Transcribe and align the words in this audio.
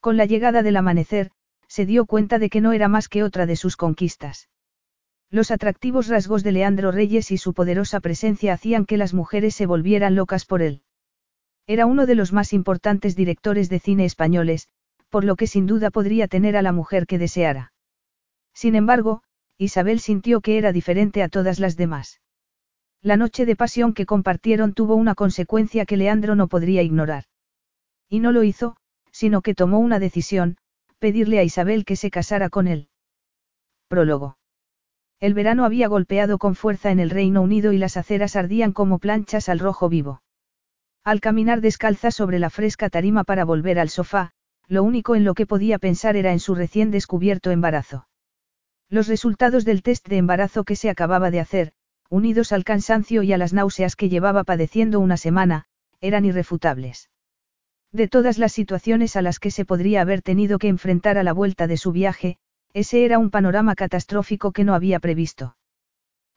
Con 0.00 0.16
la 0.16 0.24
llegada 0.24 0.62
del 0.62 0.76
amanecer, 0.76 1.30
se 1.68 1.86
dio 1.86 2.06
cuenta 2.06 2.38
de 2.38 2.48
que 2.48 2.60
no 2.60 2.72
era 2.72 2.88
más 2.88 3.08
que 3.08 3.22
otra 3.22 3.46
de 3.46 3.56
sus 3.56 3.76
conquistas. 3.76 4.48
Los 5.30 5.50
atractivos 5.50 6.08
rasgos 6.08 6.42
de 6.42 6.52
Leandro 6.52 6.90
Reyes 6.90 7.30
y 7.30 7.38
su 7.38 7.54
poderosa 7.54 8.00
presencia 8.00 8.54
hacían 8.54 8.86
que 8.86 8.96
las 8.96 9.14
mujeres 9.14 9.54
se 9.54 9.66
volvieran 9.66 10.16
locas 10.16 10.44
por 10.44 10.62
él. 10.62 10.82
Era 11.66 11.86
uno 11.86 12.06
de 12.06 12.16
los 12.16 12.32
más 12.32 12.52
importantes 12.52 13.14
directores 13.14 13.68
de 13.68 13.78
cine 13.78 14.04
españoles, 14.04 14.68
por 15.08 15.24
lo 15.24 15.36
que 15.36 15.46
sin 15.46 15.66
duda 15.66 15.90
podría 15.90 16.26
tener 16.26 16.56
a 16.56 16.62
la 16.62 16.72
mujer 16.72 17.06
que 17.06 17.18
deseara. 17.18 17.72
Sin 18.54 18.74
embargo, 18.74 19.22
Isabel 19.58 20.00
sintió 20.00 20.40
que 20.40 20.58
era 20.58 20.72
diferente 20.72 21.22
a 21.22 21.28
todas 21.28 21.60
las 21.60 21.76
demás. 21.76 22.20
La 23.02 23.16
noche 23.16 23.46
de 23.46 23.54
pasión 23.54 23.94
que 23.94 24.06
compartieron 24.06 24.72
tuvo 24.72 24.94
una 24.94 25.14
consecuencia 25.14 25.84
que 25.86 25.96
Leandro 25.96 26.34
no 26.34 26.48
podría 26.48 26.82
ignorar. 26.82 27.24
Y 28.08 28.18
no 28.18 28.32
lo 28.32 28.42
hizo, 28.42 28.76
sino 29.12 29.42
que 29.42 29.54
tomó 29.54 29.78
una 29.78 29.98
decisión, 29.98 30.56
pedirle 30.98 31.38
a 31.38 31.44
Isabel 31.44 31.84
que 31.84 31.96
se 31.96 32.10
casara 32.10 32.50
con 32.50 32.68
él. 32.68 32.88
Prólogo. 33.88 34.38
El 35.18 35.34
verano 35.34 35.64
había 35.64 35.88
golpeado 35.88 36.38
con 36.38 36.54
fuerza 36.54 36.90
en 36.90 37.00
el 37.00 37.10
Reino 37.10 37.42
Unido 37.42 37.72
y 37.72 37.78
las 37.78 37.96
aceras 37.96 38.36
ardían 38.36 38.72
como 38.72 38.98
planchas 38.98 39.48
al 39.48 39.58
rojo 39.58 39.88
vivo. 39.88 40.22
Al 41.04 41.20
caminar 41.20 41.60
descalza 41.60 42.10
sobre 42.10 42.38
la 42.38 42.50
fresca 42.50 42.88
tarima 42.88 43.24
para 43.24 43.44
volver 43.44 43.78
al 43.78 43.90
sofá, 43.90 44.32
lo 44.66 44.82
único 44.82 45.16
en 45.16 45.24
lo 45.24 45.34
que 45.34 45.46
podía 45.46 45.78
pensar 45.78 46.16
era 46.16 46.32
en 46.32 46.40
su 46.40 46.54
recién 46.54 46.90
descubierto 46.90 47.50
embarazo. 47.50 48.06
Los 48.88 49.08
resultados 49.08 49.64
del 49.64 49.82
test 49.82 50.08
de 50.08 50.16
embarazo 50.16 50.64
que 50.64 50.76
se 50.76 50.88
acababa 50.88 51.30
de 51.30 51.40
hacer, 51.40 51.72
unidos 52.08 52.52
al 52.52 52.64
cansancio 52.64 53.22
y 53.22 53.32
a 53.32 53.38
las 53.38 53.52
náuseas 53.52 53.96
que 53.96 54.08
llevaba 54.08 54.44
padeciendo 54.44 55.00
una 55.00 55.16
semana, 55.16 55.66
eran 56.00 56.24
irrefutables. 56.24 57.09
De 57.92 58.06
todas 58.06 58.38
las 58.38 58.52
situaciones 58.52 59.16
a 59.16 59.22
las 59.22 59.38
que 59.38 59.50
se 59.50 59.64
podría 59.64 60.02
haber 60.02 60.22
tenido 60.22 60.58
que 60.58 60.68
enfrentar 60.68 61.18
a 61.18 61.22
la 61.22 61.32
vuelta 61.32 61.66
de 61.66 61.76
su 61.76 61.90
viaje, 61.92 62.38
ese 62.72 63.04
era 63.04 63.18
un 63.18 63.30
panorama 63.30 63.74
catastrófico 63.74 64.52
que 64.52 64.64
no 64.64 64.74
había 64.74 65.00
previsto. 65.00 65.56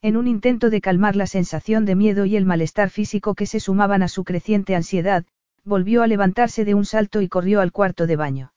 En 0.02 0.18
un 0.18 0.28
intento 0.28 0.70
de 0.70 0.81
calmar 0.81 1.16
la 1.16 1.28
sensación 1.28 1.86
de 1.86 1.96
miedo 1.96 2.26
y 2.26 2.36
el 2.36 2.46
malestar 2.46 2.90
físico 2.90 3.36
que 3.36 3.46
se 3.46 3.59
sumaban 3.59 4.04
a 4.04 4.08
su 4.08 4.24
creciente 4.24 4.76
ansiedad, 4.76 5.26
volvió 5.64 6.04
a 6.04 6.08
levantarse 6.08 6.66
de 6.66 6.74
un 6.74 6.86
salto 6.86 7.22
y 7.22 7.30
corrió 7.30 7.62
al 7.62 7.72
cuarto 7.72 8.08
de 8.08 8.16
baño. 8.16 8.54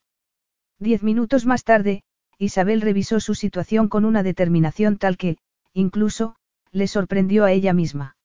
Diez 0.77 1.03
minutos 1.03 1.45
más 1.45 1.63
tarde, 1.63 2.03
Isabel 2.37 2.81
revisó 2.81 3.19
su 3.19 3.33
situación 3.33 3.87
con 3.87 4.05
una 4.05 4.23
determinación 4.23 4.97
tal 4.97 5.17
que, 5.17 5.37
incluso, 5.71 6.35
le 6.71 6.87
sorprendió 6.87 7.45
a 7.45 7.51
ella 7.51 7.71
misma. 7.73 8.16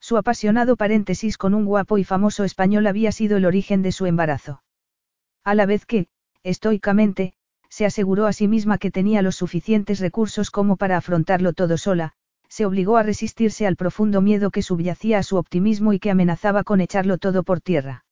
Su 0.00 0.16
apasionado 0.16 0.76
paréntesis 0.76 1.36
con 1.36 1.54
un 1.54 1.66
guapo 1.66 1.98
y 1.98 2.04
famoso 2.04 2.44
español 2.44 2.86
había 2.86 3.12
sido 3.12 3.36
el 3.36 3.44
origen 3.44 3.82
de 3.82 3.92
su 3.92 4.06
embarazo. 4.06 4.62
A 5.44 5.54
la 5.54 5.66
vez 5.66 5.86
que, 5.86 6.08
estoicamente, 6.42 7.34
se 7.68 7.86
aseguró 7.86 8.26
a 8.26 8.32
sí 8.32 8.48
misma 8.48 8.78
que 8.78 8.90
tenía 8.90 9.22
los 9.22 9.36
suficientes 9.36 10.00
recursos 10.00 10.50
como 10.50 10.76
para 10.76 10.96
afrontarlo 10.96 11.52
todo 11.52 11.78
sola, 11.78 12.14
se 12.48 12.66
obligó 12.66 12.96
a 12.96 13.04
resistirse 13.04 13.66
al 13.66 13.76
profundo 13.76 14.20
miedo 14.20 14.50
que 14.50 14.62
subyacía 14.62 15.18
a 15.18 15.22
su 15.22 15.36
optimismo 15.36 15.92
y 15.92 16.00
que 16.00 16.10
amenazaba 16.10 16.64
con 16.64 16.80
echarlo 16.80 17.16
todo 17.16 17.44
por 17.44 17.60
tierra. 17.60 18.04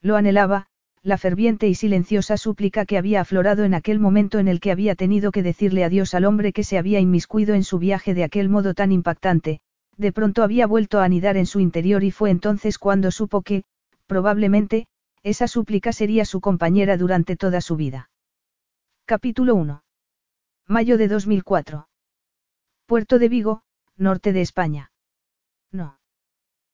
Lo 0.00 0.14
anhelaba, 0.16 0.68
la 1.02 1.18
ferviente 1.18 1.66
y 1.66 1.74
silenciosa 1.74 2.36
súplica 2.36 2.86
que 2.86 2.98
había 2.98 3.20
aflorado 3.20 3.64
en 3.64 3.74
aquel 3.74 3.98
momento 3.98 4.38
en 4.38 4.46
el 4.48 4.60
que 4.60 4.70
había 4.70 4.94
tenido 4.94 5.32
que 5.32 5.42
decirle 5.42 5.82
adiós 5.82 6.14
al 6.14 6.24
hombre 6.24 6.52
que 6.52 6.62
se 6.62 6.78
había 6.78 7.00
inmiscuido 7.00 7.54
en 7.54 7.64
su 7.64 7.78
viaje 7.78 8.14
de 8.14 8.22
aquel 8.22 8.48
modo 8.48 8.74
tan 8.74 8.92
impactante, 8.92 9.60
de 9.96 10.12
pronto 10.12 10.42
había 10.42 10.66
vuelto 10.66 11.00
a 11.00 11.04
anidar 11.04 11.36
en 11.36 11.46
su 11.46 11.60
interior 11.60 12.04
y 12.04 12.10
fue 12.10 12.30
entonces 12.30 12.78
cuando 12.78 13.10
supo 13.10 13.42
que, 13.42 13.64
probablemente, 14.06 14.86
esa 15.22 15.48
súplica 15.48 15.92
sería 15.92 16.24
su 16.24 16.40
compañera 16.40 16.96
durante 16.96 17.36
toda 17.36 17.60
su 17.60 17.76
vida. 17.76 18.10
Capítulo 19.04 19.54
1. 19.54 19.82
Mayo 20.68 20.98
de 20.98 21.08
2004. 21.08 21.88
Puerto 22.86 23.18
de 23.18 23.28
Vigo, 23.28 23.62
norte 23.96 24.32
de 24.32 24.42
España. 24.42 24.92
No. 25.72 25.98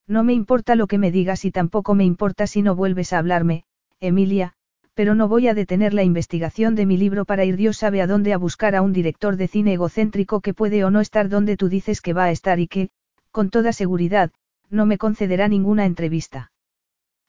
No 0.06 0.24
me 0.24 0.32
importa 0.32 0.74
lo 0.74 0.86
que 0.86 0.98
me 0.98 1.10
digas 1.10 1.44
y 1.44 1.50
tampoco 1.50 1.94
me 1.94 2.04
importa 2.04 2.46
si 2.46 2.62
no 2.62 2.74
vuelves 2.74 3.12
a 3.12 3.18
hablarme, 3.18 3.64
Emilia, 4.00 4.54
pero 4.94 5.14
no 5.14 5.28
voy 5.28 5.48
a 5.48 5.54
detener 5.54 5.94
la 5.94 6.02
investigación 6.02 6.74
de 6.74 6.86
mi 6.86 6.96
libro 6.96 7.24
para 7.24 7.44
ir 7.44 7.56
Dios 7.56 7.78
sabe 7.78 8.02
a 8.02 8.06
dónde 8.06 8.32
a 8.32 8.38
buscar 8.38 8.74
a 8.74 8.82
un 8.82 8.92
director 8.92 9.36
de 9.36 9.48
cine 9.48 9.74
egocéntrico 9.74 10.40
que 10.40 10.54
puede 10.54 10.84
o 10.84 10.90
no 10.90 11.00
estar 11.00 11.28
donde 11.28 11.56
tú 11.56 11.68
dices 11.68 12.00
que 12.00 12.12
va 12.12 12.24
a 12.24 12.30
estar 12.30 12.60
y 12.60 12.68
que, 12.68 12.90
con 13.32 13.50
toda 13.50 13.72
seguridad, 13.72 14.30
no 14.70 14.86
me 14.86 14.98
concederá 14.98 15.48
ninguna 15.48 15.86
entrevista. 15.86 16.52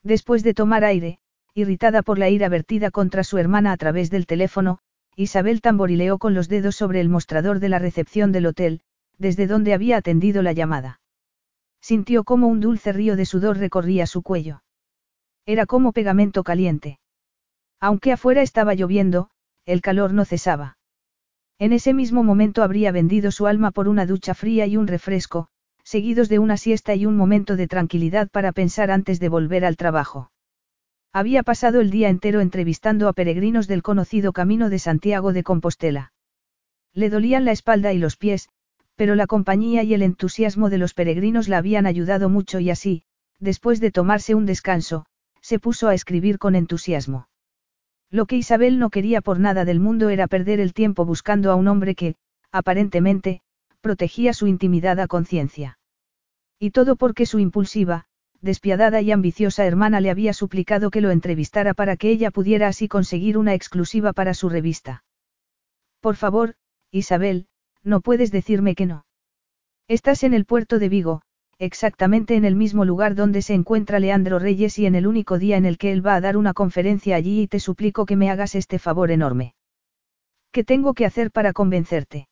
Después 0.04 0.44
de 0.44 0.54
tomar 0.54 0.84
aire, 0.84 1.20
irritada 1.56 2.04
por 2.04 2.20
la 2.20 2.30
ira 2.30 2.50
vertida 2.50 2.92
contra 2.92 3.24
su 3.24 3.38
hermana 3.38 3.72
a 3.72 3.78
través 3.78 4.12
del 4.12 4.28
teléfono, 4.28 4.80
Isabel 5.16 5.62
tamborileó 5.62 6.18
con 6.18 6.34
los 6.34 6.50
dedos 6.50 6.76
sobre 6.76 7.00
el 7.00 7.10
mostrador 7.10 7.60
de 7.60 7.70
la 7.70 7.80
recepción 7.80 8.32
del 8.32 8.48
hotel, 8.48 8.82
desde 9.18 9.48
donde 9.48 9.74
había 9.74 9.98
atendido 9.98 10.42
la 10.42 10.54
llamada. 10.54 11.00
Sintió 11.82 12.24
como 12.24 12.48
un 12.48 12.60
dulce 12.60 12.92
río 12.94 13.16
de 13.16 13.26
sudor 13.26 13.58
recorría 13.58 14.08
su 14.08 14.22
cuello. 14.24 14.64
Era 15.46 15.66
como 15.66 15.92
pegamento 15.92 16.44
caliente. 16.44 17.00
Aunque 17.80 18.14
afuera 18.14 18.42
estaba 18.42 18.74
lloviendo, 18.74 19.30
el 19.66 19.82
calor 19.82 20.14
no 20.14 20.26
cesaba. 20.26 20.78
En 21.60 21.74
ese 21.74 21.94
mismo 21.94 22.24
momento 22.24 22.64
habría 22.64 22.92
vendido 22.92 23.32
su 23.32 23.48
alma 23.48 23.72
por 23.72 23.88
una 23.88 24.06
ducha 24.06 24.34
fría 24.34 24.66
y 24.66 24.78
un 24.78 24.88
refresco, 24.88 25.50
seguidos 25.84 26.30
de 26.30 26.40
una 26.40 26.58
siesta 26.58 26.96
y 26.96 27.06
un 27.06 27.16
momento 27.16 27.56
de 27.56 27.68
tranquilidad 27.68 28.30
para 28.30 28.52
pensar 28.52 28.92
antes 28.92 29.20
de 29.20 29.30
volver 29.30 29.66
al 29.66 29.78
trabajo. 29.78 30.32
Había 31.12 31.44
pasado 31.44 31.82
el 31.82 31.92
día 31.92 32.10
entero 32.10 32.42
entrevistando 32.42 33.08
a 33.08 33.14
peregrinos 33.14 33.68
del 33.68 33.84
conocido 33.84 34.34
Camino 34.34 34.70
de 34.70 34.80
Santiago 34.80 35.34
de 35.34 35.44
Compostela. 35.44 36.12
Le 36.94 37.10
dolían 37.10 37.46
la 37.46 37.52
espalda 37.52 37.94
y 37.94 38.00
los 38.00 38.18
pies, 38.18 38.50
pero 38.96 39.16
la 39.16 39.28
compañía 39.28 39.84
y 39.84 39.94
el 39.94 40.02
entusiasmo 40.02 40.70
de 40.70 40.78
los 40.78 40.94
peregrinos 40.94 41.48
la 41.48 41.58
habían 41.58 41.86
ayudado 41.86 42.30
mucho 42.30 42.60
y 42.60 42.70
así, 42.70 43.04
después 43.40 43.80
de 43.80 43.92
tomarse 43.92 44.36
un 44.36 44.46
descanso, 44.46 45.06
se 45.42 45.60
puso 45.60 45.88
a 45.88 45.94
escribir 45.94 46.40
con 46.40 46.56
entusiasmo. 46.56 47.28
Lo 48.10 48.26
que 48.26 48.38
Isabel 48.38 48.80
no 48.80 48.90
quería 48.90 49.22
por 49.22 49.40
nada 49.40 49.66
del 49.66 49.80
mundo 49.80 50.10
era 50.10 50.28
perder 50.28 50.60
el 50.60 50.74
tiempo 50.74 51.06
buscando 51.06 51.52
a 51.52 51.56
un 51.56 51.68
hombre 51.68 51.96
que, 51.96 52.16
aparentemente, 52.52 53.42
protegía 53.84 54.34
su 54.34 54.48
intimidad 54.48 55.00
a 55.02 55.08
conciencia. 55.08 55.78
Y 56.58 56.72
todo 56.72 56.96
porque 56.96 57.26
su 57.26 57.40
impulsiva, 57.40 58.06
despiadada 58.40 59.02
y 59.02 59.12
ambiciosa 59.12 59.66
hermana 59.66 60.00
le 60.00 60.10
había 60.10 60.32
suplicado 60.32 60.90
que 60.90 61.02
lo 61.02 61.12
entrevistara 61.12 61.74
para 61.74 61.98
que 61.98 62.10
ella 62.10 62.32
pudiera 62.32 62.70
así 62.70 62.88
conseguir 62.88 63.38
una 63.38 63.54
exclusiva 63.54 64.14
para 64.14 64.34
su 64.34 64.48
revista. 64.48 65.04
Por 66.00 66.16
favor, 66.16 66.56
Isabel, 66.92 67.48
no 67.84 68.00
puedes 68.00 68.32
decirme 68.32 68.74
que 68.74 68.86
no. 68.86 69.06
Estás 69.90 70.24
en 70.24 70.34
el 70.34 70.46
puerto 70.46 70.80
de 70.80 70.88
Vigo, 70.88 71.22
exactamente 71.60 72.36
en 72.36 72.46
el 72.46 72.56
mismo 72.56 72.86
lugar 72.86 73.16
donde 73.16 73.42
se 73.42 73.54
encuentra 73.54 74.00
Leandro 74.00 74.40
Reyes 74.40 74.80
y 74.80 74.86
en 74.86 74.96
el 74.96 75.08
único 75.08 75.40
día 75.40 75.58
en 75.58 75.66
el 75.66 75.78
que 75.78 75.92
él 75.92 76.06
va 76.06 76.16
a 76.16 76.22
dar 76.22 76.38
una 76.38 76.54
conferencia 76.54 77.18
allí 77.18 77.42
y 77.42 77.48
te 77.48 77.60
suplico 77.60 78.06
que 78.06 78.16
me 78.16 78.30
hagas 78.30 78.56
este 78.56 78.80
favor 78.80 79.12
enorme. 79.12 79.56
¿Qué 80.54 80.64
tengo 80.64 80.94
que 80.94 81.06
hacer 81.06 81.32
para 81.32 81.52
convencerte? 81.52 82.30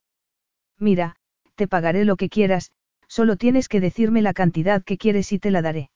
Mira, 0.80 1.18
te 1.56 1.68
pagaré 1.68 2.06
lo 2.06 2.16
que 2.16 2.30
quieras, 2.30 2.72
solo 3.08 3.36
tienes 3.36 3.68
que 3.68 3.82
decirme 3.82 4.22
la 4.22 4.34
cantidad 4.34 4.84
que 4.84 4.98
quieres 4.98 5.32
y 5.32 5.40
te 5.40 5.52
la 5.52 5.62
daré. 5.62 5.92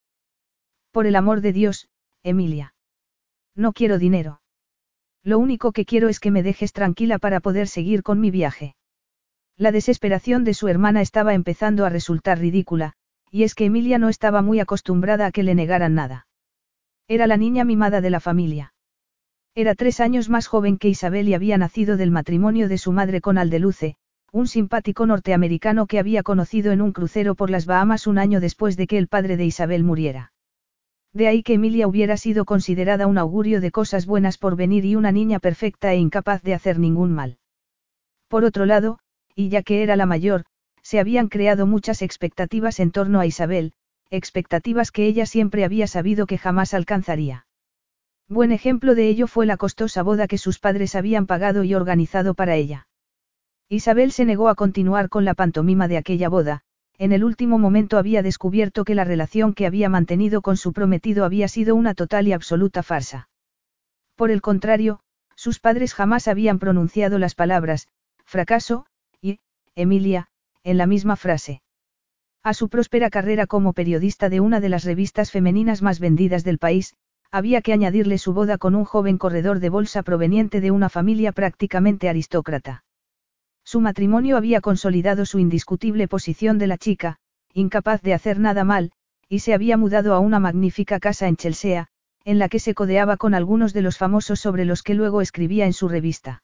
Por 0.91 1.07
el 1.07 1.15
amor 1.15 1.41
de 1.41 1.53
Dios, 1.53 1.87
Emilia. 2.23 2.73
No 3.55 3.71
quiero 3.71 3.97
dinero. 3.97 4.41
Lo 5.23 5.39
único 5.39 5.71
que 5.71 5.85
quiero 5.85 6.09
es 6.09 6.19
que 6.19 6.31
me 6.31 6.43
dejes 6.43 6.73
tranquila 6.73 7.19
para 7.19 7.39
poder 7.39 7.67
seguir 7.67 8.03
con 8.03 8.19
mi 8.19 8.31
viaje. 8.31 8.75
La 9.57 9.71
desesperación 9.71 10.43
de 10.43 10.53
su 10.53 10.67
hermana 10.67 11.01
estaba 11.01 11.33
empezando 11.33 11.85
a 11.85 11.89
resultar 11.89 12.39
ridícula, 12.39 12.93
y 13.31 13.43
es 13.43 13.55
que 13.55 13.65
Emilia 13.65 13.97
no 13.97 14.09
estaba 14.09 14.41
muy 14.41 14.59
acostumbrada 14.59 15.25
a 15.25 15.31
que 15.31 15.43
le 15.43 15.55
negaran 15.55 15.95
nada. 15.95 16.27
Era 17.07 17.27
la 17.27 17.37
niña 17.37 17.63
mimada 17.63 18.01
de 18.01 18.09
la 18.09 18.19
familia. 18.19 18.73
Era 19.55 19.73
tres 19.73 19.99
años 19.99 20.29
más 20.29 20.47
joven 20.47 20.77
que 20.77 20.89
Isabel 20.89 21.29
y 21.29 21.33
había 21.33 21.57
nacido 21.57 21.97
del 21.97 22.11
matrimonio 22.11 22.67
de 22.67 22.77
su 22.77 22.91
madre 22.91 23.21
con 23.21 23.37
Aldeluce, 23.37 23.95
un 24.31 24.47
simpático 24.47 25.05
norteamericano 25.05 25.87
que 25.87 25.99
había 25.99 26.23
conocido 26.23 26.71
en 26.71 26.81
un 26.81 26.91
crucero 26.91 27.35
por 27.35 27.49
las 27.49 27.65
Bahamas 27.65 28.07
un 28.07 28.17
año 28.17 28.39
después 28.39 28.77
de 28.77 28.87
que 28.87 28.97
el 28.97 29.07
padre 29.07 29.37
de 29.37 29.45
Isabel 29.45 29.83
muriera. 29.83 30.33
De 31.13 31.27
ahí 31.27 31.43
que 31.43 31.53
Emilia 31.53 31.87
hubiera 31.87 32.17
sido 32.17 32.43
considerada 32.43 33.07
un 33.07 33.17
augurio 33.17 33.61
de 33.61 33.71
cosas 33.71 34.05
buenas 34.05 34.37
por 34.37 34.57
venir 34.57 34.83
y 34.83 34.95
una 34.95 35.13
niña 35.13 35.39
perfecta 35.39 35.93
e 35.93 35.97
incapaz 35.97 36.41
de 36.43 36.53
hacer 36.53 36.77
ningún 36.77 37.13
mal. 37.13 37.37
Por 38.27 38.43
otro 38.43 38.65
lado, 38.65 38.99
y 39.33 39.47
ya 39.47 39.63
que 39.63 39.81
era 39.81 39.95
la 39.95 40.05
mayor, 40.05 40.43
se 40.81 40.99
habían 40.99 41.29
creado 41.29 41.65
muchas 41.65 42.01
expectativas 42.01 42.79
en 42.79 42.91
torno 42.91 43.19
a 43.19 43.25
Isabel, 43.25 43.73
expectativas 44.09 44.91
que 44.91 45.07
ella 45.07 45.25
siempre 45.25 45.63
había 45.63 45.87
sabido 45.87 46.27
que 46.27 46.37
jamás 46.37 46.73
alcanzaría. 46.73 47.47
Buen 48.27 48.51
ejemplo 48.51 48.95
de 48.95 49.07
ello 49.07 49.27
fue 49.27 49.45
la 49.45 49.57
costosa 49.57 50.03
boda 50.03 50.27
que 50.27 50.37
sus 50.37 50.59
padres 50.59 50.95
habían 50.95 51.27
pagado 51.27 51.63
y 51.63 51.75
organizado 51.75 52.33
para 52.33 52.55
ella. 52.55 52.84
Isabel 53.69 54.11
se 54.11 54.25
negó 54.25 54.49
a 54.49 54.55
continuar 54.55 55.09
con 55.09 55.25
la 55.25 55.33
pantomima 55.33 55.87
de 55.87 55.97
aquella 55.97 56.29
boda, 56.29 56.61
en 56.99 57.11
el 57.11 57.23
último 57.23 57.57
momento 57.57 57.97
había 57.97 58.21
descubierto 58.21 58.85
que 58.85 58.93
la 58.93 59.03
relación 59.03 59.53
que 59.53 59.65
había 59.65 59.89
mantenido 59.89 60.41
con 60.41 60.55
su 60.55 60.71
prometido 60.71 61.25
había 61.25 61.47
sido 61.47 61.75
una 61.75 61.95
total 61.95 62.27
y 62.27 62.33
absoluta 62.33 62.83
farsa. 62.83 63.27
Por 64.15 64.31
el 64.31 64.41
contrario, 64.41 64.99
sus 65.35 65.59
padres 65.59 65.93
jamás 65.93 66.27
habían 66.27 66.59
pronunciado 66.59 67.17
las 67.17 67.35
palabras, 67.35 67.87
fracaso, 68.23 68.85
y, 69.19 69.39
Emilia, 69.75 70.29
en 70.63 70.77
la 70.77 70.85
misma 70.85 71.15
frase. 71.15 71.61
A 72.43 72.53
su 72.53 72.69
próspera 72.69 73.09
carrera 73.09 73.47
como 73.47 73.73
periodista 73.73 74.29
de 74.29 74.39
una 74.39 74.59
de 74.59 74.69
las 74.69 74.83
revistas 74.83 75.31
femeninas 75.31 75.81
más 75.81 75.99
vendidas 75.99 76.43
del 76.43 76.59
país, 76.59 76.95
había 77.31 77.61
que 77.61 77.73
añadirle 77.73 78.19
su 78.19 78.33
boda 78.33 78.57
con 78.57 78.75
un 78.75 78.85
joven 78.85 79.17
corredor 79.17 79.59
de 79.59 79.69
bolsa 79.69 80.03
proveniente 80.03 80.61
de 80.61 80.71
una 80.71 80.87
familia 80.87 81.31
prácticamente 81.33 82.07
aristócrata. 82.07 82.84
Su 83.65 83.81
matrimonio 83.81 84.37
había 84.37 84.61
consolidado 84.61 85.25
su 85.25 85.39
indiscutible 85.39 86.07
posición 86.07 86.59
de 86.59 86.67
la 86.67 86.77
chica, 86.77 87.17
incapaz 87.51 88.01
de 88.03 88.13
hacer 88.13 88.39
nada 88.39 88.63
mal, 88.63 88.91
y 89.27 89.39
se 89.39 89.55
había 89.55 89.75
mudado 89.75 90.13
a 90.13 90.19
una 90.19 90.39
magnífica 90.39 90.99
casa 90.99 91.27
en 91.27 91.35
Chelsea, 91.35 91.89
en 92.23 92.37
la 92.37 92.47
que 92.47 92.59
se 92.59 92.75
codeaba 92.75 93.17
con 93.17 93.33
algunos 93.33 93.73
de 93.73 93.81
los 93.81 93.97
famosos 93.97 94.39
sobre 94.39 94.65
los 94.65 94.83
que 94.83 94.93
luego 94.93 95.19
escribía 95.21 95.65
en 95.65 95.73
su 95.73 95.87
revista. 95.87 96.43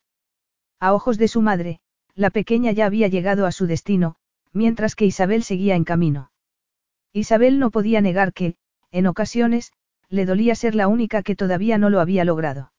A 0.79 0.93
ojos 0.93 1.19
de 1.19 1.27
su 1.27 1.41
madre, 1.41 1.79
la 2.15 2.31
pequeña 2.31 2.71
ya 2.71 2.87
había 2.87 3.07
llegado 3.07 3.45
a 3.45 3.51
su 3.51 3.67
destino, 3.67 4.15
mientras 4.51 4.95
que 4.95 5.05
Isabel 5.05 5.43
seguía 5.43 5.75
en 5.75 5.83
camino. 5.83 6.31
Isabel 7.13 7.59
no 7.59 7.69
podía 7.69 8.01
negar 8.01 8.33
que, 8.33 8.55
en 8.91 9.05
ocasiones, 9.05 9.71
le 10.09 10.25
dolía 10.25 10.55
ser 10.55 10.73
la 10.73 10.87
única 10.87 11.21
que 11.21 11.35
todavía 11.35 11.77
no 11.77 11.89
lo 11.91 11.99
había 11.99 12.25
logrado. 12.25 12.73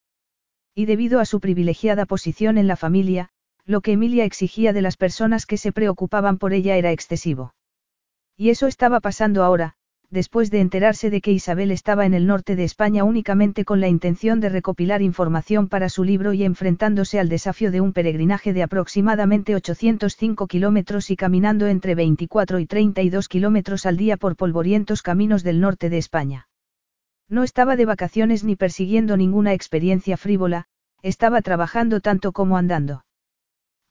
Y 0.74 0.86
debido 0.86 1.20
a 1.20 1.26
su 1.26 1.38
privilegiada 1.38 2.06
posición 2.06 2.58
en 2.58 2.66
la 2.66 2.76
familia, 2.76 3.30
lo 3.66 3.80
que 3.80 3.92
Emilia 3.92 4.24
exigía 4.24 4.72
de 4.72 4.82
las 4.82 4.96
personas 4.96 5.46
que 5.46 5.56
se 5.56 5.72
preocupaban 5.72 6.38
por 6.38 6.52
ella 6.52 6.76
era 6.76 6.92
excesivo. 6.92 7.54
Y 8.36 8.50
eso 8.50 8.66
estaba 8.66 9.00
pasando 9.00 9.44
ahora, 9.44 9.74
después 10.10 10.50
de 10.50 10.60
enterarse 10.60 11.08
de 11.08 11.20
que 11.20 11.32
Isabel 11.32 11.70
estaba 11.70 12.04
en 12.04 12.12
el 12.12 12.26
norte 12.26 12.54
de 12.54 12.64
España 12.64 13.02
únicamente 13.02 13.64
con 13.64 13.80
la 13.80 13.88
intención 13.88 14.40
de 14.40 14.50
recopilar 14.50 15.00
información 15.00 15.68
para 15.68 15.88
su 15.88 16.04
libro 16.04 16.34
y 16.34 16.44
enfrentándose 16.44 17.18
al 17.18 17.30
desafío 17.30 17.70
de 17.70 17.80
un 17.80 17.94
peregrinaje 17.94 18.52
de 18.52 18.62
aproximadamente 18.62 19.54
805 19.54 20.46
kilómetros 20.48 21.10
y 21.10 21.16
caminando 21.16 21.66
entre 21.66 21.94
24 21.94 22.58
y 22.58 22.66
32 22.66 23.28
kilómetros 23.28 23.86
al 23.86 23.96
día 23.96 24.18
por 24.18 24.36
polvorientos 24.36 25.02
caminos 25.02 25.42
del 25.44 25.60
norte 25.60 25.88
de 25.88 25.98
España. 25.98 26.48
No 27.28 27.42
estaba 27.42 27.76
de 27.76 27.86
vacaciones 27.86 28.44
ni 28.44 28.54
persiguiendo 28.54 29.16
ninguna 29.16 29.54
experiencia 29.54 30.18
frívola, 30.18 30.66
estaba 31.02 31.40
trabajando 31.40 32.00
tanto 32.00 32.32
como 32.32 32.58
andando. 32.58 33.04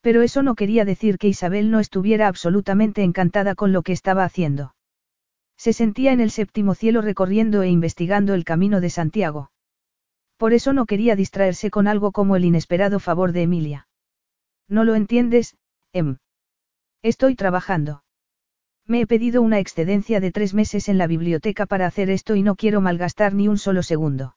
Pero 0.01 0.23
eso 0.23 0.43
no 0.43 0.55
quería 0.55 0.83
decir 0.83 1.17
que 1.17 1.27
Isabel 1.27 1.71
no 1.71 1.79
estuviera 1.79 2.27
absolutamente 2.27 3.03
encantada 3.03 3.55
con 3.55 3.71
lo 3.71 3.83
que 3.83 3.93
estaba 3.93 4.23
haciendo. 4.23 4.75
Se 5.57 5.73
sentía 5.73 6.11
en 6.11 6.19
el 6.19 6.31
séptimo 6.31 6.73
cielo 6.73 7.01
recorriendo 7.01 7.61
e 7.61 7.69
investigando 7.69 8.33
el 8.33 8.43
camino 8.43 8.81
de 8.81 8.89
Santiago. 8.89 9.51
Por 10.37 10.53
eso 10.53 10.73
no 10.73 10.87
quería 10.87 11.15
distraerse 11.15 11.69
con 11.69 11.87
algo 11.87 12.11
como 12.11 12.35
el 12.35 12.45
inesperado 12.45 12.99
favor 12.99 13.31
de 13.31 13.43
Emilia. 13.43 13.87
No 14.67 14.83
lo 14.83 14.95
entiendes, 14.95 15.55
Em. 15.93 16.17
Estoy 17.03 17.35
trabajando. 17.35 18.03
Me 18.87 19.01
he 19.01 19.07
pedido 19.07 19.41
una 19.41 19.59
excedencia 19.59 20.19
de 20.19 20.31
tres 20.31 20.53
meses 20.53 20.89
en 20.89 20.97
la 20.97 21.05
biblioteca 21.05 21.65
para 21.65 21.85
hacer 21.85 22.09
esto 22.09 22.35
y 22.35 22.41
no 22.41 22.55
quiero 22.55 22.81
malgastar 22.81 23.33
ni 23.33 23.47
un 23.47 23.57
solo 23.57 23.83
segundo. 23.83 24.35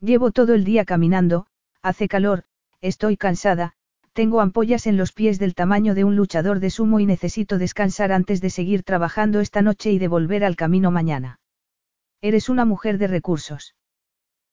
Llevo 0.00 0.32
todo 0.32 0.54
el 0.54 0.64
día 0.64 0.84
caminando, 0.84 1.46
hace 1.82 2.08
calor, 2.08 2.44
estoy 2.80 3.16
cansada, 3.16 3.74
tengo 4.12 4.40
ampollas 4.40 4.86
en 4.86 4.96
los 4.96 5.12
pies 5.12 5.38
del 5.38 5.54
tamaño 5.54 5.94
de 5.94 6.04
un 6.04 6.16
luchador 6.16 6.60
de 6.60 6.70
sumo 6.70 7.00
y 7.00 7.06
necesito 7.06 7.58
descansar 7.58 8.12
antes 8.12 8.40
de 8.40 8.50
seguir 8.50 8.82
trabajando 8.82 9.40
esta 9.40 9.62
noche 9.62 9.90
y 9.90 9.98
de 9.98 10.08
volver 10.08 10.44
al 10.44 10.56
camino 10.56 10.90
mañana. 10.90 11.40
Eres 12.20 12.48
una 12.48 12.64
mujer 12.64 12.98
de 12.98 13.06
recursos. 13.06 13.74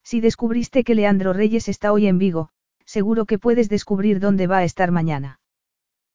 Si 0.04 0.22
descubriste 0.22 0.84
que 0.84 0.96
Leandro 0.96 1.34
Reyes 1.34 1.68
está 1.68 1.92
hoy 1.92 2.08
en 2.08 2.18
Vigo, 2.18 2.50
seguro 2.86 3.26
que 3.26 3.38
puedes 3.38 3.70
descubrir 3.70 4.20
dónde 4.20 4.48
va 4.48 4.60
a 4.60 4.64
estar 4.64 4.92
mañana. 4.92 5.40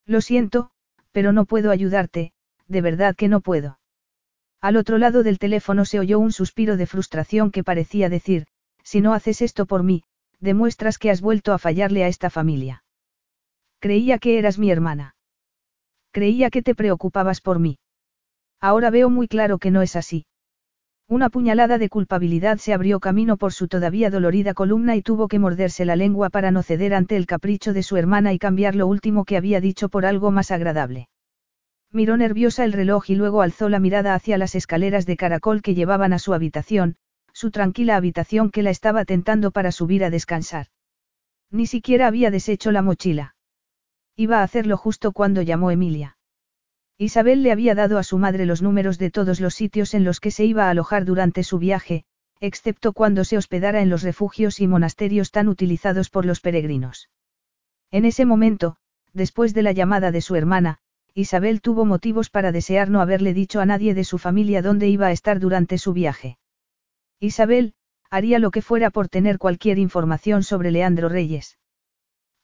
Lo 0.07 0.21
siento, 0.21 0.71
pero 1.13 1.33
no 1.33 1.45
puedo 1.45 1.71
ayudarte, 1.71 2.33
de 2.67 2.81
verdad 2.81 3.15
que 3.15 3.29
no 3.29 3.41
puedo. 3.41 3.79
Al 4.61 4.77
otro 4.77 4.97
lado 4.97 5.23
del 5.23 5.39
teléfono 5.39 5.85
se 5.85 6.01
oyó 6.01 6.19
un 6.19 6.33
suspiro 6.33 6.77
de 6.79 6.87
frustración 6.87 7.51
que 7.51 7.63
parecía 7.63 8.09
decir, 8.09 8.47
si 8.83 9.03
no 9.03 9.13
haces 9.13 9.43
esto 9.43 9.67
por 9.67 9.83
mí, 9.83 10.03
demuestras 10.41 10.99
que 10.99 11.11
has 11.11 11.21
vuelto 11.21 11.53
a 11.53 11.59
fallarle 11.59 12.05
a 12.05 12.09
esta 12.09 12.31
familia. 12.31 12.84
Creía 13.85 14.19
que 14.19 14.39
eras 14.39 14.59
mi 14.59 14.71
hermana. 14.71 15.15
Creía 16.11 16.49
que 16.49 16.63
te 16.63 16.75
preocupabas 16.75 17.43
por 17.43 17.59
mí. 17.59 17.77
Ahora 18.59 18.89
veo 18.89 19.11
muy 19.11 19.29
claro 19.29 19.59
que 19.59 19.71
no 19.71 19.83
es 19.83 19.95
así. 19.95 20.25
Una 21.07 21.29
puñalada 21.29 21.77
de 21.77 21.91
culpabilidad 21.91 22.57
se 22.57 22.73
abrió 22.73 22.99
camino 22.99 23.37
por 23.37 23.53
su 23.53 23.69
todavía 23.69 24.09
dolorida 24.09 24.55
columna 24.55 24.97
y 24.97 25.03
tuvo 25.03 25.29
que 25.29 25.39
morderse 25.39 25.85
la 25.85 25.97
lengua 25.97 26.31
para 26.31 26.51
no 26.51 26.63
ceder 26.63 26.95
ante 26.95 27.19
el 27.19 27.27
capricho 27.27 27.75
de 27.75 27.83
su 27.83 27.99
hermana 27.99 28.33
y 28.33 28.39
cambiar 28.39 28.75
lo 28.75 28.87
último 28.87 29.27
que 29.27 29.37
había 29.37 29.61
dicho 29.61 29.91
por 29.91 30.07
algo 30.07 30.31
más 30.31 30.51
agradable. 30.51 31.11
Miró 31.93 32.17
nerviosa 32.17 32.65
el 32.65 32.73
reloj 32.73 33.11
y 33.11 33.17
luego 33.17 33.43
alzó 33.43 33.69
la 33.69 33.81
mirada 33.81 34.15
hacia 34.15 34.39
las 34.39 34.55
escaleras 34.55 35.05
de 35.05 35.19
caracol 35.19 35.61
que 35.61 35.75
llevaban 35.75 36.15
a 36.15 36.19
su 36.19 36.33
habitación, 36.33 36.97
su 37.35 37.51
tranquila 37.51 37.97
habitación 37.97 38.51
que 38.51 38.63
la 38.63 38.71
estaba 38.71 39.05
tentando 39.05 39.51
para 39.51 39.73
subir 39.73 40.05
a 40.05 40.09
descansar. 40.09 40.69
Ni 41.51 41.67
siquiera 41.67 42.07
había 42.07 42.31
deshecho 42.31 42.73
la 42.73 42.81
mochila. 42.81 43.34
Iba 44.17 44.41
a 44.41 44.43
hacerlo 44.45 44.77
justo 44.77 45.13
cuando 45.13 45.43
llamó 45.43 45.71
Emilia. 45.71 46.17
Isabel 46.99 47.43
le 47.43 47.51
había 47.51 47.75
dado 47.75 47.99
a 47.99 48.05
su 48.05 48.19
madre 48.19 48.47
los 48.47 48.63
números 48.63 48.99
de 48.99 49.11
todos 49.11 49.41
los 49.41 49.55
sitios 49.55 49.95
en 49.95 50.05
los 50.05 50.21
que 50.21 50.31
se 50.31 50.45
iba 50.45 50.67
a 50.67 50.71
alojar 50.71 51.05
durante 51.05 51.43
su 51.43 51.59
viaje, 51.59 52.05
excepto 52.39 52.93
cuando 52.93 53.25
se 53.25 53.37
hospedara 53.37 53.83
en 53.83 53.91
los 53.91 54.03
refugios 54.03 54.61
y 54.61 54.69
monasterios 54.69 55.33
tan 55.33 55.49
utilizados 55.49 56.11
por 56.11 56.25
los 56.25 56.41
peregrinos. 56.41 57.11
En 57.91 58.05
ese 58.05 58.25
momento, 58.25 58.77
después 59.13 59.55
de 59.55 59.63
la 59.63 59.73
llamada 59.73 60.13
de 60.13 60.21
su 60.21 60.37
hermana, 60.37 60.79
Isabel 61.15 61.61
tuvo 61.61 61.85
motivos 61.85 62.31
para 62.31 62.53
desear 62.53 62.91
no 62.91 63.01
haberle 63.01 63.35
dicho 63.35 63.61
a 63.61 63.67
nadie 63.67 63.95
de 63.95 64.05
su 64.05 64.19
familia 64.19 64.63
dónde 64.63 64.89
iba 64.89 65.07
a 65.07 65.13
estar 65.13 65.41
durante 65.41 65.79
su 65.79 65.93
viaje. 65.93 66.39
Isabel, 67.19 67.75
haría 68.11 68.39
lo 68.39 68.53
que 68.53 68.63
fuera 68.63 68.91
por 68.91 69.09
tener 69.09 69.39
cualquier 69.39 69.79
información 69.79 70.45
sobre 70.45 70.71
Leandro 70.71 71.09
Reyes. 71.09 71.59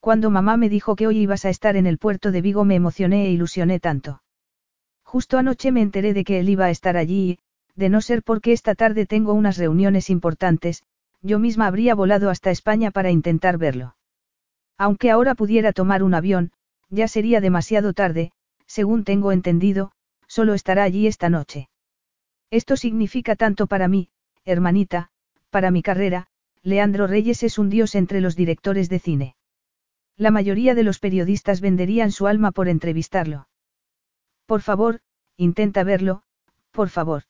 Cuando 0.01 0.31
mamá 0.31 0.57
me 0.57 0.71
dijo 0.71 0.97
que 0.97 1.07
hoy 1.07 1.19
ibas 1.19 1.45
a 1.45 1.51
estar 1.51 1.77
en 1.77 1.87
el 1.87 1.99
puerto 1.99 2.33
de 2.33 2.41
Vigo 2.41 2.65
me 2.65 2.75
emocioné 2.75 3.27
e 3.27 3.31
ilusioné 3.31 3.81
tanto. 3.81 4.23
Justo 5.05 5.37
anoche 5.37 5.73
me 5.73 5.83
enteré 5.83 6.15
de 6.15 6.25
que 6.25 6.41
él 6.41 6.49
iba 6.49 6.65
a 6.65 6.71
estar 6.71 6.97
allí 6.97 7.33
y, 7.33 7.39
de 7.77 7.91
no 7.91 8.01
ser 8.01 8.23
porque 8.23 8.53
esta 8.53 8.75
tarde 8.75 9.05
tengo 9.05 9.35
unas 9.35 9.59
reuniones 9.59 10.09
importantes, 10.09 10.85
yo 11.21 11.39
misma 11.39 11.67
habría 11.67 11.95
volado 11.95 12.31
hasta 12.31 12.51
España 12.51 12.91
para 12.91 13.11
intentar 13.11 13.59
verlo. 13.59 13.97
Aunque 14.79 15.11
ahora 15.11 15.35
pudiera 15.35 15.73
tomar 15.73 16.03
un 16.03 16.15
avión, 16.15 16.53
ya 16.89 17.07
sería 17.07 17.41
demasiado 17.41 17.93
tarde, 17.93 18.33
según 18.67 19.05
tengo 19.05 19.33
entendido, 19.33 19.93
solo 20.27 20.55
estará 20.55 20.85
allí 20.85 21.07
esta 21.07 21.29
noche. 21.29 21.69
Esto 22.51 22.77
significa 22.77 23.37
tanto 23.37 23.67
para 23.67 23.87
mí, 23.87 24.09
hermanita, 24.45 25.11
para 25.51 25.71
mi 25.71 25.83
carrera, 25.83 26.29
Leandro 26.63 27.07
Reyes 27.07 27.43
es 27.43 27.59
un 27.59 27.69
dios 27.69 27.95
entre 27.95 28.21
los 28.21 28.35
directores 28.35 28.89
de 28.89 28.99
cine. 28.99 29.37
La 30.21 30.31
mayoría 30.31 30.75
de 30.75 30.83
los 30.83 30.99
periodistas 30.99 31.63
venderían 31.63 32.13
su 32.13 32.27
alma 32.27 32.53
por 32.53 32.69
entrevistarlo. 32.69 33.49
Por 34.45 34.61
favor, 34.61 35.01
intenta 35.39 35.83
verlo, 35.83 36.25
por 36.73 36.91
favor. 36.91 37.23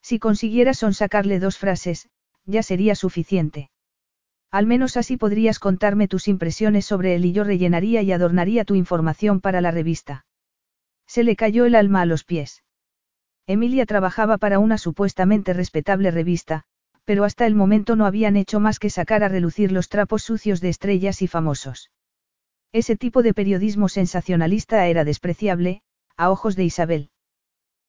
Si 0.00 0.20
consiguieras 0.20 0.78
sonsacarle 0.78 1.40
dos 1.40 1.58
frases, 1.58 2.08
ya 2.44 2.62
sería 2.62 2.94
suficiente. 2.94 3.68
Al 4.52 4.68
menos 4.68 4.96
así 4.96 5.16
podrías 5.16 5.58
contarme 5.58 6.06
tus 6.06 6.28
impresiones 6.28 6.86
sobre 6.86 7.16
él 7.16 7.24
y 7.24 7.32
yo 7.32 7.42
rellenaría 7.42 8.00
y 8.02 8.12
adornaría 8.12 8.64
tu 8.64 8.76
información 8.76 9.40
para 9.40 9.60
la 9.60 9.72
revista. 9.72 10.24
Se 11.08 11.24
le 11.24 11.34
cayó 11.34 11.64
el 11.64 11.74
alma 11.74 12.02
a 12.02 12.06
los 12.06 12.22
pies. 12.22 12.62
Emilia 13.48 13.86
trabajaba 13.86 14.38
para 14.38 14.60
una 14.60 14.78
supuestamente 14.78 15.52
respetable 15.52 16.12
revista, 16.12 16.62
pero 17.04 17.24
hasta 17.24 17.44
el 17.44 17.56
momento 17.56 17.96
no 17.96 18.06
habían 18.06 18.36
hecho 18.36 18.60
más 18.60 18.78
que 18.78 18.88
sacar 18.88 19.24
a 19.24 19.28
relucir 19.28 19.72
los 19.72 19.88
trapos 19.88 20.22
sucios 20.22 20.60
de 20.60 20.68
estrellas 20.68 21.20
y 21.20 21.26
famosos. 21.26 21.90
Ese 22.74 22.96
tipo 22.96 23.22
de 23.22 23.32
periodismo 23.34 23.88
sensacionalista 23.88 24.88
era 24.88 25.04
despreciable, 25.04 25.82
a 26.16 26.28
ojos 26.28 26.56
de 26.56 26.64
Isabel. 26.64 27.10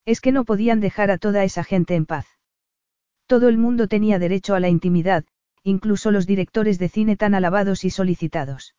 Es 0.06 0.22
que 0.22 0.32
no 0.32 0.46
podían 0.46 0.80
dejar 0.80 1.10
a 1.10 1.18
toda 1.18 1.44
esa 1.44 1.64
gente 1.64 1.96
en 1.96 2.06
paz. 2.06 2.28
Todo 3.26 3.50
el 3.50 3.58
mundo 3.58 3.88
tenía 3.88 4.20
derecho 4.20 4.54
a 4.54 4.60
la 4.60 4.70
intimidad, 4.70 5.26
incluso 5.64 6.12
los 6.12 6.28
directores 6.28 6.78
de 6.78 6.90
cine 6.90 7.18
tan 7.18 7.34
alabados 7.34 7.84
y 7.84 7.90
solicitados. 7.90 8.76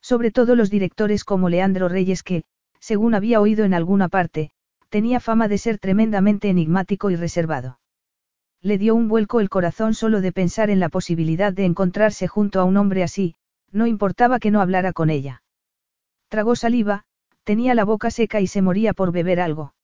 Sobre 0.00 0.32
todo 0.32 0.56
los 0.56 0.68
directores 0.68 1.22
como 1.22 1.48
Leandro 1.48 1.88
Reyes 1.88 2.24
que, 2.24 2.42
según 2.80 3.14
había 3.14 3.40
oído 3.40 3.64
en 3.64 3.72
alguna 3.72 4.08
parte, 4.08 4.50
tenía 4.88 5.20
fama 5.20 5.46
de 5.46 5.58
ser 5.58 5.78
tremendamente 5.78 6.48
enigmático 6.48 7.08
y 7.08 7.14
reservado. 7.14 7.78
Le 8.62 8.78
dio 8.78 8.96
un 8.96 9.06
vuelco 9.06 9.38
el 9.38 9.48
corazón 9.48 9.94
solo 9.94 10.22
de 10.22 10.32
pensar 10.32 10.70
en 10.70 10.80
la 10.80 10.88
posibilidad 10.88 11.52
de 11.52 11.66
encontrarse 11.66 12.26
junto 12.26 12.58
a 12.58 12.64
un 12.64 12.76
hombre 12.76 13.04
así, 13.04 13.36
no 13.72 13.86
importaba 13.86 14.38
que 14.38 14.50
no 14.50 14.60
hablara 14.60 14.92
con 14.92 15.10
ella. 15.10 15.42
Tragó 16.28 16.56
saliva, 16.56 17.04
tenía 17.44 17.74
la 17.74 17.84
boca 17.84 18.10
seca 18.10 18.40
y 18.40 18.46
se 18.46 18.62
moría 18.62 18.92
por 18.92 19.12
beber 19.12 19.40
algo. 19.40 19.74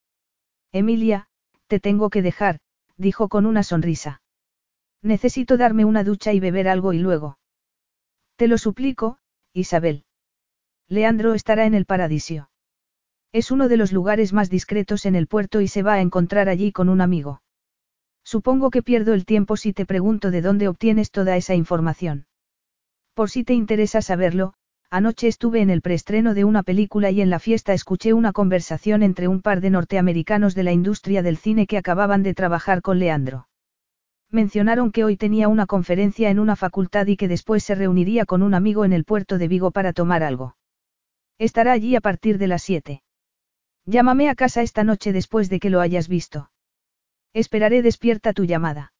Emilia, 0.73 1.29
te 1.67 1.81
tengo 1.81 2.11
que 2.11 2.23
dejar, 2.23 2.61
dijo 2.97 3.29
con 3.29 3.47
una 3.47 3.63
sonrisa. 3.63 4.23
Necesito 5.03 5.57
darme 5.57 5.85
una 5.85 6.05
ducha 6.05 6.33
y 6.33 6.41
beber 6.41 6.69
algo 6.69 6.93
y 6.93 6.99
luego. 6.99 7.39
Te 8.37 8.49
lo 8.49 8.59
suplico, 8.59 9.19
Isabel. 9.53 10.05
Leandro 10.89 11.35
estará 11.35 11.67
en 11.67 11.75
el 11.75 11.87
paradiso. 11.87 12.51
Es 13.33 13.51
uno 13.51 13.69
de 13.69 13.77
los 13.77 13.93
lugares 13.93 14.33
más 14.33 14.51
discretos 14.51 15.05
en 15.05 15.15
el 15.15 15.27
puerto 15.27 15.61
y 15.61 15.69
se 15.69 15.83
va 15.83 15.95
a 15.95 16.01
encontrar 16.01 16.49
allí 16.49 16.73
con 16.73 16.89
un 16.89 17.01
amigo. 17.01 17.43
Supongo 18.25 18.71
que 18.71 18.83
pierdo 18.83 19.15
el 19.15 19.25
tiempo 19.25 19.57
si 19.57 19.73
te 19.73 19.87
pregunto 19.87 20.31
de 20.31 20.43
dónde 20.43 20.69
obtienes 20.69 21.11
toda 21.11 21.37
esa 21.37 21.55
información. 21.55 22.27
Por 23.17 23.31
si 23.31 23.45
te 23.45 23.55
interesa 23.55 24.03
saberlo, 24.03 24.53
anoche 24.91 25.27
estuve 25.27 25.63
en 25.63 25.71
el 25.71 25.81
preestreno 25.81 26.35
de 26.35 26.45
una 26.45 26.63
película 26.63 27.11
y 27.11 27.23
en 27.23 27.31
la 27.31 27.39
fiesta 27.39 27.73
escuché 27.73 28.13
una 28.13 28.35
conversación 28.35 29.03
entre 29.03 29.27
un 29.27 29.41
par 29.41 29.63
de 29.63 29.71
norteamericanos 29.71 30.55
de 30.55 30.63
la 30.65 30.73
industria 30.73 31.23
del 31.23 31.39
cine 31.39 31.67
que 31.67 31.79
acababan 31.79 32.23
de 32.23 32.35
trabajar 32.35 32.83
con 32.83 32.99
Leandro. 32.99 33.49
Mencionaron 34.31 34.93
que 34.93 35.03
hoy 35.03 35.17
tenía 35.17 35.49
una 35.49 35.65
conferencia 35.65 36.29
en 36.29 36.39
una 36.39 36.57
facultad 36.57 37.07
y 37.07 37.17
que 37.17 37.27
después 37.27 37.65
se 37.65 37.75
reuniría 37.75 38.27
con 38.27 38.43
un 38.43 38.53
amigo 38.53 38.85
en 38.85 38.93
el 38.93 39.07
puerto 39.07 39.39
de 39.39 39.49
Vigo 39.49 39.71
para 39.71 39.95
tomar 39.95 40.23
algo. 40.23 40.59
Estará 41.39 41.73
allí 41.73 41.97
a 41.97 42.03
partir 42.03 42.37
de 42.37 42.49
las 42.49 42.63
7. 42.65 43.03
Llámame 43.87 44.29
a 44.29 44.35
casa 44.35 44.61
esta 44.61 44.85
noche 44.85 45.15
después 45.15 45.49
de 45.49 45.59
que 45.59 45.71
lo 45.71 45.81
hayas 45.81 46.09
visto. 46.09 46.51
Esperaré 47.33 47.81
despierta 47.81 48.35
tu 48.35 48.45
llamada. 48.45 48.93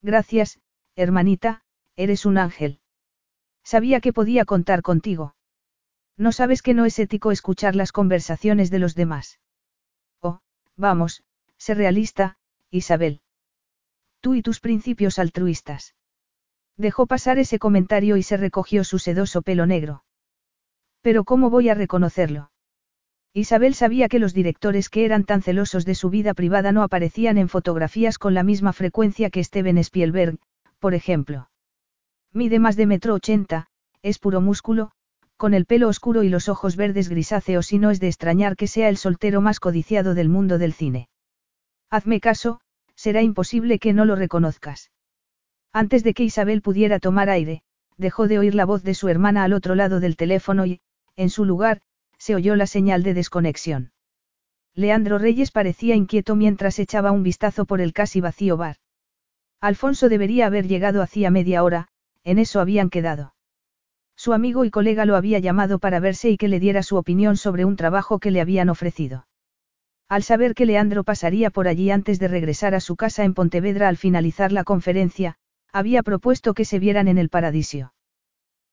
Gracias, 0.00 0.60
hermanita, 0.96 1.60
eres 1.94 2.24
un 2.24 2.38
ángel. 2.38 2.80
Sabía 3.64 4.00
que 4.00 4.12
podía 4.12 4.44
contar 4.44 4.82
contigo. 4.82 5.34
No 6.16 6.30
sabes 6.30 6.62
que 6.62 6.74
no 6.74 6.84
es 6.84 6.98
ético 6.98 7.32
escuchar 7.32 7.74
las 7.74 7.90
conversaciones 7.90 8.70
de 8.70 8.78
los 8.78 8.94
demás. 8.94 9.40
Oh, 10.20 10.38
vamos, 10.76 11.24
sé 11.56 11.74
realista, 11.74 12.36
Isabel. 12.70 13.20
Tú 14.20 14.34
y 14.34 14.42
tus 14.42 14.60
principios 14.60 15.18
altruistas. 15.18 15.94
Dejó 16.76 17.06
pasar 17.06 17.38
ese 17.38 17.58
comentario 17.58 18.16
y 18.16 18.22
se 18.22 18.36
recogió 18.36 18.84
su 18.84 18.98
sedoso 18.98 19.42
pelo 19.42 19.66
negro. 19.66 20.04
Pero 21.00 21.24
¿cómo 21.24 21.50
voy 21.50 21.68
a 21.68 21.74
reconocerlo? 21.74 22.50
Isabel 23.32 23.74
sabía 23.74 24.08
que 24.08 24.20
los 24.20 24.32
directores 24.32 24.88
que 24.88 25.04
eran 25.04 25.24
tan 25.24 25.42
celosos 25.42 25.84
de 25.84 25.94
su 25.94 26.08
vida 26.08 26.34
privada 26.34 26.70
no 26.70 26.82
aparecían 26.82 27.36
en 27.36 27.48
fotografías 27.48 28.18
con 28.18 28.34
la 28.34 28.44
misma 28.44 28.72
frecuencia 28.72 29.30
que 29.30 29.42
Steven 29.42 29.78
Spielberg, 29.78 30.38
por 30.78 30.94
ejemplo. 30.94 31.48
Mide 32.34 32.58
más 32.58 32.74
de 32.74 32.86
metro 32.86 33.14
ochenta, 33.14 33.68
es 34.02 34.18
puro 34.18 34.40
músculo, 34.40 34.90
con 35.36 35.54
el 35.54 35.66
pelo 35.66 35.86
oscuro 35.88 36.24
y 36.24 36.28
los 36.28 36.48
ojos 36.48 36.74
verdes 36.74 37.08
grisáceos 37.08 37.72
y 37.72 37.78
no 37.78 37.92
es 37.92 38.00
de 38.00 38.08
extrañar 38.08 38.56
que 38.56 38.66
sea 38.66 38.88
el 38.88 38.96
soltero 38.96 39.40
más 39.40 39.60
codiciado 39.60 40.14
del 40.14 40.28
mundo 40.28 40.58
del 40.58 40.72
cine. 40.72 41.08
Hazme 41.90 42.18
caso, 42.20 42.60
será 42.96 43.22
imposible 43.22 43.78
que 43.78 43.92
no 43.92 44.04
lo 44.04 44.16
reconozcas. 44.16 44.90
Antes 45.72 46.02
de 46.02 46.12
que 46.12 46.24
Isabel 46.24 46.60
pudiera 46.60 46.98
tomar 46.98 47.30
aire, 47.30 47.62
dejó 47.98 48.26
de 48.26 48.40
oír 48.40 48.56
la 48.56 48.64
voz 48.64 48.82
de 48.82 48.94
su 48.94 49.08
hermana 49.08 49.44
al 49.44 49.52
otro 49.52 49.76
lado 49.76 50.00
del 50.00 50.16
teléfono 50.16 50.66
y, 50.66 50.80
en 51.14 51.30
su 51.30 51.44
lugar, 51.44 51.82
se 52.18 52.34
oyó 52.34 52.56
la 52.56 52.66
señal 52.66 53.04
de 53.04 53.14
desconexión. 53.14 53.92
Leandro 54.74 55.18
Reyes 55.18 55.52
parecía 55.52 55.94
inquieto 55.94 56.34
mientras 56.34 56.80
echaba 56.80 57.12
un 57.12 57.22
vistazo 57.22 57.64
por 57.64 57.80
el 57.80 57.92
casi 57.92 58.20
vacío 58.20 58.56
bar. 58.56 58.78
Alfonso 59.60 60.08
debería 60.08 60.46
haber 60.46 60.66
llegado 60.66 61.00
hacía 61.00 61.30
media 61.30 61.62
hora, 61.62 61.88
en 62.24 62.38
eso 62.38 62.60
habían 62.60 62.90
quedado. 62.90 63.34
Su 64.16 64.32
amigo 64.32 64.64
y 64.64 64.70
colega 64.70 65.04
lo 65.04 65.16
había 65.16 65.38
llamado 65.38 65.78
para 65.78 66.00
verse 66.00 66.30
y 66.30 66.36
que 66.36 66.48
le 66.48 66.60
diera 66.60 66.82
su 66.82 66.96
opinión 66.96 67.36
sobre 67.36 67.64
un 67.64 67.76
trabajo 67.76 68.18
que 68.18 68.30
le 68.30 68.40
habían 68.40 68.68
ofrecido. 68.68 69.26
Al 70.08 70.22
saber 70.22 70.54
que 70.54 70.66
Leandro 70.66 71.02
pasaría 71.04 71.50
por 71.50 71.66
allí 71.66 71.90
antes 71.90 72.18
de 72.18 72.28
regresar 72.28 72.74
a 72.74 72.80
su 72.80 72.96
casa 72.96 73.24
en 73.24 73.34
Pontevedra 73.34 73.88
al 73.88 73.96
finalizar 73.96 74.52
la 74.52 74.64
conferencia, 74.64 75.36
había 75.72 76.02
propuesto 76.02 76.54
que 76.54 76.64
se 76.64 76.78
vieran 76.78 77.08
en 77.08 77.18
el 77.18 77.28
Paradiso. 77.28 77.92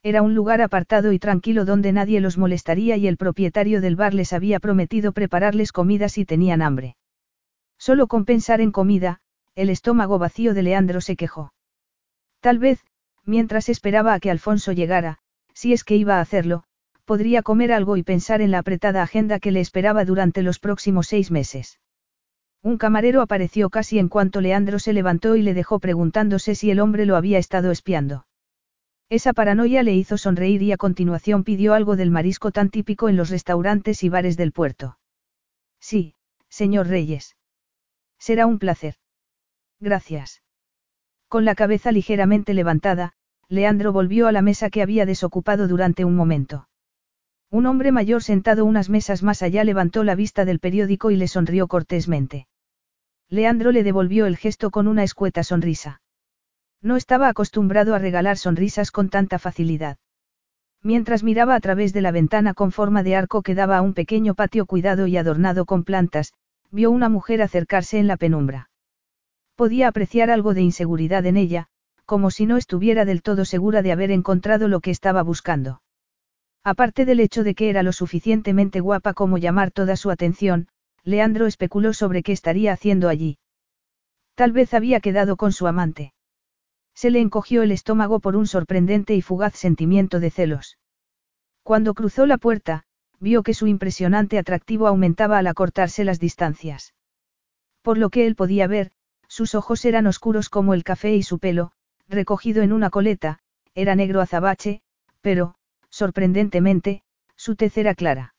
Era 0.03 0.22
un 0.22 0.36
lugar 0.36 0.62
apartado 0.62 1.12
y 1.13 1.20
tranquilo 1.20 1.65
donde 1.65 1.91
nadie 1.91 2.22
los 2.22 2.38
molestaría 2.38 2.98
y 2.98 3.08
el 3.08 3.17
propietario 3.17 3.81
del 3.81 3.96
bar 3.96 4.13
les 4.13 4.34
había 4.34 4.60
prometido 4.60 5.12
prepararles 5.12 5.72
comida 5.72 6.10
si 6.10 6.25
tenían 6.25 6.62
hambre. 6.62 6.96
Solo 7.77 8.08
con 8.08 8.25
pensar 8.25 8.62
en 8.62 8.72
comida, 8.72 9.20
el 9.55 9.70
estómago 9.70 10.20
vacío 10.20 10.53
de 10.53 10.63
Leandro 10.63 11.01
se 11.01 11.15
quejó. 11.15 11.53
Tal 12.39 12.60
vez, 12.60 12.84
mientras 13.25 13.70
esperaba 13.70 14.13
a 14.13 14.20
que 14.20 14.32
Alfonso 14.32 14.72
llegara, 14.72 15.20
si 15.54 15.74
es 15.74 15.84
que 15.84 15.96
iba 15.96 16.18
a 16.18 16.22
hacerlo, 16.22 16.63
podría 17.06 17.44
comer 17.44 17.72
algo 17.72 17.98
y 17.98 18.04
pensar 18.04 18.42
en 18.42 18.51
la 18.51 18.60
apretada 18.60 19.04
agenda 19.04 19.40
que 19.40 19.51
le 19.51 19.60
esperaba 19.60 20.06
durante 20.06 20.42
los 20.44 20.60
próximos 20.60 21.08
seis 21.08 21.32
meses. 21.32 21.80
Un 22.63 22.78
camarero 22.78 23.22
apareció 23.22 23.70
casi 23.70 23.98
en 23.98 24.08
cuanto 24.08 24.40
Leandro 24.40 24.80
se 24.80 24.94
levantó 24.94 25.36
y 25.36 25.42
le 25.42 25.54
dejó 25.54 25.80
preguntándose 25.80 26.56
si 26.56 26.70
el 26.70 26.80
hombre 26.80 27.06
lo 27.06 27.16
había 27.16 27.40
estado 27.40 27.72
espiando. 27.72 28.28
Esa 29.10 29.34
paranoia 29.34 29.84
le 29.84 29.94
hizo 29.94 30.18
sonreír 30.18 30.62
y 30.62 30.72
a 30.72 30.78
continuación 30.78 31.44
pidió 31.44 31.74
algo 31.74 31.96
del 31.96 32.12
marisco 32.12 32.51
tan 32.51 32.70
típico 32.70 33.10
en 33.10 33.18
los 33.18 33.30
restaurantes 33.30 34.04
y 34.04 34.10
bares 34.10 34.38
del 34.38 34.54
puerto. 34.54 34.98
Sí, 35.80 36.16
señor 36.48 36.88
Reyes. 36.88 37.36
Será 38.20 38.46
un 38.46 38.60
placer. 38.60 38.96
Gracias. 39.80 40.42
Con 41.32 41.46
la 41.46 41.56
cabeza 41.56 41.94
ligeramente 41.94 42.54
levantada, 42.54 43.14
Leandro 43.48 43.94
volvió 43.94 44.28
a 44.28 44.34
la 44.34 44.42
mesa 44.42 44.70
que 44.70 44.82
había 44.82 45.06
desocupado 45.06 45.70
durante 45.70 46.04
un 46.04 46.14
momento. 46.14 46.68
Un 47.50 47.68
hombre 47.68 47.94
mayor 47.94 48.22
sentado 48.22 48.66
unas 48.66 48.90
mesas 48.90 49.24
más 49.24 49.42
allá 49.42 49.64
levantó 49.64 50.04
la 50.04 50.16
vista 50.16 50.44
del 50.44 50.60
periódico 50.60 51.10
y 51.10 51.16
le 51.16 51.30
sonrió 51.30 51.70
cortésmente. 51.70 52.48
Leandro 53.30 53.72
le 53.72 53.84
devolvió 53.84 54.26
el 54.26 54.36
gesto 54.36 54.72
con 54.72 54.90
una 54.90 55.06
escueta 55.06 55.42
sonrisa. 55.46 56.02
No 56.82 56.98
estaba 56.98 57.30
acostumbrado 57.30 57.96
a 57.96 58.00
regalar 58.00 58.38
sonrisas 58.38 58.92
con 58.92 59.08
tanta 59.08 59.40
facilidad. 59.40 60.00
Mientras 60.84 61.24
miraba 61.24 61.56
a 61.56 61.62
través 61.62 61.94
de 61.94 62.02
la 62.02 62.12
ventana 62.12 62.54
con 62.54 62.74
forma 62.74 63.04
de 63.04 63.16
arco 63.16 63.42
que 63.42 63.56
daba 63.56 63.78
a 63.78 63.82
un 63.82 63.94
pequeño 63.94 64.36
patio 64.36 64.66
cuidado 64.66 65.08
y 65.08 65.16
adornado 65.16 65.64
con 65.64 65.86
plantas, 65.86 66.34
vio 66.72 66.92
una 66.92 67.08
mujer 67.08 67.42
acercarse 67.42 68.00
en 68.00 68.08
la 68.08 68.18
penumbra. 68.18 68.71
Podía 69.55 69.88
apreciar 69.88 70.29
algo 70.29 70.53
de 70.53 70.62
inseguridad 70.62 71.25
en 71.25 71.38
ella, 71.38 71.67
como 72.05 72.31
si 72.31 72.46
no 72.46 72.58
estuviera 72.58 73.05
del 73.05 73.22
todo 73.22 73.46
segura 73.46 73.81
de 73.81 73.91
haber 73.91 74.12
encontrado 74.12 74.67
lo 74.67 74.79
que 74.79 74.91
estaba 74.91 75.24
buscando. 75.24 75.81
Aparte 76.63 77.05
del 77.05 77.20
hecho 77.20 77.43
de 77.43 77.55
que 77.55 77.70
era 77.70 77.84
lo 77.84 77.93
suficientemente 77.93 78.79
guapa 78.79 79.13
como 79.13 79.38
llamar 79.38 79.72
toda 79.72 79.96
su 79.96 80.12
atención, 80.12 80.67
Leandro 81.03 81.48
especuló 81.48 81.93
sobre 81.93 82.22
qué 82.22 82.31
estaría 82.31 82.74
haciendo 82.74 83.10
allí. 83.10 83.39
Tal 84.36 84.51
vez 84.51 84.74
había 84.74 85.00
quedado 85.00 85.38
con 85.38 85.51
su 85.51 85.67
amante. 85.67 86.13
Se 86.93 87.10
le 87.10 87.20
encogió 87.20 87.63
el 87.63 87.72
estómago 87.72 88.20
por 88.20 88.36
un 88.36 88.48
sorprendente 88.48 89.15
y 89.15 89.22
fugaz 89.22 89.55
sentimiento 89.55 90.20
de 90.20 90.29
celos. 90.29 90.77
Cuando 91.63 91.93
cruzó 91.93 92.25
la 92.25 92.38
puerta, 92.38 92.84
vio 93.20 93.43
que 93.43 93.53
su 93.53 93.67
impresionante 93.67 94.38
atractivo 94.38 94.88
aumentaba 94.88 95.38
al 95.38 95.48
acortarse 95.48 96.03
las 96.03 96.20
distancias. 96.20 96.93
Por 97.81 97.98
lo 97.98 98.10
que 98.10 98.27
él 98.27 98.36
podía 98.36 98.67
ver, 98.67 98.91
sus 99.32 99.56
ojos 99.56 99.86
eran 99.86 100.08
oscuros 100.08 100.50
como 100.50 100.74
el 100.74 100.84
café 100.84 101.16
y 101.16 101.24
su 101.24 101.40
pelo, 101.40 101.72
recogido 102.10 102.64
en 102.64 102.74
una 102.74 102.90
coleta, 102.90 103.40
era 103.74 103.96
negro 103.96 104.20
azabache, 104.20 104.82
pero, 105.22 105.56
sorprendentemente, 105.90 107.04
su 107.38 107.56
tez 107.56 107.78
era 107.78 107.96
clara. 107.96 108.36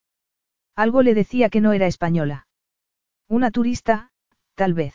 Algo 0.76 1.00
le 1.00 1.14
decía 1.14 1.48
que 1.48 1.62
no 1.62 1.72
era 1.72 1.86
española. 1.86 2.46
Una 3.26 3.50
turista, 3.50 4.10
tal 4.54 4.74
vez. 4.74 4.94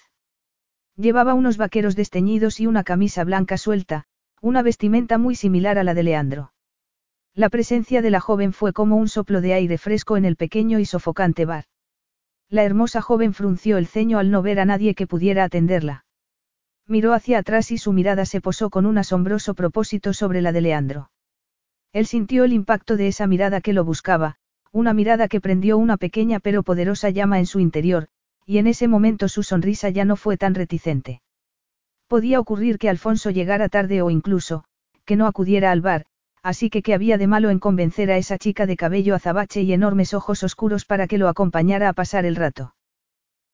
Llevaba 0.98 1.34
unos 1.34 1.58
vaqueros 1.58 1.96
desteñidos 1.96 2.60
y 2.60 2.68
una 2.68 2.84
camisa 2.84 3.24
blanca 3.24 3.58
suelta, 3.58 4.04
una 4.40 4.62
vestimenta 4.62 5.18
muy 5.18 5.34
similar 5.34 5.80
a 5.80 5.84
la 5.84 5.96
de 5.96 6.04
Leandro. 6.04 6.54
La 7.34 7.50
presencia 7.50 8.04
de 8.04 8.12
la 8.12 8.20
joven 8.20 8.54
fue 8.54 8.72
como 8.72 8.98
un 8.98 9.10
soplo 9.10 9.42
de 9.42 9.56
aire 9.56 9.80
fresco 9.80 10.16
en 10.16 10.26
el 10.26 10.36
pequeño 10.36 10.78
y 10.78 10.86
sofocante 10.86 11.46
bar. 11.46 11.66
La 12.50 12.64
hermosa 12.64 13.02
joven 13.02 13.34
frunció 13.34 13.78
el 13.78 13.88
ceño 13.88 14.20
al 14.20 14.32
no 14.32 14.42
ver 14.42 14.60
a 14.60 14.66
nadie 14.66 14.96
que 14.96 15.08
pudiera 15.08 15.44
atenderla. 15.44 16.06
Miró 16.88 17.14
hacia 17.14 17.40
atrás 17.40 17.72
y 17.72 17.78
su 17.78 17.92
mirada 17.92 18.26
se 18.26 18.40
posó 18.40 18.70
con 18.70 18.86
un 18.86 18.98
asombroso 18.98 19.54
propósito 19.54 20.14
sobre 20.14 20.42
la 20.42 20.54
de 20.54 20.62
Leandro. 20.62 21.12
Él 21.92 22.06
sintió 22.06 22.46
el 22.46 22.54
impacto 22.54 22.96
de 22.96 23.08
esa 23.08 23.28
mirada 23.28 23.60
que 23.60 23.74
lo 23.74 23.84
buscaba, 23.84 24.38
una 24.72 24.94
mirada 24.94 25.28
que 25.28 25.42
prendió 25.42 25.78
una 25.78 25.98
pequeña 25.98 26.40
pero 26.40 26.64
poderosa 26.64 27.10
llama 27.10 27.40
en 27.40 27.46
su 27.46 27.60
interior, 27.60 28.08
y 28.46 28.60
en 28.60 28.68
ese 28.68 28.88
momento 28.88 29.28
su 29.28 29.44
sonrisa 29.44 29.90
ya 29.90 30.06
no 30.06 30.16
fue 30.16 30.38
tan 30.38 30.56
reticente. 30.56 31.22
Podía 32.08 32.40
ocurrir 32.40 32.78
que 32.78 32.90
Alfonso 32.90 33.30
llegara 33.30 33.68
tarde 33.68 34.02
o 34.02 34.10
incluso, 34.10 34.64
que 35.04 35.18
no 35.18 35.28
acudiera 35.28 35.72
al 35.72 35.82
bar, 35.82 36.06
así 36.48 36.70
que 36.70 36.82
qué 36.82 36.94
había 36.94 37.18
de 37.18 37.28
malo 37.28 37.50
en 37.50 37.60
convencer 37.60 38.10
a 38.10 38.16
esa 38.16 38.38
chica 38.38 38.66
de 38.66 38.78
cabello 38.78 39.16
azabache 39.16 39.64
y 39.64 39.74
enormes 39.74 40.14
ojos 40.14 40.44
oscuros 40.44 40.86
para 40.86 41.06
que 41.06 41.18
lo 41.18 41.28
acompañara 41.28 41.90
a 41.90 41.94
pasar 41.94 42.26
el 42.26 42.38
rato. 42.38 42.74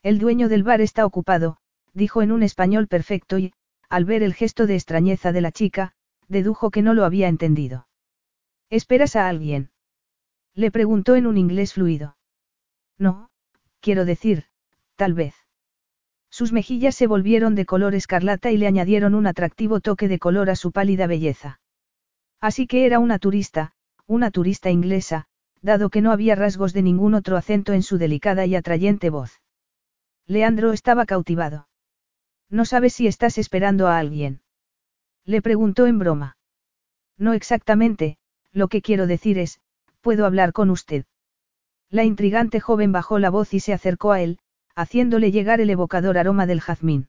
El 0.03 0.19
dueño 0.19 0.47
del 0.47 0.61
bar 0.61 0.79
está 0.79 1.03
ocupado, 1.03 1.57
dijo 1.95 2.21
en 2.21 2.31
un 2.31 2.43
español 2.43 2.87
perfecto 2.87 3.39
y, 3.39 3.51
al 3.89 4.05
ver 4.05 4.21
el 4.21 4.35
gesto 4.35 4.67
de 4.67 4.75
extrañeza 4.75 5.31
de 5.31 5.41
la 5.41 5.51
chica, 5.51 5.93
dedujo 6.27 6.69
que 6.69 6.83
no 6.83 6.93
lo 6.93 7.03
había 7.03 7.29
entendido. 7.29 7.87
¿Esperas 8.69 9.15
a 9.15 9.27
alguien? 9.27 9.71
Le 10.53 10.69
preguntó 10.69 11.15
en 11.15 11.25
un 11.25 11.39
inglés 11.39 11.73
fluido. 11.73 12.15
No, 12.99 13.31
quiero 13.79 14.05
decir, 14.05 14.43
tal 14.97 15.15
vez. 15.15 15.33
Sus 16.29 16.51
mejillas 16.51 16.93
se 16.93 17.07
volvieron 17.07 17.55
de 17.55 17.65
color 17.65 17.95
escarlata 17.95 18.51
y 18.51 18.57
le 18.57 18.67
añadieron 18.67 19.15
un 19.15 19.25
atractivo 19.25 19.79
toque 19.79 20.07
de 20.07 20.19
color 20.19 20.51
a 20.51 20.55
su 20.55 20.71
pálida 20.71 21.07
belleza. 21.07 21.59
Así 22.43 22.67
que 22.67 22.85
era 22.85 22.99
una 22.99 23.19
turista, 23.19 23.71
una 24.05 24.29
turista 24.29 24.69
inglesa, 24.69 25.27
dado 25.61 25.89
que 25.89 26.01
no 26.01 26.11
había 26.11 26.35
rasgos 26.35 26.73
de 26.73 26.81
ningún 26.81 27.13
otro 27.13 27.37
acento 27.37 27.71
en 27.71 27.83
su 27.83 27.97
delicada 27.97 28.45
y 28.45 28.53
atrayente 28.53 29.09
voz. 29.09 29.39
Leandro 30.27 30.73
estaba 30.73 31.05
cautivado. 31.05 31.69
No 32.49 32.65
sabes 32.65 32.91
si 32.95 33.07
estás 33.07 33.37
esperando 33.37 33.87
a 33.87 33.97
alguien. 33.97 34.41
Le 35.23 35.41
preguntó 35.41 35.87
en 35.87 35.99
broma. 35.99 36.35
No 37.17 37.31
exactamente, 37.31 38.17
lo 38.51 38.67
que 38.67 38.81
quiero 38.81 39.07
decir 39.07 39.37
es, 39.37 39.61
¿puedo 40.01 40.25
hablar 40.25 40.51
con 40.51 40.69
usted? 40.69 41.05
La 41.89 42.03
intrigante 42.03 42.59
joven 42.59 42.91
bajó 42.91 43.19
la 43.19 43.29
voz 43.29 43.53
y 43.53 43.61
se 43.61 43.71
acercó 43.71 44.11
a 44.11 44.19
él, 44.19 44.39
haciéndole 44.75 45.31
llegar 45.31 45.61
el 45.61 45.69
evocador 45.69 46.17
aroma 46.17 46.45
del 46.45 46.59
jazmín. 46.59 47.07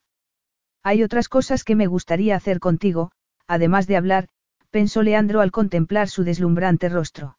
Hay 0.85 1.03
otras 1.03 1.29
cosas 1.29 1.65
que 1.65 1.75
me 1.75 1.89
gustaría 1.89 2.37
hacer 2.37 2.61
contigo, 2.61 3.11
además 3.49 3.89
de 3.89 3.97
hablar, 3.97 4.29
pensó 4.75 5.05
Leandro 5.05 5.41
al 5.41 5.53
contemplar 5.53 6.09
su 6.09 6.25
deslumbrante 6.25 6.89
rostro. 6.89 7.39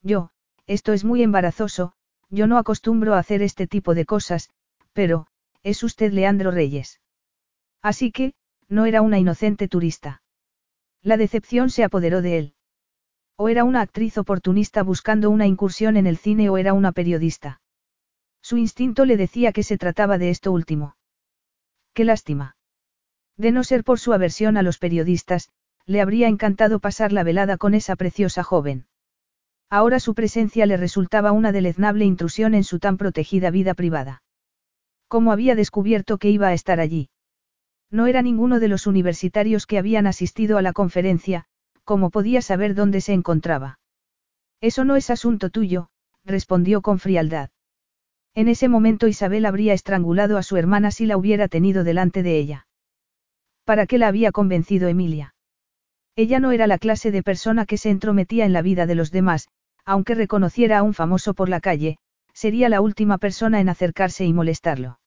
Yo, 0.00 0.30
esto 0.66 0.94
es 0.94 1.04
muy 1.04 1.22
embarazoso, 1.22 1.92
yo 2.30 2.46
no 2.46 2.56
acostumbro 2.56 3.12
a 3.12 3.18
hacer 3.18 3.42
este 3.42 3.66
tipo 3.66 3.94
de 3.94 4.06
cosas, 4.06 4.48
pero, 4.94 5.26
es 5.62 5.82
usted 5.82 6.14
Leandro 6.14 6.50
Reyes. 6.50 6.98
Así 7.82 8.10
que, 8.10 8.32
no 8.70 8.86
era 8.86 9.02
una 9.02 9.18
inocente 9.18 9.68
turista. 9.68 10.22
La 11.02 11.18
decepción 11.18 11.68
se 11.68 11.84
apoderó 11.84 12.22
de 12.22 12.38
él. 12.38 12.54
O 13.36 13.50
era 13.50 13.64
una 13.64 13.82
actriz 13.82 14.16
oportunista 14.16 14.82
buscando 14.82 15.28
una 15.28 15.46
incursión 15.46 15.98
en 15.98 16.06
el 16.06 16.16
cine 16.16 16.48
o 16.48 16.56
era 16.56 16.72
una 16.72 16.92
periodista. 16.92 17.60
Su 18.40 18.56
instinto 18.56 19.04
le 19.04 19.18
decía 19.18 19.52
que 19.52 19.62
se 19.62 19.76
trataba 19.76 20.16
de 20.16 20.30
esto 20.30 20.52
último. 20.52 20.96
Qué 21.92 22.06
lástima. 22.06 22.56
De 23.36 23.52
no 23.52 23.62
ser 23.62 23.84
por 23.84 24.00
su 24.00 24.14
aversión 24.14 24.56
a 24.56 24.62
los 24.62 24.78
periodistas, 24.78 25.50
le 25.86 26.00
habría 26.00 26.28
encantado 26.28 26.80
pasar 26.80 27.12
la 27.12 27.22
velada 27.22 27.56
con 27.56 27.74
esa 27.74 27.96
preciosa 27.96 28.42
joven. 28.42 28.86
Ahora 29.70 30.00
su 30.00 30.14
presencia 30.14 30.66
le 30.66 30.76
resultaba 30.76 31.32
una 31.32 31.52
deleznable 31.52 32.04
intrusión 32.04 32.54
en 32.54 32.64
su 32.64 32.78
tan 32.78 32.96
protegida 32.96 33.50
vida 33.50 33.74
privada. 33.74 34.22
¿Cómo 35.08 35.32
había 35.32 35.54
descubierto 35.54 36.18
que 36.18 36.30
iba 36.30 36.48
a 36.48 36.52
estar 36.52 36.80
allí? 36.80 37.08
No 37.90 38.06
era 38.06 38.22
ninguno 38.22 38.58
de 38.58 38.68
los 38.68 38.86
universitarios 38.88 39.66
que 39.66 39.78
habían 39.78 40.08
asistido 40.08 40.58
a 40.58 40.62
la 40.62 40.72
conferencia, 40.72 41.44
¿cómo 41.84 42.10
podía 42.10 42.42
saber 42.42 42.74
dónde 42.74 43.00
se 43.00 43.12
encontraba? 43.12 43.78
Eso 44.60 44.84
no 44.84 44.96
es 44.96 45.10
asunto 45.10 45.50
tuyo, 45.50 45.88
respondió 46.24 46.82
con 46.82 46.98
frialdad. 46.98 47.50
En 48.34 48.48
ese 48.48 48.68
momento 48.68 49.06
Isabel 49.06 49.46
habría 49.46 49.72
estrangulado 49.72 50.36
a 50.36 50.42
su 50.42 50.56
hermana 50.56 50.90
si 50.90 51.06
la 51.06 51.16
hubiera 51.16 51.46
tenido 51.46 51.84
delante 51.84 52.24
de 52.24 52.38
ella. 52.38 52.66
¿Para 53.64 53.86
qué 53.86 53.98
la 53.98 54.08
había 54.08 54.32
convencido 54.32 54.88
Emilia? 54.88 55.35
Ella 56.16 56.40
no 56.40 56.50
era 56.50 56.66
la 56.66 56.78
clase 56.78 57.10
de 57.10 57.22
persona 57.22 57.66
que 57.66 57.76
se 57.76 57.90
entrometía 57.90 58.46
en 58.46 58.54
la 58.54 58.62
vida 58.62 58.86
de 58.86 58.94
los 58.94 59.10
demás, 59.10 59.48
aunque 59.84 60.14
reconociera 60.14 60.78
a 60.78 60.82
un 60.82 60.94
famoso 60.94 61.34
por 61.34 61.50
la 61.50 61.60
calle, 61.60 61.98
sería 62.32 62.70
la 62.70 62.80
última 62.80 63.18
persona 63.18 63.60
en 63.60 63.68
acercarse 63.68 64.24
y 64.24 64.32
molestarlo. 64.32 64.98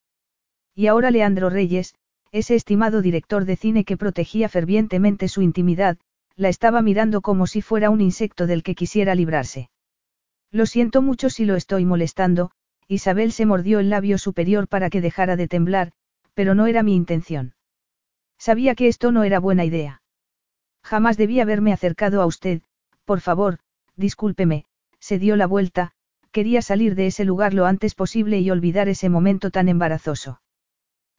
Y 0.76 0.86
ahora 0.86 1.10
Leandro 1.10 1.50
Reyes, 1.50 1.96
ese 2.32 2.54
estimado 2.54 3.02
director 3.02 3.46
de 3.46 3.56
cine 3.56 3.86
que 3.86 3.98
protegía 3.98 4.50
fervientemente 4.50 5.28
su 5.28 5.42
intimidad, 5.42 5.98
la 6.36 6.50
estaba 6.50 6.82
mirando 6.84 7.22
como 7.22 7.48
si 7.48 7.62
fuera 7.62 7.90
un 7.90 8.02
insecto 8.02 8.46
del 8.46 8.62
que 8.62 8.76
quisiera 8.76 9.16
librarse. 9.16 9.70
Lo 10.52 10.68
siento 10.68 11.02
mucho 11.02 11.30
si 11.30 11.44
lo 11.46 11.56
estoy 11.56 11.86
molestando, 11.86 12.52
Isabel 12.88 13.32
se 13.32 13.46
mordió 13.46 13.80
el 13.80 13.90
labio 13.90 14.18
superior 14.18 14.68
para 14.68 14.90
que 14.90 15.02
dejara 15.02 15.36
de 15.36 15.48
temblar, 15.48 15.92
pero 16.34 16.56
no 16.56 16.68
era 16.68 16.84
mi 16.84 16.96
intención. 16.96 17.56
Sabía 18.38 18.76
que 18.76 18.88
esto 18.88 19.12
no 19.12 19.24
era 19.24 19.40
buena 19.40 19.66
idea. 19.66 19.99
Jamás 20.90 21.18
debí 21.18 21.40
haberme 21.40 21.72
acercado 21.72 22.20
a 22.20 22.26
usted, 22.26 22.64
por 23.06 23.20
favor, 23.20 23.60
discúlpeme, 23.96 24.66
se 25.00 25.20
dio 25.20 25.36
la 25.36 25.46
vuelta, 25.46 25.92
quería 26.32 26.64
salir 26.64 26.96
de 26.96 27.06
ese 27.06 27.26
lugar 27.26 27.54
lo 27.54 27.68
antes 27.68 27.94
posible 27.94 28.40
y 28.40 28.50
olvidar 28.50 28.90
ese 28.90 29.08
momento 29.08 29.52
tan 29.52 29.70
embarazoso. 29.70 30.42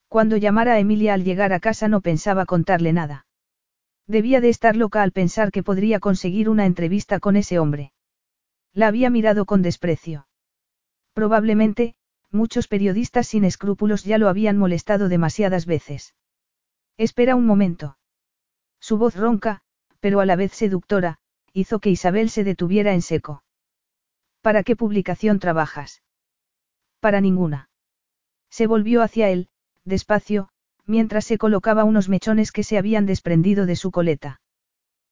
Cuando 0.09 0.37
llamara 0.37 0.73
a 0.73 0.81
Emilia 0.81 1.15
al 1.15 1.23
llegar 1.23 1.53
a 1.53 1.61
casa 1.61 1.87
no 1.87 2.01
pensaba 2.01 2.47
contarle 2.47 2.93
nada. 2.93 3.27
Debía 4.09 4.41
de 4.41 4.49
estar 4.49 4.75
loca 4.75 5.05
al 5.05 5.13
pensar 5.13 5.53
que 5.53 5.63
podría 5.63 6.01
conseguir 6.01 6.49
una 6.49 6.67
entrevista 6.67 7.21
con 7.21 7.37
ese 7.37 7.61
hombre. 7.61 7.93
La 8.73 8.89
había 8.89 9.09
mirado 9.09 9.45
con 9.45 9.63
desprecio. 9.63 10.27
Probablemente, 11.13 11.95
muchos 12.33 12.67
periodistas 12.67 13.29
sin 13.29 13.45
escrúpulos 13.45 14.03
ya 14.03 14.19
lo 14.19 14.29
habían 14.29 14.59
molestado 14.59 15.09
demasiadas 15.09 15.65
veces. 15.65 16.17
Espera 16.97 17.37
un 17.37 17.47
momento. 17.47 17.99
Su 18.81 18.99
voz 18.99 19.15
ronca, 19.15 19.61
pero 20.01 20.21
a 20.21 20.27
la 20.27 20.37
vez 20.37 20.53
seductora, 20.53 21.19
hizo 21.53 21.79
que 21.79 21.91
Isabel 21.91 22.31
se 22.31 22.45
detuviera 22.45 22.95
en 22.95 23.03
seco. 23.03 23.45
¿Para 24.41 24.63
qué 24.63 24.75
publicación 24.75 25.39
trabajas? 25.39 26.03
Para 26.99 27.21
ninguna. 27.21 27.69
Se 28.51 28.67
volvió 28.67 29.03
hacia 29.03 29.29
él, 29.29 29.49
despacio, 29.85 30.49
mientras 30.87 31.25
se 31.25 31.39
colocaba 31.39 31.85
unos 31.85 32.09
mechones 32.09 32.53
que 32.53 32.65
se 32.65 32.79
habían 32.79 33.07
desprendido 33.07 33.67
de 33.67 33.77
su 33.77 33.91
coleta. 33.91 34.41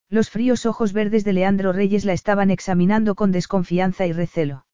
Los 0.08 0.30
fríos 0.30 0.64
ojos 0.64 0.92
verdes 0.92 1.24
de 1.24 1.34
Leandro 1.34 1.72
Reyes 1.72 2.04
la 2.04 2.14
estaban 2.14 2.50
examinando 2.50 3.14
con 3.14 3.30
desconfianza 3.30 4.06
y 4.06 4.12
recelo. 4.12 4.66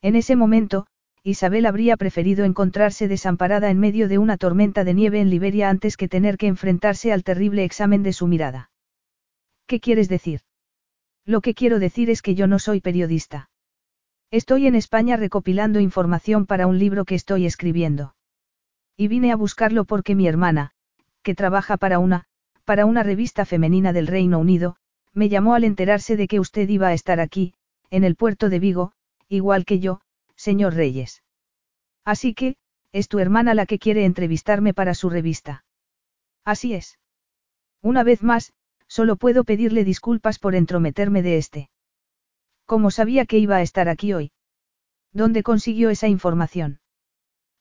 En 0.00 0.14
ese 0.14 0.36
momento, 0.36 0.86
Isabel 1.24 1.66
habría 1.66 1.96
preferido 1.96 2.44
encontrarse 2.44 3.06
desamparada 3.06 3.70
en 3.70 3.78
medio 3.78 4.08
de 4.08 4.18
una 4.18 4.36
tormenta 4.36 4.82
de 4.82 4.94
nieve 4.94 5.20
en 5.20 5.30
Liberia 5.30 5.70
antes 5.70 5.96
que 5.96 6.08
tener 6.08 6.36
que 6.36 6.48
enfrentarse 6.48 7.12
al 7.12 7.22
terrible 7.22 7.62
examen 7.62 8.02
de 8.02 8.12
su 8.12 8.26
mirada. 8.26 8.70
¿Qué 9.66 9.78
quieres 9.78 10.08
decir? 10.08 10.40
Lo 11.24 11.40
que 11.40 11.54
quiero 11.54 11.78
decir 11.78 12.10
es 12.10 12.22
que 12.22 12.34
yo 12.34 12.48
no 12.48 12.58
soy 12.58 12.80
periodista. 12.80 13.50
Estoy 14.32 14.66
en 14.66 14.74
España 14.74 15.16
recopilando 15.16 15.78
información 15.78 16.46
para 16.46 16.66
un 16.66 16.78
libro 16.78 17.04
que 17.04 17.14
estoy 17.14 17.46
escribiendo. 17.46 18.16
Y 18.96 19.06
vine 19.06 19.30
a 19.30 19.36
buscarlo 19.36 19.84
porque 19.84 20.16
mi 20.16 20.26
hermana, 20.26 20.72
que 21.22 21.36
trabaja 21.36 21.76
para 21.76 22.00
una, 22.00 22.24
para 22.64 22.84
una 22.84 23.04
revista 23.04 23.44
femenina 23.44 23.92
del 23.92 24.08
Reino 24.08 24.40
Unido, 24.40 24.76
me 25.12 25.28
llamó 25.28 25.54
al 25.54 25.62
enterarse 25.62 26.16
de 26.16 26.26
que 26.26 26.40
usted 26.40 26.68
iba 26.68 26.88
a 26.88 26.94
estar 26.94 27.20
aquí, 27.20 27.54
en 27.90 28.02
el 28.02 28.16
puerto 28.16 28.48
de 28.48 28.58
Vigo, 28.58 28.92
igual 29.28 29.64
que 29.64 29.78
yo, 29.78 30.00
señor 30.42 30.74
Reyes. 30.74 31.22
Así 32.04 32.34
que, 32.34 32.56
es 32.90 33.06
tu 33.06 33.20
hermana 33.20 33.54
la 33.54 33.64
que 33.64 33.78
quiere 33.78 34.04
entrevistarme 34.04 34.74
para 34.74 34.94
su 34.94 35.08
revista. 35.08 35.64
Así 36.44 36.74
es. 36.74 36.98
Una 37.80 38.02
vez 38.02 38.24
más, 38.24 38.52
solo 38.88 39.14
puedo 39.16 39.44
pedirle 39.44 39.84
disculpas 39.84 40.40
por 40.40 40.56
entrometerme 40.56 41.22
de 41.22 41.38
este. 41.38 41.70
¿Cómo 42.66 42.90
sabía 42.90 43.24
que 43.24 43.38
iba 43.38 43.56
a 43.56 43.62
estar 43.62 43.88
aquí 43.88 44.14
hoy? 44.14 44.32
¿Dónde 45.12 45.44
consiguió 45.44 45.90
esa 45.90 46.08
información? 46.08 46.80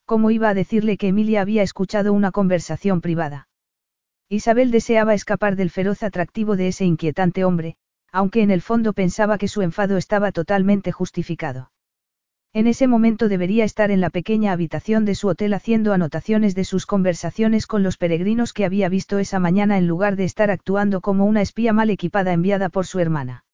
¿Cómo 0.06 0.32
iba 0.32 0.50
a 0.50 0.56
decirle 0.56 0.98
que 0.98 1.10
Emilia 1.10 1.42
había 1.42 1.62
escuchado 1.62 2.14
una 2.14 2.32
conversación 2.32 3.00
privada? 3.02 3.48
Isabel 4.28 4.72
deseaba 4.72 5.14
escapar 5.14 5.56
del 5.56 5.70
feroz 5.70 6.02
atractivo 6.02 6.56
de 6.56 6.70
ese 6.70 6.86
inquietante 6.86 7.46
hombre, 7.46 7.76
aunque 8.12 8.42
en 8.42 8.50
el 8.50 8.64
fondo 8.64 8.94
pensaba 8.94 9.38
que 9.38 9.48
su 9.48 9.62
enfado 9.62 9.98
estaba 9.98 10.32
totalmente 10.32 10.92
justificado. 10.92 11.72
En 12.54 12.68
ese 12.68 12.86
momento 12.86 13.30
debería 13.30 13.64
estar 13.64 13.92
en 13.92 14.02
la 14.02 14.10
pequeña 14.10 14.52
habitación 14.52 15.06
de 15.06 15.16
su 15.16 15.30
hotel 15.30 15.54
haciendo 15.54 15.94
anotaciones 15.94 16.54
de 16.54 16.66
sus 16.66 16.86
conversaciones 16.86 17.66
con 17.66 17.82
los 17.82 17.96
peregrinos 17.96 18.52
que 18.52 18.66
había 18.66 18.90
visto 18.90 19.20
esa 19.20 19.40
mañana 19.40 19.78
en 19.78 19.88
lugar 19.88 20.18
de 20.18 20.26
estar 20.26 20.52
actuando 20.52 21.00
como 21.00 21.26
una 21.26 21.42
espía 21.42 21.72
mal 21.72 21.90
equipada 21.90 22.34
enviada 22.34 22.68
por 22.68 22.86
su 22.86 23.00
hermana. 23.00 23.46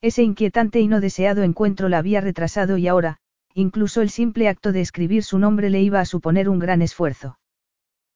Ese 0.00 0.24
inquietante 0.24 0.80
y 0.80 0.88
no 0.88 1.00
deseado 1.00 1.44
encuentro 1.44 1.88
la 1.88 1.98
había 1.98 2.20
retrasado 2.20 2.78
y 2.78 2.88
ahora, 2.88 3.18
incluso 3.54 4.02
el 4.02 4.10
simple 4.10 4.48
acto 4.48 4.72
de 4.72 4.80
escribir 4.80 5.22
su 5.22 5.38
nombre 5.38 5.70
le 5.70 5.80
iba 5.80 6.00
a 6.00 6.04
suponer 6.04 6.48
un 6.48 6.58
gran 6.58 6.82
esfuerzo. 6.82 7.38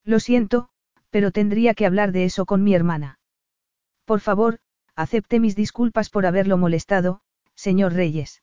Lo 0.05 0.19
siento, 0.19 0.71
pero 1.11 1.31
tendría 1.31 1.75
que 1.75 1.87
hablar 1.87 2.11
de 2.11 2.25
eso 2.25 2.47
con 2.47 2.65
mi 2.65 2.75
hermana. 2.75 3.21
Por 4.05 4.19
favor, 4.19 4.59
acepte 4.97 5.39
mis 5.39 5.55
disculpas 5.55 6.11
por 6.11 6.27
haberlo 6.27 6.59
molestado, 6.59 7.21
señor 7.55 7.93
Reyes. 7.93 8.43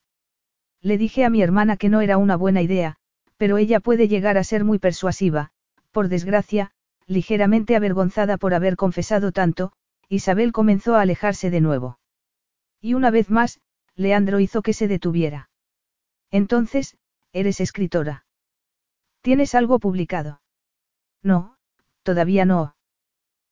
Le 0.81 0.97
dije 0.97 1.25
a 1.25 1.29
mi 1.29 1.41
hermana 1.41 1.77
que 1.77 1.89
no 1.89 2.01
era 2.01 2.17
una 2.17 2.35
buena 2.35 2.61
idea, 2.61 2.95
pero 3.37 3.57
ella 3.57 3.79
puede 3.79 4.07
llegar 4.07 4.37
a 4.37 4.43
ser 4.43 4.63
muy 4.63 4.79
persuasiva, 4.79 5.51
por 5.91 6.07
desgracia, 6.07 6.71
ligeramente 7.05 7.75
avergonzada 7.75 8.37
por 8.37 8.53
haber 8.53 8.75
confesado 8.75 9.31
tanto, 9.31 9.71
Isabel 10.09 10.51
comenzó 10.51 10.95
a 10.95 11.01
alejarse 11.01 11.49
de 11.49 11.61
nuevo. 11.61 11.99
Y 12.81 12.93
una 12.93 13.11
vez 13.11 13.29
más, 13.29 13.59
Leandro 13.95 14.39
hizo 14.39 14.61
que 14.61 14.73
se 14.73 14.87
detuviera. 14.87 15.49
Entonces, 16.31 16.97
eres 17.33 17.59
escritora. 17.59 18.25
¿Tienes 19.21 19.55
algo 19.55 19.79
publicado? 19.79 20.41
No, 21.23 21.55
todavía 22.03 22.45
no. 22.45 22.75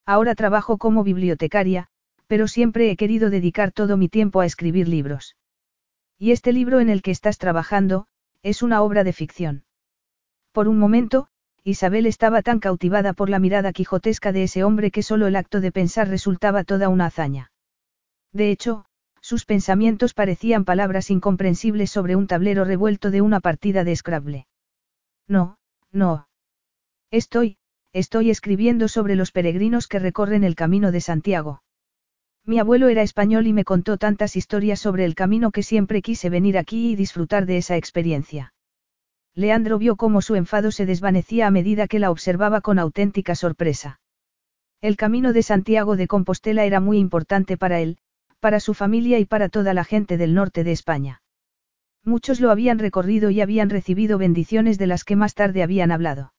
Ahora 0.05 0.35
trabajo 0.35 0.77
como 0.77 1.03
bibliotecaria, 1.03 1.87
pero 2.27 2.47
siempre 2.47 2.91
he 2.91 2.95
querido 2.95 3.29
dedicar 3.29 3.71
todo 3.71 3.97
mi 3.97 4.07
tiempo 4.07 4.39
a 4.39 4.45
escribir 4.45 4.87
libros. 4.87 5.35
Y 6.17 6.31
este 6.31 6.53
libro 6.53 6.79
en 6.79 6.89
el 6.89 7.01
que 7.01 7.11
estás 7.11 7.37
trabajando, 7.37 8.07
es 8.41 8.63
una 8.63 8.81
obra 8.81 9.03
de 9.03 9.13
ficción. 9.13 9.65
Por 10.51 10.67
un 10.67 10.79
momento, 10.79 11.27
Isabel 11.63 12.05
estaba 12.05 12.41
tan 12.41 12.59
cautivada 12.59 13.13
por 13.13 13.29
la 13.29 13.39
mirada 13.39 13.73
quijotesca 13.73 14.31
de 14.31 14.43
ese 14.43 14.63
hombre 14.63 14.91
que 14.91 15.03
solo 15.03 15.27
el 15.27 15.35
acto 15.35 15.59
de 15.59 15.71
pensar 15.71 16.07
resultaba 16.07 16.63
toda 16.63 16.89
una 16.89 17.07
hazaña. 17.07 17.51
De 18.31 18.51
hecho, 18.51 18.85
sus 19.19 19.45
pensamientos 19.45 20.13
parecían 20.13 20.63
palabras 20.63 21.09
incomprensibles 21.09 21.89
sobre 21.89 22.15
un 22.15 22.27
tablero 22.27 22.63
revuelto 22.63 23.09
de 23.09 23.21
una 23.21 23.39
partida 23.39 23.83
de 23.83 23.95
Scrabble. 23.95 24.47
No, 25.27 25.57
no. 25.91 26.27
Estoy, 27.09 27.57
estoy 27.91 28.29
escribiendo 28.29 28.87
sobre 28.87 29.15
los 29.15 29.31
peregrinos 29.31 29.87
que 29.87 29.97
recorren 29.97 30.43
el 30.43 30.55
camino 30.55 30.91
de 30.91 31.01
Santiago. 31.01 31.63
Mi 32.47 32.59
abuelo 32.59 32.89
era 32.89 33.01
español 33.01 33.47
y 33.47 33.53
me 33.53 33.63
contó 33.63 33.97
tantas 33.97 34.35
historias 34.35 34.79
sobre 34.79 35.03
el 35.05 35.15
camino 35.15 35.49
que 35.49 35.63
siempre 35.63 36.03
quise 36.03 36.29
venir 36.29 36.59
aquí 36.59 36.91
y 36.91 36.95
disfrutar 36.95 37.47
de 37.47 37.57
esa 37.57 37.75
experiencia. 37.75 38.53
Leandro 39.33 39.79
vio 39.79 39.95
cómo 39.95 40.21
su 40.21 40.35
enfado 40.35 40.71
se 40.71 40.85
desvanecía 40.85 41.47
a 41.47 41.51
medida 41.51 41.87
que 41.87 41.97
la 41.97 42.11
observaba 42.11 42.61
con 42.61 42.77
auténtica 42.77 43.33
sorpresa. 43.33 43.99
El 44.79 44.95
camino 44.95 45.33
de 45.33 45.41
Santiago 45.41 45.95
de 45.95 46.07
Compostela 46.07 46.65
era 46.65 46.79
muy 46.79 46.99
importante 46.99 47.57
para 47.57 47.79
él, 47.79 47.97
para 48.39 48.59
su 48.59 48.75
familia 48.75 49.17
y 49.17 49.25
para 49.25 49.49
toda 49.49 49.73
la 49.73 49.83
gente 49.83 50.17
del 50.17 50.35
norte 50.35 50.63
de 50.63 50.71
España. 50.71 51.23
Muchos 52.03 52.39
lo 52.39 52.51
habían 52.51 52.77
recorrido 52.77 53.31
y 53.31 53.41
habían 53.41 53.71
recibido 53.71 54.19
bendiciones 54.19 54.77
de 54.77 54.85
las 54.85 55.03
que 55.03 55.15
más 55.15 55.33
tarde 55.33 55.63
habían 55.63 55.91
hablado. 55.91 56.34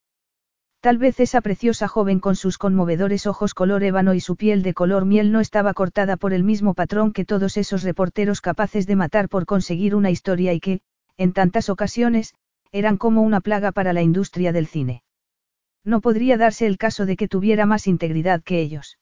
Tal 0.86 0.98
vez 0.98 1.18
esa 1.18 1.40
preciosa 1.40 1.88
joven 1.88 2.20
con 2.20 2.36
sus 2.36 2.58
conmovedores 2.58 3.26
ojos 3.26 3.54
color 3.54 3.82
ébano 3.82 4.14
y 4.14 4.20
su 4.20 4.36
piel 4.36 4.62
de 4.62 4.72
color 4.72 5.04
miel 5.04 5.32
no 5.32 5.40
estaba 5.40 5.74
cortada 5.74 6.16
por 6.16 6.32
el 6.32 6.44
mismo 6.44 6.74
patrón 6.74 7.12
que 7.12 7.24
todos 7.24 7.56
esos 7.56 7.82
reporteros 7.82 8.40
capaces 8.40 8.86
de 8.86 8.94
matar 8.94 9.28
por 9.28 9.46
conseguir 9.46 9.96
una 9.96 10.12
historia 10.12 10.52
y 10.52 10.60
que, 10.60 10.82
en 11.16 11.32
tantas 11.32 11.70
ocasiones, 11.70 12.34
eran 12.70 12.98
como 12.98 13.22
una 13.22 13.40
plaga 13.40 13.72
para 13.72 13.92
la 13.92 14.02
industria 14.02 14.52
del 14.52 14.68
cine. 14.68 15.02
No 15.82 16.00
podría 16.00 16.36
darse 16.36 16.68
el 16.68 16.78
caso 16.78 17.04
de 17.04 17.16
que 17.16 17.26
tuviera 17.26 17.66
más 17.66 17.88
integridad 17.88 18.44
que 18.44 18.60
ellos. 18.60 18.96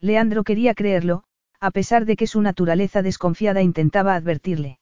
Leandro 0.00 0.42
quería 0.42 0.74
creerlo, 0.74 1.22
a 1.60 1.70
pesar 1.70 2.04
de 2.04 2.16
que 2.16 2.26
su 2.26 2.42
naturaleza 2.42 3.02
desconfiada 3.02 3.62
intentaba 3.62 4.16
advertirle. 4.16 4.80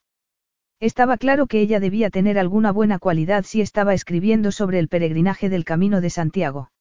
Estaba 0.79 1.17
claro 1.17 1.47
que 1.47 1.61
ella 1.61 1.79
debía 1.79 2.09
tener 2.09 2.37
alguna 2.37 2.71
buena 2.71 2.99
cualidad 2.99 3.45
si 3.45 3.61
estaba 3.61 3.93
escribiendo 3.93 4.51
sobre 4.51 4.79
el 4.79 4.89
peregrinaje 4.89 5.49
del 5.49 5.63
Camino 5.63 6.01
de 6.01 6.09
Santiago. 6.09 6.71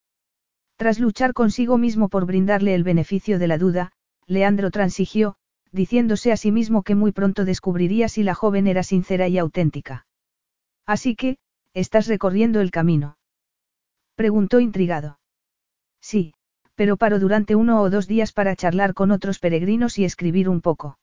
Tras 0.76 0.98
luchar 0.98 1.32
consigo 1.32 1.78
mismo 1.78 2.08
por 2.08 2.26
brindarle 2.26 2.74
el 2.74 2.82
beneficio 2.82 3.38
de 3.38 3.46
la 3.46 3.58
duda, 3.58 3.92
Leandro 4.26 4.70
transigió, 4.70 5.36
diciéndose 5.70 6.32
a 6.32 6.36
sí 6.36 6.50
mismo 6.50 6.82
que 6.82 6.94
muy 6.94 7.12
pronto 7.12 7.44
descubriría 7.44 8.08
si 8.08 8.24
la 8.24 8.34
joven 8.34 8.66
era 8.66 8.82
sincera 8.82 9.28
y 9.28 9.38
auténtica. 9.38 10.06
Así 10.86 11.14
que, 11.14 11.38
¿estás 11.72 12.08
recorriendo 12.08 12.60
el 12.60 12.70
camino? 12.70 13.16
Preguntó 14.16 14.60
intrigado. 14.60 15.18
Sí, 16.00 16.34
pero 16.74 16.96
paro 16.96 17.18
durante 17.18 17.54
uno 17.54 17.80
o 17.80 17.90
dos 17.90 18.08
días 18.08 18.32
para 18.32 18.56
charlar 18.56 18.94
con 18.94 19.12
otros 19.12 19.38
peregrinos 19.38 19.98
y 19.98 20.04
escribir 20.04 20.48
un 20.48 20.60
poco. 20.60 20.98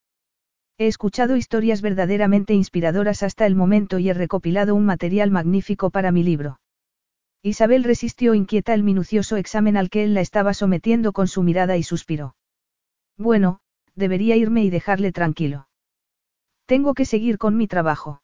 He 0.82 0.88
escuchado 0.88 1.38
historias 1.38 1.84
verdaderamente 1.84 2.56
inspiradoras 2.56 3.22
hasta 3.22 3.46
el 3.46 3.54
momento 3.54 4.00
y 4.00 4.10
he 4.10 4.16
recopilado 4.16 4.74
un 4.74 4.84
material 4.84 5.30
magnífico 5.30 5.92
para 5.92 6.12
mi 6.12 6.24
libro. 6.24 6.60
Isabel 7.44 7.84
resistió 7.84 8.34
inquieta 8.34 8.74
el 8.74 8.82
minucioso 8.82 9.38
examen 9.38 9.78
al 9.78 9.92
que 9.92 10.04
él 10.04 10.16
la 10.16 10.22
estaba 10.22 10.56
sometiendo 10.56 11.14
con 11.14 11.28
su 11.28 11.44
mirada 11.44 11.78
y 11.78 11.84
suspiró. 11.84 12.36
Bueno, 13.16 13.60
debería 13.94 14.36
irme 14.36 14.64
y 14.64 14.72
dejarle 14.72 15.12
tranquilo. 15.12 15.68
Tengo 16.66 16.96
que 16.96 17.06
seguir 17.06 17.38
con 17.38 17.58
mi 17.58 17.68
trabajo. 17.68 18.24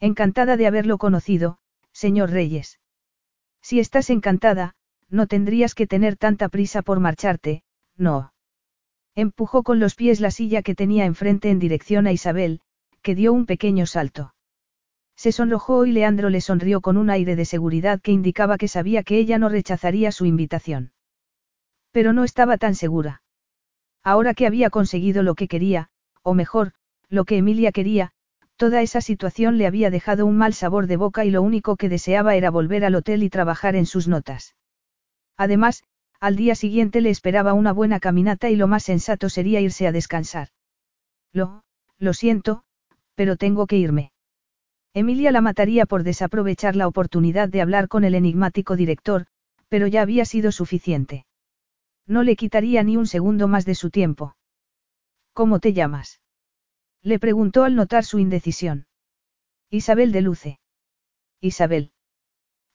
Encantada 0.00 0.56
de 0.56 0.66
haberlo 0.66 0.96
conocido, 0.96 1.58
señor 1.92 2.30
Reyes. 2.30 2.80
Si 3.60 3.80
estás 3.80 4.08
encantada, 4.08 4.76
no 5.10 5.26
tendrías 5.26 5.74
que 5.74 5.86
tener 5.86 6.16
tanta 6.16 6.48
prisa 6.48 6.80
por 6.80 7.00
marcharte, 7.00 7.64
no. 7.98 8.32
Empujó 9.16 9.62
con 9.62 9.80
los 9.80 9.94
pies 9.94 10.20
la 10.20 10.30
silla 10.30 10.60
que 10.60 10.74
tenía 10.74 11.06
enfrente 11.06 11.48
en 11.48 11.58
dirección 11.58 12.06
a 12.06 12.12
Isabel, 12.12 12.60
que 13.00 13.14
dio 13.14 13.32
un 13.32 13.46
pequeño 13.46 13.86
salto. 13.86 14.34
Se 15.16 15.32
sonrojó 15.32 15.86
y 15.86 15.92
Leandro 15.92 16.28
le 16.28 16.42
sonrió 16.42 16.82
con 16.82 16.98
un 16.98 17.08
aire 17.08 17.34
de 17.34 17.46
seguridad 17.46 18.02
que 18.02 18.12
indicaba 18.12 18.58
que 18.58 18.68
sabía 18.68 19.02
que 19.02 19.16
ella 19.16 19.38
no 19.38 19.48
rechazaría 19.48 20.12
su 20.12 20.26
invitación. 20.26 20.92
Pero 21.92 22.12
no 22.12 22.24
estaba 22.24 22.58
tan 22.58 22.74
segura. 22.74 23.22
Ahora 24.04 24.34
que 24.34 24.46
había 24.46 24.68
conseguido 24.68 25.22
lo 25.22 25.34
que 25.34 25.48
quería, 25.48 25.88
o 26.22 26.34
mejor, 26.34 26.72
lo 27.08 27.24
que 27.24 27.38
Emilia 27.38 27.72
quería, 27.72 28.12
toda 28.56 28.82
esa 28.82 29.00
situación 29.00 29.56
le 29.56 29.66
había 29.66 29.88
dejado 29.88 30.26
un 30.26 30.36
mal 30.36 30.52
sabor 30.52 30.86
de 30.86 30.98
boca 30.98 31.24
y 31.24 31.30
lo 31.30 31.40
único 31.40 31.76
que 31.76 31.88
deseaba 31.88 32.36
era 32.36 32.50
volver 32.50 32.84
al 32.84 32.94
hotel 32.94 33.22
y 33.22 33.30
trabajar 33.30 33.76
en 33.76 33.86
sus 33.86 34.08
notas. 34.08 34.56
Además, 35.38 35.84
al 36.20 36.36
día 36.36 36.54
siguiente 36.54 37.00
le 37.00 37.10
esperaba 37.10 37.52
una 37.52 37.72
buena 37.72 38.00
caminata 38.00 38.50
y 38.50 38.56
lo 38.56 38.66
más 38.66 38.84
sensato 38.84 39.28
sería 39.28 39.60
irse 39.60 39.86
a 39.86 39.92
descansar. 39.92 40.48
Lo, 41.32 41.64
lo 41.98 42.12
siento, 42.14 42.64
pero 43.14 43.36
tengo 43.36 43.66
que 43.66 43.76
irme. 43.76 44.12
Emilia 44.94 45.30
la 45.30 45.42
mataría 45.42 45.84
por 45.84 46.04
desaprovechar 46.04 46.74
la 46.74 46.88
oportunidad 46.88 47.48
de 47.48 47.60
hablar 47.60 47.88
con 47.88 48.04
el 48.04 48.14
enigmático 48.14 48.76
director, 48.76 49.26
pero 49.68 49.86
ya 49.86 50.02
había 50.02 50.24
sido 50.24 50.52
suficiente. 50.52 51.26
No 52.06 52.22
le 52.22 52.36
quitaría 52.36 52.82
ni 52.82 52.96
un 52.96 53.06
segundo 53.06 53.48
más 53.48 53.66
de 53.66 53.74
su 53.74 53.90
tiempo. 53.90 54.36
¿Cómo 55.34 55.60
te 55.60 55.74
llamas? 55.74 56.20
Le 57.02 57.18
preguntó 57.18 57.64
al 57.64 57.74
notar 57.74 58.04
su 58.04 58.18
indecisión. 58.18 58.86
Isabel 59.68 60.12
de 60.12 60.22
Luce. 60.22 60.60
Isabel. 61.40 61.92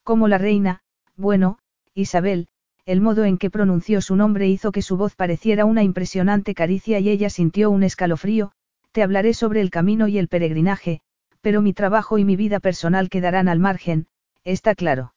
Como 0.03 0.27
la 0.27 0.37
reina, 0.37 0.83
bueno, 1.15 1.57
Isabel, 1.95 2.49
el 2.85 3.01
modo 3.01 3.25
en 3.25 3.37
que 3.37 3.49
pronunció 3.49 4.01
su 4.01 4.15
nombre 4.15 4.47
hizo 4.47 4.71
que 4.71 4.81
su 4.81 4.97
voz 4.97 5.15
pareciera 5.15 5.65
una 5.65 5.83
impresionante 5.83 6.53
caricia 6.53 6.99
y 6.99 7.09
ella 7.09 7.29
sintió 7.29 7.69
un 7.69 7.83
escalofrío, 7.83 8.51
te 8.91 9.03
hablaré 9.03 9.33
sobre 9.33 9.61
el 9.61 9.69
camino 9.69 10.07
y 10.07 10.17
el 10.17 10.27
peregrinaje, 10.27 11.01
pero 11.41 11.61
mi 11.61 11.73
trabajo 11.73 12.17
y 12.17 12.25
mi 12.25 12.35
vida 12.35 12.59
personal 12.59 13.09
quedarán 13.09 13.47
al 13.47 13.59
margen, 13.59 14.07
está 14.43 14.75
claro. 14.75 15.13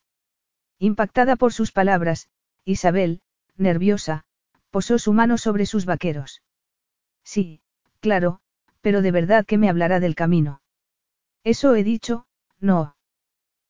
Impactada 0.78 1.36
por 1.36 1.52
sus 1.52 1.72
palabras, 1.72 2.28
Isabel, 2.64 3.20
nerviosa, 3.56 4.24
posó 4.70 4.98
su 4.98 5.12
mano 5.12 5.38
sobre 5.38 5.66
sus 5.66 5.86
vaqueros. 5.86 6.42
Sí, 7.24 7.60
claro, 8.00 8.40
pero 8.80 9.00
de 9.02 9.10
verdad 9.12 9.46
que 9.46 9.58
me 9.58 9.68
hablará 9.68 10.00
del 10.00 10.14
camino. 10.14 10.60
Eso 11.42 11.74
he 11.74 11.84
dicho, 11.84 12.26
no. 12.60 12.93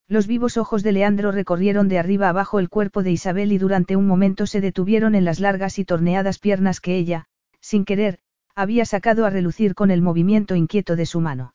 Los 0.06 0.26
vivos 0.26 0.58
ojos 0.58 0.82
de 0.82 0.92
Leandro 0.92 1.32
recorrieron 1.32 1.88
de 1.88 1.98
arriba 1.98 2.28
abajo 2.28 2.58
el 2.58 2.68
cuerpo 2.68 3.02
de 3.02 3.10
Isabel 3.10 3.52
y 3.52 3.58
durante 3.58 3.96
un 3.96 4.06
momento 4.06 4.46
se 4.46 4.60
detuvieron 4.60 5.14
en 5.14 5.24
las 5.24 5.40
largas 5.40 5.78
y 5.78 5.84
torneadas 5.84 6.38
piernas 6.38 6.80
que 6.80 6.96
ella, 6.96 7.26
sin 7.60 7.86
querer, 7.86 8.18
había 8.54 8.84
sacado 8.84 9.24
a 9.24 9.30
relucir 9.30 9.74
con 9.74 9.90
el 9.90 10.02
movimiento 10.02 10.54
inquieto 10.54 10.94
de 10.94 11.06
su 11.06 11.20
mano. 11.20 11.54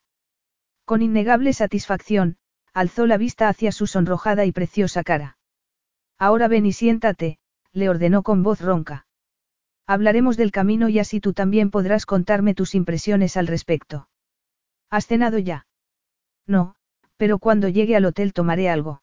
Con 0.83 1.03
innegable 1.03 1.53
satisfacción, 1.53 2.37
alzó 2.73 3.05
la 3.05 3.17
vista 3.17 3.49
hacia 3.49 3.71
su 3.71 3.85
sonrojada 3.85 4.45
y 4.45 4.51
preciosa 4.51 5.03
cara. 5.03 5.37
Ahora 6.17 6.47
ven 6.47 6.65
y 6.65 6.73
siéntate, 6.73 7.37
le 7.71 7.89
ordenó 7.89 8.23
con 8.23 8.41
voz 8.41 8.61
ronca. 8.61 9.05
Hablaremos 9.85 10.37
del 10.37 10.51
camino 10.51 10.89
y 10.89 10.97
así 10.97 11.19
tú 11.19 11.33
también 11.33 11.69
podrás 11.69 12.05
contarme 12.07 12.55
tus 12.55 12.73
impresiones 12.73 13.37
al 13.37 13.47
respecto. 13.47 14.09
¿Has 14.89 15.05
cenado 15.05 15.37
ya? 15.37 15.67
No, 16.47 16.75
pero 17.19 17.37
cuando 17.37 17.67
llegue 17.67 17.97
al 17.97 18.05
hotel 18.05 18.31
tomaré 18.31 18.69
algo. 18.69 19.01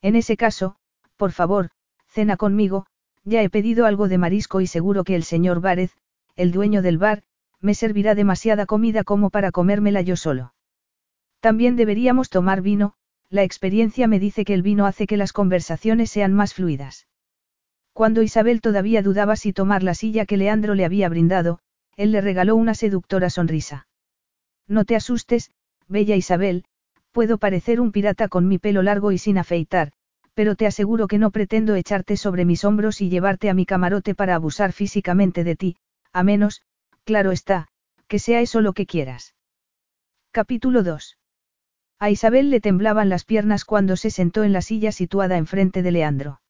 En 0.00 0.16
ese 0.16 0.38
caso, 0.38 0.76
por 1.16 1.32
favor, 1.32 1.68
cena 2.08 2.38
conmigo, 2.38 2.86
ya 3.24 3.42
he 3.42 3.50
pedido 3.50 3.84
algo 3.84 4.08
de 4.08 4.16
marisco 4.16 4.62
y 4.62 4.66
seguro 4.66 5.04
que 5.04 5.14
el 5.14 5.22
señor 5.22 5.60
Várez, 5.60 5.92
el 6.34 6.50
dueño 6.50 6.80
del 6.80 6.96
bar, 6.96 7.24
me 7.60 7.74
servirá 7.74 8.14
demasiada 8.14 8.64
comida 8.64 9.04
como 9.04 9.28
para 9.28 9.52
comérmela 9.52 10.00
yo 10.00 10.16
solo. 10.16 10.54
También 11.40 11.76
deberíamos 11.76 12.30
tomar 12.30 12.62
vino, 12.62 12.94
la 13.28 13.42
experiencia 13.42 14.08
me 14.08 14.18
dice 14.18 14.46
que 14.46 14.54
el 14.54 14.62
vino 14.62 14.86
hace 14.86 15.06
que 15.06 15.18
las 15.18 15.34
conversaciones 15.34 16.10
sean 16.10 16.32
más 16.32 16.54
fluidas. 16.54 17.06
Cuando 17.92 18.22
Isabel 18.22 18.62
todavía 18.62 19.02
dudaba 19.02 19.36
si 19.36 19.52
tomar 19.52 19.82
la 19.82 19.92
silla 19.92 20.24
que 20.24 20.38
Leandro 20.38 20.74
le 20.74 20.86
había 20.86 21.10
brindado, 21.10 21.58
él 21.96 22.12
le 22.12 22.22
regaló 22.22 22.56
una 22.56 22.74
seductora 22.74 23.28
sonrisa. 23.28 23.88
No 24.66 24.86
te 24.86 24.96
asustes, 24.96 25.50
bella 25.86 26.16
Isabel, 26.16 26.64
Puedo 27.16 27.38
parecer 27.38 27.80
un 27.80 27.92
pirata 27.92 28.28
con 28.28 28.46
mi 28.46 28.58
pelo 28.58 28.82
largo 28.82 29.10
y 29.10 29.16
sin 29.16 29.38
afeitar, 29.38 29.92
Pero 30.34 30.54
te 30.54 30.66
aseguro 30.66 31.08
que 31.08 31.16
no 31.16 31.30
pretendo 31.30 31.74
echarte 31.74 32.18
sobre 32.18 32.44
mis 32.44 32.62
hombros 32.62 33.00
y 33.00 33.08
llevarte 33.08 33.48
a 33.48 33.54
mi 33.54 33.64
camarote 33.64 34.14
para 34.14 34.34
abusar 34.34 34.74
físicamente 34.74 35.42
de 35.42 35.56
ti, 35.56 35.76
a 36.12 36.22
menos, 36.22 36.60
claro 37.04 37.32
está, 37.32 37.68
que 38.06 38.18
sea 38.18 38.42
eso 38.42 38.60
lo 38.60 38.74
que 38.74 38.84
quieras. 38.84 39.34
Capítulo 40.30 40.82
2. 40.82 41.16
A 41.98 42.10
Isabel 42.10 42.50
le 42.50 42.60
temblaban 42.60 43.08
las 43.08 43.24
piernas 43.24 43.64
cuando 43.64 43.96
se 43.96 44.10
sentó 44.10 44.44
en 44.44 44.52
la 44.52 44.60
silla 44.60 44.92
situada 44.92 45.38
enfrente 45.38 45.82
de 45.82 45.92
Leandro. 45.92 46.42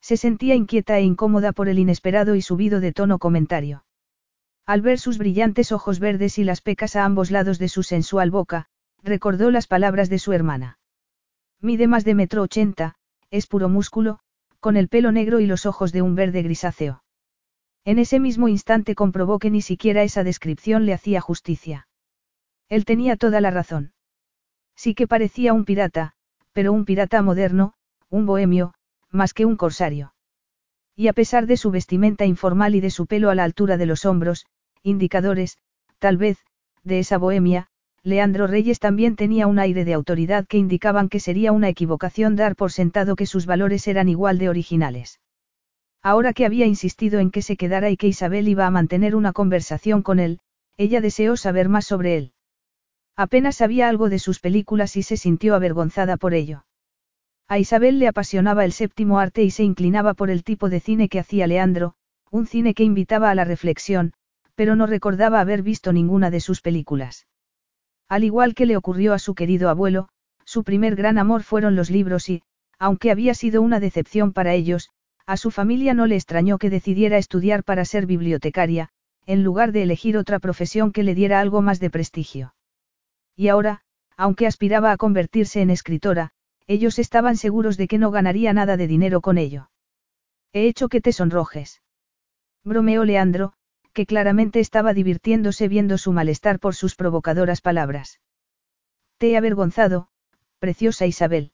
Se 0.00 0.16
sentía 0.16 0.56
inquieta 0.56 0.98
e 0.98 1.02
incómoda 1.02 1.52
por 1.52 1.68
el 1.68 1.78
inesperado 1.78 2.34
y 2.34 2.42
subido 2.42 2.80
de 2.80 2.92
tono 2.92 3.20
comentario. 3.20 3.84
Al 4.66 4.80
ver 4.80 4.98
sus 4.98 5.18
brillantes 5.18 5.70
ojos 5.70 6.00
verdes 6.00 6.36
y 6.40 6.42
las 6.42 6.62
pecas 6.62 6.96
a 6.96 7.04
ambos 7.04 7.30
lados 7.30 7.60
de 7.60 7.68
su 7.68 7.84
sensual 7.84 8.32
boca, 8.32 8.70
recordó 9.04 9.50
las 9.50 9.66
palabras 9.66 10.08
de 10.08 10.18
su 10.18 10.32
hermana. 10.32 10.78
Mide 11.60 11.86
más 11.86 12.04
de 12.04 12.14
metro 12.14 12.42
ochenta, 12.42 12.96
es 13.30 13.46
puro 13.46 13.68
músculo, 13.68 14.18
con 14.60 14.76
el 14.76 14.88
pelo 14.88 15.12
negro 15.12 15.40
y 15.40 15.46
los 15.46 15.66
ojos 15.66 15.92
de 15.92 16.02
un 16.02 16.14
verde 16.14 16.42
grisáceo. 16.42 17.04
En 17.84 17.98
ese 17.98 18.18
mismo 18.18 18.48
instante 18.48 18.94
comprobó 18.94 19.38
que 19.38 19.50
ni 19.50 19.60
siquiera 19.60 20.02
esa 20.02 20.24
descripción 20.24 20.86
le 20.86 20.94
hacía 20.94 21.20
justicia. 21.20 21.86
Él 22.70 22.86
tenía 22.86 23.16
toda 23.16 23.42
la 23.42 23.50
razón. 23.50 23.92
Sí 24.74 24.94
que 24.94 25.06
parecía 25.06 25.52
un 25.52 25.66
pirata, 25.66 26.14
pero 26.52 26.72
un 26.72 26.86
pirata 26.86 27.20
moderno, 27.20 27.74
un 28.08 28.24
bohemio, 28.24 28.72
más 29.10 29.34
que 29.34 29.44
un 29.44 29.56
corsario. 29.56 30.14
Y 30.96 31.08
a 31.08 31.12
pesar 31.12 31.46
de 31.46 31.58
su 31.58 31.70
vestimenta 31.70 32.24
informal 32.24 32.74
y 32.74 32.80
de 32.80 32.90
su 32.90 33.06
pelo 33.06 33.28
a 33.28 33.34
la 33.34 33.44
altura 33.44 33.76
de 33.76 33.86
los 33.86 34.06
hombros, 34.06 34.46
indicadores, 34.82 35.58
tal 35.98 36.16
vez, 36.16 36.38
de 36.84 37.00
esa 37.00 37.18
bohemia, 37.18 37.68
Leandro 38.06 38.46
Reyes 38.46 38.80
también 38.80 39.16
tenía 39.16 39.46
un 39.46 39.58
aire 39.58 39.86
de 39.86 39.94
autoridad 39.94 40.46
que 40.46 40.58
indicaban 40.58 41.08
que 41.08 41.20
sería 41.20 41.52
una 41.52 41.70
equivocación 41.70 42.36
dar 42.36 42.54
por 42.54 42.70
sentado 42.70 43.16
que 43.16 43.24
sus 43.24 43.46
valores 43.46 43.88
eran 43.88 44.10
igual 44.10 44.36
de 44.36 44.50
originales. 44.50 45.20
Ahora 46.02 46.34
que 46.34 46.44
había 46.44 46.66
insistido 46.66 47.18
en 47.18 47.30
que 47.30 47.40
se 47.40 47.56
quedara 47.56 47.88
y 47.88 47.96
que 47.96 48.06
Isabel 48.06 48.46
iba 48.46 48.66
a 48.66 48.70
mantener 48.70 49.16
una 49.16 49.32
conversación 49.32 50.02
con 50.02 50.18
él, 50.18 50.40
ella 50.76 51.00
deseó 51.00 51.38
saber 51.38 51.70
más 51.70 51.86
sobre 51.86 52.18
él. 52.18 52.32
Apenas 53.16 53.56
sabía 53.56 53.88
algo 53.88 54.10
de 54.10 54.18
sus 54.18 54.38
películas 54.38 54.98
y 54.98 55.02
se 55.02 55.16
sintió 55.16 55.54
avergonzada 55.54 56.18
por 56.18 56.34
ello. 56.34 56.66
A 57.48 57.58
Isabel 57.58 57.98
le 57.98 58.08
apasionaba 58.08 58.66
el 58.66 58.72
séptimo 58.72 59.18
arte 59.18 59.44
y 59.44 59.50
se 59.50 59.62
inclinaba 59.62 60.12
por 60.12 60.28
el 60.28 60.44
tipo 60.44 60.68
de 60.68 60.80
cine 60.80 61.08
que 61.08 61.20
hacía 61.20 61.46
Leandro, 61.46 61.94
un 62.30 62.46
cine 62.46 62.74
que 62.74 62.84
invitaba 62.84 63.30
a 63.30 63.34
la 63.34 63.44
reflexión, 63.44 64.12
pero 64.54 64.76
no 64.76 64.86
recordaba 64.86 65.40
haber 65.40 65.62
visto 65.62 65.90
ninguna 65.94 66.30
de 66.30 66.40
sus 66.40 66.60
películas. 66.60 67.26
Al 68.08 68.24
igual 68.24 68.54
que 68.54 68.66
le 68.66 68.76
ocurrió 68.76 69.12
a 69.12 69.18
su 69.18 69.34
querido 69.34 69.68
abuelo, 69.68 70.08
su 70.44 70.64
primer 70.64 70.96
gran 70.96 71.18
amor 71.18 71.42
fueron 71.42 71.74
los 71.74 71.90
libros 71.90 72.28
y, 72.28 72.42
aunque 72.78 73.10
había 73.10 73.34
sido 73.34 73.62
una 73.62 73.80
decepción 73.80 74.32
para 74.32 74.52
ellos, 74.52 74.90
a 75.26 75.36
su 75.36 75.50
familia 75.50 75.94
no 75.94 76.06
le 76.06 76.16
extrañó 76.16 76.58
que 76.58 76.70
decidiera 76.70 77.16
estudiar 77.16 77.64
para 77.64 77.84
ser 77.84 78.06
bibliotecaria, 78.06 78.90
en 79.26 79.42
lugar 79.42 79.72
de 79.72 79.82
elegir 79.82 80.18
otra 80.18 80.38
profesión 80.38 80.92
que 80.92 81.02
le 81.02 81.14
diera 81.14 81.40
algo 81.40 81.62
más 81.62 81.80
de 81.80 81.90
prestigio. 81.90 82.54
Y 83.34 83.48
ahora, 83.48 83.80
aunque 84.16 84.46
aspiraba 84.46 84.92
a 84.92 84.96
convertirse 84.96 85.62
en 85.62 85.70
escritora, 85.70 86.32
ellos 86.66 86.98
estaban 86.98 87.36
seguros 87.36 87.76
de 87.76 87.88
que 87.88 87.98
no 87.98 88.10
ganaría 88.10 88.52
nada 88.52 88.76
de 88.76 88.86
dinero 88.86 89.20
con 89.20 89.38
ello. 89.38 89.70
He 90.52 90.66
hecho 90.66 90.88
que 90.88 91.00
te 91.00 91.12
sonrojes. 91.12 91.82
Bromeó 92.62 93.04
Leandro, 93.04 93.54
que 93.94 94.06
claramente 94.06 94.60
estaba 94.60 94.92
divirtiéndose 94.92 95.68
viendo 95.68 95.96
su 95.96 96.12
malestar 96.12 96.58
por 96.58 96.74
sus 96.74 96.96
provocadoras 96.96 97.60
palabras. 97.60 98.20
Te 99.18 99.30
he 99.30 99.36
avergonzado, 99.36 100.08
preciosa 100.58 101.06
Isabel. 101.06 101.52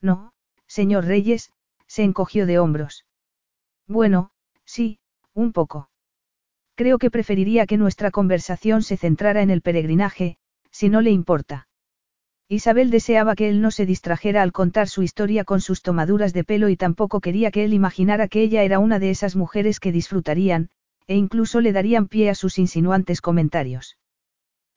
No, 0.00 0.32
señor 0.66 1.04
Reyes, 1.04 1.52
se 1.86 2.02
encogió 2.02 2.46
de 2.46 2.58
hombros. 2.58 3.04
Bueno, 3.86 4.30
sí, 4.64 4.98
un 5.34 5.52
poco. 5.52 5.90
Creo 6.74 6.98
que 6.98 7.10
preferiría 7.10 7.66
que 7.66 7.76
nuestra 7.76 8.10
conversación 8.10 8.82
se 8.82 8.96
centrara 8.96 9.42
en 9.42 9.50
el 9.50 9.60
peregrinaje, 9.60 10.38
si 10.70 10.88
no 10.88 11.02
le 11.02 11.10
importa. 11.10 11.68
Isabel 12.48 12.90
deseaba 12.90 13.36
que 13.36 13.48
él 13.48 13.60
no 13.60 13.70
se 13.70 13.86
distrajera 13.86 14.42
al 14.42 14.50
contar 14.50 14.88
su 14.88 15.02
historia 15.02 15.44
con 15.44 15.60
sus 15.60 15.82
tomaduras 15.82 16.32
de 16.32 16.42
pelo 16.42 16.68
y 16.68 16.76
tampoco 16.76 17.20
quería 17.20 17.50
que 17.50 17.64
él 17.64 17.74
imaginara 17.74 18.28
que 18.28 18.42
ella 18.42 18.62
era 18.62 18.78
una 18.78 18.98
de 18.98 19.10
esas 19.10 19.36
mujeres 19.36 19.78
que 19.78 19.92
disfrutarían, 19.92 20.70
e 21.10 21.16
incluso 21.16 21.60
le 21.60 21.72
darían 21.72 22.06
pie 22.06 22.30
a 22.30 22.36
sus 22.36 22.56
insinuantes 22.56 23.20
comentarios. 23.20 23.98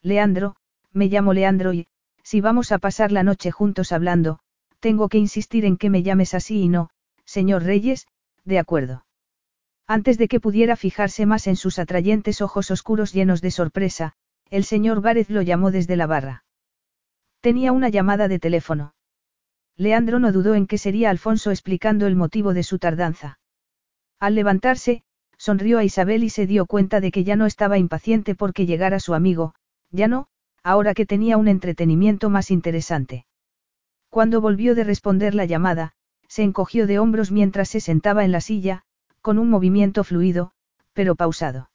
Leandro, 0.02 0.56
me 0.92 1.06
llamo 1.06 1.32
Leandro 1.32 1.74
y, 1.74 1.86
si 2.24 2.42
vamos 2.42 2.72
a 2.72 2.80
pasar 2.80 3.12
la 3.12 3.22
noche 3.22 3.52
juntos 3.52 3.92
hablando, 3.92 4.40
tengo 4.80 5.10
que 5.10 5.20
insistir 5.20 5.64
en 5.64 5.78
que 5.78 5.92
me 5.92 6.02
llames 6.02 6.34
así 6.34 6.64
y 6.64 6.70
no, 6.70 6.90
señor 7.24 7.62
Reyes, 7.62 8.08
de 8.46 8.58
acuerdo. 8.58 9.06
Antes 9.86 10.18
de 10.18 10.28
que 10.28 10.40
pudiera 10.40 10.76
fijarse 10.76 11.28
más 11.28 11.46
en 11.46 11.56
sus 11.56 11.78
atrayentes 11.78 12.42
ojos 12.42 12.72
oscuros 12.72 13.14
llenos 13.14 13.40
de 13.42 13.52
sorpresa, 13.52 14.14
el 14.50 14.64
señor 14.64 15.02
Várez 15.02 15.30
lo 15.30 15.44
llamó 15.44 15.70
desde 15.70 15.96
la 15.98 16.08
barra. 16.08 16.46
Tenía 17.42 17.72
una 17.72 17.90
llamada 17.90 18.28
de 18.28 18.40
teléfono. 18.40 18.96
Leandro 19.78 20.18
no 20.18 20.32
dudó 20.32 20.56
en 20.56 20.66
que 20.66 20.80
sería 20.80 21.12
Alfonso 21.12 21.52
explicando 21.52 22.08
el 22.08 22.16
motivo 22.16 22.56
de 22.56 22.64
su 22.64 22.80
tardanza. 22.80 23.38
Al 24.20 24.34
levantarse, 24.34 25.04
sonrió 25.44 25.80
a 25.80 25.84
Isabel 25.84 26.24
y 26.24 26.30
se 26.30 26.48
dio 26.48 26.66
cuenta 26.66 27.02
de 27.02 27.12
que 27.12 27.26
ya 27.26 27.36
no 27.36 27.46
estaba 27.46 27.78
impaciente 27.78 28.34
porque 28.34 28.66
llegara 28.66 29.02
su 29.02 29.14
amigo, 29.14 29.56
ya 29.92 30.08
no, 30.08 30.28
ahora 30.64 30.94
que 30.94 31.06
tenía 31.06 31.36
un 31.36 31.50
entretenimiento 31.50 32.30
más 32.30 32.50
interesante. 32.50 33.26
Cuando 34.10 34.40
volvió 34.40 34.74
de 34.74 34.86
responder 34.86 35.36
la 35.36 35.44
llamada, 35.44 35.96
se 36.30 36.44
encogió 36.44 36.88
de 36.88 36.98
hombros 36.98 37.30
mientras 37.34 37.68
se 37.68 37.82
sentaba 37.82 38.24
en 38.24 38.32
la 38.32 38.40
silla, 38.40 38.84
con 39.22 39.38
un 39.38 39.50
movimiento 39.50 40.06
fluido, 40.06 40.54
pero 40.94 41.16
pausado. 41.16 41.70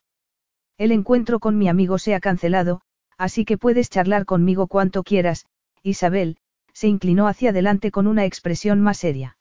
El 0.79 0.91
encuentro 0.91 1.39
con 1.39 1.59
mi 1.59 1.69
amigo 1.69 1.99
se 1.99 2.15
ha 2.15 2.21
cancelado, 2.21 2.81
así 3.19 3.45
que 3.45 3.59
puedes 3.59 3.91
charlar 3.91 4.25
conmigo 4.25 4.67
cuanto 4.67 5.03
quieras, 5.03 5.45
Isabel, 5.83 6.39
se 6.73 6.89
inclinó 6.89 7.29
hacia 7.29 7.51
adelante 7.51 7.91
con 7.91 8.07
una 8.07 8.25
expresión 8.25 8.81
más 8.81 8.97
seria. 8.97 9.38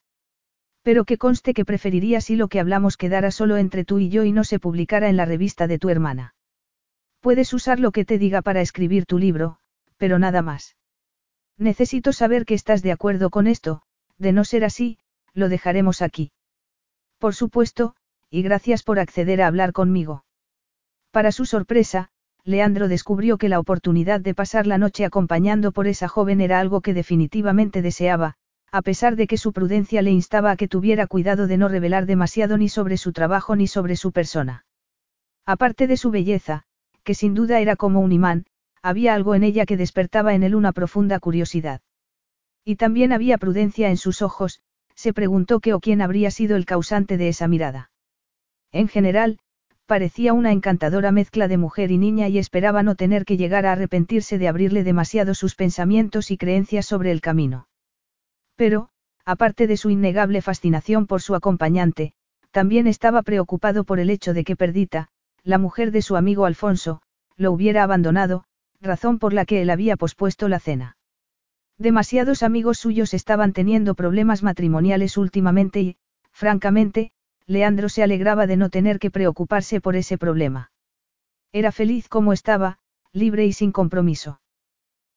Pero 0.88 1.04
que 1.04 1.18
conste 1.18 1.54
que 1.54 1.66
preferiría 1.66 2.22
si 2.22 2.38
lo 2.38 2.48
que 2.48 2.62
hablamos 2.62 2.96
quedara 2.96 3.30
solo 3.30 3.58
entre 3.58 3.84
tú 3.84 4.00
y 4.00 4.08
yo 4.08 4.24
y 4.24 4.32
no 4.32 4.46
se 4.46 4.58
publicara 4.58 5.10
en 5.10 5.18
la 5.18 5.26
revista 5.26 5.68
de 5.68 5.80
tu 5.80 5.90
hermana. 5.90 6.34
Puedes 7.20 7.52
usar 7.52 7.82
lo 7.82 7.92
que 7.92 8.06
te 8.06 8.18
diga 8.18 8.42
para 8.42 8.62
escribir 8.62 9.06
tu 9.06 9.20
libro, 9.20 9.58
pero 9.98 10.18
nada 10.18 10.42
más. 10.42 10.78
Necesito 11.58 12.14
saber 12.14 12.46
que 12.46 12.54
estás 12.54 12.84
de 12.84 12.94
acuerdo 12.94 13.30
con 13.32 13.48
esto, 13.48 13.82
de 14.18 14.32
no 14.32 14.46
ser 14.46 14.64
así, 14.64 14.98
lo 15.34 15.50
dejaremos 15.50 16.02
aquí. 16.02 16.32
Por 17.18 17.36
supuesto, 17.36 17.98
y 18.30 18.42
gracias 18.42 18.82
por 18.84 18.98
acceder 18.98 19.42
a 19.42 19.48
hablar 19.48 19.74
conmigo. 19.74 20.24
Para 21.12 21.34
su 21.34 21.44
sorpresa, 21.44 22.12
Leandro 22.46 22.88
descubrió 22.88 23.38
que 23.38 23.50
la 23.50 23.60
oportunidad 23.60 24.22
de 24.22 24.34
pasar 24.34 24.66
la 24.66 24.78
noche 24.78 25.04
acompañando 25.04 25.74
por 25.74 25.86
esa 25.86 26.08
joven 26.08 26.40
era 26.40 26.62
algo 26.62 26.80
que 26.80 26.94
definitivamente 26.94 27.82
deseaba, 27.82 28.38
a 28.72 28.82
pesar 28.82 29.16
de 29.16 29.28
que 29.28 29.38
su 29.38 29.54
prudencia 29.54 30.02
le 30.02 30.12
instaba 30.12 30.52
a 30.52 30.58
que 30.58 30.68
tuviera 30.68 31.08
cuidado 31.08 31.48
de 31.48 31.58
no 31.58 31.70
revelar 31.70 32.06
demasiado 32.06 32.58
ni 32.58 32.70
sobre 32.70 32.98
su 32.98 33.14
trabajo 33.14 33.56
ni 33.56 33.68
sobre 33.68 33.96
su 33.96 34.12
persona. 34.12 34.66
Aparte 35.46 35.88
de 35.88 35.98
su 35.98 36.12
belleza, 36.12 36.64
que 37.04 37.16
sin 37.16 37.34
duda 37.34 37.60
era 37.62 37.76
como 37.78 38.02
un 38.02 38.12
imán, 38.12 38.46
había 38.82 39.14
algo 39.14 39.36
en 39.36 39.44
ella 39.44 39.66
que 39.66 39.78
despertaba 39.78 40.34
en 40.34 40.44
él 40.44 40.56
una 40.56 40.74
profunda 40.74 41.20
curiosidad. 41.20 41.82
Y 42.66 42.76
también 42.76 43.14
había 43.14 43.38
prudencia 43.38 43.90
en 43.90 43.98
sus 43.98 44.22
ojos, 44.22 44.62
se 44.94 45.14
preguntó 45.14 45.62
qué 45.62 45.74
o 45.74 45.80
quién 45.80 46.02
habría 46.02 46.32
sido 46.32 46.58
el 46.58 46.66
causante 46.66 47.18
de 47.18 47.30
esa 47.30 47.48
mirada. 47.48 47.92
En 48.74 48.90
general, 48.90 49.40
parecía 49.86 50.34
una 50.34 50.52
encantadora 50.52 51.14
mezcla 51.14 51.48
de 51.48 51.58
mujer 51.58 51.92
y 51.92 51.98
niña 51.98 52.28
y 52.28 52.40
esperaba 52.40 52.84
no 52.84 52.96
tener 52.96 53.24
que 53.24 53.38
llegar 53.38 53.66
a 53.66 53.72
arrepentirse 53.72 54.38
de 54.38 54.50
abrirle 54.50 54.84
demasiado 54.84 55.34
sus 55.34 55.56
pensamientos 55.56 56.30
y 56.30 56.38
creencias 56.38 56.86
sobre 56.86 57.12
el 57.12 57.22
camino. 57.22 57.67
Pero, 58.58 58.90
aparte 59.24 59.68
de 59.68 59.78
su 59.78 59.90
innegable 59.90 60.42
fascinación 60.42 61.08
por 61.08 61.22
su 61.22 61.36
acompañante, 61.36 62.14
también 62.52 62.88
estaba 62.88 63.22
preocupado 63.22 63.86
por 63.86 64.00
el 64.00 64.10
hecho 64.10 64.34
de 64.34 64.44
que 64.44 64.56
Perdita, 64.56 65.10
la 65.44 65.60
mujer 65.60 65.92
de 65.92 66.02
su 66.02 66.18
amigo 66.18 66.46
Alfonso, 66.46 67.02
lo 67.38 67.52
hubiera 67.52 67.84
abandonado, 67.84 68.44
razón 68.82 69.20
por 69.20 69.32
la 69.34 69.46
que 69.46 69.62
él 69.62 69.70
había 69.70 69.96
pospuesto 69.96 70.50
la 70.50 70.60
cena. 70.60 70.98
Demasiados 71.78 72.42
amigos 72.42 72.80
suyos 72.80 73.14
estaban 73.14 73.54
teniendo 73.54 73.94
problemas 73.94 74.42
matrimoniales 74.42 75.18
últimamente 75.18 75.80
y, 75.80 75.98
francamente, 76.32 77.12
Leandro 77.46 77.90
se 77.90 78.02
alegraba 78.02 78.48
de 78.48 78.58
no 78.58 78.70
tener 78.70 78.98
que 78.98 79.12
preocuparse 79.12 79.80
por 79.80 79.96
ese 79.96 80.18
problema. 80.18 80.72
Era 81.52 81.72
feliz 81.72 82.10
como 82.10 82.34
estaba, 82.34 82.80
libre 83.14 83.46
y 83.46 83.54
sin 83.54 83.72
compromiso. 83.72 84.42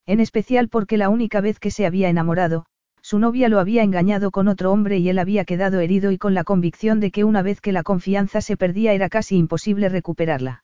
En 0.05 0.20
especial 0.20 0.68
porque 0.68 0.98
la 0.98 1.09
única 1.09 1.40
vez 1.40 1.59
que 1.59 1.70
se 1.70 1.87
había 1.87 2.11
enamorado, 2.11 2.66
su 3.11 3.18
novia 3.18 3.49
lo 3.49 3.59
había 3.59 3.83
engañado 3.83 4.31
con 4.31 4.46
otro 4.46 4.70
hombre 4.70 4.99
y 4.99 5.09
él 5.09 5.18
había 5.18 5.44
quedado 5.44 5.81
herido 5.81 6.12
y 6.12 6.16
con 6.16 6.33
la 6.33 6.44
convicción 6.44 7.01
de 7.01 7.11
que 7.11 7.25
una 7.25 7.42
vez 7.42 7.61
que 7.61 7.73
la 7.73 7.83
confianza 7.83 8.40
se 8.40 8.57
perdía 8.57 8.92
era 8.92 9.09
casi 9.09 9.37
imposible 9.37 9.88
recuperarla. 9.88 10.62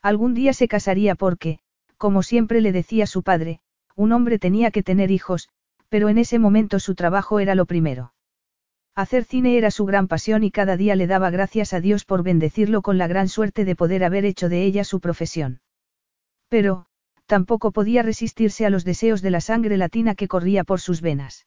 Algún 0.00 0.32
día 0.32 0.54
se 0.54 0.66
casaría 0.66 1.14
porque, 1.14 1.58
como 1.98 2.22
siempre 2.22 2.62
le 2.62 2.72
decía 2.72 3.06
su 3.06 3.22
padre, 3.22 3.60
un 3.96 4.12
hombre 4.12 4.38
tenía 4.38 4.70
que 4.70 4.82
tener 4.82 5.10
hijos, 5.10 5.50
pero 5.90 6.08
en 6.08 6.16
ese 6.16 6.38
momento 6.38 6.78
su 6.78 6.94
trabajo 6.94 7.38
era 7.38 7.54
lo 7.54 7.66
primero. 7.66 8.14
Hacer 8.94 9.24
cine 9.24 9.58
era 9.58 9.70
su 9.70 9.84
gran 9.84 10.08
pasión 10.08 10.44
y 10.44 10.50
cada 10.50 10.78
día 10.78 10.96
le 10.96 11.06
daba 11.06 11.28
gracias 11.28 11.74
a 11.74 11.82
Dios 11.82 12.06
por 12.06 12.22
bendecirlo 12.22 12.80
con 12.80 12.96
la 12.96 13.08
gran 13.08 13.28
suerte 13.28 13.66
de 13.66 13.76
poder 13.76 14.04
haber 14.04 14.24
hecho 14.24 14.48
de 14.48 14.62
ella 14.64 14.84
su 14.84 15.00
profesión. 15.00 15.60
Pero, 16.48 16.86
tampoco 17.26 17.72
podía 17.72 18.02
resistirse 18.02 18.64
a 18.64 18.70
los 18.70 18.86
deseos 18.86 19.20
de 19.20 19.32
la 19.32 19.42
sangre 19.42 19.76
latina 19.76 20.14
que 20.14 20.28
corría 20.28 20.64
por 20.64 20.80
sus 20.80 21.02
venas. 21.02 21.44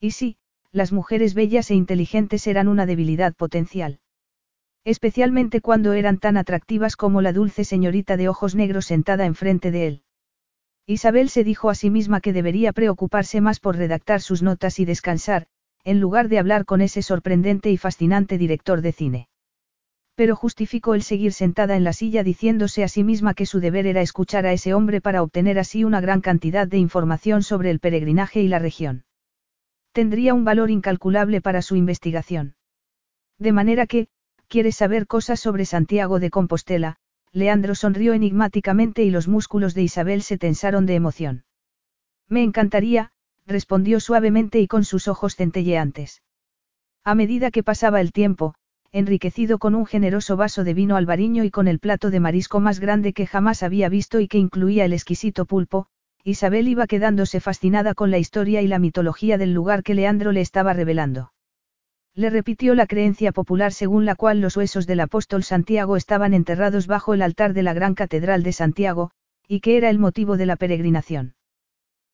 Y 0.00 0.12
sí, 0.12 0.38
las 0.72 0.92
mujeres 0.92 1.34
bellas 1.34 1.70
e 1.70 1.74
inteligentes 1.74 2.46
eran 2.46 2.68
una 2.68 2.86
debilidad 2.86 3.34
potencial. 3.34 4.00
Especialmente 4.84 5.60
cuando 5.60 5.92
eran 5.92 6.18
tan 6.18 6.38
atractivas 6.38 6.96
como 6.96 7.20
la 7.20 7.34
dulce 7.34 7.64
señorita 7.64 8.16
de 8.16 8.28
ojos 8.30 8.54
negros 8.54 8.86
sentada 8.86 9.26
enfrente 9.26 9.70
de 9.70 9.86
él. 9.86 10.02
Isabel 10.86 11.28
se 11.28 11.44
dijo 11.44 11.68
a 11.68 11.74
sí 11.74 11.90
misma 11.90 12.22
que 12.22 12.32
debería 12.32 12.72
preocuparse 12.72 13.42
más 13.42 13.60
por 13.60 13.76
redactar 13.76 14.22
sus 14.22 14.42
notas 14.42 14.78
y 14.80 14.86
descansar, 14.86 15.46
en 15.84 16.00
lugar 16.00 16.28
de 16.28 16.38
hablar 16.38 16.64
con 16.64 16.80
ese 16.80 17.02
sorprendente 17.02 17.70
y 17.70 17.76
fascinante 17.76 18.38
director 18.38 18.80
de 18.80 18.92
cine. 18.92 19.28
Pero 20.14 20.34
justificó 20.34 20.94
el 20.94 21.02
seguir 21.02 21.32
sentada 21.32 21.76
en 21.76 21.84
la 21.84 21.92
silla 21.92 22.24
diciéndose 22.24 22.84
a 22.84 22.88
sí 22.88 23.04
misma 23.04 23.34
que 23.34 23.46
su 23.46 23.60
deber 23.60 23.86
era 23.86 24.00
escuchar 24.00 24.46
a 24.46 24.52
ese 24.52 24.72
hombre 24.72 25.00
para 25.00 25.22
obtener 25.22 25.58
así 25.58 25.84
una 25.84 26.00
gran 26.00 26.22
cantidad 26.22 26.66
de 26.66 26.78
información 26.78 27.42
sobre 27.42 27.70
el 27.70 27.80
peregrinaje 27.80 28.40
y 28.40 28.48
la 28.48 28.58
región. 28.58 29.04
Tendría 30.00 30.32
un 30.32 30.46
valor 30.46 30.70
incalculable 30.70 31.42
para 31.42 31.60
su 31.60 31.76
investigación. 31.76 32.54
De 33.38 33.52
manera 33.52 33.86
que, 33.86 34.08
¿quieres 34.48 34.76
saber 34.76 35.06
cosas 35.06 35.40
sobre 35.40 35.66
Santiago 35.66 36.18
de 36.20 36.30
Compostela? 36.30 36.96
Leandro 37.32 37.74
sonrió 37.74 38.14
enigmáticamente 38.14 39.02
y 39.02 39.10
los 39.10 39.28
músculos 39.28 39.74
de 39.74 39.82
Isabel 39.82 40.22
se 40.22 40.38
tensaron 40.38 40.86
de 40.86 40.94
emoción. 40.94 41.44
Me 42.30 42.42
encantaría, 42.42 43.12
respondió 43.46 44.00
suavemente 44.00 44.58
y 44.58 44.68
con 44.68 44.84
sus 44.84 45.06
ojos 45.06 45.36
centelleantes. 45.36 46.22
A 47.04 47.14
medida 47.14 47.50
que 47.50 47.62
pasaba 47.62 48.00
el 48.00 48.12
tiempo, 48.12 48.54
enriquecido 48.92 49.58
con 49.58 49.74
un 49.74 49.84
generoso 49.84 50.34
vaso 50.34 50.64
de 50.64 50.72
vino 50.72 50.96
albariño 50.96 51.44
y 51.44 51.50
con 51.50 51.68
el 51.68 51.78
plato 51.78 52.10
de 52.10 52.20
marisco 52.20 52.58
más 52.58 52.80
grande 52.80 53.12
que 53.12 53.26
jamás 53.26 53.62
había 53.62 53.90
visto 53.90 54.18
y 54.18 54.28
que 54.28 54.38
incluía 54.38 54.86
el 54.86 54.94
exquisito 54.94 55.44
pulpo, 55.44 55.88
Isabel 56.24 56.68
iba 56.68 56.86
quedándose 56.86 57.40
fascinada 57.40 57.94
con 57.94 58.10
la 58.10 58.18
historia 58.18 58.60
y 58.62 58.68
la 58.68 58.78
mitología 58.78 59.38
del 59.38 59.54
lugar 59.54 59.82
que 59.82 59.94
Leandro 59.94 60.32
le 60.32 60.40
estaba 60.40 60.72
revelando. 60.72 61.32
Le 62.14 62.28
repitió 62.28 62.74
la 62.74 62.86
creencia 62.86 63.32
popular 63.32 63.72
según 63.72 64.04
la 64.04 64.16
cual 64.16 64.40
los 64.40 64.56
huesos 64.56 64.86
del 64.86 65.00
apóstol 65.00 65.44
Santiago 65.44 65.96
estaban 65.96 66.34
enterrados 66.34 66.86
bajo 66.86 67.14
el 67.14 67.22
altar 67.22 67.54
de 67.54 67.62
la 67.62 67.72
gran 67.72 67.94
catedral 67.94 68.42
de 68.42 68.52
Santiago, 68.52 69.12
y 69.46 69.60
que 69.60 69.76
era 69.76 69.90
el 69.90 69.98
motivo 69.98 70.36
de 70.36 70.46
la 70.46 70.56
peregrinación. 70.56 71.34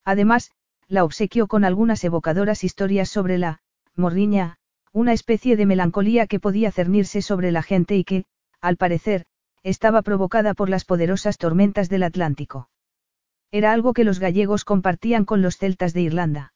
Además, 0.05 0.51
la 0.87 1.03
obsequió 1.03 1.47
con 1.47 1.65
algunas 1.65 2.03
evocadoras 2.03 2.63
historias 2.63 3.09
sobre 3.09 3.37
la, 3.37 3.59
morriña, 3.95 4.57
una 4.93 5.13
especie 5.13 5.57
de 5.57 5.65
melancolía 5.65 6.27
que 6.27 6.39
podía 6.39 6.71
cernirse 6.71 7.21
sobre 7.21 7.51
la 7.51 7.61
gente 7.61 7.97
y 7.97 8.03
que, 8.03 8.25
al 8.61 8.77
parecer, 8.77 9.25
estaba 9.63 10.01
provocada 10.01 10.53
por 10.53 10.69
las 10.69 10.85
poderosas 10.85 11.37
tormentas 11.37 11.89
del 11.89 12.03
Atlántico. 12.03 12.69
Era 13.51 13.71
algo 13.71 13.93
que 13.93 14.03
los 14.03 14.19
gallegos 14.19 14.65
compartían 14.65 15.25
con 15.25 15.41
los 15.41 15.57
celtas 15.57 15.93
de 15.93 16.01
Irlanda. 16.01 16.53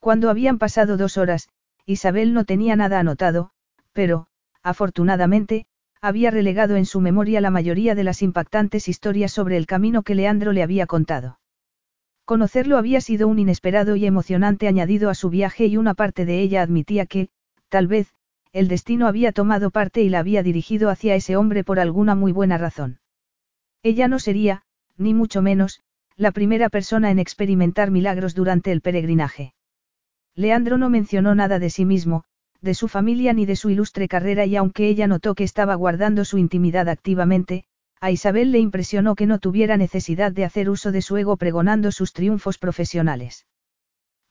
Cuando 0.00 0.30
habían 0.30 0.58
pasado 0.58 0.96
dos 0.96 1.16
horas, 1.18 1.48
Isabel 1.86 2.34
no 2.34 2.44
tenía 2.44 2.74
nada 2.76 2.98
anotado, 2.98 3.50
pero, 3.92 4.26
afortunadamente, 4.62 5.66
había 6.00 6.30
relegado 6.30 6.76
en 6.76 6.86
su 6.86 7.00
memoria 7.00 7.40
la 7.40 7.50
mayoría 7.50 7.94
de 7.94 8.04
las 8.04 8.22
impactantes 8.22 8.88
historias 8.88 9.32
sobre 9.32 9.56
el 9.56 9.66
camino 9.66 10.02
que 10.02 10.14
Leandro 10.14 10.52
le 10.52 10.62
había 10.62 10.86
contado. 10.86 11.38
Conocerlo 12.24 12.78
había 12.78 13.00
sido 13.00 13.28
un 13.28 13.38
inesperado 13.38 13.96
y 13.96 14.06
emocionante 14.06 14.68
añadido 14.68 15.10
a 15.10 15.14
su 15.14 15.30
viaje 15.30 15.66
y 15.66 15.76
una 15.76 15.94
parte 15.94 16.24
de 16.24 16.40
ella 16.40 16.62
admitía 16.62 17.06
que, 17.06 17.28
tal 17.68 17.86
vez, 17.86 18.14
el 18.52 18.68
destino 18.68 19.06
había 19.06 19.32
tomado 19.32 19.70
parte 19.70 20.02
y 20.02 20.08
la 20.08 20.20
había 20.20 20.42
dirigido 20.42 20.90
hacia 20.90 21.14
ese 21.14 21.36
hombre 21.36 21.64
por 21.64 21.78
alguna 21.78 22.14
muy 22.14 22.32
buena 22.32 22.56
razón. 22.56 23.00
Ella 23.82 24.08
no 24.08 24.18
sería, 24.18 24.62
ni 24.96 25.14
mucho 25.14 25.42
menos, 25.42 25.82
la 26.16 26.32
primera 26.32 26.68
persona 26.68 27.10
en 27.10 27.18
experimentar 27.18 27.90
milagros 27.90 28.34
durante 28.34 28.72
el 28.72 28.80
peregrinaje. 28.80 29.54
Leandro 30.34 30.78
no 30.78 30.90
mencionó 30.90 31.34
nada 31.34 31.58
de 31.58 31.70
sí 31.70 31.84
mismo, 31.84 32.24
de 32.60 32.74
su 32.74 32.88
familia 32.88 33.32
ni 33.32 33.46
de 33.46 33.56
su 33.56 33.70
ilustre 33.70 34.08
carrera 34.08 34.46
y 34.46 34.56
aunque 34.56 34.88
ella 34.88 35.06
notó 35.06 35.34
que 35.34 35.44
estaba 35.44 35.74
guardando 35.74 36.24
su 36.24 36.38
intimidad 36.38 36.88
activamente, 36.88 37.64
a 38.00 38.10
Isabel 38.10 38.52
le 38.52 38.58
impresionó 38.58 39.14
que 39.14 39.26
no 39.26 39.38
tuviera 39.38 39.76
necesidad 39.76 40.32
de 40.32 40.44
hacer 40.44 40.70
uso 40.70 40.92
de 40.92 41.02
su 41.02 41.16
ego 41.16 41.36
pregonando 41.36 41.92
sus 41.92 42.12
triunfos 42.12 42.58
profesionales. 42.58 43.46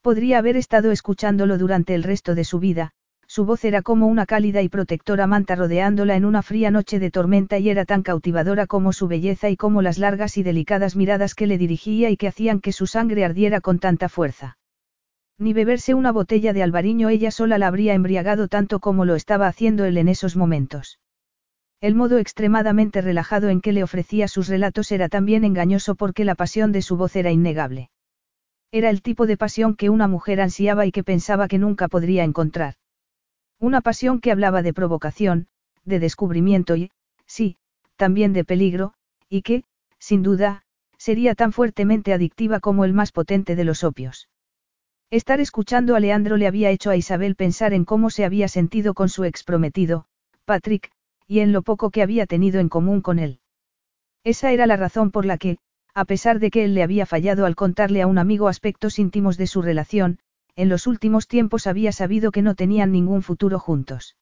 Podría 0.01 0.39
haber 0.39 0.57
estado 0.57 0.91
escuchándolo 0.91 1.57
durante 1.57 1.93
el 1.93 2.03
resto 2.03 2.33
de 2.33 2.45
su 2.45 2.59
vida, 2.59 2.93
su 3.29 3.45
voz 3.45 3.63
era 3.63 3.83
como 3.83 4.07
una 4.07 4.25
cálida 4.25 4.63
y 4.63 4.69
protectora 4.69 5.27
manta 5.27 5.55
rodeándola 5.55 6.15
en 6.15 6.25
una 6.25 6.41
fría 6.41 6.71
noche 6.71 6.97
de 6.97 7.11
tormenta 7.11 7.59
y 7.59 7.69
era 7.69 7.85
tan 7.85 8.01
cautivadora 8.01 8.65
como 8.65 8.91
su 8.91 9.07
belleza 9.07 9.51
y 9.51 9.55
como 9.55 9.83
las 9.83 9.99
largas 9.99 10.35
y 10.37 10.41
delicadas 10.41 10.95
miradas 10.95 11.35
que 11.35 11.45
le 11.45 11.59
dirigía 11.59 12.09
y 12.09 12.17
que 12.17 12.27
hacían 12.27 12.59
que 12.59 12.71
su 12.71 12.87
sangre 12.87 13.23
ardiera 13.23 13.61
con 13.61 13.77
tanta 13.77 14.09
fuerza. 14.09 14.57
Ni 15.37 15.53
beberse 15.53 15.93
una 15.93 16.11
botella 16.11 16.53
de 16.53 16.63
albariño 16.63 17.09
ella 17.09 17.29
sola 17.29 17.59
la 17.59 17.67
habría 17.67 17.93
embriagado 17.93 18.47
tanto 18.47 18.79
como 18.79 19.05
lo 19.05 19.13
estaba 19.13 19.45
haciendo 19.45 19.85
él 19.85 19.99
en 19.99 20.07
esos 20.07 20.35
momentos. 20.35 20.97
El 21.81 21.93
modo 21.93 22.17
extremadamente 22.17 22.99
relajado 22.99 23.49
en 23.49 23.61
que 23.61 23.73
le 23.73 23.83
ofrecía 23.83 24.27
sus 24.27 24.47
relatos 24.47 24.91
era 24.91 25.07
también 25.07 25.43
engañoso 25.43 25.93
porque 25.93 26.25
la 26.25 26.33
pasión 26.33 26.71
de 26.71 26.81
su 26.81 26.97
voz 26.97 27.15
era 27.15 27.29
innegable. 27.29 27.91
Era 28.71 28.89
el 28.89 29.03
tipo 29.03 29.27
de 29.27 29.37
pasión 29.37 29.75
que 29.75 29.91
una 29.91 30.07
mujer 30.07 30.41
ansiaba 30.41 30.87
y 30.87 30.91
que 30.91 31.03
pensaba 31.03 31.47
que 31.47 31.59
nunca 31.59 31.87
podría 31.89 32.23
encontrar. 32.23 32.73
Una 33.59 33.81
pasión 33.81 34.21
que 34.21 34.31
hablaba 34.31 34.61
de 34.61 34.73
provocación, 34.73 35.47
de 35.83 35.99
descubrimiento 35.99 36.75
y, 36.77 36.91
sí, 37.25 37.57
también 37.97 38.31
de 38.31 38.45
peligro, 38.45 38.93
y 39.27 39.41
que, 39.41 39.65
sin 39.99 40.23
duda, 40.23 40.63
sería 40.97 41.35
tan 41.35 41.51
fuertemente 41.51 42.13
adictiva 42.13 42.59
como 42.59 42.85
el 42.85 42.93
más 42.93 43.11
potente 43.11 43.55
de 43.55 43.65
los 43.65 43.83
opios. 43.83 44.29
Estar 45.11 45.41
escuchando 45.41 45.95
a 45.95 45.99
Leandro 45.99 46.37
le 46.37 46.47
había 46.47 46.69
hecho 46.69 46.89
a 46.89 46.95
Isabel 46.95 47.35
pensar 47.35 47.73
en 47.73 47.83
cómo 47.83 48.09
se 48.09 48.25
había 48.25 48.47
sentido 48.47 48.93
con 48.93 49.09
su 49.09 49.23
ex 49.23 49.43
prometido, 49.43 50.05
Patrick, 50.45 50.91
y 51.27 51.39
en 51.39 51.51
lo 51.51 51.61
poco 51.61 51.89
que 51.89 52.01
había 52.01 52.25
tenido 52.25 52.59
en 52.59 52.69
común 52.69 53.01
con 53.01 53.19
él. 53.19 53.39
Esa 54.23 54.51
era 54.51 54.67
la 54.67 54.77
razón 54.77 55.11
por 55.11 55.25
la 55.25 55.37
que, 55.37 55.57
a 55.93 56.05
pesar 56.05 56.39
de 56.39 56.51
que 56.51 56.63
él 56.63 56.75
le 56.75 56.83
había 56.83 57.05
fallado 57.05 57.45
al 57.45 57.55
contarle 57.55 58.01
a 58.01 58.07
un 58.07 58.17
amigo 58.17 58.47
aspectos 58.47 58.99
íntimos 58.99 59.37
de 59.37 59.47
su 59.47 59.61
relación, 59.61 60.19
en 60.59 60.67
los 60.67 60.87
últimos 60.87 61.29
tiempos 61.29 61.67
había 61.67 61.93
sabido 61.93 62.31
que 62.31 62.41
no 62.41 62.53
tenían 62.53 62.91
ningún 62.91 63.21
futuro 63.21 63.59
juntos. 63.59 64.17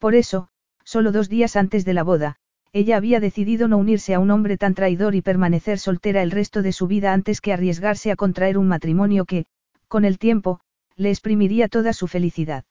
Por 0.00 0.16
eso, 0.16 0.48
solo 0.82 1.12
dos 1.12 1.28
días 1.28 1.54
antes 1.54 1.84
de 1.84 1.94
la 1.94 2.02
boda, 2.02 2.38
ella 2.72 2.96
había 2.96 3.20
decidido 3.20 3.68
no 3.68 3.78
unirse 3.78 4.14
a 4.14 4.18
un 4.18 4.32
hombre 4.32 4.56
tan 4.58 4.74
traidor 4.74 5.14
y 5.14 5.22
permanecer 5.22 5.78
soltera 5.78 6.24
el 6.24 6.32
resto 6.32 6.60
de 6.60 6.72
su 6.72 6.88
vida 6.88 7.12
antes 7.12 7.40
que 7.40 7.52
arriesgarse 7.52 8.10
a 8.10 8.16
contraer 8.16 8.58
un 8.58 8.66
matrimonio 8.66 9.26
que, 9.26 9.46
con 9.86 10.04
el 10.04 10.18
tiempo, 10.18 10.58
le 10.96 11.10
exprimiría 11.10 11.68
toda 11.68 11.92
su 11.92 12.08
felicidad. 12.08 12.64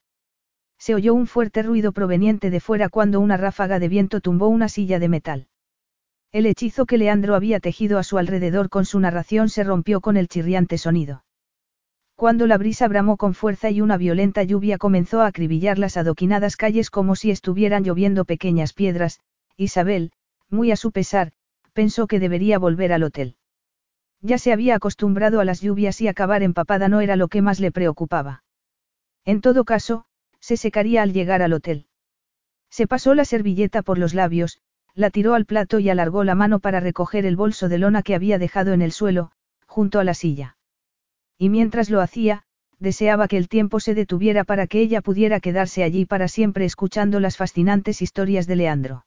Se 0.78 0.94
oyó 0.94 1.14
un 1.14 1.26
fuerte 1.26 1.64
ruido 1.64 1.94
proveniente 1.94 2.50
de 2.50 2.60
fuera 2.60 2.90
cuando 2.90 3.22
una 3.22 3.38
ráfaga 3.38 3.80
de 3.80 3.88
viento 3.88 4.20
tumbó 4.20 4.50
una 4.50 4.68
silla 4.68 5.00
de 5.00 5.08
metal. 5.08 5.48
El 6.34 6.46
hechizo 6.48 6.86
que 6.86 6.98
Leandro 6.98 7.36
había 7.36 7.62
tejido 7.62 7.98
a 7.98 8.04
su 8.04 8.18
alrededor 8.18 8.68
con 8.68 8.84
su 8.84 9.00
narración 9.00 9.48
se 9.48 9.64
rompió 9.64 10.02
con 10.02 10.18
el 10.18 10.28
chirriante 10.28 10.78
sonido. 10.78 11.24
Cuando 12.16 12.48
la 12.48 12.58
brisa 12.58 12.88
bramó 12.88 13.18
con 13.18 13.34
fuerza 13.34 13.70
y 13.70 13.82
una 13.82 13.98
violenta 13.98 14.44
lluvia 14.44 14.78
comenzó 14.78 15.22
a 15.22 15.28
acribillar 15.28 15.80
las 15.80 15.98
adoquinadas 15.98 16.56
calles 16.56 16.90
como 16.90 17.16
si 17.16 17.32
estuvieran 17.32 17.84
lloviendo 17.84 18.26
pequeñas 18.26 18.74
piedras, 18.74 19.20
Isabel, 19.58 20.12
muy 20.50 20.72
a 20.72 20.76
su 20.76 20.92
pesar, 20.92 21.32
pensó 21.74 22.08
que 22.08 22.20
debería 22.20 22.60
volver 22.60 22.94
al 22.94 23.04
hotel. 23.04 23.36
Ya 24.22 24.38
se 24.38 24.54
había 24.54 24.76
acostumbrado 24.76 25.40
a 25.42 25.46
las 25.46 25.60
lluvias 25.62 26.00
y 26.00 26.08
acabar 26.08 26.44
empapada 26.44 26.88
no 26.88 27.02
era 27.02 27.16
lo 27.16 27.28
que 27.28 27.42
más 27.42 27.60
le 27.60 27.72
preocupaba. 27.72 28.44
En 29.26 29.42
todo 29.42 29.66
caso, 29.66 30.06
se 30.40 30.56
secaría 30.56 31.02
al 31.02 31.14
llegar 31.14 31.42
al 31.42 31.54
hotel. 31.54 31.88
Se 32.70 32.88
pasó 32.88 33.16
la 33.16 33.26
servilleta 33.26 33.82
por 33.82 33.98
los 33.98 34.14
labios, 34.14 34.60
la 34.96 35.10
tiró 35.10 35.34
al 35.34 35.46
plato 35.46 35.80
y 35.80 35.90
alargó 35.90 36.24
la 36.24 36.36
mano 36.36 36.60
para 36.60 36.80
recoger 36.80 37.26
el 37.26 37.36
bolso 37.36 37.68
de 37.70 37.80
lona 37.80 38.04
que 38.04 38.16
había 38.16 38.38
dejado 38.38 38.74
en 38.74 38.82
el 38.82 38.92
suelo, 38.92 39.32
junto 39.66 40.00
a 40.00 40.04
la 40.04 40.14
silla. 40.14 40.58
Y 41.44 41.50
mientras 41.50 41.90
lo 41.90 42.00
hacía, 42.00 42.44
deseaba 42.80 43.28
que 43.28 43.36
el 43.36 43.50
tiempo 43.50 43.82
se 43.82 43.94
detuviera 43.94 44.46
para 44.46 44.66
que 44.66 44.80
ella 44.80 45.02
pudiera 45.02 45.42
quedarse 45.42 45.84
allí 45.84 46.06
para 46.06 46.30
siempre 46.30 46.64
escuchando 46.64 47.20
las 47.20 47.36
fascinantes 47.36 48.02
historias 48.02 48.48
de 48.48 48.56
Leandro. 48.56 49.06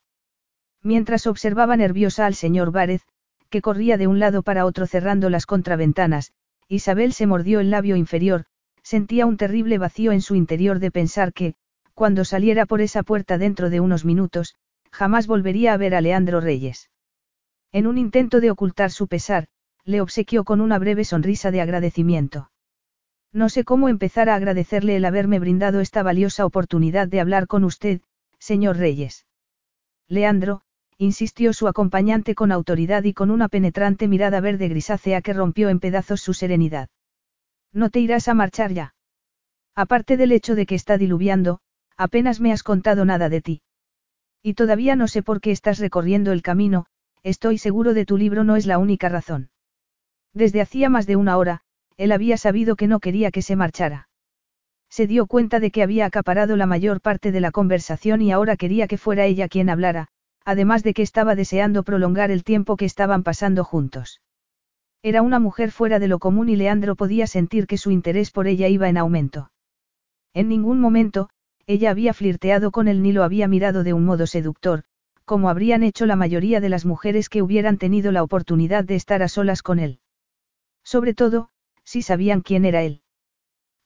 Mientras 0.83 1.25
observaba 1.25 1.75
nerviosa 1.77 2.27
al 2.27 2.35
señor 2.35 2.71
Várez, 2.71 3.01
que 3.49 3.63
corría 3.63 3.97
de 3.97 4.05
un 4.05 4.19
lado 4.19 4.43
para 4.43 4.67
otro 4.67 4.85
cerrando 4.85 5.31
las 5.31 5.47
contraventanas, 5.47 6.31
Isabel 6.67 7.11
se 7.13 7.25
mordió 7.25 7.59
el 7.59 7.71
labio 7.71 7.95
inferior, 7.95 8.45
sentía 8.83 9.25
un 9.25 9.37
terrible 9.37 9.79
vacío 9.79 10.11
en 10.11 10.21
su 10.21 10.35
interior 10.35 10.77
de 10.77 10.91
pensar 10.91 11.33
que, 11.33 11.55
cuando 11.95 12.23
saliera 12.23 12.67
por 12.67 12.81
esa 12.81 13.01
puerta 13.01 13.39
dentro 13.39 13.71
de 13.71 13.79
unos 13.79 14.05
minutos, 14.05 14.53
jamás 14.91 15.25
volvería 15.25 15.73
a 15.73 15.77
ver 15.77 15.95
a 15.95 16.01
Leandro 16.01 16.39
Reyes. 16.39 16.91
En 17.71 17.87
un 17.87 17.97
intento 17.97 18.41
de 18.41 18.51
ocultar 18.51 18.91
su 18.91 19.07
pesar, 19.07 19.47
le 19.87 20.01
obsequió 20.01 20.43
con 20.43 20.59
una 20.59 20.77
breve 20.79 21.05
sonrisa 21.05 21.49
de 21.49 21.61
agradecimiento. 21.61 22.51
No 23.31 23.47
sé 23.47 23.63
cómo 23.63 23.87
empezar 23.87 24.29
a 24.29 24.35
agradecerle 24.35 24.97
el 24.97 25.05
haberme 25.05 25.39
brindado 25.39 25.79
esta 25.79 26.03
valiosa 26.03 26.45
oportunidad 26.45 27.07
de 27.07 27.21
hablar 27.21 27.47
con 27.47 27.63
usted, 27.63 28.01
señor 28.37 28.75
Reyes. 28.75 29.25
Leandro, 30.09 30.61
insistió 30.97 31.53
su 31.53 31.69
acompañante 31.69 32.35
con 32.35 32.51
autoridad 32.51 33.05
y 33.05 33.13
con 33.13 33.31
una 33.31 33.47
penetrante 33.47 34.09
mirada 34.09 34.41
verde 34.41 34.67
grisácea 34.67 35.21
que 35.21 35.31
rompió 35.31 35.69
en 35.69 35.79
pedazos 35.79 36.19
su 36.19 36.33
serenidad. 36.33 36.89
No 37.71 37.89
te 37.89 38.01
irás 38.01 38.27
a 38.27 38.33
marchar 38.33 38.73
ya. 38.73 38.93
Aparte 39.73 40.17
del 40.17 40.33
hecho 40.33 40.55
de 40.55 40.65
que 40.65 40.75
está 40.75 40.97
diluviando, 40.97 41.61
apenas 41.95 42.41
me 42.41 42.51
has 42.51 42.63
contado 42.63 43.05
nada 43.05 43.29
de 43.29 43.41
ti. 43.41 43.61
Y 44.43 44.55
todavía 44.55 44.97
no 44.97 45.07
sé 45.07 45.23
por 45.23 45.39
qué 45.39 45.51
estás 45.51 45.79
recorriendo 45.79 46.33
el 46.33 46.41
camino, 46.41 46.87
estoy 47.23 47.57
seguro 47.57 47.93
de 47.93 48.05
tu 48.05 48.17
libro 48.17 48.43
no 48.43 48.57
es 48.57 48.65
la 48.65 48.79
única 48.79 49.07
razón. 49.07 49.49
Desde 50.33 50.61
hacía 50.61 50.89
más 50.89 51.07
de 51.07 51.15
una 51.15 51.37
hora, 51.37 51.61
él 51.97 52.11
había 52.11 52.37
sabido 52.37 52.75
que 52.75 52.87
no 52.87 52.99
quería 52.99 53.31
que 53.31 53.41
se 53.41 53.55
marchara. 53.55 54.07
Se 54.89 55.07
dio 55.07 55.25
cuenta 55.25 55.59
de 55.59 55.71
que 55.71 55.83
había 55.83 56.05
acaparado 56.05 56.55
la 56.55 56.65
mayor 56.65 57.01
parte 57.01 57.31
de 57.31 57.41
la 57.41 57.51
conversación 57.51 58.21
y 58.21 58.31
ahora 58.31 58.55
quería 58.55 58.87
que 58.87 58.97
fuera 58.97 59.25
ella 59.25 59.47
quien 59.47 59.69
hablara, 59.69 60.07
además 60.45 60.83
de 60.83 60.93
que 60.93 61.01
estaba 61.01 61.35
deseando 61.35 61.83
prolongar 61.83 62.31
el 62.31 62.43
tiempo 62.43 62.77
que 62.77 62.85
estaban 62.85 63.23
pasando 63.23 63.63
juntos. 63.63 64.21
Era 65.03 65.21
una 65.21 65.39
mujer 65.39 65.71
fuera 65.71 65.99
de 65.99 66.07
lo 66.07 66.19
común 66.19 66.49
y 66.49 66.55
Leandro 66.55 66.95
podía 66.95 67.27
sentir 67.27 67.67
que 67.67 67.77
su 67.77 67.91
interés 67.91 68.31
por 68.31 68.47
ella 68.47 68.67
iba 68.67 68.89
en 68.89 68.97
aumento. 68.97 69.51
En 70.33 70.49
ningún 70.49 70.79
momento, 70.79 71.29
ella 71.65 71.91
había 71.91 72.13
flirteado 72.13 72.71
con 72.71 72.87
él 72.87 73.01
ni 73.01 73.11
lo 73.11 73.23
había 73.23 73.47
mirado 73.47 73.83
de 73.83 73.93
un 73.93 74.05
modo 74.05 74.25
seductor, 74.25 74.83
como 75.25 75.49
habrían 75.49 75.83
hecho 75.83 76.05
la 76.05 76.15
mayoría 76.15 76.61
de 76.61 76.69
las 76.69 76.85
mujeres 76.85 77.27
que 77.27 77.41
hubieran 77.41 77.77
tenido 77.77 78.13
la 78.13 78.23
oportunidad 78.23 78.85
de 78.85 78.95
estar 78.95 79.21
a 79.21 79.27
solas 79.27 79.61
con 79.61 79.79
él. 79.79 79.99
Sobre 80.93 81.13
todo, 81.13 81.49
si 81.83 82.01
sabían 82.01 82.39
quién 82.39 82.63
era 82.63 82.81
él. 82.81 83.01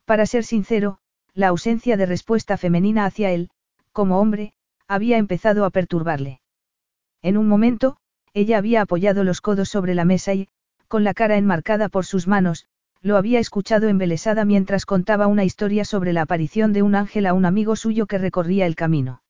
Para 0.06 0.28
ser 0.28 0.44
sincero, 0.44 1.00
la 1.34 1.48
ausencia 1.48 1.98
de 1.98 2.06
respuesta 2.06 2.58
femenina 2.58 3.06
hacia 3.06 3.32
él, 3.32 3.50
como 3.92 4.20
hombre, 4.20 4.54
había 4.88 5.18
empezado 5.18 5.66
a 5.66 5.72
perturbarle. 5.72 6.42
En 7.24 7.38
un 7.38 7.48
momento, 7.48 7.98
ella 8.36 8.60
había 8.60 8.84
apoyado 8.84 9.24
los 9.24 9.42
codos 9.42 9.68
sobre 9.68 9.96
la 9.96 10.06
mesa 10.06 10.36
y, 10.36 10.48
con 10.88 11.04
la 11.04 11.16
cara 11.16 11.38
enmarcada 11.38 11.90
por 11.90 12.06
sus 12.06 12.28
manos, 12.28 12.68
lo 13.02 13.18
había 13.18 13.40
escuchado 13.40 13.88
embelesada 13.88 14.46
mientras 14.46 14.86
contaba 14.86 15.26
una 15.26 15.44
historia 15.44 15.86
sobre 15.86 16.14
la 16.14 16.22
aparición 16.22 16.72
de 16.72 16.84
un 16.84 16.94
ángel 16.94 17.26
a 17.26 17.34
un 17.34 17.46
amigo 17.46 17.76
suyo 17.76 18.06
que 18.06 18.20
recorría 18.20 18.68
el 18.68 18.76
camino. 18.76 19.24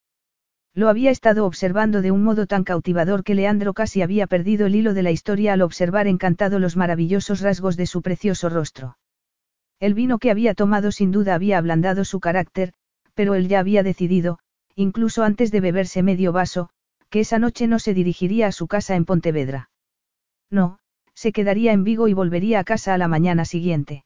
Lo 0.73 0.87
había 0.87 1.11
estado 1.11 1.45
observando 1.45 2.01
de 2.01 2.11
un 2.11 2.23
modo 2.23 2.47
tan 2.47 2.63
cautivador 2.63 3.23
que 3.23 3.35
Leandro 3.35 3.73
casi 3.73 4.01
había 4.01 4.25
perdido 4.25 4.67
el 4.67 4.75
hilo 4.75 4.93
de 4.93 5.03
la 5.03 5.11
historia 5.11 5.53
al 5.53 5.61
observar 5.61 6.07
encantado 6.07 6.59
los 6.59 6.77
maravillosos 6.77 7.41
rasgos 7.41 7.75
de 7.75 7.87
su 7.87 8.01
precioso 8.01 8.47
rostro. 8.47 8.97
El 9.79 9.93
vino 9.93 10.17
que 10.17 10.31
había 10.31 10.53
tomado 10.53 10.91
sin 10.91 11.11
duda 11.11 11.35
había 11.35 11.57
ablandado 11.57 12.05
su 12.05 12.21
carácter, 12.21 12.73
pero 13.15 13.35
él 13.35 13.49
ya 13.49 13.59
había 13.59 13.83
decidido, 13.83 14.39
incluso 14.75 15.23
antes 15.23 15.51
de 15.51 15.59
beberse 15.59 16.03
medio 16.03 16.31
vaso, 16.31 16.69
que 17.09 17.19
esa 17.19 17.39
noche 17.39 17.67
no 17.67 17.77
se 17.77 17.93
dirigiría 17.93 18.47
a 18.47 18.51
su 18.53 18.67
casa 18.67 18.95
en 18.95 19.03
Pontevedra. 19.03 19.69
No, 20.49 20.79
se 21.13 21.33
quedaría 21.33 21.73
en 21.73 21.83
Vigo 21.83 22.07
y 22.07 22.13
volvería 22.13 22.59
a 22.59 22.63
casa 22.63 22.93
a 22.93 22.97
la 22.97 23.09
mañana 23.09 23.43
siguiente. 23.43 24.05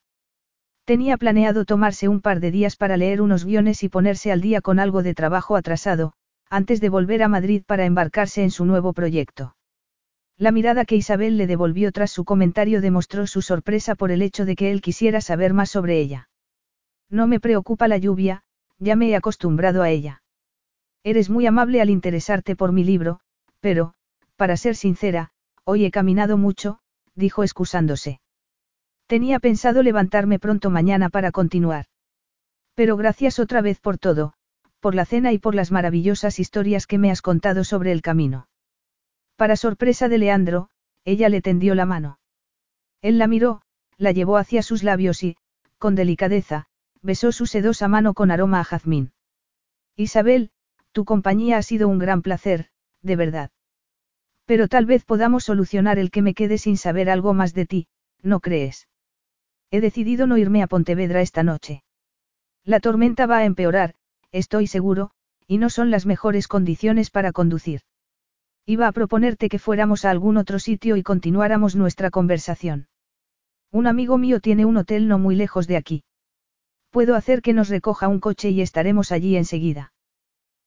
Tenía 0.85 1.17
planeado 1.17 1.65
tomarse 1.65 2.07
un 2.07 2.21
par 2.21 2.39
de 2.39 2.49
días 2.49 2.75
para 2.75 2.97
leer 2.97 3.21
unos 3.21 3.45
guiones 3.45 3.83
y 3.83 3.89
ponerse 3.89 4.31
al 4.31 4.41
día 4.41 4.61
con 4.61 4.79
algo 4.79 5.03
de 5.03 5.13
trabajo 5.13 5.55
atrasado, 5.55 6.13
antes 6.49 6.81
de 6.81 6.89
volver 6.89 7.23
a 7.23 7.27
Madrid 7.27 7.63
para 7.65 7.85
embarcarse 7.85 8.43
en 8.43 8.51
su 8.51 8.65
nuevo 8.65 8.93
proyecto. 8.93 9.55
La 10.37 10.51
mirada 10.51 10.85
que 10.85 10.95
Isabel 10.95 11.37
le 11.37 11.47
devolvió 11.47 11.91
tras 11.91 12.11
su 12.11 12.25
comentario 12.25 12.81
demostró 12.81 13.25
su 13.25 13.41
sorpresa 13.41 13.95
por 13.95 14.11
el 14.11 14.21
hecho 14.21 14.45
de 14.45 14.55
que 14.55 14.71
él 14.71 14.81
quisiera 14.81 15.21
saber 15.21 15.53
más 15.53 15.69
sobre 15.69 15.99
ella. 15.99 16.29
No 17.09 17.27
me 17.27 17.39
preocupa 17.39 17.87
la 17.87 17.97
lluvia, 17.97 18.43
ya 18.77 18.95
me 18.95 19.09
he 19.09 19.15
acostumbrado 19.15 19.81
a 19.81 19.89
ella. 19.89 20.23
Eres 21.03 21.29
muy 21.29 21.45
amable 21.45 21.81
al 21.81 21.89
interesarte 21.89 22.55
por 22.55 22.71
mi 22.71 22.83
libro, 22.83 23.19
pero, 23.59 23.93
para 24.35 24.57
ser 24.57 24.75
sincera, 24.75 25.31
hoy 25.63 25.85
he 25.85 25.91
caminado 25.91 26.37
mucho, 26.37 26.79
dijo 27.15 27.43
excusándose. 27.43 28.19
Tenía 29.07 29.39
pensado 29.39 29.83
levantarme 29.83 30.39
pronto 30.39 30.69
mañana 30.69 31.09
para 31.09 31.31
continuar. 31.31 31.85
Pero 32.73 32.97
gracias 32.97 33.39
otra 33.39 33.61
vez 33.61 33.79
por 33.79 33.97
todo, 33.97 34.33
por 34.85 34.93
la 34.93 35.05
cena 35.05 35.33
y 35.33 35.39
por 35.39 35.55
las 35.55 35.71
maravillosas 35.71 36.39
historias 36.39 36.85
que 36.85 36.99
me 36.99 37.09
has 37.09 37.23
contado 37.23 37.63
sobre 37.63 37.91
el 37.91 38.03
camino. 38.03 38.47
Para 39.35 39.55
sorpresa 39.55 40.09
de 40.09 40.19
Leandro, 40.19 40.69
ella 41.05 41.27
le 41.27 41.41
tendió 41.41 41.73
la 41.73 41.87
mano. 41.87 42.19
Él 43.01 43.17
la 43.17 43.25
miró, 43.25 43.63
la 43.97 44.11
llevó 44.11 44.37
hacia 44.37 44.61
sus 44.61 44.83
labios 44.83 45.23
y, 45.23 45.37
con 45.79 45.95
delicadeza, 45.95 46.67
besó 47.01 47.31
su 47.31 47.47
sedosa 47.47 47.87
mano 47.87 48.13
con 48.13 48.29
aroma 48.29 48.59
a 48.59 48.63
jazmín. 48.63 49.11
Isabel, 49.95 50.51
tu 50.91 51.03
compañía 51.03 51.57
ha 51.57 51.63
sido 51.63 51.87
un 51.87 51.97
gran 51.97 52.21
placer, 52.21 52.69
de 53.01 53.15
verdad. 53.15 53.49
Pero 54.45 54.67
tal 54.67 54.85
vez 54.85 55.03
podamos 55.03 55.45
solucionar 55.45 55.97
el 55.97 56.11
que 56.11 56.21
me 56.21 56.35
quede 56.35 56.59
sin 56.59 56.77
saber 56.77 57.09
algo 57.09 57.33
más 57.33 57.55
de 57.55 57.65
ti, 57.65 57.87
¿no 58.21 58.39
crees? 58.39 58.87
He 59.71 59.81
decidido 59.81 60.27
no 60.27 60.37
irme 60.37 60.61
a 60.61 60.67
Pontevedra 60.67 61.21
esta 61.21 61.41
noche. 61.41 61.81
La 62.63 62.79
tormenta 62.79 63.25
va 63.25 63.37
a 63.37 63.45
empeorar, 63.45 63.95
estoy 64.37 64.67
seguro, 64.67 65.11
y 65.47 65.57
no 65.57 65.69
son 65.69 65.91
las 65.91 66.05
mejores 66.05 66.47
condiciones 66.47 67.09
para 67.09 67.31
conducir. 67.31 67.81
Iba 68.65 68.87
a 68.87 68.91
proponerte 68.91 69.47
que 69.47 69.59
fuéramos 69.59 70.03
a 70.03 70.11
algún 70.11 70.37
otro 70.37 70.59
sitio 70.59 70.97
y 70.97 71.03
continuáramos 71.03 71.75
nuestra 71.75 72.09
conversación. 72.09 72.87
Un 73.71 73.87
amigo 73.87 74.17
mío 74.17 74.39
tiene 74.39 74.65
un 74.65 74.77
hotel 74.77 75.07
no 75.07 75.19
muy 75.19 75.35
lejos 75.35 75.67
de 75.67 75.77
aquí. 75.77 76.03
Puedo 76.89 77.15
hacer 77.15 77.41
que 77.41 77.53
nos 77.53 77.69
recoja 77.69 78.07
un 78.07 78.19
coche 78.19 78.49
y 78.49 78.61
estaremos 78.61 79.11
allí 79.11 79.37
enseguida. 79.37 79.93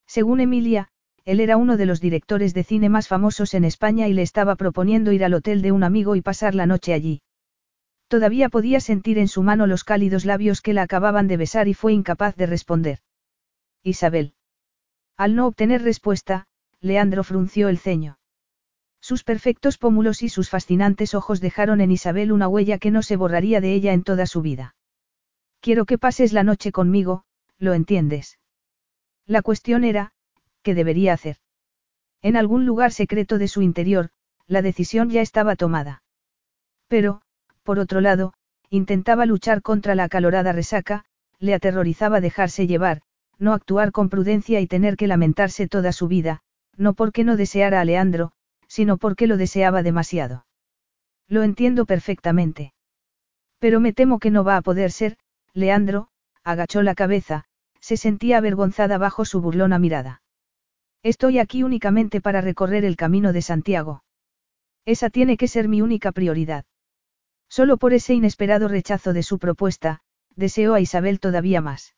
Según 0.07 0.41
Emilia, 0.41 0.89
él 1.25 1.41
era 1.41 1.59
uno 1.59 1.77
de 1.77 1.87
los 1.87 2.01
directores 2.01 2.55
de 2.55 2.65
cine 2.65 2.89
más 2.89 3.09
famosos 3.09 3.53
en 3.53 3.65
España 3.65 4.09
y 4.09 4.15
le 4.15 4.23
estaba 4.23 4.57
proponiendo 4.57 5.13
ir 5.13 5.25
al 5.25 5.35
hotel 5.35 5.61
de 5.61 5.73
un 5.73 5.83
amigo 5.83 6.17
y 6.17 6.23
pasar 6.23 6.55
la 6.55 6.65
noche 6.65 6.95
allí. 6.95 7.21
Todavía 8.09 8.49
podía 8.49 8.81
sentir 8.81 9.19
en 9.19 9.29
su 9.29 9.43
mano 9.43 9.67
los 9.67 9.85
cálidos 9.85 10.25
labios 10.25 10.63
que 10.63 10.73
la 10.73 10.83
acababan 10.83 11.29
de 11.29 11.37
besar 11.37 11.69
y 11.69 11.75
fue 11.75 11.93
incapaz 11.93 12.35
de 12.37 12.47
responder. 12.47 13.01
Isabel. 13.83 14.35
Al 15.17 15.35
no 15.35 15.47
obtener 15.47 15.83
respuesta, 15.83 16.47
Leandro 16.81 17.25
frunció 17.25 17.69
el 17.69 17.79
ceño. 17.79 18.19
Sus 19.01 19.25
perfectos 19.25 19.79
pómulos 19.79 20.23
y 20.23 20.29
sus 20.29 20.51
fascinantes 20.51 21.15
ojos 21.15 21.41
dejaron 21.41 21.81
en 21.81 21.91
Isabel 21.91 22.33
una 22.33 22.49
huella 22.49 22.79
que 22.79 22.91
no 22.91 23.03
se 23.03 23.17
borraría 23.17 23.61
de 23.61 23.73
ella 23.75 23.93
en 23.93 24.03
toda 24.03 24.27
su 24.27 24.43
vida. 24.43 24.75
Quiero 25.61 25.87
que 25.87 25.99
pases 25.99 26.33
la 26.33 26.45
noche 26.45 26.73
conmigo, 26.73 27.25
¿lo 27.59 27.75
entiendes? 27.75 28.39
La 29.27 29.43
cuestión 29.43 29.85
era, 29.85 30.13
¿qué 30.63 30.75
debería 30.75 31.13
hacer? 31.13 31.37
En 32.23 32.37
algún 32.37 32.67
lugar 32.67 32.93
secreto 32.93 33.39
de 33.39 33.49
su 33.49 33.63
interior, 33.63 34.11
la 34.47 34.63
decisión 34.63 35.11
ya 35.11 35.21
estaba 35.21 35.57
tomada. 35.57 36.03
Pero, 36.89 37.23
por 37.63 37.79
otro 37.79 38.01
lado, 38.01 38.35
intentaba 38.71 39.27
luchar 39.27 39.63
contra 39.63 39.95
la 39.95 40.05
acalorada 40.05 40.53
resaca, 40.53 41.05
le 41.39 41.55
aterrorizaba 41.55 42.21
dejarse 42.21 42.67
llevar, 42.67 43.03
no 43.39 43.53
actuar 43.53 43.93
con 43.93 44.09
prudencia 44.09 44.61
y 44.61 44.67
tener 44.67 44.97
que 44.97 45.07
lamentarse 45.07 45.69
toda 45.69 45.93
su 45.93 46.09
vida, 46.09 46.43
no 46.77 46.95
porque 46.95 47.25
no 47.25 47.37
deseara 47.37 47.81
a 47.81 47.85
Leandro, 47.85 48.33
sino 48.67 48.97
porque 48.97 49.27
lo 49.27 49.37
deseaba 49.37 49.83
demasiado. 49.83 50.47
Lo 51.29 51.43
entiendo 51.43 51.87
perfectamente. 51.87 52.73
Pero 53.59 53.81
me 53.81 53.93
temo 53.93 54.19
que 54.19 54.31
no 54.31 54.45
va 54.45 54.57
a 54.57 54.63
poder 54.63 54.93
ser, 54.93 55.19
Leandro, 55.53 56.09
agachó 56.45 56.83
la 56.83 56.95
cabeza, 56.95 57.45
se 57.81 57.97
sentía 57.97 58.39
avergonzada 58.39 58.99
bajo 58.99 59.25
su 59.25 59.41
burlona 59.41 59.79
mirada. 59.79 60.23
Estoy 61.03 61.39
aquí 61.39 61.63
únicamente 61.63 62.21
para 62.21 62.41
recorrer 62.41 62.85
el 62.85 62.97
camino 62.97 63.33
de 63.33 63.43
Santiago. 63.43 64.05
Esa 64.85 65.11
tiene 65.11 65.37
que 65.37 65.49
ser 65.49 65.69
mi 65.69 65.83
única 65.83 66.13
prioridad. 66.13 66.65
Solo 67.49 67.77
por 67.77 67.93
ese 67.93 68.15
inesperado 68.15 68.69
rechazo 68.69 69.13
de 69.13 69.23
su 69.23 69.39
propuesta, 69.39 70.01
deseó 70.35 70.75
a 70.75 70.81
Isabel 70.81 71.21
todavía 71.21 71.61
más. 71.61 71.95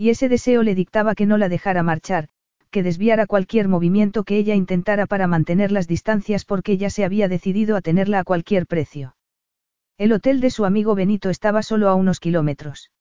Y 0.00 0.10
ese 0.10 0.28
deseo 0.28 0.62
le 0.62 0.76
dictaba 0.76 1.16
que 1.16 1.26
no 1.26 1.38
la 1.38 1.48
dejara 1.48 1.82
marchar, 1.82 2.28
que 2.70 2.84
desviara 2.84 3.26
cualquier 3.26 3.66
movimiento 3.66 4.22
que 4.22 4.36
ella 4.36 4.54
intentara 4.54 5.06
para 5.06 5.26
mantener 5.26 5.72
las 5.72 5.88
distancias 5.88 6.44
porque 6.44 6.78
ya 6.78 6.88
se 6.88 7.04
había 7.04 7.26
decidido 7.26 7.74
a 7.74 7.80
tenerla 7.80 8.20
a 8.20 8.24
cualquier 8.24 8.66
precio. 8.66 9.16
El 9.96 10.12
hotel 10.12 10.40
de 10.40 10.50
su 10.50 10.64
amigo 10.64 10.94
Benito 10.94 11.30
estaba 11.30 11.64
solo 11.64 11.88
a 11.88 11.96
unos 11.96 12.20
kilómetros. 12.20 12.92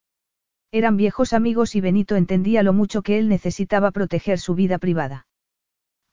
Eran 0.72 0.98
viejos 0.98 1.34
amigos 1.34 1.76
y 1.76 1.82
Benito 1.82 2.16
entendía 2.16 2.64
lo 2.64 2.74
mucho 2.74 3.04
que 3.04 3.20
él 3.20 3.30
necesitaba 3.30 3.91
proteger 3.91 4.39
su 4.39 4.56
vida 4.56 4.80
privada. 4.80 5.28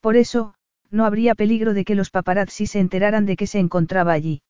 Por 0.01 0.15
eso, 0.15 0.53
no 0.91 1.05
habría 1.05 1.33
peligro 1.33 1.73
de 1.73 1.83
que 1.83 1.95
los 1.95 2.11
paparazzi 2.11 2.67
se 2.67 2.79
enteraran 2.79 3.25
de 3.25 3.37
que 3.37 3.47
se 3.47 3.57
encontraba 3.57 4.13
allí. 4.13 4.43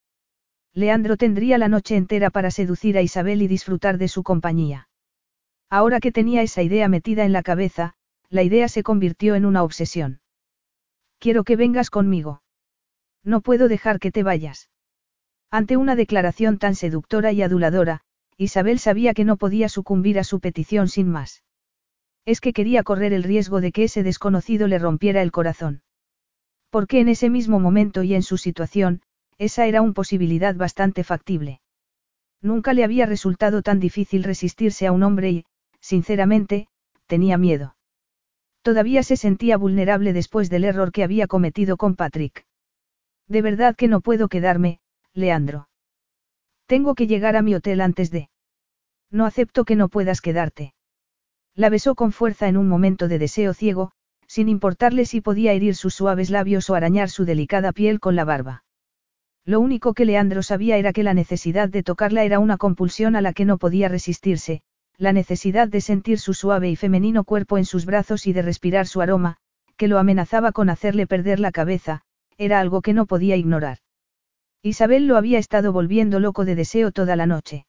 Leandro 0.74 1.16
tendría 1.16 1.58
la 1.58 1.70
noche 1.70 1.96
entera 1.96 2.30
para 2.30 2.52
seducir 2.52 2.98
a 2.98 3.02
Isabel 3.02 3.42
y 3.42 3.48
disfrutar 3.48 3.98
de 3.98 4.10
su 4.10 4.22
compañía. 4.22 4.85
Ahora 5.78 6.00
que 6.00 6.14
tenía 6.14 6.42
esa 6.42 6.62
idea 6.62 6.88
metida 6.88 7.26
en 7.26 7.34
la 7.34 7.44
cabeza, 7.44 7.96
la 8.30 8.44
idea 8.44 8.70
se 8.70 8.82
convirtió 8.82 9.36
en 9.36 9.46
una 9.46 9.62
obsesión. 9.62 10.22
Quiero 11.20 11.44
que 11.44 11.58
vengas 11.58 11.90
conmigo. 11.90 12.42
No 13.26 13.42
puedo 13.42 13.68
dejar 13.68 14.00
que 14.00 14.10
te 14.10 14.24
vayas. 14.24 14.70
Ante 15.52 15.76
una 15.76 15.98
declaración 15.98 16.60
tan 16.60 16.76
seductora 16.76 17.34
y 17.34 17.42
aduladora, 17.42 18.00
Isabel 18.38 18.80
sabía 18.80 19.14
que 19.14 19.26
no 19.26 19.36
podía 19.36 19.68
sucumbir 19.68 20.18
a 20.18 20.24
su 20.24 20.40
petición 20.40 20.88
sin 20.88 21.10
más. 21.10 21.44
Es 22.24 22.40
que 22.40 22.54
quería 22.54 22.84
correr 22.84 23.12
el 23.12 23.24
riesgo 23.24 23.60
de 23.60 23.74
que 23.74 23.84
ese 23.84 24.02
desconocido 24.02 24.70
le 24.70 24.80
rompiera 24.80 25.22
el 25.22 25.34
corazón. 25.34 25.82
Porque 26.70 27.02
en 27.02 27.10
ese 27.10 27.30
mismo 27.30 27.60
momento 27.60 28.02
y 28.02 28.16
en 28.16 28.24
su 28.24 28.38
situación, 28.38 29.02
esa 29.38 29.66
era 29.66 29.82
una 29.82 29.92
posibilidad 29.92 30.56
bastante 30.56 31.04
factible. 31.04 31.60
Nunca 32.42 32.72
le 32.72 32.86
había 32.86 33.06
resultado 33.06 33.62
tan 33.62 33.82
difícil 33.82 34.24
resistirse 34.24 34.88
a 34.88 34.94
un 34.94 35.04
hombre 35.04 35.32
y, 35.32 35.46
sinceramente, 35.86 36.68
tenía 37.06 37.38
miedo. 37.38 37.76
Todavía 38.64 39.04
se 39.04 39.18
sentía 39.18 39.56
vulnerable 39.56 40.14
después 40.14 40.50
del 40.50 40.64
error 40.64 40.92
que 40.92 41.04
había 41.04 41.28
cometido 41.28 41.78
con 41.78 41.96
Patrick. 41.96 42.44
De 43.28 43.44
verdad 43.44 43.76
que 43.76 43.88
no 43.88 44.02
puedo 44.02 44.28
quedarme, 44.28 44.80
Leandro. 45.14 45.70
Tengo 46.66 46.96
que 46.96 47.06
llegar 47.06 47.36
a 47.36 47.44
mi 47.44 47.54
hotel 47.54 47.82
antes 47.82 48.10
de... 48.10 48.30
No 49.12 49.28
acepto 49.28 49.64
que 49.64 49.76
no 49.76 49.88
puedas 49.88 50.22
quedarte. 50.22 50.74
La 51.54 51.70
besó 51.70 51.94
con 51.94 52.12
fuerza 52.12 52.48
en 52.48 52.58
un 52.58 52.68
momento 52.68 53.08
de 53.08 53.20
deseo 53.20 53.54
ciego, 53.54 53.92
sin 54.26 54.50
importarle 54.50 55.06
si 55.06 55.22
podía 55.22 55.54
herir 55.54 55.76
sus 55.76 55.94
suaves 55.94 56.32
labios 56.32 56.68
o 56.72 56.74
arañar 56.74 57.12
su 57.12 57.26
delicada 57.26 57.72
piel 57.72 58.00
con 58.00 58.16
la 58.16 58.26
barba. 58.26 58.64
Lo 59.46 59.60
único 59.60 59.94
que 59.94 60.06
Leandro 60.06 60.42
sabía 60.42 60.78
era 60.78 60.94
que 60.94 61.04
la 61.04 61.14
necesidad 61.14 61.70
de 61.70 61.84
tocarla 61.84 62.24
era 62.24 62.40
una 62.40 62.58
compulsión 62.58 63.16
a 63.16 63.22
la 63.22 63.34
que 63.34 63.46
no 63.46 63.60
podía 63.60 63.88
resistirse, 63.88 64.64
la 64.98 65.14
necesidad 65.14 65.68
de 65.68 65.82
sentir 65.82 66.20
su 66.20 66.34
suave 66.34 66.70
y 66.70 66.76
femenino 66.76 67.24
cuerpo 67.24 67.58
en 67.58 67.66
sus 67.66 67.86
brazos 67.86 68.28
y 68.28 68.34
de 68.34 68.42
respirar 68.42 68.88
su 68.88 69.02
aroma, 69.02 69.38
que 69.78 69.88
lo 69.88 70.00
amenazaba 70.00 70.52
con 70.52 70.70
hacerle 70.70 71.08
perder 71.08 71.40
la 71.40 71.52
cabeza, 71.52 72.02
era 72.38 72.60
algo 72.60 72.82
que 72.82 72.94
no 72.94 73.06
podía 73.06 73.36
ignorar. 73.36 73.80
Isabel 74.62 75.08
lo 75.08 75.18
había 75.18 75.38
estado 75.38 75.72
volviendo 75.72 76.20
loco 76.20 76.46
de 76.46 76.56
deseo 76.56 76.92
toda 76.92 77.16
la 77.16 77.26
noche. 77.26 77.66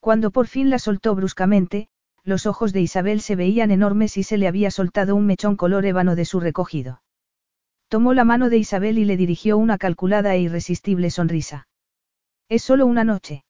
Cuando 0.00 0.30
por 0.30 0.46
fin 0.46 0.70
la 0.70 0.78
soltó 0.78 1.14
bruscamente, 1.14 1.88
los 2.24 2.46
ojos 2.46 2.72
de 2.72 2.80
Isabel 2.80 3.20
se 3.20 3.36
veían 3.36 3.70
enormes 3.70 4.16
y 4.16 4.22
se 4.22 4.38
le 4.38 4.48
había 4.48 4.70
soltado 4.70 5.14
un 5.16 5.26
mechón 5.26 5.56
color 5.56 5.84
ébano 5.86 6.14
de 6.14 6.24
su 6.24 6.40
recogido. 6.40 7.02
Tomó 7.88 8.14
la 8.14 8.24
mano 8.24 8.48
de 8.48 8.58
Isabel 8.58 8.98
y 8.98 9.04
le 9.04 9.16
dirigió 9.16 9.58
una 9.58 9.78
calculada 9.78 10.34
e 10.34 10.40
irresistible 10.40 11.10
sonrisa. 11.10 11.68
Es 12.48 12.62
solo 12.62 12.86
una 12.86 13.04
noche. 13.04 13.44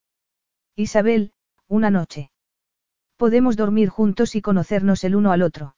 Isabel, 0.76 1.32
una 1.68 1.90
noche. 1.90 2.30
Podemos 3.16 3.56
dormir 3.56 3.88
juntos 3.88 4.34
y 4.34 4.42
conocernos 4.42 5.04
el 5.04 5.14
uno 5.14 5.32
al 5.32 5.42
otro. 5.42 5.76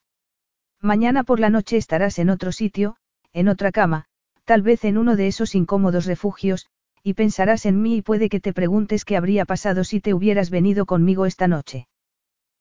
Mañana 0.80 1.24
por 1.24 1.40
la 1.40 1.50
noche 1.50 1.76
estarás 1.76 2.18
en 2.18 2.30
otro 2.30 2.52
sitio, 2.52 2.96
en 3.32 3.48
otra 3.48 3.72
cama, 3.72 4.06
tal 4.44 4.62
vez 4.62 4.84
en 4.84 4.96
uno 4.96 5.16
de 5.16 5.26
esos 5.26 5.54
incómodos 5.54 6.06
refugios, 6.06 6.66
y 7.02 7.14
pensarás 7.14 7.66
en 7.66 7.82
mí 7.82 7.96
y 7.96 8.02
puede 8.02 8.28
que 8.28 8.40
te 8.40 8.52
preguntes 8.52 9.04
qué 9.04 9.16
habría 9.16 9.44
pasado 9.44 9.84
si 9.84 10.00
te 10.00 10.14
hubieras 10.14 10.50
venido 10.50 10.86
conmigo 10.86 11.26
esta 11.26 11.46
noche. 11.46 11.88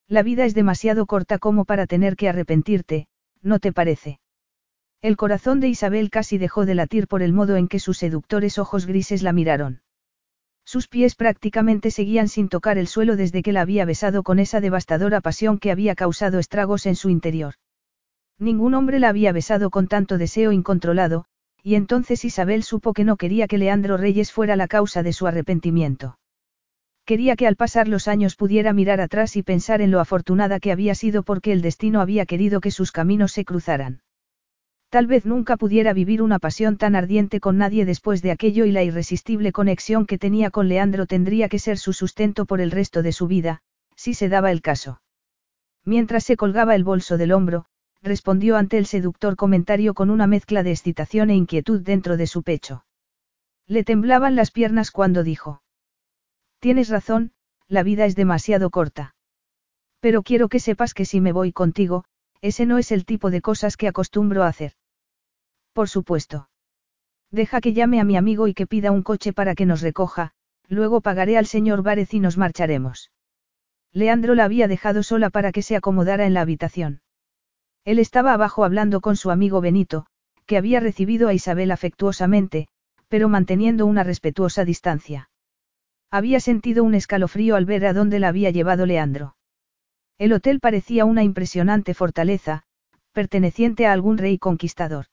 La 0.08 0.22
vida 0.22 0.46
es 0.46 0.54
demasiado 0.54 1.06
corta 1.06 1.40
como 1.40 1.66
para 1.66 1.88
tener 1.88 2.16
que 2.16 2.30
arrepentirte, 2.30 3.08
¿no 3.42 3.60
te 3.60 3.72
parece? 3.72 4.20
El 5.02 5.18
corazón 5.18 5.60
de 5.60 5.68
Isabel 5.68 6.10
casi 6.10 6.38
dejó 6.38 6.66
de 6.66 6.76
latir 6.76 7.08
por 7.08 7.24
el 7.24 7.34
modo 7.34 7.56
en 7.56 7.68
que 7.68 7.80
sus 7.80 7.98
seductores 7.98 8.60
ojos 8.60 8.86
grises 8.86 9.24
la 9.24 9.34
miraron. 9.34 9.82
Sus 10.66 10.88
pies 10.88 11.16
prácticamente 11.16 11.92
seguían 11.92 12.28
sin 12.28 12.50
tocar 12.50 12.78
el 12.80 12.88
suelo 12.88 13.16
desde 13.16 13.44
que 13.44 13.54
la 13.54 13.62
había 13.62 13.86
besado 13.86 14.24
con 14.24 14.40
esa 14.40 14.60
devastadora 14.60 15.22
pasión 15.22 15.60
que 15.60 15.72
había 15.72 15.94
causado 15.94 16.40
estragos 16.40 16.88
en 16.88 16.96
su 16.96 17.10
interior. 17.10 17.54
Ningún 18.40 18.74
hombre 18.74 19.00
la 19.00 19.10
había 19.10 19.32
besado 19.32 19.70
con 19.70 19.88
tanto 19.88 20.18
deseo 20.18 20.52
incontrolado, 20.52 21.26
y 21.62 21.76
entonces 21.76 22.26
Isabel 22.26 22.64
supo 22.64 22.94
que 22.94 23.04
no 23.04 23.16
quería 23.16 23.48
que 23.48 23.58
Leandro 23.58 23.98
Reyes 23.98 24.32
fuera 24.32 24.56
la 24.56 24.68
causa 24.68 25.04
de 25.04 25.14
su 25.14 25.28
arrepentimiento. 25.28 26.18
Quería 27.06 27.36
que 27.36 27.46
al 27.46 27.56
pasar 27.56 27.88
los 27.88 28.08
años 28.08 28.36
pudiera 28.36 28.74
mirar 28.74 29.00
atrás 29.00 29.36
y 29.36 29.44
pensar 29.44 29.82
en 29.82 29.92
lo 29.92 30.00
afortunada 30.00 30.60
que 30.60 30.72
había 30.72 30.96
sido 30.96 31.22
porque 31.22 31.52
el 31.52 31.62
destino 31.62 32.02
había 32.02 32.26
querido 32.26 32.60
que 32.60 32.72
sus 32.72 32.92
caminos 32.92 33.32
se 33.32 33.46
cruzaran. 33.46 34.02
Tal 34.96 35.08
vez 35.08 35.26
nunca 35.26 35.58
pudiera 35.58 35.92
vivir 35.92 36.22
una 36.22 36.40
pasión 36.40 36.78
tan 36.78 36.96
ardiente 36.96 37.42
con 37.42 37.58
nadie 37.58 37.84
después 37.84 38.22
de 38.22 38.32
aquello 38.32 38.64
y 38.64 38.72
la 38.72 38.82
irresistible 38.82 39.52
conexión 39.52 40.06
que 40.06 40.18
tenía 40.18 40.52
con 40.52 40.70
Leandro 40.70 41.06
tendría 41.06 41.50
que 41.50 41.60
ser 41.60 41.78
su 41.78 41.92
sustento 41.92 42.46
por 42.46 42.62
el 42.62 42.72
resto 42.72 43.02
de 43.04 43.12
su 43.12 43.28
vida, 43.28 43.60
si 43.98 44.14
se 44.14 44.30
daba 44.30 44.52
el 44.52 44.62
caso. 44.62 45.02
Mientras 45.84 46.24
se 46.24 46.38
colgaba 46.38 46.76
el 46.76 46.86
bolso 46.86 47.18
del 47.18 47.34
hombro, 47.34 47.66
respondió 48.02 48.56
ante 48.56 48.78
el 48.78 48.86
seductor 48.86 49.36
comentario 49.36 49.94
con 49.94 50.10
una 50.10 50.28
mezcla 50.28 50.64
de 50.64 50.72
excitación 50.72 51.30
e 51.30 51.36
inquietud 51.36 51.82
dentro 51.82 52.16
de 52.16 52.28
su 52.28 52.42
pecho. 52.44 52.86
Le 53.68 53.84
temblaban 53.84 54.38
las 54.38 54.52
piernas 54.52 54.92
cuando 54.92 55.24
dijo. 55.24 55.62
Tienes 56.60 56.88
razón, 56.88 57.34
la 57.68 57.84
vida 57.84 58.06
es 58.06 58.16
demasiado 58.16 58.70
corta. 58.70 59.14
Pero 60.00 60.24
quiero 60.24 60.48
que 60.48 60.62
sepas 60.62 60.94
que 60.94 61.04
si 61.04 61.20
me 61.20 61.34
voy 61.34 61.52
contigo, 61.52 62.06
ese 62.40 62.66
no 62.66 62.78
es 62.78 62.94
el 62.94 63.04
tipo 63.04 63.30
de 63.30 63.42
cosas 63.42 63.76
que 63.76 63.90
acostumbro 63.90 64.44
a 64.44 64.48
hacer. 64.48 64.72
Por 65.76 65.90
supuesto. 65.90 66.48
Deja 67.32 67.60
que 67.60 67.74
llame 67.74 68.00
a 68.00 68.06
mi 68.06 68.16
amigo 68.16 68.48
y 68.48 68.54
que 68.54 68.66
pida 68.66 68.92
un 68.92 69.04
coche 69.04 69.34
para 69.34 69.56
que 69.56 69.66
nos 69.66 69.82
recoja, 69.82 70.32
luego 70.70 71.02
pagaré 71.02 71.38
al 71.38 71.48
señor 71.48 71.84
Várez 71.84 72.14
y 72.14 72.22
nos 72.22 72.38
marcharemos. 72.38 73.12
Leandro 73.92 74.36
la 74.36 74.46
había 74.46 74.70
dejado 74.70 75.04
sola 75.04 75.30
para 75.30 75.52
que 75.52 75.62
se 75.62 75.76
acomodara 75.76 76.26
en 76.28 76.34
la 76.34 76.40
habitación. 76.40 77.02
Él 77.84 78.00
estaba 78.00 78.32
abajo 78.32 78.64
hablando 78.64 79.02
con 79.02 79.18
su 79.18 79.32
amigo 79.32 79.60
Benito, 79.60 80.06
que 80.46 80.56
había 80.56 80.80
recibido 80.80 81.28
a 81.28 81.34
Isabel 81.34 81.72
afectuosamente, 81.72 82.70
pero 83.10 83.28
manteniendo 83.28 83.86
una 83.86 84.06
respetuosa 84.06 84.64
distancia. 84.64 85.30
Había 86.10 86.40
sentido 86.40 86.86
un 86.86 86.96
escalofrío 86.96 87.58
al 87.58 87.66
ver 87.66 87.86
a 87.86 87.92
dónde 87.92 88.20
la 88.20 88.30
había 88.30 88.50
llevado 88.50 88.86
Leandro. 88.86 89.36
El 90.18 90.32
hotel 90.32 90.62
parecía 90.62 91.04
una 91.04 91.24
impresionante 91.24 91.94
fortaleza, 91.94 92.64
perteneciente 93.12 93.88
a 93.88 93.92
algún 93.92 94.18
rey 94.18 94.38
conquistador. 94.38 95.08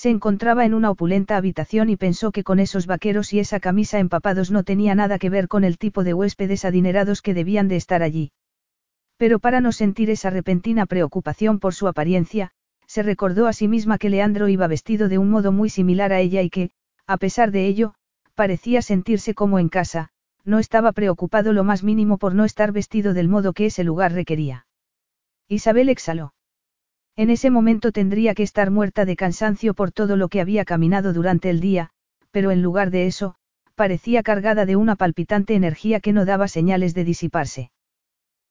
Se 0.00 0.08
encontraba 0.08 0.64
en 0.64 0.72
una 0.72 0.90
opulenta 0.90 1.36
habitación 1.36 1.90
y 1.90 1.96
pensó 1.98 2.32
que 2.32 2.42
con 2.42 2.58
esos 2.58 2.86
vaqueros 2.86 3.34
y 3.34 3.38
esa 3.38 3.60
camisa 3.60 3.98
empapados 3.98 4.50
no 4.50 4.64
tenía 4.64 4.94
nada 4.94 5.18
que 5.18 5.28
ver 5.28 5.46
con 5.46 5.62
el 5.62 5.76
tipo 5.76 6.04
de 6.04 6.14
huéspedes 6.14 6.64
adinerados 6.64 7.20
que 7.20 7.34
debían 7.34 7.68
de 7.68 7.76
estar 7.76 8.02
allí. 8.02 8.32
Pero 9.18 9.40
para 9.40 9.60
no 9.60 9.72
sentir 9.72 10.08
esa 10.08 10.30
repentina 10.30 10.86
preocupación 10.86 11.58
por 11.58 11.74
su 11.74 11.86
apariencia, 11.86 12.52
se 12.86 13.02
recordó 13.02 13.46
a 13.46 13.52
sí 13.52 13.68
misma 13.68 13.98
que 13.98 14.08
Leandro 14.08 14.48
iba 14.48 14.66
vestido 14.68 15.10
de 15.10 15.18
un 15.18 15.28
modo 15.28 15.52
muy 15.52 15.68
similar 15.68 16.14
a 16.14 16.20
ella 16.20 16.40
y 16.40 16.48
que, 16.48 16.70
a 17.06 17.18
pesar 17.18 17.50
de 17.50 17.66
ello, 17.66 17.92
parecía 18.34 18.80
sentirse 18.80 19.34
como 19.34 19.58
en 19.58 19.68
casa, 19.68 20.08
no 20.46 20.58
estaba 20.58 20.92
preocupado 20.92 21.52
lo 21.52 21.62
más 21.62 21.84
mínimo 21.84 22.16
por 22.16 22.34
no 22.34 22.46
estar 22.46 22.72
vestido 22.72 23.12
del 23.12 23.28
modo 23.28 23.52
que 23.52 23.66
ese 23.66 23.84
lugar 23.84 24.14
requería. 24.14 24.66
Isabel 25.46 25.90
exhaló. 25.90 26.32
En 27.20 27.28
ese 27.28 27.50
momento 27.50 27.92
tendría 27.92 28.34
que 28.34 28.42
estar 28.42 28.70
muerta 28.70 29.04
de 29.04 29.14
cansancio 29.14 29.74
por 29.74 29.92
todo 29.92 30.16
lo 30.16 30.30
que 30.30 30.40
había 30.40 30.64
caminado 30.64 31.12
durante 31.12 31.50
el 31.50 31.60
día, 31.60 31.90
pero 32.30 32.50
en 32.50 32.62
lugar 32.62 32.90
de 32.90 33.06
eso, 33.06 33.34
parecía 33.74 34.22
cargada 34.22 34.64
de 34.64 34.76
una 34.76 34.96
palpitante 34.96 35.54
energía 35.54 36.00
que 36.00 36.14
no 36.14 36.24
daba 36.24 36.48
señales 36.48 36.94
de 36.94 37.04
disiparse. 37.04 37.72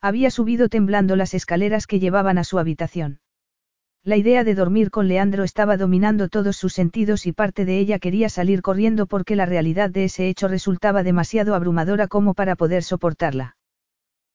Había 0.01 0.29
subido 0.29 0.69
temblando 0.69 1.15
las 1.15 1.33
escaleras 1.33 1.87
que 1.87 1.99
llevaban 1.99 2.37
a 2.37 2.43
su 2.43 2.59
habitación. 2.59 3.21
La 4.03 4.17
idea 4.17 4.43
de 4.43 4.53
dormir 4.53 4.91
con 4.91 5.07
Leandro 5.07 5.43
estaba 5.43 5.75
dominando 5.75 6.29
todos 6.29 6.55
sus 6.55 6.73
sentidos 6.73 7.25
y 7.25 7.31
parte 7.31 7.65
de 7.65 7.79
ella 7.79 7.97
quería 7.97 8.29
salir 8.29 8.61
corriendo 8.61 9.07
porque 9.07 9.35
la 9.35 9.47
realidad 9.47 9.89
de 9.89 10.03
ese 10.03 10.29
hecho 10.29 10.47
resultaba 10.47 11.01
demasiado 11.01 11.55
abrumadora 11.55 12.07
como 12.07 12.35
para 12.35 12.55
poder 12.55 12.83
soportarla. 12.83 13.57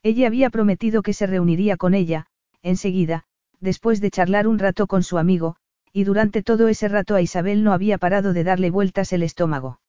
Ella 0.02 0.26
había 0.26 0.50
prometido 0.50 1.02
que 1.02 1.12
se 1.12 1.28
reuniría 1.28 1.76
con 1.76 1.94
ella, 1.94 2.26
enseguida, 2.62 3.26
después 3.60 4.00
de 4.00 4.10
charlar 4.10 4.46
un 4.46 4.58
rato 4.58 4.86
con 4.86 5.02
su 5.02 5.18
amigo, 5.18 5.56
y 5.92 6.04
durante 6.04 6.42
todo 6.42 6.68
ese 6.68 6.88
rato 6.88 7.14
a 7.14 7.22
Isabel 7.22 7.62
no 7.62 7.72
había 7.72 7.98
parado 7.98 8.32
de 8.32 8.44
darle 8.44 8.70
vueltas 8.70 9.12
el 9.12 9.22
estómago. 9.22 9.80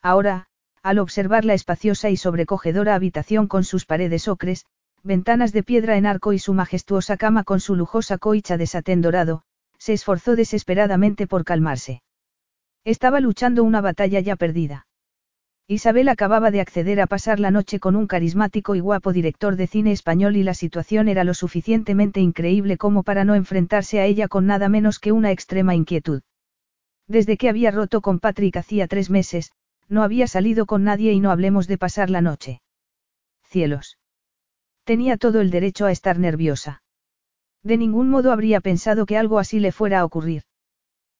Ahora, 0.00 0.46
al 0.82 0.98
observar 0.98 1.44
la 1.44 1.54
espaciosa 1.54 2.10
y 2.10 2.16
sobrecogedora 2.16 2.94
habitación 2.94 3.46
con 3.46 3.64
sus 3.64 3.86
paredes 3.86 4.28
ocres, 4.28 4.66
ventanas 5.02 5.52
de 5.52 5.62
piedra 5.62 5.96
en 5.96 6.06
arco 6.06 6.32
y 6.32 6.38
su 6.38 6.54
majestuosa 6.54 7.16
cama 7.16 7.44
con 7.44 7.60
su 7.60 7.74
lujosa 7.74 8.18
coicha 8.18 8.56
de 8.56 8.66
satén 8.66 9.00
dorado, 9.00 9.42
se 9.78 9.92
esforzó 9.92 10.36
desesperadamente 10.36 11.26
por 11.26 11.44
calmarse. 11.44 12.02
Estaba 12.84 13.20
luchando 13.20 13.64
una 13.64 13.80
batalla 13.80 14.20
ya 14.20 14.36
perdida. 14.36 14.86
Isabel 15.66 16.10
acababa 16.10 16.50
de 16.50 16.60
acceder 16.60 17.00
a 17.00 17.06
pasar 17.06 17.40
la 17.40 17.50
noche 17.50 17.80
con 17.80 17.96
un 17.96 18.06
carismático 18.06 18.74
y 18.74 18.80
guapo 18.80 19.14
director 19.14 19.56
de 19.56 19.66
cine 19.66 19.92
español 19.92 20.36
y 20.36 20.42
la 20.42 20.52
situación 20.52 21.08
era 21.08 21.24
lo 21.24 21.32
suficientemente 21.32 22.20
increíble 22.20 22.76
como 22.76 23.02
para 23.02 23.24
no 23.24 23.34
enfrentarse 23.34 23.98
a 23.98 24.04
ella 24.04 24.28
con 24.28 24.44
nada 24.44 24.68
menos 24.68 24.98
que 24.98 25.12
una 25.12 25.30
extrema 25.30 25.74
inquietud. 25.74 26.22
Desde 27.08 27.38
que 27.38 27.48
había 27.48 27.70
roto 27.70 28.02
con 28.02 28.20
Patrick 28.20 28.58
hacía 28.58 28.86
tres 28.88 29.08
meses, 29.08 29.52
no 29.88 30.02
había 30.02 30.26
salido 30.26 30.66
con 30.66 30.84
nadie 30.84 31.12
y 31.12 31.20
no 31.20 31.30
hablemos 31.30 31.66
de 31.66 31.78
pasar 31.78 32.10
la 32.10 32.20
noche. 32.20 32.60
Cielos. 33.44 33.98
Tenía 34.84 35.16
todo 35.16 35.40
el 35.40 35.50
derecho 35.50 35.86
a 35.86 35.92
estar 35.92 36.18
nerviosa. 36.18 36.82
De 37.62 37.78
ningún 37.78 38.10
modo 38.10 38.32
habría 38.32 38.60
pensado 38.60 39.06
que 39.06 39.16
algo 39.16 39.38
así 39.38 39.60
le 39.60 39.72
fuera 39.72 40.00
a 40.00 40.04
ocurrir. 40.04 40.42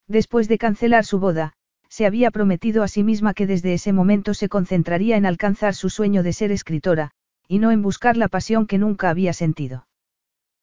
Después 0.06 0.48
de 0.48 0.58
cancelar 0.58 1.06
su 1.06 1.18
boda, 1.18 1.54
se 1.94 2.06
había 2.06 2.32
prometido 2.32 2.82
a 2.82 2.88
sí 2.88 3.04
misma 3.04 3.34
que 3.34 3.46
desde 3.46 3.72
ese 3.72 3.92
momento 3.92 4.34
se 4.34 4.48
concentraría 4.48 5.16
en 5.16 5.26
alcanzar 5.26 5.76
su 5.76 5.90
sueño 5.90 6.24
de 6.24 6.32
ser 6.32 6.50
escritora, 6.50 7.12
y 7.46 7.60
no 7.60 7.70
en 7.70 7.82
buscar 7.82 8.16
la 8.16 8.26
pasión 8.26 8.66
que 8.66 8.78
nunca 8.78 9.10
había 9.10 9.32
sentido. 9.32 9.86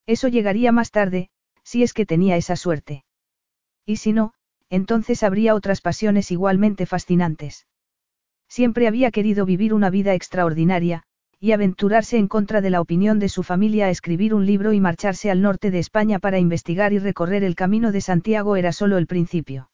Eso 0.06 0.28
llegaría 0.28 0.74
más 0.74 0.92
tarde, 0.92 1.30
si 1.64 1.84
es 1.84 1.94
que 1.94 2.06
tenía 2.06 2.36
esa 2.36 2.58
suerte. 2.58 3.06
Y 3.86 3.96
si 3.96 4.12
no, 4.12 4.34
entonces 4.70 5.24
habría 5.24 5.56
otras 5.56 5.80
pasiones 5.80 6.32
igualmente 6.32 6.86
fascinantes. 6.86 7.66
Siempre 8.50 8.90
había 8.90 9.10
querido 9.10 9.46
vivir 9.46 9.74
una 9.74 9.90
vida 9.90 10.14
extraordinaria, 10.14 11.04
y 11.40 11.54
aventurarse 11.54 12.18
en 12.18 12.28
contra 12.28 12.60
de 12.60 12.72
la 12.72 12.82
opinión 12.82 13.20
de 13.20 13.30
su 13.30 13.44
familia 13.44 13.86
a 13.86 13.90
escribir 13.90 14.34
un 14.34 14.46
libro 14.46 14.74
y 14.74 14.82
marcharse 14.82 15.32
al 15.32 15.42
norte 15.42 15.72
de 15.72 15.80
España 15.80 16.20
para 16.20 16.40
investigar 16.40 16.92
y 16.92 17.00
recorrer 17.00 17.46
el 17.46 17.56
camino 17.56 17.94
de 17.94 18.02
Santiago 18.02 18.58
era 18.58 18.74
solo 18.74 18.98
el 18.98 19.08
principio. 19.08 19.71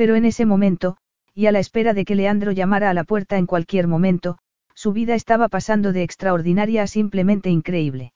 Pero 0.00 0.14
en 0.14 0.24
ese 0.24 0.46
momento, 0.46 0.96
y 1.34 1.44
a 1.44 1.52
la 1.52 1.58
espera 1.58 1.92
de 1.92 2.06
que 2.06 2.14
Leandro 2.14 2.52
llamara 2.52 2.88
a 2.88 2.94
la 2.94 3.04
puerta 3.04 3.36
en 3.36 3.44
cualquier 3.44 3.86
momento, 3.86 4.38
su 4.74 4.94
vida 4.94 5.14
estaba 5.14 5.50
pasando 5.50 5.92
de 5.92 6.02
extraordinaria 6.02 6.84
a 6.84 6.86
simplemente 6.86 7.50
increíble. 7.50 8.14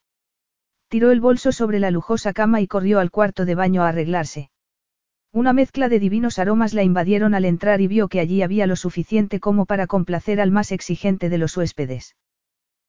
Tiró 0.88 1.10
el 1.10 1.20
bolso 1.20 1.52
sobre 1.52 1.80
la 1.80 1.90
lujosa 1.90 2.32
cama 2.32 2.62
y 2.62 2.66
corrió 2.66 3.00
al 3.00 3.10
cuarto 3.10 3.44
de 3.44 3.54
baño 3.54 3.82
a 3.82 3.88
arreglarse. 3.88 4.48
Una 5.30 5.52
mezcla 5.52 5.90
de 5.90 5.98
divinos 5.98 6.38
aromas 6.38 6.72
la 6.72 6.84
invadieron 6.84 7.34
al 7.34 7.44
entrar 7.44 7.82
y 7.82 7.86
vio 7.86 8.08
que 8.08 8.20
allí 8.20 8.40
había 8.40 8.66
lo 8.66 8.76
suficiente 8.76 9.38
como 9.38 9.66
para 9.66 9.86
complacer 9.86 10.40
al 10.40 10.50
más 10.50 10.72
exigente 10.72 11.28
de 11.28 11.36
los 11.36 11.54
huéspedes. 11.54 12.16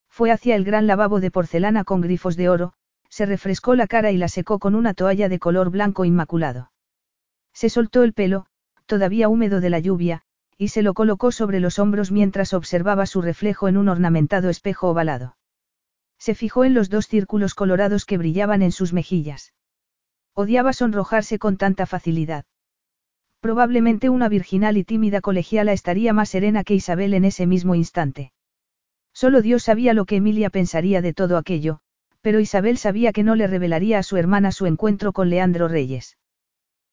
Fue 0.08 0.32
hacia 0.32 0.56
el 0.56 0.64
gran 0.64 0.88
lavabo 0.88 1.20
de 1.20 1.32
porcelana 1.32 1.84
con 1.84 2.00
grifos 2.00 2.38
de 2.38 2.48
oro, 2.48 2.72
se 3.10 3.26
refrescó 3.26 3.76
la 3.76 3.88
cara 3.88 4.12
y 4.12 4.18
la 4.18 4.30
secó 4.30 4.58
con 4.58 4.74
una 4.74 4.94
toalla 4.94 5.28
de 5.28 5.40
color 5.40 5.70
blanco 5.70 6.06
inmaculado. 6.06 6.72
Se 7.52 7.70
soltó 7.70 8.02
el 8.04 8.14
pelo, 8.14 8.48
todavía 8.86 9.30
húmedo 9.30 9.62
de 9.62 9.70
la 9.70 9.80
lluvia, 9.80 10.22
y 10.58 10.70
se 10.70 10.82
lo 10.82 10.94
colocó 10.94 11.32
sobre 11.32 11.60
los 11.60 11.80
hombros 11.80 12.12
mientras 12.12 12.54
observaba 12.54 13.06
su 13.06 13.22
reflejo 13.22 13.68
en 13.68 13.78
un 13.78 13.90
ornamentado 13.90 14.50
espejo 14.50 14.90
ovalado. 14.90 15.38
Se 16.18 16.34
fijó 16.34 16.64
en 16.64 16.74
los 16.74 16.90
dos 16.90 17.08
círculos 17.08 17.54
colorados 17.56 18.06
que 18.06 18.18
brillaban 18.18 18.62
en 18.62 18.72
sus 18.72 18.94
mejillas. 18.94 19.54
Odiaba 20.34 20.74
sonrojarse 20.74 21.40
con 21.40 21.58
tanta 21.58 21.86
facilidad. 21.86 22.46
Probablemente 23.42 24.10
una 24.10 24.28
virginal 24.28 24.78
y 24.78 24.84
tímida 24.84 25.22
colegiala 25.22 25.72
estaría 25.74 26.14
más 26.14 26.30
serena 26.30 26.64
que 26.64 26.74
Isabel 26.74 27.14
en 27.14 27.26
ese 27.26 27.46
mismo 27.46 27.76
instante. 27.76 28.32
Solo 29.14 29.42
Dios 29.42 29.64
sabía 29.64 29.94
lo 29.94 30.06
que 30.06 30.18
Emilia 30.18 30.50
pensaría 30.50 31.02
de 31.02 31.14
todo 31.14 31.38
aquello, 31.38 31.80
pero 32.22 32.40
Isabel 32.40 32.78
sabía 32.78 33.14
que 33.14 33.24
no 33.24 33.36
le 33.36 33.48
revelaría 33.48 34.00
a 34.00 34.04
su 34.04 34.18
hermana 34.18 34.52
su 34.52 34.66
encuentro 34.66 35.14
con 35.14 35.30
Leandro 35.30 35.68
Reyes. 35.68 36.18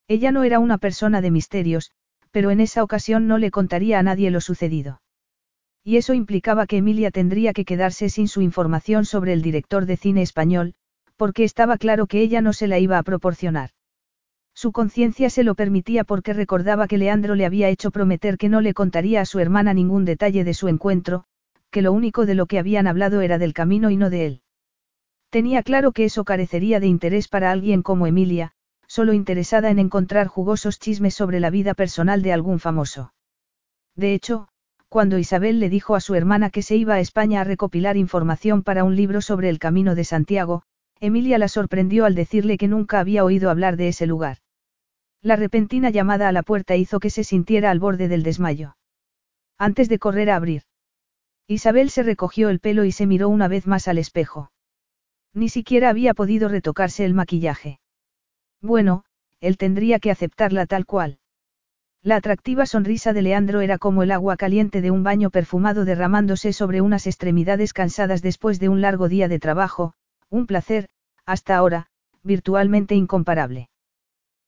Ella 0.07 0.31
no 0.31 0.43
era 0.43 0.59
una 0.59 0.77
persona 0.77 1.21
de 1.21 1.31
misterios, 1.31 1.91
pero 2.31 2.51
en 2.51 2.59
esa 2.59 2.83
ocasión 2.83 3.27
no 3.27 3.37
le 3.37 3.51
contaría 3.51 3.99
a 3.99 4.03
nadie 4.03 4.31
lo 4.31 4.41
sucedido. 4.41 5.01
Y 5.83 5.97
eso 5.97 6.13
implicaba 6.13 6.65
que 6.65 6.77
Emilia 6.77 7.11
tendría 7.11 7.53
que 7.53 7.65
quedarse 7.65 8.09
sin 8.09 8.27
su 8.27 8.41
información 8.41 9.05
sobre 9.05 9.33
el 9.33 9.41
director 9.41 9.85
de 9.85 9.97
cine 9.97 10.21
español, 10.21 10.73
porque 11.15 11.43
estaba 11.43 11.77
claro 11.77 12.07
que 12.07 12.21
ella 12.21 12.41
no 12.41 12.53
se 12.53 12.67
la 12.67 12.79
iba 12.79 12.97
a 12.97 13.03
proporcionar. 13.03 13.69
Su 14.55 14.71
conciencia 14.71 15.29
se 15.29 15.43
lo 15.43 15.55
permitía 15.55 16.03
porque 16.03 16.33
recordaba 16.33 16.87
que 16.87 16.97
Leandro 16.97 17.35
le 17.35 17.45
había 17.45 17.69
hecho 17.69 17.91
prometer 17.91 18.37
que 18.37 18.49
no 18.49 18.61
le 18.61 18.73
contaría 18.73 19.21
a 19.21 19.25
su 19.25 19.39
hermana 19.39 19.73
ningún 19.73 20.05
detalle 20.05 20.43
de 20.43 20.53
su 20.53 20.67
encuentro, 20.67 21.25
que 21.69 21.81
lo 21.81 21.91
único 21.91 22.25
de 22.25 22.35
lo 22.35 22.45
que 22.45 22.59
habían 22.59 22.87
hablado 22.87 23.21
era 23.21 23.37
del 23.37 23.53
camino 23.53 23.89
y 23.89 23.97
no 23.97 24.09
de 24.09 24.25
él. 24.25 24.41
Tenía 25.29 25.63
claro 25.63 25.91
que 25.91 26.05
eso 26.05 26.23
carecería 26.23 26.79
de 26.79 26.87
interés 26.87 27.27
para 27.27 27.51
alguien 27.51 27.81
como 27.81 28.05
Emilia, 28.05 28.53
solo 28.93 29.13
interesada 29.13 29.71
en 29.71 29.79
encontrar 29.79 30.27
jugosos 30.27 30.77
chismes 30.77 31.15
sobre 31.15 31.39
la 31.39 31.49
vida 31.49 31.73
personal 31.73 32.21
de 32.21 32.31
algún 32.31 32.59
famoso. 32.59 33.11
De 33.95 34.13
hecho, 34.13 34.49
cuando 34.87 35.17
Isabel 35.17 35.59
le 35.59 35.69
dijo 35.69 35.95
a 35.95 35.99
su 35.99 36.13
hermana 36.13 36.51
que 36.51 36.61
se 36.61 36.75
iba 36.75 36.93
a 36.93 36.99
España 36.99 37.41
a 37.41 37.43
recopilar 37.43 37.97
información 37.97 38.61
para 38.61 38.83
un 38.83 38.95
libro 38.95 39.21
sobre 39.21 39.49
el 39.49 39.57
Camino 39.57 39.95
de 39.95 40.03
Santiago, 40.03 40.61
Emilia 40.99 41.39
la 41.39 41.47
sorprendió 41.47 42.05
al 42.05 42.13
decirle 42.13 42.59
que 42.59 42.67
nunca 42.67 42.99
había 42.99 43.25
oído 43.25 43.49
hablar 43.49 43.77
de 43.77 43.87
ese 43.87 44.05
lugar. 44.05 44.37
La 45.23 45.37
repentina 45.37 45.89
llamada 45.89 46.27
a 46.27 46.31
la 46.31 46.43
puerta 46.43 46.75
hizo 46.75 46.99
que 46.99 47.09
se 47.09 47.23
sintiera 47.23 47.71
al 47.71 47.79
borde 47.79 48.07
del 48.07 48.21
desmayo. 48.21 48.77
Antes 49.57 49.89
de 49.89 49.97
correr 49.97 50.29
a 50.29 50.35
abrir. 50.35 50.61
Isabel 51.47 51.89
se 51.89 52.03
recogió 52.03 52.49
el 52.49 52.59
pelo 52.59 52.85
y 52.85 52.91
se 52.91 53.07
miró 53.07 53.29
una 53.29 53.47
vez 53.47 53.65
más 53.65 53.87
al 53.87 53.97
espejo. 53.97 54.51
Ni 55.33 55.49
siquiera 55.49 55.89
había 55.89 56.13
podido 56.13 56.47
retocarse 56.47 57.05
el 57.05 57.15
maquillaje. 57.15 57.79
Bueno, 58.63 59.03
él 59.41 59.57
tendría 59.57 59.99
que 59.99 60.09
aceptarla 60.09 60.65
tal 60.65 60.85
cual. 60.85 61.19
La 62.01 62.15
atractiva 62.15 62.65
sonrisa 62.65 63.11
de 63.11 63.21
Leandro 63.21 63.59
era 63.59 63.77
como 63.77 64.03
el 64.03 64.11
agua 64.11 64.37
caliente 64.37 64.81
de 64.81 64.89
un 64.89 65.03
baño 65.03 65.29
perfumado 65.29 65.83
derramándose 65.83 66.53
sobre 66.53 66.79
unas 66.79 67.05
extremidades 67.05 67.73
cansadas 67.73 68.21
después 68.21 68.61
de 68.61 68.69
un 68.69 68.79
largo 68.79 69.09
día 69.09 69.27
de 69.27 69.39
trabajo, 69.39 69.93
un 70.29 70.47
placer, 70.47 70.87
hasta 71.25 71.57
ahora, 71.57 71.87
virtualmente 72.23 72.95
incomparable. 72.95 73.69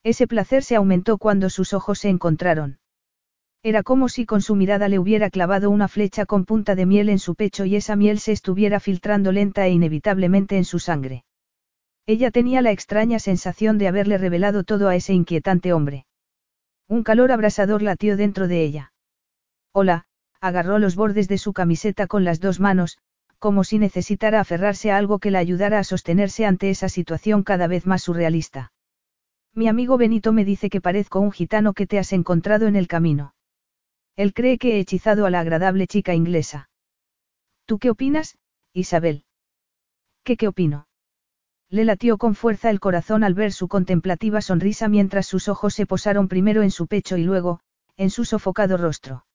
Ese 0.02 0.28
placer 0.28 0.64
se 0.64 0.78
aumentó 0.78 1.18
cuando 1.18 1.50
sus 1.50 1.74
ojos 1.74 2.00
se 2.00 2.10
encontraron. 2.10 2.80
Era 3.64 3.84
como 3.84 4.08
si 4.08 4.26
con 4.26 4.42
su 4.42 4.56
mirada 4.56 4.88
le 4.88 5.00
hubiera 5.00 5.30
clavado 5.30 5.70
una 5.70 5.90
flecha 5.90 6.26
con 6.26 6.46
punta 6.46 6.76
de 6.76 6.86
miel 6.86 7.10
en 7.10 7.20
su 7.20 7.36
pecho 7.36 7.66
y 7.66 7.76
esa 7.76 7.98
miel 7.98 8.20
se 8.20 8.32
estuviera 8.32 8.80
filtrando 8.80 9.34
lenta 9.34 9.66
e 9.66 9.72
inevitablemente 9.72 10.56
en 10.56 10.64
su 10.64 10.80
sangre. 10.80 11.26
Ella 12.08 12.30
tenía 12.30 12.62
la 12.62 12.72
extraña 12.72 13.18
sensación 13.20 13.78
de 13.78 13.88
haberle 13.88 14.18
revelado 14.18 14.64
todo 14.64 14.90
a 14.90 14.96
ese 14.96 15.14
inquietante 15.14 15.74
hombre. 15.74 16.06
Un 16.88 17.04
calor 17.04 17.32
abrasador 17.32 17.82
latió 17.82 18.16
dentro 18.16 18.48
de 18.48 18.64
ella. 18.64 18.94
Hola, 19.72 20.06
agarró 20.40 20.78
los 20.78 20.96
bordes 20.96 21.28
de 21.28 21.40
su 21.40 21.52
camiseta 21.52 22.06
con 22.06 22.24
las 22.24 22.40
dos 22.40 22.60
manos, 22.60 23.00
como 23.40 23.64
si 23.64 23.80
necesitara 23.80 24.40
aferrarse 24.40 24.92
a 24.92 24.98
algo 24.98 25.18
que 25.18 25.32
la 25.32 25.40
ayudara 25.40 25.80
a 25.80 25.84
sostenerse 25.84 26.46
ante 26.46 26.70
esa 26.70 26.90
situación 26.90 27.44
cada 27.44 27.68
vez 27.68 27.88
más 27.88 28.04
surrealista. 28.04 28.72
Mi 29.54 29.68
amigo 29.68 29.98
Benito 29.98 30.32
me 30.32 30.46
dice 30.46 30.70
que 30.70 30.82
parezco 30.82 31.20
un 31.20 31.32
gitano 31.32 31.74
que 31.74 31.88
te 31.88 31.98
has 31.98 32.14
encontrado 32.14 32.68
en 32.68 32.76
el 32.76 32.88
camino. 32.88 33.34
Él 34.16 34.34
cree 34.34 34.60
que 34.60 34.76
he 34.76 34.80
hechizado 34.80 35.26
a 35.26 35.30
la 35.32 35.40
agradable 35.40 35.88
chica 35.88 36.14
inglesa. 36.14 36.70
¿Tú 37.66 37.80
qué 37.80 37.90
opinas, 37.90 38.38
Isabel? 38.74 39.26
¿Qué 40.24 40.38
qué 40.38 40.48
opino? 40.48 40.88
Le 41.70 41.84
latió 41.84 42.18
con 42.18 42.36
fuerza 42.36 42.70
el 42.70 42.80
corazón 42.80 43.24
al 43.24 43.34
ver 43.34 43.52
su 43.52 43.68
contemplativa 43.68 44.42
sonrisa 44.42 44.88
mientras 44.88 45.26
sus 45.26 45.48
ojos 45.48 45.74
se 45.74 45.86
posaron 45.86 46.28
primero 46.28 46.62
en 46.64 46.72
su 46.72 46.88
pecho 46.88 47.18
y 47.18 47.24
luego, 47.24 47.60
en 47.98 48.10
su 48.10 48.26
sofocado 48.26 48.78
rostro. 48.78 49.26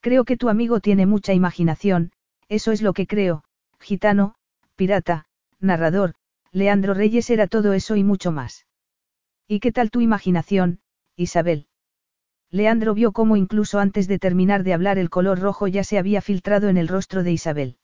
Creo 0.00 0.24
que 0.24 0.36
tu 0.36 0.48
amigo 0.48 0.80
tiene 0.80 1.06
mucha 1.06 1.32
imaginación, 1.32 2.12
eso 2.48 2.72
es 2.72 2.82
lo 2.82 2.92
que 2.92 3.06
creo, 3.06 3.44
gitano, 3.80 4.34
pirata, 4.76 5.26
narrador, 5.58 6.14
Leandro 6.52 6.94
Reyes 6.94 7.30
era 7.30 7.46
todo 7.46 7.72
eso 7.72 7.96
y 7.96 8.04
mucho 8.04 8.32
más. 8.32 8.66
¿Y 9.48 9.60
qué 9.60 9.72
tal 9.72 9.90
tu 9.90 10.00
imaginación, 10.00 10.80
Isabel? 11.16 11.66
Leandro 12.50 12.94
vio 12.94 13.12
cómo 13.12 13.36
incluso 13.36 13.78
antes 13.78 14.06
de 14.06 14.18
terminar 14.18 14.62
de 14.62 14.74
hablar 14.74 14.98
el 14.98 15.10
color 15.10 15.40
rojo 15.40 15.66
ya 15.66 15.84
se 15.84 15.98
había 15.98 16.20
filtrado 16.20 16.68
en 16.68 16.76
el 16.76 16.88
rostro 16.88 17.22
de 17.22 17.32
Isabel. 17.32 17.78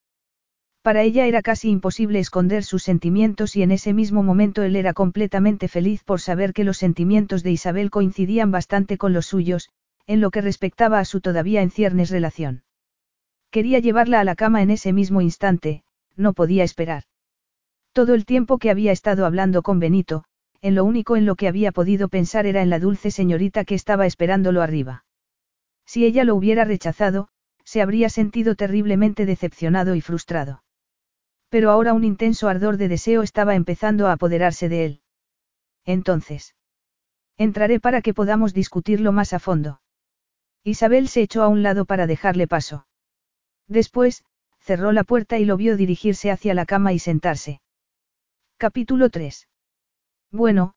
Para 0.82 1.02
ella 1.02 1.26
era 1.26 1.42
casi 1.42 1.70
imposible 1.70 2.18
esconder 2.18 2.64
sus 2.64 2.82
sentimientos 2.82 3.54
y 3.54 3.62
en 3.62 3.70
ese 3.70 3.92
mismo 3.92 4.24
momento 4.24 4.64
él 4.64 4.74
era 4.74 4.94
completamente 4.94 5.68
feliz 5.68 6.02
por 6.02 6.20
saber 6.20 6.52
que 6.52 6.64
los 6.64 6.76
sentimientos 6.76 7.44
de 7.44 7.52
Isabel 7.52 7.88
coincidían 7.88 8.50
bastante 8.50 8.98
con 8.98 9.12
los 9.12 9.26
suyos, 9.26 9.70
en 10.08 10.20
lo 10.20 10.32
que 10.32 10.40
respectaba 10.40 10.98
a 10.98 11.04
su 11.04 11.20
todavía 11.20 11.62
en 11.62 11.70
ciernes 11.70 12.10
relación. 12.10 12.64
Quería 13.50 13.78
llevarla 13.78 14.18
a 14.18 14.24
la 14.24 14.34
cama 14.34 14.60
en 14.60 14.70
ese 14.70 14.92
mismo 14.92 15.20
instante, 15.20 15.84
no 16.16 16.32
podía 16.32 16.64
esperar. 16.64 17.04
Todo 17.92 18.14
el 18.14 18.24
tiempo 18.24 18.58
que 18.58 18.70
había 18.70 18.90
estado 18.90 19.24
hablando 19.24 19.62
con 19.62 19.78
Benito, 19.78 20.24
en 20.62 20.74
lo 20.74 20.84
único 20.84 21.16
en 21.16 21.26
lo 21.26 21.36
que 21.36 21.46
había 21.46 21.70
podido 21.70 22.08
pensar 22.08 22.44
era 22.44 22.60
en 22.60 22.70
la 22.70 22.80
dulce 22.80 23.12
señorita 23.12 23.64
que 23.64 23.76
estaba 23.76 24.04
esperándolo 24.06 24.62
arriba. 24.62 25.04
Si 25.86 26.04
ella 26.04 26.24
lo 26.24 26.34
hubiera 26.34 26.64
rechazado, 26.64 27.28
se 27.62 27.82
habría 27.82 28.08
sentido 28.08 28.56
terriblemente 28.56 29.26
decepcionado 29.26 29.94
y 29.94 30.00
frustrado. 30.00 30.62
Pero 31.52 31.70
ahora 31.70 31.92
un 31.92 32.02
intenso 32.02 32.48
ardor 32.48 32.78
de 32.78 32.88
deseo 32.88 33.20
estaba 33.20 33.54
empezando 33.54 34.06
a 34.06 34.12
apoderarse 34.12 34.70
de 34.70 34.86
él. 34.86 35.02
Entonces. 35.84 36.56
Entraré 37.36 37.78
para 37.78 38.00
que 38.00 38.14
podamos 38.14 38.54
discutirlo 38.54 39.12
más 39.12 39.34
a 39.34 39.38
fondo. 39.38 39.82
Isabel 40.64 41.08
se 41.08 41.20
echó 41.20 41.42
a 41.42 41.48
un 41.48 41.62
lado 41.62 41.84
para 41.84 42.06
dejarle 42.06 42.46
paso. 42.48 42.86
Después, 43.68 44.24
cerró 44.60 44.92
la 44.92 45.04
puerta 45.04 45.38
y 45.38 45.44
lo 45.44 45.58
vio 45.58 45.76
dirigirse 45.76 46.30
hacia 46.30 46.54
la 46.54 46.64
cama 46.64 46.94
y 46.94 46.98
sentarse. 46.98 47.60
Capítulo 48.56 49.10
3. 49.10 49.46
Bueno, 50.30 50.74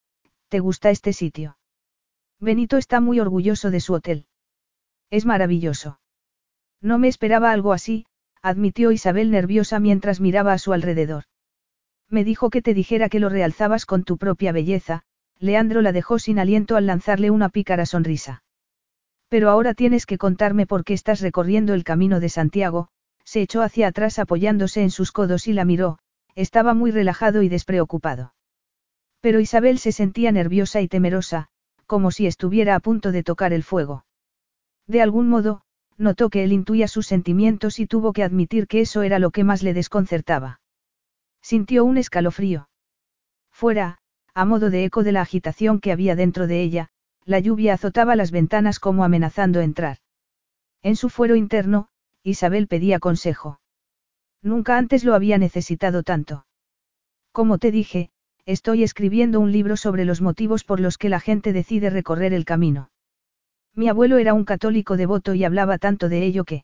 ¿te 0.49 0.59
gusta 0.59 0.89
este 0.89 1.13
sitio? 1.13 1.57
Benito 2.37 2.75
está 2.75 2.99
muy 2.99 3.21
orgulloso 3.21 3.71
de 3.71 3.79
su 3.79 3.93
hotel. 3.93 4.27
Es 5.09 5.25
maravilloso. 5.25 6.01
No 6.81 6.99
me 6.99 7.07
esperaba 7.07 7.51
algo 7.51 7.71
así, 7.71 8.07
admitió 8.45 8.91
Isabel 8.91 9.31
nerviosa 9.31 9.79
mientras 9.79 10.21
miraba 10.21 10.53
a 10.53 10.59
su 10.59 10.71
alrededor. 10.71 11.23
Me 12.11 12.23
dijo 12.23 12.51
que 12.51 12.61
te 12.61 12.75
dijera 12.75 13.09
que 13.09 13.19
lo 13.19 13.27
realzabas 13.27 13.87
con 13.87 14.03
tu 14.03 14.19
propia 14.19 14.51
belleza, 14.51 15.01
Leandro 15.39 15.81
la 15.81 15.91
dejó 15.91 16.19
sin 16.19 16.37
aliento 16.37 16.75
al 16.75 16.85
lanzarle 16.85 17.31
una 17.31 17.49
pícara 17.49 17.87
sonrisa. 17.87 18.43
Pero 19.29 19.49
ahora 19.49 19.73
tienes 19.73 20.05
que 20.05 20.19
contarme 20.19 20.67
por 20.67 20.83
qué 20.83 20.93
estás 20.93 21.21
recorriendo 21.21 21.73
el 21.73 21.83
camino 21.83 22.19
de 22.19 22.29
Santiago, 22.29 22.89
se 23.23 23.41
echó 23.41 23.63
hacia 23.63 23.87
atrás 23.87 24.19
apoyándose 24.19 24.83
en 24.83 24.91
sus 24.91 25.11
codos 25.11 25.47
y 25.47 25.53
la 25.53 25.65
miró, 25.65 25.97
estaba 26.35 26.75
muy 26.75 26.91
relajado 26.91 27.41
y 27.41 27.49
despreocupado. 27.49 28.35
Pero 29.21 29.39
Isabel 29.39 29.79
se 29.79 29.91
sentía 29.91 30.31
nerviosa 30.31 30.81
y 30.81 30.87
temerosa, 30.87 31.47
como 31.87 32.11
si 32.11 32.27
estuviera 32.27 32.75
a 32.75 32.79
punto 32.79 33.11
de 33.11 33.23
tocar 33.23 33.53
el 33.53 33.63
fuego. 33.63 34.05
De 34.85 35.01
algún 35.01 35.29
modo, 35.29 35.63
notó 35.97 36.29
que 36.29 36.43
él 36.43 36.51
intuía 36.51 36.87
sus 36.87 37.07
sentimientos 37.07 37.79
y 37.79 37.87
tuvo 37.87 38.13
que 38.13 38.23
admitir 38.23 38.67
que 38.67 38.81
eso 38.81 39.01
era 39.01 39.19
lo 39.19 39.31
que 39.31 39.43
más 39.43 39.63
le 39.63 39.73
desconcertaba. 39.73 40.59
Sintió 41.41 41.85
un 41.85 41.97
escalofrío. 41.97 42.69
Fuera, 43.51 43.99
a 44.33 44.45
modo 44.45 44.69
de 44.69 44.83
eco 44.83 45.03
de 45.03 45.13
la 45.13 45.21
agitación 45.21 45.79
que 45.79 45.91
había 45.91 46.15
dentro 46.15 46.47
de 46.47 46.61
ella, 46.61 46.89
la 47.23 47.39
lluvia 47.39 47.73
azotaba 47.73 48.15
las 48.15 48.31
ventanas 48.31 48.79
como 48.79 49.03
amenazando 49.03 49.61
entrar. 49.61 49.97
En 50.83 50.95
su 50.95 51.09
fuero 51.09 51.35
interno, 51.35 51.87
Isabel 52.23 52.67
pedía 52.67 52.99
consejo. 52.99 53.59
Nunca 54.41 54.77
antes 54.77 55.03
lo 55.03 55.15
había 55.15 55.37
necesitado 55.37 56.03
tanto. 56.03 56.45
Como 57.31 57.57
te 57.57 57.71
dije, 57.71 58.11
estoy 58.45 58.83
escribiendo 58.83 59.39
un 59.39 59.51
libro 59.51 59.77
sobre 59.77 60.05
los 60.05 60.21
motivos 60.21 60.63
por 60.63 60.79
los 60.79 60.97
que 60.97 61.09
la 61.09 61.19
gente 61.19 61.53
decide 61.53 61.89
recorrer 61.89 62.33
el 62.33 62.45
camino. 62.45 62.89
Mi 63.75 63.89
abuelo 63.89 64.17
era 64.17 64.33
un 64.33 64.45
católico 64.45 64.95
devoto 64.95 65.33
y 65.33 65.43
hablaba 65.43 65.77
tanto 65.77 66.07
de 66.09 66.23
ello 66.23 66.45
que... 66.45 66.63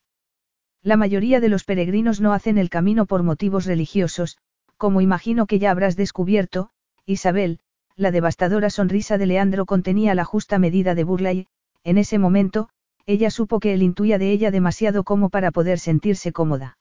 La 0.82 0.98
mayoría 0.98 1.40
de 1.40 1.50
los 1.50 1.64
peregrinos 1.64 2.22
no 2.22 2.34
hacen 2.34 2.58
el 2.58 2.70
camino 2.70 3.06
por 3.06 3.22
motivos 3.22 3.66
religiosos, 3.66 4.38
como 4.78 5.02
imagino 5.02 5.46
que 5.46 5.60
ya 5.60 5.72
habrás 5.72 5.96
descubierto, 5.96 6.70
Isabel, 7.06 7.60
la 7.96 8.12
devastadora 8.12 8.70
sonrisa 8.70 9.18
de 9.18 9.28
Leandro 9.28 9.66
contenía 9.66 10.16
la 10.16 10.26
justa 10.26 10.58
medida 10.58 10.96
de 10.96 11.04
burla 11.04 11.34
y, 11.34 11.48
en 11.84 11.98
ese 11.98 12.18
momento, 12.18 12.70
ella 13.06 13.30
supo 13.30 13.60
que 13.60 13.74
él 13.74 13.84
intuía 13.84 14.18
de 14.18 14.32
ella 14.32 14.50
demasiado 14.50 15.04
como 15.04 15.30
para 15.30 15.52
poder 15.52 15.80
sentirse 15.80 16.32
cómoda. 16.32 16.78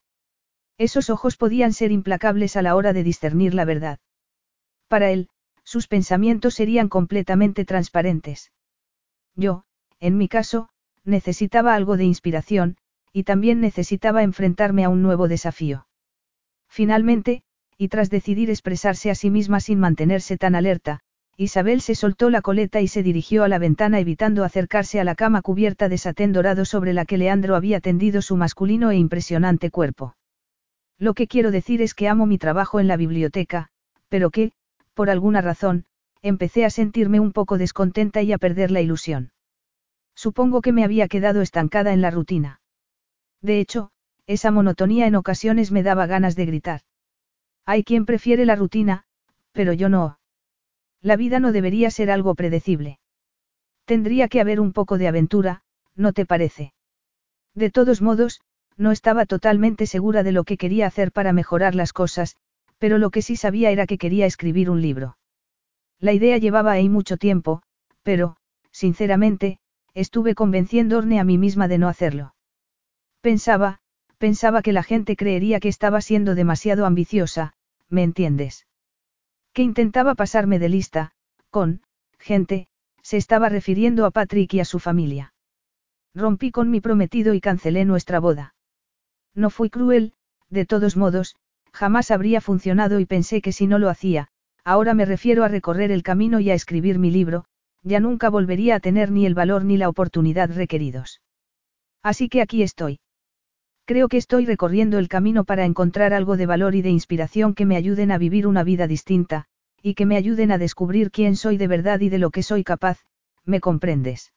Esos 0.79 1.11
ojos 1.11 1.37
podían 1.37 1.73
ser 1.73 1.93
implacables 1.93 2.57
a 2.57 2.63
la 2.63 2.77
hora 2.77 2.93
de 2.93 3.03
discernir 3.03 3.53
la 3.53 3.65
verdad. 3.65 3.99
Para 4.89 5.11
él, 5.11 5.29
sus 5.65 5.89
pensamientos 5.89 6.55
serían 6.55 6.89
completamente 6.89 7.65
transparentes. 7.65 8.53
Yo, 9.37 9.65
en 10.01 10.17
mi 10.17 10.29
caso, 10.29 10.69
necesitaba 11.05 11.75
algo 11.75 11.97
de 11.97 12.05
inspiración, 12.05 12.77
y 13.13 13.25
también 13.25 13.61
necesitaba 13.61 14.23
enfrentarme 14.23 14.85
a 14.85 14.89
un 14.89 15.03
nuevo 15.03 15.29
desafío. 15.29 15.87
Finalmente, 16.69 17.43
y 17.77 17.89
tras 17.89 18.11
decidir 18.11 18.51
expresarse 18.51 19.11
a 19.11 19.15
sí 19.15 19.31
misma 19.31 19.61
sin 19.61 19.81
mantenerse 19.81 20.37
tan 20.37 20.55
alerta, 20.55 21.01
Isabel 21.37 21.81
se 21.81 21.95
soltó 21.95 22.29
la 22.29 22.43
coleta 22.43 22.83
y 22.83 22.89
se 22.89 23.03
dirigió 23.03 23.45
a 23.45 23.49
la 23.49 23.59
ventana 23.59 23.99
evitando 23.99 24.45
acercarse 24.45 25.01
a 25.01 25.05
la 25.05 25.15
cama 25.15 25.41
cubierta 25.41 25.89
de 25.89 25.97
satén 25.97 26.33
dorado 26.33 26.67
sobre 26.67 26.93
la 26.93 27.07
que 27.07 27.17
Leandro 27.17 27.57
había 27.57 27.81
tendido 27.81 28.21
su 28.21 28.37
masculino 28.37 28.91
e 28.91 28.97
impresionante 28.97 29.71
cuerpo. 29.71 30.15
Lo 30.99 31.15
que 31.15 31.27
quiero 31.27 31.51
decir 31.51 31.81
es 31.81 31.95
que 31.95 32.09
amo 32.09 32.27
mi 32.27 32.37
trabajo 32.37 32.79
en 32.79 32.89
la 32.89 32.99
biblioteca, 32.99 33.69
pero 34.11 34.29
que, 34.29 34.53
por 34.93 35.09
alguna 35.09 35.41
razón, 35.41 35.87
empecé 36.21 36.67
a 36.67 36.71
sentirme 36.71 37.21
un 37.21 37.33
poco 37.33 37.57
descontenta 37.57 38.21
y 38.21 38.33
a 38.33 38.39
perder 38.39 38.71
la 38.71 38.83
ilusión. 38.83 39.33
Supongo 40.15 40.61
que 40.61 40.73
me 40.73 40.85
había 40.85 41.09
quedado 41.09 41.41
estancada 41.41 41.93
en 41.93 42.01
la 42.01 42.11
rutina. 42.11 42.61
De 43.41 43.61
hecho, 43.61 43.91
esa 44.27 44.51
monotonía 44.51 45.07
en 45.07 45.15
ocasiones 45.15 45.73
me 45.73 45.83
daba 45.83 46.07
ganas 46.07 46.37
de 46.37 46.47
gritar. 46.47 46.81
Hay 47.65 47.85
quien 47.85 48.07
prefiere 48.07 48.45
la 48.45 48.57
rutina, 48.57 49.05
pero 49.53 49.73
yo 49.73 49.89
no. 49.89 50.19
La 51.01 51.17
vida 51.17 51.41
no 51.41 51.53
debería 51.53 51.91
ser 51.91 52.11
algo 52.11 52.35
predecible. 52.35 52.99
Tendría 53.85 54.29
que 54.29 54.41
haber 54.41 54.61
un 54.61 54.73
poco 54.73 54.99
de 54.99 55.09
aventura, 55.09 55.63
¿no 55.97 56.13
te 56.13 56.27
parece? 56.27 56.75
De 57.55 57.71
todos 57.71 58.03
modos, 58.03 58.41
no 58.77 58.93
estaba 58.93 59.27
totalmente 59.27 59.87
segura 59.87 60.23
de 60.23 60.33
lo 60.33 60.45
que 60.45 60.57
quería 60.57 60.87
hacer 60.87 61.13
para 61.13 61.33
mejorar 61.33 61.75
las 61.75 61.93
cosas, 61.93 62.37
pero 62.79 62.99
lo 62.99 63.11
que 63.11 63.23
sí 63.23 63.37
sabía 63.37 63.71
era 63.71 63.87
que 63.87 63.99
quería 63.99 64.27
escribir 64.27 64.71
un 64.71 64.81
libro. 64.81 65.17
La 65.99 66.13
idea 66.13 66.39
llevaba 66.39 66.73
ahí 66.73 66.89
mucho 66.89 67.17
tiempo, 67.17 67.63
pero, 68.03 68.37
sinceramente, 68.71 69.59
estuve 69.95 70.35
convenciéndome 70.35 71.21
a 71.21 71.25
mí 71.25 71.39
misma 71.39 71.69
de 71.69 71.79
no 71.79 71.89
hacerlo. 71.89 72.35
Pensaba, 73.21 73.81
pensaba 74.19 74.63
que 74.63 74.73
la 74.73 74.83
gente 74.83 75.17
creería 75.17 75.61
que 75.61 75.69
estaba 75.69 76.01
siendo 76.01 76.35
demasiado 76.35 76.87
ambiciosa, 76.87 77.55
¿me 77.89 78.03
entiendes? 78.03 78.67
Que 79.53 79.63
intentaba 79.63 80.15
pasarme 80.15 80.59
de 80.59 80.69
lista, 80.69 81.13
con, 81.51 81.83
gente, 82.19 82.69
se 83.03 83.17
estaba 83.17 83.49
refiriendo 83.49 84.07
a 84.07 84.11
Patrick 84.11 84.55
y 84.55 84.61
a 84.61 84.65
su 84.65 84.79
familia. 84.79 85.35
Rompí 86.15 86.51
con 86.51 86.71
mi 86.71 86.81
prometido 86.81 87.35
y 87.35 87.41
cancelé 87.41 87.85
nuestra 87.85 88.21
boda. 88.21 88.55
No 89.35 89.51
fui 89.51 89.71
cruel, 89.71 90.13
de 90.49 90.67
todos 90.67 90.97
modos, 90.97 91.37
jamás 91.73 92.11
habría 92.11 92.41
funcionado 92.41 93.01
y 93.01 93.07
pensé 93.07 93.41
que 93.41 93.53
si 93.53 93.67
no 93.67 93.79
lo 93.79 93.89
hacía, 93.89 94.29
ahora 94.65 94.95
me 94.95 95.05
refiero 95.05 95.45
a 95.45 95.49
recorrer 95.49 95.93
el 95.93 96.03
camino 96.03 96.41
y 96.41 96.51
a 96.51 96.55
escribir 96.55 96.99
mi 96.99 97.11
libro, 97.11 97.45
ya 97.83 98.01
nunca 98.01 98.29
volvería 98.29 98.77
a 98.77 98.81
tener 98.81 99.11
ni 99.11 99.27
el 99.27 99.35
valor 99.35 99.65
ni 99.65 99.77
la 99.77 99.89
oportunidad 99.89 100.51
requeridos. 100.51 101.21
Así 102.03 102.29
que 102.29 102.43
aquí 102.43 102.63
estoy. 102.63 103.01
Creo 103.85 104.09
que 104.09 104.19
estoy 104.19 104.47
recorriendo 104.47 104.99
el 104.99 105.09
camino 105.09 105.45
para 105.45 105.65
encontrar 105.65 106.15
algo 106.15 106.37
de 106.37 106.47
valor 106.47 106.75
y 106.75 106.83
de 106.83 106.91
inspiración 106.91 107.55
que 107.55 107.67
me 107.67 107.77
ayuden 107.77 108.13
a 108.13 108.19
vivir 108.19 108.47
una 108.47 108.63
vida 108.63 108.87
distinta, 108.87 109.47
y 109.83 109.95
que 109.95 110.07
me 110.07 110.17
ayuden 110.17 110.53
a 110.53 110.59
descubrir 110.59 111.11
quién 111.11 111.37
soy 111.37 111.57
de 111.57 111.67
verdad 111.67 112.01
y 112.01 112.09
de 112.09 112.19
lo 112.19 112.31
que 112.31 112.43
soy 112.43 112.65
capaz, 112.65 112.99
¿me 113.45 113.61
comprendes? 113.61 114.33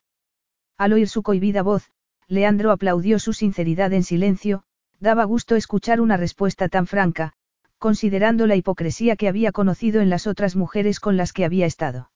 Al 0.78 0.94
oír 0.94 1.08
su 1.08 1.22
cohibida 1.22 1.62
voz, 1.62 1.92
Leandro 2.28 2.72
aplaudió 2.72 3.20
su 3.20 3.34
sinceridad 3.34 3.94
en 3.94 4.04
silencio, 4.04 4.64
daba 5.00 5.26
gusto 5.26 5.56
escuchar 5.56 6.02
una 6.02 6.18
respuesta 6.18 6.70
tan 6.70 6.88
franca, 6.88 7.34
considerando 7.78 8.48
la 8.48 8.56
hipocresía 8.56 9.18
que 9.18 9.28
había 9.28 9.52
conocido 9.52 10.02
en 10.02 10.10
las 10.10 10.26
otras 10.26 10.56
mujeres 10.56 11.00
con 11.00 11.18
las 11.18 11.34
que 11.34 11.46
había 11.46 11.66
estado. 11.66 12.10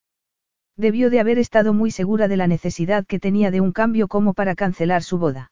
Debió 0.78 1.10
de 1.10 1.20
haber 1.20 1.40
estado 1.40 1.74
muy 1.74 1.90
segura 1.90 2.28
de 2.28 2.38
la 2.38 2.46
necesidad 2.46 3.06
que 3.06 3.20
tenía 3.20 3.50
de 3.50 3.62
un 3.62 3.72
cambio 3.72 4.08
como 4.08 4.36
para 4.36 4.54
cancelar 4.54 5.02
su 5.02 5.18
boda. 5.18 5.52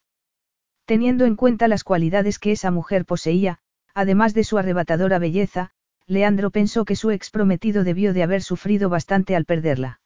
Teniendo 0.85 1.25
en 1.25 1.35
cuenta 1.35 1.67
las 1.67 1.83
cualidades 1.83 2.37
que 2.37 2.51
esa 2.51 2.69
mujer 2.69 3.05
poseía, 3.05 3.57
además 3.95 4.35
de 4.35 4.43
su 4.43 4.59
arrebatadora 4.59 5.17
belleza, 5.17 5.71
Leandro 6.05 6.51
pensó 6.51 6.85
que 6.85 6.95
su 6.95 7.09
ex 7.09 7.31
prometido 7.31 7.83
debió 7.83 8.13
de 8.13 8.21
haber 8.21 8.43
sufrido 8.43 8.87
bastante 8.89 9.35
al 9.35 9.45
perderla. 9.45 9.99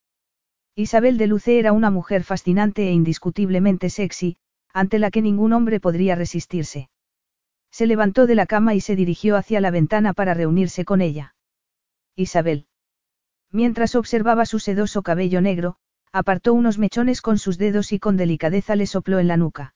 Isabel 0.73 1.17
de 1.17 1.27
Luce 1.27 1.59
era 1.59 1.73
una 1.73 1.91
mujer 1.91 2.23
fascinante 2.23 2.87
e 2.87 2.93
indiscutiblemente 2.93 3.89
sexy, 3.89 4.37
ante 4.73 4.99
la 4.99 5.11
que 5.11 5.21
ningún 5.21 5.51
hombre 5.51 5.81
podría 5.81 6.15
resistirse. 6.15 6.89
Se 7.69 7.85
levantó 7.85 8.25
de 8.25 8.35
la 8.35 8.45
cama 8.45 8.73
y 8.73 8.79
se 8.79 8.95
dirigió 8.95 9.35
hacia 9.35 9.59
la 9.59 9.71
ventana 9.71 10.13
para 10.13 10.33
reunirse 10.33 10.85
con 10.85 11.01
ella. 11.01 11.35
Isabel. 12.15 12.68
Mientras 13.51 13.95
observaba 13.95 14.45
su 14.45 14.59
sedoso 14.59 15.01
cabello 15.01 15.41
negro, 15.41 15.77
apartó 16.11 16.53
unos 16.53 16.77
mechones 16.77 17.21
con 17.21 17.37
sus 17.37 17.57
dedos 17.57 17.91
y 17.91 17.99
con 17.99 18.17
delicadeza 18.17 18.75
le 18.75 18.85
sopló 18.85 19.19
en 19.19 19.27
la 19.27 19.37
nuca. 19.37 19.73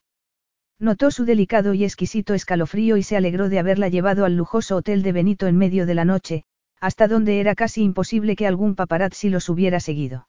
Notó 0.79 1.11
su 1.11 1.25
delicado 1.25 1.73
y 1.73 1.83
exquisito 1.83 2.33
escalofrío 2.33 2.97
y 2.97 3.03
se 3.03 3.15
alegró 3.15 3.49
de 3.49 3.59
haberla 3.59 3.87
llevado 3.87 4.25
al 4.25 4.35
lujoso 4.35 4.75
hotel 4.75 5.01
de 5.01 5.11
Benito 5.11 5.47
en 5.47 5.57
medio 5.57 5.85
de 5.85 5.95
la 5.95 6.05
noche, 6.05 6.45
hasta 6.81 7.07
donde 7.07 7.39
era 7.39 7.55
casi 7.55 7.83
imposible 7.83 8.35
que 8.35 8.47
algún 8.47 8.75
paparazzi 8.75 9.29
los 9.29 9.49
hubiera 9.49 9.79
seguido. 9.79 10.27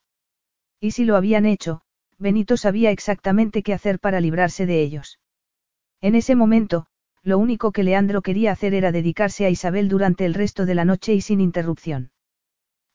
Y 0.81 0.93
si 0.93 1.05
lo 1.05 1.17
habían 1.17 1.47
hecho, 1.47 1.83
Benito 2.19 2.57
sabía 2.57 2.91
exactamente 2.91 3.63
qué 3.63 3.75
hacer 3.75 3.99
para 3.99 4.21
librarse 4.21 4.65
de 4.65 4.81
ellos. 4.83 5.19
En 6.01 6.15
ese 6.15 6.37
momento, 6.37 6.87
lo 7.23 7.39
único 7.39 7.73
que 7.73 7.83
Leandro 7.83 8.23
quería 8.23 8.53
hacer 8.53 8.75
era 8.75 8.93
dedicarse 8.93 9.47
a 9.47 9.51
Isabel 9.51 9.89
durante 9.89 10.25
el 10.25 10.35
resto 10.35 10.67
de 10.67 10.75
la 10.75 10.85
noche 10.85 11.15
y 11.15 11.21
sin 11.21 11.41
interrupción. 11.41 12.11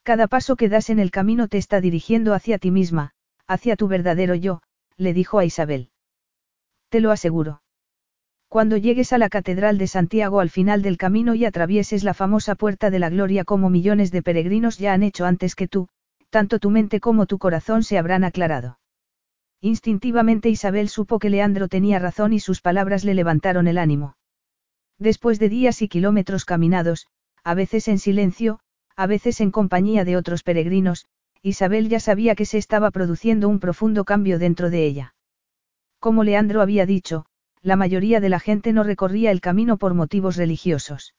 Cada 0.04 0.28
paso 0.28 0.56
que 0.56 0.70
das 0.70 0.90
en 0.90 1.00
el 1.00 1.12
camino 1.12 1.48
te 1.48 1.58
está 1.58 1.82
dirigiendo 1.82 2.34
hacia 2.34 2.58
ti 2.58 2.72
misma, 2.72 3.12
hacia 3.48 3.76
tu 3.76 3.88
verdadero 3.88 4.36
yo, 4.36 4.62
le 4.98 5.14
dijo 5.14 5.40
a 5.40 5.46
Isabel. 5.46 5.90
Te 6.90 7.00
lo 7.00 7.12
aseguro. 7.12 7.62
Cuando 8.48 8.78
llegues 8.78 9.14
a 9.14 9.20
la 9.20 9.30
Catedral 9.30 9.78
de 9.78 9.86
Santiago 9.86 10.40
al 10.40 10.50
final 10.50 10.82
del 10.82 10.98
camino 10.98 11.36
y 11.36 11.46
atravieses 11.46 12.04
la 12.04 12.16
famosa 12.16 12.56
Puerta 12.56 12.90
de 12.90 12.98
la 12.98 13.10
Gloria 13.10 13.44
como 13.44 13.70
millones 13.70 14.12
de 14.12 14.24
peregrinos 14.24 14.80
ya 14.80 14.94
han 14.94 15.04
hecho 15.04 15.26
antes 15.26 15.54
que 15.54 15.68
tú, 15.68 15.88
tanto 16.32 16.58
tu 16.60 16.72
mente 16.72 17.00
como 17.00 17.28
tu 17.28 17.38
corazón 17.38 17.84
se 17.84 18.00
habrán 18.00 18.24
aclarado. 18.24 18.80
Instintivamente 19.62 20.50
Isabel 20.50 20.90
supo 20.90 21.20
que 21.20 21.30
Leandro 21.30 21.68
tenía 21.68 22.00
razón 22.00 22.34
y 22.34 22.40
sus 22.40 22.62
palabras 22.62 23.04
le 23.04 23.14
levantaron 23.14 23.68
el 23.68 23.78
ánimo. 23.78 24.16
Después 24.98 25.38
de 25.38 25.50
días 25.50 25.82
y 25.82 25.88
kilómetros 25.88 26.46
caminados, 26.46 27.08
a 27.44 27.54
veces 27.54 27.88
en 27.88 28.00
silencio, 28.00 28.60
a 29.00 29.08
veces 29.08 29.40
en 29.40 29.50
compañía 29.50 30.04
de 30.04 30.18
otros 30.18 30.44
peregrinos, 30.44 31.06
Isabel 31.42 31.88
ya 31.88 32.02
sabía 32.02 32.36
que 32.36 32.46
se 32.46 32.58
estaba 32.58 32.92
produciendo 32.92 33.48
un 33.48 33.62
profundo 33.62 34.04
cambio 34.04 34.40
dentro 34.40 34.70
de 34.70 34.86
ella. 34.86 35.16
Como 36.00 36.26
Leandro 36.26 36.62
había 36.62 36.86
dicho, 36.86 37.26
la 37.62 37.78
mayoría 37.78 38.20
de 38.20 38.28
la 38.28 38.42
gente 38.42 38.74
no 38.74 38.84
recorría 38.84 39.32
el 39.32 39.40
camino 39.40 39.78
por 39.78 39.94
motivos 39.94 40.36
religiosos. 40.36 41.16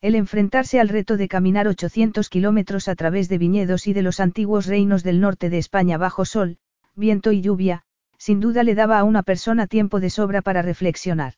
El 0.00 0.14
enfrentarse 0.14 0.80
al 0.80 0.88
reto 0.88 1.18
de 1.18 1.28
caminar 1.28 1.68
800 1.68 2.30
kilómetros 2.30 2.88
a 2.88 2.94
través 2.94 3.28
de 3.28 3.36
viñedos 3.36 3.86
y 3.86 3.92
de 3.92 4.00
los 4.00 4.18
antiguos 4.18 4.64
reinos 4.64 5.02
del 5.02 5.20
norte 5.20 5.50
de 5.50 5.58
España 5.58 5.98
bajo 5.98 6.24
sol, 6.24 6.56
viento 6.94 7.32
y 7.32 7.42
lluvia, 7.42 7.82
sin 8.16 8.40
duda 8.40 8.62
le 8.62 8.74
daba 8.74 8.98
a 8.98 9.04
una 9.04 9.22
persona 9.22 9.66
tiempo 9.66 10.00
de 10.00 10.08
sobra 10.08 10.40
para 10.40 10.62
reflexionar. 10.62 11.34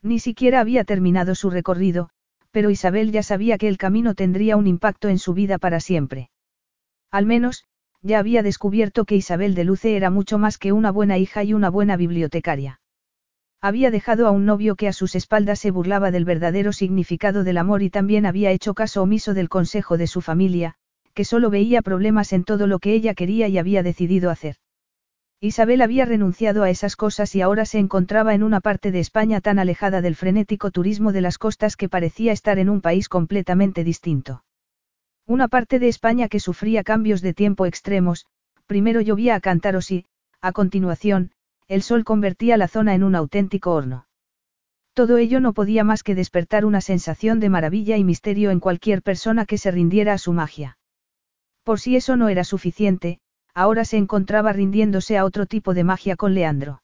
Ni 0.00 0.18
siquiera 0.18 0.60
había 0.60 0.84
terminado 0.84 1.34
su 1.34 1.50
recorrido, 1.50 2.08
pero 2.58 2.70
Isabel 2.70 3.12
ya 3.12 3.22
sabía 3.22 3.56
que 3.56 3.68
el 3.68 3.78
camino 3.78 4.16
tendría 4.16 4.56
un 4.56 4.66
impacto 4.66 5.08
en 5.08 5.20
su 5.20 5.32
vida 5.32 5.58
para 5.58 5.78
siempre. 5.78 6.28
Al 7.08 7.24
menos, 7.24 7.62
ya 8.02 8.18
había 8.18 8.42
descubierto 8.42 9.04
que 9.04 9.14
Isabel 9.14 9.54
de 9.54 9.62
Luce 9.62 9.94
era 9.94 10.10
mucho 10.10 10.38
más 10.38 10.58
que 10.58 10.72
una 10.72 10.90
buena 10.90 11.18
hija 11.18 11.44
y 11.44 11.54
una 11.54 11.70
buena 11.70 11.96
bibliotecaria. 11.96 12.80
Había 13.60 13.92
dejado 13.92 14.26
a 14.26 14.32
un 14.32 14.44
novio 14.44 14.74
que 14.74 14.88
a 14.88 14.92
sus 14.92 15.14
espaldas 15.14 15.60
se 15.60 15.70
burlaba 15.70 16.10
del 16.10 16.24
verdadero 16.24 16.72
significado 16.72 17.44
del 17.44 17.58
amor 17.58 17.84
y 17.84 17.90
también 17.90 18.26
había 18.26 18.50
hecho 18.50 18.74
caso 18.74 19.04
omiso 19.04 19.34
del 19.34 19.48
consejo 19.48 19.96
de 19.96 20.08
su 20.08 20.20
familia, 20.20 20.74
que 21.14 21.24
solo 21.24 21.50
veía 21.50 21.80
problemas 21.80 22.32
en 22.32 22.42
todo 22.42 22.66
lo 22.66 22.80
que 22.80 22.92
ella 22.92 23.14
quería 23.14 23.46
y 23.46 23.58
había 23.58 23.84
decidido 23.84 24.30
hacer. 24.30 24.56
Isabel 25.40 25.82
había 25.82 26.04
renunciado 26.04 26.64
a 26.64 26.70
esas 26.70 26.96
cosas 26.96 27.36
y 27.36 27.42
ahora 27.42 27.64
se 27.64 27.78
encontraba 27.78 28.34
en 28.34 28.42
una 28.42 28.60
parte 28.60 28.90
de 28.90 28.98
España 28.98 29.40
tan 29.40 29.60
alejada 29.60 30.00
del 30.00 30.16
frenético 30.16 30.72
turismo 30.72 31.12
de 31.12 31.20
las 31.20 31.38
costas 31.38 31.76
que 31.76 31.88
parecía 31.88 32.32
estar 32.32 32.58
en 32.58 32.68
un 32.68 32.80
país 32.80 33.08
completamente 33.08 33.84
distinto. 33.84 34.42
Una 35.26 35.46
parte 35.46 35.78
de 35.78 35.86
España 35.86 36.28
que 36.28 36.40
sufría 36.40 36.82
cambios 36.82 37.20
de 37.20 37.34
tiempo 37.34 37.66
extremos, 37.66 38.26
primero 38.66 39.00
llovía 39.00 39.36
a 39.36 39.40
cántaros 39.40 39.92
y, 39.92 40.06
a 40.40 40.50
continuación, 40.50 41.30
el 41.68 41.82
sol 41.82 42.02
convertía 42.02 42.56
la 42.56 42.66
zona 42.66 42.94
en 42.94 43.04
un 43.04 43.14
auténtico 43.14 43.72
horno. 43.74 44.06
Todo 44.92 45.18
ello 45.18 45.38
no 45.38 45.52
podía 45.52 45.84
más 45.84 46.02
que 46.02 46.16
despertar 46.16 46.64
una 46.64 46.80
sensación 46.80 47.38
de 47.38 47.48
maravilla 47.48 47.96
y 47.96 48.02
misterio 48.02 48.50
en 48.50 48.58
cualquier 48.58 49.02
persona 49.02 49.46
que 49.46 49.58
se 49.58 49.70
rindiera 49.70 50.14
a 50.14 50.18
su 50.18 50.32
magia. 50.32 50.78
Por 51.62 51.78
si 51.78 51.94
eso 51.94 52.16
no 52.16 52.28
era 52.28 52.42
suficiente, 52.42 53.20
ahora 53.58 53.84
se 53.84 53.96
encontraba 53.96 54.52
rindiéndose 54.52 55.18
a 55.18 55.24
otro 55.24 55.44
tipo 55.46 55.74
de 55.74 55.82
magia 55.82 56.14
con 56.14 56.32
Leandro. 56.32 56.80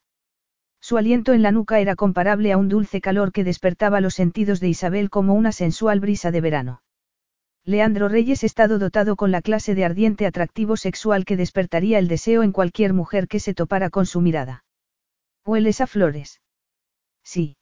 Su 0.81 0.99
aliento 0.99 1.33
en 1.33 1.43
la 1.43 1.53
nuca 1.53 1.79
era 1.79 1.95
comparable 1.95 2.51
a 2.51 2.57
un 2.57 2.69
dulce 2.69 3.01
calor 3.01 3.31
que 3.31 3.45
despertaba 3.45 4.01
los 4.01 4.15
sentidos 4.15 4.59
de 4.59 4.71
Isabel 4.71 5.09
como 5.09 5.35
una 5.35 5.53
sensual 5.53 6.01
brisa 6.01 6.33
de 6.33 6.41
verano. 6.41 6.83
Leandro 7.65 8.09
Reyes 8.09 8.43
estado 8.43 8.81
dotado 8.81 9.15
con 9.15 9.31
la 9.31 9.41
clase 9.41 9.77
de 9.77 9.85
ardiente 9.85 10.27
atractivo 10.27 10.77
sexual 10.77 11.25
que 11.25 11.37
despertaría 11.37 12.01
el 12.01 12.09
deseo 12.09 12.43
en 12.43 12.51
cualquier 12.51 12.93
mujer 12.93 13.29
que 13.29 13.39
se 13.39 13.55
topara 13.55 13.89
con 13.89 14.05
su 14.05 14.21
mirada. 14.21 14.65
¿Hueles 15.47 15.81
a 15.81 15.87
flores? 15.87 16.41
Sí. 17.23 17.57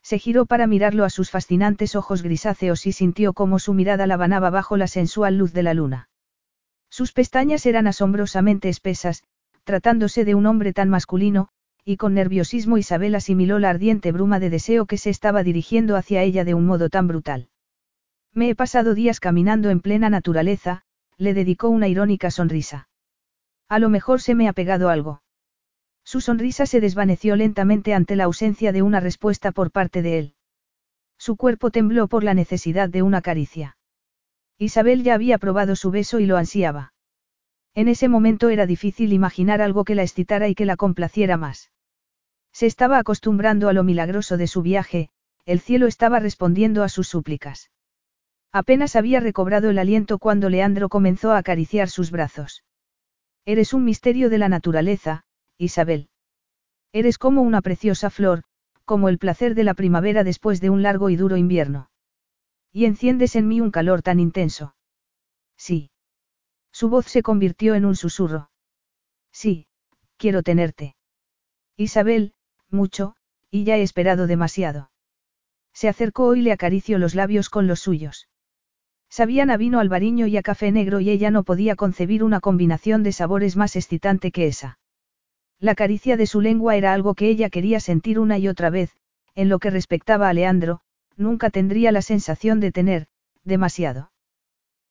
Se 0.00 0.20
giró 0.20 0.46
para 0.46 0.68
mirarlo 0.68 1.04
a 1.04 1.10
sus 1.10 1.32
fascinantes 1.32 1.96
ojos 1.96 2.22
grisáceos 2.22 2.86
y 2.86 2.92
sintió 2.92 3.32
cómo 3.32 3.58
su 3.58 3.74
mirada 3.74 4.06
la 4.06 4.16
banaba 4.16 4.50
bajo 4.50 4.76
la 4.76 4.86
sensual 4.86 5.36
luz 5.36 5.52
de 5.52 5.64
la 5.64 5.74
luna. 5.74 6.08
Sus 6.98 7.12
pestañas 7.12 7.64
eran 7.64 7.86
asombrosamente 7.86 8.68
espesas, 8.68 9.22
tratándose 9.62 10.24
de 10.24 10.34
un 10.34 10.46
hombre 10.46 10.72
tan 10.72 10.88
masculino, 10.88 11.46
y 11.84 11.96
con 11.96 12.12
nerviosismo 12.12 12.76
Isabel 12.76 13.14
asimiló 13.14 13.60
la 13.60 13.70
ardiente 13.70 14.10
bruma 14.10 14.40
de 14.40 14.50
deseo 14.50 14.84
que 14.86 14.98
se 14.98 15.08
estaba 15.08 15.44
dirigiendo 15.44 15.94
hacia 15.94 16.24
ella 16.24 16.44
de 16.44 16.54
un 16.54 16.66
modo 16.66 16.88
tan 16.88 17.06
brutal. 17.06 17.50
Me 18.34 18.50
he 18.50 18.56
pasado 18.56 18.96
días 18.96 19.20
caminando 19.20 19.70
en 19.70 19.78
plena 19.78 20.10
naturaleza, 20.10 20.82
le 21.18 21.34
dedicó 21.34 21.68
una 21.68 21.86
irónica 21.86 22.32
sonrisa. 22.32 22.88
A 23.68 23.78
lo 23.78 23.90
mejor 23.90 24.20
se 24.20 24.34
me 24.34 24.48
ha 24.48 24.52
pegado 24.52 24.88
algo. 24.88 25.22
Su 26.02 26.20
sonrisa 26.20 26.66
se 26.66 26.80
desvaneció 26.80 27.36
lentamente 27.36 27.94
ante 27.94 28.16
la 28.16 28.24
ausencia 28.24 28.72
de 28.72 28.82
una 28.82 28.98
respuesta 28.98 29.52
por 29.52 29.70
parte 29.70 30.02
de 30.02 30.18
él. 30.18 30.34
Su 31.16 31.36
cuerpo 31.36 31.70
tembló 31.70 32.08
por 32.08 32.24
la 32.24 32.34
necesidad 32.34 32.88
de 32.88 33.02
una 33.02 33.22
caricia. 33.22 33.77
Isabel 34.58 35.04
ya 35.04 35.14
había 35.14 35.38
probado 35.38 35.76
su 35.76 35.90
beso 35.90 36.18
y 36.18 36.26
lo 36.26 36.36
ansiaba. 36.36 36.92
En 37.74 37.86
ese 37.86 38.08
momento 38.08 38.48
era 38.48 38.66
difícil 38.66 39.12
imaginar 39.12 39.62
algo 39.62 39.84
que 39.84 39.94
la 39.94 40.02
excitara 40.02 40.48
y 40.48 40.56
que 40.56 40.66
la 40.66 40.76
complaciera 40.76 41.36
más. 41.36 41.70
Se 42.52 42.66
estaba 42.66 42.98
acostumbrando 42.98 43.68
a 43.68 43.72
lo 43.72 43.84
milagroso 43.84 44.36
de 44.36 44.48
su 44.48 44.62
viaje, 44.62 45.10
el 45.46 45.60
cielo 45.60 45.86
estaba 45.86 46.18
respondiendo 46.18 46.82
a 46.82 46.88
sus 46.88 47.06
súplicas. 47.06 47.70
Apenas 48.50 48.96
había 48.96 49.20
recobrado 49.20 49.70
el 49.70 49.78
aliento 49.78 50.18
cuando 50.18 50.48
Leandro 50.48 50.88
comenzó 50.88 51.30
a 51.30 51.38
acariciar 51.38 51.88
sus 51.88 52.10
brazos. 52.10 52.64
Eres 53.44 53.72
un 53.72 53.84
misterio 53.84 54.28
de 54.28 54.38
la 54.38 54.48
naturaleza, 54.48 55.24
Isabel. 55.56 56.08
Eres 56.92 57.16
como 57.18 57.42
una 57.42 57.62
preciosa 57.62 58.10
flor, 58.10 58.42
como 58.84 59.08
el 59.08 59.18
placer 59.18 59.54
de 59.54 59.64
la 59.64 59.74
primavera 59.74 60.24
después 60.24 60.60
de 60.60 60.70
un 60.70 60.82
largo 60.82 61.10
y 61.10 61.16
duro 61.16 61.36
invierno. 61.36 61.90
Y 62.72 62.84
enciendes 62.84 63.36
en 63.36 63.48
mí 63.48 63.60
un 63.60 63.70
calor 63.70 64.02
tan 64.02 64.20
intenso. 64.20 64.74
Sí. 65.56 65.90
Su 66.72 66.88
voz 66.88 67.06
se 67.06 67.22
convirtió 67.22 67.74
en 67.74 67.84
un 67.84 67.96
susurro. 67.96 68.50
Sí, 69.32 69.66
quiero 70.16 70.42
tenerte. 70.42 70.96
Isabel, 71.76 72.34
mucho, 72.70 73.14
y 73.50 73.64
ya 73.64 73.76
he 73.76 73.82
esperado 73.82 74.26
demasiado. 74.26 74.90
Se 75.72 75.88
acercó 75.88 76.34
y 76.34 76.42
le 76.42 76.52
acarició 76.52 76.98
los 76.98 77.14
labios 77.14 77.50
con 77.50 77.66
los 77.66 77.80
suyos. 77.80 78.28
Sabían 79.08 79.50
a 79.50 79.56
vino 79.56 79.80
albariño 79.80 80.26
y 80.26 80.36
a 80.36 80.42
café 80.42 80.70
negro 80.70 81.00
y 81.00 81.10
ella 81.10 81.30
no 81.30 81.44
podía 81.44 81.76
concebir 81.76 82.22
una 82.22 82.40
combinación 82.40 83.02
de 83.02 83.12
sabores 83.12 83.56
más 83.56 83.74
excitante 83.76 84.30
que 84.30 84.46
esa. 84.46 84.78
La 85.58 85.74
caricia 85.74 86.16
de 86.16 86.26
su 86.26 86.40
lengua 86.40 86.76
era 86.76 86.92
algo 86.92 87.14
que 87.14 87.28
ella 87.28 87.48
quería 87.48 87.80
sentir 87.80 88.18
una 88.18 88.38
y 88.38 88.48
otra 88.48 88.70
vez, 88.70 88.96
en 89.34 89.48
lo 89.48 89.58
que 89.58 89.70
respectaba 89.70 90.28
a 90.28 90.32
Leandro, 90.32 90.80
nunca 91.18 91.50
tendría 91.50 91.92
la 91.92 92.00
sensación 92.00 92.60
de 92.60 92.72
tener, 92.72 93.06
demasiado. 93.44 94.10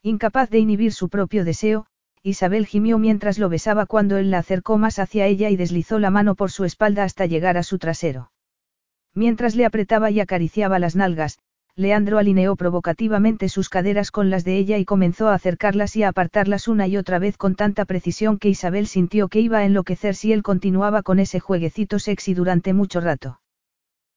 Incapaz 0.03 0.49
de 0.49 0.59
inhibir 0.59 0.93
su 0.93 1.09
propio 1.09 1.43
deseo, 1.43 1.87
Isabel 2.21 2.67
gimió 2.67 2.99
mientras 2.99 3.39
lo 3.39 3.49
besaba 3.49 3.85
cuando 3.85 4.17
él 4.17 4.31
la 4.31 4.39
acercó 4.39 4.77
más 4.77 4.99
hacia 4.99 5.25
ella 5.25 5.49
y 5.49 5.55
deslizó 5.55 5.97
la 5.97 6.11
mano 6.11 6.35
por 6.35 6.51
su 6.51 6.65
espalda 6.65 7.03
hasta 7.03 7.25
llegar 7.25 7.57
a 7.57 7.63
su 7.63 7.79
trasero. 7.79 8.31
Mientras 9.13 9.55
le 9.55 9.65
apretaba 9.65 10.11
y 10.11 10.19
acariciaba 10.19 10.77
las 10.77 10.95
nalgas, 10.95 11.39
Leandro 11.75 12.17
alineó 12.17 12.55
provocativamente 12.55 13.49
sus 13.49 13.69
caderas 13.69 14.09
con 14.09 14.29
las 14.31 14.43
de 14.43 14.57
ella 14.57 14.79
y 14.79 14.85
comenzó 14.85 15.29
a 15.29 15.35
acercarlas 15.35 15.95
y 15.95 16.01
a 16.03 16.09
apartarlas 16.09 16.67
una 16.67 16.87
y 16.87 16.97
otra 16.97 17.19
vez 17.19 17.37
con 17.37 17.55
tanta 17.55 17.85
precisión 17.85 18.39
que 18.39 18.49
Isabel 18.49 18.87
sintió 18.87 19.27
que 19.27 19.41
iba 19.41 19.59
a 19.59 19.65
enloquecer 19.65 20.15
si 20.15 20.33
él 20.33 20.41
continuaba 20.41 21.03
con 21.03 21.19
ese 21.19 21.39
jueguecito 21.39 21.99
sexy 21.99 22.33
durante 22.33 22.73
mucho 22.73 22.99
rato. 22.99 23.41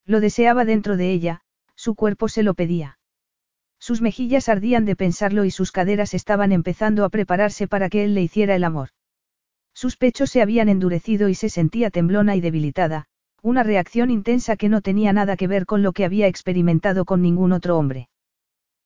Lo 0.07 0.21
deseaba 0.21 0.65
dentro 0.65 0.97
de 0.97 1.13
ella, 1.13 1.43
su 1.81 1.95
cuerpo 1.95 2.29
se 2.29 2.43
lo 2.43 2.53
pedía. 2.53 2.99
Sus 3.79 4.03
mejillas 4.03 4.51
ardían 4.51 4.85
de 4.85 4.97
pensarlo 4.97 5.47
y 5.47 5.51
sus 5.51 5.73
caderas 5.73 6.13
estaban 6.13 6.53
empezando 6.53 7.07
a 7.07 7.09
prepararse 7.09 7.67
para 7.69 7.89
que 7.89 8.05
él 8.05 8.15
le 8.15 8.21
hiciera 8.21 8.55
el 8.55 8.65
amor. 8.65 8.91
Sus 9.73 9.97
pechos 9.97 10.29
se 10.31 10.43
habían 10.43 10.69
endurecido 10.69 11.31
y 11.31 11.35
se 11.35 11.49
sentía 11.49 11.89
temblona 11.89 12.37
y 12.37 12.43
debilitada, 12.43 13.07
una 13.41 13.63
reacción 13.63 14.11
intensa 14.11 14.57
que 14.57 14.69
no 14.69 14.83
tenía 14.83 15.15
nada 15.15 15.39
que 15.39 15.47
ver 15.47 15.65
con 15.65 15.83
lo 15.83 15.93
que 15.93 16.05
había 16.05 16.27
experimentado 16.27 17.07
con 17.07 17.23
ningún 17.23 17.53
otro 17.53 17.79
hombre. 17.79 18.11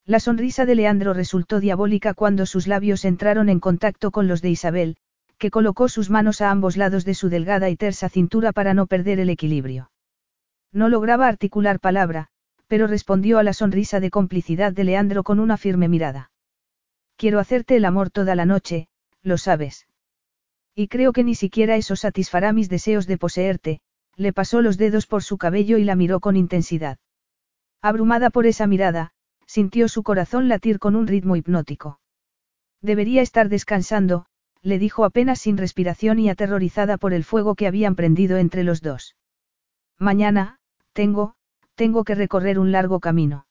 La 0.05 0.21
sonrisa 0.21 0.65
de 0.65 0.75
Leandro 0.75 1.13
resultó 1.13 1.59
diabólica 1.59 2.13
cuando 2.13 2.45
sus 2.45 2.65
labios 2.65 3.03
entraron 3.03 3.49
en 3.49 3.59
contacto 3.59 4.11
con 4.11 4.29
los 4.29 4.41
de 4.41 4.51
Isabel, 4.51 4.95
que 5.37 5.51
colocó 5.51 5.89
sus 5.89 6.09
manos 6.09 6.39
a 6.39 6.49
ambos 6.49 6.77
lados 6.77 7.03
de 7.03 7.13
su 7.13 7.27
delgada 7.27 7.69
y 7.69 7.75
tersa 7.75 8.07
cintura 8.07 8.53
para 8.53 8.73
no 8.73 8.87
perder 8.87 9.19
el 9.19 9.29
equilibrio. 9.29 9.91
No 10.71 10.87
lograba 10.87 11.27
articular 11.27 11.81
palabra, 11.81 12.29
pero 12.67 12.87
respondió 12.87 13.39
a 13.39 13.43
la 13.43 13.53
sonrisa 13.53 13.99
de 13.99 14.09
complicidad 14.09 14.73
de 14.73 14.83
Leandro 14.83 15.23
con 15.23 15.39
una 15.39 15.57
firme 15.57 15.87
mirada. 15.87 16.31
Quiero 17.17 17.39
hacerte 17.39 17.75
el 17.75 17.85
amor 17.85 18.09
toda 18.09 18.35
la 18.35 18.45
noche, 18.45 18.87
lo 19.21 19.37
sabes. 19.37 19.87
Y 20.73 20.87
creo 20.87 21.13
que 21.13 21.23
ni 21.23 21.35
siquiera 21.35 21.77
eso 21.77 21.95
satisfará 21.95 22.51
mis 22.51 22.69
deseos 22.69 23.07
de 23.07 23.17
poseerte, 23.17 23.79
le 24.17 24.33
pasó 24.33 24.61
los 24.61 24.77
dedos 24.77 25.07
por 25.07 25.23
su 25.23 25.37
cabello 25.37 25.77
y 25.77 25.83
la 25.83 25.95
miró 25.95 26.19
con 26.19 26.35
intensidad. 26.35 26.97
Abrumada 27.81 28.29
por 28.29 28.45
esa 28.45 28.67
mirada, 28.67 29.11
sintió 29.45 29.87
su 29.87 30.03
corazón 30.03 30.49
latir 30.49 30.79
con 30.79 30.95
un 30.95 31.07
ritmo 31.07 31.35
hipnótico. 31.35 31.99
Debería 32.81 33.21
estar 33.21 33.49
descansando, 33.49 34.25
le 34.61 34.79
dijo 34.79 35.05
apenas 35.05 35.39
sin 35.39 35.57
respiración 35.57 36.19
y 36.19 36.29
aterrorizada 36.29 36.97
por 36.97 37.13
el 37.13 37.23
fuego 37.23 37.55
que 37.55 37.67
habían 37.67 37.95
prendido 37.95 38.37
entre 38.37 38.63
los 38.63 38.81
dos. 38.81 39.15
Mañana, 39.99 40.59
tengo, 40.93 41.35
tengo 41.75 42.03
que 42.03 42.15
recorrer 42.15 42.57
un 42.59 42.71
largo 42.71 42.99
camino. 42.99 43.47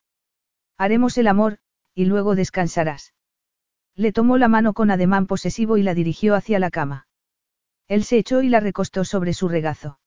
Haremos 0.77 1.17
el 1.19 1.29
amor, 1.29 1.59
y 1.95 2.07
luego 2.07 2.35
descansarás. 2.35 3.15
Le 3.95 4.13
tomó 4.13 4.39
la 4.39 4.49
mano 4.49 4.73
con 4.73 4.91
ademán 4.91 5.27
posesivo 5.27 5.77
y 5.77 5.83
la 5.83 5.95
dirigió 5.95 6.35
hacia 6.35 6.59
la 6.59 6.71
cama. 6.71 7.07
Él 7.87 8.03
se 8.05 8.19
echó 8.19 8.43
y 8.43 8.49
la 8.49 8.61
recostó 8.61 9.05
sobre 9.05 9.35
su 9.35 9.49
regazo. 9.49 10.01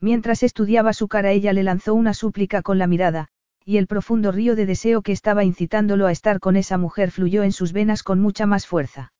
Mientras 0.00 0.42
estudiaba 0.42 0.92
su 0.92 1.08
cara 1.08 1.30
ella 1.30 1.52
le 1.52 1.62
lanzó 1.62 1.94
una 1.94 2.14
súplica 2.14 2.62
con 2.62 2.78
la 2.78 2.86
mirada, 2.86 3.28
y 3.64 3.76
el 3.76 3.86
profundo 3.86 4.32
río 4.32 4.56
de 4.56 4.66
deseo 4.66 5.02
que 5.02 5.12
estaba 5.12 5.44
incitándolo 5.44 6.06
a 6.06 6.12
estar 6.12 6.40
con 6.40 6.56
esa 6.56 6.78
mujer 6.78 7.10
fluyó 7.10 7.42
en 7.42 7.52
sus 7.52 7.72
venas 7.72 8.02
con 8.02 8.20
mucha 8.20 8.46
más 8.46 8.66
fuerza. 8.66 9.12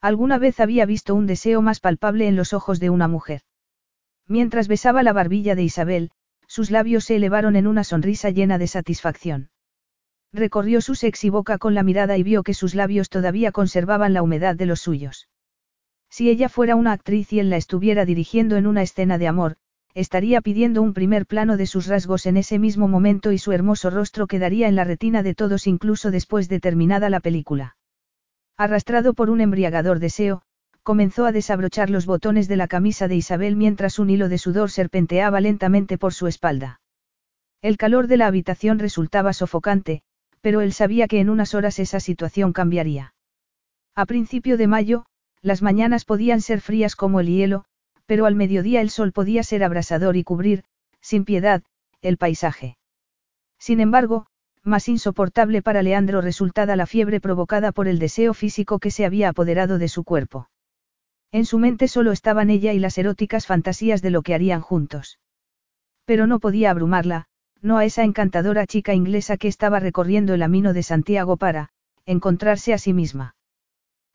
Alguna 0.00 0.38
vez 0.38 0.60
había 0.60 0.86
visto 0.86 1.14
un 1.14 1.26
deseo 1.26 1.62
más 1.62 1.78
palpable 1.78 2.26
en 2.26 2.36
los 2.36 2.54
ojos 2.54 2.80
de 2.80 2.90
una 2.90 3.06
mujer. 3.06 3.42
Mientras 4.26 4.66
besaba 4.66 5.02
la 5.02 5.12
barbilla 5.12 5.54
de 5.54 5.62
Isabel, 5.62 6.10
sus 6.50 6.72
labios 6.72 7.04
se 7.04 7.14
elevaron 7.14 7.54
en 7.54 7.68
una 7.68 7.84
sonrisa 7.84 8.30
llena 8.30 8.58
de 8.58 8.66
satisfacción. 8.66 9.50
Recorrió 10.32 10.80
su 10.80 10.96
sexy 10.96 11.30
boca 11.30 11.58
con 11.58 11.76
la 11.76 11.84
mirada 11.84 12.18
y 12.18 12.24
vio 12.24 12.42
que 12.42 12.54
sus 12.54 12.74
labios 12.74 13.08
todavía 13.08 13.52
conservaban 13.52 14.14
la 14.14 14.24
humedad 14.24 14.56
de 14.56 14.66
los 14.66 14.80
suyos. 14.80 15.28
Si 16.10 16.28
ella 16.28 16.48
fuera 16.48 16.74
una 16.74 16.90
actriz 16.90 17.32
y 17.32 17.38
él 17.38 17.50
la 17.50 17.56
estuviera 17.56 18.04
dirigiendo 18.04 18.56
en 18.56 18.66
una 18.66 18.82
escena 18.82 19.16
de 19.16 19.28
amor, 19.28 19.58
estaría 19.94 20.40
pidiendo 20.40 20.82
un 20.82 20.92
primer 20.92 21.24
plano 21.24 21.56
de 21.56 21.66
sus 21.66 21.86
rasgos 21.86 22.26
en 22.26 22.36
ese 22.36 22.58
mismo 22.58 22.88
momento 22.88 23.30
y 23.30 23.38
su 23.38 23.52
hermoso 23.52 23.88
rostro 23.88 24.26
quedaría 24.26 24.66
en 24.66 24.74
la 24.74 24.82
retina 24.82 25.22
de 25.22 25.36
todos 25.36 25.68
incluso 25.68 26.10
después 26.10 26.48
de 26.48 26.58
terminada 26.58 27.10
la 27.10 27.20
película. 27.20 27.76
Arrastrado 28.56 29.14
por 29.14 29.30
un 29.30 29.40
embriagador 29.40 30.00
deseo, 30.00 30.42
comenzó 30.82 31.26
a 31.26 31.32
desabrochar 31.32 31.90
los 31.90 32.06
botones 32.06 32.48
de 32.48 32.56
la 32.56 32.68
camisa 32.68 33.08
de 33.08 33.16
Isabel 33.16 33.56
mientras 33.56 33.98
un 33.98 34.10
hilo 34.10 34.28
de 34.28 34.38
sudor 34.38 34.70
serpenteaba 34.70 35.40
lentamente 35.40 35.98
por 35.98 36.14
su 36.14 36.26
espalda. 36.26 36.80
El 37.62 37.76
calor 37.76 38.06
de 38.06 38.16
la 38.16 38.26
habitación 38.26 38.78
resultaba 38.78 39.32
sofocante, 39.32 40.02
pero 40.40 40.62
él 40.62 40.72
sabía 40.72 41.06
que 41.06 41.20
en 41.20 41.28
unas 41.28 41.54
horas 41.54 41.78
esa 41.78 42.00
situación 42.00 42.52
cambiaría. 42.52 43.14
A 43.94 44.06
principio 44.06 44.56
de 44.56 44.66
mayo, 44.66 45.04
las 45.42 45.62
mañanas 45.62 46.04
podían 46.04 46.40
ser 46.40 46.60
frías 46.60 46.96
como 46.96 47.20
el 47.20 47.26
hielo, 47.26 47.64
pero 48.06 48.26
al 48.26 48.34
mediodía 48.34 48.80
el 48.80 48.90
sol 48.90 49.12
podía 49.12 49.42
ser 49.42 49.62
abrasador 49.62 50.16
y 50.16 50.24
cubrir, 50.24 50.64
sin 51.00 51.24
piedad, 51.24 51.62
el 52.00 52.16
paisaje. 52.16 52.76
Sin 53.58 53.80
embargo, 53.80 54.26
más 54.62 54.88
insoportable 54.88 55.62
para 55.62 55.82
Leandro 55.82 56.20
resultaba 56.20 56.76
la 56.76 56.86
fiebre 56.86 57.20
provocada 57.20 57.72
por 57.72 57.88
el 57.88 57.98
deseo 57.98 58.34
físico 58.34 58.78
que 58.78 58.90
se 58.90 59.04
había 59.04 59.28
apoderado 59.28 59.78
de 59.78 59.88
su 59.88 60.04
cuerpo. 60.04 60.48
En 61.32 61.44
su 61.44 61.58
mente 61.58 61.86
solo 61.86 62.12
estaban 62.12 62.50
ella 62.50 62.72
y 62.72 62.78
las 62.78 62.98
eróticas 62.98 63.46
fantasías 63.46 64.02
de 64.02 64.10
lo 64.10 64.22
que 64.22 64.34
harían 64.34 64.60
juntos. 64.60 65.18
Pero 66.04 66.26
no 66.26 66.40
podía 66.40 66.70
abrumarla, 66.70 67.26
no 67.62 67.78
a 67.78 67.84
esa 67.84 68.04
encantadora 68.04 68.66
chica 68.66 68.94
inglesa 68.94 69.36
que 69.36 69.48
estaba 69.48 69.80
recorriendo 69.80 70.34
el 70.34 70.40
camino 70.40 70.72
de 70.72 70.82
Santiago 70.82 71.36
para, 71.36 71.68
encontrarse 72.04 72.72
a 72.72 72.78
sí 72.78 72.92
misma. 72.92 73.36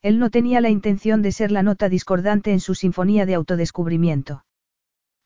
Él 0.01 0.19
no 0.19 0.29
tenía 0.29 0.61
la 0.61 0.69
intención 0.69 1.21
de 1.21 1.31
ser 1.31 1.51
la 1.51 1.63
nota 1.63 1.89
discordante 1.89 2.51
en 2.51 2.59
su 2.59 2.75
sinfonía 2.75 3.25
de 3.25 3.35
autodescubrimiento. 3.35 4.45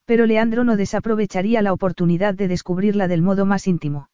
Pero 0.05 0.25
Leandro 0.25 0.63
no 0.63 0.77
desaprovecharía 0.77 1.61
la 1.61 1.73
oportunidad 1.73 2.33
de 2.33 2.47
descubrirla 2.47 3.07
del 3.07 3.21
modo 3.21 3.45
más 3.45 3.67
íntimo. 3.67 4.09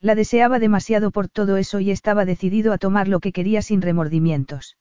La 0.00 0.14
deseaba 0.14 0.58
demasiado 0.58 1.10
por 1.10 1.28
todo 1.28 1.56
eso 1.56 1.80
y 1.80 1.90
estaba 1.90 2.24
decidido 2.24 2.72
a 2.72 2.78
tomar 2.78 3.08
lo 3.08 3.20
que 3.20 3.32
quería 3.32 3.62
sin 3.62 3.82
remordimientos. 3.82 4.76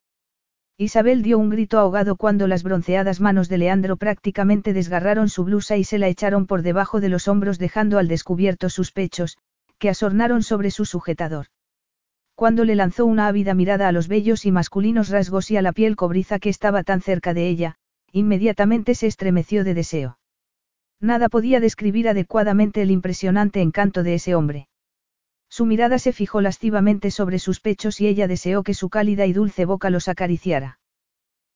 Isabel 0.78 1.24
dio 1.24 1.40
un 1.40 1.50
grito 1.50 1.80
ahogado 1.80 2.16
cuando 2.16 2.48
las 2.48 2.64
bronceadas 2.64 3.20
manos 3.20 3.50
de 3.50 3.58
Leandro 3.58 3.98
prácticamente 3.98 4.74
desgarraron 4.74 5.30
su 5.30 5.44
blusa 5.44 5.78
y 5.78 5.84
se 5.84 5.98
la 5.98 6.08
echaron 6.08 6.46
por 6.46 6.62
debajo 6.62 7.02
de 7.02 7.10
los 7.10 7.28
hombros 7.28 7.58
dejando 7.58 7.98
al 7.98 8.08
descubierto 8.08 8.70
sus 8.70 8.92
pechos, 8.92 9.38
que 9.80 9.90
asornaron 9.90 10.44
sobre 10.44 10.72
su 10.72 10.86
sujetador 10.86 11.48
cuando 12.38 12.66
le 12.66 12.76
lanzó 12.76 13.08
una 13.08 13.26
ávida 13.26 13.56
mirada 13.56 13.88
a 13.88 13.92
los 13.92 14.08
bellos 14.08 14.46
y 14.46 14.52
masculinos 14.52 15.10
rasgos 15.10 15.50
y 15.50 15.58
a 15.58 15.64
la 15.64 15.72
piel 15.72 15.96
cobriza 15.96 16.38
que 16.38 16.50
estaba 16.50 16.84
tan 16.84 17.02
cerca 17.02 17.34
de 17.34 17.48
ella, 17.48 17.78
inmediatamente 18.12 18.94
se 18.94 19.08
estremeció 19.08 19.64
de 19.64 19.74
deseo. 19.74 20.20
Nada 21.02 21.30
podía 21.30 21.60
describir 21.60 22.08
adecuadamente 22.08 22.84
el 22.84 22.92
impresionante 22.92 23.60
encanto 23.62 24.04
de 24.04 24.14
ese 24.14 24.36
hombre. 24.36 24.68
Su 25.58 25.66
mirada 25.66 25.97
se 25.97 26.14
fijó 26.14 26.39
lascivamente 26.39 27.10
sobre 27.10 27.39
sus 27.39 27.62
pechos 27.62 27.99
y 27.99 28.05
ella 28.05 28.28
deseó 28.28 28.62
que 28.62 28.76
su 28.76 28.89
cálida 28.89 29.26
y 29.26 29.34
dulce 29.34 29.66
boca 29.66 29.89
los 29.89 30.08
acariciara. 30.08 30.78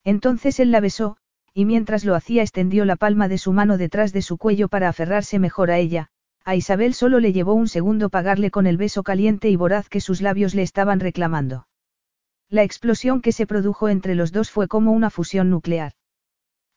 Entonces 0.04 0.60
él 0.60 0.72
la 0.72 0.80
besó, 0.80 1.18
y 1.54 1.66
mientras 1.66 2.04
lo 2.04 2.16
hacía 2.16 2.42
extendió 2.42 2.84
la 2.86 2.96
palma 2.96 3.28
de 3.28 3.38
su 3.38 3.54
mano 3.54 3.78
detrás 3.78 4.12
de 4.12 4.24
su 4.24 4.40
cuello 4.40 4.70
para 4.70 4.90
aferrarse 4.90 5.38
mejor 5.38 5.70
a 5.70 5.78
ella, 5.78 6.08
a 6.44 6.56
Isabel 6.56 6.96
solo 6.96 7.20
le 7.20 7.32
llevó 7.32 7.54
un 7.54 7.68
segundo 7.68 8.10
pagarle 8.10 8.50
con 8.50 8.66
el 8.66 8.76
beso 8.76 9.04
caliente 9.04 9.52
y 9.52 9.56
voraz 9.56 9.88
que 9.88 10.02
sus 10.02 10.20
labios 10.20 10.56
le 10.56 10.64
estaban 10.64 11.00
reclamando. 11.00 11.68
La 12.50 12.64
explosión 12.64 13.22
que 13.22 13.32
se 13.32 13.46
produjo 13.46 13.88
entre 13.88 14.16
los 14.16 14.32
dos 14.32 14.50
fue 14.50 14.68
como 14.68 14.94
una 14.94 15.12
fusión 15.12 15.52
nuclear. 15.52 15.94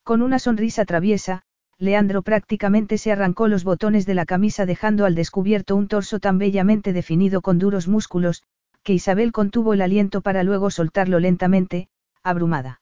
Con 0.03 0.21
una 0.21 0.37
sonrisa 0.37 0.85
traviesa, 0.85 1.41
Leandro 1.77 2.21
prácticamente 2.21 2.97
se 2.97 3.11
arrancó 3.11 3.47
los 3.47 3.63
botones 3.63 4.05
de 4.05 4.13
la 4.13 4.25
camisa 4.25 4.65
dejando 4.65 5.05
al 5.05 5.13
descubierto 5.13 5.75
un 5.75 5.87
torso 5.87 6.19
tan 6.19 6.37
bellamente 6.37 6.93
definido 6.93 7.41
con 7.41 7.59
duros 7.59 7.87
músculos, 7.87 8.43
que 8.83 8.93
Isabel 8.93 9.31
contuvo 9.31 9.73
el 9.73 9.81
aliento 9.81 10.21
para 10.21 10.43
luego 10.43 10.71
soltarlo 10.71 11.19
lentamente, 11.19 11.89
abrumada. 12.23 12.81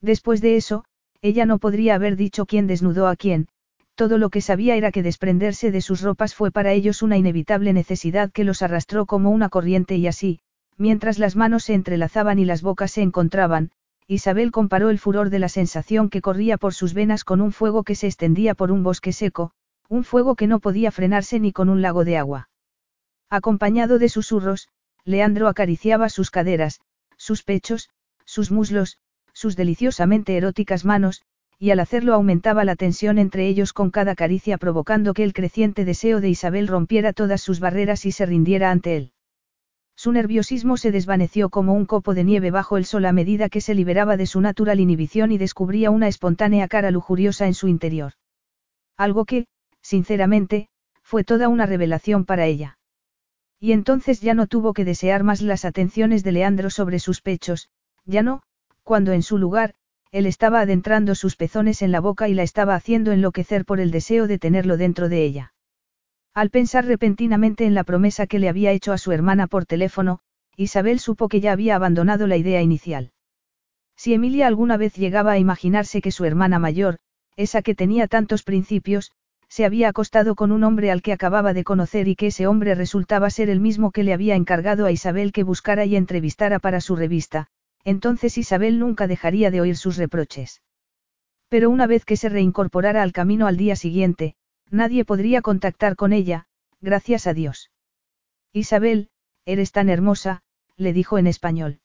Después 0.00 0.40
de 0.40 0.56
eso, 0.56 0.84
ella 1.22 1.44
no 1.44 1.58
podría 1.58 1.96
haber 1.96 2.16
dicho 2.16 2.46
quién 2.46 2.66
desnudó 2.66 3.08
a 3.08 3.16
quién, 3.16 3.48
todo 3.94 4.18
lo 4.18 4.28
que 4.28 4.40
sabía 4.40 4.76
era 4.76 4.92
que 4.92 5.02
desprenderse 5.02 5.70
de 5.70 5.80
sus 5.80 6.00
ropas 6.00 6.34
fue 6.34 6.50
para 6.50 6.72
ellos 6.72 7.02
una 7.02 7.16
inevitable 7.16 7.72
necesidad 7.72 8.30
que 8.30 8.44
los 8.44 8.62
arrastró 8.62 9.06
como 9.06 9.30
una 9.30 9.48
corriente 9.48 9.96
y 9.96 10.06
así, 10.06 10.40
mientras 10.76 11.18
las 11.18 11.36
manos 11.36 11.64
se 11.64 11.74
entrelazaban 11.74 12.38
y 12.38 12.44
las 12.44 12.62
bocas 12.62 12.90
se 12.90 13.02
encontraban, 13.02 13.70
Isabel 14.06 14.50
comparó 14.50 14.90
el 14.90 14.98
furor 14.98 15.30
de 15.30 15.38
la 15.38 15.48
sensación 15.48 16.10
que 16.10 16.20
corría 16.20 16.58
por 16.58 16.74
sus 16.74 16.92
venas 16.92 17.24
con 17.24 17.40
un 17.40 17.52
fuego 17.52 17.84
que 17.84 17.94
se 17.94 18.06
extendía 18.06 18.54
por 18.54 18.70
un 18.70 18.82
bosque 18.82 19.12
seco, 19.12 19.52
un 19.88 20.04
fuego 20.04 20.34
que 20.34 20.46
no 20.46 20.60
podía 20.60 20.90
frenarse 20.90 21.40
ni 21.40 21.52
con 21.52 21.70
un 21.70 21.80
lago 21.80 22.04
de 22.04 22.18
agua. 22.18 22.50
Acompañado 23.30 23.98
de 23.98 24.10
susurros, 24.10 24.68
Leandro 25.04 25.48
acariciaba 25.48 26.10
sus 26.10 26.30
caderas, 26.30 26.80
sus 27.16 27.42
pechos, 27.42 27.88
sus 28.26 28.50
muslos, 28.50 28.98
sus 29.32 29.56
deliciosamente 29.56 30.36
eróticas 30.36 30.84
manos, 30.84 31.22
y 31.58 31.70
al 31.70 31.80
hacerlo 31.80 32.12
aumentaba 32.12 32.64
la 32.64 32.76
tensión 32.76 33.16
entre 33.16 33.46
ellos 33.46 33.72
con 33.72 33.90
cada 33.90 34.14
caricia 34.14 34.58
provocando 34.58 35.14
que 35.14 35.24
el 35.24 35.32
creciente 35.32 35.86
deseo 35.86 36.20
de 36.20 36.28
Isabel 36.28 36.68
rompiera 36.68 37.14
todas 37.14 37.40
sus 37.40 37.58
barreras 37.58 38.04
y 38.04 38.12
se 38.12 38.26
rindiera 38.26 38.70
ante 38.70 38.96
él. 38.96 39.13
Su 40.04 40.12
nerviosismo 40.12 40.76
se 40.76 40.92
desvaneció 40.92 41.48
como 41.48 41.72
un 41.72 41.86
copo 41.86 42.12
de 42.12 42.24
nieve 42.24 42.50
bajo 42.50 42.76
el 42.76 42.84
sol 42.84 43.06
a 43.06 43.12
medida 43.12 43.48
que 43.48 43.62
se 43.62 43.74
liberaba 43.74 44.18
de 44.18 44.26
su 44.26 44.42
natural 44.42 44.78
inhibición 44.78 45.32
y 45.32 45.38
descubría 45.38 45.90
una 45.90 46.08
espontánea 46.08 46.68
cara 46.68 46.90
lujuriosa 46.90 47.46
en 47.46 47.54
su 47.54 47.68
interior. 47.68 48.12
Algo 48.98 49.24
que, 49.24 49.46
sinceramente, 49.80 50.68
fue 51.02 51.24
toda 51.24 51.48
una 51.48 51.64
revelación 51.64 52.26
para 52.26 52.44
ella. 52.44 52.76
Y 53.58 53.72
entonces 53.72 54.20
ya 54.20 54.34
no 54.34 54.46
tuvo 54.46 54.74
que 54.74 54.84
desear 54.84 55.24
más 55.24 55.40
las 55.40 55.64
atenciones 55.64 56.22
de 56.22 56.32
Leandro 56.32 56.68
sobre 56.68 56.98
sus 56.98 57.22
pechos, 57.22 57.70
ya 58.04 58.22
no, 58.22 58.42
cuando 58.82 59.12
en 59.12 59.22
su 59.22 59.38
lugar, 59.38 59.72
él 60.12 60.26
estaba 60.26 60.60
adentrando 60.60 61.14
sus 61.14 61.34
pezones 61.34 61.80
en 61.80 61.92
la 61.92 62.00
boca 62.00 62.28
y 62.28 62.34
la 62.34 62.42
estaba 62.42 62.74
haciendo 62.74 63.10
enloquecer 63.10 63.64
por 63.64 63.80
el 63.80 63.90
deseo 63.90 64.26
de 64.26 64.38
tenerlo 64.38 64.76
dentro 64.76 65.08
de 65.08 65.24
ella. 65.24 65.53
Al 66.34 66.50
pensar 66.50 66.84
repentinamente 66.84 67.64
en 67.64 67.74
la 67.74 67.84
promesa 67.84 68.26
que 68.26 68.40
le 68.40 68.48
había 68.48 68.72
hecho 68.72 68.92
a 68.92 68.98
su 68.98 69.12
hermana 69.12 69.46
por 69.46 69.66
teléfono, 69.66 70.18
Isabel 70.56 70.98
supo 70.98 71.28
que 71.28 71.40
ya 71.40 71.52
había 71.52 71.76
abandonado 71.76 72.26
la 72.26 72.36
idea 72.36 72.60
inicial. 72.60 73.12
Si 73.96 74.14
Emilia 74.14 74.48
alguna 74.48 74.76
vez 74.76 74.94
llegaba 74.94 75.32
a 75.32 75.38
imaginarse 75.38 76.00
que 76.00 76.10
su 76.10 76.24
hermana 76.24 76.58
mayor, 76.58 76.98
esa 77.36 77.62
que 77.62 77.76
tenía 77.76 78.08
tantos 78.08 78.42
principios, 78.42 79.12
se 79.48 79.64
había 79.64 79.88
acostado 79.88 80.34
con 80.34 80.50
un 80.50 80.64
hombre 80.64 80.90
al 80.90 81.02
que 81.02 81.12
acababa 81.12 81.52
de 81.52 81.62
conocer 81.62 82.08
y 82.08 82.16
que 82.16 82.28
ese 82.28 82.48
hombre 82.48 82.74
resultaba 82.74 83.30
ser 83.30 83.48
el 83.48 83.60
mismo 83.60 83.92
que 83.92 84.02
le 84.02 84.12
había 84.12 84.34
encargado 84.34 84.86
a 84.86 84.90
Isabel 84.90 85.30
que 85.30 85.44
buscara 85.44 85.84
y 85.84 85.94
entrevistara 85.94 86.58
para 86.58 86.80
su 86.80 86.96
revista, 86.96 87.46
entonces 87.84 88.36
Isabel 88.38 88.80
nunca 88.80 89.06
dejaría 89.06 89.52
de 89.52 89.60
oír 89.60 89.76
sus 89.76 89.96
reproches. 89.96 90.62
Pero 91.48 91.70
una 91.70 91.86
vez 91.86 92.04
que 92.04 92.16
se 92.16 92.28
reincorporara 92.28 93.02
al 93.04 93.12
camino 93.12 93.46
al 93.46 93.56
día 93.56 93.76
siguiente, 93.76 94.34
nadie 94.74 95.04
podría 95.04 95.40
contactar 95.40 95.96
con 95.96 96.12
ella, 96.12 96.46
gracias 96.80 97.26
a 97.26 97.34
Dios. 97.34 97.70
Isabel, 98.52 99.08
eres 99.46 99.72
tan 99.72 99.88
hermosa, 99.88 100.42
le 100.76 100.92
dijo 100.92 101.16
en 101.18 101.26
español. 101.26 101.80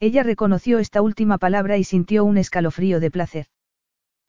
Ella 0.00 0.22
reconoció 0.22 0.78
esta 0.78 1.02
última 1.02 1.38
palabra 1.38 1.76
y 1.78 1.84
sintió 1.84 2.24
un 2.24 2.38
escalofrío 2.38 3.00
de 3.00 3.10
placer. 3.10 3.46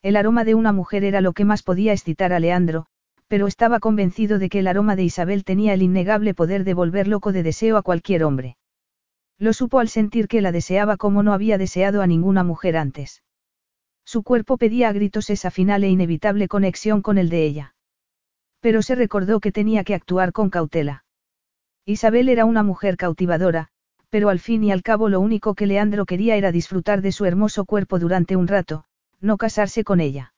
El 0.01 0.15
aroma 0.15 0.43
de 0.43 0.55
una 0.55 0.71
mujer 0.71 1.03
era 1.03 1.21
lo 1.21 1.33
que 1.33 1.45
más 1.45 1.63
podía 1.63 1.93
excitar 1.93 2.33
a 2.33 2.39
Leandro, 2.39 2.87
pero 3.27 3.47
estaba 3.47 3.79
convencido 3.79 4.39
de 4.39 4.49
que 4.49 4.59
el 4.59 4.67
aroma 4.67 4.95
de 4.95 5.03
Isabel 5.03 5.43
tenía 5.43 5.73
el 5.73 5.81
innegable 5.81 6.33
poder 6.33 6.63
de 6.63 6.73
volver 6.73 7.07
loco 7.07 7.31
de 7.31 7.43
deseo 7.43 7.77
a 7.77 7.81
cualquier 7.81 8.23
hombre. 8.23 8.57
Lo 9.37 9.53
supo 9.53 9.79
al 9.79 9.89
sentir 9.89 10.27
que 10.27 10.41
la 10.41 10.51
deseaba 10.51 10.97
como 10.97 11.23
no 11.23 11.33
había 11.33 11.57
deseado 11.57 12.01
a 12.01 12.07
ninguna 12.07 12.43
mujer 12.43 12.77
antes. 12.77 13.23
Su 14.11 14.23
cuerpo 14.23 14.57
pedía 14.57 14.89
a 14.89 14.91
gritos 14.91 15.29
esa 15.29 15.51
final 15.51 15.85
e 15.85 15.89
inevitable 15.89 16.49
conexión 16.49 17.01
con 17.01 17.17
el 17.17 17.29
de 17.29 17.45
ella. 17.45 17.75
Pero 18.59 18.81
se 18.81 18.93
recordó 18.93 19.39
que 19.39 19.53
tenía 19.53 19.85
que 19.85 19.95
actuar 19.95 20.33
con 20.33 20.49
cautela. 20.49 21.05
Isabel 21.85 22.27
era 22.27 22.43
una 22.43 22.61
mujer 22.61 22.97
cautivadora, 22.97 23.69
pero 24.09 24.27
al 24.27 24.39
fin 24.39 24.65
y 24.65 24.71
al 24.73 24.83
cabo 24.83 25.07
lo 25.07 25.21
único 25.21 25.55
que 25.55 25.65
Leandro 25.65 26.05
quería 26.05 26.35
era 26.35 26.51
disfrutar 26.51 27.01
de 27.01 27.13
su 27.13 27.23
hermoso 27.23 27.63
cuerpo 27.63 27.99
durante 27.99 28.35
un 28.35 28.49
rato, 28.49 28.83
no 29.21 29.37
casarse 29.37 29.85
con 29.85 30.01
ella. 30.01 30.33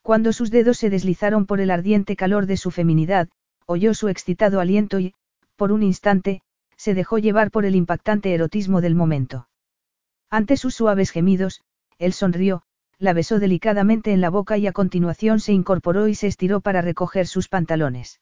Cuando 0.00 0.32
sus 0.32 0.50
dedos 0.50 0.78
se 0.78 0.88
deslizaron 0.88 1.44
por 1.44 1.60
el 1.60 1.72
ardiente 1.72 2.16
calor 2.16 2.46
de 2.46 2.56
su 2.56 2.70
feminidad, 2.70 3.28
oyó 3.66 3.92
su 3.92 4.08
excitado 4.08 4.58
aliento 4.58 5.00
y, 5.00 5.12
por 5.56 5.70
un 5.70 5.82
instante, 5.82 6.40
se 6.78 6.94
dejó 6.94 7.18
llevar 7.18 7.50
por 7.50 7.66
el 7.66 7.74
impactante 7.74 8.32
erotismo 8.32 8.80
del 8.80 8.94
momento. 8.94 9.50
Ante 10.30 10.56
sus 10.56 10.74
suaves 10.74 11.10
gemidos, 11.10 11.60
él 11.98 12.14
sonrió, 12.14 12.62
la 12.98 13.12
besó 13.12 13.38
delicadamente 13.38 14.12
en 14.12 14.20
la 14.20 14.30
boca 14.30 14.56
y 14.56 14.66
a 14.66 14.72
continuación 14.72 15.40
se 15.40 15.52
incorporó 15.52 16.08
y 16.08 16.14
se 16.14 16.26
estiró 16.26 16.60
para 16.60 16.80
recoger 16.80 17.26
sus 17.26 17.48
pantalones. 17.48 18.20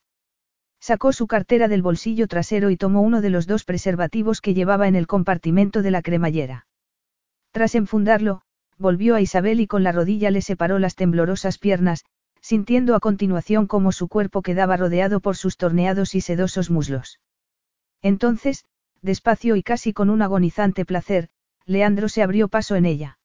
Sacó 0.81 1.12
su 1.12 1.27
cartera 1.27 1.68
del 1.68 1.83
bolsillo 1.83 2.27
trasero 2.27 2.70
y 2.70 2.77
tomó 2.77 3.01
uno 3.01 3.20
de 3.20 3.31
los 3.31 3.47
dos 3.47 3.64
preservativos 3.64 4.41
que 4.41 4.53
llevaba 4.53 4.89
en 4.89 4.97
el 4.97 5.07
compartimento 5.07 5.81
de 5.83 5.91
la 5.91 6.03
cremallera. 6.03 6.66
Tras 7.53 7.75
enfundarlo, 7.75 8.43
volvió 8.77 9.14
a 9.14 9.20
Isabel 9.20 9.61
y 9.61 9.66
con 9.66 9.83
la 9.83 9.93
rodilla 9.93 10.31
le 10.31 10.43
separó 10.43 10.79
las 10.79 10.97
temblorosas 10.97 11.59
piernas, 11.59 12.05
sintiendo 12.41 12.95
a 12.95 13.01
continuación 13.01 13.66
cómo 13.66 13.93
su 13.93 14.09
cuerpo 14.09 14.43
quedaba 14.43 14.77
rodeado 14.77 15.20
por 15.20 15.37
sus 15.37 15.57
torneados 15.57 16.14
y 16.14 16.20
sedosos 16.20 16.68
muslos. 16.68 17.20
Entonces, 18.03 18.66
despacio 19.01 19.57
y 19.57 19.62
casi 19.62 19.93
con 19.93 20.11
un 20.11 20.20
agonizante 20.20 20.85
placer, 20.85 21.31
Leandro 21.64 22.11
se 22.11 22.22
abrió 22.22 22.49
paso 22.49 22.77
en 22.77 22.85
ella. 22.85 23.18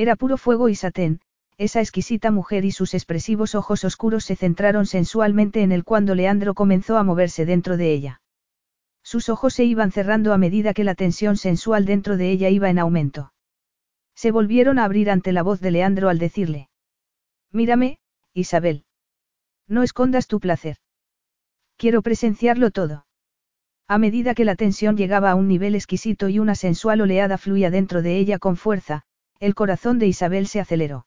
Era 0.00 0.16
puro 0.16 0.38
fuego 0.38 0.70
y 0.70 0.74
satén, 0.74 1.20
esa 1.58 1.80
exquisita 1.80 2.30
mujer 2.30 2.64
y 2.64 2.70
sus 2.70 2.94
expresivos 2.94 3.54
ojos 3.54 3.84
oscuros 3.84 4.24
se 4.24 4.34
centraron 4.34 4.86
sensualmente 4.86 5.60
en 5.60 5.72
él 5.72 5.84
cuando 5.84 6.14
Leandro 6.14 6.54
comenzó 6.54 6.96
a 6.96 7.02
moverse 7.04 7.44
dentro 7.44 7.76
de 7.76 7.92
ella. 7.92 8.22
Sus 9.02 9.28
ojos 9.28 9.52
se 9.52 9.64
iban 9.64 9.92
cerrando 9.92 10.32
a 10.32 10.38
medida 10.38 10.72
que 10.72 10.84
la 10.84 10.94
tensión 10.94 11.36
sensual 11.36 11.84
dentro 11.84 12.16
de 12.16 12.30
ella 12.30 12.48
iba 12.48 12.70
en 12.70 12.78
aumento. 12.78 13.34
Se 14.14 14.30
volvieron 14.30 14.78
a 14.78 14.86
abrir 14.86 15.10
ante 15.10 15.32
la 15.32 15.42
voz 15.42 15.60
de 15.60 15.70
Leandro 15.70 16.08
al 16.08 16.18
decirle. 16.18 16.70
Mírame, 17.52 17.98
Isabel. 18.32 18.86
No 19.68 19.82
escondas 19.82 20.28
tu 20.28 20.40
placer. 20.40 20.78
Quiero 21.76 22.00
presenciarlo 22.00 22.70
todo. 22.70 23.04
A 23.86 23.98
medida 23.98 24.34
que 24.34 24.46
la 24.46 24.56
tensión 24.56 24.96
llegaba 24.96 25.30
a 25.30 25.34
un 25.34 25.46
nivel 25.46 25.74
exquisito 25.74 26.30
y 26.30 26.38
una 26.38 26.54
sensual 26.54 27.02
oleada 27.02 27.36
fluía 27.36 27.70
dentro 27.70 28.00
de 28.00 28.16
ella 28.16 28.38
con 28.38 28.56
fuerza, 28.56 29.04
el 29.40 29.54
corazón 29.54 29.98
de 29.98 30.06
Isabel 30.06 30.46
se 30.46 30.60
aceleró. 30.60 31.06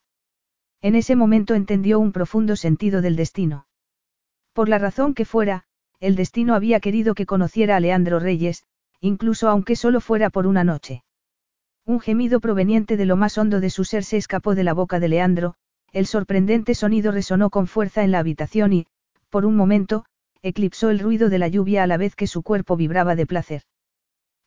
En 0.81 0.95
ese 0.95 1.15
momento 1.15 1.53
entendió 1.53 1.99
un 1.99 2.11
profundo 2.11 2.55
sentido 2.55 3.01
del 3.01 3.15
destino. 3.15 3.67
Por 4.53 4.69
la 4.69 4.79
razón 4.79 5.13
que 5.13 5.23
fuera, 5.23 5.65
el 5.99 6.15
destino 6.15 6.55
había 6.55 6.79
querido 6.79 7.13
que 7.13 7.27
conociera 7.27 7.77
a 7.77 7.79
Leandro 7.79 8.19
Reyes, 8.19 8.65
incluso 8.99 9.49
aunque 9.49 9.75
solo 9.75 10.01
fuera 10.01 10.29
por 10.29 10.47
una 10.47 10.63
noche. 10.63 11.03
Un 11.85 11.99
gemido 11.99 12.39
proveniente 12.39 12.97
de 12.97 13.05
lo 13.05 13.17
más 13.17 13.37
hondo 13.37 13.59
de 13.59 13.69
su 13.69 13.83
ser 13.83 14.03
se 14.03 14.17
escapó 14.17 14.55
de 14.55 14.63
la 14.63 14.73
boca 14.73 14.99
de 14.99 15.09
Leandro, 15.09 15.55
el 15.91 16.07
sorprendente 16.07 16.73
sonido 16.73 17.11
resonó 17.11 17.49
con 17.49 17.67
fuerza 17.67 18.03
en 18.03 18.11
la 18.11 18.19
habitación 18.19 18.73
y, 18.73 18.87
por 19.29 19.45
un 19.45 19.55
momento, 19.55 20.05
eclipsó 20.41 20.89
el 20.89 20.99
ruido 20.99 21.29
de 21.29 21.39
la 21.39 21.47
lluvia 21.47 21.83
a 21.83 21.87
la 21.87 21.97
vez 21.97 22.15
que 22.15 22.27
su 22.27 22.41
cuerpo 22.41 22.75
vibraba 22.75 23.15
de 23.15 23.27
placer. 23.27 23.61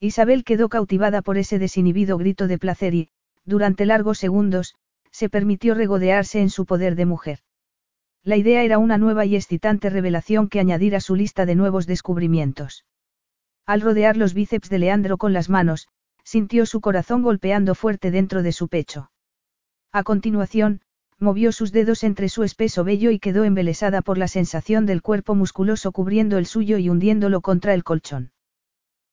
Isabel 0.00 0.44
quedó 0.44 0.68
cautivada 0.68 1.22
por 1.22 1.38
ese 1.38 1.58
desinhibido 1.58 2.18
grito 2.18 2.48
de 2.48 2.58
placer 2.58 2.94
y, 2.94 3.10
durante 3.46 3.86
largos 3.86 4.18
segundos, 4.18 4.74
se 5.10 5.30
permitió 5.30 5.74
regodearse 5.74 6.40
en 6.40 6.50
su 6.50 6.66
poder 6.66 6.96
de 6.96 7.06
mujer. 7.06 7.38
La 8.22 8.36
idea 8.36 8.62
era 8.64 8.78
una 8.78 8.98
nueva 8.98 9.24
y 9.24 9.36
excitante 9.36 9.88
revelación 9.88 10.48
que 10.48 10.60
añadir 10.60 10.96
a 10.96 11.00
su 11.00 11.14
lista 11.14 11.46
de 11.46 11.54
nuevos 11.54 11.86
descubrimientos. 11.86 12.84
Al 13.64 13.80
rodear 13.80 14.16
los 14.16 14.34
bíceps 14.34 14.68
de 14.68 14.80
Leandro 14.80 15.16
con 15.16 15.32
las 15.32 15.48
manos, 15.48 15.88
sintió 16.24 16.66
su 16.66 16.80
corazón 16.80 17.22
golpeando 17.22 17.74
fuerte 17.74 18.10
dentro 18.10 18.42
de 18.42 18.52
su 18.52 18.68
pecho. 18.68 19.10
A 19.92 20.02
continuación, 20.02 20.82
movió 21.18 21.52
sus 21.52 21.72
dedos 21.72 22.04
entre 22.04 22.28
su 22.28 22.42
espeso 22.42 22.84
vello 22.84 23.10
y 23.10 23.18
quedó 23.18 23.44
embelesada 23.44 24.02
por 24.02 24.18
la 24.18 24.28
sensación 24.28 24.86
del 24.86 25.02
cuerpo 25.02 25.34
musculoso 25.34 25.92
cubriendo 25.92 26.36
el 26.36 26.46
suyo 26.46 26.78
y 26.78 26.88
hundiéndolo 26.88 27.40
contra 27.40 27.74
el 27.74 27.84
colchón. 27.84 28.32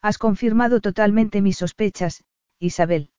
Has 0.02 0.18
confirmado 0.18 0.82
totalmente 0.82 1.42
mis 1.42 1.58
sospechas, 1.58 2.26
Isabel. 2.60 3.13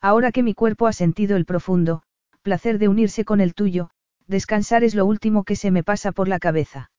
Ahora 0.00 0.32
que 0.32 0.42
mi 0.42 0.54
cuerpo 0.54 0.86
ha 0.86 0.92
sentido 0.92 1.36
el 1.36 1.44
profundo, 1.44 2.02
placer 2.42 2.78
de 2.78 2.88
unirse 2.88 3.24
con 3.24 3.40
el 3.40 3.54
tuyo, 3.54 3.90
descansar 4.26 4.82
es 4.84 4.94
lo 4.94 5.04
último 5.04 5.44
que 5.44 5.56
se 5.56 5.70
me 5.70 5.82
pasa 5.82 6.12
por 6.12 6.28
la 6.28 6.38
cabeza. 6.38 6.90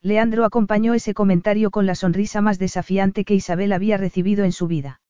Leandro 0.00 0.44
acompañó 0.44 0.94
ese 0.94 1.12
comentario 1.12 1.70
con 1.70 1.86
la 1.86 1.94
sonrisa 1.94 2.40
más 2.40 2.58
desafiante 2.58 3.24
que 3.24 3.34
Isabel 3.34 3.72
había 3.72 3.96
recibido 3.96 4.44
en 4.44 4.52
su 4.52 4.66
vida. 4.66 5.00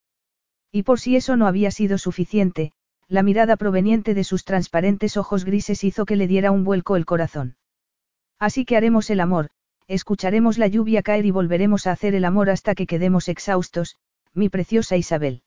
Y 0.73 0.83
por 0.83 0.99
si 0.99 1.16
eso 1.16 1.37
no 1.37 1.47
había 1.47 1.71
sido 1.71 1.99
suficiente, 1.99 2.73
la 3.07 3.23
mirada 3.23 3.57
proveniente 3.57 4.14
de 4.14 4.25
sus 4.25 4.45
transparentes 4.45 5.16
ojos 5.16 5.45
grises 5.45 5.85
hizo 5.85 6.07
que 6.07 6.16
le 6.16 6.27
diera 6.27 6.53
un 6.53 6.64
vuelco 6.64 6.97
el 6.97 7.07
corazón. 7.07 7.57
Así 8.39 8.64
que 8.64 8.77
haremos 8.77 9.11
el 9.11 9.21
amor, 9.21 9.51
escucharemos 9.89 10.59
la 10.59 10.68
lluvia 10.68 11.03
caer 11.03 11.27
y 11.27 11.31
volveremos 11.33 11.87
a 11.87 11.93
hacer 11.93 12.14
el 12.14 12.25
amor 12.25 12.51
hasta 12.51 12.75
que 12.75 12.87
quedemos 12.87 13.29
exhaustos, 13.29 13.97
mi 14.33 14.49
preciosa 14.49 14.97
Isabel. 14.97 15.43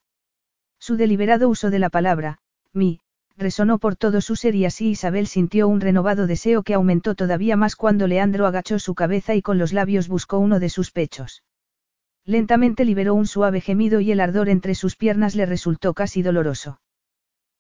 Su 0.86 0.98
deliberado 0.98 1.48
uso 1.48 1.70
de 1.70 1.80
la 1.80 1.90
palabra, 1.90 2.40
mi, 2.74 3.00
resonó 3.38 3.80
por 3.80 3.96
todo 3.96 4.20
su 4.20 4.36
ser 4.36 4.54
y 4.54 4.66
así 4.66 4.90
Isabel 4.90 5.28
sintió 5.28 5.70
un 5.70 5.80
renovado 5.80 6.28
deseo 6.28 6.62
que 6.62 6.74
aumentó 6.74 7.16
todavía 7.16 7.56
más 7.56 7.78
cuando 7.78 8.06
Leandro 8.06 8.48
agachó 8.48 8.80
su 8.80 8.94
cabeza 8.94 9.34
y 9.34 9.42
con 9.42 9.58
los 9.58 9.72
labios 9.72 10.10
buscó 10.10 10.40
uno 10.40 10.60
de 10.60 10.68
sus 10.68 10.92
pechos. 10.92 11.42
Lentamente 12.26 12.84
liberó 12.84 13.14
un 13.14 13.28
suave 13.28 13.62
gemido 13.62 14.02
y 14.02 14.12
el 14.12 14.20
ardor 14.20 14.50
entre 14.50 14.76
sus 14.76 14.98
piernas 14.98 15.36
le 15.36 15.46
resultó 15.46 15.94
casi 15.94 16.22
doloroso. 16.22 16.82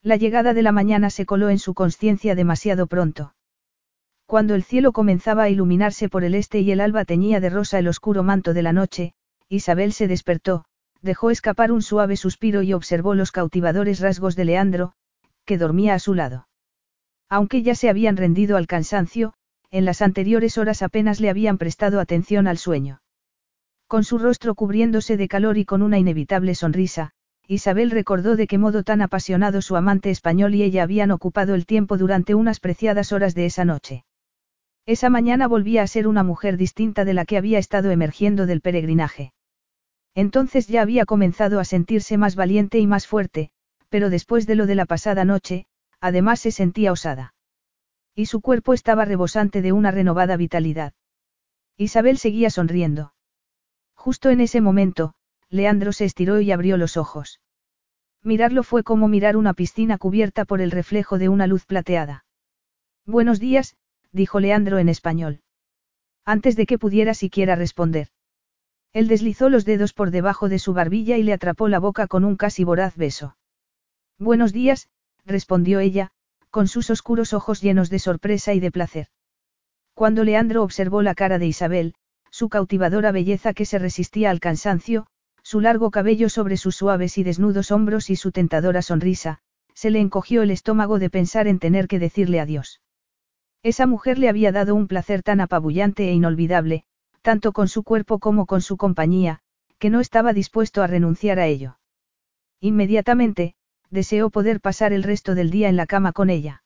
La 0.01 0.17
llegada 0.17 0.53
de 0.53 0.63
la 0.63 0.73
mañana 0.73 1.09
se 1.09 1.25
coló 1.25 1.49
en 1.49 1.59
su 1.59 1.73
conciencia 1.73 2.35
demasiado 2.35 2.87
pronto. 2.87 3.35
Cuando 4.25 4.53
el 4.53 4.63
cielo 4.63 4.91
comenzaba 4.91 5.43
a 5.43 5.49
iluminarse 5.49 6.09
por 6.09 6.25
el 6.25 6.35
este 6.35 6.59
y 6.59 6.73
el 6.73 6.81
alba 6.81 7.05
teñía 7.05 7.39
de 7.39 7.49
rosa 7.49 7.79
el 7.79 7.87
oscuro 7.87 8.21
manto 8.21 8.53
de 8.53 8.63
la 8.63 8.73
noche, 8.73 9.13
Isabel 9.47 9.93
se 9.93 10.09
despertó, 10.09 10.65
dejó 11.03 11.29
escapar 11.29 11.71
un 11.71 11.81
suave 11.81 12.17
suspiro 12.17 12.63
y 12.63 12.73
observó 12.73 13.13
los 13.13 13.31
cautivadores 13.31 13.99
rasgos 13.99 14.35
de 14.35 14.45
Leandro, 14.45 14.93
que 15.45 15.57
dormía 15.57 15.93
a 15.93 15.99
su 15.99 16.13
lado. 16.13 16.47
Aunque 17.29 17.61
ya 17.61 17.75
se 17.75 17.89
habían 17.89 18.17
rendido 18.17 18.57
al 18.57 18.67
cansancio, 18.67 19.33
en 19.69 19.85
las 19.85 20.01
anteriores 20.01 20.57
horas 20.57 20.81
apenas 20.81 21.19
le 21.19 21.29
habían 21.29 21.57
prestado 21.57 21.99
atención 21.99 22.47
al 22.47 22.57
sueño. 22.57 23.01
Con 23.87 24.03
su 24.03 24.17
rostro 24.17 24.55
cubriéndose 24.55 25.17
de 25.17 25.27
calor 25.27 25.57
y 25.57 25.65
con 25.65 25.81
una 25.81 25.99
inevitable 25.99 26.55
sonrisa, 26.55 27.11
Isabel 27.47 27.91
recordó 27.91 28.37
de 28.37 28.47
qué 28.47 28.57
modo 28.57 28.83
tan 28.83 29.01
apasionado 29.01 29.61
su 29.61 29.75
amante 29.75 30.09
español 30.09 30.55
y 30.55 30.63
ella 30.63 30.83
habían 30.83 31.11
ocupado 31.11 31.53
el 31.53 31.65
tiempo 31.65 31.97
durante 31.97 32.33
unas 32.33 32.61
preciadas 32.61 33.11
horas 33.11 33.35
de 33.35 33.45
esa 33.45 33.65
noche. 33.65 34.05
Esa 34.85 35.09
mañana 35.09 35.47
volvía 35.47 35.81
a 35.81 35.87
ser 35.87 36.07
una 36.07 36.23
mujer 36.23 36.55
distinta 36.55 37.03
de 37.03 37.13
la 37.13 37.25
que 37.25 37.37
había 37.37 37.59
estado 37.59 37.91
emergiendo 37.91 38.45
del 38.45 38.61
peregrinaje. 38.61 39.33
Entonces 40.15 40.67
ya 40.67 40.81
había 40.81 41.05
comenzado 41.05 41.59
a 41.59 41.65
sentirse 41.65 42.17
más 42.17 42.35
valiente 42.35 42.79
y 42.79 42.87
más 42.87 43.07
fuerte, 43.07 43.51
pero 43.89 44.09
después 44.09 44.45
de 44.45 44.55
lo 44.55 44.65
de 44.65 44.75
la 44.75 44.85
pasada 44.85 45.25
noche, 45.25 45.65
además 45.99 46.39
se 46.39 46.51
sentía 46.51 46.91
osada. 46.91 47.33
Y 48.15 48.27
su 48.27 48.41
cuerpo 48.41 48.73
estaba 48.73 49.05
rebosante 49.05 49.61
de 49.61 49.71
una 49.71 49.91
renovada 49.91 50.37
vitalidad. 50.37 50.93
Isabel 51.77 52.17
seguía 52.17 52.49
sonriendo. 52.49 53.13
Justo 53.95 54.29
en 54.29 54.41
ese 54.41 54.61
momento, 54.61 55.15
Leandro 55.49 55.93
se 55.93 56.05
estiró 56.05 56.39
y 56.41 56.51
abrió 56.51 56.77
los 56.77 56.97
ojos. 56.97 57.39
Mirarlo 58.21 58.63
fue 58.63 58.83
como 58.83 59.07
mirar 59.07 59.35
una 59.35 59.53
piscina 59.53 59.97
cubierta 59.97 60.45
por 60.45 60.61
el 60.61 60.71
reflejo 60.71 61.17
de 61.17 61.29
una 61.29 61.47
luz 61.47 61.65
plateada. 61.65 62.25
Buenos 63.05 63.39
días, 63.39 63.75
dijo 64.11 64.39
Leandro 64.39 64.77
en 64.77 64.89
español. 64.89 65.41
Antes 66.23 66.55
de 66.55 66.65
que 66.65 66.77
pudiera 66.77 67.13
siquiera 67.13 67.55
responder. 67.55 68.07
Él 68.93 69.07
deslizó 69.07 69.49
los 69.49 69.65
dedos 69.65 69.91
por 69.93 70.11
debajo 70.11 70.49
de 70.49 70.59
su 70.59 70.73
barbilla 70.73 71.17
y 71.17 71.23
le 71.23 71.33
atrapó 71.33 71.67
la 71.67 71.79
boca 71.79 72.07
con 72.07 72.23
un 72.23 72.35
casi 72.35 72.63
voraz 72.63 72.95
beso. 72.95 73.35
Buenos 74.19 74.53
días, 74.53 74.87
respondió 75.25 75.79
ella, 75.79 76.11
con 76.51 76.67
sus 76.67 76.91
oscuros 76.91 77.33
ojos 77.33 77.61
llenos 77.61 77.89
de 77.89 77.97
sorpresa 77.97 78.53
y 78.53 78.59
de 78.59 78.71
placer. 78.71 79.07
Cuando 79.95 80.23
Leandro 80.23 80.61
observó 80.61 81.01
la 81.01 81.15
cara 81.15 81.39
de 81.39 81.47
Isabel, 81.47 81.95
su 82.29 82.49
cautivadora 82.49 83.11
belleza 83.11 83.53
que 83.53 83.65
se 83.65 83.79
resistía 83.79 84.29
al 84.29 84.39
cansancio, 84.39 85.07
su 85.41 85.59
largo 85.59 85.89
cabello 85.89 86.29
sobre 86.29 86.57
sus 86.57 86.75
suaves 86.75 87.17
y 87.17 87.23
desnudos 87.23 87.71
hombros 87.71 88.09
y 88.11 88.15
su 88.15 88.31
tentadora 88.31 88.81
sonrisa, 88.81 89.39
se 89.73 89.89
le 89.89 89.99
encogió 89.99 90.43
el 90.43 90.51
estómago 90.51 90.99
de 90.99 91.09
pensar 91.09 91.47
en 91.47 91.57
tener 91.57 91.87
que 91.87 91.99
decirle 91.99 92.39
adiós. 92.39 92.81
Esa 93.63 93.87
mujer 93.87 94.19
le 94.19 94.29
había 94.29 94.51
dado 94.51 94.75
un 94.75 94.87
placer 94.87 95.23
tan 95.23 95.41
apabullante 95.41 96.09
e 96.09 96.13
inolvidable, 96.13 96.85
tanto 97.23 97.53
con 97.53 97.67
su 97.67 97.83
cuerpo 97.83 98.19
como 98.19 98.45
con 98.45 98.61
su 98.61 98.77
compañía, 98.77 99.39
que 99.79 99.89
no 99.89 100.01
estaba 100.01 100.33
dispuesto 100.33 100.83
a 100.83 100.87
renunciar 100.87 101.39
a 101.39 101.47
ello. 101.47 101.79
Inmediatamente, 102.59 103.55
deseó 103.89 104.29
poder 104.29 104.59
pasar 104.59 104.93
el 104.93 105.03
resto 105.03 105.33
del 105.33 105.49
día 105.49 105.69
en 105.69 105.77
la 105.77 105.87
cama 105.87 106.11
con 106.11 106.29
ella. 106.29 106.63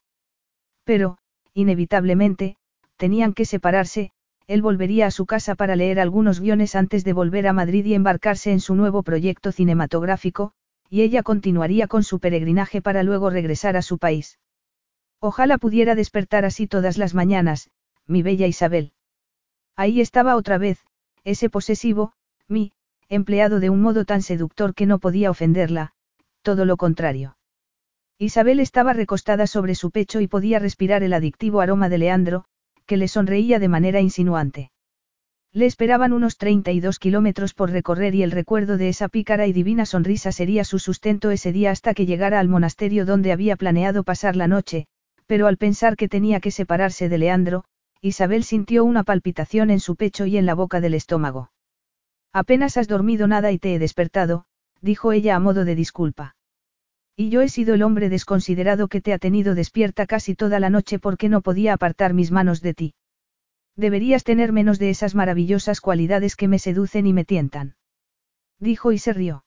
Pero, 0.83 1.19
inevitablemente, 1.53 2.57
tenían 2.97 3.33
que 3.33 3.45
separarse, 3.45 4.11
él 4.47 4.61
volvería 4.61 5.05
a 5.05 5.11
su 5.11 5.25
casa 5.25 5.55
para 5.55 5.75
leer 5.75 5.99
algunos 5.99 6.39
guiones 6.39 6.75
antes 6.75 7.03
de 7.03 7.13
volver 7.13 7.47
a 7.47 7.53
Madrid 7.53 7.85
y 7.85 7.93
embarcarse 7.93 8.51
en 8.51 8.59
su 8.59 8.75
nuevo 8.75 9.03
proyecto 9.03 9.51
cinematográfico, 9.51 10.53
y 10.89 11.01
ella 11.01 11.21
continuaría 11.21 11.87
con 11.87 12.03
su 12.03 12.19
peregrinaje 12.19 12.81
para 12.81 13.03
luego 13.03 13.29
regresar 13.29 13.77
a 13.77 13.81
su 13.81 13.99
país. 13.99 14.39
Ojalá 15.19 15.57
pudiera 15.57 15.93
despertar 15.95 16.45
así 16.45 16.65
todas 16.65 16.97
las 16.97 17.13
mañanas, 17.13 17.69
mi 18.07 18.23
bella 18.23 18.47
Isabel. 18.47 18.93
Ahí 19.77 20.01
estaba 20.01 20.35
otra 20.35 20.57
vez, 20.57 20.79
ese 21.23 21.49
posesivo, 21.51 22.13
mi, 22.47 22.71
empleado 23.09 23.59
de 23.59 23.69
un 23.69 23.81
modo 23.81 24.05
tan 24.05 24.23
seductor 24.23 24.73
que 24.73 24.87
no 24.87 24.97
podía 24.97 25.29
ofenderla, 25.29 25.93
todo 26.41 26.65
lo 26.65 26.77
contrario. 26.77 27.37
Isabel 28.17 28.59
estaba 28.59 28.93
recostada 28.93 29.45
sobre 29.45 29.75
su 29.75 29.91
pecho 29.91 30.19
y 30.19 30.27
podía 30.27 30.57
respirar 30.57 31.03
el 31.03 31.13
adictivo 31.13 31.61
aroma 31.61 31.89
de 31.89 31.99
Leandro, 31.99 32.45
que 32.87 32.97
le 32.97 33.07
sonreía 33.07 33.59
de 33.59 33.67
manera 33.67 34.01
insinuante. 34.01 34.71
Le 35.53 35.67
esperaban 35.67 36.11
unos 36.11 36.37
32 36.37 36.97
kilómetros 36.97 37.53
por 37.53 37.69
recorrer 37.69 38.15
y 38.15 38.23
el 38.23 38.31
recuerdo 38.31 38.77
de 38.77 38.89
esa 38.89 39.07
pícara 39.07 39.45
y 39.45 39.53
divina 39.53 39.85
sonrisa 39.85 40.31
sería 40.31 40.63
su 40.63 40.79
sustento 40.79 41.29
ese 41.29 41.51
día 41.51 41.69
hasta 41.69 41.93
que 41.93 42.07
llegara 42.07 42.39
al 42.39 42.47
monasterio 42.47 43.05
donde 43.05 43.31
había 43.31 43.55
planeado 43.55 44.03
pasar 44.03 44.35
la 44.35 44.47
noche, 44.47 44.87
pero 45.27 45.45
al 45.45 45.57
pensar 45.57 45.95
que 45.95 46.09
tenía 46.09 46.39
que 46.39 46.51
separarse 46.51 47.09
de 47.09 47.17
Leandro, 47.19 47.63
Isabel 48.01 48.43
sintió 48.43 48.85
una 48.85 49.03
palpitación 49.03 49.69
en 49.69 49.79
su 49.79 49.95
pecho 49.95 50.25
y 50.25 50.37
en 50.37 50.45
la 50.45 50.55
boca 50.55 50.81
del 50.81 50.93
estómago. 50.93 51.51
Apenas 52.33 52.77
has 52.77 52.87
dormido 52.87 53.27
nada 53.27 53.51
y 53.51 53.59
te 53.59 53.73
he 53.73 53.79
despertado, 53.79 54.45
dijo 54.81 55.11
ella 55.11 55.35
a 55.35 55.39
modo 55.39 55.65
de 55.65 55.75
disculpa. 55.75 56.35
Y 57.15 57.29
yo 57.29 57.41
he 57.41 57.49
sido 57.49 57.73
el 57.73 57.81
hombre 57.81 58.09
desconsiderado 58.09 58.87
que 58.87 59.01
te 59.01 59.11
ha 59.11 59.17
tenido 59.17 59.55
despierta 59.55 60.05
casi 60.05 60.35
toda 60.35 60.59
la 60.59 60.69
noche 60.69 60.99
porque 60.99 61.29
no 61.29 61.41
podía 61.41 61.73
apartar 61.73 62.13
mis 62.13 62.31
manos 62.31 62.61
de 62.61 62.73
ti. 62.75 62.93
Deberías 63.75 64.23
tener 64.23 64.51
menos 64.51 64.77
de 64.77 64.91
esas 64.91 65.15
maravillosas 65.15 65.81
cualidades 65.81 66.35
que 66.35 66.47
me 66.47 66.59
seducen 66.59 67.07
y 67.07 67.13
me 67.13 67.25
tientan. 67.25 67.75
Dijo 68.59 68.91
y 68.91 68.99
se 68.99 69.13
rió. 69.13 69.45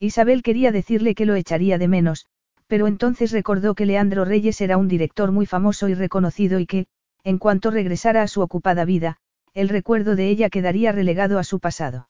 Isabel 0.00 0.42
quería 0.42 0.72
decirle 0.72 1.14
que 1.14 1.26
lo 1.26 1.34
echaría 1.34 1.78
de 1.78 1.86
menos, 1.86 2.26
pero 2.66 2.86
entonces 2.86 3.32
recordó 3.32 3.74
que 3.74 3.86
Leandro 3.86 4.24
Reyes 4.24 4.60
era 4.60 4.76
un 4.76 4.88
director 4.88 5.30
muy 5.30 5.46
famoso 5.46 5.88
y 5.88 5.94
reconocido 5.94 6.58
y 6.58 6.66
que, 6.66 6.86
en 7.24 7.38
cuanto 7.38 7.70
regresara 7.70 8.22
a 8.22 8.28
su 8.28 8.40
ocupada 8.40 8.84
vida, 8.84 9.18
el 9.54 9.68
recuerdo 9.68 10.16
de 10.16 10.28
ella 10.28 10.50
quedaría 10.50 10.92
relegado 10.92 11.38
a 11.38 11.44
su 11.44 11.60
pasado. 11.60 12.08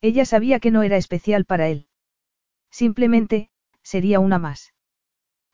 Ella 0.00 0.24
sabía 0.24 0.60
que 0.60 0.70
no 0.70 0.82
era 0.82 0.96
especial 0.96 1.44
para 1.44 1.68
él. 1.68 1.86
Simplemente, 2.70 3.50
sería 3.82 4.20
una 4.20 4.38
más. 4.38 4.72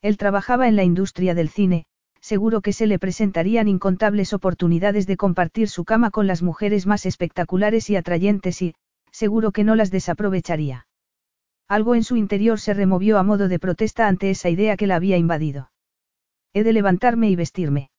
Él 0.03 0.17
trabajaba 0.19 0.69
en 0.69 0.77
la 0.77 0.85
industria 0.85 1.35
del 1.35 1.49
cine, 1.49 1.87
seguro 2.21 2.61
que 2.61 2.73
se 2.73 2.87
le 2.87 2.99
presentarían 2.99 3.69
incontables 3.69 4.33
oportunidades 4.33 5.07
de 5.07 5.17
compartir 5.17 5.69
su 5.69 5.85
cama 5.85 6.11
con 6.11 6.27
las 6.27 6.43
mujeres 6.43 6.87
más 6.87 7.07
espectaculares 7.07 7.89
y 7.91 7.97
atrayentes 7.97 8.63
y, 8.63 8.75
seguro 9.11 9.53
que 9.53 9.65
no 9.65 9.75
las 9.75 9.91
desaprovecharía. 9.91 10.87
Algo 11.69 11.95
en 11.95 12.05
su 12.05 12.17
interior 12.17 12.61
se 12.61 12.75
removió 12.75 13.19
a 13.19 13.23
modo 13.23 13.49
de 13.49 13.59
protesta 13.59 14.07
ante 14.07 14.31
esa 14.31 14.49
idea 14.49 14.77
que 14.77 14.87
la 14.87 14.97
había 14.97 15.17
invadido. 15.17 15.71
He 16.53 16.63
de 16.63 16.73
levantarme 16.73 17.31
y 17.31 17.37
vestirme. 17.37 17.91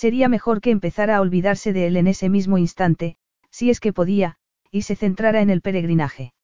Sería 0.00 0.28
mejor 0.28 0.60
que 0.60 0.70
empezara 0.70 1.16
a 1.16 1.20
olvidarse 1.20 1.72
de 1.72 1.88
él 1.88 1.96
en 1.96 2.06
ese 2.06 2.28
mismo 2.28 2.56
instante, 2.56 3.16
si 3.50 3.68
es 3.68 3.80
que 3.80 3.92
podía, 3.92 4.36
y 4.70 4.82
se 4.82 4.94
centrara 4.94 5.40
en 5.40 5.50
el 5.50 5.60
peregrinaje. 5.60 6.34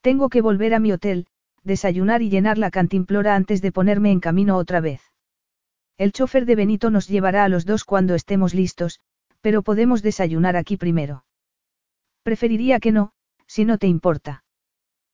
Tengo 0.00 0.30
que 0.30 0.40
volver 0.40 0.72
a 0.72 0.78
mi 0.78 0.90
hotel, 0.90 1.26
desayunar 1.62 2.22
y 2.22 2.30
llenar 2.30 2.56
la 2.56 2.70
cantimplora 2.70 3.36
antes 3.36 3.60
de 3.60 3.70
ponerme 3.70 4.12
en 4.12 4.20
camino 4.20 4.56
otra 4.56 4.80
vez. 4.80 5.02
El 5.98 6.12
chofer 6.12 6.46
de 6.46 6.56
Benito 6.56 6.88
nos 6.88 7.06
llevará 7.06 7.44
a 7.44 7.50
los 7.50 7.66
dos 7.66 7.84
cuando 7.84 8.14
estemos 8.14 8.54
listos, 8.54 9.00
pero 9.42 9.60
podemos 9.60 10.00
desayunar 10.02 10.56
aquí 10.56 10.78
primero. 10.78 11.26
Preferiría 12.22 12.80
que 12.80 12.92
no, 12.92 13.12
si 13.46 13.66
no 13.66 13.76
te 13.76 13.88
importa. 13.88 14.42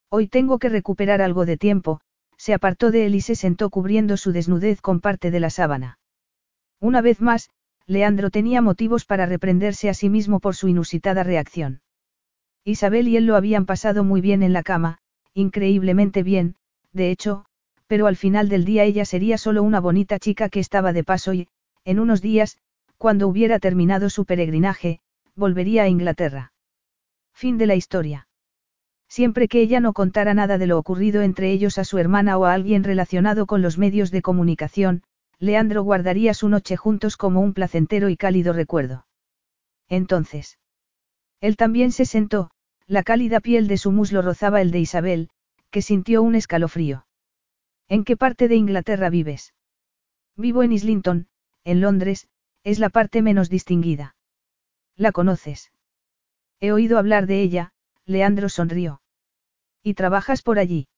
Hoy 0.08 0.28
tengo 0.28 0.60
que 0.60 0.68
recuperar 0.68 1.20
algo 1.20 1.44
de 1.44 1.56
tiempo, 1.56 2.00
se 2.36 2.54
apartó 2.54 2.92
de 2.92 3.06
él 3.06 3.16
y 3.16 3.22
se 3.22 3.34
sentó 3.34 3.70
cubriendo 3.70 4.16
su 4.16 4.30
desnudez 4.30 4.80
con 4.80 5.00
parte 5.00 5.32
de 5.32 5.40
la 5.40 5.50
sábana. 5.50 5.98
Una 6.78 7.00
vez 7.00 7.20
más, 7.20 7.50
Leandro 7.86 8.30
tenía 8.30 8.60
motivos 8.62 9.04
para 9.04 9.26
reprenderse 9.26 9.88
a 9.88 9.94
sí 9.94 10.08
mismo 10.08 10.40
por 10.40 10.56
su 10.56 10.68
inusitada 10.68 11.22
reacción. 11.22 11.82
Isabel 12.64 13.06
y 13.06 13.16
él 13.16 13.26
lo 13.26 13.36
habían 13.36 13.64
pasado 13.64 14.02
muy 14.02 14.20
bien 14.20 14.42
en 14.42 14.52
la 14.52 14.64
cama, 14.64 14.98
increíblemente 15.34 16.24
bien, 16.24 16.56
de 16.92 17.10
hecho, 17.10 17.44
pero 17.86 18.08
al 18.08 18.16
final 18.16 18.48
del 18.48 18.64
día 18.64 18.82
ella 18.82 19.04
sería 19.04 19.38
solo 19.38 19.62
una 19.62 19.80
bonita 19.80 20.18
chica 20.18 20.48
que 20.48 20.58
estaba 20.58 20.92
de 20.92 21.04
paso 21.04 21.32
y, 21.32 21.48
en 21.84 22.00
unos 22.00 22.20
días, 22.20 22.58
cuando 22.98 23.28
hubiera 23.28 23.60
terminado 23.60 24.10
su 24.10 24.24
peregrinaje, 24.24 25.00
volvería 25.36 25.84
a 25.84 25.88
Inglaterra. 25.88 26.52
Fin 27.32 27.58
de 27.58 27.66
la 27.66 27.76
historia. 27.76 28.26
Siempre 29.08 29.46
que 29.46 29.60
ella 29.60 29.78
no 29.78 29.92
contara 29.92 30.34
nada 30.34 30.58
de 30.58 30.66
lo 30.66 30.78
ocurrido 30.78 31.22
entre 31.22 31.52
ellos 31.52 31.78
a 31.78 31.84
su 31.84 31.98
hermana 31.98 32.38
o 32.38 32.46
a 32.46 32.54
alguien 32.54 32.82
relacionado 32.82 33.46
con 33.46 33.62
los 33.62 33.78
medios 33.78 34.10
de 34.10 34.22
comunicación, 34.22 35.02
Leandro 35.38 35.82
guardaría 35.82 36.34
su 36.34 36.48
noche 36.48 36.76
juntos 36.76 37.16
como 37.16 37.40
un 37.40 37.52
placentero 37.52 38.08
y 38.08 38.16
cálido 38.16 38.52
recuerdo. 38.52 39.06
Entonces. 39.88 40.58
Él 41.40 41.56
también 41.56 41.92
se 41.92 42.06
sentó, 42.06 42.50
la 42.86 43.02
cálida 43.02 43.40
piel 43.40 43.68
de 43.68 43.76
su 43.76 43.92
muslo 43.92 44.22
rozaba 44.22 44.60
el 44.60 44.70
de 44.70 44.80
Isabel, 44.80 45.28
que 45.70 45.82
sintió 45.82 46.22
un 46.22 46.34
escalofrío. 46.34 47.06
¿En 47.88 48.04
qué 48.04 48.16
parte 48.16 48.48
de 48.48 48.56
Inglaterra 48.56 49.10
vives? 49.10 49.54
Vivo 50.36 50.62
en 50.62 50.72
Islington, 50.72 51.28
en 51.64 51.80
Londres, 51.80 52.28
es 52.64 52.78
la 52.78 52.88
parte 52.88 53.22
menos 53.22 53.48
distinguida. 53.48 54.16
¿La 54.96 55.12
conoces? 55.12 55.72
He 56.60 56.72
oído 56.72 56.98
hablar 56.98 57.26
de 57.26 57.42
ella, 57.42 57.72
Leandro 58.06 58.48
sonrió. 58.48 59.02
¿Y 59.82 59.94
trabajas 59.94 60.42
por 60.42 60.58
allí? 60.58 60.88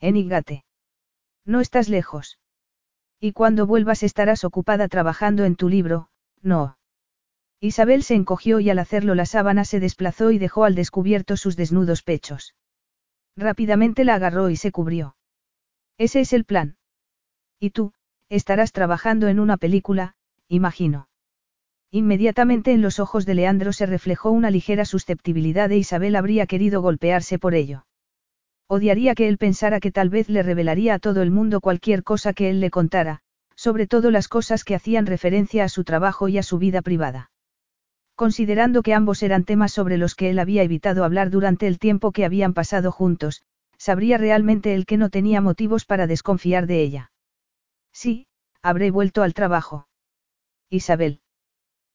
En 0.00 0.16
Igate. 0.16 0.64
No 1.44 1.60
estás 1.60 1.88
lejos. 1.88 2.38
Y 3.20 3.32
cuando 3.32 3.66
vuelvas 3.66 4.02
estarás 4.02 4.44
ocupada 4.44 4.88
trabajando 4.88 5.44
en 5.44 5.56
tu 5.56 5.68
libro, 5.68 6.08
no. 6.42 6.78
Isabel 7.60 8.02
se 8.02 8.14
encogió 8.14 8.60
y 8.60 8.68
al 8.68 8.78
hacerlo 8.78 9.14
la 9.14 9.24
sábana 9.24 9.64
se 9.64 9.80
desplazó 9.80 10.30
y 10.30 10.38
dejó 10.38 10.64
al 10.64 10.74
descubierto 10.74 11.36
sus 11.36 11.56
desnudos 11.56 12.02
pechos. 12.02 12.54
Rápidamente 13.36 14.04
la 14.04 14.14
agarró 14.14 14.50
y 14.50 14.56
se 14.56 14.72
cubrió. 14.72 15.16
Ese 15.98 16.20
es 16.20 16.32
el 16.32 16.44
plan. 16.44 16.76
Y 17.58 17.70
tú, 17.70 17.92
estarás 18.28 18.72
trabajando 18.72 19.28
en 19.28 19.40
una 19.40 19.56
película, 19.56 20.14
imagino. 20.48 21.08
Inmediatamente 21.90 22.72
en 22.72 22.82
los 22.82 22.98
ojos 22.98 23.24
de 23.24 23.34
Leandro 23.34 23.72
se 23.72 23.86
reflejó 23.86 24.30
una 24.30 24.50
ligera 24.50 24.84
susceptibilidad 24.84 25.70
e 25.72 25.78
Isabel 25.78 26.16
habría 26.16 26.46
querido 26.46 26.82
golpearse 26.82 27.38
por 27.38 27.54
ello. 27.54 27.86
Odiaría 28.68 29.14
que 29.14 29.28
él 29.28 29.38
pensara 29.38 29.78
que 29.78 29.92
tal 29.92 30.08
vez 30.08 30.28
le 30.28 30.42
revelaría 30.42 30.94
a 30.94 30.98
todo 30.98 31.22
el 31.22 31.30
mundo 31.30 31.60
cualquier 31.60 32.02
cosa 32.02 32.32
que 32.32 32.50
él 32.50 32.60
le 32.60 32.70
contara, 32.70 33.20
sobre 33.54 33.86
todo 33.86 34.10
las 34.10 34.26
cosas 34.26 34.64
que 34.64 34.74
hacían 34.74 35.06
referencia 35.06 35.64
a 35.64 35.68
su 35.68 35.84
trabajo 35.84 36.28
y 36.28 36.38
a 36.38 36.42
su 36.42 36.58
vida 36.58 36.82
privada. 36.82 37.30
Considerando 38.16 38.82
que 38.82 38.94
ambos 38.94 39.22
eran 39.22 39.44
temas 39.44 39.72
sobre 39.72 39.98
los 39.98 40.14
que 40.14 40.30
él 40.30 40.38
había 40.38 40.62
evitado 40.62 41.04
hablar 41.04 41.30
durante 41.30 41.68
el 41.68 41.78
tiempo 41.78 42.12
que 42.12 42.24
habían 42.24 42.54
pasado 42.54 42.90
juntos, 42.90 43.42
sabría 43.78 44.18
realmente 44.18 44.74
él 44.74 44.84
que 44.86 44.96
no 44.96 45.10
tenía 45.10 45.40
motivos 45.40 45.84
para 45.84 46.06
desconfiar 46.06 46.66
de 46.66 46.82
ella. 46.82 47.12
Sí, 47.92 48.26
habré 48.62 48.90
vuelto 48.90 49.22
al 49.22 49.34
trabajo. 49.34 49.86
Isabel. 50.70 51.20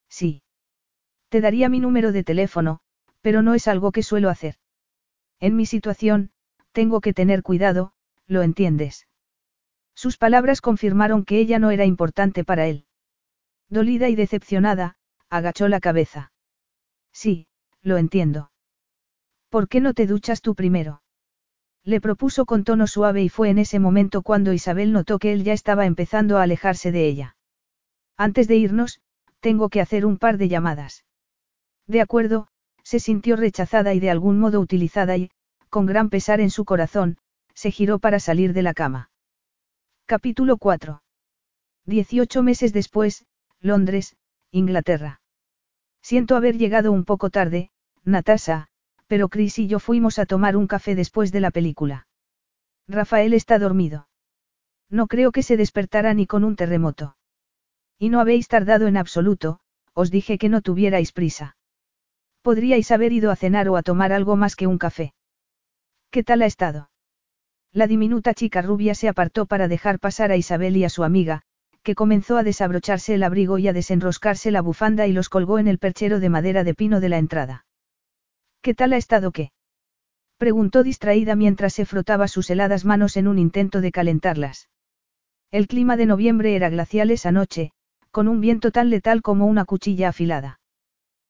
Sí. 0.09 0.43
Te 1.29 1.41
daría 1.41 1.69
mi 1.69 1.79
número 1.79 2.11
de 2.11 2.23
teléfono, 2.23 2.79
pero 3.21 3.41
no 3.41 3.55
es 3.55 3.67
algo 3.67 3.91
que 3.91 4.03
suelo 4.03 4.29
hacer. 4.29 4.55
En 5.39 5.55
mi 5.55 5.65
situación, 5.65 6.31
tengo 6.71 7.01
que 7.01 7.13
tener 7.13 7.43
cuidado, 7.43 7.93
¿lo 8.27 8.41
entiendes? 8.41 9.07
Sus 9.95 10.17
palabras 10.17 10.61
confirmaron 10.61 11.25
que 11.25 11.39
ella 11.39 11.59
no 11.59 11.71
era 11.71 11.85
importante 11.85 12.43
para 12.43 12.67
él. 12.67 12.85
Dolida 13.69 14.09
y 14.09 14.15
decepcionada, 14.15 14.95
agachó 15.29 15.67
la 15.67 15.79
cabeza. 15.79 16.31
Sí, 17.13 17.47
lo 17.81 17.97
entiendo. 17.97 18.51
¿Por 19.49 19.67
qué 19.67 19.81
no 19.81 19.93
te 19.93 20.07
duchas 20.07 20.41
tú 20.41 20.55
primero? 20.55 21.01
Le 21.83 21.99
propuso 21.99 22.45
con 22.45 22.63
tono 22.63 22.87
suave 22.87 23.23
y 23.23 23.29
fue 23.29 23.49
en 23.49 23.57
ese 23.57 23.79
momento 23.79 24.21
cuando 24.21 24.53
Isabel 24.53 24.93
notó 24.93 25.19
que 25.19 25.33
él 25.33 25.43
ya 25.43 25.53
estaba 25.53 25.85
empezando 25.85 26.37
a 26.37 26.43
alejarse 26.43 26.91
de 26.91 27.07
ella. 27.07 27.35
Antes 28.17 28.47
de 28.47 28.55
irnos, 28.55 29.01
tengo 29.39 29.69
que 29.69 29.81
hacer 29.81 30.05
un 30.05 30.17
par 30.17 30.37
de 30.37 30.47
llamadas. 30.47 31.05
De 31.87 32.01
acuerdo, 32.01 32.47
se 32.83 32.99
sintió 32.99 33.35
rechazada 33.35 33.93
y 33.93 33.99
de 33.99 34.11
algún 34.11 34.39
modo 34.39 34.59
utilizada 34.59 35.17
y, 35.17 35.31
con 35.71 35.85
gran 35.85 36.09
pesar 36.09 36.41
en 36.41 36.49
su 36.49 36.65
corazón, 36.65 37.17
se 37.55 37.71
giró 37.71 37.97
para 37.97 38.19
salir 38.19 38.51
de 38.51 38.61
la 38.61 38.73
cama. 38.73 39.09
Capítulo 40.05 40.57
4. 40.57 41.01
Dieciocho 41.85 42.43
meses 42.43 42.73
después, 42.73 43.25
Londres, 43.61 44.17
Inglaterra. 44.51 45.21
Siento 46.01 46.35
haber 46.35 46.57
llegado 46.57 46.91
un 46.91 47.05
poco 47.05 47.29
tarde, 47.29 47.71
Natasha, 48.03 48.67
pero 49.07 49.29
Chris 49.29 49.59
y 49.59 49.67
yo 49.67 49.79
fuimos 49.79 50.19
a 50.19 50.25
tomar 50.25 50.57
un 50.57 50.67
café 50.67 50.93
después 50.93 51.31
de 51.31 51.39
la 51.39 51.51
película. 51.51 52.05
Rafael 52.89 53.33
está 53.33 53.57
dormido. 53.57 54.09
No 54.89 55.07
creo 55.07 55.31
que 55.31 55.41
se 55.41 55.55
despertara 55.55 56.13
ni 56.13 56.27
con 56.27 56.43
un 56.43 56.57
terremoto. 56.57 57.15
Y 57.97 58.09
no 58.09 58.19
habéis 58.19 58.49
tardado 58.49 58.87
en 58.87 58.97
absoluto, 58.97 59.61
os 59.93 60.11
dije 60.11 60.37
que 60.37 60.49
no 60.49 60.61
tuvierais 60.61 61.13
prisa. 61.13 61.55
Podríais 62.41 62.91
haber 62.91 63.13
ido 63.13 63.31
a 63.31 63.37
cenar 63.37 63.69
o 63.69 63.77
a 63.77 63.83
tomar 63.83 64.11
algo 64.11 64.35
más 64.35 64.57
que 64.57 64.67
un 64.67 64.77
café. 64.77 65.13
¿Qué 66.11 66.23
tal 66.23 66.41
ha 66.41 66.45
estado? 66.45 66.89
La 67.71 67.87
diminuta 67.87 68.33
chica 68.33 68.61
rubia 68.61 68.95
se 68.95 69.07
apartó 69.07 69.45
para 69.45 69.69
dejar 69.69 69.97
pasar 69.97 70.29
a 70.33 70.35
Isabel 70.35 70.75
y 70.75 70.83
a 70.83 70.89
su 70.89 71.05
amiga, 71.05 71.43
que 71.83 71.95
comenzó 71.95 72.35
a 72.35 72.43
desabrocharse 72.43 73.13
el 73.15 73.23
abrigo 73.23 73.57
y 73.59 73.69
a 73.69 73.73
desenroscarse 73.73 74.51
la 74.51 74.61
bufanda 74.61 75.07
y 75.07 75.13
los 75.13 75.29
colgó 75.29 75.57
en 75.57 75.69
el 75.69 75.79
perchero 75.79 76.19
de 76.19 76.27
madera 76.27 76.65
de 76.65 76.75
pino 76.75 76.99
de 76.99 77.07
la 77.07 77.17
entrada. 77.17 77.65
¿Qué 78.61 78.73
tal 78.73 78.91
ha 78.91 78.97
estado 78.97 79.31
qué? 79.31 79.53
preguntó 80.37 80.83
distraída 80.83 81.37
mientras 81.37 81.71
se 81.71 81.85
frotaba 81.85 82.27
sus 82.27 82.49
heladas 82.49 82.83
manos 82.83 83.15
en 83.15 83.29
un 83.29 83.39
intento 83.39 83.79
de 83.79 83.93
calentarlas. 83.93 84.67
El 85.49 85.67
clima 85.67 85.95
de 85.95 86.07
noviembre 86.07 86.57
era 86.57 86.69
glacial 86.69 87.09
esa 87.11 87.31
noche, 87.31 87.71
con 88.11 88.27
un 88.27 88.41
viento 88.41 88.71
tan 88.71 88.89
letal 88.89 89.21
como 89.21 89.45
una 89.45 89.63
cuchilla 89.63 90.09
afilada. 90.09 90.59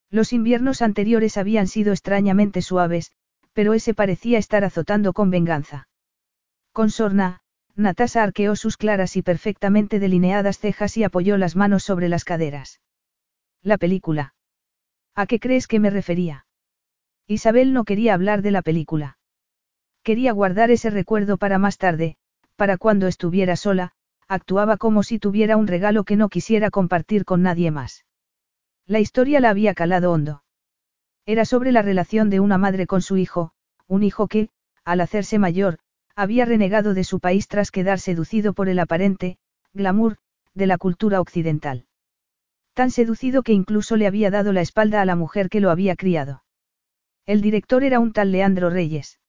Los 0.10 0.34
inviernos 0.34 0.82
anteriores 0.82 1.38
habían 1.38 1.68
sido 1.68 1.92
extrañamente 1.92 2.64
suaves, 2.64 3.12
pero 3.54 3.74
ese 3.74 3.94
parecía 3.94 4.38
estar 4.38 4.64
azotando 4.64 5.14
con 5.14 5.30
venganza. 5.30 5.88
Con 6.72 6.90
sorna, 6.90 7.42
Natasa 7.76 8.24
arqueó 8.24 8.56
sus 8.56 8.78
claras 8.78 9.16
y 9.18 9.22
perfectamente 9.22 10.00
delineadas 10.00 10.60
cejas 10.60 10.98
y 10.98 11.04
apoyó 11.04 11.38
las 11.38 11.56
manos 11.56 11.84
sobre 11.84 12.10
las 12.10 12.24
caderas. 12.24 12.82
La 13.62 13.78
película. 13.78 14.34
¿A 15.16 15.26
qué 15.26 15.40
crees 15.40 15.68
que 15.68 15.80
me 15.80 15.90
refería? 15.90 16.46
Isabel 17.28 17.74
no 17.74 17.84
quería 17.84 18.14
hablar 18.14 18.42
de 18.42 18.52
la 18.52 18.62
película. 18.62 19.18
Quería 20.04 20.32
guardar 20.32 20.72
ese 20.72 20.90
recuerdo 20.90 21.38
para 21.38 21.60
más 21.60 21.78
tarde, 21.78 22.18
para 22.56 22.78
cuando 22.78 23.08
estuviera 23.08 23.56
sola, 23.56 23.94
actuaba 24.28 24.78
como 24.78 25.04
si 25.04 25.20
tuviera 25.20 25.58
un 25.58 25.68
regalo 25.68 26.04
que 26.04 26.16
no 26.16 26.30
quisiera 26.30 26.72
compartir 26.72 27.26
con 27.26 27.42
nadie 27.42 27.72
más. 27.72 28.06
La 28.86 29.00
historia 29.00 29.40
la 29.40 29.50
había 29.50 29.74
calado 29.74 30.12
hondo. 30.12 30.44
Era 31.26 31.46
sobre 31.46 31.72
la 31.72 31.82
relación 31.82 32.30
de 32.30 32.40
una 32.40 32.58
madre 32.58 32.88
con 32.88 33.02
su 33.02 33.18
hijo, 33.18 33.52
un 33.88 34.04
hijo 34.04 34.28
que, 34.28 34.50
al 34.84 35.02
hacerse 35.02 35.38
mayor, 35.38 35.78
había 36.16 36.46
renegado 36.46 36.94
de 36.94 37.04
su 37.04 37.20
país 37.20 37.48
tras 37.48 37.72
quedar 37.72 38.00
seducido 38.00 38.54
por 38.54 38.70
el 38.70 38.80
aparente, 38.80 39.38
glamour, 39.74 40.18
de 40.54 40.68
la 40.68 40.78
cultura 40.78 41.22
occidental. 41.22 41.86
Tan 42.74 42.90
seducido 42.90 43.44
que 43.44 43.54
incluso 43.54 43.98
le 43.98 44.08
había 44.08 44.32
dado 44.32 44.54
la 44.54 44.62
espalda 44.62 45.02
a 45.02 45.06
la 45.06 45.16
mujer 45.16 45.50
que 45.50 45.60
lo 45.60 45.70
había 45.70 45.96
criado. 45.96 46.44
El 47.26 47.42
director 47.42 47.84
era 47.84 48.00
un 48.00 48.14
tal 48.14 48.32
Leandro 48.32 48.70
Reyes. 48.70 49.20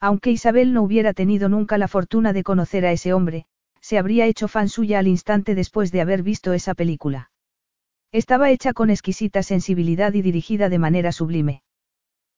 Aunque 0.00 0.30
Isabel 0.30 0.72
no 0.72 0.82
hubiera 0.82 1.12
tenido 1.12 1.48
nunca 1.48 1.76
la 1.78 1.88
fortuna 1.88 2.32
de 2.32 2.42
conocer 2.42 2.86
a 2.86 2.92
ese 2.92 3.12
hombre, 3.12 3.46
se 3.80 3.98
habría 3.98 4.26
hecho 4.26 4.48
fan 4.48 4.68
suya 4.68 4.98
al 4.98 5.08
instante 5.08 5.54
después 5.54 5.92
de 5.92 6.00
haber 6.00 6.22
visto 6.22 6.52
esa 6.52 6.74
película. 6.74 7.29
Estaba 8.12 8.50
hecha 8.50 8.72
con 8.72 8.90
exquisita 8.90 9.42
sensibilidad 9.42 10.12
y 10.14 10.22
dirigida 10.22 10.68
de 10.68 10.78
manera 10.78 11.12
sublime. 11.12 11.62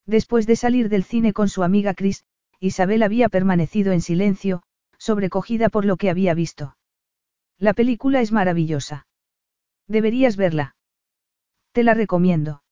Después 0.07 0.47
de 0.47 0.57
salir 0.57 0.89
del 0.89 1.05
cine 1.05 1.33
con 1.33 1.49
su 1.49 1.63
amiga 1.63 1.95
Chris, 1.95 2.25
Isabel 2.61 3.03
había 3.03 3.29
permanecido 3.29 3.93
en 3.93 4.01
silencio, 4.01 4.63
sobrecogida 4.99 5.69
por 5.69 5.85
lo 5.85 5.97
que 5.97 6.11
había 6.11 6.35
visto. 6.35 6.77
La 7.59 7.73
película 7.73 8.21
es 8.21 8.33
maravillosa. 8.33 9.07
Deberías 9.89 10.37
verla. 10.37 10.77
Te 11.73 11.83
la 11.83 11.95
recomiendo. 11.95 12.63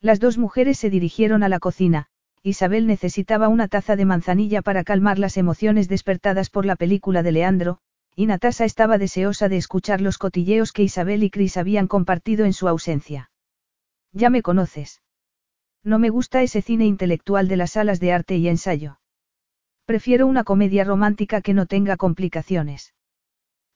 Las 0.00 0.20
dos 0.20 0.38
mujeres 0.38 0.78
se 0.78 0.90
dirigieron 0.90 1.42
a 1.42 1.48
la 1.48 1.58
cocina, 1.58 2.06
Isabel 2.42 2.86
necesitaba 2.86 3.48
una 3.48 3.68
taza 3.68 3.96
de 3.96 4.04
manzanilla 4.04 4.62
para 4.62 4.84
calmar 4.84 5.18
las 5.18 5.36
emociones 5.36 5.88
despertadas 5.88 6.50
por 6.50 6.66
la 6.66 6.76
película 6.76 7.22
de 7.22 7.32
Leandro, 7.32 7.78
y 8.18 8.26
Natasa 8.26 8.64
estaba 8.64 8.98
deseosa 8.98 9.48
de 9.48 9.58
escuchar 9.58 10.00
los 10.00 10.18
cotilleos 10.18 10.72
que 10.72 10.82
Isabel 10.82 11.22
y 11.22 11.30
Chris 11.30 11.56
habían 11.56 11.86
compartido 11.86 12.46
en 12.46 12.52
su 12.52 12.66
ausencia. 12.66 13.30
Ya 14.12 14.28
me 14.28 14.42
conoces. 14.42 15.02
No 15.84 16.00
me 16.00 16.10
gusta 16.10 16.42
ese 16.42 16.60
cine 16.60 16.84
intelectual 16.84 17.46
de 17.46 17.56
las 17.56 17.70
salas 17.74 18.00
de 18.00 18.12
arte 18.12 18.36
y 18.36 18.48
ensayo. 18.48 18.98
Prefiero 19.84 20.26
una 20.26 20.42
comedia 20.42 20.82
romántica 20.82 21.42
que 21.42 21.54
no 21.54 21.66
tenga 21.66 21.96
complicaciones. 21.96 22.92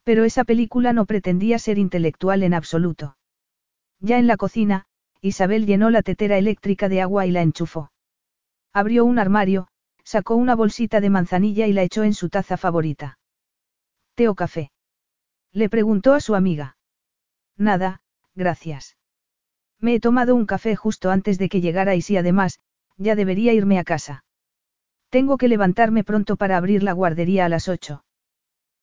Pero 0.02 0.24
esa 0.24 0.42
película 0.42 0.92
no 0.92 1.06
pretendía 1.06 1.60
ser 1.60 1.78
intelectual 1.78 2.42
en 2.42 2.54
absoluto. 2.54 3.16
Ya 4.00 4.18
en 4.18 4.26
la 4.26 4.36
cocina, 4.36 4.86
Isabel 5.20 5.66
llenó 5.66 5.88
la 5.90 6.02
tetera 6.02 6.36
eléctrica 6.36 6.88
de 6.88 7.00
agua 7.00 7.26
y 7.26 7.30
la 7.30 7.42
enchufó. 7.42 7.92
Abrió 8.72 9.04
un 9.04 9.20
armario, 9.20 9.68
sacó 10.02 10.34
una 10.34 10.56
bolsita 10.56 11.00
de 11.00 11.10
manzanilla 11.10 11.68
y 11.68 11.72
la 11.72 11.84
echó 11.84 12.02
en 12.02 12.14
su 12.14 12.28
taza 12.28 12.56
favorita. 12.56 13.20
¿Té 14.22 14.28
o 14.28 14.36
café? 14.36 14.70
Le 15.52 15.68
preguntó 15.68 16.14
a 16.14 16.20
su 16.20 16.36
amiga. 16.36 16.76
Nada, 17.58 18.02
gracias. 18.36 18.96
Me 19.80 19.96
he 19.96 19.98
tomado 19.98 20.36
un 20.36 20.46
café 20.46 20.76
justo 20.76 21.10
antes 21.10 21.38
de 21.38 21.48
que 21.48 21.60
llegarais 21.60 22.08
y 22.08 22.16
además, 22.16 22.60
ya 22.96 23.16
debería 23.16 23.52
irme 23.52 23.80
a 23.80 23.82
casa. 23.82 24.24
Tengo 25.10 25.38
que 25.38 25.48
levantarme 25.48 26.04
pronto 26.04 26.36
para 26.36 26.56
abrir 26.56 26.84
la 26.84 26.92
guardería 26.92 27.46
a 27.46 27.48
las 27.48 27.66
ocho. 27.68 28.04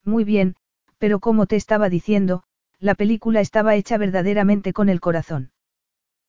Muy 0.04 0.26
bien, 0.26 0.58
pero 0.98 1.22
como 1.22 1.46
te 1.46 1.56
estaba 1.56 1.88
diciendo, 1.88 2.44
la 2.78 2.96
película 2.96 3.40
estaba 3.40 3.76
hecha 3.76 3.98
verdaderamente 3.98 4.74
con 4.74 4.90
el 4.90 5.00
corazón. 5.00 5.52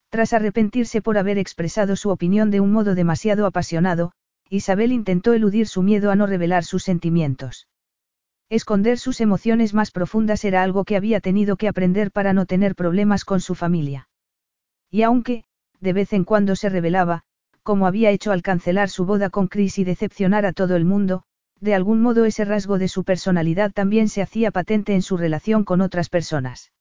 Tras 0.09 0.32
arrepentirse 0.32 1.03
por 1.03 1.19
haber 1.19 1.37
expresado 1.37 1.97
su 1.97 2.11
opinión 2.11 2.53
de 2.53 2.61
un 2.61 2.70
modo 2.70 2.95
demasiado 2.95 3.45
apasionado, 3.47 4.12
Isabel 4.51 4.93
intentó 4.93 5.32
eludir 5.32 5.66
su 5.66 5.82
miedo 5.82 6.12
a 6.12 6.15
no 6.15 6.28
revelar 6.28 6.62
sus 6.62 6.85
sentimientos. 6.85 7.66
Esconder 8.51 8.98
sus 8.98 9.20
emociones 9.20 9.74
más 9.74 9.93
profundas 9.93 10.44
era 10.44 10.64
algo 10.64 10.85
que 10.85 10.97
había 10.97 11.20
tenido 11.20 11.56
que 11.56 11.68
aprender 11.68 12.10
para 12.10 12.32
no 12.32 12.47
tener 12.47 12.74
problemas 12.74 13.24
con 13.24 13.40
su 13.40 13.55
familia. 13.55 14.09
Y 14.90 15.02
aunque, 15.02 15.44
de 15.78 15.93
vez 15.93 16.12
en 16.12 16.24
cuando 16.24 16.56
se 16.56 16.68
revelaba, 16.68 17.22
como 17.62 17.86
había 17.86 18.10
hecho 18.10 18.32
al 18.32 18.43
cancelar 18.43 18.89
su 18.89 19.06
boda 19.06 19.31
con 19.31 19.47
Chris 19.47 19.78
y 19.78 19.85
decepcionar 19.85 20.47
a 20.47 20.52
todo 20.52 20.74
el 20.74 20.85
mundo, 20.85 21.22
de 21.60 21.74
algún 21.77 22.02
modo 22.02 22.24
ese 22.24 22.44
rasgo 22.44 22.78
de 22.78 22.89
su 22.89 23.05
personalidad 23.05 23.70
también 23.70 24.09
se 24.09 24.20
hacía 24.20 24.51
patente 24.51 24.94
en 24.94 25.02
su 25.02 25.16
relación 25.16 25.62
con 25.62 25.81
otras 25.81 26.09
personas. 26.09 26.72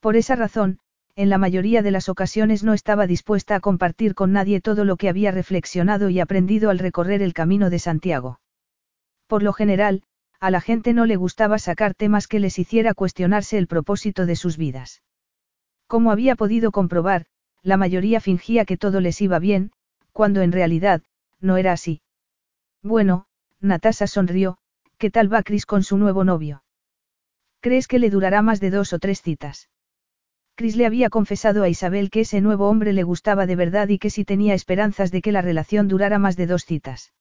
Por 0.00 0.16
esa 0.16 0.36
razón, 0.36 0.78
en 1.16 1.30
la 1.30 1.38
mayoría 1.38 1.80
de 1.80 1.90
las 1.90 2.10
ocasiones 2.10 2.64
no 2.64 2.74
estaba 2.74 3.06
dispuesta 3.06 3.54
a 3.54 3.60
compartir 3.60 4.14
con 4.14 4.32
nadie 4.32 4.60
todo 4.60 4.84
lo 4.84 4.96
que 4.96 5.08
había 5.08 5.30
reflexionado 5.30 6.10
y 6.10 6.20
aprendido 6.20 6.68
al 6.68 6.78
recorrer 6.78 7.22
el 7.22 7.32
camino 7.32 7.70
de 7.70 7.78
Santiago. 7.78 8.40
Por 9.26 9.42
lo 9.42 9.54
general, 9.54 10.02
a 10.42 10.50
la 10.50 10.60
gente 10.60 10.92
no 10.92 11.06
le 11.06 11.14
gustaba 11.14 11.60
sacar 11.60 11.94
temas 11.94 12.26
que 12.26 12.40
les 12.40 12.58
hiciera 12.58 12.94
cuestionarse 12.94 13.58
el 13.58 13.68
propósito 13.68 14.26
de 14.26 14.34
sus 14.34 14.56
vidas. 14.56 15.00
Como 15.86 16.10
había 16.10 16.34
podido 16.34 16.72
comprobar, 16.72 17.26
la 17.62 17.76
mayoría 17.76 18.20
fingía 18.20 18.64
que 18.64 18.76
todo 18.76 19.00
les 19.00 19.20
iba 19.20 19.38
bien, 19.38 19.70
cuando 20.10 20.42
en 20.42 20.50
realidad, 20.50 21.00
no 21.40 21.58
era 21.58 21.70
así. 21.70 22.02
Bueno, 22.82 23.26
Natasa 23.60 24.08
sonrió, 24.08 24.58
¿qué 24.98 25.12
tal 25.12 25.32
va 25.32 25.44
Chris 25.44 25.64
con 25.64 25.84
su 25.84 25.96
nuevo 25.96 26.24
novio? 26.24 26.64
¿Crees 27.60 27.86
que 27.86 28.00
le 28.00 28.10
durará 28.10 28.42
más 28.42 28.58
de 28.58 28.70
dos 28.70 28.92
o 28.92 28.98
tres 28.98 29.22
citas? 29.22 29.70
Chris 30.56 30.74
le 30.74 30.86
había 30.86 31.08
confesado 31.08 31.62
a 31.62 31.68
Isabel 31.68 32.10
que 32.10 32.22
ese 32.22 32.40
nuevo 32.40 32.68
hombre 32.68 32.92
le 32.92 33.04
gustaba 33.04 33.46
de 33.46 33.54
verdad 33.54 33.88
y 33.90 34.00
que 34.00 34.10
si 34.10 34.24
tenía 34.24 34.54
esperanzas 34.54 35.12
de 35.12 35.22
que 35.22 35.30
la 35.30 35.40
relación 35.40 35.86
durara 35.86 36.18
más 36.18 36.36
de 36.36 36.48
dos 36.48 36.64
citas. 36.64 37.12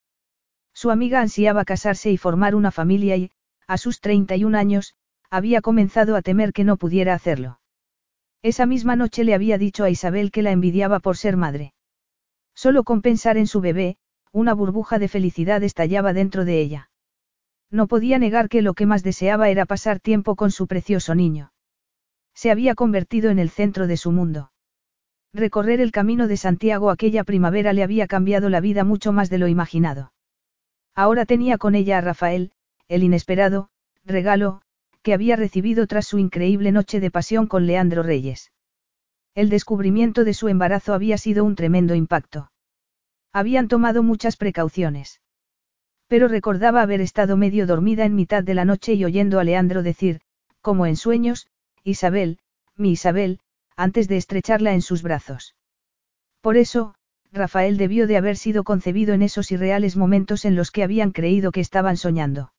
Su 0.73 0.91
amiga 0.91 1.21
ansiaba 1.21 1.65
casarse 1.65 2.11
y 2.11 2.17
formar 2.17 2.55
una 2.55 2.71
familia 2.71 3.17
y, 3.17 3.31
a 3.67 3.77
sus 3.77 3.99
31 3.99 4.57
años, 4.57 4.95
había 5.29 5.61
comenzado 5.61 6.15
a 6.15 6.21
temer 6.21 6.53
que 6.53 6.63
no 6.63 6.77
pudiera 6.77 7.13
hacerlo. 7.13 7.59
Esa 8.41 8.65
misma 8.65 8.95
noche 8.95 9.23
le 9.23 9.33
había 9.33 9.57
dicho 9.57 9.83
a 9.83 9.89
Isabel 9.89 10.31
que 10.31 10.41
la 10.41 10.51
envidiaba 10.51 10.99
por 10.99 11.17
ser 11.17 11.37
madre. 11.37 11.73
Solo 12.55 12.83
con 12.83 13.01
pensar 13.01 13.37
en 13.37 13.47
su 13.47 13.61
bebé, 13.61 13.97
una 14.31 14.53
burbuja 14.53 14.99
de 14.99 15.07
felicidad 15.07 15.63
estallaba 15.63 16.13
dentro 16.13 16.43
de 16.45 16.59
ella. 16.59 16.89
No 17.69 17.87
podía 17.87 18.19
negar 18.19 18.49
que 18.49 18.61
lo 18.61 18.73
que 18.73 18.85
más 18.85 19.03
deseaba 19.03 19.49
era 19.49 19.65
pasar 19.65 19.99
tiempo 19.99 20.35
con 20.35 20.51
su 20.51 20.67
precioso 20.67 21.15
niño. 21.15 21.53
Se 22.33 22.51
había 22.51 22.75
convertido 22.75 23.29
en 23.29 23.39
el 23.39 23.49
centro 23.49 23.87
de 23.87 23.97
su 23.97 24.11
mundo. 24.11 24.51
Recorrer 25.33 25.79
el 25.79 25.91
camino 25.91 26.27
de 26.27 26.35
Santiago 26.35 26.89
aquella 26.89 27.23
primavera 27.23 27.71
le 27.71 27.83
había 27.83 28.07
cambiado 28.07 28.49
la 28.49 28.59
vida 28.59 28.83
mucho 28.83 29.13
más 29.13 29.29
de 29.29 29.37
lo 29.37 29.47
imaginado. 29.47 30.11
Ahora 30.95 31.25
tenía 31.25 31.57
con 31.57 31.75
ella 31.75 31.97
a 31.97 32.01
Rafael, 32.01 32.51
el 32.87 33.03
inesperado, 33.03 33.69
regalo, 34.03 34.61
que 35.01 35.13
había 35.13 35.35
recibido 35.35 35.87
tras 35.87 36.07
su 36.07 36.19
increíble 36.19 36.71
noche 36.71 36.99
de 36.99 37.11
pasión 37.11 37.47
con 37.47 37.65
Leandro 37.65 38.03
Reyes. 38.03 38.51
El 39.33 39.49
descubrimiento 39.49 40.23
de 40.23 40.33
su 40.33 40.49
embarazo 40.49 40.93
había 40.93 41.17
sido 41.17 41.45
un 41.45 41.55
tremendo 41.55 41.95
impacto. 41.95 42.51
Habían 43.31 43.67
tomado 43.67 44.03
muchas 44.03 44.35
precauciones. 44.35 45.21
Pero 46.07 46.27
recordaba 46.27 46.81
haber 46.81 46.99
estado 46.99 47.37
medio 47.37 47.65
dormida 47.65 48.03
en 48.03 48.15
mitad 48.15 48.43
de 48.43 48.53
la 48.53 48.65
noche 48.65 48.93
y 48.93 49.05
oyendo 49.05 49.39
a 49.39 49.45
Leandro 49.45 49.83
decir, 49.83 50.19
como 50.59 50.85
en 50.85 50.97
sueños, 50.97 51.47
Isabel, 51.83 52.39
mi 52.75 52.91
Isabel, 52.91 53.39
antes 53.77 54.09
de 54.09 54.17
estrecharla 54.17 54.73
en 54.73 54.81
sus 54.81 55.01
brazos. 55.01 55.55
Por 56.41 56.57
eso, 56.57 56.95
Rafael 57.31 57.77
debió 57.77 58.07
de 58.07 58.17
haber 58.17 58.35
sido 58.35 58.63
concebido 58.63 59.13
en 59.13 59.21
esos 59.21 59.51
irreales 59.51 59.95
momentos 59.95 60.43
en 60.43 60.55
los 60.55 60.69
que 60.71 60.83
habían 60.83 61.11
creído 61.11 61.51
que 61.51 61.61
estaban 61.61 61.95
soñando. 61.95 62.51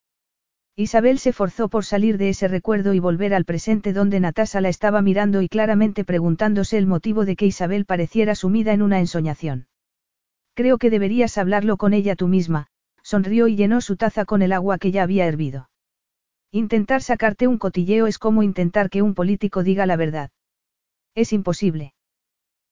Isabel 0.75 1.19
se 1.19 1.35
forzó 1.35 1.69
por 1.69 1.85
salir 1.85 2.17
de 2.17 2.31
ese 2.31 2.49
recuerdo 2.49 2.95
y 2.95 2.99
volver 2.99 3.35
al 3.35 3.45
presente 3.45 3.93
donde 3.93 4.21
Natasa 4.21 4.63
la 4.63 4.71
estaba 4.71 5.03
mirando 5.03 5.43
y 5.43 5.49
claramente 5.49 6.05
preguntándose 6.05 6.79
el 6.79 6.87
motivo 6.87 7.27
de 7.27 7.37
que 7.37 7.45
Isabel 7.45 7.85
pareciera 7.85 8.35
sumida 8.35 8.73
en 8.73 8.81
una 8.81 8.99
ensoñación. 8.99 9.67
Creo 10.55 10.79
que 10.79 10.89
deberías 10.89 11.37
hablarlo 11.37 11.77
con 11.77 11.93
ella 11.93 12.17
tú 12.17 12.27
misma, 12.27 12.69
sonrió 13.03 13.49
y 13.49 13.57
llenó 13.57 13.83
su 13.83 13.97
taza 13.97 14.25
con 14.25 14.41
el 14.41 14.53
agua 14.53 14.79
que 14.79 14.91
ya 14.91 15.03
había 15.03 15.27
hervido. 15.27 15.69
Intentar 16.51 17.03
sacarte 17.03 17.47
un 17.47 17.59
cotilleo 17.59 18.07
es 18.07 18.19
como 18.19 18.43
intentar 18.43 18.89
que 18.89 19.03
un 19.03 19.15
político 19.15 19.63
diga 19.63 19.85
la 19.85 19.97
verdad. 19.97 20.31
Es 21.15 21.35
imposible. 21.35 21.93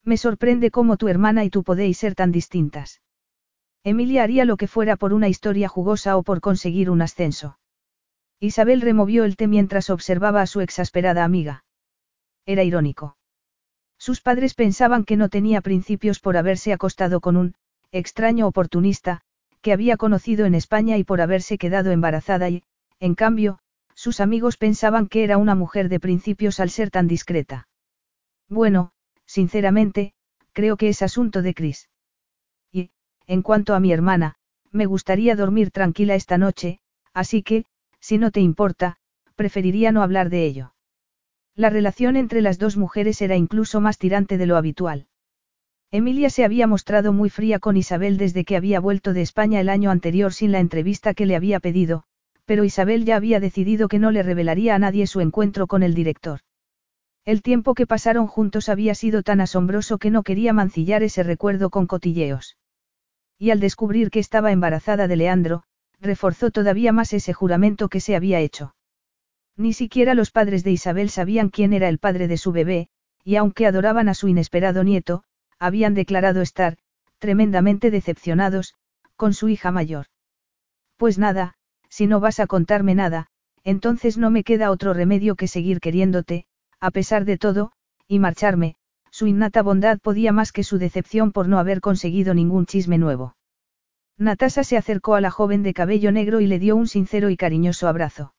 Me 0.04 0.16
sorprende 0.16 0.70
cómo 0.70 0.96
tu 0.96 1.08
hermana 1.08 1.44
y 1.44 1.50
tú 1.50 1.62
podéis 1.62 1.98
ser 1.98 2.14
tan 2.14 2.32
distintas. 2.32 3.00
Emilia 3.84 4.22
haría 4.22 4.44
lo 4.44 4.56
que 4.56 4.66
fuera 4.66 4.96
por 4.96 5.12
una 5.12 5.28
historia 5.28 5.68
jugosa 5.68 6.16
o 6.16 6.22
por 6.22 6.40
conseguir 6.40 6.90
un 6.90 7.02
ascenso. 7.02 7.58
Isabel 8.38 8.80
removió 8.80 9.24
el 9.24 9.36
té 9.36 9.46
mientras 9.46 9.90
observaba 9.90 10.42
a 10.42 10.46
su 10.46 10.60
exasperada 10.60 11.24
amiga. 11.24 11.64
Era 12.46 12.62
irónico. 12.62 13.16
Sus 13.98 14.22
padres 14.22 14.54
pensaban 14.54 15.04
que 15.04 15.16
no 15.16 15.28
tenía 15.28 15.60
principios 15.60 16.20
por 16.20 16.36
haberse 16.36 16.72
acostado 16.72 17.20
con 17.20 17.36
un, 17.36 17.54
extraño 17.92 18.46
oportunista, 18.46 19.20
que 19.60 19.72
había 19.72 19.98
conocido 19.98 20.46
en 20.46 20.54
España 20.54 20.96
y 20.96 21.04
por 21.04 21.20
haberse 21.20 21.58
quedado 21.58 21.90
embarazada 21.90 22.48
y, 22.48 22.62
En 22.98 23.14
cambio, 23.14 23.58
sus 23.94 24.20
amigos 24.20 24.56
pensaban 24.56 25.06
que 25.06 25.24
era 25.24 25.36
una 25.36 25.54
mujer 25.54 25.88
de 25.88 26.00
principios 26.00 26.60
al 26.60 26.70
ser 26.70 26.90
tan 26.90 27.06
discreta. 27.08 27.68
Bueno, 28.48 28.92
sinceramente, 29.30 30.12
creo 30.52 30.76
que 30.76 30.88
es 30.88 31.02
asunto 31.02 31.40
de 31.40 31.54
Chris. 31.54 31.88
Y, 32.72 32.90
en 33.28 33.42
cuanto 33.42 33.74
a 33.74 33.80
mi 33.80 33.92
hermana, 33.92 34.34
me 34.72 34.86
gustaría 34.86 35.36
dormir 35.36 35.70
tranquila 35.70 36.16
esta 36.16 36.36
noche, 36.36 36.80
así 37.14 37.44
que, 37.44 37.64
si 38.00 38.18
no 38.18 38.32
te 38.32 38.40
importa, 38.40 38.96
preferiría 39.36 39.92
no 39.92 40.02
hablar 40.02 40.30
de 40.30 40.46
ello. 40.46 40.74
La 41.54 41.70
relación 41.70 42.16
entre 42.16 42.42
las 42.42 42.58
dos 42.58 42.76
mujeres 42.76 43.22
era 43.22 43.36
incluso 43.36 43.80
más 43.80 43.98
tirante 43.98 44.36
de 44.36 44.46
lo 44.46 44.56
habitual. 44.56 45.06
Emilia 45.92 46.28
se 46.28 46.44
había 46.44 46.66
mostrado 46.66 47.12
muy 47.12 47.30
fría 47.30 47.60
con 47.60 47.76
Isabel 47.76 48.16
desde 48.16 48.44
que 48.44 48.56
había 48.56 48.80
vuelto 48.80 49.12
de 49.12 49.22
España 49.22 49.60
el 49.60 49.68
año 49.68 49.92
anterior 49.92 50.32
sin 50.32 50.50
la 50.50 50.58
entrevista 50.58 51.14
que 51.14 51.26
le 51.26 51.36
había 51.36 51.60
pedido, 51.60 52.02
pero 52.46 52.64
Isabel 52.64 53.04
ya 53.04 53.14
había 53.14 53.38
decidido 53.38 53.86
que 53.86 54.00
no 54.00 54.10
le 54.10 54.24
revelaría 54.24 54.74
a 54.74 54.78
nadie 54.80 55.06
su 55.06 55.20
encuentro 55.20 55.68
con 55.68 55.84
el 55.84 55.94
director. 55.94 56.40
El 57.24 57.42
tiempo 57.42 57.74
que 57.74 57.86
pasaron 57.86 58.26
juntos 58.26 58.68
había 58.68 58.94
sido 58.94 59.22
tan 59.22 59.40
asombroso 59.40 59.98
que 59.98 60.10
no 60.10 60.22
quería 60.22 60.52
mancillar 60.52 61.02
ese 61.02 61.22
recuerdo 61.22 61.70
con 61.70 61.86
cotilleos. 61.86 62.56
Y 63.38 63.50
al 63.50 63.60
descubrir 63.60 64.10
que 64.10 64.20
estaba 64.20 64.52
embarazada 64.52 65.06
de 65.06 65.16
Leandro, 65.16 65.64
reforzó 66.00 66.50
todavía 66.50 66.92
más 66.92 67.12
ese 67.12 67.32
juramento 67.32 67.88
que 67.88 68.00
se 68.00 68.16
había 68.16 68.40
hecho. 68.40 68.74
Ni 69.56 69.74
siquiera 69.74 70.14
los 70.14 70.30
padres 70.30 70.64
de 70.64 70.72
Isabel 70.72 71.10
sabían 71.10 71.50
quién 71.50 71.74
era 71.74 71.88
el 71.88 71.98
padre 71.98 72.26
de 72.28 72.38
su 72.38 72.52
bebé, 72.52 72.88
y 73.24 73.36
aunque 73.36 73.66
adoraban 73.66 74.08
a 74.08 74.14
su 74.14 74.28
inesperado 74.28 74.82
nieto, 74.84 75.24
habían 75.58 75.94
declarado 75.94 76.40
estar, 76.40 76.78
tremendamente 77.18 77.90
decepcionados, 77.90 78.74
con 79.16 79.34
su 79.34 79.50
hija 79.50 79.70
mayor. 79.70 80.06
Pues 80.96 81.18
nada, 81.18 81.54
si 81.90 82.06
no 82.06 82.20
vas 82.20 82.40
a 82.40 82.46
contarme 82.46 82.94
nada, 82.94 83.26
entonces 83.62 84.16
no 84.16 84.30
me 84.30 84.44
queda 84.44 84.70
otro 84.70 84.94
remedio 84.94 85.36
que 85.36 85.48
seguir 85.48 85.80
queriéndote, 85.80 86.46
a 86.80 86.90
pesar 86.90 87.24
de 87.24 87.38
todo, 87.38 87.72
y 88.08 88.18
marcharme, 88.18 88.76
su 89.10 89.26
innata 89.26 89.62
bondad 89.62 89.98
podía 90.00 90.32
más 90.32 90.52
que 90.52 90.64
su 90.64 90.78
decepción 90.78 91.32
por 91.32 91.48
no 91.48 91.58
haber 91.58 91.80
conseguido 91.80 92.34
ningún 92.34 92.66
chisme 92.66 92.98
nuevo. 92.98 93.36
Natasa 94.16 94.64
se 94.64 94.76
acercó 94.76 95.14
a 95.14 95.20
la 95.20 95.30
joven 95.30 95.62
de 95.62 95.74
cabello 95.74 96.12
negro 96.12 96.40
y 96.40 96.46
le 96.46 96.58
dio 96.58 96.76
un 96.76 96.86
sincero 96.86 97.30
y 97.30 97.36
cariñoso 97.36 97.88
abrazo. 97.88 98.34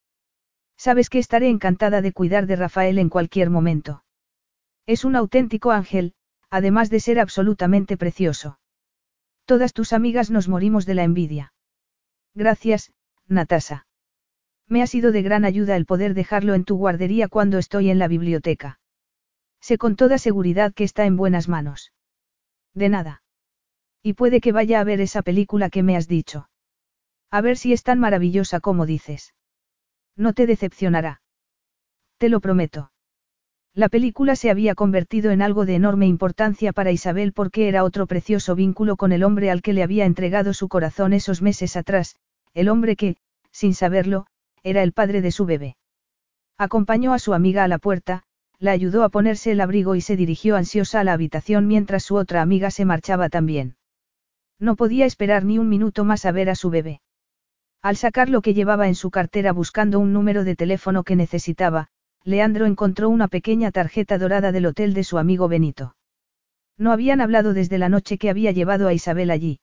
Sabes 0.77 1.09
que 1.09 1.19
estaré 1.19 1.49
encantada 1.49 2.01
de 2.01 2.13
cuidar 2.13 2.47
de 2.47 2.55
Rafael 2.55 2.97
en 2.99 3.09
cualquier 3.09 3.49
momento. 3.49 4.03
Es 4.87 5.05
un 5.05 5.15
auténtico 5.15 5.71
ángel, 5.71 6.13
además 6.49 6.89
de 6.89 6.99
ser 6.99 7.19
absolutamente 7.19 7.97
precioso. 7.97 8.59
Todas 9.45 9.73
tus 9.73 9.93
amigas 9.93 10.31
nos 10.31 10.47
morimos 10.47 10.85
de 10.85 10.95
la 10.95 11.03
envidia. 11.03 11.53
Gracias, 12.33 12.93
Natasa. 13.27 13.85
Me 14.71 14.81
ha 14.81 14.87
sido 14.87 15.11
de 15.11 15.21
gran 15.21 15.43
ayuda 15.43 15.75
el 15.75 15.85
poder 15.85 16.13
dejarlo 16.13 16.53
en 16.53 16.63
tu 16.63 16.77
guardería 16.77 17.27
cuando 17.27 17.57
estoy 17.57 17.89
en 17.89 17.99
la 17.99 18.07
biblioteca. 18.07 18.79
Sé 19.59 19.77
con 19.77 19.97
toda 19.97 20.17
seguridad 20.17 20.73
que 20.73 20.85
está 20.85 21.05
en 21.05 21.17
buenas 21.17 21.49
manos. 21.49 21.91
De 22.73 22.87
nada. 22.87 23.21
Y 24.01 24.13
puede 24.13 24.39
que 24.39 24.53
vaya 24.53 24.79
a 24.79 24.85
ver 24.85 25.01
esa 25.01 25.23
película 25.23 25.69
que 25.69 25.83
me 25.83 25.97
has 25.97 26.07
dicho. 26.07 26.47
A 27.29 27.41
ver 27.41 27.57
si 27.57 27.73
es 27.73 27.83
tan 27.83 27.99
maravillosa 27.99 28.61
como 28.61 28.85
dices. 28.85 29.33
No 30.15 30.31
te 30.31 30.47
decepcionará. 30.47 31.21
Te 32.17 32.29
lo 32.29 32.39
prometo. 32.39 32.93
La 33.73 33.89
película 33.89 34.37
se 34.37 34.49
había 34.49 34.73
convertido 34.73 35.31
en 35.31 35.41
algo 35.41 35.65
de 35.65 35.75
enorme 35.75 36.07
importancia 36.07 36.71
para 36.71 36.93
Isabel 36.93 37.33
porque 37.33 37.67
era 37.67 37.83
otro 37.83 38.07
precioso 38.07 38.55
vínculo 38.55 38.95
con 38.95 39.11
el 39.11 39.25
hombre 39.25 39.51
al 39.51 39.61
que 39.61 39.73
le 39.73 39.83
había 39.83 40.05
entregado 40.05 40.53
su 40.53 40.69
corazón 40.69 41.11
esos 41.11 41.41
meses 41.41 41.75
atrás, 41.75 42.15
el 42.53 42.69
hombre 42.69 42.95
que, 42.95 43.17
sin 43.51 43.73
saberlo, 43.73 44.27
era 44.63 44.83
el 44.83 44.93
padre 44.93 45.21
de 45.21 45.31
su 45.31 45.45
bebé. 45.45 45.77
Acompañó 46.57 47.13
a 47.13 47.19
su 47.19 47.33
amiga 47.33 47.63
a 47.63 47.67
la 47.67 47.79
puerta, 47.79 48.23
la 48.59 48.71
ayudó 48.71 49.03
a 49.03 49.09
ponerse 49.09 49.51
el 49.51 49.61
abrigo 49.61 49.95
y 49.95 50.01
se 50.01 50.15
dirigió 50.15 50.55
ansiosa 50.55 50.99
a 50.99 51.03
la 51.03 51.13
habitación 51.13 51.67
mientras 51.67 52.03
su 52.03 52.15
otra 52.15 52.41
amiga 52.41 52.69
se 52.69 52.85
marchaba 52.85 53.29
también. 53.29 53.75
No 54.59 54.75
podía 54.75 55.07
esperar 55.07 55.43
ni 55.43 55.57
un 55.57 55.67
minuto 55.67 56.05
más 56.05 56.25
a 56.25 56.31
ver 56.31 56.49
a 56.49 56.55
su 56.55 56.69
bebé. 56.69 57.01
Al 57.81 57.97
sacar 57.97 58.29
lo 58.29 58.43
que 58.43 58.53
llevaba 58.53 58.87
en 58.87 58.93
su 58.93 59.09
cartera 59.09 59.53
buscando 59.53 59.99
un 59.99 60.13
número 60.13 60.43
de 60.43 60.55
teléfono 60.55 61.03
que 61.03 61.15
necesitaba, 61.15 61.87
Leandro 62.23 62.67
encontró 62.67 63.09
una 63.09 63.27
pequeña 63.27 63.71
tarjeta 63.71 64.19
dorada 64.19 64.51
del 64.51 64.67
hotel 64.67 64.93
de 64.93 65.03
su 65.03 65.17
amigo 65.17 65.47
Benito. 65.47 65.95
No 66.77 66.91
habían 66.91 67.21
hablado 67.21 67.55
desde 67.55 67.79
la 67.79 67.89
noche 67.89 68.19
que 68.19 68.29
había 68.29 68.51
llevado 68.51 68.87
a 68.87 68.93
Isabel 68.93 69.31
allí. 69.31 69.59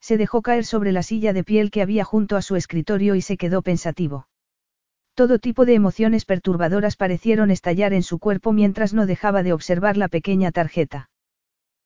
Se 0.00 0.16
dejó 0.16 0.42
caer 0.42 0.64
sobre 0.64 0.92
la 0.92 1.02
silla 1.02 1.32
de 1.32 1.44
piel 1.44 1.70
que 1.70 1.82
había 1.82 2.04
junto 2.04 2.36
a 2.36 2.42
su 2.42 2.56
escritorio 2.56 3.14
y 3.14 3.22
se 3.22 3.36
quedó 3.36 3.62
pensativo. 3.62 4.26
Todo 5.14 5.38
tipo 5.38 5.66
de 5.66 5.74
emociones 5.74 6.24
perturbadoras 6.24 6.96
parecieron 6.96 7.50
estallar 7.50 7.92
en 7.92 8.02
su 8.02 8.18
cuerpo 8.18 8.52
mientras 8.52 8.94
no 8.94 9.06
dejaba 9.06 9.42
de 9.42 9.52
observar 9.52 9.96
la 9.96 10.08
pequeña 10.08 10.52
tarjeta. 10.52 11.10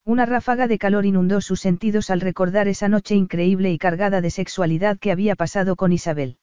Una 0.05 0.27
ráfaga 0.27 0.69
de 0.69 0.79
calor 0.79 1.07
inundó 1.07 1.41
sus 1.41 1.61
sentidos 1.61 2.11
al 2.11 2.21
recordar 2.21 2.69
esa 2.69 2.89
noche 2.89 3.15
increíble 3.15 3.73
y 3.73 3.79
cargada 3.79 4.21
de 4.21 4.31
sexualidad 4.31 4.99
que 4.99 5.11
había 5.11 5.35
pasado 5.35 5.77
con 5.77 5.93
Isabel. 5.93 6.37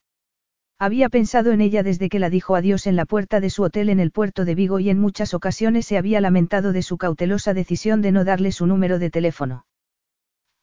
Había 0.79 1.09
pensado 1.09 1.51
en 1.51 1.61
ella 1.61 1.83
desde 1.83 2.09
que 2.09 2.17
la 2.17 2.31
dijo 2.31 2.55
adiós 2.55 2.87
en 2.87 2.95
la 2.95 3.05
puerta 3.05 3.39
de 3.39 3.51
su 3.51 3.61
hotel 3.61 3.89
en 3.89 3.99
el 3.99 4.09
puerto 4.09 4.45
de 4.45 4.55
Vigo 4.55 4.79
y 4.79 4.89
en 4.89 4.99
muchas 4.99 5.35
ocasiones 5.35 5.85
se 5.85 5.99
había 5.99 6.21
lamentado 6.21 6.73
de 6.73 6.81
su 6.81 6.97
cautelosa 6.97 7.53
decisión 7.53 8.01
de 8.01 8.11
no 8.11 8.25
darle 8.25 8.51
su 8.51 8.65
número 8.65 8.97
de 8.97 9.11
teléfono. 9.11 9.65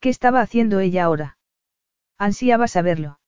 ¿Qué 0.00 0.08
estaba 0.08 0.40
haciendo 0.40 0.80
ella 0.80 1.04
ahora? 1.04 1.38
Ansiaba 2.18 2.68
saberlo. 2.68 3.18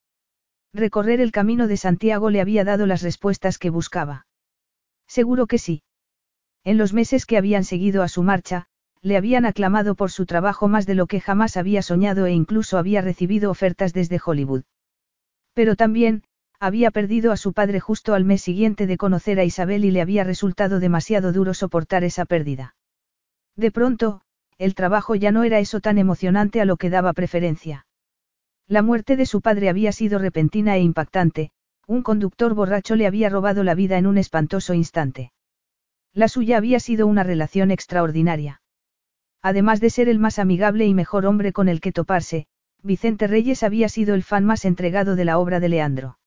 Recorrer 0.73 1.21
el 1.21 1.33
camino 1.33 1.67
de 1.67 1.77
Santiago 1.77 2.31
le 2.31 2.41
había 2.41 2.65
dado 2.65 2.87
las 2.87 3.03
respuestas 3.03 3.59
que 3.59 3.71
buscaba. 3.71 4.27
Seguro 5.09 5.47
que 5.47 5.59
sí. 5.59 5.83
En 6.63 6.79
los 6.79 6.93
meses 6.93 7.27
que 7.27 7.37
habían 7.37 7.65
seguido 7.65 8.03
a 8.03 8.09
su 8.09 8.23
marcha, 8.23 8.67
le 9.03 9.17
habían 9.17 9.47
aclamado 9.47 9.95
por 9.95 10.11
su 10.11 10.27
trabajo 10.27 10.69
más 10.69 10.87
de 10.87 10.95
lo 10.95 11.07
que 11.07 11.21
jamás 11.21 11.57
había 11.57 11.83
soñado 11.83 12.27
e 12.27 12.33
incluso 12.33 12.79
había 12.79 13.01
recibido 13.01 13.51
ofertas 13.51 13.93
desde 13.93 14.21
Hollywood. 14.25 14.63
Pero 15.55 15.75
también, 15.75 16.23
había 16.61 16.91
perdido 16.91 17.33
a 17.33 17.37
su 17.37 17.53
padre 17.53 17.81
justo 17.81 18.15
al 18.15 18.25
mes 18.25 18.43
siguiente 18.43 18.87
de 18.87 18.99
conocer 18.99 19.41
a 19.41 19.45
Isabel 19.45 19.85
y 19.85 19.91
le 19.91 20.03
había 20.03 20.23
resultado 20.23 20.79
demasiado 20.79 21.33
duro 21.33 21.55
soportar 21.55 22.05
esa 22.05 22.27
pérdida. 22.27 22.77
De 23.57 23.71
pronto, 23.71 24.23
el 24.61 24.75
trabajo 24.75 25.15
ya 25.15 25.33
no 25.33 25.43
era 25.43 25.59
eso 25.59 25.81
tan 25.81 25.97
emocionante 25.97 26.61
a 26.61 26.67
lo 26.67 26.77
que 26.77 26.91
daba 26.91 27.15
preferencia. 27.15 27.87
La 28.69 28.83
muerte 28.83 29.17
de 29.17 29.25
su 29.25 29.41
padre 29.41 29.71
había 29.71 29.91
sido 29.91 30.19
repentina 30.19 30.77
e 30.77 30.83
impactante, 30.83 31.51
un 31.87 32.03
conductor 32.03 32.53
borracho 32.53 32.95
le 32.95 33.07
había 33.07 33.31
robado 33.31 33.65
la 33.65 33.75
vida 33.75 33.97
en 33.97 34.07
un 34.07 34.19
espantoso 34.19 34.75
instante. 34.75 35.33
La 36.13 36.29
suya 36.29 36.59
había 36.59 36.79
sido 36.79 37.07
una 37.07 37.23
relación 37.23 37.71
extraordinaria. 37.71 38.61
Además 39.41 39.81
de 39.81 39.89
ser 39.89 40.11
el 40.11 40.19
más 40.19 40.39
amigable 40.39 40.85
y 40.85 40.93
mejor 40.93 41.25
hombre 41.25 41.55
con 41.55 41.71
el 41.71 41.81
que 41.81 41.93
toparse, 41.93 42.47
Vicente 42.83 43.29
Reyes 43.29 43.63
había 43.63 43.89
sido 43.89 44.15
el 44.15 44.23
fan 44.23 44.45
más 44.45 44.67
entregado 44.67 45.17
de 45.17 45.25
la 45.25 45.39
obra 45.39 45.59
de 45.61 45.71
Leandro. 45.71 46.19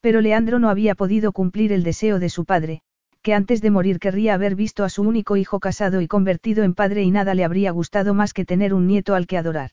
Pero 0.00 0.20
Leandro 0.20 0.58
no 0.58 0.68
había 0.68 0.94
podido 0.94 1.32
cumplir 1.32 1.72
el 1.72 1.84
deseo 1.84 2.18
de 2.18 2.28
su 2.28 2.44
padre, 2.44 2.82
que 3.26 3.34
antes 3.34 3.60
de 3.60 3.72
morir 3.72 3.98
querría 3.98 4.34
haber 4.34 4.54
visto 4.54 4.84
a 4.84 4.88
su 4.88 5.02
único 5.02 5.36
hijo 5.36 5.58
casado 5.58 6.00
y 6.00 6.06
convertido 6.06 6.62
en 6.62 6.74
padre 6.74 7.02
y 7.02 7.10
nada 7.10 7.34
le 7.34 7.42
habría 7.42 7.72
gustado 7.72 8.14
más 8.14 8.32
que 8.32 8.44
tener 8.44 8.72
un 8.72 8.86
nieto 8.86 9.16
al 9.16 9.26
que 9.26 9.36
adorar. 9.36 9.72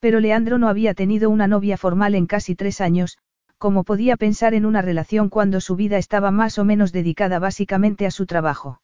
Pero 0.00 0.18
Leandro 0.18 0.58
no 0.58 0.66
había 0.66 0.92
tenido 0.92 1.30
una 1.30 1.46
novia 1.46 1.76
formal 1.76 2.16
en 2.16 2.26
casi 2.26 2.56
tres 2.56 2.80
años, 2.80 3.18
como 3.56 3.84
podía 3.84 4.16
pensar 4.16 4.52
en 4.52 4.66
una 4.66 4.82
relación 4.82 5.28
cuando 5.28 5.60
su 5.60 5.76
vida 5.76 5.96
estaba 5.96 6.32
más 6.32 6.58
o 6.58 6.64
menos 6.64 6.90
dedicada 6.90 7.38
básicamente 7.38 8.04
a 8.04 8.10
su 8.10 8.26
trabajo. 8.26 8.80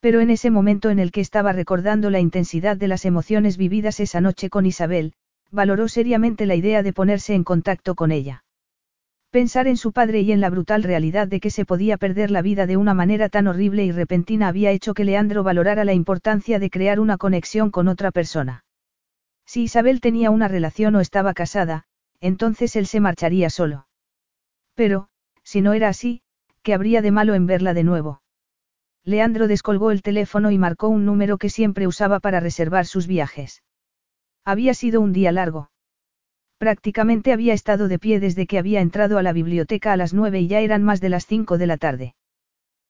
Pero 0.00 0.18
en 0.18 0.30
ese 0.30 0.50
momento 0.50 0.90
en 0.90 0.98
el 0.98 1.12
que 1.12 1.20
estaba 1.20 1.52
recordando 1.52 2.10
la 2.10 2.18
intensidad 2.18 2.76
de 2.76 2.88
las 2.88 3.04
emociones 3.04 3.56
vividas 3.58 4.00
esa 4.00 4.20
noche 4.20 4.50
con 4.50 4.66
Isabel, 4.66 5.12
valoró 5.52 5.86
seriamente 5.86 6.46
la 6.46 6.56
idea 6.56 6.82
de 6.82 6.92
ponerse 6.92 7.34
en 7.34 7.44
contacto 7.44 7.94
con 7.94 8.10
ella. 8.10 8.42
Pensar 9.30 9.68
en 9.68 9.76
su 9.76 9.92
padre 9.92 10.22
y 10.22 10.32
en 10.32 10.40
la 10.40 10.48
brutal 10.48 10.82
realidad 10.82 11.28
de 11.28 11.38
que 11.38 11.50
se 11.50 11.66
podía 11.66 11.98
perder 11.98 12.30
la 12.30 12.40
vida 12.40 12.66
de 12.66 12.78
una 12.78 12.94
manera 12.94 13.28
tan 13.28 13.46
horrible 13.46 13.84
y 13.84 13.92
repentina 13.92 14.48
había 14.48 14.70
hecho 14.70 14.94
que 14.94 15.04
Leandro 15.04 15.42
valorara 15.42 15.84
la 15.84 15.92
importancia 15.92 16.58
de 16.58 16.70
crear 16.70 16.98
una 16.98 17.18
conexión 17.18 17.70
con 17.70 17.88
otra 17.88 18.10
persona. 18.10 18.64
Si 19.44 19.62
Isabel 19.64 20.00
tenía 20.00 20.30
una 20.30 20.48
relación 20.48 20.96
o 20.96 21.00
estaba 21.00 21.34
casada, 21.34 21.84
entonces 22.20 22.74
él 22.74 22.86
se 22.86 23.00
marcharía 23.00 23.50
solo. 23.50 23.86
Pero, 24.74 25.08
si 25.42 25.60
no 25.60 25.74
era 25.74 25.88
así, 25.88 26.22
¿qué 26.62 26.72
habría 26.72 27.02
de 27.02 27.10
malo 27.10 27.34
en 27.34 27.46
verla 27.46 27.74
de 27.74 27.84
nuevo? 27.84 28.22
Leandro 29.04 29.46
descolgó 29.46 29.90
el 29.90 30.02
teléfono 30.02 30.50
y 30.50 30.58
marcó 30.58 30.88
un 30.88 31.04
número 31.04 31.36
que 31.36 31.50
siempre 31.50 31.86
usaba 31.86 32.20
para 32.20 32.40
reservar 32.40 32.86
sus 32.86 33.06
viajes. 33.06 33.62
Había 34.44 34.72
sido 34.72 35.02
un 35.02 35.12
día 35.12 35.32
largo. 35.32 35.70
Prácticamente 36.58 37.32
había 37.32 37.54
estado 37.54 37.86
de 37.86 38.00
pie 38.00 38.18
desde 38.18 38.48
que 38.48 38.58
había 38.58 38.80
entrado 38.80 39.16
a 39.16 39.22
la 39.22 39.32
biblioteca 39.32 39.92
a 39.92 39.96
las 39.96 40.12
nueve 40.12 40.40
y 40.40 40.48
ya 40.48 40.60
eran 40.60 40.82
más 40.82 41.00
de 41.00 41.08
las 41.08 41.24
cinco 41.24 41.56
de 41.56 41.68
la 41.68 41.76
tarde. 41.76 42.14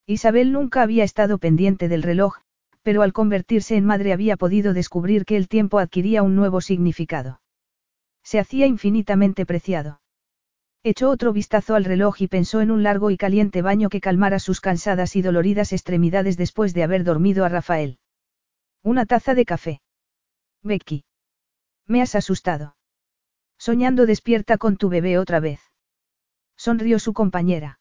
Isabel 0.07 0.53
nunca 0.53 0.81
había 0.81 1.05
estado 1.05 1.37
pendiente 1.37 1.87
del 1.89 2.03
reloj, 2.03 2.39
pero 2.83 3.03
al 3.03 3.13
convertirse 3.13 3.77
en 3.77 3.85
madre 3.85 4.15
había 4.15 4.39
podido 4.39 4.73
descubrir 4.73 5.27
que 5.27 5.37
el 5.37 5.49
tiempo 5.49 5.79
adquiría 5.79 6.23
un 6.23 6.35
nuevo 6.35 6.63
significado. 6.63 7.43
Se 8.23 8.39
hacía 8.39 8.67
infinitamente 8.67 9.45
preciado. 9.45 10.01
Echó 10.83 11.11
otro 11.11 11.35
vistazo 11.35 11.75
al 11.75 11.85
reloj 11.85 12.23
y 12.23 12.29
pensó 12.29 12.63
en 12.63 12.71
un 12.71 12.83
largo 12.83 13.11
y 13.11 13.19
caliente 13.19 13.61
baño 13.61 13.91
que 13.91 14.01
calmara 14.01 14.39
sus 14.39 14.63
cansadas 14.63 15.15
y 15.17 15.21
doloridas 15.21 15.75
extremidades 15.75 16.39
después 16.39 16.73
de 16.73 16.85
haber 16.85 17.05
dormido 17.05 17.45
a 17.45 17.51
Rafael. 17.51 17.99
Una 18.83 19.05
taza 19.05 19.35
de 19.35 19.45
café. 19.45 19.81
Becky. 20.63 21.05
Me 21.87 22.01
has 22.01 22.15
asustado. 22.15 22.78
Soñando 23.59 24.07
despierta 24.07 24.57
con 24.57 24.77
tu 24.77 24.89
bebé 24.89 25.19
otra 25.19 25.41
vez. 25.41 25.61
Sonrió 26.57 26.99
su 26.99 27.13
compañera. 27.13 27.81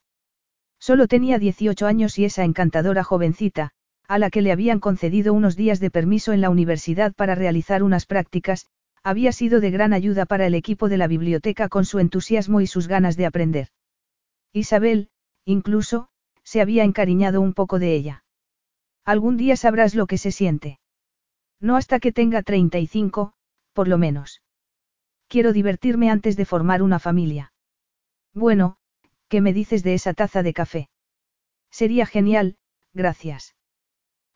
Solo 0.80 1.08
tenía 1.08 1.40
18 1.40 1.86
años 1.88 2.18
y 2.20 2.26
esa 2.26 2.44
encantadora 2.44 3.04
jovencita, 3.04 3.72
a 4.08 4.20
la 4.20 4.30
que 4.30 4.42
le 4.42 4.52
habían 4.52 4.80
concedido 4.80 5.34
unos 5.34 5.56
días 5.56 5.80
de 5.80 5.92
permiso 5.92 6.34
en 6.34 6.42
la 6.42 6.50
universidad 6.50 7.14
para 7.14 7.36
realizar 7.36 7.84
unas 7.84 8.06
prácticas, 8.06 8.68
había 9.04 9.32
sido 9.32 9.60
de 9.60 9.72
gran 9.72 9.94
ayuda 9.94 10.26
para 10.26 10.48
el 10.48 10.56
equipo 10.56 10.90
de 10.90 10.98
la 10.98 11.08
biblioteca 11.08 11.70
con 11.70 11.86
su 11.86 12.00
entusiasmo 12.00 12.62
y 12.62 12.68
sus 12.68 12.88
ganas 12.88 13.18
de 13.18 13.26
aprender. 13.26 13.70
Isabel, 14.54 15.10
incluso, 15.46 16.10
se 16.44 16.62
había 16.62 16.84
encariñado 16.84 17.42
un 17.42 17.54
poco 17.54 17.80
de 17.80 17.94
ella. 17.94 18.24
Algún 19.06 19.38
día 19.38 19.56
sabrás 19.56 19.96
lo 19.96 20.08
que 20.08 20.18
se 20.18 20.32
siente. 20.32 20.80
No 21.60 21.76
hasta 21.76 22.00
que 22.00 22.12
tenga 22.12 22.44
35, 22.44 23.34
por 23.74 23.88
lo 23.88 23.98
menos. 23.98 24.42
Quiero 25.28 25.52
divertirme 25.54 26.10
antes 26.10 26.38
de 26.38 26.46
formar 26.46 26.82
una 26.82 27.00
familia. 27.00 27.52
Bueno, 28.34 28.78
¿qué 29.28 29.42
me 29.42 29.54
dices 29.54 29.84
de 29.84 29.94
esa 29.94 30.14
taza 30.14 30.42
de 30.44 30.54
café? 30.54 30.90
Sería 31.70 32.06
genial, 32.06 32.58
gracias. 32.94 33.56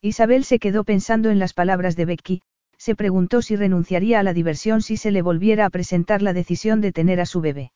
Isabel 0.01 0.43
se 0.43 0.59
quedó 0.59 0.83
pensando 0.83 1.29
en 1.29 1.39
las 1.39 1.53
palabras 1.53 1.95
de 1.95 2.05
Becky, 2.05 2.41
se 2.77 2.95
preguntó 2.95 3.41
si 3.41 3.55
renunciaría 3.55 4.19
a 4.19 4.23
la 4.23 4.33
diversión 4.33 4.81
si 4.81 4.97
se 4.97 5.11
le 5.11 5.21
volviera 5.21 5.65
a 5.65 5.69
presentar 5.69 6.21
la 6.21 6.33
decisión 6.33 6.81
de 6.81 6.91
tener 6.91 7.21
a 7.21 7.25
su 7.25 7.39
bebé. 7.39 7.71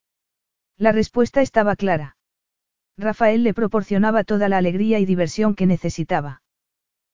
La 0.78 0.92
respuesta 0.92 1.42
estaba 1.42 1.76
clara. 1.76 2.18
Rafael 2.98 3.44
le 3.44 3.54
proporcionaba 3.54 4.24
toda 4.24 4.50
la 4.50 4.58
alegría 4.58 5.00
y 5.00 5.06
diversión 5.06 5.54
que 5.56 5.68
necesitaba. 5.68 6.42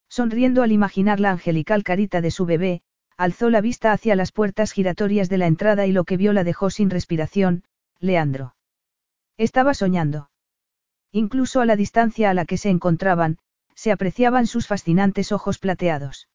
Sonriendo 0.10 0.64
al 0.64 0.72
imaginar 0.72 1.20
la 1.20 1.32
angelical 1.32 1.84
carita 1.84 2.22
de 2.22 2.32
su 2.32 2.46
bebé, 2.46 2.82
alzó 3.18 3.50
la 3.50 3.62
vista 3.62 3.92
hacia 3.92 4.16
las 4.16 4.32
puertas 4.32 4.72
giratorias 4.72 5.30
de 5.30 5.38
la 5.38 5.48
entrada 5.48 5.86
y 5.86 5.92
lo 5.92 6.04
que 6.04 6.18
vio 6.18 6.34
la 6.34 6.44
dejó 6.44 6.70
sin 6.70 6.90
respiración, 6.90 7.64
Leandro. 8.00 8.56
Estaba 9.38 9.74
soñando. 9.74 10.30
Incluso 11.12 11.62
a 11.62 11.66
la 11.66 11.76
distancia 11.76 12.30
a 12.30 12.34
la 12.34 12.46
que 12.46 12.58
se 12.58 12.70
encontraban, 12.70 13.38
se 13.76 13.92
apreciaban 13.92 14.48
sus 14.48 14.68
fascinantes 14.68 15.32
ojos 15.32 15.58
plateados. 15.58 16.30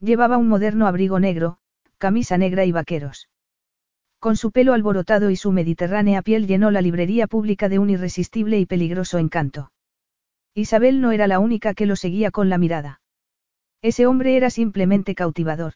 Llevaba 0.00 0.38
un 0.38 0.48
moderno 0.48 0.86
abrigo 0.86 1.20
negro, 1.20 1.58
camisa 1.98 2.38
negra 2.38 2.64
y 2.64 2.72
vaqueros. 2.72 3.28
Con 4.18 4.36
su 4.36 4.52
pelo 4.52 4.74
alborotado 4.74 5.30
y 5.30 5.36
su 5.36 5.50
mediterránea 5.52 6.22
piel 6.22 6.46
llenó 6.46 6.70
la 6.70 6.82
librería 6.82 7.26
pública 7.26 7.68
de 7.68 7.78
un 7.78 7.90
irresistible 7.90 8.58
y 8.58 8.66
peligroso 8.66 9.18
encanto. 9.18 9.72
Isabel 10.54 11.00
no 11.00 11.12
era 11.12 11.26
la 11.26 11.38
única 11.38 11.74
que 11.74 11.86
lo 11.86 11.96
seguía 11.96 12.30
con 12.30 12.48
la 12.48 12.58
mirada. 12.58 13.00
Ese 13.82 14.06
hombre 14.06 14.36
era 14.36 14.50
simplemente 14.50 15.14
cautivador. 15.14 15.74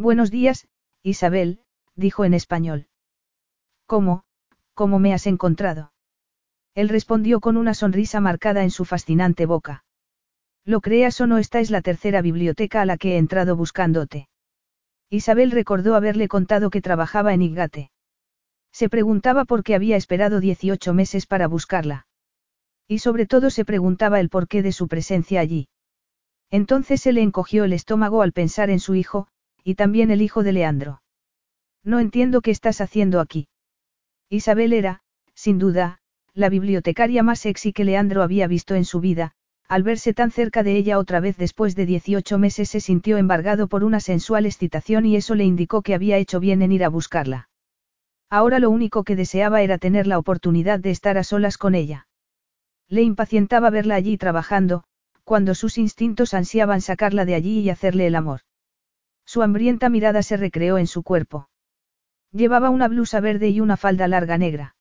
Buenos 0.00 0.30
días, 0.30 0.68
Isabel, 1.02 1.58
dijo 1.96 2.24
en 2.24 2.32
español. 2.32 2.86
¿Cómo, 3.84 4.22
cómo 4.72 5.00
me 5.00 5.12
has 5.12 5.26
encontrado? 5.26 5.92
Él 6.76 6.88
respondió 6.88 7.40
con 7.40 7.56
una 7.56 7.74
sonrisa 7.74 8.20
marcada 8.20 8.62
en 8.62 8.70
su 8.70 8.84
fascinante 8.84 9.44
boca. 9.44 9.82
Lo 10.64 10.80
creas 10.82 11.20
o 11.20 11.26
no, 11.26 11.38
esta 11.38 11.58
es 11.58 11.72
la 11.72 11.82
tercera 11.82 12.22
biblioteca 12.22 12.80
a 12.80 12.86
la 12.86 12.96
que 12.96 13.14
he 13.14 13.18
entrado 13.18 13.56
buscándote. 13.56 14.28
Isabel 15.10 15.50
recordó 15.50 15.96
haberle 15.96 16.28
contado 16.28 16.70
que 16.70 16.80
trabajaba 16.80 17.34
en 17.34 17.42
Igate. 17.42 17.90
Se 18.70 18.88
preguntaba 18.88 19.46
por 19.46 19.64
qué 19.64 19.74
había 19.74 19.96
esperado 19.96 20.38
18 20.38 20.94
meses 20.94 21.26
para 21.26 21.48
buscarla. 21.48 22.06
Y 22.86 23.00
sobre 23.00 23.26
todo 23.26 23.50
se 23.50 23.64
preguntaba 23.64 24.20
el 24.20 24.28
porqué 24.28 24.62
de 24.62 24.70
su 24.70 24.86
presencia 24.86 25.40
allí. 25.40 25.66
Entonces 26.50 27.00
se 27.00 27.12
le 27.12 27.22
encogió 27.22 27.64
el 27.64 27.72
estómago 27.72 28.22
al 28.22 28.32
pensar 28.32 28.70
en 28.70 28.78
su 28.78 28.94
hijo, 28.94 29.26
y 29.64 29.74
también 29.74 30.10
el 30.10 30.22
hijo 30.22 30.42
de 30.42 30.52
Leandro. 30.52 31.02
No 31.84 32.00
entiendo 32.00 32.40
qué 32.40 32.50
estás 32.50 32.80
haciendo 32.80 33.20
aquí. 33.20 33.48
Isabel 34.28 34.72
era, 34.72 35.00
sin 35.34 35.58
duda, 35.58 36.00
la 36.34 36.48
bibliotecaria 36.48 37.22
más 37.22 37.40
sexy 37.40 37.72
que 37.72 37.84
Leandro 37.84 38.22
había 38.22 38.46
visto 38.46 38.74
en 38.74 38.84
su 38.84 39.00
vida, 39.00 39.32
al 39.68 39.82
verse 39.82 40.14
tan 40.14 40.30
cerca 40.30 40.62
de 40.62 40.76
ella 40.76 40.98
otra 40.98 41.20
vez 41.20 41.36
después 41.36 41.76
de 41.76 41.84
18 41.84 42.38
meses 42.38 42.70
se 42.70 42.80
sintió 42.80 43.18
embargado 43.18 43.68
por 43.68 43.84
una 43.84 44.00
sensual 44.00 44.46
excitación 44.46 45.04
y 45.04 45.16
eso 45.16 45.34
le 45.34 45.44
indicó 45.44 45.82
que 45.82 45.94
había 45.94 46.16
hecho 46.16 46.40
bien 46.40 46.62
en 46.62 46.72
ir 46.72 46.84
a 46.84 46.88
buscarla. 46.88 47.50
Ahora 48.30 48.58
lo 48.58 48.70
único 48.70 49.04
que 49.04 49.16
deseaba 49.16 49.62
era 49.62 49.78
tener 49.78 50.06
la 50.06 50.18
oportunidad 50.18 50.80
de 50.80 50.90
estar 50.90 51.18
a 51.18 51.24
solas 51.24 51.58
con 51.58 51.74
ella. 51.74 52.06
Le 52.88 53.02
impacientaba 53.02 53.68
verla 53.68 53.94
allí 53.94 54.16
trabajando, 54.16 54.84
cuando 55.24 55.54
sus 55.54 55.76
instintos 55.76 56.32
ansiaban 56.32 56.80
sacarla 56.80 57.26
de 57.26 57.34
allí 57.34 57.60
y 57.60 57.70
hacerle 57.70 58.06
el 58.06 58.14
amor. 58.14 58.40
Su 59.28 59.42
hambrienta 59.42 59.90
mirada 59.90 60.22
se 60.22 60.38
recreó 60.38 60.78
en 60.78 60.86
su 60.86 61.02
cuerpo. 61.02 61.50
Llevaba 62.32 62.70
una 62.70 62.88
blusa 62.88 63.20
verde 63.20 63.50
y 63.50 63.60
una 63.60 63.76
falda 63.76 64.08
larga 64.08 64.38
negra. 64.38 64.74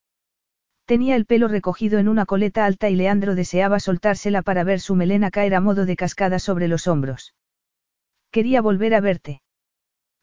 Tenía 0.86 1.18
el 1.18 1.26
pelo 1.26 1.50
recogido 1.50 2.00
en 2.00 2.08
una 2.08 2.26
coleta 2.26 2.64
alta 2.64 2.90
y 2.90 2.96
Leandro 2.96 3.36
deseaba 3.36 3.82
soltársela 3.82 4.44
para 4.44 4.64
ver 4.64 4.80
su 4.80 4.96
melena 4.96 5.32
caer 5.32 5.54
a 5.54 5.60
modo 5.60 5.86
de 5.86 5.98
cascada 5.98 6.40
sobre 6.40 6.70
los 6.70 6.88
hombros. 6.88 7.36
Quería 8.32 8.62
volver 8.62 8.96
a 8.96 9.02
verte. 9.02 9.42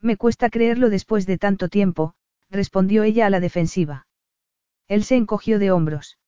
Me 0.00 0.16
cuesta 0.16 0.48
creerlo 0.48 0.88
después 0.88 1.26
de 1.26 1.36
tanto 1.36 1.68
tiempo, 1.68 2.14
respondió 2.48 3.02
ella 3.02 3.26
a 3.26 3.30
la 3.30 3.40
defensiva. 3.40 4.06
Él 4.88 5.04
se 5.04 5.16
encogió 5.16 5.58
de 5.58 5.70
hombros. 5.70 6.18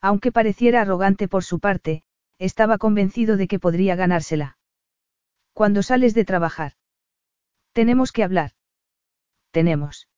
Aunque 0.00 0.30
pareciera 0.30 0.82
arrogante 0.82 1.26
por 1.26 1.42
su 1.42 1.58
parte, 1.58 2.04
estaba 2.38 2.78
convencido 2.78 3.36
de 3.36 3.48
que 3.48 3.58
podría 3.58 3.96
ganársela. 3.96 4.58
Cuando 5.54 5.82
sales 5.82 6.14
de 6.14 6.24
trabajar. 6.24 6.74
Tenemos 7.76 8.10
que 8.10 8.24
hablar. 8.24 8.52
Tenemos. 9.50 10.08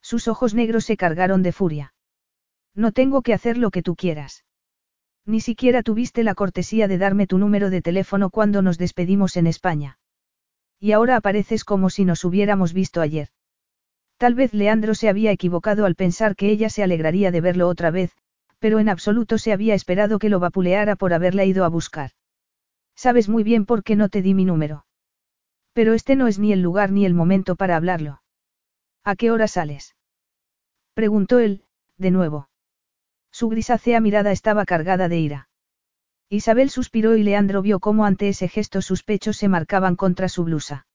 Sus 0.00 0.26
ojos 0.26 0.54
negros 0.54 0.86
se 0.86 0.96
cargaron 0.96 1.42
de 1.42 1.52
furia. 1.52 1.92
No 2.74 2.92
tengo 2.92 3.20
que 3.20 3.34
hacer 3.34 3.58
lo 3.58 3.70
que 3.70 3.82
tú 3.82 3.94
quieras. 3.94 4.46
Ni 5.26 5.42
siquiera 5.42 5.82
tuviste 5.82 6.22
la 6.22 6.34
cortesía 6.34 6.88
de 6.88 6.96
darme 6.96 7.26
tu 7.26 7.36
número 7.36 7.68
de 7.68 7.82
teléfono 7.82 8.30
cuando 8.30 8.62
nos 8.62 8.78
despedimos 8.78 9.36
en 9.36 9.46
España. 9.46 9.98
Y 10.80 10.92
ahora 10.92 11.16
apareces 11.16 11.62
como 11.62 11.90
si 11.90 12.06
nos 12.06 12.24
hubiéramos 12.24 12.72
visto 12.72 13.02
ayer. 13.02 13.28
Tal 14.16 14.34
vez 14.34 14.54
Leandro 14.54 14.94
se 14.94 15.10
había 15.10 15.30
equivocado 15.30 15.84
al 15.84 15.94
pensar 15.94 16.36
que 16.36 16.48
ella 16.48 16.70
se 16.70 16.82
alegraría 16.82 17.30
de 17.30 17.42
verlo 17.42 17.68
otra 17.68 17.90
vez, 17.90 18.16
pero 18.60 18.78
en 18.78 18.88
absoluto 18.88 19.36
se 19.36 19.52
había 19.52 19.74
esperado 19.74 20.18
que 20.18 20.30
lo 20.30 20.40
vapuleara 20.40 20.96
por 20.96 21.12
haberla 21.12 21.44
ido 21.44 21.66
a 21.66 21.68
buscar. 21.68 22.12
Sabes 22.96 23.28
muy 23.28 23.42
bien 23.42 23.66
por 23.66 23.84
qué 23.84 23.94
no 23.94 24.08
te 24.08 24.22
di 24.22 24.32
mi 24.32 24.46
número. 24.46 24.86
Pero 25.78 25.94
este 25.94 26.16
no 26.16 26.26
es 26.26 26.40
ni 26.40 26.52
el 26.52 26.60
lugar 26.60 26.90
ni 26.90 27.06
el 27.06 27.14
momento 27.14 27.54
para 27.54 27.76
hablarlo. 27.76 28.20
¿A 29.04 29.14
qué 29.14 29.30
hora 29.30 29.46
sales? 29.46 29.94
Preguntó 30.92 31.38
él, 31.38 31.62
de 31.98 32.10
nuevo. 32.10 32.48
Su 33.30 33.48
grisácea 33.48 34.00
mirada 34.00 34.32
estaba 34.32 34.64
cargada 34.64 35.08
de 35.08 35.20
ira. 35.20 35.48
Isabel 36.28 36.70
suspiró 36.70 37.14
y 37.14 37.22
Leandro 37.22 37.62
vio 37.62 37.78
cómo 37.78 38.06
ante 38.06 38.28
ese 38.28 38.48
gesto 38.48 38.82
sus 38.82 39.04
pechos 39.04 39.36
se 39.36 39.46
marcaban 39.46 39.94
contra 39.94 40.28
su 40.28 40.42
blusa. 40.42 40.88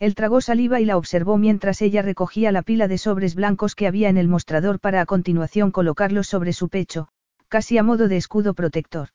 Él 0.00 0.16
tragó 0.16 0.40
saliva 0.40 0.80
y 0.80 0.86
la 0.86 0.96
observó 0.96 1.38
mientras 1.38 1.80
ella 1.80 2.02
recogía 2.02 2.50
la 2.50 2.62
pila 2.62 2.88
de 2.88 2.98
sobres 2.98 3.36
blancos 3.36 3.76
que 3.76 3.86
había 3.86 4.08
en 4.08 4.16
el 4.16 4.26
mostrador 4.26 4.80
para 4.80 5.02
a 5.02 5.06
continuación 5.06 5.70
colocarlos 5.70 6.26
sobre 6.26 6.52
su 6.52 6.68
pecho, 6.68 7.06
casi 7.46 7.78
a 7.78 7.84
modo 7.84 8.08
de 8.08 8.16
escudo 8.16 8.54
protector. 8.54 9.10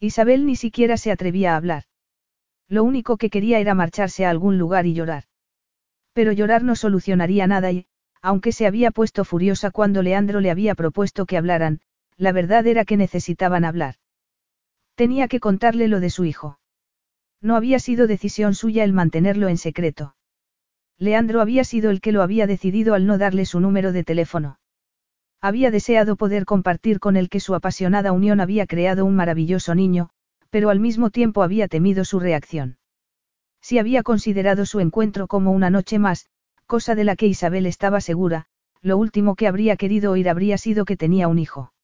Isabel 0.00 0.46
ni 0.46 0.56
siquiera 0.56 0.96
se 0.96 1.12
atrevía 1.12 1.52
a 1.52 1.56
hablar. 1.58 1.84
Lo 2.68 2.82
único 2.84 3.16
que 3.16 3.30
quería 3.30 3.58
era 3.58 3.74
marcharse 3.74 4.26
a 4.26 4.30
algún 4.30 4.58
lugar 4.58 4.86
y 4.86 4.94
llorar. 4.94 5.24
Pero 6.12 6.32
llorar 6.32 6.62
no 6.62 6.74
solucionaría 6.74 7.46
nada 7.46 7.70
y, 7.70 7.86
aunque 8.22 8.52
se 8.52 8.66
había 8.66 8.90
puesto 8.90 9.24
furiosa 9.24 9.70
cuando 9.70 10.02
Leandro 10.02 10.40
le 10.40 10.50
había 10.50 10.74
propuesto 10.74 11.26
que 11.26 11.36
hablaran, 11.36 11.80
la 12.16 12.32
verdad 12.32 12.66
era 12.66 12.84
que 12.84 12.96
necesitaban 12.96 13.64
hablar. 13.64 13.96
Tenía 14.94 15.28
que 15.28 15.40
contarle 15.40 15.88
lo 15.88 16.00
de 16.00 16.10
su 16.10 16.24
hijo. 16.24 16.58
No 17.42 17.54
había 17.54 17.78
sido 17.78 18.06
decisión 18.06 18.54
suya 18.54 18.82
el 18.82 18.92
mantenerlo 18.92 19.48
en 19.48 19.58
secreto. 19.58 20.16
Leandro 20.98 21.42
había 21.42 21.64
sido 21.64 21.90
el 21.90 22.00
que 22.00 22.12
lo 22.12 22.22
había 22.22 22.46
decidido 22.46 22.94
al 22.94 23.06
no 23.06 23.18
darle 23.18 23.44
su 23.44 23.60
número 23.60 23.92
de 23.92 24.02
teléfono. 24.02 24.58
Había 25.42 25.70
deseado 25.70 26.16
poder 26.16 26.46
compartir 26.46 26.98
con 26.98 27.16
él 27.16 27.28
que 27.28 27.40
su 27.40 27.54
apasionada 27.54 28.12
unión 28.12 28.40
había 28.40 28.66
creado 28.66 29.04
un 29.04 29.14
maravilloso 29.14 29.74
niño, 29.74 30.08
pero 30.56 30.70
al 30.70 30.80
mismo 30.80 31.10
tiempo 31.10 31.42
había 31.42 31.68
temido 31.68 32.06
su 32.06 32.18
reacción. 32.18 32.78
Si 33.60 33.78
había 33.78 34.02
considerado 34.02 34.64
su 34.64 34.80
encuentro 34.80 35.26
como 35.26 35.52
una 35.52 35.68
noche 35.68 35.98
más, 35.98 36.30
cosa 36.64 36.94
de 36.94 37.04
la 37.04 37.14
que 37.14 37.26
Isabel 37.26 37.66
estaba 37.66 38.00
segura, 38.00 38.46
lo 38.80 38.96
último 38.96 39.34
que 39.34 39.48
habría 39.48 39.76
querido 39.76 40.12
oír 40.12 40.30
habría 40.30 40.56
sido 40.56 40.86
que 40.86 40.96
tenía 40.96 41.28
un 41.28 41.38
hijo. 41.38 41.74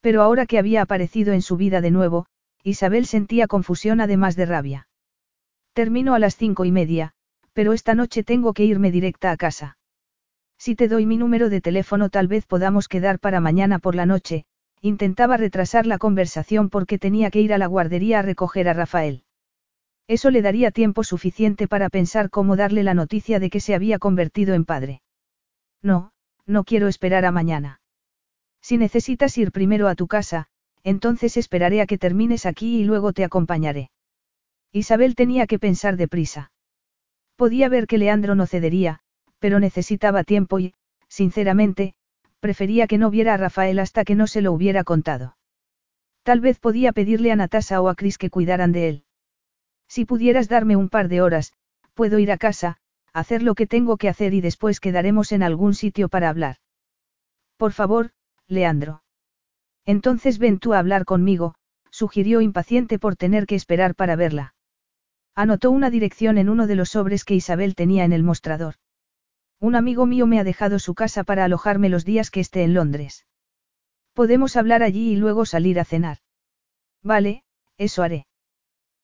Pero 0.00 0.22
ahora 0.22 0.46
que 0.46 0.60
había 0.60 0.82
aparecido 0.82 1.32
en 1.32 1.42
su 1.42 1.56
vida 1.56 1.80
de 1.80 1.90
nuevo, 1.90 2.26
Isabel 2.62 3.04
sentía 3.04 3.48
confusión 3.48 4.00
además 4.00 4.36
de 4.36 4.46
rabia. 4.46 4.88
Termino 5.72 6.14
a 6.14 6.20
las 6.20 6.36
cinco 6.36 6.64
y 6.64 6.70
media, 6.70 7.14
pero 7.52 7.72
esta 7.72 7.96
noche 7.96 8.22
tengo 8.22 8.52
que 8.52 8.64
irme 8.64 8.92
directa 8.92 9.32
a 9.32 9.36
casa. 9.36 9.76
Si 10.56 10.76
te 10.76 10.86
doy 10.86 11.04
mi 11.04 11.16
número 11.16 11.50
de 11.50 11.60
teléfono 11.60 12.10
tal 12.10 12.28
vez 12.28 12.46
podamos 12.46 12.86
quedar 12.86 13.18
para 13.18 13.40
mañana 13.40 13.80
por 13.80 13.96
la 13.96 14.06
noche, 14.06 14.44
intentaba 14.80 15.36
retrasar 15.36 15.86
la 15.86 15.98
conversación 15.98 16.70
porque 16.70 16.98
tenía 16.98 17.30
que 17.30 17.40
ir 17.40 17.52
a 17.52 17.58
la 17.58 17.66
guardería 17.66 18.20
a 18.20 18.22
recoger 18.22 18.68
a 18.68 18.74
Rafael. 18.74 19.24
Eso 20.06 20.30
le 20.30 20.40
daría 20.40 20.70
tiempo 20.70 21.04
suficiente 21.04 21.68
para 21.68 21.90
pensar 21.90 22.30
cómo 22.30 22.56
darle 22.56 22.82
la 22.82 22.94
noticia 22.94 23.40
de 23.40 23.50
que 23.50 23.60
se 23.60 23.74
había 23.74 23.98
convertido 23.98 24.54
en 24.54 24.64
padre. 24.64 25.02
No, 25.82 26.12
no 26.46 26.64
quiero 26.64 26.88
esperar 26.88 27.24
a 27.24 27.32
mañana. 27.32 27.80
Si 28.62 28.78
necesitas 28.78 29.36
ir 29.36 29.52
primero 29.52 29.88
a 29.88 29.94
tu 29.94 30.06
casa, 30.06 30.46
entonces 30.82 31.36
esperaré 31.36 31.82
a 31.82 31.86
que 31.86 31.98
termines 31.98 32.46
aquí 32.46 32.80
y 32.80 32.84
luego 32.84 33.12
te 33.12 33.24
acompañaré. 33.24 33.90
Isabel 34.72 35.14
tenía 35.14 35.46
que 35.46 35.58
pensar 35.58 35.96
deprisa. 35.96 36.52
Podía 37.36 37.68
ver 37.68 37.86
que 37.86 37.98
Leandro 37.98 38.34
no 38.34 38.46
cedería, 38.46 39.00
pero 39.38 39.60
necesitaba 39.60 40.24
tiempo 40.24 40.58
y, 40.58 40.74
sinceramente, 41.08 41.94
prefería 42.40 42.86
que 42.86 42.98
no 42.98 43.10
viera 43.10 43.34
a 43.34 43.36
Rafael 43.36 43.78
hasta 43.78 44.04
que 44.04 44.14
no 44.14 44.26
se 44.26 44.42
lo 44.42 44.52
hubiera 44.52 44.84
contado. 44.84 45.36
Tal 46.22 46.40
vez 46.40 46.58
podía 46.58 46.92
pedirle 46.92 47.32
a 47.32 47.36
Natasa 47.36 47.80
o 47.80 47.88
a 47.88 47.94
Cris 47.94 48.18
que 48.18 48.30
cuidaran 48.30 48.72
de 48.72 48.88
él. 48.88 49.04
Si 49.88 50.04
pudieras 50.04 50.48
darme 50.48 50.76
un 50.76 50.88
par 50.88 51.08
de 51.08 51.22
horas, 51.22 51.52
puedo 51.94 52.18
ir 52.18 52.30
a 52.30 52.38
casa, 52.38 52.76
hacer 53.12 53.42
lo 53.42 53.54
que 53.54 53.66
tengo 53.66 53.96
que 53.96 54.08
hacer 54.08 54.34
y 54.34 54.40
después 54.40 54.80
quedaremos 54.80 55.32
en 55.32 55.42
algún 55.42 55.74
sitio 55.74 56.08
para 56.08 56.28
hablar. 56.28 56.56
Por 57.56 57.72
favor, 57.72 58.10
Leandro. 58.46 59.02
Entonces 59.84 60.38
ven 60.38 60.58
tú 60.58 60.74
a 60.74 60.78
hablar 60.78 61.04
conmigo, 61.04 61.54
sugirió 61.90 62.40
impaciente 62.40 62.98
por 62.98 63.16
tener 63.16 63.46
que 63.46 63.54
esperar 63.54 63.94
para 63.94 64.16
verla. 64.16 64.54
Anotó 65.34 65.70
una 65.70 65.88
dirección 65.88 66.36
en 66.36 66.48
uno 66.48 66.66
de 66.66 66.76
los 66.76 66.90
sobres 66.90 67.24
que 67.24 67.34
Isabel 67.34 67.74
tenía 67.74 68.04
en 68.04 68.12
el 68.12 68.22
mostrador. 68.22 68.74
Un 69.60 69.74
amigo 69.74 70.06
mío 70.06 70.26
me 70.26 70.38
ha 70.38 70.44
dejado 70.44 70.78
su 70.78 70.94
casa 70.94 71.24
para 71.24 71.44
alojarme 71.44 71.88
los 71.88 72.04
días 72.04 72.30
que 72.30 72.40
esté 72.40 72.62
en 72.62 72.74
Londres. 72.74 73.26
Podemos 74.12 74.56
hablar 74.56 74.82
allí 74.82 75.12
y 75.12 75.16
luego 75.16 75.46
salir 75.46 75.80
a 75.80 75.84
cenar. 75.84 76.18
Vale, 77.02 77.44
eso 77.76 78.02
haré. 78.02 78.26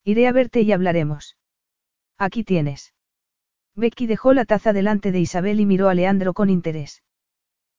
Iré 0.05 0.29
a 0.29 0.33
verte 0.33 0.61
y 0.61 0.73
hablaremos. 0.73 1.37
Aquí 2.19 2.45
tienes. 2.45 2.95
Becky 3.75 4.07
dejó 4.07 4.33
la 4.33 4.45
taza 4.45 4.73
delante 4.73 5.11
de 5.11 5.21
Isabel 5.21 5.59
y 5.59 5.67
miró 5.67 5.89
a 5.89 5.95
Leandro 5.95 6.35
con 6.35 6.51
interés. 6.51 7.03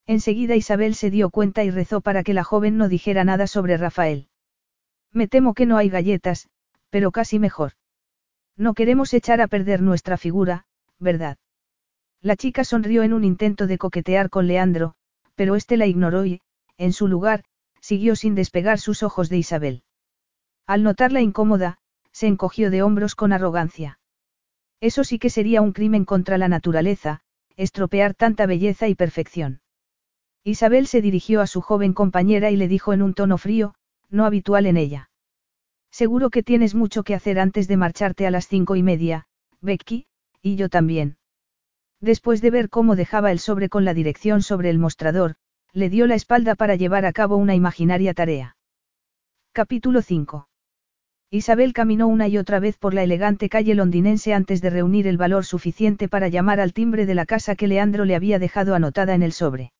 Enseguida 0.06 0.56
Isabel 0.56 0.96
se 0.96 1.10
dio 1.10 1.30
cuenta 1.30 1.64
y 1.64 1.72
rezó 1.72 2.02
para 2.02 2.24
que 2.24 2.34
la 2.34 2.44
joven 2.44 2.78
no 2.78 2.90
dijera 2.90 3.24
nada 3.24 3.48
sobre 3.48 3.78
Rafael. 3.78 4.28
Me 5.12 5.28
temo 5.28 5.54
que 5.54 5.66
no 5.66 5.78
hay 5.78 5.90
galletas, 5.90 6.50
pero 6.90 7.12
casi 7.12 7.40
mejor. 7.40 7.74
No 8.58 8.74
queremos 8.74 9.14
echar 9.14 9.40
a 9.40 9.48
perder 9.48 9.82
nuestra 9.82 10.18
figura, 10.18 10.66
¿verdad? 11.00 11.38
La 12.26 12.36
chica 12.36 12.64
sonrió 12.64 13.04
en 13.04 13.14
un 13.14 13.24
intento 13.24 13.68
de 13.68 13.78
coquetear 13.78 14.32
con 14.32 14.48
Leandro, 14.48 14.96
pero 15.36 15.54
éste 15.54 15.78
la 15.78 15.86
ignoró 15.86 16.26
y, 16.26 16.42
en 16.76 16.92
su 16.92 17.08
lugar, 17.08 17.44
siguió 17.82 18.16
sin 18.16 18.34
despegar 18.34 18.80
sus 18.80 19.04
ojos 19.04 19.30
de 19.30 19.38
Isabel. 19.38 19.84
Al 20.66 20.82
notarla 20.82 21.22
incómoda, 21.22 21.78
se 22.12 22.26
encogió 22.26 22.72
de 22.72 22.82
hombros 22.82 23.14
con 23.14 23.32
arrogancia. 23.32 24.00
Eso 24.82 25.04
sí 25.04 25.20
que 25.20 25.30
sería 25.30 25.62
un 25.62 25.72
crimen 25.72 26.04
contra 26.04 26.40
la 26.40 26.48
naturaleza, 26.48 27.22
estropear 27.58 28.16
tanta 28.16 28.48
belleza 28.48 28.88
y 28.88 28.96
perfección. 28.96 29.62
Isabel 30.44 30.88
se 30.88 31.02
dirigió 31.02 31.42
a 31.42 31.48
su 31.48 31.62
joven 31.62 31.94
compañera 31.94 32.50
y 32.50 32.56
le 32.56 32.68
dijo 32.68 32.92
en 32.94 33.04
un 33.04 33.14
tono 33.14 33.38
frío, 33.38 33.76
no 34.10 34.26
habitual 34.26 34.66
en 34.66 34.78
ella. 34.78 35.12
Seguro 35.92 36.32
que 36.32 36.42
tienes 36.42 36.74
mucho 36.74 37.04
que 37.04 37.14
hacer 37.14 37.38
antes 37.38 37.68
de 37.68 37.78
marcharte 37.78 38.26
a 38.26 38.32
las 38.32 38.48
cinco 38.48 38.76
y 38.76 38.82
media, 38.82 39.28
Becky, 39.62 40.08
y 40.42 40.56
yo 40.56 40.70
también. 40.70 41.18
Después 42.02 42.42
de 42.42 42.52
ver 42.52 42.70
cómo 42.70 42.96
dejaba 42.96 43.32
el 43.32 43.40
sobre 43.40 43.70
con 43.70 43.86
la 43.86 43.94
dirección 43.94 44.42
sobre 44.42 44.70
el 44.70 44.80
mostrador, 44.80 45.36
le 45.74 45.90
dio 45.90 46.08
la 46.08 46.16
espalda 46.16 46.56
para 46.56 46.76
llevar 46.76 47.06
a 47.06 47.14
cabo 47.14 47.38
una 47.38 47.56
imaginaria 47.56 48.14
tarea. 48.14 48.58
Capítulo 49.52 50.02
5. 50.02 50.48
Isabel 51.32 51.74
caminó 51.74 52.08
una 52.08 52.28
y 52.28 52.38
otra 52.38 52.60
vez 52.60 52.78
por 52.78 52.94
la 52.94 53.04
elegante 53.04 53.50
calle 53.50 53.76
londinense 53.76 54.34
antes 54.34 54.62
de 54.62 54.70
reunir 54.70 55.08
el 55.08 55.18
valor 55.18 55.44
suficiente 55.44 56.08
para 56.08 56.28
llamar 56.28 56.60
al 56.60 56.74
timbre 56.74 57.06
de 57.06 57.16
la 57.16 57.26
casa 57.26 57.56
que 57.56 57.68
Leandro 57.68 58.06
le 58.06 58.16
había 58.16 58.40
dejado 58.40 58.76
anotada 58.76 59.16
en 59.16 59.24
el 59.24 59.32
sobre. 59.34 59.74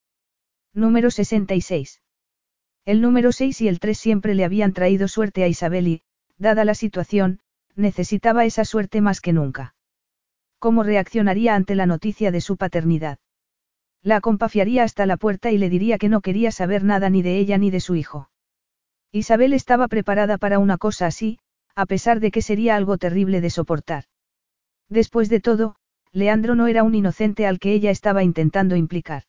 Número 0.74 1.12
66. 1.12 2.02
El 2.86 3.02
número 3.02 3.32
6 3.32 3.62
y 3.62 3.68
el 3.68 3.80
3 3.80 3.98
siempre 3.98 4.36
le 4.36 4.44
habían 4.44 4.74
traído 4.74 5.08
suerte 5.08 5.44
a 5.44 5.48
Isabel 5.48 5.88
y, 5.88 6.02
dada 6.38 6.66
la 6.66 6.76
situación, 6.76 7.40
necesitaba 7.76 8.46
esa 8.46 8.66
suerte 8.66 9.02
más 9.02 9.22
que 9.22 9.34
nunca. 9.34 9.75
¿Cómo 10.66 10.82
reaccionaría 10.82 11.54
ante 11.54 11.76
la 11.76 11.86
noticia 11.86 12.32
de 12.32 12.42
su 12.42 12.58
paternidad? 12.58 13.20
La 14.02 14.16
acompafiaría 14.16 14.82
hasta 14.82 15.06
la 15.06 15.16
puerta 15.16 15.52
y 15.52 15.60
le 15.60 15.70
diría 15.70 16.00
que 16.00 16.10
no 16.10 16.22
quería 16.22 16.52
saber 16.52 16.84
nada 16.84 17.12
ni 17.12 17.22
de 17.22 17.38
ella 17.38 17.60
ni 17.60 17.70
de 17.70 17.80
su 17.80 17.94
hijo. 17.94 18.32
Isabel 19.12 19.54
estaba 19.54 19.88
preparada 19.88 20.40
para 20.40 20.58
una 20.58 20.80
cosa 20.80 21.06
así, 21.06 21.38
a 21.76 21.86
pesar 21.86 22.20
de 22.20 22.32
que 22.32 22.42
sería 22.42 22.76
algo 22.76 22.98
terrible 22.98 23.42
de 23.42 23.52
soportar. 23.52 24.06
Después 24.90 25.30
de 25.30 25.40
todo, 25.40 25.76
Leandro 26.12 26.56
no 26.56 26.66
era 26.66 26.82
un 26.82 26.96
inocente 26.96 27.46
al 27.46 27.60
que 27.60 27.72
ella 27.72 27.92
estaba 27.92 28.24
intentando 28.24 28.76
implicar. 28.76 29.22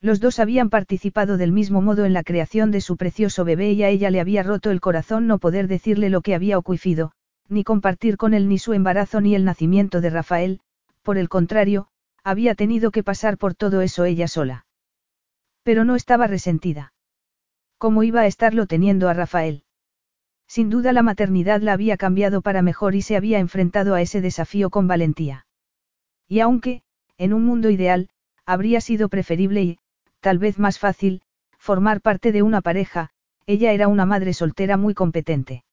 Los 0.00 0.18
dos 0.18 0.40
habían 0.40 0.70
participado 0.70 1.36
del 1.36 1.52
mismo 1.52 1.82
modo 1.82 2.04
en 2.04 2.12
la 2.12 2.24
creación 2.24 2.72
de 2.72 2.80
su 2.80 2.96
precioso 2.96 3.44
bebé 3.44 3.70
y 3.74 3.84
a 3.84 3.90
ella 3.90 4.10
le 4.10 4.18
había 4.18 4.42
roto 4.42 4.72
el 4.72 4.80
corazón 4.80 5.28
no 5.28 5.38
poder 5.38 5.68
decirle 5.68 6.10
lo 6.10 6.20
que 6.20 6.34
había 6.34 6.58
ocurrido, 6.58 7.12
ni 7.48 7.64
compartir 7.64 8.16
con 8.16 8.34
él 8.34 8.48
ni 8.48 8.58
su 8.58 8.72
embarazo 8.72 9.20
ni 9.20 9.34
el 9.34 9.44
nacimiento 9.44 10.00
de 10.00 10.10
Rafael, 10.10 10.60
por 11.02 11.18
el 11.18 11.28
contrario, 11.28 11.88
había 12.22 12.54
tenido 12.54 12.90
que 12.90 13.02
pasar 13.02 13.38
por 13.38 13.54
todo 13.54 13.80
eso 13.80 14.04
ella 14.04 14.28
sola. 14.28 14.66
Pero 15.62 15.84
no 15.84 15.96
estaba 15.96 16.26
resentida. 16.26 16.92
¿Cómo 17.78 18.02
iba 18.02 18.20
a 18.20 18.26
estarlo 18.26 18.66
teniendo 18.66 19.08
a 19.08 19.14
Rafael? 19.14 19.64
Sin 20.46 20.70
duda 20.70 20.92
la 20.92 21.02
maternidad 21.02 21.60
la 21.60 21.74
había 21.74 21.96
cambiado 21.96 22.42
para 22.42 22.62
mejor 22.62 22.94
y 22.94 23.02
se 23.02 23.16
había 23.16 23.38
enfrentado 23.38 23.94
a 23.94 24.00
ese 24.00 24.20
desafío 24.20 24.70
con 24.70 24.88
valentía. 24.88 25.46
Y 26.26 26.40
aunque, 26.40 26.82
en 27.18 27.32
un 27.32 27.44
mundo 27.44 27.70
ideal, 27.70 28.08
habría 28.46 28.80
sido 28.80 29.08
preferible 29.08 29.62
y, 29.62 29.78
tal 30.20 30.38
vez 30.38 30.58
más 30.58 30.78
fácil, 30.78 31.22
formar 31.58 32.00
parte 32.00 32.32
de 32.32 32.42
una 32.42 32.62
pareja, 32.62 33.10
ella 33.46 33.72
era 33.72 33.88
una 33.88 34.06
madre 34.06 34.32
soltera 34.32 34.76
muy 34.76 34.94
competente. 34.94 35.64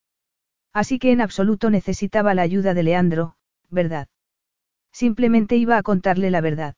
Así 0.76 0.98
que 0.98 1.10
en 1.10 1.22
absoluto 1.22 1.70
necesitaba 1.70 2.34
la 2.34 2.42
ayuda 2.42 2.74
de 2.74 2.82
Leandro, 2.82 3.36
¿verdad? 3.70 4.08
Simplemente 4.92 5.56
iba 5.56 5.78
a 5.78 5.82
contarle 5.82 6.30
la 6.30 6.42
verdad. 6.42 6.74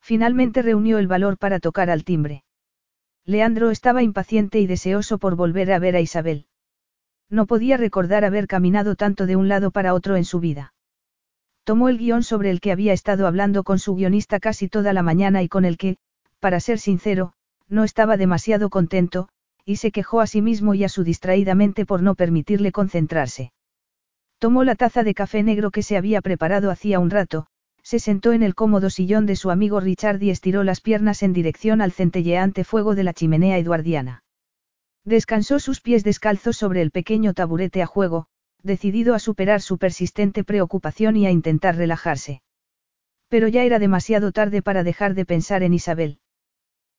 Finalmente 0.00 0.62
reunió 0.62 0.98
el 0.98 1.08
valor 1.08 1.36
para 1.36 1.58
tocar 1.58 1.90
al 1.90 2.04
timbre. 2.04 2.44
Leandro 3.24 3.72
estaba 3.72 4.04
impaciente 4.04 4.60
y 4.60 4.68
deseoso 4.68 5.18
por 5.18 5.34
volver 5.34 5.72
a 5.72 5.80
ver 5.80 5.96
a 5.96 6.00
Isabel. 6.00 6.46
No 7.28 7.46
podía 7.46 7.76
recordar 7.76 8.24
haber 8.24 8.46
caminado 8.46 8.94
tanto 8.94 9.26
de 9.26 9.34
un 9.34 9.48
lado 9.48 9.72
para 9.72 9.94
otro 9.94 10.14
en 10.14 10.24
su 10.24 10.38
vida. 10.38 10.72
Tomó 11.64 11.88
el 11.88 11.98
guion 11.98 12.22
sobre 12.22 12.52
el 12.52 12.60
que 12.60 12.70
había 12.70 12.92
estado 12.92 13.26
hablando 13.26 13.64
con 13.64 13.80
su 13.80 13.96
guionista 13.96 14.38
casi 14.38 14.68
toda 14.68 14.92
la 14.92 15.02
mañana 15.02 15.42
y 15.42 15.48
con 15.48 15.64
el 15.64 15.76
que, 15.76 15.96
para 16.38 16.60
ser 16.60 16.78
sincero, 16.78 17.32
no 17.66 17.82
estaba 17.82 18.16
demasiado 18.16 18.70
contento, 18.70 19.28
y 19.68 19.76
se 19.76 19.90
quejó 19.90 20.22
a 20.22 20.26
sí 20.26 20.40
mismo 20.40 20.72
y 20.72 20.82
a 20.84 20.88
su 20.88 21.04
distraída 21.04 21.54
mente 21.54 21.84
por 21.84 22.02
no 22.02 22.14
permitirle 22.14 22.72
concentrarse. 22.72 23.52
Tomó 24.38 24.64
la 24.64 24.76
taza 24.76 25.04
de 25.04 25.12
café 25.12 25.42
negro 25.42 25.70
que 25.70 25.82
se 25.82 25.98
había 25.98 26.22
preparado 26.22 26.70
hacía 26.70 26.98
un 26.98 27.10
rato, 27.10 27.48
se 27.82 27.98
sentó 27.98 28.32
en 28.32 28.42
el 28.42 28.54
cómodo 28.54 28.88
sillón 28.88 29.26
de 29.26 29.36
su 29.36 29.50
amigo 29.50 29.78
Richard 29.78 30.22
y 30.22 30.30
estiró 30.30 30.64
las 30.64 30.80
piernas 30.80 31.22
en 31.22 31.34
dirección 31.34 31.82
al 31.82 31.92
centelleante 31.92 32.64
fuego 32.64 32.94
de 32.94 33.04
la 33.04 33.12
chimenea 33.12 33.58
eduardiana. 33.58 34.24
Descansó 35.04 35.58
sus 35.58 35.82
pies 35.82 36.02
descalzos 36.02 36.56
sobre 36.56 36.80
el 36.80 36.90
pequeño 36.90 37.34
taburete 37.34 37.82
a 37.82 37.86
juego, 37.86 38.26
decidido 38.62 39.14
a 39.14 39.18
superar 39.18 39.60
su 39.60 39.76
persistente 39.76 40.44
preocupación 40.44 41.14
y 41.18 41.26
a 41.26 41.30
intentar 41.30 41.76
relajarse. 41.76 42.40
Pero 43.28 43.48
ya 43.48 43.64
era 43.64 43.78
demasiado 43.78 44.32
tarde 44.32 44.62
para 44.62 44.82
dejar 44.82 45.12
de 45.12 45.26
pensar 45.26 45.62
en 45.62 45.74
Isabel. 45.74 46.20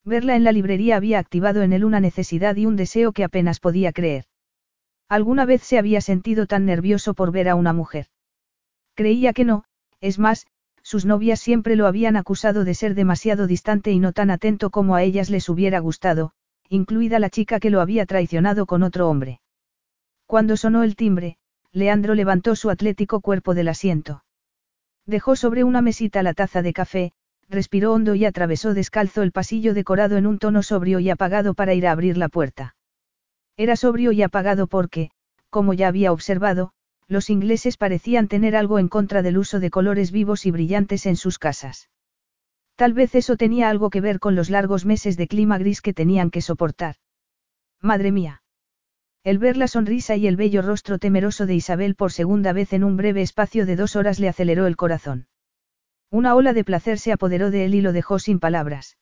Verla 0.09 0.35
en 0.35 0.43
la 0.43 0.51
librería 0.51 0.95
había 0.95 1.19
activado 1.19 1.61
en 1.61 1.71
él 1.71 1.85
una 1.85 1.99
necesidad 1.99 2.55
y 2.55 2.65
un 2.65 2.75
deseo 2.75 3.11
que 3.11 3.23
apenas 3.23 3.59
podía 3.59 3.93
creer. 3.93 4.25
Alguna 5.07 5.45
vez 5.45 5.61
se 5.61 5.77
había 5.77 6.01
sentido 6.01 6.47
tan 6.47 6.65
nervioso 6.65 7.13
por 7.13 7.31
ver 7.31 7.47
a 7.47 7.53
una 7.53 7.73
mujer. 7.73 8.07
Creía 8.95 9.33
que 9.33 9.45
no, 9.45 9.65
es 10.01 10.17
más, 10.17 10.47
sus 10.81 11.05
novias 11.05 11.39
siempre 11.39 11.75
lo 11.75 11.85
habían 11.85 12.15
acusado 12.15 12.63
de 12.63 12.73
ser 12.73 12.95
demasiado 12.95 13.45
distante 13.45 13.91
y 13.91 13.99
no 13.99 14.11
tan 14.11 14.31
atento 14.31 14.71
como 14.71 14.95
a 14.95 15.03
ellas 15.03 15.29
les 15.29 15.47
hubiera 15.47 15.77
gustado, 15.77 16.31
incluida 16.69 17.19
la 17.19 17.29
chica 17.29 17.59
que 17.59 17.69
lo 17.69 17.79
había 17.79 18.07
traicionado 18.07 18.65
con 18.65 18.81
otro 18.81 19.09
hombre. 19.09 19.41
Cuando 20.25 20.57
sonó 20.57 20.81
el 20.81 20.95
timbre, 20.95 21.37
Leandro 21.71 22.15
levantó 22.15 22.55
su 22.55 22.71
atlético 22.71 23.21
cuerpo 23.21 23.53
del 23.53 23.67
asiento. 23.67 24.23
Dejó 25.05 25.35
sobre 25.35 25.63
una 25.63 25.83
mesita 25.83 26.23
la 26.23 26.33
taza 26.33 26.63
de 26.63 26.73
café, 26.73 27.13
respiró 27.49 27.93
hondo 27.93 28.15
y 28.15 28.25
atravesó 28.25 28.73
descalzo 28.73 29.23
el 29.23 29.31
pasillo 29.31 29.73
decorado 29.73 30.17
en 30.17 30.27
un 30.27 30.37
tono 30.37 30.63
sobrio 30.63 30.99
y 30.99 31.09
apagado 31.09 31.53
para 31.53 31.73
ir 31.73 31.87
a 31.87 31.91
abrir 31.91 32.17
la 32.17 32.29
puerta. 32.29 32.75
Era 33.57 33.75
sobrio 33.75 34.11
y 34.11 34.21
apagado 34.21 34.67
porque, 34.67 35.11
como 35.49 35.73
ya 35.73 35.87
había 35.87 36.11
observado, 36.11 36.71
los 37.07 37.29
ingleses 37.29 37.75
parecían 37.75 38.27
tener 38.27 38.55
algo 38.55 38.77
en 38.77 38.87
contra 38.87 39.23
del 39.23 39.37
uso 39.37 39.59
de 39.59 39.71
colores 39.71 40.11
vivos 40.11 40.45
y 40.45 40.51
brillantes 40.51 41.07
en 41.07 41.15
sus 41.15 41.39
casas. 41.39 41.89
Tal 42.75 42.93
vez 42.93 43.15
eso 43.15 43.35
tenía 43.35 43.69
algo 43.69 43.89
que 43.89 43.99
ver 43.99 44.19
con 44.19 44.35
los 44.35 44.49
largos 44.49 44.85
meses 44.85 45.17
de 45.17 45.27
clima 45.27 45.57
gris 45.57 45.81
que 45.81 45.93
tenían 45.93 46.29
que 46.29 46.41
soportar. 46.41 46.95
Madre 47.81 48.11
mía. 48.11 48.43
El 49.23 49.39
ver 49.39 49.57
la 49.57 49.67
sonrisa 49.67 50.15
y 50.15 50.27
el 50.27 50.37
bello 50.37 50.61
rostro 50.61 50.99
temeroso 50.99 51.45
de 51.45 51.55
Isabel 51.55 51.95
por 51.95 52.11
segunda 52.11 52.53
vez 52.53 52.71
en 52.73 52.83
un 52.83 52.95
breve 52.95 53.21
espacio 53.21 53.65
de 53.65 53.75
dos 53.75 53.95
horas 53.95 54.19
le 54.19 54.29
aceleró 54.29 54.67
el 54.67 54.77
corazón. 54.77 55.28
Una 56.11 56.35
ola 56.35 56.53
de 56.53 56.63
placer 56.63 56.97
se 56.97 57.11
apoderó 57.11 57.51
de 57.51 57.65
él 57.65 57.75
y 57.75 57.81
lo 57.81 57.93
dejó 57.93 58.17
sin 58.17 58.39
palabras. 58.39 58.97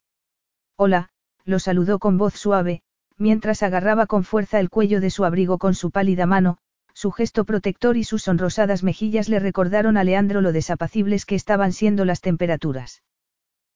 Hola, 0.75 1.09
lo 1.45 1.59
saludó 1.59 1.99
con 1.99 2.17
voz 2.17 2.34
suave, 2.34 2.81
mientras 3.17 3.63
agarraba 3.63 4.07
con 4.07 4.23
fuerza 4.23 4.59
el 4.59 4.69
cuello 4.69 4.99
de 4.99 5.09
su 5.09 5.23
abrigo 5.23 5.57
con 5.57 5.73
su 5.73 5.91
pálida 5.91 6.25
mano, 6.25 6.57
su 6.93 7.11
gesto 7.11 7.45
protector 7.45 7.95
y 7.95 8.03
sus 8.03 8.23
sonrosadas 8.23 8.84
mejillas 8.84 9.29
le 9.29 9.39
recordaron 9.39 9.97
a 9.97 10.03
Leandro 10.03 10.41
lo 10.41 10.51
desapacibles 10.51 11.25
que 11.25 11.35
estaban 11.35 11.71
siendo 11.71 12.05
las 12.05 12.21
temperaturas. 12.21 13.03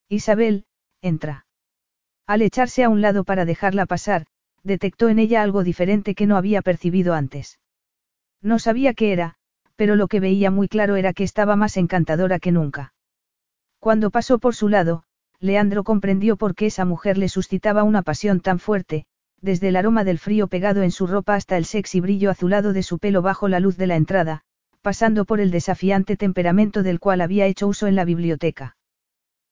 Isabel, 0.09 0.65
entra. 1.01 1.45
Al 2.27 2.41
echarse 2.41 2.83
a 2.83 2.89
un 2.89 3.01
lado 3.01 3.23
para 3.23 3.45
dejarla 3.45 3.85
pasar, 3.85 4.25
detectó 4.63 5.07
en 5.07 5.19
ella 5.19 5.41
algo 5.41 5.63
diferente 5.63 6.15
que 6.15 6.25
no 6.27 6.35
había 6.35 6.61
percibido 6.61 7.13
antes. 7.13 7.59
No 8.41 8.59
sabía 8.59 8.93
qué 8.93 9.13
era, 9.13 9.35
pero 9.75 9.95
lo 9.95 10.07
que 10.07 10.19
veía 10.19 10.51
muy 10.51 10.67
claro 10.67 10.95
era 10.95 11.13
que 11.13 11.23
estaba 11.23 11.55
más 11.55 11.77
encantadora 11.77 12.39
que 12.39 12.51
nunca. 12.51 12.93
Cuando 13.81 14.11
pasó 14.11 14.37
por 14.37 14.53
su 14.53 14.69
lado, 14.69 15.05
Leandro 15.39 15.83
comprendió 15.83 16.37
por 16.37 16.53
qué 16.53 16.67
esa 16.67 16.85
mujer 16.85 17.17
le 17.17 17.27
suscitaba 17.27 17.81
una 17.81 18.03
pasión 18.03 18.39
tan 18.39 18.59
fuerte, 18.59 19.05
desde 19.41 19.69
el 19.69 19.75
aroma 19.75 20.03
del 20.03 20.19
frío 20.19 20.45
pegado 20.45 20.83
en 20.83 20.91
su 20.91 21.07
ropa 21.07 21.33
hasta 21.33 21.57
el 21.57 21.65
sexy 21.65 21.99
brillo 21.99 22.29
azulado 22.29 22.73
de 22.73 22.83
su 22.83 22.99
pelo 22.99 23.23
bajo 23.23 23.47
la 23.47 23.59
luz 23.59 23.77
de 23.77 23.87
la 23.87 23.95
entrada, 23.95 24.43
pasando 24.83 25.25
por 25.25 25.39
el 25.39 25.49
desafiante 25.49 26.15
temperamento 26.15 26.83
del 26.83 26.99
cual 26.99 27.21
había 27.21 27.47
hecho 27.47 27.67
uso 27.67 27.87
en 27.87 27.95
la 27.95 28.05
biblioteca. 28.05 28.77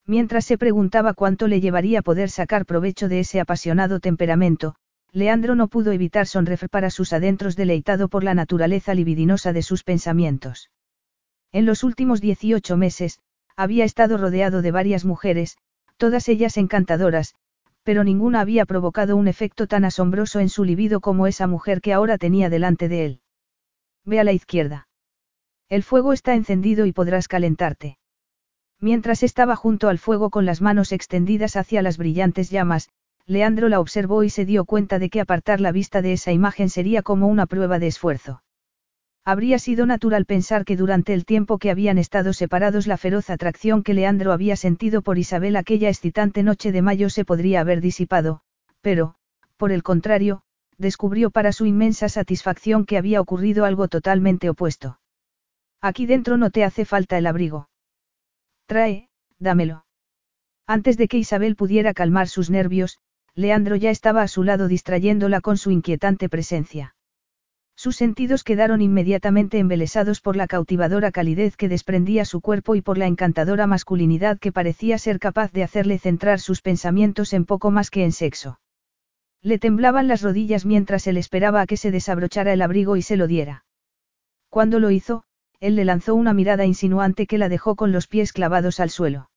Mientras 0.05 0.45
se 0.45 0.59
preguntaba 0.59 1.15
cuánto 1.15 1.47
le 1.47 1.59
llevaría 1.59 2.03
poder 2.03 2.29
sacar 2.29 2.67
provecho 2.67 3.07
de 3.07 3.21
ese 3.21 3.39
apasionado 3.39 3.99
temperamento, 3.99 4.75
Leandro 5.11 5.55
no 5.55 5.69
pudo 5.69 5.91
evitar 5.91 6.27
sonreír 6.27 6.69
para 6.69 6.91
sus 6.91 7.13
adentros 7.13 7.55
deleitado 7.55 8.09
por 8.09 8.23
la 8.23 8.35
naturaleza 8.35 8.93
libidinosa 8.93 9.53
de 9.53 9.63
sus 9.63 9.83
pensamientos. 9.83 10.69
En 11.51 11.65
los 11.65 11.83
últimos 11.83 12.21
18 12.21 12.77
meses, 12.77 13.21
había 13.59 13.83
estado 13.83 14.17
rodeado 14.17 14.61
de 14.61 14.71
varias 14.71 15.03
mujeres, 15.03 15.57
todas 15.97 16.29
ellas 16.29 16.55
encantadoras, 16.55 17.35
pero 17.83 18.05
ninguna 18.05 18.39
había 18.39 18.65
provocado 18.65 19.17
un 19.17 19.27
efecto 19.27 19.67
tan 19.67 19.83
asombroso 19.83 20.39
en 20.39 20.47
su 20.47 20.63
libido 20.63 21.01
como 21.01 21.27
esa 21.27 21.45
mujer 21.45 21.81
que 21.81 21.91
ahora 21.91 22.17
tenía 22.17 22.49
delante 22.49 22.87
de 22.87 23.05
él. 23.05 23.21
Ve 24.05 24.21
a 24.21 24.23
la 24.23 24.31
izquierda. 24.31 24.87
El 25.67 25.83
fuego 25.83 26.13
está 26.13 26.35
encendido 26.35 26.85
y 26.85 26.93
podrás 26.93 27.27
calentarte. 27.27 27.97
Mientras 28.79 29.23
estaba 29.23 29.57
junto 29.57 29.89
al 29.89 29.97
fuego 29.97 30.29
con 30.29 30.45
las 30.45 30.61
manos 30.61 30.93
extendidas 30.93 31.57
hacia 31.57 31.81
las 31.81 31.97
brillantes 31.97 32.49
llamas, 32.49 32.87
Leandro 33.25 33.67
la 33.67 33.81
observó 33.81 34.23
y 34.23 34.29
se 34.29 34.45
dio 34.45 34.63
cuenta 34.63 34.99
de 34.99 35.09
que 35.09 35.19
apartar 35.19 35.59
la 35.59 35.73
vista 35.73 36.01
de 36.01 36.13
esa 36.13 36.31
imagen 36.31 36.69
sería 36.69 37.01
como 37.01 37.27
una 37.27 37.45
prueba 37.45 37.77
de 37.77 37.87
esfuerzo. 37.87 38.41
Habría 39.31 39.59
sido 39.59 39.85
natural 39.85 40.25
pensar 40.25 40.65
que 40.65 40.75
durante 40.75 41.13
el 41.13 41.23
tiempo 41.23 41.59
que 41.59 41.69
habían 41.69 41.99
estado 41.99 42.33
separados 42.33 42.87
la 42.87 42.97
feroz 42.97 43.29
atracción 43.29 43.83
que 43.83 43.93
Leandro 43.93 44.31
había 44.31 44.55
sentido 44.55 45.03
por 45.03 45.19
Isabel 45.19 45.55
aquella 45.55 45.87
excitante 45.87 46.41
noche 46.41 46.71
de 46.71 46.81
mayo 46.81 47.11
se 47.11 47.25
podría 47.25 47.61
haber 47.61 47.79
disipado, 47.79 48.41
pero, 48.81 49.13
por 49.55 49.71
el 49.71 49.83
contrario, 49.83 50.41
descubrió 50.79 51.29
para 51.29 51.51
su 51.51 51.67
inmensa 51.67 52.09
satisfacción 52.09 52.87
que 52.87 52.97
había 52.97 53.21
ocurrido 53.21 53.65
algo 53.65 53.87
totalmente 53.87 54.49
opuesto. 54.49 54.99
Aquí 55.79 56.07
dentro 56.07 56.37
no 56.37 56.49
te 56.49 56.63
hace 56.63 56.83
falta 56.83 57.15
el 57.19 57.27
abrigo. 57.27 57.69
Trae, 58.65 59.09
dámelo. 59.37 59.85
Antes 60.65 60.97
de 60.97 61.07
que 61.07 61.19
Isabel 61.19 61.55
pudiera 61.55 61.93
calmar 61.93 62.29
sus 62.29 62.49
nervios, 62.49 62.97
Leandro 63.35 63.75
ya 63.75 63.91
estaba 63.91 64.23
a 64.23 64.27
su 64.27 64.41
lado 64.41 64.67
distrayéndola 64.67 65.39
con 65.39 65.57
su 65.57 65.69
inquietante 65.69 66.29
presencia. 66.29 66.95
Sus 67.81 67.95
sentidos 67.95 68.43
quedaron 68.43 68.81
inmediatamente 68.81 69.57
embelesados 69.57 70.19
por 70.19 70.35
la 70.35 70.47
cautivadora 70.47 71.11
calidez 71.11 71.55
que 71.55 71.69
desprendía 71.69 72.25
su 72.25 72.41
cuerpo 72.41 72.75
y 72.75 72.81
por 72.81 72.97
la 72.97 73.07
encantadora 73.07 73.67
masculinidad 73.67 74.37
que 74.37 74.51
parecía 74.51 74.97
ser 74.97 75.17
capaz 75.17 75.53
de 75.53 75.63
hacerle 75.63 75.97
centrar 75.97 76.41
sus 76.41 76.61
pensamientos 76.61 77.31
en 77.31 77.45
poco 77.45 77.71
más 77.71 77.89
que 77.89 78.03
en 78.03 78.11
sexo. 78.11 78.59
Le 79.41 79.59
temblaban 79.59 80.09
las 80.09 80.21
rodillas 80.21 80.65
mientras 80.65 81.07
él 81.07 81.15
esperaba 81.15 81.61
a 81.61 81.67
que 81.67 81.77
se 81.77 81.89
desabrochara 81.89 82.51
el 82.51 82.61
abrigo 82.61 82.97
y 82.97 83.01
se 83.01 83.15
lo 83.15 83.27
diera. 83.27 83.63
Cuando 84.49 84.81
lo 84.81 84.91
hizo, 84.91 85.23
él 85.61 85.77
le 85.77 85.85
lanzó 85.85 86.15
una 86.15 86.33
mirada 86.33 86.65
insinuante 86.65 87.27
que 87.27 87.37
la 87.37 87.47
dejó 87.47 87.77
con 87.77 87.93
los 87.93 88.07
pies 88.07 88.33
clavados 88.33 88.81
al 88.81 88.89
suelo. 88.89 89.31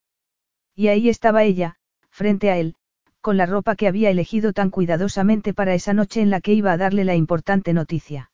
Y 0.75 0.89
ahí 0.89 1.09
estaba 1.09 1.45
ella, 1.45 1.77
frente 2.11 2.51
a 2.51 2.57
él, 2.57 2.75
con 3.21 3.37
la 3.37 3.47
ropa 3.47 3.77
que 3.77 3.87
había 3.87 4.11
elegido 4.11 4.53
tan 4.53 4.71
cuidadosamente 4.71 5.55
para 5.55 5.75
esa 5.75 5.95
noche 5.95 6.21
en 6.21 6.31
la 6.31 6.41
que 6.41 6.55
iba 6.55 6.73
a 6.73 6.77
darle 6.77 7.05
la 7.05 7.15
importante 7.15 7.73
noticia. 7.73 8.31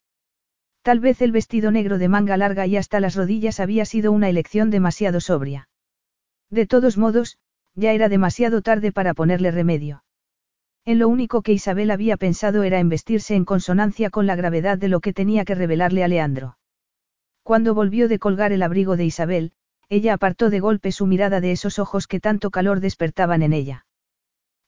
Tal 0.88 1.00
vez 1.00 1.20
el 1.20 1.32
vestido 1.32 1.70
negro 1.70 1.98
de 1.98 2.08
manga 2.08 2.38
larga 2.38 2.66
y 2.66 2.78
hasta 2.78 2.98
las 2.98 3.14
rodillas 3.14 3.60
había 3.60 3.84
sido 3.84 4.10
una 4.10 4.30
elección 4.30 4.70
demasiado 4.70 5.20
sobria. 5.20 5.68
De 6.48 6.66
todos 6.66 6.96
modos, 6.96 7.36
ya 7.74 7.92
era 7.92 8.08
demasiado 8.08 8.62
tarde 8.62 8.90
para 8.90 9.12
ponerle 9.12 9.50
remedio. 9.50 10.02
En 10.86 10.98
lo 10.98 11.08
único 11.08 11.42
que 11.42 11.52
Isabel 11.52 11.90
había 11.90 12.16
pensado 12.16 12.62
era 12.62 12.78
en 12.78 12.88
vestirse 12.88 13.34
en 13.34 13.44
consonancia 13.44 14.08
con 14.08 14.26
la 14.26 14.34
gravedad 14.34 14.78
de 14.78 14.88
lo 14.88 15.00
que 15.00 15.12
tenía 15.12 15.44
que 15.44 15.54
revelarle 15.54 16.04
a 16.04 16.08
Leandro. 16.08 16.56
Cuando 17.42 17.74
volvió 17.74 18.08
de 18.08 18.18
colgar 18.18 18.52
el 18.52 18.62
abrigo 18.62 18.96
de 18.96 19.04
Isabel, 19.04 19.52
ella 19.90 20.14
apartó 20.14 20.48
de 20.48 20.60
golpe 20.60 20.90
su 20.90 21.04
mirada 21.04 21.42
de 21.42 21.52
esos 21.52 21.78
ojos 21.78 22.06
que 22.06 22.18
tanto 22.18 22.50
calor 22.50 22.80
despertaban 22.80 23.42
en 23.42 23.52
ella. 23.52 23.84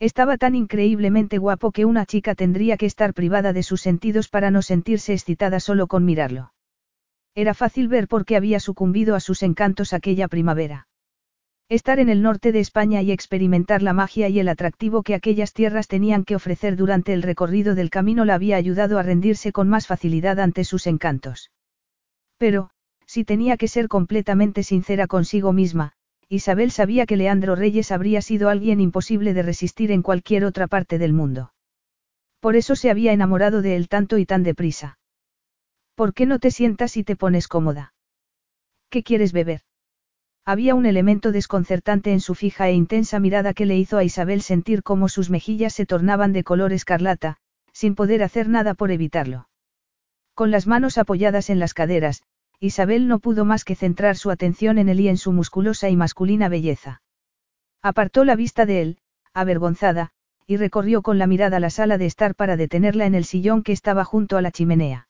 Estaba 0.01 0.39
tan 0.39 0.55
increíblemente 0.55 1.37
guapo 1.37 1.73
que 1.73 1.85
una 1.85 2.07
chica 2.07 2.35
tendría 2.35 2.79
que 2.79 2.87
estar 2.87 3.13
privada 3.13 3.53
de 3.53 3.63
sus 3.63 3.83
sentidos 3.83 4.31
para 4.31 4.51
no 4.51 4.63
sentirse 4.63 5.13
excitada 5.13 5.61
solo 5.61 5.89
con 5.89 6.07
mirarlo. 6.07 6.55
Era 7.35 7.53
fácil 7.53 7.87
ver 7.87 8.09
por 8.09 8.25
qué 8.25 8.37
había 8.37 8.61
sucumbido 8.61 9.15
a 9.15 9.21
sus 9.21 9.43
encantos 9.43 9.93
aquella 9.93 10.27
primavera. 10.27 10.89
Estar 11.69 12.01
en 12.01 12.09
el 12.09 12.23
norte 12.23 12.51
de 12.51 12.61
España 12.61 13.03
y 13.03 13.13
experimentar 13.13 13.83
la 13.83 13.93
magia 13.93 14.31
y 14.31 14.41
el 14.41 14.49
atractivo 14.49 15.03
que 15.03 15.15
aquellas 15.15 15.53
tierras 15.53 15.87
tenían 15.87 16.25
que 16.25 16.35
ofrecer 16.35 16.77
durante 16.77 17.13
el 17.13 17.23
recorrido 17.23 17.75
del 17.75 17.91
camino 17.91 18.25
la 18.25 18.35
había 18.35 18.57
ayudado 18.57 18.99
a 18.99 19.03
rendirse 19.03 19.53
con 19.53 19.69
más 19.69 19.87
facilidad 19.87 20.41
ante 20.41 20.65
sus 20.65 20.87
encantos. 20.87 21.53
Pero, 22.39 22.71
si 23.05 23.25
tenía 23.25 23.59
que 23.59 23.69
ser 23.69 23.87
completamente 23.87 24.63
sincera 24.63 25.07
consigo 25.07 25.53
misma, 25.53 25.93
Isabel 26.33 26.71
sabía 26.71 27.07
que 27.07 27.17
Leandro 27.17 27.57
Reyes 27.57 27.91
habría 27.91 28.23
sido 28.23 28.49
alguien 28.51 28.81
imposible 28.81 29.35
de 29.35 29.43
resistir 29.43 29.91
en 29.91 30.01
cualquier 30.01 30.45
otra 30.45 30.69
parte 30.69 30.97
del 30.97 31.13
mundo. 31.13 31.53
Por 32.39 32.55
eso 32.55 32.77
se 32.77 32.89
había 32.89 33.13
enamorado 33.13 33.63
de 33.63 33.75
él 33.75 33.89
tanto 33.89 34.17
y 34.17 34.27
tan 34.27 34.45
deprisa. 34.45 35.01
¿Por 35.97 36.15
qué 36.15 36.27
no 36.27 36.39
te 36.39 36.53
sientas 36.53 36.97
y 36.97 37.03
te 37.03 37.17
pones 37.17 37.49
cómoda? 37.49 37.95
¿Qué 38.91 39.03
quieres 39.03 39.33
beber? 39.33 39.63
Había 40.45 40.77
un 40.77 40.87
elemento 40.87 41.33
desconcertante 41.33 42.13
en 42.13 42.21
su 42.21 42.37
fija 42.37 42.69
e 42.69 42.75
intensa 42.75 43.19
mirada 43.19 43.53
que 43.53 43.67
le 43.67 43.77
hizo 43.77 43.99
a 43.99 44.05
Isabel 44.05 44.41
sentir 44.41 44.85
cómo 44.85 45.09
sus 45.09 45.31
mejillas 45.31 45.75
se 45.75 45.85
tornaban 45.85 46.33
de 46.33 46.45
color 46.45 46.73
escarlata, 46.73 47.39
sin 47.73 47.97
poder 47.97 48.23
hacer 48.23 48.49
nada 48.49 48.75
por 48.75 48.93
evitarlo. 48.93 49.49
Con 50.35 50.53
las 50.53 50.69
manos 50.69 50.97
apoyadas 50.97 51.51
en 51.51 51.59
las 51.59 51.75
caderas, 51.75 52.23
Isabel 52.61 53.09
no 53.09 53.21
pudo 53.21 53.47
más 53.47 53.65
que 53.65 53.75
centrar 53.75 54.17
su 54.17 54.31
atención 54.31 54.77
en 54.79 54.91
él 54.91 55.01
y 55.01 55.09
en 55.09 55.17
su 55.17 55.33
musculosa 55.33 55.89
y 55.89 55.97
masculina 55.97 56.51
belleza. 56.51 57.01
Apartó 57.83 58.25
la 58.25 58.37
vista 58.37 58.67
de 58.67 58.83
él, 58.83 58.99
avergonzada, 59.33 60.11
y 60.47 60.59
recorrió 60.59 61.01
con 61.01 61.19
la 61.19 61.27
mirada 61.27 61.59
la 61.59 61.71
sala 61.71 61.97
de 61.97 62.05
estar 62.05 62.35
para 62.35 62.59
detenerla 62.59 63.07
en 63.07 63.15
el 63.15 63.25
sillón 63.25 63.63
que 63.63 63.73
estaba 63.73 64.05
junto 64.05 64.37
a 64.37 64.43
la 64.43 64.51
chimenea. 64.51 65.09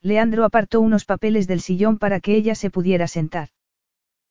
Leandro 0.00 0.44
apartó 0.44 0.80
unos 0.80 1.04
papeles 1.04 1.46
del 1.46 1.60
sillón 1.60 1.98
para 1.98 2.20
que 2.20 2.34
ella 2.34 2.54
se 2.54 2.70
pudiera 2.70 3.06
sentar. 3.06 3.50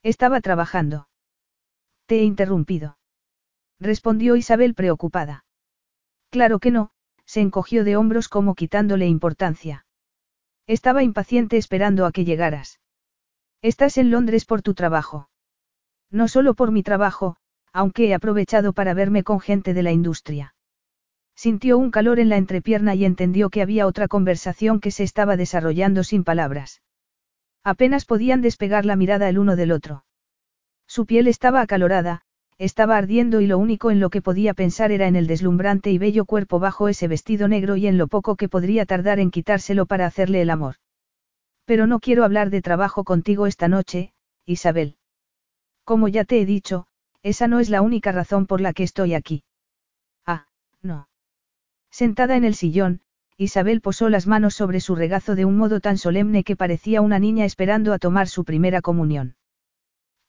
Estaba 0.02 0.42
trabajando. 0.42 1.08
Te 2.08 2.22
he 2.22 2.24
interrumpido. 2.24 2.98
Respondió 3.80 4.36
Isabel 4.36 4.74
preocupada. 4.74 5.46
Claro 6.30 6.60
que 6.60 6.72
no, 6.72 6.92
se 7.26 7.42
encogió 7.42 7.84
de 7.84 7.98
hombros 7.98 8.30
como 8.30 8.56
quitándole 8.56 9.08
importancia. 9.08 9.86
Estaba 10.72 11.04
impaciente 11.04 11.58
esperando 11.58 12.06
a 12.06 12.14
que 12.14 12.24
llegaras. 12.24 12.80
Estás 13.62 13.98
en 13.98 14.10
Londres 14.10 14.46
por 14.46 14.62
tu 14.62 14.74
trabajo. 14.74 15.28
No 16.10 16.30
solo 16.30 16.54
por 16.54 16.72
mi 16.72 16.82
trabajo, 16.82 17.36
aunque 17.74 18.08
he 18.08 18.14
aprovechado 18.14 18.72
para 18.72 18.94
verme 18.94 19.26
con 19.26 19.42
gente 19.42 19.74
de 19.74 19.84
la 19.84 19.92
industria. 19.92 20.56
Sintió 21.36 21.78
un 21.78 21.92
calor 21.92 22.22
en 22.22 22.30
la 22.30 22.38
entrepierna 22.38 22.96
y 22.96 23.04
entendió 23.04 23.50
que 23.50 23.62
había 23.62 23.86
otra 23.86 24.08
conversación 24.08 24.80
que 24.80 24.92
se 24.92 25.04
estaba 25.04 25.36
desarrollando 25.36 26.06
sin 26.06 26.24
palabras. 26.24 26.82
Apenas 27.66 28.06
podían 28.06 28.42
despegar 28.42 28.86
la 28.86 28.96
mirada 28.96 29.28
el 29.28 29.40
uno 29.40 29.58
del 29.58 29.74
otro. 29.74 30.06
Su 30.88 31.06
piel 31.06 31.28
estaba 31.28 31.60
acalorada, 31.60 32.22
estaba 32.62 32.96
ardiendo 32.96 33.42
y 33.42 33.48
lo 33.48 33.58
único 33.58 33.90
en 33.90 34.00
lo 34.00 34.12
que 34.12 34.22
podía 34.22 34.54
pensar 34.54 34.92
era 34.92 35.08
en 35.08 35.16
el 35.16 35.26
deslumbrante 35.26 35.90
y 35.90 35.98
bello 35.98 36.26
cuerpo 36.26 36.60
bajo 36.60 36.90
ese 36.90 37.08
vestido 37.08 37.48
negro 37.48 37.76
y 37.76 37.88
en 37.88 37.98
lo 37.98 38.08
poco 38.08 38.36
que 38.36 38.50
podría 38.50 38.86
tardar 38.86 39.20
en 39.20 39.32
quitárselo 39.32 39.88
para 39.88 40.06
hacerle 40.06 40.44
el 40.44 40.52
amor. 40.52 40.76
Pero 41.66 41.88
no 41.88 42.00
quiero 42.00 42.24
hablar 42.24 42.52
de 42.52 42.62
trabajo 42.62 43.04
contigo 43.04 43.48
esta 43.48 43.68
noche, 43.68 44.14
Isabel. 44.46 44.98
Como 45.86 46.08
ya 46.08 46.24
te 46.24 46.40
he 46.40 46.46
dicho, 46.46 46.86
esa 47.24 47.48
no 47.48 47.60
es 47.60 47.72
la 47.72 47.82
única 47.82 48.12
razón 48.12 48.46
por 48.46 48.62
la 48.62 48.74
que 48.74 48.84
estoy 48.84 49.16
aquí. 49.16 49.44
Ah, 50.28 50.46
no. 50.84 51.10
Sentada 51.90 52.36
en 52.36 52.44
el 52.44 52.54
sillón, 52.54 53.02
Isabel 53.38 53.82
posó 53.82 54.08
las 54.10 54.28
manos 54.28 54.54
sobre 54.54 54.82
su 54.82 54.94
regazo 54.94 55.34
de 55.34 55.46
un 55.46 55.58
modo 55.58 55.80
tan 55.80 55.98
solemne 55.98 56.44
que 56.44 56.56
parecía 56.56 57.02
una 57.02 57.18
niña 57.18 57.46
esperando 57.46 57.92
a 57.92 57.98
tomar 57.98 58.28
su 58.28 58.44
primera 58.44 58.82
comunión. 58.82 59.36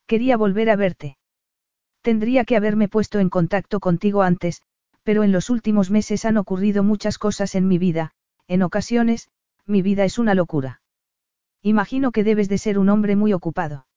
Quería 0.07 0.35
volver 0.35 0.71
a 0.71 0.75
verte. 0.75 1.17
Tendría 2.03 2.43
que 2.43 2.57
haberme 2.57 2.89
puesto 2.89 3.19
en 3.19 3.29
contacto 3.29 3.79
contigo 3.79 4.23
antes, 4.23 4.61
pero 5.03 5.23
en 5.23 5.31
los 5.31 5.49
últimos 5.49 5.89
meses 5.89 6.25
han 6.25 6.35
ocurrido 6.35 6.83
muchas 6.83 7.17
cosas 7.17 7.55
en 7.55 7.65
mi 7.65 7.77
vida, 7.77 8.11
en 8.49 8.61
ocasiones, 8.61 9.29
mi 9.65 9.81
vida 9.81 10.03
es 10.03 10.19
una 10.19 10.35
locura. 10.35 10.81
Imagino 11.61 12.11
que 12.11 12.25
debes 12.25 12.49
de 12.49 12.57
ser 12.57 12.77
un 12.77 12.89
hombre 12.89 13.15
muy 13.15 13.31
ocupado. 13.31 13.87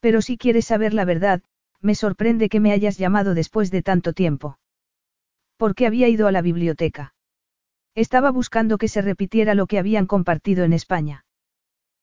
Pero 0.00 0.22
si 0.22 0.36
quieres 0.36 0.64
saber 0.64 0.92
la 0.92 1.04
verdad, 1.04 1.40
me 1.80 1.94
sorprende 1.94 2.48
que 2.48 2.58
me 2.58 2.72
hayas 2.72 2.98
llamado 2.98 3.32
después 3.34 3.70
de 3.70 3.82
tanto 3.82 4.12
tiempo. 4.12 4.58
¿Por 5.56 5.76
qué 5.76 5.86
había 5.86 6.08
ido 6.08 6.26
a 6.26 6.32
la 6.32 6.42
biblioteca? 6.42 7.14
Estaba 7.94 8.32
buscando 8.32 8.76
que 8.76 8.88
se 8.88 9.02
repitiera 9.02 9.54
lo 9.54 9.68
que 9.68 9.78
habían 9.78 10.06
compartido 10.06 10.64
en 10.64 10.72
España. 10.72 11.24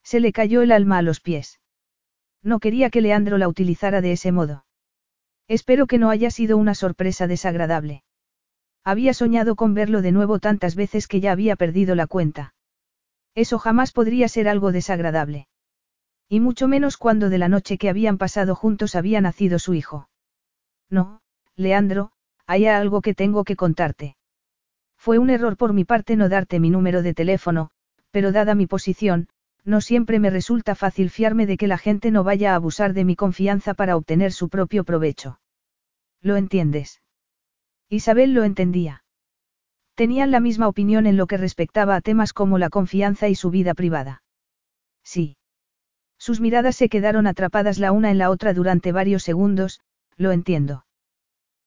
Se 0.04 0.22
le 0.22 0.32
cayó 0.32 0.62
el 0.62 0.72
alma 0.72 1.00
a 1.00 1.02
los 1.02 1.20
pies. 1.20 1.60
No 2.42 2.60
quería 2.60 2.90
que 2.90 3.02
Leandro 3.02 3.38
la 3.38 3.50
utilizara 3.50 4.00
de 4.00 4.14
ese 4.14 4.32
modo. 4.32 4.67
Espero 5.48 5.88
que 5.88 5.98
no 5.98 6.10
haya 6.10 6.30
sido 6.30 6.58
una 6.58 6.76
sorpresa 6.76 7.28
desagradable. 7.28 8.04
Había 8.84 9.14
soñado 9.14 9.56
con 9.56 9.74
verlo 9.74 10.02
de 10.02 10.12
nuevo 10.12 10.40
tantas 10.40 10.76
veces 10.76 11.08
que 11.08 11.20
ya 11.20 11.32
había 11.32 11.56
perdido 11.56 11.96
la 11.96 12.08
cuenta. 12.08 12.54
Eso 13.36 13.60
jamás 13.60 13.92
podría 13.92 14.28
ser 14.28 14.48
algo 14.48 14.72
desagradable. 14.72 15.48
Y 16.30 16.40
mucho 16.40 16.68
menos 16.68 16.98
cuando 16.98 17.30
de 17.30 17.38
la 17.38 17.48
noche 17.48 17.78
que 17.78 17.90
habían 17.90 18.18
pasado 18.18 18.56
juntos 18.56 18.96
había 18.96 19.22
nacido 19.22 19.60
su 19.60 19.74
hijo. 19.74 20.10
No, 20.90 21.22
Leandro, 21.56 22.12
hay 22.46 22.66
algo 22.66 23.02
que 23.02 23.14
tengo 23.14 23.44
que 23.44 23.56
contarte. 23.56 24.18
Fue 24.98 25.20
un 25.20 25.30
error 25.30 25.56
por 25.56 25.74
mi 25.74 25.86
parte 25.86 26.16
no 26.16 26.28
darte 26.28 26.60
mi 26.60 26.70
número 26.70 27.02
de 27.02 27.14
teléfono, 27.14 27.70
pero 28.12 28.32
dada 28.32 28.56
mi 28.56 28.68
posición, 28.68 29.30
no 29.68 29.82
siempre 29.82 30.20
me 30.20 30.30
resulta 30.30 30.76
fácil 30.76 31.10
fiarme 31.10 31.46
de 31.46 31.58
que 31.58 31.68
la 31.68 31.78
gente 31.78 32.10
no 32.10 32.24
vaya 32.24 32.54
a 32.54 32.56
abusar 32.56 32.94
de 32.94 33.04
mi 33.04 33.18
confianza 33.18 33.74
para 33.74 33.98
obtener 33.98 34.32
su 34.32 34.48
propio 34.48 34.86
provecho. 34.86 35.42
¿Lo 36.22 36.38
entiendes? 36.38 37.02
Isabel 37.90 38.34
lo 38.34 38.46
entendía. 38.46 39.04
Tenían 39.94 40.32
la 40.32 40.40
misma 40.40 40.70
opinión 40.70 41.06
en 41.06 41.18
lo 41.18 41.28
que 41.28 41.36
respectaba 41.36 41.98
a 41.98 42.02
temas 42.02 42.32
como 42.32 42.58
la 42.58 42.70
confianza 42.70 43.28
y 43.28 43.36
su 43.36 43.50
vida 43.50 43.74
privada. 43.74 44.24
Sí. 45.04 45.36
Sus 46.18 46.40
miradas 46.40 46.78
se 46.78 46.88
quedaron 46.88 47.28
atrapadas 47.28 47.78
la 47.78 47.92
una 47.92 48.10
en 48.10 48.20
la 48.20 48.30
otra 48.30 48.54
durante 48.54 48.94
varios 48.94 49.24
segundos, 49.24 49.82
lo 50.16 50.32
entiendo. 50.32 50.86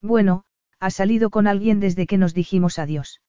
Bueno, 0.01 0.43
ha 0.79 0.89
salido 0.89 1.29
con 1.29 1.45
alguien 1.45 1.79
desde 1.79 2.07
que 2.07 2.17
nos 2.17 2.33
dijimos 2.33 2.79
adiós. 2.79 3.21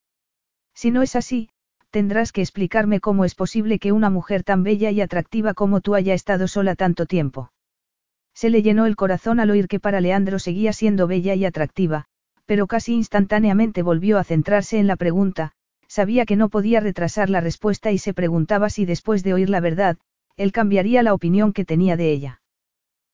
Si 0.74 0.90
no 0.90 1.02
es 1.02 1.14
así, 1.14 1.50
tendrás 1.92 2.32
que 2.32 2.40
explicarme 2.40 3.00
cómo 3.00 3.24
es 3.24 3.34
posible 3.34 3.78
que 3.78 3.92
una 3.92 4.08
mujer 4.08 4.42
tan 4.42 4.64
bella 4.64 4.90
y 4.90 5.02
atractiva 5.02 5.52
como 5.52 5.82
tú 5.82 5.94
haya 5.94 6.14
estado 6.14 6.48
sola 6.48 6.74
tanto 6.74 7.04
tiempo. 7.06 7.52
Se 8.34 8.48
le 8.48 8.62
llenó 8.62 8.86
el 8.86 8.96
corazón 8.96 9.40
al 9.40 9.50
oír 9.50 9.68
que 9.68 9.78
para 9.78 10.00
Leandro 10.00 10.38
seguía 10.38 10.72
siendo 10.72 11.06
bella 11.06 11.34
y 11.34 11.44
atractiva, 11.44 12.06
pero 12.46 12.66
casi 12.66 12.94
instantáneamente 12.94 13.82
volvió 13.82 14.18
a 14.18 14.24
centrarse 14.24 14.78
en 14.78 14.86
la 14.86 14.96
pregunta, 14.96 15.52
sabía 15.86 16.24
que 16.24 16.36
no 16.36 16.48
podía 16.48 16.80
retrasar 16.80 17.28
la 17.28 17.42
respuesta 17.42 17.92
y 17.92 17.98
se 17.98 18.14
preguntaba 18.14 18.70
si 18.70 18.86
después 18.86 19.22
de 19.22 19.34
oír 19.34 19.50
la 19.50 19.60
verdad, 19.60 19.98
él 20.38 20.50
cambiaría 20.50 21.02
la 21.02 21.12
opinión 21.12 21.52
que 21.52 21.66
tenía 21.66 21.98
de 21.98 22.10
ella. 22.10 22.40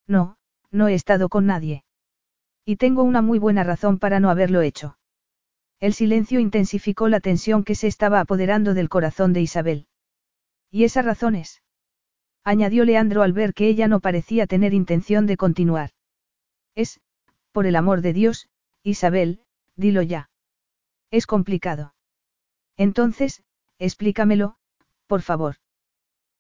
No, 0.07 0.37
no 0.71 0.87
he 0.87 0.95
estado 0.95 1.29
con 1.29 1.47
nadie. 1.47 1.83
Y 2.65 2.77
tengo 2.77 3.03
una 3.03 3.23
muy 3.23 3.41
buena 3.41 3.65
razón 3.65 3.99
para 3.99 4.21
no 4.21 4.31
haberlo 4.31 4.61
hecho. 4.61 4.98
El 5.81 5.95
silencio 5.95 6.41
intensificó 6.41 7.09
la 7.09 7.21
tensión 7.21 7.63
que 7.63 7.75
se 7.75 7.87
estaba 7.87 8.21
apoderando 8.21 8.75
del 8.75 8.89
corazón 8.89 9.33
de 9.33 9.43
Isabel. 9.43 9.87
¿Y 10.71 10.85
esa 10.85 11.03
razón 11.03 11.37
es? 11.37 11.63
añadió 12.43 12.85
Leandro 12.85 13.23
al 13.23 13.33
ver 13.33 13.55
que 13.55 13.69
ella 13.69 13.89
no 13.89 14.01
parecía 14.01 14.47
tener 14.47 14.75
intención 14.75 15.27
de 15.27 15.37
continuar. 15.37 15.91
Es, 16.75 17.01
por 17.53 17.67
el 17.67 17.77
amor 17.77 18.01
de 18.01 18.13
Dios, 18.13 18.49
Isabel, 18.83 19.43
dilo 19.77 20.03
ya. 20.03 20.31
Es 21.11 21.27
complicado. 21.27 21.95
Entonces, 22.77 23.43
explícamelo, 23.79 24.57
por 25.07 25.23
favor. 25.23 25.57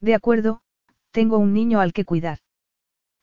De 0.00 0.14
acuerdo, 0.14 0.62
tengo 1.10 1.38
un 1.38 1.52
niño 1.52 1.80
al 1.80 1.92
que 1.92 2.04
cuidar. 2.04 2.38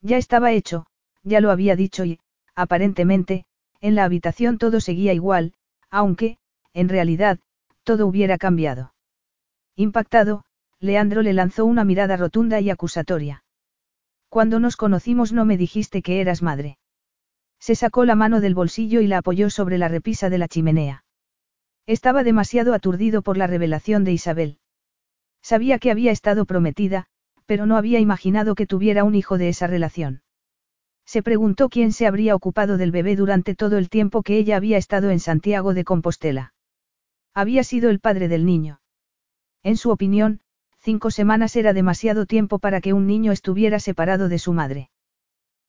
Ya 0.02 0.18
estaba 0.18 0.52
hecho, 0.52 0.86
ya 1.24 1.42
lo 1.42 1.52
había 1.52 1.76
dicho 1.76 2.06
y, 2.06 2.20
aparentemente, 2.54 3.46
en 3.82 3.96
la 3.96 4.04
habitación 4.04 4.58
todo 4.58 4.80
seguía 4.80 5.14
igual, 5.14 5.54
aunque, 5.90 6.38
en 6.74 6.90
realidad, 6.90 7.40
todo 7.84 8.08
hubiera 8.08 8.38
cambiado. 8.38 8.94
Impactado, 9.76 10.44
Leandro 10.80 11.22
le 11.22 11.34
lanzó 11.34 11.66
una 11.66 11.84
mirada 11.84 12.18
rotunda 12.18 12.60
y 12.60 12.70
acusatoria. 12.70 13.44
Cuando 14.30 14.60
nos 14.60 14.76
conocimos 14.76 15.32
no 15.32 15.46
me 15.46 15.58
dijiste 15.58 16.02
que 16.02 16.20
eras 16.20 16.42
madre. 16.42 16.78
Se 17.60 17.76
sacó 17.76 18.06
la 18.06 18.16
mano 18.16 18.42
del 18.42 18.54
bolsillo 18.54 19.02
y 19.02 19.08
la 19.08 19.20
apoyó 19.20 19.50
sobre 19.50 19.78
la 19.78 19.88
repisa 19.88 20.30
de 20.30 20.38
la 20.38 20.48
chimenea. 20.48 21.06
Estaba 21.88 22.24
demasiado 22.24 22.74
aturdido 22.74 23.22
por 23.22 23.38
la 23.38 23.48
revelación 23.48 24.04
de 24.04 24.12
Isabel. 24.12 24.60
Sabía 25.42 25.80
que 25.80 25.92
había 25.92 26.12
estado 26.12 26.46
prometida, 26.46 27.06
pero 27.46 27.66
no 27.66 27.78
había 27.78 28.00
imaginado 28.00 28.56
que 28.56 28.68
tuviera 28.68 29.04
un 29.04 29.16
hijo 29.16 29.38
de 29.38 29.50
esa 29.50 29.68
relación. 29.68 30.22
Se 31.06 31.22
preguntó 31.22 31.70
quién 31.70 31.92
se 31.94 32.08
habría 32.08 32.36
ocupado 32.36 32.78
del 32.78 32.92
bebé 32.92 33.16
durante 33.16 33.56
todo 33.56 33.78
el 33.78 33.90
tiempo 33.90 34.24
que 34.24 34.38
ella 34.38 34.58
había 34.58 34.78
estado 34.78 35.12
en 35.12 35.20
Santiago 35.20 35.74
de 35.74 35.84
Compostela. 35.84 36.54
Había 37.34 37.64
sido 37.64 37.90
el 37.90 38.00
padre 38.00 38.28
del 38.28 38.46
niño. 38.46 38.82
En 39.64 39.78
su 39.78 39.92
opinión, 39.92 40.42
cinco 40.80 41.12
semanas 41.12 41.56
era 41.56 41.74
demasiado 41.74 42.26
tiempo 42.26 42.60
para 42.60 42.82
que 42.82 42.94
un 42.94 43.08
niño 43.08 43.32
estuviera 43.32 43.80
separado 43.80 44.30
de 44.30 44.40
su 44.40 44.54
madre. 44.54 44.90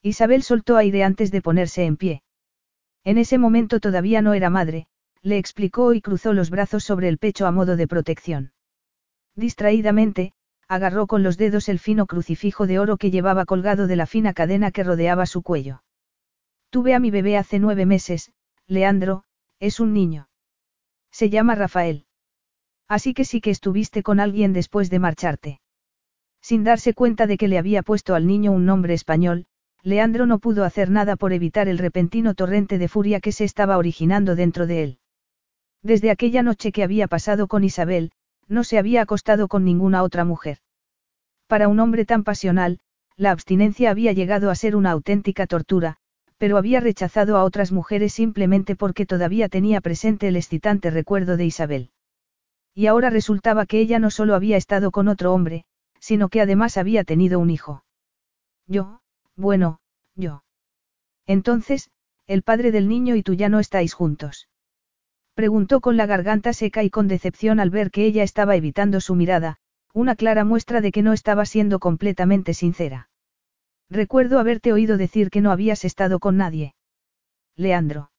Isabel 0.03 0.43
soltó 0.43 0.77
aire 0.77 1.03
antes 1.03 1.31
de 1.31 1.43
ponerse 1.43 1.85
en 1.85 1.97
pie. 1.97 2.23
En 3.05 3.19
ese 3.19 3.39
momento 3.39 3.81
todavía 3.81 4.23
no 4.23 4.35
era 4.35 4.51
madre, 4.51 4.87
le 5.23 5.39
explicó 5.39 5.95
y 5.95 6.01
cruzó 6.01 6.33
los 6.33 6.51
brazos 6.51 6.85
sobre 6.85 7.09
el 7.09 7.19
pecho 7.19 7.47
a 7.47 7.51
modo 7.51 7.77
de 7.77 7.89
protección. 7.89 8.53
Distraídamente, 9.35 10.33
agarró 10.69 11.07
con 11.07 11.23
los 11.23 11.37
dedos 11.37 11.69
el 11.69 11.79
fino 11.79 12.07
crucifijo 12.07 12.67
de 12.67 12.79
oro 12.79 12.97
que 12.97 13.11
llevaba 13.11 13.45
colgado 13.45 13.87
de 13.87 13.97
la 13.97 14.07
fina 14.07 14.33
cadena 14.33 14.71
que 14.71 14.85
rodeaba 14.85 15.27
su 15.27 15.43
cuello. 15.43 15.83
Tuve 16.71 16.95
a 16.95 16.99
mi 16.99 17.11
bebé 17.11 17.37
hace 17.37 17.59
nueve 17.59 17.87
meses, 17.87 18.33
Leandro, 18.67 19.25
es 19.61 19.81
un 19.81 19.93
niño. 19.93 20.29
Se 21.11 21.31
llama 21.31 21.55
Rafael. 21.55 22.07
Así 22.89 23.15
que 23.15 23.25
sí 23.25 23.41
que 23.41 23.51
estuviste 23.51 24.03
con 24.03 24.21
alguien 24.21 24.53
después 24.53 24.91
de 24.91 24.99
marcharte. 24.99 25.61
Sin 26.41 26.65
darse 26.65 26.95
cuenta 26.95 27.27
de 27.27 27.39
que 27.39 27.49
le 27.49 27.59
había 27.59 27.83
puesto 27.83 28.15
al 28.15 28.27
niño 28.27 28.53
un 28.53 28.67
nombre 28.67 28.95
español, 28.95 29.47
Leandro 29.83 30.27
no 30.27 30.41
pudo 30.41 30.65
hacer 30.65 30.91
nada 30.91 31.17
por 31.17 31.33
evitar 31.33 31.69
el 31.69 31.79
repentino 31.79 32.35
torrente 32.35 32.79
de 32.79 32.89
furia 32.89 33.21
que 33.21 33.33
se 33.33 33.45
estaba 33.45 33.79
originando 33.79 34.35
dentro 34.35 34.67
de 34.67 34.83
él. 34.83 34.99
Desde 35.83 36.11
aquella 36.11 36.43
noche 36.43 36.73
que 36.73 36.83
había 36.83 37.07
pasado 37.07 37.47
con 37.47 37.63
Isabel, 37.63 38.11
no 38.49 38.65
se 38.65 38.79
había 38.79 39.03
acostado 39.03 39.49
con 39.49 39.65
ninguna 39.65 40.03
otra 40.03 40.25
mujer. 40.25 40.59
Para 41.47 41.69
un 41.69 41.81
hombre 41.81 42.05
tan 42.05 42.25
pasional, 42.25 42.81
la 43.17 43.31
abstinencia 43.31 43.91
había 43.91 44.13
llegado 44.13 44.51
a 44.51 44.55
ser 44.55 44.77
una 44.77 44.91
auténtica 44.91 45.47
tortura, 45.47 45.97
pero 46.39 46.59
había 46.59 46.81
rechazado 46.81 47.37
a 47.37 47.45
otras 47.45 47.73
mujeres 47.73 48.13
simplemente 48.13 48.77
porque 48.77 49.07
todavía 49.07 49.49
tenía 49.49 49.81
presente 49.81 50.29
el 50.29 50.37
excitante 50.37 50.91
recuerdo 50.91 51.37
de 51.37 51.47
Isabel. 51.47 51.91
Y 52.75 52.89
ahora 52.89 53.09
resultaba 53.09 53.65
que 53.65 53.81
ella 53.81 53.99
no 53.99 54.11
solo 54.11 54.35
había 54.35 54.59
estado 54.59 54.91
con 54.91 55.09
otro 55.09 55.33
hombre, 55.33 55.65
sino 55.99 56.29
que 56.29 56.43
además 56.43 56.77
había 56.77 57.05
tenido 57.05 57.41
un 57.41 57.51
hijo. 57.51 57.85
Yo, 58.67 59.01
bueno, 59.35 59.81
yo. 60.15 60.43
Entonces, 61.27 61.91
el 62.27 62.43
padre 62.43 62.71
del 62.73 62.89
niño 62.89 63.17
y 63.17 63.23
tú 63.23 63.33
ya 63.35 63.49
no 63.49 63.61
estáis 63.61 63.95
juntos. 63.95 64.49
Preguntó 65.37 65.83
con 65.83 65.99
la 65.99 66.07
garganta 66.07 66.55
seca 66.55 66.83
y 66.83 66.89
con 66.89 67.09
decepción 67.09 67.61
al 67.61 67.69
ver 67.69 67.91
que 67.91 68.07
ella 68.07 68.23
estaba 68.23 68.57
evitando 68.57 69.03
su 69.03 69.15
mirada, 69.15 69.59
una 69.93 70.17
clara 70.17 70.47
muestra 70.47 70.81
de 70.81 70.91
que 70.91 71.03
no 71.03 71.13
estaba 71.13 71.45
siendo 71.45 71.79
completamente 71.79 72.55
sincera. 72.55 73.11
Recuerdo 73.91 74.39
haberte 74.39 74.73
oído 74.73 74.97
decir 74.97 75.29
que 75.29 75.43
no 75.43 75.51
habías 75.51 75.85
estado 75.85 76.21
con 76.21 76.39
nadie. 76.39 76.75
Leandro. 77.55 78.11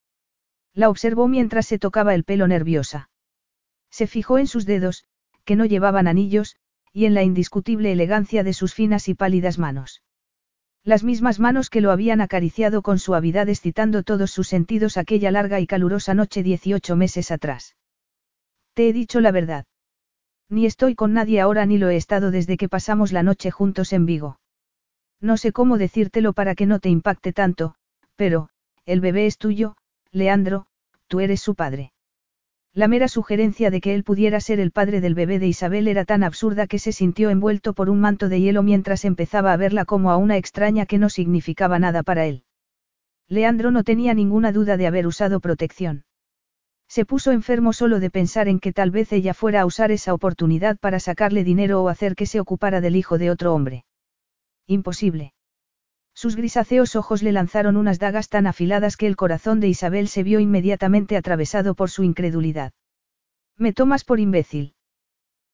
La 0.75 0.91
observó 0.91 1.27
mientras 1.27 1.65
se 1.65 1.79
tocaba 1.79 2.13
el 2.13 2.23
pelo 2.23 2.47
nerviosa. 2.47 3.09
Se 3.89 4.05
fijó 4.05 4.37
en 4.37 4.45
sus 4.45 4.67
dedos, 4.67 5.03
que 5.43 5.55
no 5.55 5.65
llevaban 5.65 6.07
anillos, 6.07 6.55
y 6.93 7.05
en 7.05 7.15
la 7.15 7.23
indiscutible 7.23 7.91
elegancia 7.91 8.43
de 8.43 8.53
sus 8.53 8.75
finas 8.75 9.09
y 9.09 9.15
pálidas 9.15 9.57
manos. 9.57 10.03
Las 10.87 11.03
mismas 11.03 11.41
manos 11.41 11.69
que 11.69 11.81
lo 11.81 11.91
habían 11.91 12.21
acariciado 12.21 12.81
con 12.81 12.97
suavidad 12.97 13.49
excitando 13.49 14.03
todos 14.03 14.31
sus 14.31 14.47
sentidos 14.47 14.95
aquella 14.95 15.31
larga 15.31 15.59
y 15.59 15.67
calurosa 15.67 16.13
noche 16.13 16.43
18 16.43 16.95
meses 16.95 17.29
atrás. 17.29 17.75
Te 18.73 18.87
he 18.87 18.93
dicho 18.93 19.19
la 19.19 19.33
verdad. 19.33 19.65
Ni 20.47 20.65
estoy 20.65 20.95
con 20.95 21.11
nadie 21.11 21.41
ahora 21.41 21.65
ni 21.65 21.77
lo 21.77 21.89
he 21.89 21.97
estado 21.97 22.31
desde 22.31 22.55
que 22.55 22.69
pasamos 22.69 23.11
la 23.11 23.21
noche 23.21 23.51
juntos 23.51 23.91
en 23.91 24.05
Vigo. 24.05 24.39
No 25.19 25.35
sé 25.35 25.51
cómo 25.51 25.77
decírtelo 25.77 26.31
para 26.31 26.55
que 26.55 26.65
no 26.65 26.79
te 26.79 26.87
impacte 26.87 27.33
tanto, 27.33 27.75
Pero, 28.15 28.47
el 28.85 29.01
bebé 29.01 29.25
es 29.25 29.37
tuyo, 29.37 29.75
Leandro, 30.13 30.67
tú 31.07 31.19
eres 31.19 31.41
su 31.41 31.53
padre. 31.53 31.91
La 32.77 32.87
mera 32.87 33.07
sugerencia 33.07 33.71
de 33.71 33.81
que 33.81 33.95
él 33.95 34.03
pudiera 34.03 34.39
ser 34.39 34.59
el 34.59 34.69
padre 34.69 35.01
del 35.01 35.15
bebé 35.15 35.39
de 35.39 35.47
Isabel 35.47 35.87
era 35.87 36.05
tan 36.05 36.21
absurda 36.21 36.67
que 36.67 36.77
se 36.77 36.91
sintió 36.91 37.31
envuelto 37.31 37.73
por 37.73 37.89
un 37.89 37.99
manto 37.99 38.29
de 38.29 38.39
hielo 38.39 38.61
mientras 38.61 39.03
empezaba 39.03 39.51
a 39.51 39.57
verla 39.57 39.83
como 39.83 40.11
a 40.11 40.17
una 40.17 40.37
extraña 40.37 40.85
que 40.85 40.99
no 40.99 41.09
significaba 41.09 41.79
nada 41.79 42.03
para 42.03 42.27
él. 42.27 42.43
Leandro 43.27 43.71
no 43.71 43.83
tenía 43.83 44.13
ninguna 44.13 44.51
duda 44.51 44.77
de 44.77 44.85
haber 44.85 45.07
usado 45.07 45.39
protección. 45.39 46.05
Se 46.87 47.03
puso 47.03 47.31
enfermo 47.31 47.73
solo 47.73 47.99
de 47.99 48.11
pensar 48.11 48.47
en 48.47 48.59
que 48.59 48.73
tal 48.73 48.91
vez 48.91 49.11
ella 49.11 49.33
fuera 49.33 49.61
a 49.61 49.65
usar 49.65 49.89
esa 49.89 50.13
oportunidad 50.13 50.77
para 50.77 50.99
sacarle 50.99 51.43
dinero 51.43 51.81
o 51.81 51.89
hacer 51.89 52.13
que 52.13 52.27
se 52.27 52.39
ocupara 52.39 52.79
del 52.79 52.95
hijo 52.95 53.17
de 53.17 53.31
otro 53.31 53.55
hombre. 53.55 53.85
Imposible. 54.67 55.33
Sus 56.17 56.35
grisáceos 56.35 56.95
ojos 56.95 57.21
le 57.21 57.31
lanzaron 57.31 57.77
unas 57.77 57.99
dagas 57.99 58.27
tan 58.27 58.47
afiladas 58.47 58.97
que 58.97 59.05
el 59.05 59.15
corazón 59.15 59.59
de 59.59 59.67
Isabel 59.67 60.07
se 60.07 60.23
vio 60.23 60.39
inmediatamente 60.39 61.15
atravesado 61.15 61.75
por 61.75 61.91
su 61.91 62.01
incredulidad. 62.01 62.73
Me 63.55 63.71
tomas 63.71 64.03
por 64.03 64.19
imbécil. 64.19 64.73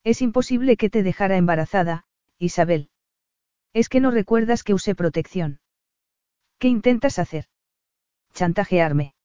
Es 0.06 0.22
imposible 0.22 0.78
que 0.78 0.90
te 0.90 1.04
dejara 1.04 1.36
embarazada, 1.36 2.06
Isabel. 2.40 2.90
Es 3.74 3.90
que 3.90 4.00
no 4.00 4.10
recuerdas 4.10 4.64
que 4.64 4.74
usé 4.74 4.96
protección. 4.96 5.60
¿Qué 6.60 6.70
intentas 6.70 7.20
hacer? 7.20 7.48
Chantajearme. 8.34 9.16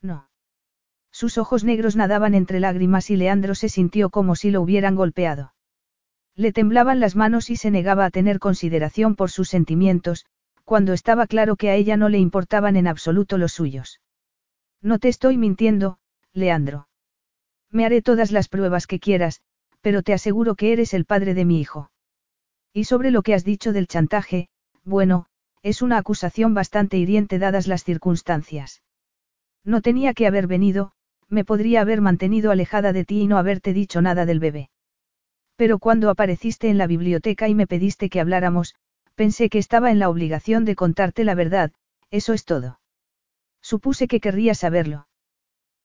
No. 0.00 0.30
Sus 1.10 1.36
ojos 1.36 1.64
negros 1.64 1.96
nadaban 1.96 2.32
entre 2.32 2.60
lágrimas 2.60 3.10
y 3.10 3.16
Leandro 3.16 3.56
se 3.56 3.68
sintió 3.68 4.10
como 4.10 4.36
si 4.36 4.52
lo 4.52 4.62
hubieran 4.62 4.94
golpeado. 4.94 5.52
Le 6.36 6.52
temblaban 6.52 7.00
las 7.00 7.16
manos 7.16 7.50
y 7.50 7.56
se 7.56 7.72
negaba 7.72 8.04
a 8.04 8.10
tener 8.10 8.38
consideración 8.38 9.16
por 9.16 9.32
sus 9.32 9.48
sentimientos, 9.48 10.26
cuando 10.70 10.92
estaba 10.92 11.26
claro 11.26 11.56
que 11.56 11.68
a 11.68 11.74
ella 11.74 11.96
no 11.96 12.08
le 12.08 12.20
importaban 12.20 12.76
en 12.76 12.86
absoluto 12.86 13.38
los 13.38 13.50
suyos. 13.50 14.00
No 14.80 15.00
te 15.00 15.08
estoy 15.08 15.36
mintiendo, 15.36 15.98
Leandro. 16.32 16.86
Me 17.72 17.84
haré 17.84 18.02
todas 18.02 18.30
las 18.30 18.48
pruebas 18.48 18.86
que 18.86 19.00
quieras, 19.00 19.40
pero 19.80 20.04
te 20.04 20.12
aseguro 20.12 20.54
que 20.54 20.72
eres 20.72 20.94
el 20.94 21.06
padre 21.06 21.34
de 21.34 21.44
mi 21.44 21.60
hijo. 21.60 21.90
Y 22.72 22.84
sobre 22.84 23.10
lo 23.10 23.22
que 23.22 23.34
has 23.34 23.42
dicho 23.42 23.72
del 23.72 23.88
chantaje, 23.88 24.48
bueno, 24.84 25.26
es 25.64 25.82
una 25.82 25.98
acusación 25.98 26.54
bastante 26.54 26.98
hiriente 26.98 27.40
dadas 27.40 27.66
las 27.66 27.82
circunstancias. 27.82 28.80
No 29.64 29.82
tenía 29.82 30.14
que 30.14 30.28
haber 30.28 30.46
venido, 30.46 30.92
me 31.28 31.44
podría 31.44 31.80
haber 31.80 32.00
mantenido 32.00 32.52
alejada 32.52 32.92
de 32.92 33.04
ti 33.04 33.22
y 33.22 33.26
no 33.26 33.38
haberte 33.38 33.72
dicho 33.72 34.02
nada 34.02 34.24
del 34.24 34.38
bebé. 34.38 34.70
Pero 35.56 35.80
cuando 35.80 36.10
apareciste 36.10 36.68
en 36.68 36.78
la 36.78 36.86
biblioteca 36.86 37.48
y 37.48 37.56
me 37.56 37.66
pediste 37.66 38.08
que 38.08 38.20
habláramos, 38.20 38.76
Pensé 39.14 39.48
que 39.48 39.58
estaba 39.58 39.90
en 39.90 39.98
la 39.98 40.08
obligación 40.08 40.64
de 40.64 40.76
contarte 40.76 41.24
la 41.24 41.34
verdad, 41.34 41.72
eso 42.10 42.32
es 42.32 42.44
todo. 42.44 42.80
Supuse 43.60 44.08
que 44.08 44.20
querrías 44.20 44.58
saberlo. 44.58 45.06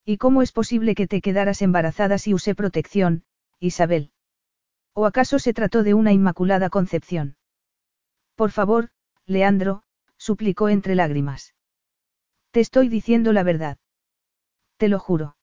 ¿Y 0.06 0.18
cómo 0.18 0.42
es 0.42 0.52
posible 0.52 0.96
que 0.96 1.08
te 1.08 1.22
quedaras 1.22 1.62
embarazada 1.62 2.18
si 2.18 2.34
usé 2.34 2.56
protección, 2.56 3.24
Isabel? 3.60 4.12
¿O 4.94 5.06
acaso 5.06 5.40
se 5.40 5.54
trató 5.54 5.84
de 5.84 5.94
una 5.94 6.14
inmaculada 6.14 6.70
concepción? 6.70 7.38
Por 8.36 8.52
favor, 8.52 8.90
Leandro, 9.26 9.84
suplicó 10.18 10.70
entre 10.70 10.96
lágrimas. 10.96 11.56
Te 12.52 12.60
estoy 12.60 12.88
diciendo 12.88 13.34
la 13.34 13.44
verdad. 13.44 13.78
Te 14.78 14.88
lo 14.88 15.00
juro. 15.00 15.36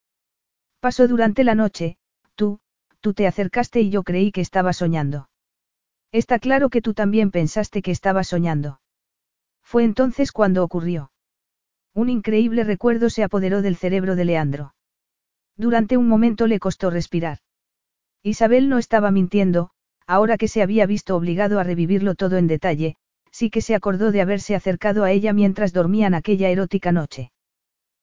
Pasó 0.81 1.09
durante 1.09 1.45
la 1.45 1.55
noche, 1.55 1.99
tú, 2.35 2.61
tú 3.01 3.15
te 3.15 3.27
acercaste 3.27 3.81
y 3.81 3.91
yo 3.91 4.03
creí 4.03 4.33
que 4.33 4.41
estaba 4.41 4.73
soñando. 4.73 5.29
Está 6.13 6.39
claro 6.39 6.69
que 6.69 6.83
tú 6.83 6.93
también 6.93 7.31
pensaste 7.31 7.81
que 7.81 7.91
estaba 7.91 8.23
soñando. 8.23 8.81
Fue 9.63 9.83
entonces 9.83 10.31
cuando 10.31 10.63
ocurrió. 10.63 11.11
Un 11.95 12.11
increíble 12.11 12.65
recuerdo 12.65 13.09
se 13.09 13.23
apoderó 13.23 13.63
del 13.63 13.77
cerebro 13.77 14.15
de 14.15 14.27
Leandro. 14.27 14.75
Durante 15.57 15.97
un 15.97 16.09
momento 16.09 16.47
le 16.47 16.59
costó 16.59 16.91
respirar. 16.91 17.39
Isabel 18.23 18.69
no 18.69 18.79
estaba 18.79 19.11
mintiendo, 19.11 19.71
ahora 20.07 20.37
que 20.37 20.49
se 20.49 20.63
había 20.63 20.87
visto 20.87 21.17
obligado 21.17 21.59
a 21.59 21.65
revivirlo 21.65 22.15
todo 22.15 22.37
en 22.37 22.47
detalle, 22.47 22.97
sí 23.31 23.51
que 23.51 23.63
se 23.63 23.75
acordó 23.75 24.13
de 24.13 24.21
haberse 24.21 24.55
acercado 24.55 25.05
a 25.05 25.11
ella 25.11 25.33
mientras 25.33 25.73
dormían 25.73 26.15
aquella 26.15 26.51
erótica 26.51 26.93
noche. 26.93 27.33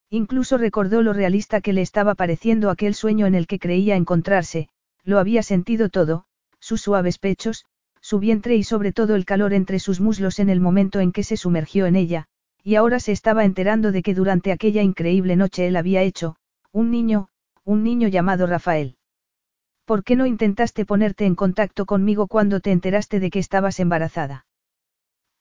Incluso 0.10 0.58
recordó 0.58 1.04
lo 1.04 1.14
realista 1.14 1.62
que 1.62 1.74
le 1.74 1.82
estaba 1.82 2.16
pareciendo 2.16 2.72
aquel 2.72 2.96
sueño 2.96 3.28
en 3.28 3.36
el 3.36 3.46
que 3.46 3.60
creía 3.60 3.96
encontrarse, 3.96 4.70
lo 5.04 5.20
había 5.20 5.44
sentido 5.44 5.90
todo, 5.90 6.26
sus 6.60 6.82
suaves 6.82 7.20
pechos, 7.20 7.66
su 8.10 8.18
vientre 8.18 8.56
y 8.56 8.64
sobre 8.64 8.92
todo 8.92 9.14
el 9.14 9.24
calor 9.24 9.54
entre 9.54 9.78
sus 9.78 10.02
muslos 10.02 10.40
en 10.40 10.50
el 10.50 10.60
momento 10.60 11.00
en 11.00 11.12
que 11.12 11.22
se 11.22 11.38
sumergió 11.38 11.86
en 11.86 11.96
ella, 11.96 12.26
y 12.64 12.74
ahora 12.74 13.00
se 13.00 13.12
estaba 13.12 13.46
enterando 13.46 13.92
de 13.92 14.02
que 14.02 14.16
durante 14.16 14.52
aquella 14.52 14.82
increíble 14.82 15.36
noche 15.36 15.68
él 15.68 15.76
había 15.76 16.02
hecho, 16.02 16.36
un 16.72 16.90
niño, 16.90 17.28
un 17.64 17.84
niño 17.84 18.08
llamado 18.08 18.48
Rafael. 18.48 18.98
¿Por 19.86 20.04
qué 20.04 20.16
no 20.16 20.26
intentaste 20.26 20.88
ponerte 20.88 21.28
en 21.28 21.36
contacto 21.36 21.86
conmigo 21.86 22.26
cuando 22.26 22.62
te 22.62 22.72
enteraste 22.72 23.20
de 23.20 23.30
que 23.30 23.38
estabas 23.38 23.80
embarazada? 23.80 24.48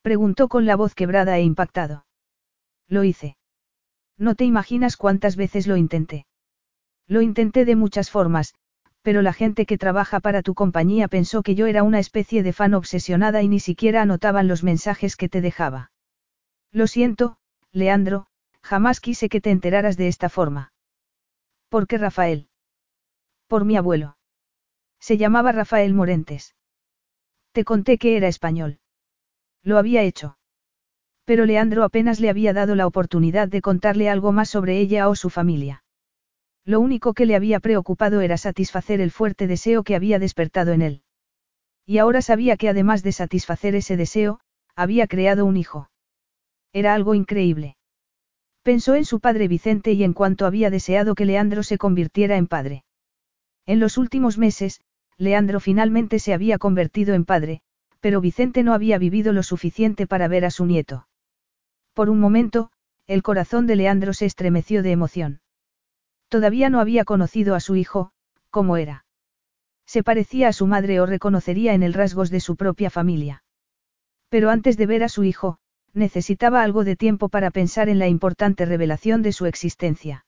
Preguntó 0.02 0.48
con 0.48 0.66
la 0.66 0.76
voz 0.76 0.94
quebrada 0.94 1.38
e 1.38 1.44
impactado. 1.44 2.04
Lo 2.86 3.02
hice. 3.02 3.38
No 4.18 4.34
te 4.34 4.44
imaginas 4.44 4.98
cuántas 4.98 5.36
veces 5.36 5.66
lo 5.66 5.78
intenté. 5.78 6.26
Lo 7.06 7.22
intenté 7.22 7.64
de 7.64 7.76
muchas 7.76 8.10
formas, 8.10 8.52
pero 9.08 9.22
la 9.22 9.32
gente 9.32 9.64
que 9.64 9.78
trabaja 9.78 10.20
para 10.20 10.42
tu 10.42 10.54
compañía 10.54 11.08
pensó 11.08 11.42
que 11.42 11.54
yo 11.54 11.66
era 11.66 11.82
una 11.82 11.98
especie 11.98 12.42
de 12.42 12.52
fan 12.52 12.74
obsesionada 12.74 13.40
y 13.40 13.48
ni 13.48 13.58
siquiera 13.58 14.02
anotaban 14.02 14.48
los 14.48 14.62
mensajes 14.62 15.16
que 15.16 15.30
te 15.30 15.40
dejaba. 15.40 15.92
Lo 16.72 16.86
siento, 16.86 17.38
Leandro, 17.72 18.26
jamás 18.60 19.00
quise 19.00 19.30
que 19.30 19.40
te 19.40 19.50
enteraras 19.50 19.96
de 19.96 20.08
esta 20.08 20.28
forma. 20.28 20.74
¿Por 21.70 21.86
qué 21.86 21.96
Rafael? 21.96 22.50
Por 23.46 23.64
mi 23.64 23.78
abuelo. 23.78 24.18
Se 25.00 25.16
llamaba 25.16 25.52
Rafael 25.52 25.94
Morentes. 25.94 26.54
Te 27.52 27.64
conté 27.64 27.96
que 27.96 28.18
era 28.18 28.28
español. 28.28 28.78
Lo 29.62 29.78
había 29.78 30.02
hecho. 30.02 30.36
Pero 31.24 31.46
Leandro 31.46 31.82
apenas 31.82 32.20
le 32.20 32.28
había 32.28 32.52
dado 32.52 32.74
la 32.74 32.86
oportunidad 32.86 33.48
de 33.48 33.62
contarle 33.62 34.10
algo 34.10 34.32
más 34.32 34.50
sobre 34.50 34.78
ella 34.78 35.08
o 35.08 35.14
su 35.14 35.30
familia. 35.30 35.82
Lo 36.68 36.80
único 36.80 37.14
que 37.14 37.24
le 37.24 37.34
había 37.34 37.60
preocupado 37.60 38.20
era 38.20 38.36
satisfacer 38.36 39.00
el 39.00 39.10
fuerte 39.10 39.46
deseo 39.46 39.82
que 39.84 39.96
había 39.96 40.18
despertado 40.18 40.72
en 40.72 40.82
él. 40.82 41.02
Y 41.86 41.96
ahora 41.96 42.20
sabía 42.20 42.58
que 42.58 42.68
además 42.68 43.02
de 43.02 43.12
satisfacer 43.12 43.74
ese 43.74 43.96
deseo, 43.96 44.40
había 44.76 45.06
creado 45.06 45.46
un 45.46 45.56
hijo. 45.56 45.88
Era 46.74 46.92
algo 46.92 47.14
increíble. 47.14 47.78
Pensó 48.62 48.96
en 48.96 49.06
su 49.06 49.18
padre 49.18 49.48
Vicente 49.48 49.92
y 49.92 50.04
en 50.04 50.12
cuanto 50.12 50.44
había 50.44 50.68
deseado 50.68 51.14
que 51.14 51.24
Leandro 51.24 51.62
se 51.62 51.78
convirtiera 51.78 52.36
en 52.36 52.46
padre. 52.46 52.84
En 53.64 53.80
los 53.80 53.96
últimos 53.96 54.36
meses, 54.36 54.82
Leandro 55.16 55.60
finalmente 55.60 56.18
se 56.18 56.34
había 56.34 56.58
convertido 56.58 57.14
en 57.14 57.24
padre, 57.24 57.62
pero 58.00 58.20
Vicente 58.20 58.62
no 58.62 58.74
había 58.74 58.98
vivido 58.98 59.32
lo 59.32 59.42
suficiente 59.42 60.06
para 60.06 60.28
ver 60.28 60.44
a 60.44 60.50
su 60.50 60.66
nieto. 60.66 61.08
Por 61.94 62.10
un 62.10 62.20
momento, 62.20 62.70
el 63.06 63.22
corazón 63.22 63.66
de 63.66 63.76
Leandro 63.76 64.12
se 64.12 64.26
estremeció 64.26 64.82
de 64.82 64.92
emoción. 64.92 65.40
Todavía 66.28 66.70
no 66.70 66.80
había 66.80 67.04
conocido 67.04 67.54
a 67.54 67.60
su 67.60 67.76
hijo, 67.76 68.12
¿cómo 68.50 68.76
era? 68.76 69.04
Se 69.86 70.02
parecía 70.02 70.48
a 70.48 70.52
su 70.52 70.66
madre 70.66 71.00
o 71.00 71.06
reconocería 71.06 71.72
en 71.72 71.82
el 71.82 71.94
rasgos 71.94 72.30
de 72.30 72.40
su 72.40 72.56
propia 72.56 72.90
familia. 72.90 73.42
Pero 74.28 74.50
antes 74.50 74.76
de 74.76 74.86
ver 74.86 75.02
a 75.02 75.08
su 75.08 75.24
hijo, 75.24 75.58
necesitaba 75.94 76.62
algo 76.62 76.84
de 76.84 76.96
tiempo 76.96 77.30
para 77.30 77.50
pensar 77.50 77.88
en 77.88 77.98
la 77.98 78.08
importante 78.08 78.66
revelación 78.66 79.22
de 79.22 79.32
su 79.32 79.46
existencia. 79.46 80.26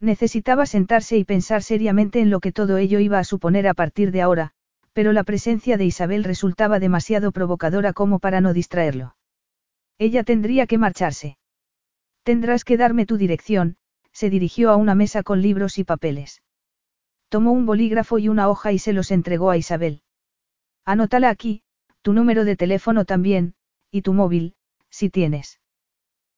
Necesitaba 0.00 0.66
sentarse 0.66 1.16
y 1.16 1.24
pensar 1.24 1.62
seriamente 1.62 2.20
en 2.20 2.30
lo 2.30 2.40
que 2.40 2.50
todo 2.50 2.76
ello 2.76 2.98
iba 2.98 3.20
a 3.20 3.24
suponer 3.24 3.68
a 3.68 3.74
partir 3.74 4.10
de 4.10 4.22
ahora, 4.22 4.50
pero 4.92 5.12
la 5.12 5.22
presencia 5.22 5.76
de 5.76 5.84
Isabel 5.84 6.24
resultaba 6.24 6.80
demasiado 6.80 7.30
provocadora 7.30 7.92
como 7.92 8.18
para 8.18 8.40
no 8.40 8.52
distraerlo. 8.52 9.14
Ella 9.98 10.24
tendría 10.24 10.66
que 10.66 10.78
marcharse. 10.78 11.38
Tendrás 12.24 12.64
que 12.64 12.76
darme 12.76 13.06
tu 13.06 13.16
dirección, 13.16 13.76
se 14.12 14.30
dirigió 14.30 14.70
a 14.70 14.76
una 14.76 14.94
mesa 14.94 15.22
con 15.22 15.42
libros 15.42 15.78
y 15.78 15.84
papeles. 15.84 16.42
Tomó 17.28 17.52
un 17.52 17.66
bolígrafo 17.66 18.18
y 18.18 18.28
una 18.28 18.48
hoja 18.48 18.72
y 18.72 18.78
se 18.78 18.92
los 18.92 19.10
entregó 19.10 19.50
a 19.50 19.56
Isabel. 19.56 20.02
Anótala 20.84 21.30
aquí, 21.30 21.62
tu 22.02 22.12
número 22.12 22.44
de 22.44 22.56
teléfono 22.56 23.04
también, 23.04 23.54
y 23.90 24.02
tu 24.02 24.12
móvil, 24.12 24.54
si 24.90 25.10
tienes. 25.10 25.60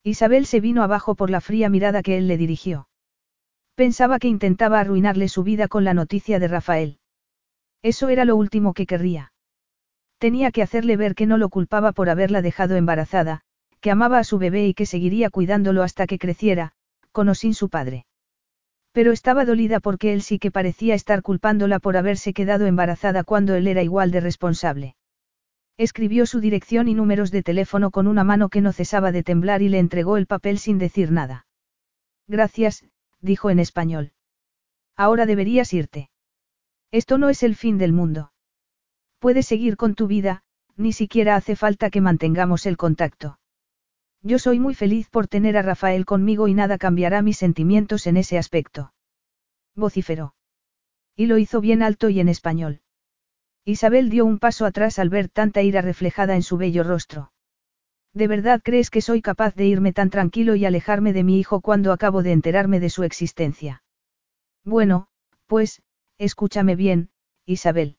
Isabel 0.02 0.46
se 0.46 0.60
vino 0.60 0.82
abajo 0.82 1.14
por 1.14 1.30
la 1.30 1.40
fría 1.40 1.68
mirada 1.68 2.02
que 2.02 2.18
él 2.18 2.28
le 2.28 2.36
dirigió. 2.36 2.88
Pensaba 3.74 4.18
que 4.18 4.28
intentaba 4.28 4.78
arruinarle 4.78 5.28
su 5.28 5.42
vida 5.42 5.66
con 5.66 5.84
la 5.84 5.94
noticia 5.94 6.38
de 6.38 6.48
Rafael. 6.48 6.98
Eso 7.82 8.09
era 8.09 8.24
lo 8.24 8.36
último 8.36 8.74
que 8.74 8.86
querría. 8.86 9.32
Tenía 10.18 10.52
que 10.52 10.62
hacerle 10.62 10.96
ver 10.96 11.14
que 11.14 11.26
no 11.26 11.38
lo 11.38 11.48
culpaba 11.48 11.92
por 11.92 12.09
haberla 12.09 12.40
dejado 12.40 12.76
embarazada, 12.76 13.40
que 13.80 13.90
amaba 13.90 14.18
a 14.18 14.24
su 14.24 14.38
bebé 14.38 14.68
y 14.68 14.74
que 14.74 14.86
seguiría 14.86 15.28
cuidándolo 15.28 15.82
hasta 15.82 16.06
que 16.06 16.18
creciera, 16.18 16.72
con 17.14 17.30
o 17.30 17.34
sin 17.34 17.54
su 17.54 17.70
padre. 17.70 18.04
Pero 18.92 19.12
estaba 19.12 19.44
dolida 19.44 19.80
porque 19.80 20.12
él 20.12 20.20
sí 20.20 20.38
que 20.38 20.50
parecía 20.50 20.94
estar 20.94 21.22
culpándola 21.22 21.78
por 21.78 21.96
haberse 21.96 22.34
quedado 22.34 22.66
embarazada 22.66 23.24
cuando 23.24 23.54
él 23.54 23.66
era 23.68 23.82
igual 23.82 24.10
de 24.10 24.20
responsable. 24.20 24.96
Escribió 25.78 26.26
su 26.26 26.40
dirección 26.40 26.88
y 26.88 26.94
números 26.94 27.30
de 27.30 27.42
teléfono 27.42 27.90
con 27.90 28.06
una 28.06 28.24
mano 28.24 28.48
que 28.48 28.60
no 28.60 28.72
cesaba 28.72 29.12
de 29.12 29.22
temblar 29.22 29.62
y 29.62 29.68
le 29.68 29.78
entregó 29.78 30.16
el 30.16 30.26
papel 30.26 30.58
sin 30.58 30.78
decir 30.78 31.12
nada. 31.12 31.46
Gracias, 32.28 32.84
dijo 33.20 33.48
en 33.48 33.60
español. 33.60 34.12
Ahora 34.96 35.24
deberías 35.24 35.72
irte. 35.72 36.10
Esto 36.90 37.16
no 37.18 37.28
es 37.28 37.42
el 37.42 37.54
fin 37.54 37.78
del 37.78 37.92
mundo. 37.92 38.32
Puedes 39.20 39.46
seguir 39.46 39.76
con 39.76 39.94
tu 39.94 40.06
vida, 40.08 40.42
ni 40.76 40.92
siquiera 40.92 41.36
hace 41.36 41.54
falta 41.54 41.90
que 41.90 42.00
mantengamos 42.00 42.66
el 42.66 42.76
contacto. 42.76 43.38
Yo 44.26 44.38
soy 44.38 44.59
muy 44.59 44.74
feliz 44.74 45.10
por 45.10 45.28
tener 45.28 45.59
a 45.59 45.62
Rafael 45.62 46.06
conmigo 46.06 46.48
y 46.48 46.55
nada 46.55 46.78
cambiará 46.78 47.20
mis 47.20 47.36
sentimientos 47.36 48.06
en 48.06 48.16
ese 48.16 48.38
aspecto. 48.38 48.94
Vociferó. 49.76 50.34
Y 51.14 51.26
lo 51.26 51.36
hizo 51.36 51.60
bien 51.60 51.82
alto 51.82 52.09
y 52.09 52.20
en 52.20 52.30
español. 52.30 52.80
Isabel 53.66 54.09
dio 54.09 54.24
un 54.24 54.38
paso 54.38 54.64
atrás 54.64 54.98
al 54.98 55.10
ver 55.10 55.28
tanta 55.28 55.60
ira 55.60 55.82
reflejada 55.82 56.36
en 56.36 56.42
su 56.42 56.56
bello 56.56 56.84
rostro. 56.84 57.32
¿De 58.14 58.26
verdad 58.26 58.62
crees 58.64 58.88
que 58.88 59.02
soy 59.02 59.20
capaz 59.20 59.55
de 59.56 59.66
irme 59.66 59.92
tan 59.92 60.09
tranquilo 60.09 60.55
y 60.55 60.64
alejarme 60.64 61.12
de 61.12 61.22
mi 61.22 61.38
hijo 61.38 61.60
cuando 61.60 61.92
acabo 61.92 62.22
de 62.22 62.32
enterarme 62.32 62.80
de 62.80 62.88
su 62.88 63.02
existencia? 63.02 63.82
Bueno, 64.64 65.09
pues, 65.46 65.82
escúchame 66.16 66.76
bien, 66.76 67.10
Isabel. 67.44 67.98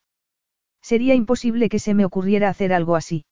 Sería 0.82 1.14
imposible 1.14 1.70
que 1.70 1.78
se 1.78 1.94
me 1.94 2.04
ocurriera 2.04 2.50
hacer 2.50 2.74
algo 2.74 2.96
así. 2.96 3.26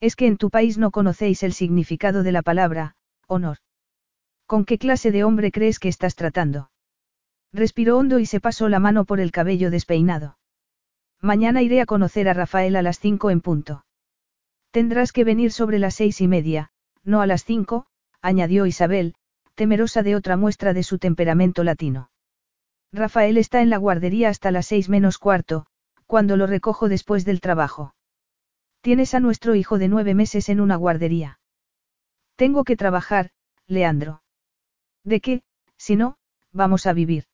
Es 0.00 0.14
que 0.14 0.26
en 0.26 0.36
tu 0.36 0.50
país 0.50 0.78
no 0.78 0.90
conocéis 0.90 1.42
el 1.42 1.52
significado 1.52 2.22
de 2.22 2.32
la 2.32 2.42
palabra, 2.42 2.94
honor. 3.26 3.58
¿Con 4.46 4.64
qué 4.64 4.78
clase 4.78 5.10
de 5.10 5.24
hombre 5.24 5.50
crees 5.50 5.78
que 5.78 5.88
estás 5.88 6.14
tratando? 6.14 6.70
Respiró 7.52 7.98
hondo 7.98 8.18
y 8.18 8.26
se 8.26 8.40
pasó 8.40 8.68
la 8.68 8.78
mano 8.78 9.04
por 9.04 9.20
el 9.20 9.32
cabello 9.32 9.70
despeinado. 9.70 10.38
Mañana 11.20 11.62
iré 11.62 11.80
a 11.80 11.86
conocer 11.86 12.28
a 12.28 12.34
Rafael 12.34 12.76
a 12.76 12.82
las 12.82 13.00
cinco 13.00 13.30
en 13.30 13.40
punto. 13.40 13.84
Tendrás 14.70 15.12
que 15.12 15.24
venir 15.24 15.50
sobre 15.50 15.78
las 15.78 15.94
seis 15.94 16.20
y 16.20 16.28
media, 16.28 16.70
no 17.02 17.20
a 17.20 17.26
las 17.26 17.44
cinco, 17.44 17.86
añadió 18.22 18.66
Isabel, 18.66 19.14
temerosa 19.54 20.02
de 20.02 20.14
otra 20.14 20.36
muestra 20.36 20.74
de 20.74 20.84
su 20.84 20.98
temperamento 20.98 21.64
latino. 21.64 22.10
Rafael 22.92 23.36
está 23.36 23.60
en 23.60 23.70
la 23.70 23.78
guardería 23.78 24.28
hasta 24.28 24.50
las 24.50 24.66
seis 24.66 24.88
menos 24.88 25.18
cuarto, 25.18 25.66
cuando 26.06 26.36
lo 26.36 26.46
recojo 26.46 26.88
después 26.88 27.24
del 27.24 27.40
trabajo. 27.40 27.94
Tienes 28.88 29.12
a 29.12 29.20
nuestro 29.20 29.54
hijo 29.54 29.76
de 29.76 29.86
nueve 29.86 30.14
meses 30.14 30.48
en 30.48 30.60
una 30.60 30.76
guardería. 30.76 31.40
Tengo 32.36 32.64
que 32.64 32.74
trabajar, 32.74 33.32
Leandro. 33.66 34.22
¿De 35.04 35.20
qué, 35.20 35.42
si 35.76 35.94
no, 35.94 36.16
vamos 36.52 36.86
a 36.86 36.94
vivir? 36.94 37.24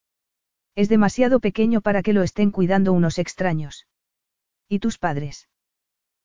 Es 0.75 0.89
demasiado 0.89 1.39
pequeño 1.39 1.81
para 1.81 2.03
que 2.03 2.13
lo 2.13 2.25
estén 2.25 2.51
cuidando 2.51 2.93
unos 2.93 3.21
extraños. 3.21 3.87
¿Y 4.69 4.81
tus 4.81 4.99
padres? 4.99 5.49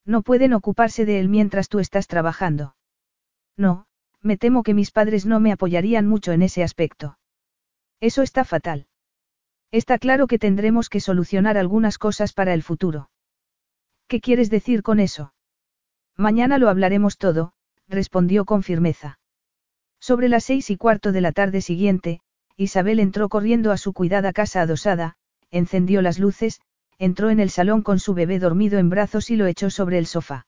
No 0.03 0.23
pueden 0.23 0.51
ocuparse 0.51 1.05
de 1.05 1.19
él 1.19 1.29
mientras 1.29 1.69
tú 1.69 1.77
estás 1.77 2.07
trabajando. 2.07 2.75
No, 3.55 3.85
me 4.21 4.35
temo 4.35 4.63
que 4.63 4.73
mis 4.73 4.89
padres 4.89 5.27
no 5.27 5.39
me 5.39 5.51
apoyarían 5.51 6.07
mucho 6.07 6.31
en 6.31 6.41
ese 6.41 6.63
aspecto. 6.63 7.19
Eso 7.99 8.23
está 8.23 8.45
fatal. 8.45 8.87
Está 9.69 9.99
claro 9.99 10.25
que 10.25 10.39
tendremos 10.39 10.89
que 10.89 10.99
solucionar 10.99 11.55
algunas 11.55 11.99
cosas 11.99 12.33
para 12.33 12.55
el 12.55 12.63
futuro. 12.63 13.11
¿Qué 14.09 14.21
quieres 14.21 14.49
decir 14.49 14.81
con 14.81 14.99
eso? 14.99 15.33
Mañana 16.17 16.57
lo 16.57 16.69
hablaremos 16.69 17.19
todo, 17.19 17.53
respondió 17.87 18.43
con 18.43 18.63
firmeza. 18.63 19.19
Sobre 19.99 20.29
las 20.29 20.45
seis 20.45 20.71
y 20.71 20.77
cuarto 20.77 21.11
de 21.11 21.21
la 21.21 21.31
tarde 21.31 21.61
siguiente, 21.61 22.19
Isabel 22.57 22.99
entró 22.99 23.29
corriendo 23.29 23.71
a 23.71 23.77
su 23.77 23.93
cuidada 23.93 24.33
casa 24.33 24.61
adosada, 24.61 25.15
encendió 25.51 26.01
las 26.01 26.17
luces, 26.17 26.59
entró 26.97 27.29
en 27.29 27.39
el 27.39 27.51
salón 27.51 27.83
con 27.83 27.99
su 27.99 28.15
bebé 28.15 28.39
dormido 28.39 28.79
en 28.79 28.89
brazos 28.89 29.29
y 29.29 29.35
lo 29.35 29.45
echó 29.45 29.69
sobre 29.69 29.99
el 29.99 30.07
sofá. 30.07 30.47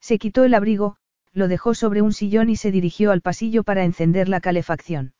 Se 0.00 0.18
quitó 0.18 0.42
el 0.42 0.52
abrigo, 0.52 0.96
lo 1.32 1.46
dejó 1.46 1.74
sobre 1.74 2.02
un 2.02 2.12
sillón 2.12 2.50
y 2.50 2.56
se 2.56 2.72
dirigió 2.72 3.12
al 3.12 3.20
pasillo 3.20 3.62
para 3.62 3.84
encender 3.84 4.28
la 4.28 4.40
calefacción. 4.40 5.14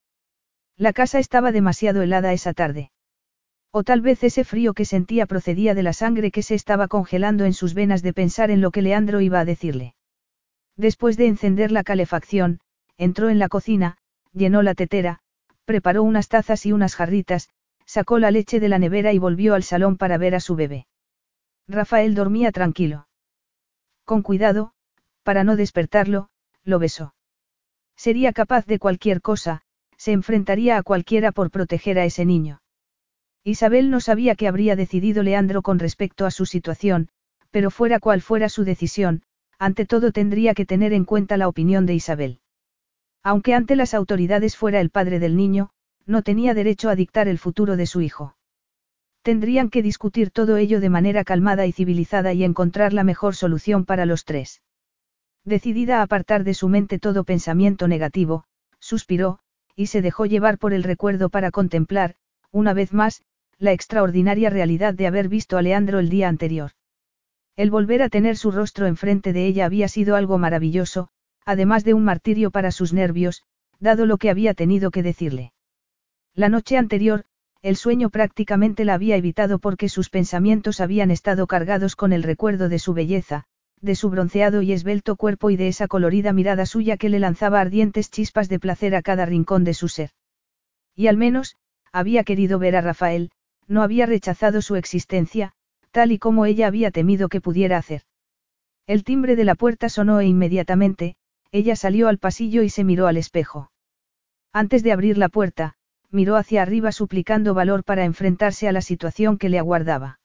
La 0.77 0.93
casa 0.93 1.21
estaba 1.21 1.53
demasiado 1.53 2.03
helada 2.03 2.33
esa 2.33 2.55
tarde. 2.55 2.91
O 3.75 3.85
tal 3.85 4.03
vez 4.03 4.23
ese 4.23 4.45
frío 4.45 4.75
que 4.75 4.85
sentía 4.85 5.25
procedía 5.25 5.75
de 5.75 5.83
la 5.83 5.95
sangre 5.95 6.31
que 6.31 6.43
se 6.43 6.55
estaba 6.55 6.89
congelando 6.89 7.47
en 7.47 7.55
sus 7.55 7.73
venas 7.73 8.03
de 8.03 8.13
pensar 8.13 8.51
en 8.51 8.61
lo 8.61 8.71
que 8.71 8.83
Leandro 8.83 9.23
iba 9.23 9.41
a 9.41 9.47
decirle. 9.47 9.95
Después 10.77 11.17
de 11.17 11.27
encender 11.27 11.73
la 11.73 11.83
calefacción, 11.83 12.61
entró 12.99 13.31
en 13.31 13.39
la 13.39 13.49
cocina, 13.49 13.97
llenó 14.33 14.63
la 14.63 14.75
tetera, 14.75 15.21
preparó 15.65 16.03
unas 16.03 16.29
tazas 16.29 16.67
y 16.67 16.73
unas 16.73 16.95
jarritas, 16.97 17.49
sacó 17.87 18.19
la 18.19 18.31
leche 18.31 18.61
de 18.61 18.69
la 18.69 18.79
nevera 18.79 19.13
y 19.13 19.19
volvió 19.19 19.55
al 19.55 19.63
salón 19.63 19.97
para 19.97 20.19
ver 20.19 20.35
a 20.35 20.41
su 20.41 20.55
bebé. 20.55 20.87
Rafael 21.67 22.15
dormía 22.15 22.53
tranquilo. 22.53 23.09
Con 24.05 24.23
cuidado, 24.23 24.73
para 25.23 25.45
no 25.45 25.57
despertarlo, 25.57 26.29
lo 26.65 26.79
besó. 26.79 27.15
Sería 27.97 28.33
capaz 28.33 28.67
de 28.67 28.79
cualquier 28.79 29.23
cosa, 29.23 29.63
se 29.97 30.13
enfrentaría 30.13 30.77
a 30.77 30.83
cualquiera 30.83 31.33
por 31.33 31.51
proteger 31.51 31.99
a 31.99 32.05
ese 32.05 32.25
niño. 32.25 32.62
Isabel 33.45 33.91
no 33.91 34.01
sabía 34.01 34.37
qué 34.37 34.47
habría 34.47 34.77
decidido 34.77 35.23
Leandro 35.23 35.63
con 35.63 35.81
respecto 35.81 36.27
a 36.27 36.31
su 36.31 36.47
situación, 36.47 37.09
pero 37.51 37.71
fuera 37.71 37.99
cual 37.99 38.23
fuera 38.23 38.49
su 38.49 38.65
decisión, 38.65 39.23
ante 39.59 39.85
todo 39.85 40.13
tendría 40.13 40.55
que 40.55 40.65
tener 40.65 40.93
en 40.93 41.05
cuenta 41.05 41.37
la 41.37 41.49
opinión 41.49 41.85
de 41.85 41.95
Isabel. 41.95 42.41
Aunque 43.23 43.55
ante 43.55 43.77
las 43.77 43.95
autoridades 43.95 44.57
fuera 44.57 44.81
el 44.81 44.91
padre 44.91 45.19
del 45.19 45.37
niño, 45.37 45.71
no 46.07 46.23
tenía 46.23 46.55
derecho 46.55 46.89
a 46.89 46.97
dictar 46.97 47.29
el 47.29 47.39
futuro 47.39 47.77
de 47.77 47.87
su 47.87 48.01
hijo. 48.01 48.37
Tendrían 49.23 49.71
que 49.71 49.83
discutir 49.83 50.31
todo 50.31 50.57
ello 50.57 50.81
de 50.81 50.89
manera 50.89 51.23
calmada 51.23 51.67
y 51.67 51.73
civilizada 51.73 52.33
y 52.33 52.43
encontrar 52.43 52.93
la 52.93 53.05
mejor 53.05 53.37
solución 53.37 53.85
para 53.85 54.07
los 54.07 54.25
tres. 54.25 54.63
Decidida 55.45 55.99
a 55.99 56.03
apartar 56.03 56.45
de 56.45 56.55
su 56.55 56.69
mente 56.69 56.99
todo 56.99 57.25
pensamiento 57.25 57.89
negativo, 57.89 58.45
suspiró, 58.79 59.41
y 59.77 59.87
se 59.87 60.03
dejó 60.03 60.27
llevar 60.27 60.59
por 60.59 60.73
el 60.73 60.83
recuerdo 60.83 61.29
para 61.29 61.51
contemplar, 61.51 62.17
una 62.51 62.75
vez 62.75 62.93
más, 62.93 63.23
la 63.63 63.71
extraordinaria 63.71 64.51
realidad 64.51 64.93
de 64.93 65.07
haber 65.07 65.29
visto 65.29 65.57
a 65.57 65.63
Leandro 65.63 66.01
el 66.01 66.09
día 66.09 66.29
anterior. 66.29 66.73
El 67.55 67.71
volver 67.71 68.03
a 68.03 68.09
tener 68.09 68.37
su 68.37 68.51
rostro 68.51 68.89
enfrente 68.89 69.33
de 69.33 69.47
ella 69.47 69.67
había 69.67 69.87
sido 69.87 70.17
algo 70.17 70.37
maravilloso, 70.37 71.11
además 71.47 71.85
de 71.85 71.95
un 71.95 72.03
martirio 72.03 72.51
para 72.51 72.73
sus 72.73 72.93
nervios, 72.93 73.45
dado 73.79 74.05
lo 74.05 74.19
que 74.19 74.31
había 74.31 74.55
tenido 74.55 74.91
que 74.91 75.05
decirle. 75.05 75.53
La 76.35 76.49
noche 76.49 76.77
anterior, 76.77 77.25
el 77.63 77.77
sueño 77.77 78.11
prácticamente 78.11 78.85
la 78.85 78.95
había 78.95 79.15
evitado 79.15 79.61
porque 79.61 79.89
sus 79.89 80.11
pensamientos 80.11 80.81
habían 80.81 81.13
estado 81.13 81.47
cargados 81.47 81.95
con 81.95 82.13
el 82.13 82.25
recuerdo 82.25 82.69
de 82.69 82.81
su 82.81 82.95
belleza, 82.95 83.45
de 83.81 83.95
su 83.95 84.11
bronceado 84.11 84.63
y 84.63 84.73
esbelto 84.73 85.15
cuerpo 85.15 85.51
y 85.51 85.57
de 85.57 85.69
esa 85.69 85.87
colorida 85.87 86.33
mirada 86.33 86.67
suya 86.67 86.97
que 86.97 87.09
le 87.09 87.21
lanzaba 87.21 87.61
ardientes 87.61 88.11
chispas 88.11 88.49
de 88.49 88.59
placer 88.59 88.97
a 88.97 89.03
cada 89.03 89.25
rincón 89.25 89.63
de 89.63 89.75
su 89.75 89.87
ser. 89.87 90.11
Y 90.97 91.07
al 91.07 91.17
menos, 91.17 91.55
había 91.93 92.25
querido 92.25 92.59
ver 92.59 92.75
a 92.75 92.81
Rafael, 92.81 93.31
no 93.73 93.83
había 93.83 94.05
rechazado 94.05 94.61
su 94.61 94.77
existencia, 94.77 95.55
tal 95.93 96.13
y 96.13 96.19
como 96.19 96.45
ella 96.45 96.67
había 96.67 96.91
temido 96.91 97.31
que 97.31 97.41
pudiera 97.41 97.79
hacer. 97.79 98.03
El 98.87 99.03
timbre 99.03 99.35
de 99.35 99.45
la 99.45 99.55
puerta 99.55 99.89
sonó 99.89 100.21
e 100.21 100.27
inmediatamente, 100.27 101.17
ella 101.53 101.75
salió 101.75 102.09
al 102.09 102.19
pasillo 102.19 102.63
y 102.63 102.69
se 102.69 102.85
miró 102.85 103.07
al 103.07 103.17
espejo. 103.17 103.71
Antes 104.53 104.83
de 104.83 104.93
abrir 104.93 105.17
la 105.17 105.31
puerta, 105.31 105.75
miró 106.11 106.37
hacia 106.37 106.61
arriba 106.61 106.93
suplicando 106.93 107.55
valor 107.55 107.83
para 107.83 108.05
enfrentarse 108.05 108.69
a 108.69 108.73
la 108.73 108.83
situación 108.83 109.39
que 109.39 109.49
le 109.49 109.59
aguardaba. 109.59 110.21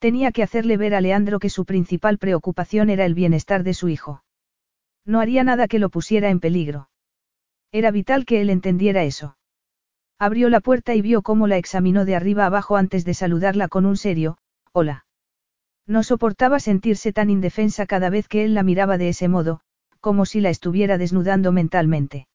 Tenía 0.00 0.32
que 0.32 0.42
hacerle 0.42 0.76
ver 0.76 0.96
a 0.96 1.00
Leandro 1.00 1.38
que 1.38 1.50
su 1.50 1.66
principal 1.66 2.18
preocupación 2.18 2.90
era 2.90 3.04
el 3.04 3.14
bienestar 3.14 3.62
de 3.62 3.74
su 3.74 3.88
hijo. 3.88 4.24
No 5.04 5.20
haría 5.20 5.44
nada 5.44 5.68
que 5.68 5.78
lo 5.78 5.88
pusiera 5.88 6.30
en 6.30 6.40
peligro. 6.40 6.90
Era 7.70 7.92
vital 7.92 8.24
que 8.24 8.40
él 8.40 8.50
entendiera 8.50 9.04
eso. 9.04 9.36
Abrió 10.18 10.48
la 10.48 10.60
puerta 10.60 10.94
y 10.94 11.02
vio 11.02 11.20
cómo 11.20 11.46
la 11.46 11.58
examinó 11.58 12.06
de 12.06 12.16
arriba 12.16 12.46
abajo 12.46 12.76
antes 12.76 13.04
de 13.04 13.12
saludarla 13.12 13.68
con 13.68 13.84
un 13.84 13.98
serio, 13.98 14.38
hola. 14.72 15.04
No 15.86 16.02
soportaba 16.02 16.58
sentirse 16.58 17.12
tan 17.12 17.28
indefensa 17.28 17.86
cada 17.86 18.08
vez 18.08 18.26
que 18.26 18.44
él 18.44 18.54
la 18.54 18.62
miraba 18.62 18.96
de 18.96 19.10
ese 19.10 19.28
modo, 19.28 19.60
como 20.00 20.24
si 20.24 20.40
la 20.40 20.48
estuviera 20.48 20.96
desnudando 20.96 21.52
mentalmente. 21.52 22.28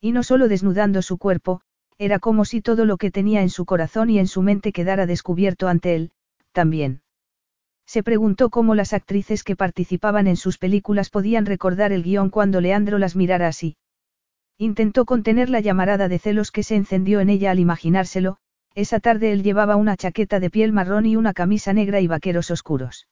Y 0.00 0.12
no 0.12 0.22
solo 0.22 0.48
desnudando 0.48 1.00
su 1.00 1.16
cuerpo, 1.16 1.62
era 1.96 2.18
como 2.18 2.44
si 2.44 2.60
todo 2.60 2.84
lo 2.84 2.98
que 2.98 3.10
tenía 3.10 3.40
en 3.40 3.50
su 3.50 3.64
corazón 3.64 4.10
y 4.10 4.18
en 4.18 4.28
su 4.28 4.42
mente 4.42 4.70
quedara 4.70 5.06
descubierto 5.06 5.66
ante 5.66 5.96
él, 5.96 6.12
también. 6.52 7.00
Se 7.86 8.02
preguntó 8.02 8.50
cómo 8.50 8.74
las 8.74 8.92
actrices 8.92 9.44
que 9.44 9.56
participaban 9.56 10.26
en 10.26 10.36
sus 10.36 10.58
películas 10.58 11.08
podían 11.08 11.46
recordar 11.46 11.90
el 11.90 12.02
guion 12.02 12.28
cuando 12.28 12.60
Leandro 12.60 12.98
las 12.98 13.16
mirara 13.16 13.48
así. 13.48 13.76
Intentó 14.60 15.04
contener 15.04 15.50
la 15.50 15.60
llamarada 15.60 16.08
de 16.08 16.18
celos 16.18 16.50
que 16.50 16.64
se 16.64 16.74
encendió 16.74 17.20
en 17.20 17.30
ella 17.30 17.52
al 17.52 17.60
imaginárselo, 17.60 18.38
esa 18.74 18.98
tarde 18.98 19.30
él 19.30 19.44
llevaba 19.44 19.76
una 19.76 19.96
chaqueta 19.96 20.40
de 20.40 20.50
piel 20.50 20.72
marrón 20.72 21.06
y 21.06 21.14
una 21.14 21.32
camisa 21.32 21.72
negra 21.72 22.00
y 22.00 22.08
vaqueros 22.08 22.50
oscuros. 22.50 23.08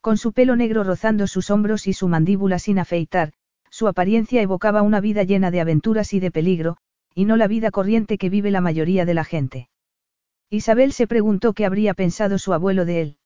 Con 0.00 0.18
su 0.18 0.32
pelo 0.32 0.56
negro 0.56 0.84
rozando 0.84 1.26
sus 1.28 1.50
hombros 1.50 1.86
y 1.86 1.92
su 1.92 2.08
mandíbula 2.08 2.58
sin 2.58 2.78
afeitar, 2.78 3.32
su 3.70 3.88
apariencia 3.88 4.42
evocaba 4.42 4.82
una 4.82 5.00
vida 5.00 5.22
llena 5.22 5.50
de 5.50 5.60
aventuras 5.60 6.12
y 6.12 6.20
de 6.20 6.30
peligro, 6.30 6.78
y 7.14 7.24
no 7.24 7.36
la 7.36 7.46
vida 7.46 7.70
corriente 7.70 8.18
que 8.18 8.28
vive 8.28 8.50
la 8.50 8.60
mayoría 8.60 9.04
de 9.04 9.14
la 9.14 9.24
gente. 9.24 9.68
Isabel 10.50 10.92
se 10.92 11.06
preguntó 11.06 11.52
qué 11.52 11.64
habría 11.64 11.94
pensado 11.94 12.38
su 12.38 12.52
abuelo 12.52 12.84
de 12.84 13.00
él. 13.00 13.16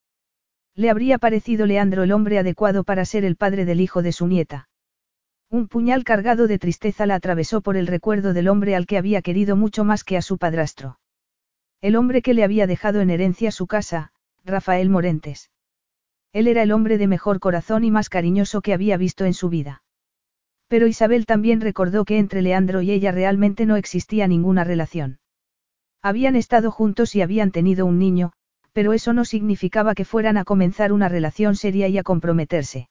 Le 0.75 0.89
habría 0.89 1.19
parecido 1.19 1.67
Leandro 1.67 2.03
el 2.03 2.13
hombre 2.13 2.39
adecuado 2.39 2.85
para 2.85 3.05
ser 3.05 3.25
el 3.25 3.37
padre 3.37 3.65
del 3.65 3.81
hijo 3.81 4.03
de 4.03 4.13
su 4.13 4.27
nieta. 4.27 4.70
Un 5.53 5.67
puñal 5.67 6.05
cargado 6.05 6.47
de 6.47 6.61
tristeza 6.61 7.07
la 7.07 7.17
atravesó 7.17 7.61
por 7.61 7.77
el 7.77 7.89
recuerdo 7.89 8.33
del 8.33 8.47
hombre 8.47 8.77
al 8.77 8.87
que 8.87 8.97
había 8.97 9.21
querido 9.21 9.57
mucho 9.57 9.83
más 9.83 10.05
que 10.05 10.17
a 10.17 10.23
su 10.23 10.39
padrastro. 10.39 11.01
El 11.81 11.97
hombre 11.97 12.23
que 12.23 12.35
le 12.35 12.45
había 12.45 12.69
dejado 12.69 13.01
en 13.01 13.11
herencia 13.11 13.51
su 13.51 13.67
casa, 13.67 14.13
Rafael 14.45 14.91
Morentes. 14.91 15.51
Él 16.33 16.47
era 16.47 16.63
el 16.63 16.71
hombre 16.71 16.99
de 16.99 17.09
mejor 17.09 17.41
corazón 17.41 17.83
y 17.83 17.91
más 17.91 18.09
cariñoso 18.09 18.61
que 18.61 18.73
había 18.73 18.97
visto 18.97 19.25
en 19.25 19.35
su 19.35 19.49
vida. 19.49 19.83
Pero 20.69 20.87
Isabel 20.87 21.27
también 21.27 21.61
recordó 21.61 22.05
que 22.05 22.19
entre 22.19 22.43
Leandro 22.43 22.81
y 22.81 22.93
ella 22.93 23.11
realmente 23.11 23.67
no 23.67 23.75
existía 23.75 24.29
ninguna 24.29 24.63
relación. 24.63 25.19
Habían 26.01 26.37
estado 26.37 26.71
juntos 26.71 27.17
y 27.17 27.23
habían 27.23 27.51
tenido 27.51 27.87
un 27.87 27.99
niño, 27.99 28.31
pero 28.73 28.93
eso 28.93 29.13
no 29.13 29.25
significaba 29.25 29.97
que 29.97 30.05
fueran 30.05 30.37
a 30.37 30.45
comenzar 30.45 30.93
una 30.93 31.09
relación 31.09 31.57
seria 31.57 31.89
y 31.89 31.99
a 31.99 32.05
comprometerse. 32.05 32.90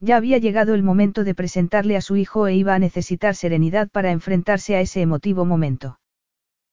Ya 0.00 0.16
había 0.16 0.38
llegado 0.38 0.74
el 0.74 0.82
momento 0.82 1.24
de 1.24 1.34
presentarle 1.34 1.96
a 1.96 2.00
su 2.00 2.16
hijo 2.16 2.46
e 2.46 2.54
iba 2.54 2.74
a 2.74 2.78
necesitar 2.78 3.34
serenidad 3.34 3.88
para 3.88 4.12
enfrentarse 4.12 4.76
a 4.76 4.80
ese 4.80 5.00
emotivo 5.00 5.44
momento. 5.44 5.98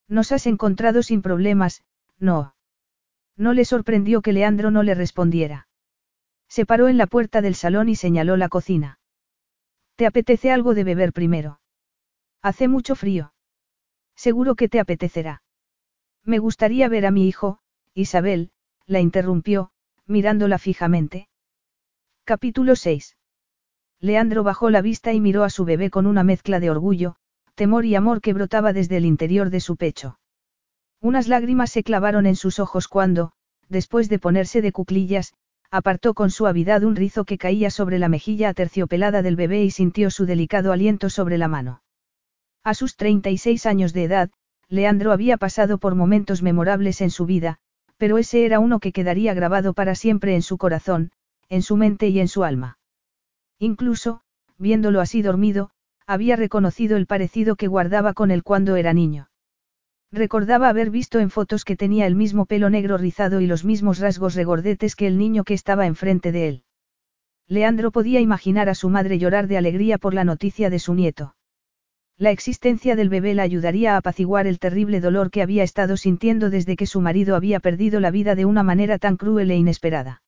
Nos 0.07 0.31
has 0.31 0.45
encontrado 0.45 1.01
sin 1.01 1.21
problemas, 1.21 1.83
no. 2.19 2.55
No 3.35 3.53
le 3.53 3.65
sorprendió 3.65 4.21
que 4.21 4.33
Leandro 4.33 4.69
no 4.69 4.83
le 4.83 4.93
respondiera. 4.93 5.67
Se 6.47 6.65
paró 6.65 6.87
en 6.87 6.97
la 6.97 7.07
puerta 7.07 7.41
del 7.41 7.55
salón 7.55 7.89
y 7.89 7.95
señaló 7.95 8.37
la 8.37 8.49
cocina. 8.49 8.99
¿Te 9.95 10.05
apetece 10.05 10.51
algo 10.51 10.75
de 10.75 10.83
beber 10.83 11.11
primero? 11.11 11.59
Hace 12.41 12.67
mucho 12.67 12.95
frío. 12.95 13.33
Seguro 14.15 14.55
que 14.55 14.69
te 14.69 14.79
apetecerá. 14.79 15.41
Me 16.23 16.37
gustaría 16.37 16.87
ver 16.89 17.05
a 17.05 17.11
mi 17.11 17.27
hijo, 17.27 17.59
Isabel, 17.93 18.51
la 18.85 18.99
interrumpió, 18.99 19.71
mirándola 20.05 20.59
fijamente. 20.59 21.27
Capítulo 22.27 22.75
6. 22.75 23.17
Leandro 24.01 24.41
bajó 24.43 24.71
la 24.71 24.81
vista 24.81 25.13
y 25.13 25.19
miró 25.19 25.43
a 25.43 25.51
su 25.51 25.63
bebé 25.63 25.91
con 25.91 26.07
una 26.07 26.23
mezcla 26.23 26.59
de 26.59 26.71
orgullo, 26.71 27.17
temor 27.53 27.85
y 27.85 27.93
amor 27.93 28.19
que 28.19 28.33
brotaba 28.33 28.73
desde 28.73 28.97
el 28.97 29.05
interior 29.05 29.51
de 29.51 29.59
su 29.59 29.75
pecho. 29.75 30.17
Unas 30.99 31.27
lágrimas 31.27 31.69
se 31.69 31.83
clavaron 31.83 32.25
en 32.25 32.35
sus 32.35 32.57
ojos 32.57 32.87
cuando, 32.87 33.33
después 33.69 34.09
de 34.09 34.17
ponerse 34.17 34.63
de 34.63 34.71
cuclillas, 34.71 35.35
apartó 35.69 36.15
con 36.15 36.31
suavidad 36.31 36.83
un 36.83 36.95
rizo 36.95 37.25
que 37.25 37.37
caía 37.37 37.69
sobre 37.69 37.99
la 37.99 38.09
mejilla 38.09 38.49
aterciopelada 38.49 39.21
del 39.21 39.35
bebé 39.35 39.63
y 39.63 39.69
sintió 39.69 40.09
su 40.09 40.25
delicado 40.25 40.71
aliento 40.71 41.11
sobre 41.11 41.37
la 41.37 41.47
mano. 41.47 41.83
A 42.63 42.73
sus 42.73 42.95
36 42.95 43.67
años 43.67 43.93
de 43.93 44.03
edad, 44.03 44.31
Leandro 44.67 45.11
había 45.11 45.37
pasado 45.37 45.77
por 45.77 45.93
momentos 45.93 46.41
memorables 46.41 47.01
en 47.01 47.11
su 47.11 47.27
vida, 47.27 47.59
pero 47.97 48.17
ese 48.17 48.47
era 48.47 48.59
uno 48.59 48.79
que 48.79 48.93
quedaría 48.93 49.35
grabado 49.35 49.75
para 49.75 49.93
siempre 49.93 50.33
en 50.33 50.41
su 50.41 50.57
corazón, 50.57 51.11
en 51.49 51.61
su 51.61 51.77
mente 51.77 52.07
y 52.09 52.19
en 52.19 52.27
su 52.27 52.43
alma. 52.43 52.77
Incluso, 53.59 54.21
viéndolo 54.57 55.01
así 55.01 55.21
dormido, 55.21 55.71
había 56.07 56.35
reconocido 56.35 56.97
el 56.97 57.07
parecido 57.07 57.55
que 57.55 57.67
guardaba 57.67 58.13
con 58.13 58.31
él 58.31 58.43
cuando 58.43 58.75
era 58.75 58.93
niño. 58.93 59.29
Recordaba 60.11 60.69
haber 60.69 60.91
visto 60.91 61.19
en 61.19 61.29
fotos 61.29 61.65
que 61.65 61.75
tenía 61.75 62.05
el 62.05 62.15
mismo 62.15 62.45
pelo 62.45 62.69
negro 62.69 62.97
rizado 62.97 63.41
y 63.41 63.47
los 63.47 63.65
mismos 63.65 63.99
rasgos 63.99 64.35
regordetes 64.35 64.95
que 64.95 65.07
el 65.07 65.17
niño 65.17 65.43
que 65.43 65.53
estaba 65.53 65.87
enfrente 65.87 66.31
de 66.31 66.47
él. 66.47 66.63
Leandro 67.47 67.91
podía 67.91 68.21
imaginar 68.21 68.69
a 68.69 68.75
su 68.75 68.89
madre 68.89 69.19
llorar 69.19 69.47
de 69.47 69.57
alegría 69.57 69.97
por 69.97 70.13
la 70.13 70.23
noticia 70.23 70.69
de 70.69 70.79
su 70.79 70.93
nieto. 70.93 71.35
La 72.17 72.31
existencia 72.31 72.95
del 72.95 73.09
bebé 73.09 73.33
la 73.33 73.43
ayudaría 73.43 73.95
a 73.95 73.97
apaciguar 73.97 74.47
el 74.47 74.57
terrible 74.57 75.01
dolor 75.01 75.31
que 75.31 75.41
había 75.41 75.63
estado 75.63 75.97
sintiendo 75.97 76.49
desde 76.49 76.75
que 76.75 76.85
su 76.85 77.01
marido 77.01 77.35
había 77.35 77.59
perdido 77.59 77.99
la 77.99 78.09
vida 78.09 78.35
de 78.35 78.45
una 78.45 78.63
manera 78.63 78.99
tan 78.99 79.17
cruel 79.17 79.51
e 79.51 79.57
inesperada. 79.57 80.21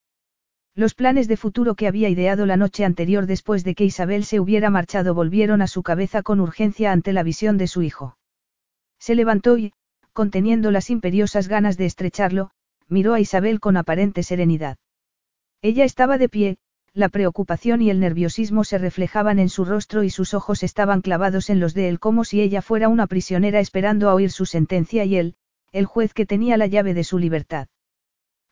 Los 0.77 0.93
planes 0.93 1.27
de 1.27 1.37
futuro 1.37 1.73
que 1.73 1.87
había 1.87 2.07
ideado 2.07 2.45
la 2.45 2.55
noche 2.55 2.85
anterior 2.85 3.25
después 3.25 3.63
de 3.63 3.73
que 3.73 3.83
Isabel 3.83 4.25
se 4.25 4.39
hubiera 4.39 4.69
marchado 4.69 5.15
volvieron 5.15 5.63
a 5.63 5.67
su 5.67 5.81
cabeza 5.81 6.21
con 6.21 6.39
urgencia 6.39 6.91
ante 6.91 7.13
la 7.13 7.23
visión 7.23 7.57
de 7.57 7.65
su 7.65 7.81
hijo. 7.81 8.15
Se 8.99 9.15
levantó 9.15 9.57
y, 9.57 9.73
conteniendo 10.13 10.69
las 10.69 10.91
imperiosas 10.91 11.47
ganas 11.47 11.77
de 11.77 11.87
estrecharlo, 11.87 12.51
miró 12.87 13.15
a 13.15 13.19
Isabel 13.19 13.59
con 13.59 13.75
aparente 13.75 14.21
serenidad. 14.21 14.77
Ella 15.63 15.83
estaba 15.83 16.19
de 16.19 16.29
pie, 16.29 16.57
la 16.93 17.09
preocupación 17.09 17.81
y 17.81 17.89
el 17.89 17.99
nerviosismo 17.99 18.63
se 18.63 18.77
reflejaban 18.77 19.39
en 19.39 19.49
su 19.49 19.65
rostro 19.65 20.03
y 20.03 20.11
sus 20.11 20.35
ojos 20.35 20.61
estaban 20.61 21.01
clavados 21.01 21.49
en 21.49 21.59
los 21.59 21.73
de 21.73 21.89
él 21.89 21.99
como 21.99 22.23
si 22.23 22.39
ella 22.39 22.61
fuera 22.61 22.87
una 22.87 23.07
prisionera 23.07 23.59
esperando 23.59 24.11
a 24.11 24.13
oír 24.13 24.29
su 24.29 24.45
sentencia 24.45 25.05
y 25.05 25.15
él, 25.15 25.37
el 25.71 25.87
juez 25.87 26.13
que 26.13 26.27
tenía 26.27 26.55
la 26.55 26.67
llave 26.67 26.93
de 26.93 27.03
su 27.03 27.17
libertad. 27.17 27.67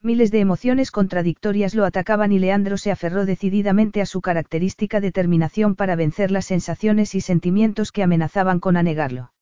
Miles 0.06 0.30
de 0.30 0.40
emociones 0.40 0.92
contradictorias 0.92 1.74
lo 1.74 1.84
atacaban 1.84 2.32
y 2.32 2.38
Leandro 2.38 2.78
se 2.78 2.92
aferró 2.92 3.26
decididamente 3.26 4.02
a 4.02 4.06
su 4.06 4.22
característica 4.22 5.02
determinación 5.02 5.74
para 5.74 5.96
vencer 5.96 6.30
las 6.30 6.46
sensaciones 6.46 7.16
y 7.16 7.22
sentimientos 7.22 7.92
que 7.92 8.04
amenazaban 8.04 8.60
con 8.60 8.78
anegarlo. 8.78 9.34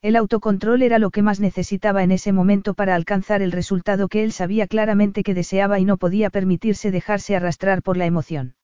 El 0.00 0.16
autocontrol 0.16 0.80
era 0.80 0.98
lo 0.98 1.10
que 1.10 1.20
más 1.20 1.40
necesitaba 1.40 2.02
en 2.02 2.10
ese 2.10 2.32
momento 2.32 2.72
para 2.72 2.94
alcanzar 2.94 3.42
el 3.42 3.52
resultado 3.52 4.08
que 4.08 4.24
él 4.24 4.32
sabía 4.32 4.66
claramente 4.66 5.22
que 5.22 5.34
deseaba 5.34 5.78
y 5.78 5.84
no 5.84 5.98
podía 5.98 6.30
permitirse 6.30 6.90
dejarse 6.90 7.36
arrastrar 7.36 7.82
por 7.82 7.98
la 7.98 8.06
emoción. 8.06 8.54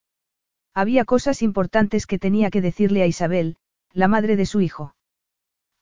Había 0.72 1.04
cosas 1.04 1.42
importantes 1.42 2.06
que 2.06 2.18
tenía 2.18 2.48
que 2.48 2.62
decirle 2.62 3.02
a 3.02 3.06
Isabel, 3.06 3.56
la 3.92 4.08
madre 4.08 4.36
de 4.36 4.46
su 4.46 4.62
hijo. 4.62 4.94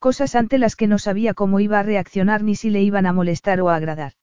Cosas 0.01 0.35
ante 0.35 0.59
las 0.59 0.75
que 0.75 0.89
no 0.89 0.99
sabía 0.99 1.35
cómo 1.35 1.61
iba 1.61 1.79
a 1.79 1.85
reaccionar 1.85 2.43
ni 2.43 2.57
si 2.57 2.69
le 2.69 2.83
iban 2.83 3.07
a 3.07 3.13
molestar 3.13 3.61
o 3.61 3.69
a 3.69 3.77
agradar. 3.77 4.15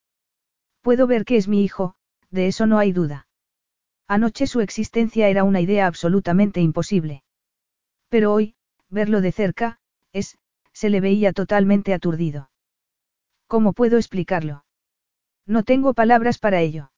Puedo 0.84 1.06
ver 1.06 1.24
que 1.24 1.38
es 1.38 1.48
mi 1.48 1.64
hijo, 1.64 1.94
de 2.30 2.46
eso 2.46 2.66
no 2.66 2.76
hay 2.76 2.92
duda. 2.92 3.26
Anoche 4.06 4.46
su 4.46 4.60
existencia 4.60 5.28
era 5.28 5.42
una 5.42 5.62
idea 5.62 5.86
absolutamente 5.86 6.60
imposible. 6.60 7.24
Pero 8.10 8.34
hoy, 8.34 8.54
verlo 8.90 9.22
de 9.22 9.32
cerca, 9.32 9.78
es, 10.12 10.36
se 10.74 10.90
le 10.90 11.00
veía 11.00 11.32
totalmente 11.32 11.94
aturdido. 11.94 12.50
¿Cómo 13.46 13.72
puedo 13.72 13.96
explicarlo? 13.96 14.66
No 15.46 15.62
tengo 15.62 15.94
palabras 15.94 16.36
para 16.36 16.60
ello. 16.60 16.92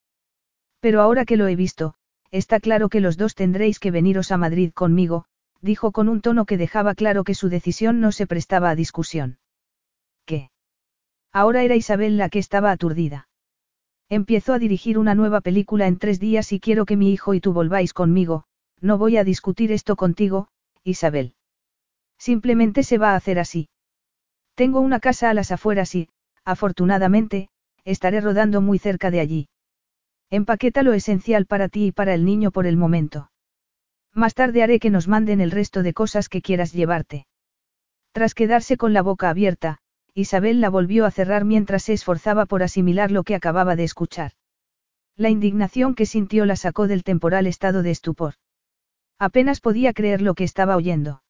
Pero 0.81 1.01
ahora 1.01 1.25
que 1.25 1.37
lo 1.37 1.47
he 1.47 1.55
visto, 1.55 1.95
está 2.33 2.59
claro 2.59 2.89
que 2.89 3.01
los 3.01 3.17
dos 3.17 3.37
tendréis 3.37 3.79
que 3.79 3.93
veniros 3.93 4.33
a 4.33 4.37
Madrid 4.37 4.73
conmigo, 4.73 5.27
dijo 5.61 5.93
con 5.93 6.09
un 6.09 6.23
tono 6.23 6.45
que 6.45 6.57
dejaba 6.57 6.97
claro 6.97 7.23
que 7.23 7.35
su 7.35 7.49
decisión 7.49 8.01
no 8.01 8.11
se 8.11 8.27
prestaba 8.27 8.71
a 8.71 8.75
discusión. 8.75 9.39
¿Qué? 10.25 10.51
Ahora 11.33 11.63
era 11.63 11.77
Isabel 11.77 12.17
la 12.17 12.31
que 12.31 12.41
estaba 12.41 12.73
aturdida. 12.73 13.29
Empiezo 14.09 14.53
a 14.53 14.59
dirigir 14.59 14.99
una 14.99 15.15
nueva 15.15 15.41
película 15.41 15.89
en 15.89 15.99
tres 15.99 16.21
días 16.21 16.53
y 16.53 16.61
quiero 16.61 16.87
que 16.87 16.97
mi 16.97 17.13
hijo 17.13 17.35
y 17.35 17.41
tú 17.41 17.53
volváis 17.53 17.93
conmigo, 17.93 18.45
no 18.81 18.99
voy 18.99 19.17
a 19.17 19.25
discutir 19.25 19.73
esto 19.73 19.97
contigo, 19.97 20.49
Isabel. 20.85 21.35
Simplemente 22.19 22.85
se 22.85 22.99
va 22.99 23.13
a 23.13 23.17
hacer 23.17 23.39
así. 23.39 23.69
Tengo 24.55 24.81
una 24.81 25.01
casa 25.01 25.29
a 25.29 25.35
las 25.35 25.51
afueras 25.51 25.95
y, 25.95 26.09
afortunadamente, 26.45 27.49
estaré 27.85 28.21
rodando 28.21 28.61
muy 28.61 28.79
cerca 28.79 29.11
de 29.11 29.21
allí. 29.21 29.49
Empaqueta 30.31 30.83
lo 30.83 30.93
esencial 30.93 31.47
para 31.47 31.69
ti 31.69 31.87
y 31.87 31.93
para 31.93 32.15
el 32.15 32.25
niño 32.25 32.53
por 32.53 32.67
el 32.67 32.77
momento. 32.77 33.31
Más 34.13 34.35
tarde 34.35 34.63
haré 34.63 34.79
que 34.79 34.91
nos 34.91 35.09
manden 35.09 35.41
el 35.41 35.51
resto 35.51 35.83
de 35.83 35.93
cosas 35.93 36.29
que 36.29 36.43
quieras 36.43 36.73
llevarte. 36.73 37.27
Tras 38.13 38.35
quedarse 38.35 38.77
con 38.77 38.93
la 38.93 39.03
boca 39.03 39.29
abierta, 39.29 39.79
Isabel 40.19 40.63
la 40.63 40.71
volvió 40.71 41.05
a 41.05 41.11
cerrar 41.11 41.45
mientras 41.45 41.83
se 41.83 41.93
esforzaba 41.93 42.47
por 42.47 42.63
asimilar 42.63 43.11
lo 43.11 43.23
que 43.23 43.35
acababa 43.35 43.77
de 43.77 43.85
escuchar. 43.85 44.33
La 45.15 45.29
indignación 45.29 45.95
que 45.95 46.07
sintió 46.07 46.47
la 46.47 46.57
sacó 46.57 46.87
del 46.87 47.05
temporal 47.05 47.47
estado 47.47 47.83
de 47.83 47.91
estupor. 47.91 48.35
Apenas 49.19 49.61
podía 49.61 49.93
creer 49.93 50.23
lo 50.23 50.35
que 50.35 50.45
estaba 50.45 50.75
oyendo. 50.75 51.23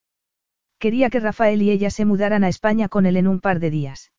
Quería 0.78 1.10
que 1.10 1.18
Rafael 1.18 1.62
y 1.62 1.72
ella 1.72 1.90
se 1.90 2.04
mudaran 2.04 2.44
a 2.44 2.48
España 2.48 2.88
con 2.88 3.06
él 3.06 3.16
en 3.16 3.26
un 3.26 3.40
par 3.40 3.58
de 3.58 3.70
días. 3.70 4.12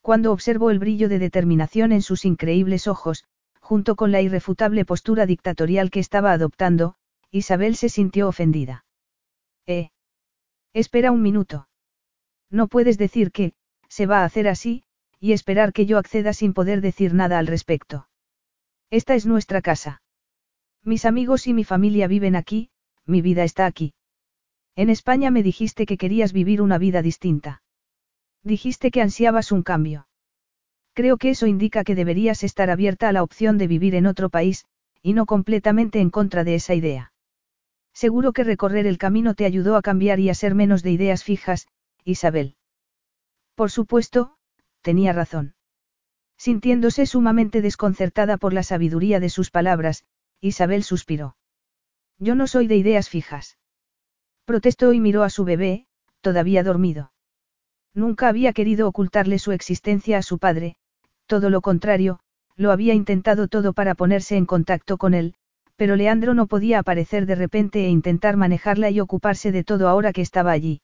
Cuando 0.00 0.30
observó 0.30 0.70
el 0.70 0.78
brillo 0.78 1.08
de 1.08 1.18
determinación 1.18 1.90
en 1.90 2.02
sus 2.02 2.24
increíbles 2.24 2.86
ojos, 2.86 3.24
junto 3.60 3.96
con 3.96 4.12
la 4.12 4.20
irrefutable 4.20 4.84
postura 4.84 5.26
dictatorial 5.26 5.90
que 5.90 5.98
estaba 5.98 6.30
adoptando, 6.30 6.94
Isabel 7.32 7.74
se 7.74 7.88
sintió 7.88 8.28
ofendida. 8.28 8.84
Eh. 9.66 9.90
Espera 10.72 11.10
un 11.10 11.22
minuto. 11.22 11.66
No 12.50 12.68
puedes 12.68 12.96
decir 12.96 13.32
que, 13.32 13.54
se 13.90 14.06
va 14.06 14.20
a 14.20 14.24
hacer 14.24 14.48
así, 14.48 14.84
y 15.18 15.32
esperar 15.32 15.74
que 15.74 15.84
yo 15.84 15.98
acceda 15.98 16.32
sin 16.32 16.54
poder 16.54 16.80
decir 16.80 17.12
nada 17.12 17.38
al 17.38 17.46
respecto. 17.46 18.08
Esta 18.88 19.14
es 19.14 19.26
nuestra 19.26 19.60
casa. 19.60 20.00
Mis 20.82 21.04
amigos 21.04 21.46
y 21.46 21.52
mi 21.52 21.64
familia 21.64 22.06
viven 22.06 22.36
aquí, 22.36 22.70
mi 23.04 23.20
vida 23.20 23.44
está 23.44 23.66
aquí. 23.66 23.92
En 24.76 24.88
España 24.88 25.30
me 25.30 25.42
dijiste 25.42 25.84
que 25.84 25.98
querías 25.98 26.32
vivir 26.32 26.62
una 26.62 26.78
vida 26.78 27.02
distinta. 27.02 27.62
Dijiste 28.42 28.90
que 28.90 29.02
ansiabas 29.02 29.52
un 29.52 29.62
cambio. 29.62 30.08
Creo 30.94 31.18
que 31.18 31.30
eso 31.30 31.46
indica 31.46 31.84
que 31.84 31.94
deberías 31.94 32.42
estar 32.44 32.70
abierta 32.70 33.08
a 33.08 33.12
la 33.12 33.22
opción 33.22 33.58
de 33.58 33.66
vivir 33.66 33.94
en 33.94 34.06
otro 34.06 34.30
país, 34.30 34.64
y 35.02 35.12
no 35.12 35.26
completamente 35.26 36.00
en 36.00 36.10
contra 36.10 36.44
de 36.44 36.54
esa 36.54 36.74
idea. 36.74 37.12
Seguro 37.92 38.32
que 38.32 38.44
recorrer 38.44 38.86
el 38.86 38.98
camino 38.98 39.34
te 39.34 39.44
ayudó 39.44 39.76
a 39.76 39.82
cambiar 39.82 40.20
y 40.20 40.30
a 40.30 40.34
ser 40.34 40.54
menos 40.54 40.82
de 40.82 40.92
ideas 40.92 41.24
fijas, 41.24 41.66
Isabel. 42.04 42.56
Por 43.60 43.70
supuesto, 43.70 44.38
tenía 44.80 45.12
razón. 45.12 45.54
Sintiéndose 46.38 47.04
sumamente 47.04 47.60
desconcertada 47.60 48.38
por 48.38 48.54
la 48.54 48.62
sabiduría 48.62 49.20
de 49.20 49.28
sus 49.28 49.50
palabras, 49.50 50.06
Isabel 50.40 50.82
suspiró. 50.82 51.36
Yo 52.18 52.34
no 52.34 52.46
soy 52.46 52.68
de 52.68 52.76
ideas 52.76 53.10
fijas. 53.10 53.58
Protestó 54.46 54.94
y 54.94 55.00
miró 55.00 55.24
a 55.24 55.28
su 55.28 55.44
bebé, 55.44 55.86
todavía 56.22 56.62
dormido. 56.62 57.12
Nunca 57.92 58.28
había 58.28 58.54
querido 58.54 58.88
ocultarle 58.88 59.38
su 59.38 59.52
existencia 59.52 60.16
a 60.16 60.22
su 60.22 60.38
padre, 60.38 60.76
todo 61.26 61.50
lo 61.50 61.60
contrario, 61.60 62.20
lo 62.56 62.72
había 62.72 62.94
intentado 62.94 63.46
todo 63.46 63.74
para 63.74 63.94
ponerse 63.94 64.38
en 64.38 64.46
contacto 64.46 64.96
con 64.96 65.12
él, 65.12 65.34
pero 65.76 65.96
Leandro 65.96 66.32
no 66.32 66.46
podía 66.46 66.78
aparecer 66.78 67.26
de 67.26 67.34
repente 67.34 67.84
e 67.84 67.90
intentar 67.90 68.38
manejarla 68.38 68.88
y 68.88 69.00
ocuparse 69.00 69.52
de 69.52 69.64
todo 69.64 69.86
ahora 69.86 70.14
que 70.14 70.22
estaba 70.22 70.50
allí. 70.50 70.80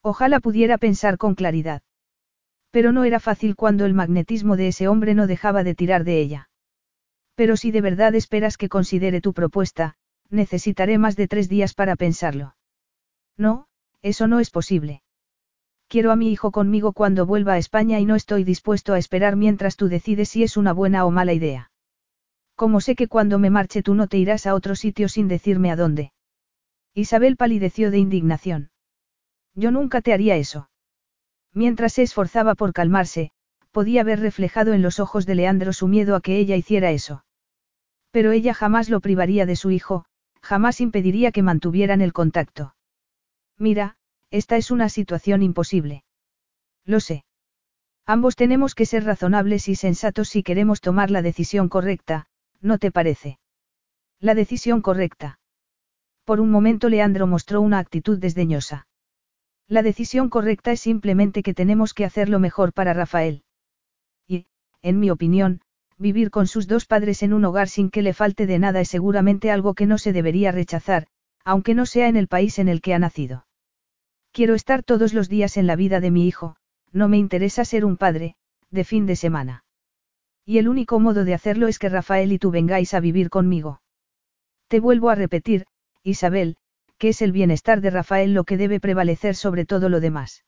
Ojalá 0.00 0.40
pudiera 0.40 0.78
pensar 0.78 1.18
con 1.18 1.34
claridad. 1.34 1.82
Pero 2.70 2.92
no 2.92 3.04
era 3.04 3.20
fácil 3.20 3.56
cuando 3.56 3.84
el 3.84 3.94
magnetismo 3.94 4.56
de 4.56 4.68
ese 4.68 4.88
hombre 4.88 5.14
no 5.14 5.26
dejaba 5.26 5.64
de 5.64 5.74
tirar 5.74 6.04
de 6.04 6.20
ella. 6.20 6.50
Pero 7.34 7.56
si 7.56 7.70
de 7.70 7.80
verdad 7.80 8.14
esperas 8.14 8.56
que 8.56 8.68
considere 8.68 9.20
tu 9.20 9.32
propuesta, 9.32 9.94
necesitaré 10.28 10.98
más 10.98 11.16
de 11.16 11.26
tres 11.26 11.48
días 11.48 11.74
para 11.74 11.96
pensarlo. 11.96 12.54
No, 13.36 13.66
eso 14.02 14.26
no 14.26 14.40
es 14.40 14.50
posible. 14.50 15.02
Quiero 15.88 16.12
a 16.12 16.16
mi 16.16 16.30
hijo 16.30 16.52
conmigo 16.52 16.92
cuando 16.92 17.26
vuelva 17.26 17.54
a 17.54 17.58
España 17.58 17.98
y 17.98 18.04
no 18.04 18.14
estoy 18.14 18.44
dispuesto 18.44 18.92
a 18.92 18.98
esperar 18.98 19.34
mientras 19.34 19.76
tú 19.76 19.88
decides 19.88 20.28
si 20.28 20.44
es 20.44 20.56
una 20.56 20.72
buena 20.72 21.04
o 21.04 21.10
mala 21.10 21.32
idea. 21.32 21.72
Como 22.54 22.80
sé 22.80 22.94
que 22.94 23.08
cuando 23.08 23.40
me 23.40 23.50
marche 23.50 23.82
tú 23.82 23.94
no 23.94 24.06
te 24.06 24.18
irás 24.18 24.46
a 24.46 24.54
otro 24.54 24.76
sitio 24.76 25.08
sin 25.08 25.26
decirme 25.26 25.72
a 25.72 25.76
dónde? 25.76 26.12
Isabel 26.94 27.36
palideció 27.36 27.90
de 27.90 27.98
indignación. 27.98 28.70
Yo 29.54 29.72
nunca 29.72 30.00
te 30.00 30.12
haría 30.12 30.36
eso. 30.36 30.69
Mientras 31.52 31.94
se 31.94 32.02
esforzaba 32.02 32.54
por 32.54 32.72
calmarse, 32.72 33.32
podía 33.70 34.04
ver 34.04 34.20
reflejado 34.20 34.72
en 34.72 34.82
los 34.82 35.00
ojos 35.00 35.26
de 35.26 35.34
Leandro 35.34 35.72
su 35.72 35.88
miedo 35.88 36.14
a 36.16 36.20
que 36.20 36.38
ella 36.38 36.56
hiciera 36.56 36.90
eso. 36.90 37.24
Pero 38.10 38.32
ella 38.32 38.54
jamás 38.54 38.90
lo 38.90 39.00
privaría 39.00 39.46
de 39.46 39.56
su 39.56 39.70
hijo, 39.70 40.04
jamás 40.42 40.80
impediría 40.80 41.32
que 41.32 41.42
mantuvieran 41.42 42.00
el 42.00 42.12
contacto. 42.12 42.74
Mira, 43.58 43.96
esta 44.30 44.56
es 44.56 44.70
una 44.70 44.88
situación 44.88 45.42
imposible. 45.42 46.04
Lo 46.84 47.00
sé. 47.00 47.24
Ambos 48.06 48.34
tenemos 48.36 48.74
que 48.74 48.86
ser 48.86 49.04
razonables 49.04 49.68
y 49.68 49.76
sensatos 49.76 50.28
si 50.28 50.42
queremos 50.42 50.80
tomar 50.80 51.10
la 51.10 51.22
decisión 51.22 51.68
correcta, 51.68 52.26
¿no 52.60 52.78
te 52.78 52.90
parece? 52.90 53.38
La 54.18 54.34
decisión 54.34 54.82
correcta. 54.82 55.38
Por 56.24 56.40
un 56.40 56.50
momento 56.50 56.88
Leandro 56.88 57.26
mostró 57.26 57.60
una 57.60 57.78
actitud 57.78 58.18
desdeñosa. 58.18 58.86
La 59.70 59.84
decisión 59.84 60.30
correcta 60.30 60.72
es 60.72 60.80
simplemente 60.80 61.44
que 61.44 61.54
tenemos 61.54 61.94
que 61.94 62.04
hacer 62.04 62.28
lo 62.28 62.40
mejor 62.40 62.72
para 62.72 62.92
Rafael. 62.92 63.44
Y, 64.26 64.46
en 64.82 64.98
mi 64.98 65.10
opinión, 65.10 65.60
vivir 65.96 66.32
con 66.32 66.48
sus 66.48 66.66
dos 66.66 66.86
padres 66.86 67.22
en 67.22 67.32
un 67.32 67.44
hogar 67.44 67.68
sin 67.68 67.88
que 67.88 68.02
le 68.02 68.12
falte 68.12 68.48
de 68.48 68.58
nada 68.58 68.80
es 68.80 68.88
seguramente 68.88 69.48
algo 69.52 69.74
que 69.74 69.86
no 69.86 69.96
se 69.96 70.12
debería 70.12 70.50
rechazar, 70.50 71.06
aunque 71.44 71.76
no 71.76 71.86
sea 71.86 72.08
en 72.08 72.16
el 72.16 72.26
país 72.26 72.58
en 72.58 72.68
el 72.68 72.80
que 72.80 72.94
ha 72.94 72.98
nacido. 72.98 73.46
Quiero 74.32 74.56
estar 74.56 74.82
todos 74.82 75.14
los 75.14 75.28
días 75.28 75.56
en 75.56 75.68
la 75.68 75.76
vida 75.76 76.00
de 76.00 76.10
mi 76.10 76.26
hijo, 76.26 76.56
no 76.90 77.06
me 77.06 77.18
interesa 77.18 77.64
ser 77.64 77.84
un 77.84 77.96
padre, 77.96 78.34
de 78.72 78.82
fin 78.82 79.06
de 79.06 79.14
semana. 79.14 79.64
Y 80.44 80.58
el 80.58 80.68
único 80.68 80.98
modo 80.98 81.24
de 81.24 81.34
hacerlo 81.34 81.68
es 81.68 81.78
que 81.78 81.88
Rafael 81.88 82.32
y 82.32 82.40
tú 82.40 82.50
vengáis 82.50 82.92
a 82.92 82.98
vivir 82.98 83.30
conmigo. 83.30 83.82
Te 84.66 84.80
vuelvo 84.80 85.10
a 85.10 85.14
repetir, 85.14 85.66
Isabel, 86.02 86.56
que 87.00 87.08
es 87.08 87.22
el 87.22 87.32
bienestar 87.32 87.80
de 87.80 87.88
Rafael 87.88 88.34
lo 88.34 88.44
que 88.44 88.58
debe 88.58 88.78
prevalecer 88.78 89.34
sobre 89.34 89.64
todo 89.64 89.88
lo 89.88 90.00
demás. 90.00 90.44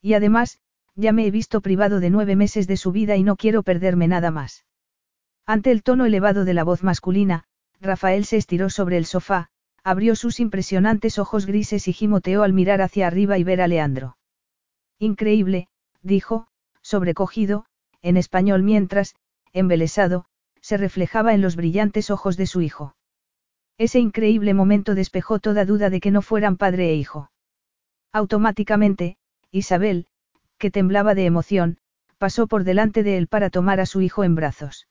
Y 0.00 0.14
además, 0.14 0.58
ya 0.94 1.12
me 1.12 1.26
he 1.26 1.30
visto 1.30 1.60
privado 1.60 2.00
de 2.00 2.08
nueve 2.08 2.34
meses 2.34 2.66
de 2.66 2.78
su 2.78 2.92
vida 2.92 3.16
y 3.16 3.22
no 3.22 3.36
quiero 3.36 3.62
perderme 3.62 4.08
nada 4.08 4.30
más. 4.30 4.64
Ante 5.44 5.70
el 5.70 5.82
tono 5.82 6.06
elevado 6.06 6.46
de 6.46 6.54
la 6.54 6.64
voz 6.64 6.82
masculina, 6.82 7.44
Rafael 7.78 8.24
se 8.24 8.38
estiró 8.38 8.70
sobre 8.70 8.96
el 8.96 9.04
sofá, 9.04 9.50
abrió 9.84 10.16
sus 10.16 10.40
impresionantes 10.40 11.18
ojos 11.18 11.44
grises 11.44 11.88
y 11.88 11.92
gimoteó 11.92 12.42
al 12.42 12.54
mirar 12.54 12.80
hacia 12.80 13.06
arriba 13.06 13.36
y 13.36 13.44
ver 13.44 13.60
a 13.60 13.68
Leandro. 13.68 14.16
Increíble, 14.98 15.68
dijo, 16.00 16.48
sobrecogido, 16.80 17.66
en 18.00 18.16
español 18.16 18.62
mientras, 18.62 19.14
embelesado, 19.52 20.24
se 20.62 20.78
reflejaba 20.78 21.34
en 21.34 21.42
los 21.42 21.54
brillantes 21.54 22.10
ojos 22.10 22.38
de 22.38 22.46
su 22.46 22.62
hijo. 22.62 22.96
Ese 23.78 23.98
increíble 23.98 24.54
momento 24.54 24.94
despejó 24.94 25.38
toda 25.38 25.64
duda 25.64 25.90
de 25.90 26.00
que 26.00 26.10
no 26.10 26.22
fueran 26.22 26.56
padre 26.56 26.90
e 26.90 26.94
hijo. 26.94 27.30
Automáticamente, 28.12 29.16
Isabel, 29.50 30.06
que 30.58 30.70
temblaba 30.70 31.14
de 31.14 31.26
emoción, 31.26 31.78
pasó 32.18 32.46
por 32.46 32.64
delante 32.64 33.02
de 33.02 33.18
él 33.18 33.26
para 33.26 33.50
tomar 33.50 33.80
a 33.80 33.86
su 33.86 34.00
hijo 34.00 34.24
en 34.24 34.34
brazos. 34.34 34.88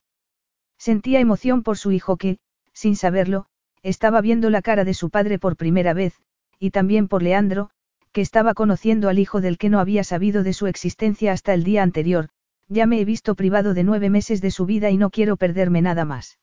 Sentía 0.77 1.19
emoción 1.19 1.63
por 1.63 1.77
su 1.77 1.91
hijo 1.91 2.17
que, 2.17 2.37
sin 2.73 2.95
saberlo, 2.95 3.47
estaba 3.81 4.21
viendo 4.21 4.49
la 4.49 4.61
cara 4.61 4.83
de 4.83 4.93
su 4.93 5.09
padre 5.09 5.39
por 5.39 5.55
primera 5.55 5.93
vez, 5.93 6.21
y 6.59 6.71
también 6.71 7.07
por 7.07 7.23
Leandro, 7.23 7.71
que 8.11 8.21
estaba 8.21 8.53
conociendo 8.53 9.09
al 9.09 9.19
hijo 9.19 9.41
del 9.41 9.57
que 9.57 9.69
no 9.69 9.79
había 9.79 10.03
sabido 10.03 10.43
de 10.43 10.53
su 10.53 10.67
existencia 10.67 11.31
hasta 11.31 11.53
el 11.53 11.63
día 11.63 11.83
anterior, 11.83 12.29
ya 12.67 12.85
me 12.85 12.99
he 12.99 13.05
visto 13.05 13.35
privado 13.35 13.73
de 13.73 13.83
nueve 13.83 14.09
meses 14.09 14.41
de 14.41 14.51
su 14.51 14.65
vida 14.65 14.89
y 14.89 14.97
no 14.97 15.09
quiero 15.09 15.37
perderme 15.37 15.81
nada 15.81 16.05
más. 16.05 16.39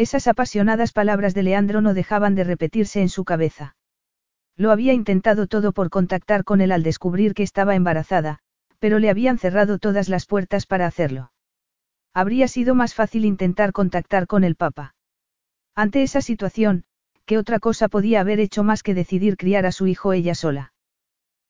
Esas 0.00 0.28
apasionadas 0.28 0.94
palabras 0.94 1.34
de 1.34 1.42
Leandro 1.42 1.82
no 1.82 1.92
dejaban 1.92 2.34
de 2.34 2.42
repetirse 2.42 3.02
en 3.02 3.10
su 3.10 3.26
cabeza. 3.26 3.76
Lo 4.56 4.70
había 4.70 4.94
intentado 4.94 5.46
todo 5.46 5.72
por 5.72 5.90
contactar 5.90 6.42
con 6.42 6.62
él 6.62 6.72
al 6.72 6.82
descubrir 6.82 7.34
que 7.34 7.42
estaba 7.42 7.74
embarazada, 7.74 8.38
pero 8.78 8.98
le 8.98 9.10
habían 9.10 9.36
cerrado 9.36 9.78
todas 9.78 10.08
las 10.08 10.24
puertas 10.24 10.64
para 10.64 10.86
hacerlo. 10.86 11.32
Habría 12.14 12.48
sido 12.48 12.74
más 12.74 12.94
fácil 12.94 13.26
intentar 13.26 13.72
contactar 13.72 14.26
con 14.26 14.42
el 14.42 14.56
Papa. 14.56 14.94
Ante 15.74 16.02
esa 16.02 16.22
situación, 16.22 16.84
¿qué 17.26 17.36
otra 17.36 17.58
cosa 17.58 17.88
podía 17.88 18.22
haber 18.22 18.40
hecho 18.40 18.64
más 18.64 18.82
que 18.82 18.94
decidir 18.94 19.36
criar 19.36 19.66
a 19.66 19.70
su 19.70 19.86
hijo 19.86 20.14
ella 20.14 20.34
sola? 20.34 20.72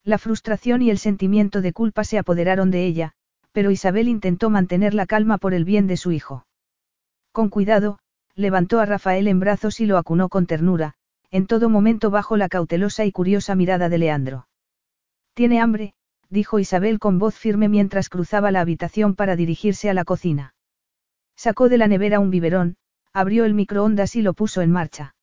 La 0.03 0.19
frustración 0.19 0.83
y 0.83 0.91
el 0.91 0.99
sentimiento 0.99 1.61
de 1.61 1.73
culpa 1.73 2.03
se 2.03 2.19
apoderaron 2.19 2.73
de 2.73 2.85
ella, 2.85 3.13
pero 3.53 3.71
Isabel 3.71 4.09
intentó 4.09 4.51
mantener 4.51 4.93
la 4.93 5.07
calma 5.07 5.39
por 5.39 5.55
el 5.55 5.65
bien 5.65 5.87
de 5.87 5.97
su 5.97 6.11
hijo. 6.11 6.49
Con 7.31 7.49
cuidado, 7.49 8.01
levantó 8.35 8.81
a 8.81 8.87
Rafael 8.87 9.29
en 9.29 9.41
brazos 9.41 9.81
y 9.81 9.87
lo 9.87 9.99
acunó 9.99 10.29
con 10.29 10.47
ternura, 10.47 10.95
en 11.31 11.47
todo 11.47 11.69
momento 11.69 12.11
bajo 12.11 12.37
la 12.37 12.49
cautelosa 12.49 13.05
y 13.05 13.13
curiosa 13.13 13.55
mirada 13.55 13.89
de 13.89 13.99
Leandro. 13.99 14.49
Tiene 15.35 15.61
hambre, 15.61 15.95
dijo 16.29 16.59
Isabel 16.59 16.99
con 16.99 17.19
voz 17.19 17.37
firme 17.37 17.69
mientras 17.69 18.09
cruzaba 18.09 18.51
la 18.51 18.61
habitación 18.61 19.15
para 19.15 19.37
dirigirse 19.37 19.91
a 19.91 19.95
la 19.95 20.05
cocina. 20.05 20.55
Sacó 21.37 21.69
de 21.69 21.79
la 21.79 21.89
nevera 21.89 22.21
un 22.21 22.31
biberón, 22.31 22.77
abrió 23.13 23.45
el 23.45 23.55
microondas 23.55 24.17
y 24.17 24.23
lo 24.23 24.35
puso 24.35 24.63
en 24.63 24.71
marcha. 24.71 25.15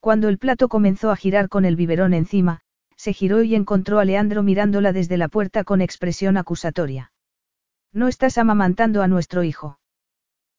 Cuando 0.00 0.28
el 0.28 0.38
plato 0.38 0.68
comenzó 0.68 1.10
a 1.10 1.16
girar 1.16 1.48
con 1.48 1.64
el 1.64 1.76
biberón 1.76 2.14
encima, 2.14 2.60
se 2.96 3.12
giró 3.12 3.42
y 3.42 3.54
encontró 3.54 3.98
a 3.98 4.04
Leandro 4.04 4.42
mirándola 4.42 4.92
desde 4.92 5.16
la 5.16 5.28
puerta 5.28 5.64
con 5.64 5.80
expresión 5.80 6.36
acusatoria. 6.36 7.12
No 7.92 8.08
estás 8.08 8.38
amamantando 8.38 9.02
a 9.02 9.08
nuestro 9.08 9.42
hijo. 9.42 9.78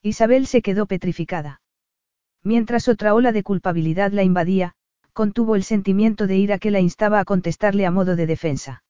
Isabel 0.02 0.48
se 0.48 0.62
quedó 0.62 0.86
petrificada. 0.88 1.61
Mientras 2.44 2.88
otra 2.88 3.14
ola 3.14 3.32
de 3.32 3.44
culpabilidad 3.44 4.12
la 4.12 4.24
invadía, 4.24 4.74
contuvo 5.14 5.56
el 5.56 5.64
sentimiento 5.64 6.28
de 6.28 6.38
ira 6.38 6.58
que 6.58 6.72
la 6.72 6.80
instaba 6.80 7.20
a 7.20 7.26
contestarle 7.26 7.86
a 7.86 7.92
modo 7.92 8.16
de 8.16 8.26
defensa. 8.26 8.84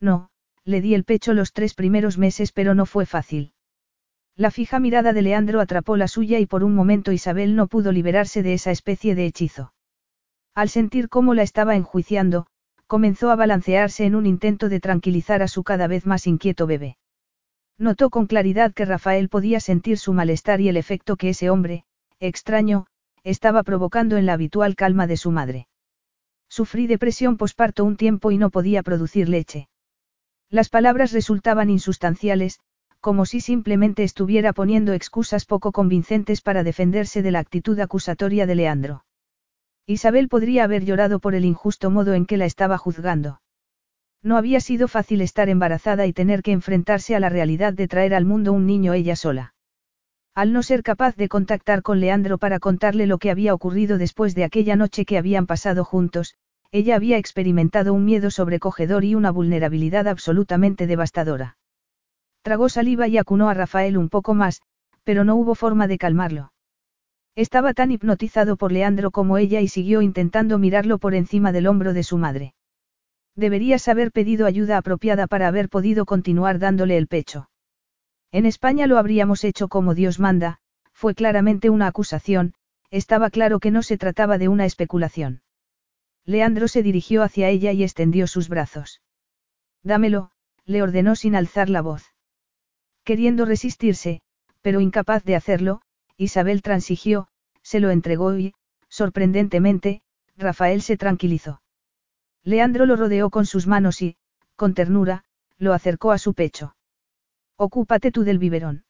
No, 0.00 0.30
le 0.64 0.80
di 0.80 0.94
el 0.94 1.04
pecho 1.04 1.34
los 1.34 1.52
tres 1.52 1.74
primeros 1.74 2.18
meses 2.18 2.52
pero 2.52 2.74
no 2.74 2.86
fue 2.86 3.06
fácil. 3.06 3.52
La 4.36 4.52
fija 4.52 4.78
mirada 4.78 5.12
de 5.12 5.22
Leandro 5.22 5.60
atrapó 5.60 5.96
la 5.96 6.06
suya 6.06 6.38
y 6.38 6.46
por 6.46 6.62
un 6.62 6.74
momento 6.74 7.10
Isabel 7.10 7.56
no 7.56 7.66
pudo 7.66 7.90
liberarse 7.90 8.44
de 8.44 8.54
esa 8.54 8.70
especie 8.70 9.16
de 9.16 9.26
hechizo. 9.26 9.72
Al 10.54 10.68
sentir 10.68 11.08
cómo 11.08 11.34
la 11.34 11.42
estaba 11.42 11.74
enjuiciando, 11.74 12.46
comenzó 12.86 13.30
a 13.30 13.36
balancearse 13.36 14.04
en 14.04 14.14
un 14.14 14.26
intento 14.26 14.68
de 14.68 14.78
tranquilizar 14.78 15.42
a 15.42 15.48
su 15.48 15.64
cada 15.64 15.88
vez 15.88 16.06
más 16.06 16.28
inquieto 16.28 16.68
bebé. 16.68 16.98
Notó 17.78 18.10
con 18.10 18.26
claridad 18.26 18.72
que 18.72 18.84
Rafael 18.84 19.28
podía 19.28 19.58
sentir 19.58 19.98
su 19.98 20.12
malestar 20.12 20.60
y 20.60 20.68
el 20.68 20.76
efecto 20.76 21.16
que 21.16 21.30
ese 21.30 21.50
hombre, 21.50 21.84
extraño, 22.20 22.86
estaba 23.24 23.62
provocando 23.62 24.16
en 24.16 24.26
la 24.26 24.34
habitual 24.34 24.74
calma 24.74 25.06
de 25.06 25.16
su 25.16 25.30
madre. 25.30 25.68
Sufrí 26.48 26.86
depresión 26.86 27.36
posparto 27.36 27.84
un 27.84 27.96
tiempo 27.96 28.30
y 28.30 28.38
no 28.38 28.50
podía 28.50 28.82
producir 28.82 29.28
leche. 29.28 29.68
Las 30.50 30.70
palabras 30.70 31.12
resultaban 31.12 31.68
insustanciales, 31.68 32.60
como 33.00 33.26
si 33.26 33.40
simplemente 33.40 34.02
estuviera 34.02 34.52
poniendo 34.52 34.92
excusas 34.92 35.44
poco 35.44 35.72
convincentes 35.72 36.40
para 36.40 36.64
defenderse 36.64 37.22
de 37.22 37.30
la 37.30 37.38
actitud 37.38 37.78
acusatoria 37.78 38.46
de 38.46 38.54
Leandro. 38.54 39.04
Isabel 39.86 40.28
podría 40.28 40.64
haber 40.64 40.84
llorado 40.84 41.20
por 41.20 41.34
el 41.34 41.44
injusto 41.44 41.90
modo 41.90 42.14
en 42.14 42.26
que 42.26 42.36
la 42.36 42.46
estaba 42.46 42.76
juzgando. 42.78 43.40
No 44.22 44.36
había 44.36 44.60
sido 44.60 44.88
fácil 44.88 45.20
estar 45.20 45.48
embarazada 45.48 46.06
y 46.06 46.12
tener 46.12 46.42
que 46.42 46.52
enfrentarse 46.52 47.14
a 47.14 47.20
la 47.20 47.28
realidad 47.28 47.72
de 47.72 47.88
traer 47.88 48.14
al 48.14 48.24
mundo 48.24 48.52
un 48.52 48.66
niño 48.66 48.92
ella 48.94 49.16
sola. 49.16 49.54
Al 50.38 50.52
no 50.52 50.62
ser 50.62 50.84
capaz 50.84 51.16
de 51.16 51.28
contactar 51.28 51.82
con 51.82 51.98
Leandro 51.98 52.38
para 52.38 52.60
contarle 52.60 53.08
lo 53.08 53.18
que 53.18 53.32
había 53.32 53.52
ocurrido 53.52 53.98
después 53.98 54.36
de 54.36 54.44
aquella 54.44 54.76
noche 54.76 55.04
que 55.04 55.18
habían 55.18 55.48
pasado 55.48 55.84
juntos, 55.84 56.36
ella 56.70 56.94
había 56.94 57.18
experimentado 57.18 57.92
un 57.92 58.04
miedo 58.04 58.30
sobrecogedor 58.30 59.04
y 59.04 59.16
una 59.16 59.32
vulnerabilidad 59.32 60.06
absolutamente 60.06 60.86
devastadora. 60.86 61.56
Tragó 62.42 62.68
saliva 62.68 63.08
y 63.08 63.18
acunó 63.18 63.48
a 63.48 63.54
Rafael 63.54 63.98
un 63.98 64.08
poco 64.08 64.32
más, 64.32 64.62
pero 65.02 65.24
no 65.24 65.34
hubo 65.34 65.56
forma 65.56 65.88
de 65.88 65.98
calmarlo. 65.98 66.52
Estaba 67.34 67.74
tan 67.74 67.90
hipnotizado 67.90 68.56
por 68.56 68.70
Leandro 68.70 69.10
como 69.10 69.38
ella 69.38 69.60
y 69.60 69.66
siguió 69.66 70.02
intentando 70.02 70.56
mirarlo 70.60 70.98
por 70.98 71.16
encima 71.16 71.50
del 71.50 71.66
hombro 71.66 71.94
de 71.94 72.04
su 72.04 72.16
madre. 72.16 72.54
Deberías 73.34 73.88
haber 73.88 74.12
pedido 74.12 74.46
ayuda 74.46 74.76
apropiada 74.76 75.26
para 75.26 75.48
haber 75.48 75.68
podido 75.68 76.06
continuar 76.06 76.60
dándole 76.60 76.96
el 76.96 77.08
pecho. 77.08 77.48
En 78.30 78.46
España 78.46 78.86
lo 78.86 78.98
habríamos 78.98 79.44
hecho 79.44 79.68
como 79.68 79.94
Dios 79.94 80.18
manda, 80.20 80.58
fue 80.92 81.14
claramente 81.14 81.70
una 81.70 81.86
acusación, 81.86 82.54
estaba 82.90 83.30
claro 83.30 83.60
que 83.60 83.70
no 83.70 83.82
se 83.82 83.98
trataba 83.98 84.38
de 84.38 84.48
una 84.48 84.66
especulación. 84.66 85.42
Leandro 86.24 86.68
se 86.68 86.82
dirigió 86.82 87.22
hacia 87.22 87.48
ella 87.48 87.72
y 87.72 87.82
extendió 87.82 88.26
sus 88.26 88.48
brazos. 88.48 89.00
Dámelo, 89.82 90.30
le 90.66 90.82
ordenó 90.82 91.16
sin 91.16 91.34
alzar 91.34 91.70
la 91.70 91.80
voz. 91.80 92.04
Queriendo 93.04 93.46
resistirse, 93.46 94.20
pero 94.60 94.80
incapaz 94.80 95.24
de 95.24 95.36
hacerlo, 95.36 95.80
Isabel 96.18 96.60
transigió, 96.60 97.28
se 97.62 97.80
lo 97.80 97.90
entregó 97.90 98.36
y, 98.36 98.52
sorprendentemente, 98.88 100.02
Rafael 100.36 100.82
se 100.82 100.96
tranquilizó. 100.96 101.62
Leandro 102.42 102.84
lo 102.84 102.96
rodeó 102.96 103.30
con 103.30 103.46
sus 103.46 103.66
manos 103.66 104.02
y, 104.02 104.16
con 104.56 104.74
ternura, 104.74 105.24
lo 105.56 105.72
acercó 105.72 106.12
a 106.12 106.18
su 106.18 106.34
pecho. 106.34 106.74
Ocúpate 107.60 108.12
tú 108.12 108.22
del 108.22 108.38
biberón. 108.38 108.84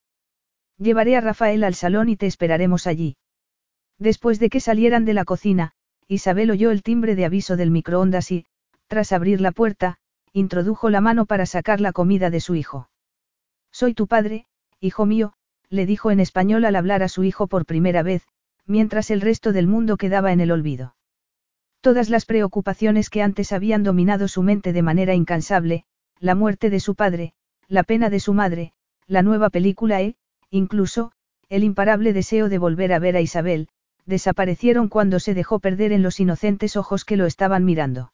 Llevaré 0.77 1.17
a 1.17 1.23
Rafael 1.23 1.65
al 1.65 1.75
salón 1.75 2.11
y 2.11 2.17
te 2.17 2.27
esperaremos 2.27 2.87
allí. 2.87 3.17
Después 3.99 4.39
de 4.39 4.51
que 4.51 4.61
salieran 4.61 5.07
de 5.07 5.15
la 5.15 5.25
cocina, 5.25 5.73
Isabel 6.07 6.51
oyó 6.51 6.71
el 6.71 6.83
timbre 6.83 7.17
de 7.17 7.25
aviso 7.25 7.57
del 7.57 7.71
microondas 7.71 8.31
y, 8.31 8.45
tras 8.87 9.13
abrir 9.13 9.41
la 9.41 9.53
puerta, 9.53 9.97
introdujo 10.35 10.91
la 10.91 11.01
mano 11.01 11.25
para 11.25 11.47
sacar 11.47 11.81
la 11.81 11.93
comida 11.93 12.29
de 12.29 12.41
su 12.41 12.55
hijo. 12.55 12.91
Soy 13.73 13.95
tu 13.95 14.07
padre, 14.07 14.47
hijo 14.81 15.07
mío, 15.07 15.33
le 15.71 15.87
dijo 15.87 16.11
en 16.11 16.21
español 16.21 16.67
al 16.67 16.77
hablar 16.77 17.03
a 17.03 17.09
su 17.09 17.25
hijo 17.25 17.47
por 17.47 17.65
primera 17.65 18.03
vez, 18.03 18.27
mientras 18.67 19.11
el 19.11 19.23
resto 19.23 19.53
del 19.53 19.67
mundo 19.67 19.97
quedaba 19.97 20.33
en 20.33 20.41
el 20.41 20.51
olvido. 20.51 20.95
Todas 21.81 22.11
las 22.11 22.27
preocupaciones 22.27 23.09
que 23.09 23.23
antes 23.23 23.53
habían 23.53 23.83
dominado 23.83 24.29
su 24.29 24.43
mente 24.43 24.75
de 24.75 24.83
manera 24.83 25.15
incansable, 25.15 25.85
la 26.21 26.35
muerte 26.35 26.69
de 26.69 26.81
su 26.81 26.95
padre, 26.95 27.33
la 27.69 27.83
pena 27.83 28.09
de 28.11 28.19
su 28.19 28.33
madre, 28.33 28.73
la 29.07 29.23
nueva 29.23 29.51
película 29.51 30.01
e, 30.01 30.17
incluso, 30.51 31.13
el 31.49 31.65
imparable 31.65 32.13
deseo 32.13 32.49
de 32.49 32.59
volver 32.59 32.93
a 32.93 32.99
ver 32.99 33.17
a 33.17 33.21
Isabel, 33.21 33.69
desaparecieron 34.07 34.89
cuando 34.89 35.21
se 35.21 35.35
dejó 35.35 35.59
perder 35.61 35.93
en 35.93 36.03
los 36.03 36.19
inocentes 36.19 36.77
ojos 36.77 37.05
que 37.05 37.17
lo 37.17 37.27
estaban 37.27 37.65
mirando. 37.65 38.13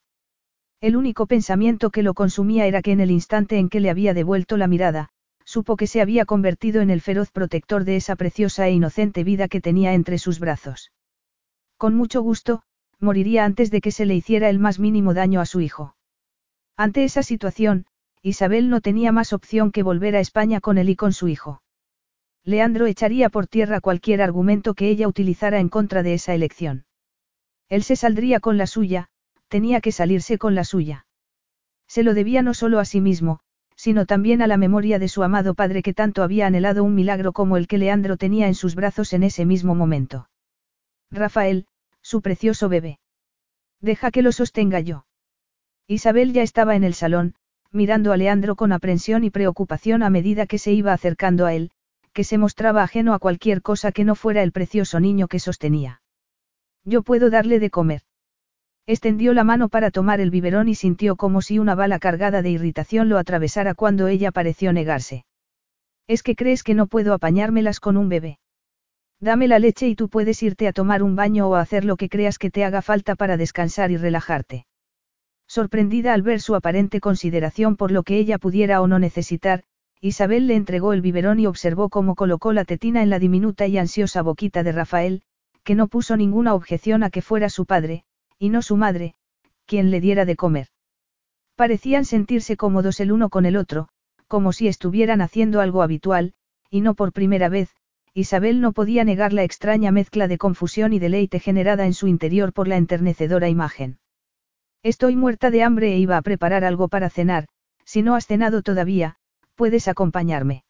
El 0.80 0.96
único 0.96 1.26
pensamiento 1.26 1.90
que 1.90 2.02
lo 2.02 2.14
consumía 2.14 2.66
era 2.66 2.82
que 2.82 2.92
en 2.92 3.00
el 3.00 3.10
instante 3.10 3.58
en 3.58 3.68
que 3.68 3.80
le 3.80 3.90
había 3.90 4.12
devuelto 4.12 4.56
la 4.56 4.66
mirada, 4.66 5.10
supo 5.44 5.76
que 5.76 5.86
se 5.86 6.00
había 6.00 6.24
convertido 6.24 6.82
en 6.82 6.90
el 6.90 7.00
feroz 7.00 7.30
protector 7.30 7.84
de 7.84 7.96
esa 7.96 8.16
preciosa 8.16 8.66
e 8.66 8.72
inocente 8.72 9.22
vida 9.22 9.46
que 9.46 9.60
tenía 9.60 9.94
entre 9.94 10.18
sus 10.18 10.40
brazos. 10.40 10.92
Con 11.76 11.94
mucho 11.94 12.22
gusto, 12.22 12.62
moriría 12.98 13.44
antes 13.44 13.70
de 13.70 13.80
que 13.80 13.92
se 13.92 14.04
le 14.04 14.14
hiciera 14.14 14.48
el 14.48 14.58
más 14.58 14.78
mínimo 14.78 15.14
daño 15.14 15.40
a 15.40 15.46
su 15.46 15.60
hijo. 15.60 15.96
Ante 16.76 17.04
esa 17.04 17.22
situación, 17.22 17.86
Isabel 18.26 18.70
no 18.70 18.80
tenía 18.80 19.12
más 19.12 19.34
opción 19.34 19.70
que 19.70 19.82
volver 19.82 20.16
a 20.16 20.20
España 20.20 20.62
con 20.62 20.78
él 20.78 20.88
y 20.88 20.96
con 20.96 21.12
su 21.12 21.28
hijo. 21.28 21.60
Leandro 22.42 22.86
echaría 22.86 23.28
por 23.28 23.46
tierra 23.46 23.82
cualquier 23.82 24.22
argumento 24.22 24.72
que 24.72 24.88
ella 24.88 25.08
utilizara 25.08 25.60
en 25.60 25.68
contra 25.68 26.02
de 26.02 26.14
esa 26.14 26.34
elección. 26.34 26.86
Él 27.68 27.82
se 27.82 27.96
saldría 27.96 28.40
con 28.40 28.56
la 28.56 28.66
suya, 28.66 29.08
tenía 29.48 29.82
que 29.82 29.92
salirse 29.92 30.38
con 30.38 30.54
la 30.54 30.64
suya. 30.64 31.06
Se 31.86 32.02
lo 32.02 32.14
debía 32.14 32.40
no 32.40 32.54
solo 32.54 32.78
a 32.78 32.86
sí 32.86 33.02
mismo, 33.02 33.40
sino 33.76 34.06
también 34.06 34.40
a 34.40 34.46
la 34.46 34.56
memoria 34.56 34.98
de 34.98 35.08
su 35.08 35.22
amado 35.22 35.52
padre 35.52 35.82
que 35.82 35.92
tanto 35.92 36.22
había 36.22 36.46
anhelado 36.46 36.82
un 36.82 36.94
milagro 36.94 37.34
como 37.34 37.58
el 37.58 37.66
que 37.66 37.76
Leandro 37.76 38.16
tenía 38.16 38.46
en 38.46 38.54
sus 38.54 38.74
brazos 38.74 39.12
en 39.12 39.22
ese 39.22 39.44
mismo 39.44 39.74
momento. 39.74 40.30
Rafael, 41.10 41.66
su 42.00 42.22
precioso 42.22 42.70
bebé. 42.70 43.00
Deja 43.82 44.10
que 44.10 44.22
lo 44.22 44.32
sostenga 44.32 44.80
yo. 44.80 45.04
Isabel 45.86 46.32
ya 46.32 46.42
estaba 46.42 46.74
en 46.74 46.84
el 46.84 46.94
salón, 46.94 47.34
mirando 47.74 48.12
a 48.12 48.16
Leandro 48.16 48.54
con 48.56 48.72
aprensión 48.72 49.24
y 49.24 49.30
preocupación 49.30 50.02
a 50.02 50.10
medida 50.10 50.46
que 50.46 50.58
se 50.58 50.72
iba 50.72 50.92
acercando 50.92 51.44
a 51.44 51.54
él, 51.54 51.70
que 52.12 52.24
se 52.24 52.38
mostraba 52.38 52.82
ajeno 52.82 53.12
a 53.12 53.18
cualquier 53.18 53.60
cosa 53.60 53.90
que 53.90 54.04
no 54.04 54.14
fuera 54.14 54.42
el 54.42 54.52
precioso 54.52 55.00
niño 55.00 55.26
que 55.26 55.40
sostenía. 55.40 56.00
Yo 56.84 57.02
puedo 57.02 57.28
darle 57.28 57.58
de 57.58 57.70
comer. 57.70 58.02
Extendió 58.86 59.32
la 59.32 59.44
mano 59.44 59.68
para 59.68 59.90
tomar 59.90 60.20
el 60.20 60.30
biberón 60.30 60.68
y 60.68 60.74
sintió 60.74 61.16
como 61.16 61.42
si 61.42 61.58
una 61.58 61.74
bala 61.74 61.98
cargada 61.98 62.42
de 62.42 62.50
irritación 62.50 63.08
lo 63.08 63.18
atravesara 63.18 63.74
cuando 63.74 64.06
ella 64.06 64.30
pareció 64.30 64.72
negarse. 64.72 65.24
¿Es 66.06 66.22
que 66.22 66.36
crees 66.36 66.62
que 66.62 66.74
no 66.74 66.86
puedo 66.86 67.14
apañármelas 67.14 67.80
con 67.80 67.96
un 67.96 68.08
bebé? 68.08 68.38
Dame 69.20 69.48
la 69.48 69.58
leche 69.58 69.88
y 69.88 69.96
tú 69.96 70.08
puedes 70.08 70.42
irte 70.42 70.68
a 70.68 70.72
tomar 70.72 71.02
un 71.02 71.16
baño 71.16 71.48
o 71.48 71.54
a 71.54 71.60
hacer 71.62 71.84
lo 71.84 71.96
que 71.96 72.10
creas 72.10 72.38
que 72.38 72.50
te 72.50 72.62
haga 72.62 72.82
falta 72.82 73.16
para 73.16 73.36
descansar 73.36 73.90
y 73.90 73.96
relajarte. 73.96 74.66
Sorprendida 75.54 76.14
al 76.14 76.22
ver 76.22 76.40
su 76.40 76.56
aparente 76.56 76.98
consideración 76.98 77.76
por 77.76 77.92
lo 77.92 78.02
que 78.02 78.18
ella 78.18 78.38
pudiera 78.38 78.82
o 78.82 78.88
no 78.88 78.98
necesitar, 78.98 79.62
Isabel 80.00 80.48
le 80.48 80.56
entregó 80.56 80.92
el 80.92 81.00
biberón 81.00 81.38
y 81.38 81.46
observó 81.46 81.90
cómo 81.90 82.16
colocó 82.16 82.52
la 82.52 82.64
tetina 82.64 83.04
en 83.04 83.08
la 83.08 83.20
diminuta 83.20 83.68
y 83.68 83.78
ansiosa 83.78 84.20
boquita 84.22 84.64
de 84.64 84.72
Rafael, 84.72 85.22
que 85.62 85.76
no 85.76 85.86
puso 85.86 86.16
ninguna 86.16 86.54
objeción 86.54 87.04
a 87.04 87.10
que 87.10 87.22
fuera 87.22 87.50
su 87.50 87.66
padre, 87.66 88.02
y 88.36 88.48
no 88.48 88.62
su 88.62 88.76
madre, 88.76 89.14
quien 89.64 89.92
le 89.92 90.00
diera 90.00 90.24
de 90.24 90.34
comer. 90.34 90.66
Parecían 91.54 92.04
sentirse 92.04 92.56
cómodos 92.56 92.98
el 92.98 93.12
uno 93.12 93.28
con 93.28 93.46
el 93.46 93.56
otro, 93.56 93.86
como 94.26 94.52
si 94.52 94.66
estuvieran 94.66 95.20
haciendo 95.20 95.60
algo 95.60 95.82
habitual, 95.82 96.34
y 96.68 96.80
no 96.80 96.94
por 96.94 97.12
primera 97.12 97.48
vez, 97.48 97.70
Isabel 98.12 98.60
no 98.60 98.72
podía 98.72 99.04
negar 99.04 99.32
la 99.32 99.44
extraña 99.44 99.92
mezcla 99.92 100.26
de 100.26 100.36
confusión 100.36 100.92
y 100.92 100.98
deleite 100.98 101.38
generada 101.38 101.86
en 101.86 101.94
su 101.94 102.08
interior 102.08 102.52
por 102.52 102.66
la 102.66 102.76
enternecedora 102.76 103.48
imagen. 103.48 103.98
Estoy 104.84 105.16
muerta 105.16 105.50
de 105.50 105.62
hambre 105.62 105.94
e 105.94 105.98
iba 105.98 106.18
a 106.18 106.22
preparar 106.22 106.62
algo 106.62 106.88
para 106.88 107.08
cenar, 107.08 107.46
si 107.86 108.02
no 108.02 108.14
has 108.14 108.26
cenado 108.26 108.60
todavía, 108.60 109.16
puedes 109.54 109.88
acompañarme. 109.88 110.62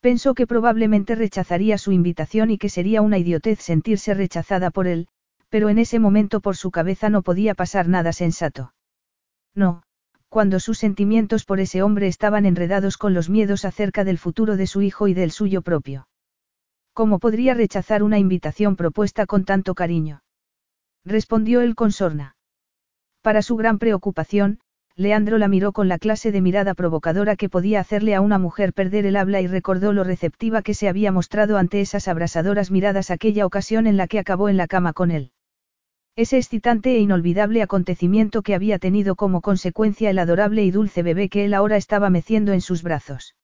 Pensó 0.00 0.34
que 0.34 0.46
probablemente 0.46 1.16
rechazaría 1.16 1.76
su 1.76 1.90
invitación 1.90 2.52
y 2.52 2.58
que 2.58 2.68
sería 2.68 3.02
una 3.02 3.18
idiotez 3.18 3.58
sentirse 3.58 4.14
rechazada 4.14 4.70
por 4.70 4.86
él, 4.86 5.08
pero 5.48 5.68
en 5.68 5.78
ese 5.78 5.98
momento 5.98 6.40
por 6.40 6.56
su 6.56 6.70
cabeza 6.70 7.10
no 7.10 7.22
podía 7.22 7.54
pasar 7.54 7.88
nada 7.88 8.12
sensato. 8.12 8.72
No, 9.52 9.82
cuando 10.28 10.60
sus 10.60 10.78
sentimientos 10.78 11.44
por 11.44 11.58
ese 11.58 11.82
hombre 11.82 12.06
estaban 12.06 12.46
enredados 12.46 12.96
con 12.96 13.14
los 13.14 13.28
miedos 13.28 13.64
acerca 13.64 14.04
del 14.04 14.18
futuro 14.18 14.56
de 14.56 14.68
su 14.68 14.80
hijo 14.80 15.08
y 15.08 15.14
del 15.14 15.32
suyo 15.32 15.60
propio. 15.60 16.06
¿Cómo 16.92 17.18
podría 17.18 17.54
rechazar 17.54 18.04
una 18.04 18.20
invitación 18.20 18.76
propuesta 18.76 19.26
con 19.26 19.44
tanto 19.44 19.74
cariño? 19.74 20.22
Respondió 21.04 21.62
él 21.62 21.74
con 21.74 21.90
sorna. 21.90 22.36
Para 23.24 23.40
su 23.40 23.56
gran 23.56 23.78
preocupación, 23.78 24.60
Leandro 24.96 25.38
la 25.38 25.48
miró 25.48 25.72
con 25.72 25.88
la 25.88 25.98
clase 25.98 26.30
de 26.30 26.42
mirada 26.42 26.74
provocadora 26.74 27.36
que 27.36 27.48
podía 27.48 27.80
hacerle 27.80 28.14
a 28.14 28.20
una 28.20 28.38
mujer 28.38 28.74
perder 28.74 29.06
el 29.06 29.16
habla 29.16 29.40
y 29.40 29.46
recordó 29.46 29.94
lo 29.94 30.04
receptiva 30.04 30.60
que 30.60 30.74
se 30.74 30.90
había 30.90 31.10
mostrado 31.10 31.56
ante 31.56 31.80
esas 31.80 32.06
abrasadoras 32.06 32.70
miradas 32.70 33.10
aquella 33.10 33.46
ocasión 33.46 33.86
en 33.86 33.96
la 33.96 34.08
que 34.08 34.18
acabó 34.18 34.50
en 34.50 34.58
la 34.58 34.66
cama 34.66 34.92
con 34.92 35.10
él. 35.10 35.32
Ese 36.16 36.36
excitante 36.36 36.96
e 36.96 36.98
inolvidable 36.98 37.62
acontecimiento 37.62 38.42
que 38.42 38.54
había 38.54 38.78
tenido 38.78 39.16
como 39.16 39.40
consecuencia 39.40 40.10
el 40.10 40.18
adorable 40.18 40.62
y 40.62 40.70
dulce 40.70 41.02
bebé 41.02 41.30
que 41.30 41.46
él 41.46 41.54
ahora 41.54 41.78
estaba 41.78 42.10
meciendo 42.10 42.52
en 42.52 42.60
sus 42.60 42.82
brazos. 42.82 43.36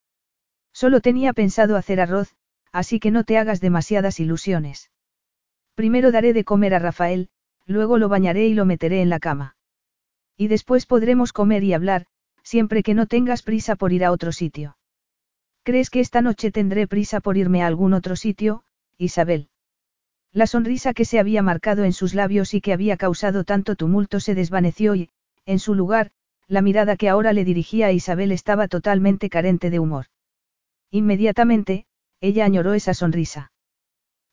Solo 0.74 1.01
tenía 1.01 1.32
pensado 1.32 1.77
hacer 1.77 2.02
arroz, 2.02 2.35
así 2.70 3.01
que 3.01 3.11
no 3.11 3.24
te 3.24 3.39
hagas 3.39 3.62
demasiadas 3.62 4.20
ilusiones. 4.20 4.90
Primero 5.74 6.12
daré 6.12 6.35
de 6.35 6.44
comer 6.44 6.74
a 6.74 6.81
Rafael, 6.81 7.31
luego 7.65 7.97
lo 7.97 8.11
bañaré 8.11 8.47
y 8.47 8.52
lo 8.52 8.66
meteré 8.66 9.01
en 9.01 9.09
la 9.09 9.20
cama. 9.20 9.57
Y 10.41 10.49
después 10.49 10.87
podremos 10.87 11.35
comer 11.35 11.65
y 11.65 11.75
hablar, 11.75 12.07
siempre 12.43 12.83
que 12.83 12.95
no 12.95 13.05
tengas 13.05 13.43
prisa 13.43 13.77
por 13.77 13.93
ir 13.93 14.07
a 14.07 14.11
otro 14.11 14.33
sitio. 14.33 14.79
¿Crees 15.65 15.91
que 15.91 16.01
esta 16.01 16.23
noche 16.23 16.51
tendré 16.51 16.87
prisa 16.87 17.21
por 17.21 17.37
irme 17.37 17.62
a 17.62 17.67
algún 17.67 17.93
otro 17.93 18.17
sitio, 18.17 18.65
Isabel? 18.97 19.51
La 20.33 20.47
sonrisa 20.47 20.95
que 20.95 21.05
se 21.05 21.19
había 21.19 21.43
marcado 21.43 21.85
en 21.85 21.93
sus 21.93 22.15
labios 22.15 22.55
y 22.55 22.62
que 22.62 22.73
había 22.73 22.97
causado 22.97 23.45
tanto 23.45 23.77
tumulto 23.77 24.19
se 24.19 24.35
desvaneció 24.35 24.95
y, 24.95 25.11
en 25.45 25.59
su 25.59 25.75
lugar, 25.75 26.11
la 26.49 26.62
mirada 26.62 26.97
que 26.97 27.11
ahora 27.11 27.35
le 27.35 27.45
dirigía 27.45 27.89
a 27.89 27.93
Isabel 27.93 28.33
estaba 28.33 28.67
totalmente 28.67 29.29
carente 29.29 29.69
de 29.69 29.79
humor. 29.79 30.07
Inmediatamente, 30.91 31.85
ella 32.23 32.47
añoró 32.47 32.73
esa 32.73 32.95
sonrisa. 32.95 33.53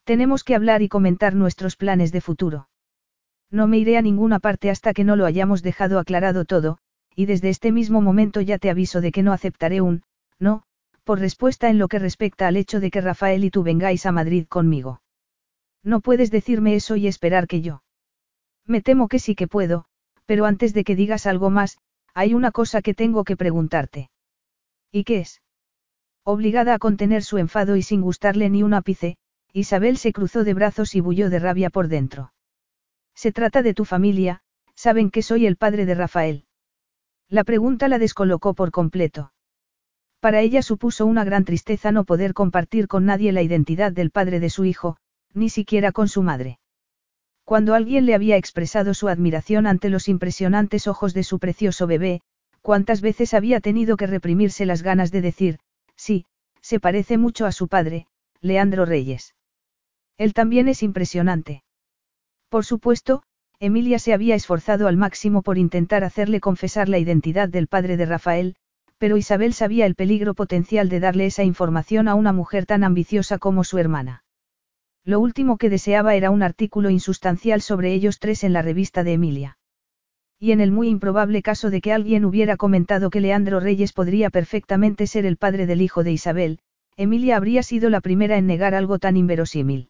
Tenemos 0.06 0.46
que 0.46 0.56
hablar 0.56 0.82
y 0.84 0.88
comentar 0.88 1.36
nuestros 1.36 1.76
planes 1.76 2.14
de 2.14 2.22
futuro. 2.22 2.70
No 3.50 3.68
me 3.68 3.78
iré 3.78 3.98
a 3.98 4.02
ninguna 4.02 4.40
parte 4.40 4.70
hasta 4.70 4.94
que 4.94 5.04
no 5.04 5.16
lo 5.16 5.26
hayamos 5.26 5.64
dejado 5.64 6.00
aclarado 6.00 6.46
todo, 6.46 6.78
y 7.16 7.26
desde 7.26 7.50
este 7.50 7.72
mismo 7.72 8.02
momento 8.02 8.42
ya 8.42 8.58
te 8.58 8.70
aviso 8.70 9.02
de 9.02 9.12
que 9.12 9.24
no 9.24 9.34
aceptaré 9.34 9.82
un, 9.82 10.04
no, 10.40 10.64
por 11.04 11.20
respuesta 11.20 11.70
en 11.70 11.78
lo 11.78 11.88
que 11.88 12.00
respecta 12.00 12.48
al 12.48 12.58
hecho 12.58 12.80
de 12.80 12.92
que 12.92 13.02
Rafael 13.02 13.44
y 13.44 13.50
tú 13.50 13.64
vengáis 13.64 14.06
a 14.06 14.12
Madrid 14.12 14.46
conmigo. 14.48 15.02
No 15.84 16.02
puedes 16.02 16.32
decirme 16.32 16.76
eso 16.76 16.96
y 16.96 17.08
esperar 17.08 17.48
que 17.48 17.62
yo. 17.62 17.82
Me 18.66 18.82
temo 18.82 19.08
que 19.08 19.20
sí 19.20 19.34
que 19.34 19.48
puedo, 19.48 19.86
pero 20.26 20.46
antes 20.46 20.74
de 20.74 20.84
que 20.84 20.96
digas 20.96 21.26
algo 21.26 21.50
más, 21.50 21.78
hay 22.14 22.34
una 22.34 22.52
cosa 22.52 22.82
que 22.82 22.94
tengo 22.94 23.24
que 23.24 23.38
preguntarte. 23.38 24.10
¿Y 24.92 25.06
qué 25.06 25.20
es? 25.20 25.42
Obligada 26.24 26.74
a 26.74 26.80
contener 26.80 27.24
su 27.24 27.38
enfado 27.38 27.78
y 27.78 27.82
sin 27.82 28.02
gustarle 28.02 28.50
ni 28.50 28.64
un 28.64 28.74
ápice, 28.74 29.16
Isabel 29.54 29.98
se 29.98 30.12
cruzó 30.12 30.44
de 30.44 30.54
brazos 30.54 30.94
y 30.94 31.00
bulló 31.00 31.30
de 31.30 31.40
rabia 31.40 31.70
por 31.70 31.88
dentro. 31.88 32.34
Se 33.18 33.32
trata 33.32 33.64
de 33.64 33.74
tu 33.74 33.84
familia, 33.84 34.42
saben 34.76 35.10
que 35.10 35.24
soy 35.24 35.48
el 35.48 35.58
padre 35.58 35.88
de 35.88 35.96
Rafael. 35.96 36.46
La 37.28 37.44
pregunta 37.44 37.88
la 37.88 37.98
descolocó 37.98 38.54
por 38.54 38.70
completo. 38.70 39.34
Para 40.20 40.42
ella 40.42 40.62
supuso 40.62 41.08
una 41.08 41.24
gran 41.24 41.44
tristeza 41.44 41.92
no 41.92 42.04
poder 42.04 42.36
compartir 42.36 42.88
con 42.88 43.06
nadie 43.06 43.32
la 43.32 43.42
identidad 43.42 43.92
del 43.92 44.12
padre 44.12 44.40
de 44.40 44.52
su 44.52 44.66
hijo, 44.66 44.98
ni 45.34 45.50
siquiera 45.50 45.92
con 45.92 46.08
su 46.08 46.22
madre. 46.22 46.60
Cuando 47.44 47.74
alguien 47.74 48.06
le 48.06 48.14
había 48.14 48.38
expresado 48.38 48.94
su 48.94 49.08
admiración 49.08 49.66
ante 49.66 49.90
los 49.90 50.10
impresionantes 50.10 50.86
ojos 50.86 51.16
de 51.16 51.24
su 51.24 51.40
precioso 51.40 51.88
bebé, 51.88 52.22
cuántas 52.62 53.02
veces 53.02 53.34
había 53.34 53.62
tenido 53.62 53.98
que 53.98 54.06
reprimirse 54.06 54.68
las 54.68 54.84
ganas 54.84 55.10
de 55.10 55.22
decir, 55.22 55.58
sí, 55.96 56.28
se 56.62 56.80
parece 56.80 57.18
mucho 57.18 57.48
a 57.48 57.52
su 57.52 57.68
padre, 57.68 58.06
Leandro 58.42 58.86
Reyes. 58.86 59.34
Él 60.20 60.36
también 60.36 60.68
es 60.68 60.84
impresionante. 60.84 61.64
Por 62.50 62.66
supuesto, 62.66 63.24
Emilia 63.60 64.00
se 64.00 64.14
había 64.14 64.36
esforzado 64.36 64.88
al 64.88 64.98
máximo 64.98 65.42
por 65.42 65.58
intentar 65.58 66.04
hacerle 66.04 66.40
confesar 66.40 66.90
la 66.90 67.00
identidad 67.00 67.50
del 67.50 67.68
padre 67.68 67.98
de 67.98 68.06
Rafael, 68.06 68.56
pero 68.98 69.18
Isabel 69.18 69.54
sabía 69.54 69.86
el 69.86 69.96
peligro 69.96 70.34
potencial 70.34 70.90
de 70.90 71.00
darle 71.00 71.26
esa 71.26 71.44
información 71.44 72.08
a 72.08 72.16
una 72.16 72.34
mujer 72.34 72.66
tan 72.66 72.84
ambiciosa 72.84 73.38
como 73.38 73.64
su 73.64 73.78
hermana. 73.78 74.24
Lo 75.04 75.20
último 75.20 75.58
que 75.58 75.70
deseaba 75.70 76.16
era 76.16 76.32
un 76.32 76.44
artículo 76.44 76.90
insustancial 76.90 77.62
sobre 77.62 77.94
ellos 77.94 78.20
tres 78.20 78.44
en 78.44 78.54
la 78.54 78.62
revista 78.62 79.04
de 79.04 79.14
Emilia. 79.14 79.58
Y 80.40 80.52
en 80.52 80.62
el 80.62 80.72
muy 80.72 80.90
improbable 80.90 81.42
caso 81.42 81.70
de 81.70 81.82
que 81.82 81.94
alguien 81.94 82.26
hubiera 82.26 82.58
comentado 82.58 83.10
que 83.10 83.22
Leandro 83.22 83.60
Reyes 83.60 83.94
podría 83.94 84.30
perfectamente 84.30 85.08
ser 85.08 85.26
el 85.26 85.38
padre 85.38 85.66
del 85.66 85.82
hijo 85.82 86.04
de 86.04 86.12
Isabel, 86.12 86.60
Emilia 86.96 87.38
habría 87.38 87.64
sido 87.64 87.90
la 87.90 88.02
primera 88.02 88.38
en 88.38 88.48
negar 88.48 88.76
algo 88.76 89.00
tan 89.00 89.18
inverosímil. 89.18 89.90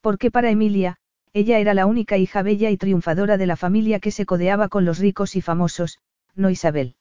Porque 0.00 0.30
para 0.30 0.50
Emilia, 0.50 0.96
ella 1.32 1.58
era 1.58 1.74
la 1.74 1.86
única 1.86 2.16
hija 2.16 2.42
bella 2.42 2.70
y 2.70 2.76
triunfadora 2.76 3.36
de 3.36 3.46
la 3.46 3.56
familia 3.56 4.00
que 4.00 4.10
se 4.10 4.26
codeaba 4.26 4.68
con 4.68 4.84
los 4.84 4.98
ricos 4.98 5.36
y 5.36 5.40
famosos, 5.40 5.98
no 6.34 6.50
Isabel. 6.50 6.96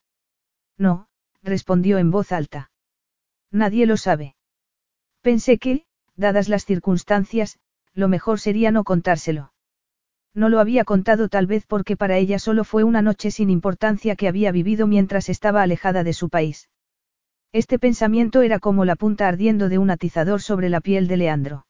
No, 0.78 1.08
respondió 1.42 1.98
en 1.98 2.12
voz 2.12 2.32
alta. 2.32 2.72
Nadie 3.52 3.86
lo 3.86 3.98
sabe. 3.98 4.36
Pensé 5.22 5.58
que, 5.58 5.86
dadas 6.16 6.48
las 6.48 6.66
circunstancias, 6.66 7.60
lo 7.94 8.08
mejor 8.08 8.40
sería 8.40 8.72
no 8.72 8.84
contárselo. 8.84 9.52
No 10.34 10.50
lo 10.50 10.60
había 10.60 10.86
contado 10.86 11.28
tal 11.28 11.48
vez 11.48 11.66
porque 11.66 11.98
para 11.98 12.18
ella 12.18 12.38
solo 12.38 12.64
fue 12.64 12.84
una 12.84 13.02
noche 13.02 13.32
sin 13.32 13.50
importancia 13.50 14.16
que 14.16 14.28
había 14.28 14.52
vivido 14.52 14.86
mientras 14.86 15.28
estaba 15.28 15.64
alejada 15.64 16.04
de 16.04 16.14
su 16.14 16.30
país. 16.30 16.70
Este 17.52 17.80
pensamiento 17.80 18.44
era 18.44 18.60
como 18.60 18.86
la 18.86 18.96
punta 18.96 19.28
ardiendo 19.28 19.70
de 19.70 19.80
un 19.80 19.90
atizador 19.90 20.42
sobre 20.42 20.70
la 20.70 20.82
piel 20.82 21.08
de 21.08 21.18
Leandro. 21.18 21.66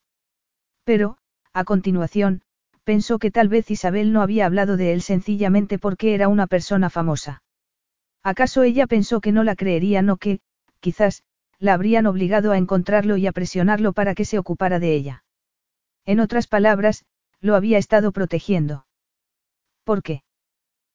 Pero, 0.84 1.16
a 1.54 1.64
continuación, 1.64 2.42
pensó 2.90 3.20
que 3.20 3.30
tal 3.30 3.48
vez 3.48 3.70
Isabel 3.70 4.12
no 4.12 4.20
había 4.20 4.46
hablado 4.46 4.76
de 4.76 4.92
él 4.92 5.00
sencillamente 5.00 5.78
porque 5.78 6.12
era 6.12 6.26
una 6.26 6.48
persona 6.48 6.90
famosa. 6.90 7.44
¿Acaso 8.24 8.64
ella 8.64 8.88
pensó 8.88 9.20
que 9.20 9.30
no 9.30 9.44
la 9.44 9.54
creerían 9.54 10.10
o 10.10 10.16
que, 10.16 10.40
quizás, 10.80 11.22
la 11.60 11.74
habrían 11.74 12.06
obligado 12.06 12.50
a 12.50 12.58
encontrarlo 12.58 13.16
y 13.16 13.28
a 13.28 13.32
presionarlo 13.32 13.92
para 13.92 14.16
que 14.16 14.24
se 14.24 14.40
ocupara 14.40 14.80
de 14.80 14.92
ella. 14.92 15.22
En 16.04 16.18
otras 16.18 16.48
palabras, 16.48 17.04
lo 17.40 17.54
había 17.54 17.78
estado 17.78 18.10
protegiendo. 18.10 18.86
¿Por 19.84 20.02
qué? 20.02 20.24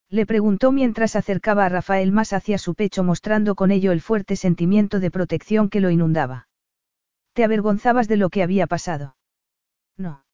Le 0.09 0.25
preguntó 0.25 0.73
mientras 0.73 1.15
acercaba 1.15 1.65
a 1.65 1.69
Rafael 1.69 2.11
más 2.11 2.33
hacia 2.33 2.57
su 2.57 2.75
pecho 2.75 3.05
mostrando 3.05 3.55
con 3.55 3.71
ello 3.71 3.93
el 3.93 4.01
fuerte 4.01 4.35
sentimiento 4.35 4.99
de 4.99 5.11
protección 5.11 5.69
que 5.69 5.79
lo 5.79 5.91
inundaba. 5.91 6.49
¿Te 7.31 7.45
avergonzabas 7.45 8.09
de 8.09 8.17
lo 8.17 8.29
que 8.29 8.43
había 8.43 8.67
pasado? 8.67 9.15
No. 9.95 10.24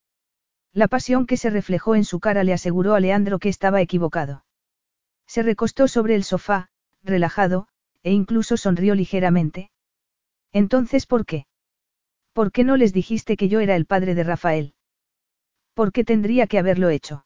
La 0.73 0.87
pasión 0.87 1.25
que 1.25 1.35
se 1.35 1.49
reflejó 1.49 1.95
en 1.95 2.05
su 2.05 2.19
cara 2.19 2.43
le 2.43 2.53
aseguró 2.53 2.95
a 2.95 2.99
Leandro 2.99 3.39
que 3.39 3.49
estaba 3.49 3.81
equivocado. 3.81 4.45
Se 5.27 5.43
recostó 5.43 5.87
sobre 5.87 6.15
el 6.15 6.23
sofá, 6.23 6.69
relajado, 7.03 7.67
e 8.03 8.11
incluso 8.11 8.55
sonrió 8.55 8.95
ligeramente. 8.95 9.69
Entonces, 10.53 11.05
¿por 11.05 11.25
qué? 11.25 11.45
¿Por 12.33 12.51
qué 12.51 12.63
no 12.63 12.77
les 12.77 12.93
dijiste 12.93 13.35
que 13.35 13.49
yo 13.49 13.59
era 13.59 13.75
el 13.75 13.85
padre 13.85 14.15
de 14.15 14.23
Rafael? 14.23 14.73
¿Por 15.73 15.91
qué 15.91 16.05
tendría 16.05 16.47
que 16.47 16.57
haberlo 16.57 16.89
hecho? 16.89 17.25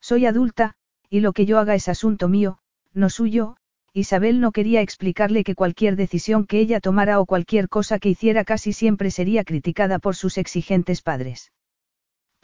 Soy 0.00 0.24
adulta, 0.24 0.74
y 1.10 1.20
lo 1.20 1.32
que 1.32 1.44
yo 1.46 1.58
haga 1.58 1.74
es 1.74 1.88
asunto 1.88 2.28
mío, 2.28 2.58
no 2.94 3.10
suyo, 3.10 3.56
Isabel 3.92 4.40
no 4.40 4.52
quería 4.52 4.80
explicarle 4.80 5.44
que 5.44 5.54
cualquier 5.54 5.96
decisión 5.96 6.46
que 6.46 6.60
ella 6.60 6.80
tomara 6.80 7.20
o 7.20 7.26
cualquier 7.26 7.68
cosa 7.68 7.98
que 7.98 8.08
hiciera 8.08 8.44
casi 8.44 8.72
siempre 8.72 9.10
sería 9.10 9.44
criticada 9.44 9.98
por 9.98 10.16
sus 10.16 10.38
exigentes 10.38 11.02
padres. 11.02 11.52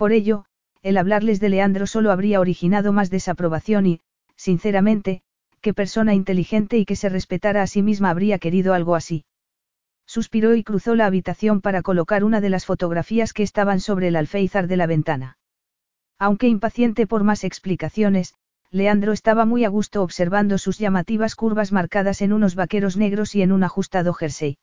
Por 0.01 0.13
ello, 0.13 0.47
el 0.81 0.97
hablarles 0.97 1.41
de 1.41 1.51
Leandro 1.51 1.87
solo 1.87 2.11
habría 2.11 2.41
originado 2.41 2.91
más 2.91 3.11
desaprobación 3.11 3.85
y, 3.85 4.01
sinceramente, 4.35 5.21
qué 5.61 5.75
persona 5.75 6.15
inteligente 6.15 6.79
y 6.79 6.87
que 6.87 6.97
se 6.97 7.11
respetara 7.11 7.61
a 7.61 7.67
sí 7.67 7.83
misma 7.83 8.09
habría 8.09 8.39
querido 8.39 8.73
algo 8.73 8.95
así. 8.95 9.27
Suspiró 10.07 10.55
y 10.55 10.65
cruzó 10.65 10.95
la 10.95 11.05
habitación 11.05 11.61
para 11.61 11.83
colocar 11.83 12.25
una 12.25 12.41
de 12.41 12.49
las 12.49 12.65
fotografías 12.65 13.35
que 13.35 13.43
estaban 13.43 13.79
sobre 13.79 14.09
el 14.09 14.17
alféizar 14.17 14.69
de 14.69 14.79
la 14.79 14.87
ventana. 14.87 15.37
Aunque 16.19 16.49
impaciente 16.49 17.07
por 17.07 17.23
más 17.23 17.45
explicaciones, 17.45 18.33
Leandro 18.71 19.13
estaba 19.13 19.45
muy 19.45 19.67
a 19.67 19.69
gusto 19.69 20.03
observando 20.03 20.57
sus 20.57 20.79
llamativas 20.79 21.35
curvas 21.35 21.73
marcadas 21.73 22.23
en 22.23 22.33
unos 22.33 22.55
vaqueros 22.55 22.97
negros 22.97 23.35
y 23.35 23.43
en 23.43 23.53
un 23.53 23.65
ajustado 23.65 24.15
jersey. 24.15 24.57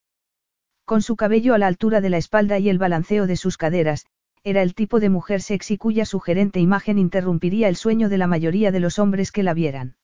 Con 0.84 1.04
su 1.04 1.16
cabello 1.16 1.54
a 1.54 1.60
la 1.60 1.68
altura 1.68 2.02
de 2.02 2.10
la 2.10 2.18
espalda 2.18 2.58
y 2.58 2.70
el 2.70 2.80
balanceo 2.80 3.28
de 3.28 3.36
sus 3.36 3.58
caderas, 3.58 4.08
era 4.50 4.62
el 4.62 4.76
tipo 4.76 5.02
de 5.02 5.10
mujer 5.10 5.42
sexy 5.42 5.78
cuya 5.78 6.06
sugerente 6.06 6.62
imagen 6.62 6.98
interrumpiría 6.98 7.68
el 7.68 7.76
sueño 7.76 8.08
de 8.08 8.18
la 8.18 8.28
mayoría 8.28 8.72
de 8.72 8.80
los 8.80 8.98
hombres 8.98 9.34
que 9.34 9.44
la 9.44 9.54
vieran. 9.54 9.98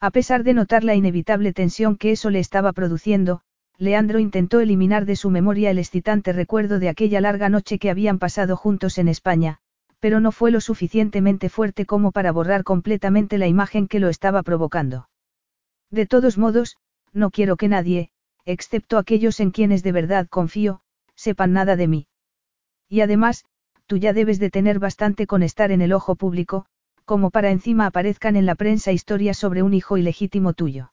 A 0.00 0.10
pesar 0.10 0.42
de 0.42 0.54
notar 0.54 0.84
la 0.84 0.94
inevitable 0.94 1.52
tensión 1.52 1.98
que 1.98 2.12
eso 2.12 2.30
le 2.30 2.38
estaba 2.38 2.72
produciendo, 2.72 3.42
Leandro 3.76 4.20
intentó 4.20 4.60
eliminar 4.60 5.04
de 5.04 5.16
su 5.16 5.28
memoria 5.28 5.70
el 5.70 5.78
excitante 5.78 6.32
recuerdo 6.32 6.78
de 6.78 6.88
aquella 6.88 7.20
larga 7.20 7.50
noche 7.50 7.78
que 7.78 7.90
habían 7.90 8.18
pasado 8.18 8.56
juntos 8.56 8.96
en 8.96 9.06
España, 9.06 9.58
pero 10.00 10.18
no 10.18 10.32
fue 10.32 10.50
lo 10.50 10.62
suficientemente 10.62 11.50
fuerte 11.50 11.84
como 11.84 12.10
para 12.10 12.32
borrar 12.32 12.64
completamente 12.64 13.36
la 13.36 13.48
imagen 13.48 13.86
que 13.86 14.00
lo 14.00 14.08
estaba 14.08 14.42
provocando. 14.42 15.10
De 15.90 16.06
todos 16.06 16.38
modos, 16.38 16.78
no 17.12 17.30
quiero 17.30 17.58
que 17.58 17.68
nadie, 17.68 18.12
excepto 18.46 18.96
aquellos 18.96 19.40
en 19.40 19.50
quienes 19.50 19.82
de 19.82 19.92
verdad 19.92 20.26
confío, 20.26 20.80
sepan 21.16 21.52
nada 21.52 21.76
de 21.76 21.86
mí. 21.86 22.06
Y 22.88 23.02
además, 23.02 23.44
tú 23.88 23.96
ya 23.96 24.12
debes 24.12 24.38
de 24.38 24.50
tener 24.50 24.78
bastante 24.78 25.26
con 25.26 25.42
estar 25.42 25.72
en 25.72 25.80
el 25.80 25.94
ojo 25.94 26.14
público, 26.14 26.66
como 27.06 27.30
para 27.30 27.50
encima 27.50 27.86
aparezcan 27.86 28.36
en 28.36 28.44
la 28.44 28.54
prensa 28.54 28.92
historias 28.92 29.38
sobre 29.38 29.62
un 29.62 29.72
hijo 29.72 29.96
ilegítimo 29.96 30.52
tuyo. 30.52 30.92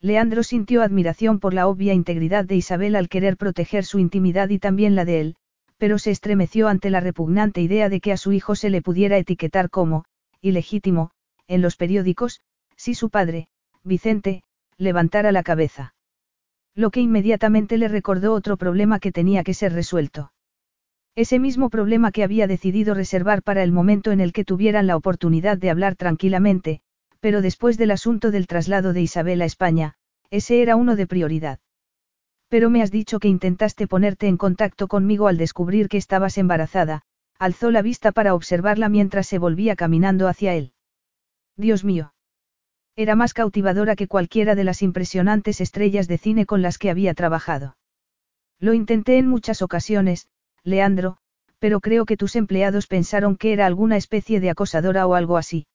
Leandro 0.00 0.44
sintió 0.44 0.82
admiración 0.82 1.40
por 1.40 1.54
la 1.54 1.66
obvia 1.66 1.92
integridad 1.92 2.44
de 2.44 2.54
Isabel 2.54 2.94
al 2.94 3.08
querer 3.08 3.36
proteger 3.36 3.84
su 3.84 3.98
intimidad 3.98 4.48
y 4.50 4.60
también 4.60 4.94
la 4.94 5.04
de 5.04 5.20
él, 5.20 5.36
pero 5.76 5.98
se 5.98 6.12
estremeció 6.12 6.68
ante 6.68 6.88
la 6.88 7.00
repugnante 7.00 7.60
idea 7.60 7.88
de 7.88 8.00
que 8.00 8.12
a 8.12 8.16
su 8.16 8.32
hijo 8.32 8.54
se 8.54 8.70
le 8.70 8.80
pudiera 8.80 9.18
etiquetar 9.18 9.68
como, 9.68 10.04
ilegítimo, 10.40 11.10
en 11.48 11.62
los 11.62 11.76
periódicos, 11.76 12.42
si 12.76 12.94
su 12.94 13.10
padre, 13.10 13.48
Vicente, 13.82 14.44
levantara 14.78 15.32
la 15.32 15.42
cabeza. 15.42 15.94
Lo 16.76 16.90
que 16.90 17.00
inmediatamente 17.00 17.76
le 17.76 17.88
recordó 17.88 18.34
otro 18.34 18.56
problema 18.56 19.00
que 19.00 19.10
tenía 19.10 19.42
que 19.42 19.54
ser 19.54 19.72
resuelto. 19.72 20.30
Ese 21.16 21.38
mismo 21.38 21.70
problema 21.70 22.10
que 22.10 22.24
había 22.24 22.48
decidido 22.48 22.92
reservar 22.92 23.42
para 23.42 23.62
el 23.62 23.70
momento 23.70 24.10
en 24.10 24.20
el 24.20 24.32
que 24.32 24.44
tuvieran 24.44 24.88
la 24.88 24.96
oportunidad 24.96 25.56
de 25.56 25.70
hablar 25.70 25.94
tranquilamente, 25.94 26.80
pero 27.20 27.40
después 27.40 27.78
del 27.78 27.92
asunto 27.92 28.32
del 28.32 28.48
traslado 28.48 28.92
de 28.92 29.02
Isabel 29.02 29.40
a 29.42 29.44
España, 29.44 29.94
ese 30.30 30.60
era 30.60 30.74
uno 30.74 30.96
de 30.96 31.06
prioridad. 31.06 31.60
Pero 32.48 32.68
me 32.68 32.82
has 32.82 32.90
dicho 32.90 33.20
que 33.20 33.28
intentaste 33.28 33.86
ponerte 33.86 34.26
en 34.26 34.36
contacto 34.36 34.88
conmigo 34.88 35.28
al 35.28 35.38
descubrir 35.38 35.88
que 35.88 35.98
estabas 35.98 36.36
embarazada, 36.36 37.02
alzó 37.38 37.70
la 37.70 37.82
vista 37.82 38.10
para 38.10 38.34
observarla 38.34 38.88
mientras 38.88 39.28
se 39.28 39.38
volvía 39.38 39.76
caminando 39.76 40.26
hacia 40.26 40.54
él. 40.54 40.72
Dios 41.56 41.84
mío. 41.84 42.12
Era 42.96 43.14
más 43.14 43.34
cautivadora 43.34 43.96
que 43.96 44.08
cualquiera 44.08 44.54
de 44.54 44.64
las 44.64 44.82
impresionantes 44.82 45.60
estrellas 45.60 46.08
de 46.08 46.18
cine 46.18 46.46
con 46.46 46.62
las 46.62 46.78
que 46.78 46.90
había 46.90 47.14
trabajado. 47.14 47.76
Lo 48.58 48.74
intenté 48.74 49.18
en 49.18 49.28
muchas 49.28 49.62
ocasiones, 49.62 50.28
Leandro, 50.64 51.18
pero 51.58 51.80
creo 51.80 52.06
que 52.06 52.16
tus 52.16 52.36
empleados 52.36 52.86
pensaron 52.86 53.36
que 53.36 53.52
era 53.52 53.66
alguna 53.66 53.96
especie 53.96 54.40
de 54.40 54.50
acosadora 54.50 55.06
o 55.06 55.14
algo 55.14 55.36
así. 55.36 55.66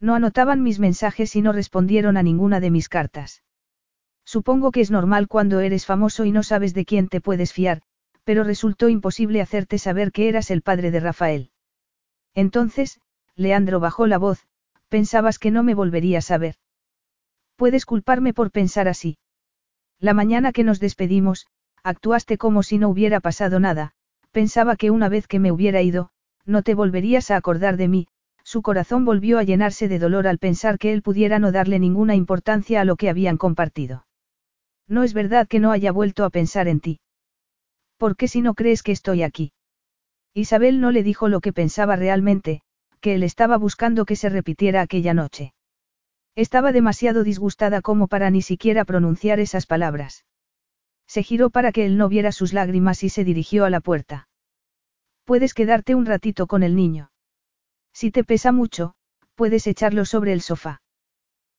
No 0.00 0.14
anotaban 0.14 0.62
mis 0.62 0.78
mensajes 0.78 1.36
y 1.36 1.42
no 1.42 1.52
respondieron 1.52 2.16
a 2.16 2.22
ninguna 2.22 2.60
de 2.60 2.70
mis 2.70 2.88
cartas. 2.88 3.42
Supongo 4.24 4.72
que 4.72 4.80
es 4.80 4.90
normal 4.90 5.28
cuando 5.28 5.60
eres 5.60 5.86
famoso 5.86 6.24
y 6.24 6.32
no 6.32 6.42
sabes 6.42 6.74
de 6.74 6.84
quién 6.84 7.08
te 7.08 7.20
puedes 7.20 7.52
fiar, 7.52 7.82
pero 8.24 8.42
resultó 8.42 8.88
imposible 8.88 9.40
hacerte 9.40 9.78
saber 9.78 10.12
que 10.12 10.28
eras 10.28 10.50
el 10.50 10.62
padre 10.62 10.90
de 10.90 11.00
Rafael. 11.00 11.50
Entonces, 12.34 13.00
Leandro 13.36 13.80
bajó 13.80 14.06
la 14.06 14.18
voz, 14.18 14.46
pensabas 14.88 15.38
que 15.38 15.50
no 15.50 15.62
me 15.62 15.74
volverías 15.74 16.30
a 16.30 16.38
ver. 16.38 16.56
Puedes 17.56 17.86
culparme 17.86 18.34
por 18.34 18.50
pensar 18.50 18.88
así. 18.88 19.18
La 19.98 20.12
mañana 20.12 20.52
que 20.52 20.64
nos 20.64 20.80
despedimos, 20.80 21.46
actuaste 21.82 22.36
como 22.36 22.62
si 22.62 22.78
no 22.78 22.88
hubiera 22.88 23.20
pasado 23.20 23.60
nada, 23.60 23.94
pensaba 24.36 24.76
que 24.76 24.90
una 24.90 25.08
vez 25.08 25.26
que 25.26 25.38
me 25.38 25.50
hubiera 25.50 25.80
ido, 25.80 26.10
no 26.44 26.60
te 26.60 26.74
volverías 26.74 27.30
a 27.30 27.36
acordar 27.36 27.78
de 27.78 27.88
mí, 27.88 28.06
su 28.44 28.60
corazón 28.60 29.06
volvió 29.06 29.38
a 29.38 29.44
llenarse 29.44 29.88
de 29.88 29.98
dolor 29.98 30.26
al 30.26 30.36
pensar 30.36 30.78
que 30.78 30.92
él 30.92 31.00
pudiera 31.00 31.38
no 31.38 31.52
darle 31.52 31.78
ninguna 31.78 32.14
importancia 32.14 32.82
a 32.82 32.84
lo 32.84 32.96
que 32.96 33.08
habían 33.08 33.38
compartido. 33.38 34.06
No 34.86 35.04
es 35.04 35.14
verdad 35.14 35.48
que 35.48 35.58
no 35.58 35.70
haya 35.70 35.90
vuelto 35.90 36.22
a 36.22 36.28
pensar 36.28 36.68
en 36.68 36.80
ti. 36.80 37.00
¿Por 37.96 38.14
qué 38.14 38.28
si 38.28 38.42
no 38.42 38.52
crees 38.52 38.82
que 38.82 38.92
estoy 38.92 39.22
aquí? 39.22 39.54
Isabel 40.34 40.82
no 40.82 40.90
le 40.90 41.02
dijo 41.02 41.28
lo 41.28 41.40
que 41.40 41.54
pensaba 41.54 41.96
realmente, 41.96 42.60
que 43.00 43.14
él 43.14 43.22
estaba 43.22 43.56
buscando 43.56 44.04
que 44.04 44.16
se 44.16 44.28
repitiera 44.28 44.82
aquella 44.82 45.14
noche. 45.14 45.54
Estaba 46.34 46.72
demasiado 46.72 47.24
disgustada 47.24 47.80
como 47.80 48.06
para 48.06 48.28
ni 48.28 48.42
siquiera 48.42 48.84
pronunciar 48.84 49.40
esas 49.40 49.64
palabras. 49.64 50.26
Se 51.06 51.22
giró 51.22 51.50
para 51.50 51.72
que 51.72 51.86
él 51.86 51.96
no 51.96 52.08
viera 52.08 52.32
sus 52.32 52.52
lágrimas 52.52 53.02
y 53.02 53.08
se 53.08 53.24
dirigió 53.24 53.64
a 53.64 53.70
la 53.70 53.80
puerta. 53.80 54.28
Puedes 55.24 55.54
quedarte 55.54 55.94
un 55.94 56.06
ratito 56.06 56.46
con 56.46 56.62
el 56.62 56.76
niño. 56.76 57.10
Si 57.92 58.10
te 58.10 58.24
pesa 58.24 58.52
mucho, 58.52 58.94
puedes 59.34 59.66
echarlo 59.66 60.04
sobre 60.04 60.32
el 60.32 60.40
sofá. 60.40 60.82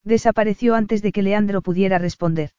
Desapareció 0.04 0.76
antes 0.76 1.02
de 1.02 1.12
que 1.12 1.22
Leandro 1.22 1.62
pudiera 1.62 1.98
responder. 1.98 2.52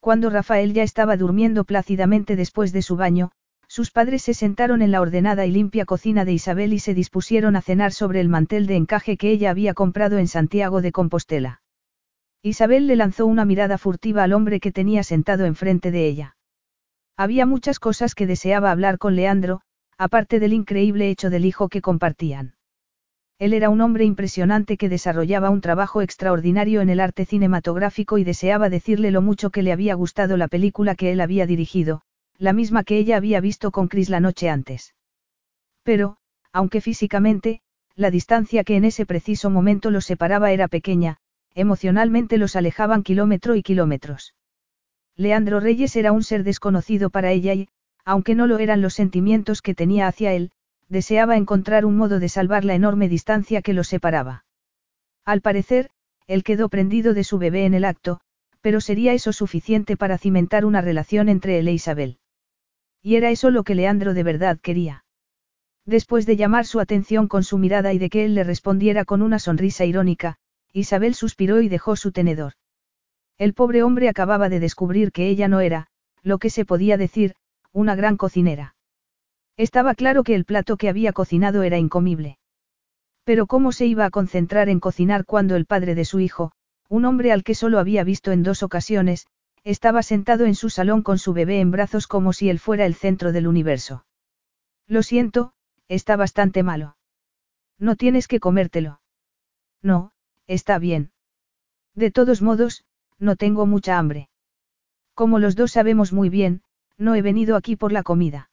Cuando 0.00 0.30
Rafael 0.30 0.74
ya 0.74 0.82
estaba 0.82 1.16
durmiendo 1.16 1.64
plácidamente 1.64 2.36
después 2.36 2.72
de 2.72 2.82
su 2.82 2.96
baño, 2.96 3.32
sus 3.68 3.90
padres 3.90 4.22
se 4.22 4.34
sentaron 4.34 4.80
en 4.80 4.90
la 4.90 5.00
ordenada 5.00 5.44
y 5.44 5.50
limpia 5.50 5.84
cocina 5.84 6.24
de 6.24 6.32
Isabel 6.32 6.72
y 6.72 6.78
se 6.78 6.94
dispusieron 6.94 7.56
a 7.56 7.62
cenar 7.62 7.92
sobre 7.92 8.20
el 8.20 8.28
mantel 8.28 8.66
de 8.66 8.76
encaje 8.76 9.16
que 9.16 9.30
ella 9.30 9.50
había 9.50 9.74
comprado 9.74 10.18
en 10.18 10.28
Santiago 10.28 10.80
de 10.80 10.92
Compostela. 10.92 11.62
Isabel 12.42 12.86
le 12.86 12.96
lanzó 12.96 13.26
una 13.26 13.44
mirada 13.44 13.78
furtiva 13.78 14.22
al 14.22 14.32
hombre 14.32 14.60
que 14.60 14.72
tenía 14.72 15.02
sentado 15.02 15.44
enfrente 15.44 15.90
de 15.90 16.06
ella. 16.06 16.36
Había 17.16 17.46
muchas 17.46 17.80
cosas 17.80 18.14
que 18.14 18.26
deseaba 18.26 18.70
hablar 18.70 18.98
con 18.98 19.16
Leandro, 19.16 19.60
aparte 19.96 20.38
del 20.38 20.52
increíble 20.52 21.10
hecho 21.10 21.30
del 21.30 21.44
hijo 21.44 21.68
que 21.68 21.82
compartían. 21.82 22.54
Él 23.40 23.52
era 23.52 23.70
un 23.70 23.80
hombre 23.80 24.04
impresionante 24.04 24.76
que 24.76 24.88
desarrollaba 24.88 25.50
un 25.50 25.60
trabajo 25.60 26.02
extraordinario 26.02 26.80
en 26.80 26.90
el 26.90 27.00
arte 27.00 27.24
cinematográfico 27.24 28.18
y 28.18 28.24
deseaba 28.24 28.68
decirle 28.68 29.10
lo 29.10 29.22
mucho 29.22 29.50
que 29.50 29.62
le 29.62 29.72
había 29.72 29.94
gustado 29.94 30.36
la 30.36 30.48
película 30.48 30.94
que 30.94 31.12
él 31.12 31.20
había 31.20 31.46
dirigido, 31.46 32.02
la 32.36 32.52
misma 32.52 32.84
que 32.84 32.98
ella 32.98 33.16
había 33.16 33.40
visto 33.40 33.70
con 33.70 33.88
Chris 33.88 34.08
la 34.08 34.20
noche 34.20 34.48
antes. 34.48 34.94
Pero, 35.82 36.16
aunque 36.52 36.80
físicamente, 36.80 37.60
la 37.94 38.10
distancia 38.10 38.64
que 38.64 38.76
en 38.76 38.84
ese 38.84 39.06
preciso 39.06 39.50
momento 39.50 39.90
los 39.90 40.04
separaba 40.04 40.52
era 40.52 40.68
pequeña, 40.68 41.18
emocionalmente 41.54 42.38
los 42.38 42.56
alejaban 42.56 43.02
kilómetro 43.02 43.54
y 43.54 43.62
kilómetros. 43.62 44.34
Leandro 45.16 45.60
Reyes 45.60 45.96
era 45.96 46.12
un 46.12 46.22
ser 46.22 46.44
desconocido 46.44 47.10
para 47.10 47.32
ella 47.32 47.54
y, 47.54 47.68
aunque 48.04 48.34
no 48.34 48.46
lo 48.46 48.58
eran 48.58 48.80
los 48.80 48.94
sentimientos 48.94 49.62
que 49.62 49.74
tenía 49.74 50.06
hacia 50.06 50.32
él, 50.32 50.50
deseaba 50.88 51.36
encontrar 51.36 51.84
un 51.84 51.96
modo 51.96 52.20
de 52.20 52.28
salvar 52.28 52.64
la 52.64 52.74
enorme 52.74 53.08
distancia 53.08 53.60
que 53.62 53.74
los 53.74 53.88
separaba. 53.88 54.44
Al 55.24 55.40
parecer, 55.40 55.90
él 56.26 56.44
quedó 56.44 56.68
prendido 56.68 57.14
de 57.14 57.24
su 57.24 57.38
bebé 57.38 57.64
en 57.64 57.74
el 57.74 57.84
acto, 57.84 58.20
pero 58.60 58.80
sería 58.80 59.12
eso 59.12 59.32
suficiente 59.32 59.96
para 59.96 60.18
cimentar 60.18 60.64
una 60.64 60.80
relación 60.80 61.28
entre 61.28 61.58
él 61.58 61.68
e 61.68 61.72
Isabel. 61.72 62.18
Y 63.02 63.16
era 63.16 63.30
eso 63.30 63.50
lo 63.50 63.64
que 63.64 63.74
Leandro 63.74 64.14
de 64.14 64.22
verdad 64.22 64.58
quería. 64.60 65.04
Después 65.84 66.26
de 66.26 66.36
llamar 66.36 66.66
su 66.66 66.80
atención 66.80 67.28
con 67.28 67.44
su 67.44 67.56
mirada 67.58 67.92
y 67.92 67.98
de 67.98 68.10
que 68.10 68.24
él 68.24 68.34
le 68.34 68.44
respondiera 68.44 69.04
con 69.04 69.22
una 69.22 69.38
sonrisa 69.38 69.84
irónica, 69.84 70.36
Isabel 70.72 71.14
suspiró 71.14 71.60
y 71.60 71.68
dejó 71.68 71.96
su 71.96 72.12
tenedor. 72.12 72.54
El 73.38 73.54
pobre 73.54 73.82
hombre 73.82 74.08
acababa 74.08 74.48
de 74.48 74.60
descubrir 74.60 75.12
que 75.12 75.28
ella 75.28 75.48
no 75.48 75.60
era, 75.60 75.86
lo 76.22 76.38
que 76.38 76.50
se 76.50 76.64
podía 76.64 76.96
decir, 76.96 77.34
una 77.72 77.94
gran 77.94 78.16
cocinera. 78.16 78.74
Estaba 79.56 79.94
claro 79.94 80.24
que 80.24 80.34
el 80.34 80.44
plato 80.44 80.76
que 80.76 80.88
había 80.88 81.12
cocinado 81.12 81.62
era 81.62 81.78
incomible. 81.78 82.38
Pero 83.24 83.46
¿cómo 83.46 83.72
se 83.72 83.86
iba 83.86 84.04
a 84.04 84.10
concentrar 84.10 84.68
en 84.68 84.80
cocinar 84.80 85.24
cuando 85.24 85.56
el 85.56 85.66
padre 85.66 85.94
de 85.94 86.04
su 86.04 86.20
hijo, 86.20 86.52
un 86.88 87.04
hombre 87.04 87.32
al 87.32 87.44
que 87.44 87.54
solo 87.54 87.78
había 87.78 88.04
visto 88.04 88.32
en 88.32 88.42
dos 88.42 88.62
ocasiones, 88.62 89.26
estaba 89.64 90.02
sentado 90.02 90.46
en 90.46 90.54
su 90.54 90.70
salón 90.70 91.02
con 91.02 91.18
su 91.18 91.32
bebé 91.32 91.60
en 91.60 91.70
brazos 91.70 92.06
como 92.06 92.32
si 92.32 92.48
él 92.48 92.58
fuera 92.58 92.86
el 92.86 92.94
centro 92.94 93.32
del 93.32 93.46
universo? 93.46 94.06
Lo 94.86 95.02
siento, 95.02 95.52
está 95.88 96.16
bastante 96.16 96.62
malo. 96.62 96.96
No 97.78 97.96
tienes 97.96 98.28
que 98.28 98.40
comértelo. 98.40 99.00
No, 99.82 100.12
está 100.48 100.78
bien. 100.78 101.12
De 101.94 102.10
todos 102.10 102.42
modos, 102.42 102.84
no 103.18 103.36
tengo 103.36 103.66
mucha 103.66 103.98
hambre. 103.98 104.28
Como 105.14 105.38
los 105.38 105.54
dos 105.54 105.72
sabemos 105.72 106.12
muy 106.12 106.28
bien, 106.28 106.62
no 106.96 107.14
he 107.14 107.22
venido 107.22 107.54
aquí 107.54 107.76
por 107.76 107.92
la 107.92 108.02
comida. 108.02 108.50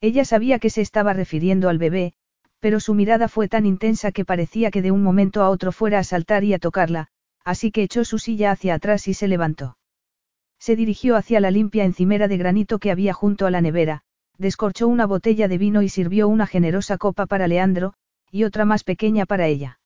Ella 0.00 0.24
sabía 0.24 0.58
que 0.58 0.70
se 0.70 0.80
estaba 0.80 1.12
refiriendo 1.12 1.68
al 1.68 1.78
bebé, 1.78 2.14
pero 2.60 2.80
su 2.80 2.94
mirada 2.94 3.28
fue 3.28 3.48
tan 3.48 3.66
intensa 3.66 4.12
que 4.12 4.24
parecía 4.24 4.70
que 4.70 4.82
de 4.82 4.90
un 4.90 5.02
momento 5.02 5.42
a 5.42 5.50
otro 5.50 5.72
fuera 5.72 5.98
a 5.98 6.04
saltar 6.04 6.44
y 6.44 6.54
a 6.54 6.58
tocarla, 6.58 7.08
así 7.44 7.70
que 7.70 7.82
echó 7.82 8.04
su 8.04 8.18
silla 8.18 8.50
hacia 8.50 8.74
atrás 8.74 9.08
y 9.08 9.14
se 9.14 9.28
levantó. 9.28 9.76
Se 10.58 10.76
dirigió 10.76 11.16
hacia 11.16 11.40
la 11.40 11.50
limpia 11.50 11.84
encimera 11.84 12.28
de 12.28 12.36
granito 12.36 12.78
que 12.78 12.90
había 12.90 13.14
junto 13.14 13.46
a 13.46 13.50
la 13.50 13.60
nevera, 13.60 14.02
descorchó 14.38 14.88
una 14.88 15.06
botella 15.06 15.48
de 15.48 15.58
vino 15.58 15.82
y 15.82 15.88
sirvió 15.88 16.28
una 16.28 16.46
generosa 16.46 16.98
copa 16.98 17.26
para 17.26 17.48
Leandro, 17.48 17.94
y 18.30 18.44
otra 18.44 18.64
más 18.64 18.84
pequeña 18.84 19.24
para 19.24 19.46
ella. 19.46 19.80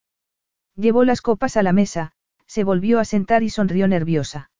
Llevó 0.76 1.05
las 1.05 1.20
copas 1.20 1.57
a 1.57 1.62
la 1.62 1.73
mesa, 1.73 2.12
se 2.47 2.65
volvió 2.65 2.99
a 2.99 3.05
sentar 3.05 3.42
y 3.42 3.51
sonrió 3.51 3.89
nerviosa. 3.89 4.51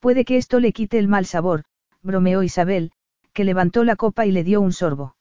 Puede 0.00 0.24
que 0.24 0.36
esto 0.36 0.60
le 0.60 0.72
quite 0.72 0.98
el 0.98 1.08
mal 1.08 1.26
sabor, 1.26 1.64
bromeó 2.02 2.42
Isabel, 2.42 2.92
que 3.32 3.44
levantó 3.44 3.84
la 3.84 3.96
copa 3.96 4.26
y 4.26 4.32
le 4.32 4.44
dio 4.44 4.60
un 4.60 4.72
sorbo. 4.72 5.16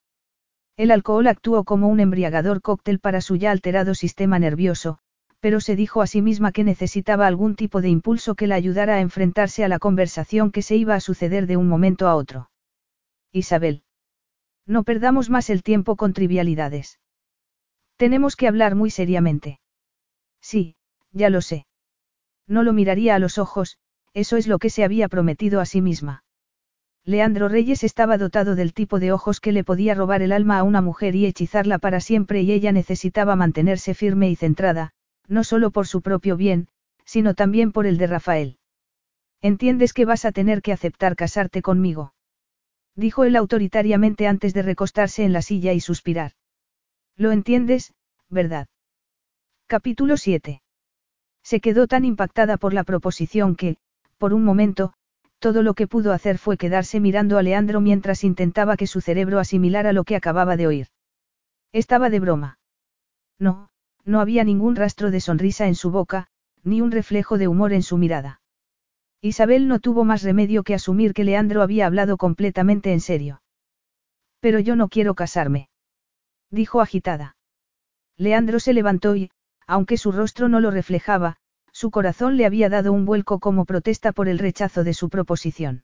El 0.78 0.92
alcohol 0.92 1.28
actuó 1.28 1.64
como 1.64 1.88
un 1.88 2.00
embriagador 2.00 2.62
cóctel 2.62 3.00
para 3.00 3.22
su 3.22 3.36
ya 3.36 3.52
alterado 3.52 3.96
sistema 3.96 4.40
nervioso, 4.40 5.00
pero 5.40 5.60
se 5.62 5.76
dijo 5.76 6.02
a 6.02 6.08
sí 6.08 6.22
misma 6.22 6.52
que 6.52 6.64
necesitaba 6.64 7.28
algún 7.28 7.56
tipo 7.56 7.82
de 7.82 7.90
impulso 7.90 8.36
que 8.36 8.48
la 8.48 8.56
ayudara 8.56 8.96
a 8.96 9.02
enfrentarse 9.02 9.64
a 9.64 9.68
la 9.68 9.80
conversación 9.80 10.52
que 10.52 10.62
se 10.62 10.76
iba 10.76 10.96
a 10.96 11.00
suceder 11.00 11.46
de 11.46 11.58
un 11.58 11.68
momento 11.68 12.08
a 12.08 12.16
otro. 12.16 12.50
Isabel. 13.32 13.84
No 14.66 14.84
perdamos 14.84 15.30
más 15.30 15.50
el 15.50 15.62
tiempo 15.62 15.96
con 15.96 16.14
trivialidades. 16.14 17.00
Tenemos 17.98 18.36
que 18.36 18.48
hablar 18.48 18.76
muy 18.76 18.90
seriamente. 18.90 19.60
Sí, 20.46 20.76
ya 21.12 21.32
lo 21.32 21.42
sé. 21.42 21.66
No 22.48 22.62
lo 22.62 22.72
miraría 22.72 23.16
a 23.16 23.20
los 23.20 23.40
ojos, 23.40 23.80
eso 24.14 24.38
es 24.38 24.46
lo 24.46 24.60
que 24.60 24.70
se 24.70 24.84
había 24.84 25.08
prometido 25.08 25.60
a 25.60 25.66
sí 25.66 25.82
misma. 25.82 26.24
Leandro 27.04 27.50
Reyes 27.50 27.84
estaba 27.84 28.20
dotado 28.20 28.54
del 28.54 28.72
tipo 28.72 29.00
de 29.00 29.12
ojos 29.12 29.40
que 29.40 29.52
le 29.52 29.64
podía 29.64 29.96
robar 29.96 30.22
el 30.22 30.32
alma 30.32 30.60
a 30.60 30.64
una 30.64 30.82
mujer 30.82 31.16
y 31.16 31.26
hechizarla 31.26 31.80
para 31.80 32.00
siempre 32.00 32.44
y 32.44 32.52
ella 32.52 32.72
necesitaba 32.72 33.36
mantenerse 33.36 33.96
firme 33.96 34.30
y 34.30 34.36
centrada, 34.36 34.92
no 35.28 35.44
solo 35.44 35.72
por 35.72 35.88
su 35.88 36.04
propio 36.04 36.38
bien, 36.38 36.68
sino 37.06 37.34
también 37.34 37.72
por 37.72 37.88
el 37.88 37.98
de 37.98 38.06
Rafael. 38.06 38.60
¿Entiendes 39.42 39.94
que 39.94 40.06
vas 40.06 40.26
a 40.26 40.32
tener 40.32 40.62
que 40.62 40.74
aceptar 40.74 41.16
casarte 41.16 41.64
conmigo? 41.64 42.14
Dijo 42.96 43.24
él 43.24 43.36
autoritariamente 43.36 44.28
antes 44.28 44.54
de 44.54 44.62
recostarse 44.62 45.24
en 45.24 45.34
la 45.34 45.42
silla 45.42 45.74
y 45.74 45.80
suspirar. 45.80 46.34
Lo 47.18 47.32
entiendes, 47.32 47.96
¿verdad? 48.30 48.68
Capítulo 49.68 50.16
7. 50.16 50.62
Se 51.42 51.60
quedó 51.60 51.88
tan 51.88 52.06
impactada 52.06 52.58
por 52.58 52.72
la 52.72 52.84
proposición 52.84 53.56
que, 53.56 53.78
por 54.20 54.32
un 54.36 54.44
momento, 54.44 54.94
todo 55.40 55.64
lo 55.64 55.74
que 55.74 55.88
pudo 55.88 56.14
hacer 56.14 56.38
fue 56.38 56.56
quedarse 56.56 57.00
mirando 57.00 57.40
a 57.40 57.42
Leandro 57.42 57.82
mientras 57.82 58.24
intentaba 58.24 58.78
que 58.78 58.86
su 58.86 59.02
cerebro 59.02 59.40
asimilara 59.40 59.92
lo 59.92 60.04
que 60.04 60.16
acababa 60.16 60.56
de 60.56 60.68
oír. 60.68 60.88
Estaba 61.72 62.12
de 62.12 62.20
broma. 62.20 62.60
No, 63.40 63.72
no 64.04 64.20
había 64.22 64.44
ningún 64.44 64.76
rastro 64.76 65.10
de 65.10 65.20
sonrisa 65.20 65.66
en 65.66 65.74
su 65.74 65.90
boca, 65.90 66.28
ni 66.64 66.82
un 66.82 66.92
reflejo 66.92 67.40
de 67.40 67.48
humor 67.48 67.74
en 67.74 67.82
su 67.82 67.98
mirada. 67.98 68.42
Isabel 69.20 69.68
no 69.68 69.80
tuvo 69.80 70.04
más 70.04 70.22
remedio 70.22 70.62
que 70.62 70.76
asumir 70.76 71.16
que 71.16 71.24
Leandro 71.24 71.64
había 71.64 71.88
hablado 71.88 72.18
completamente 72.18 72.94
en 72.94 73.00
serio. 73.00 73.42
Pero 74.40 74.60
yo 74.60 74.76
no 74.76 74.90
quiero 74.90 75.16
casarme. 75.16 75.70
Dijo 76.52 76.82
agitada. 76.82 77.36
Leandro 78.16 78.60
se 78.60 78.72
levantó 78.72 79.16
y, 79.16 79.32
aunque 79.68 79.98
su 79.98 80.12
rostro 80.12 80.48
no 80.48 80.60
lo 80.60 80.72
reflejaba, 80.72 81.38
su 81.72 81.92
corazón 81.92 82.38
le 82.38 82.46
había 82.46 82.70
dado 82.70 82.94
un 82.94 83.06
vuelco 83.06 83.40
como 83.40 83.66
protesta 83.66 84.12
por 84.12 84.30
el 84.30 84.40
rechazo 84.40 84.84
de 84.84 84.94
su 84.94 85.10
proposición. 85.10 85.84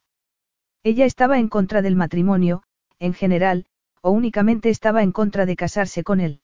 Ella 0.83 1.05
estaba 1.05 1.37
en 1.37 1.49
contra 1.49 1.81
del 1.81 1.95
matrimonio, 1.95 2.63
en 2.99 3.13
general, 3.13 3.65
o 4.01 4.11
únicamente 4.11 4.69
estaba 4.69 5.03
en 5.03 5.11
contra 5.11 5.45
de 5.45 5.55
casarse 5.55 6.03
con 6.03 6.19
él. 6.19 6.41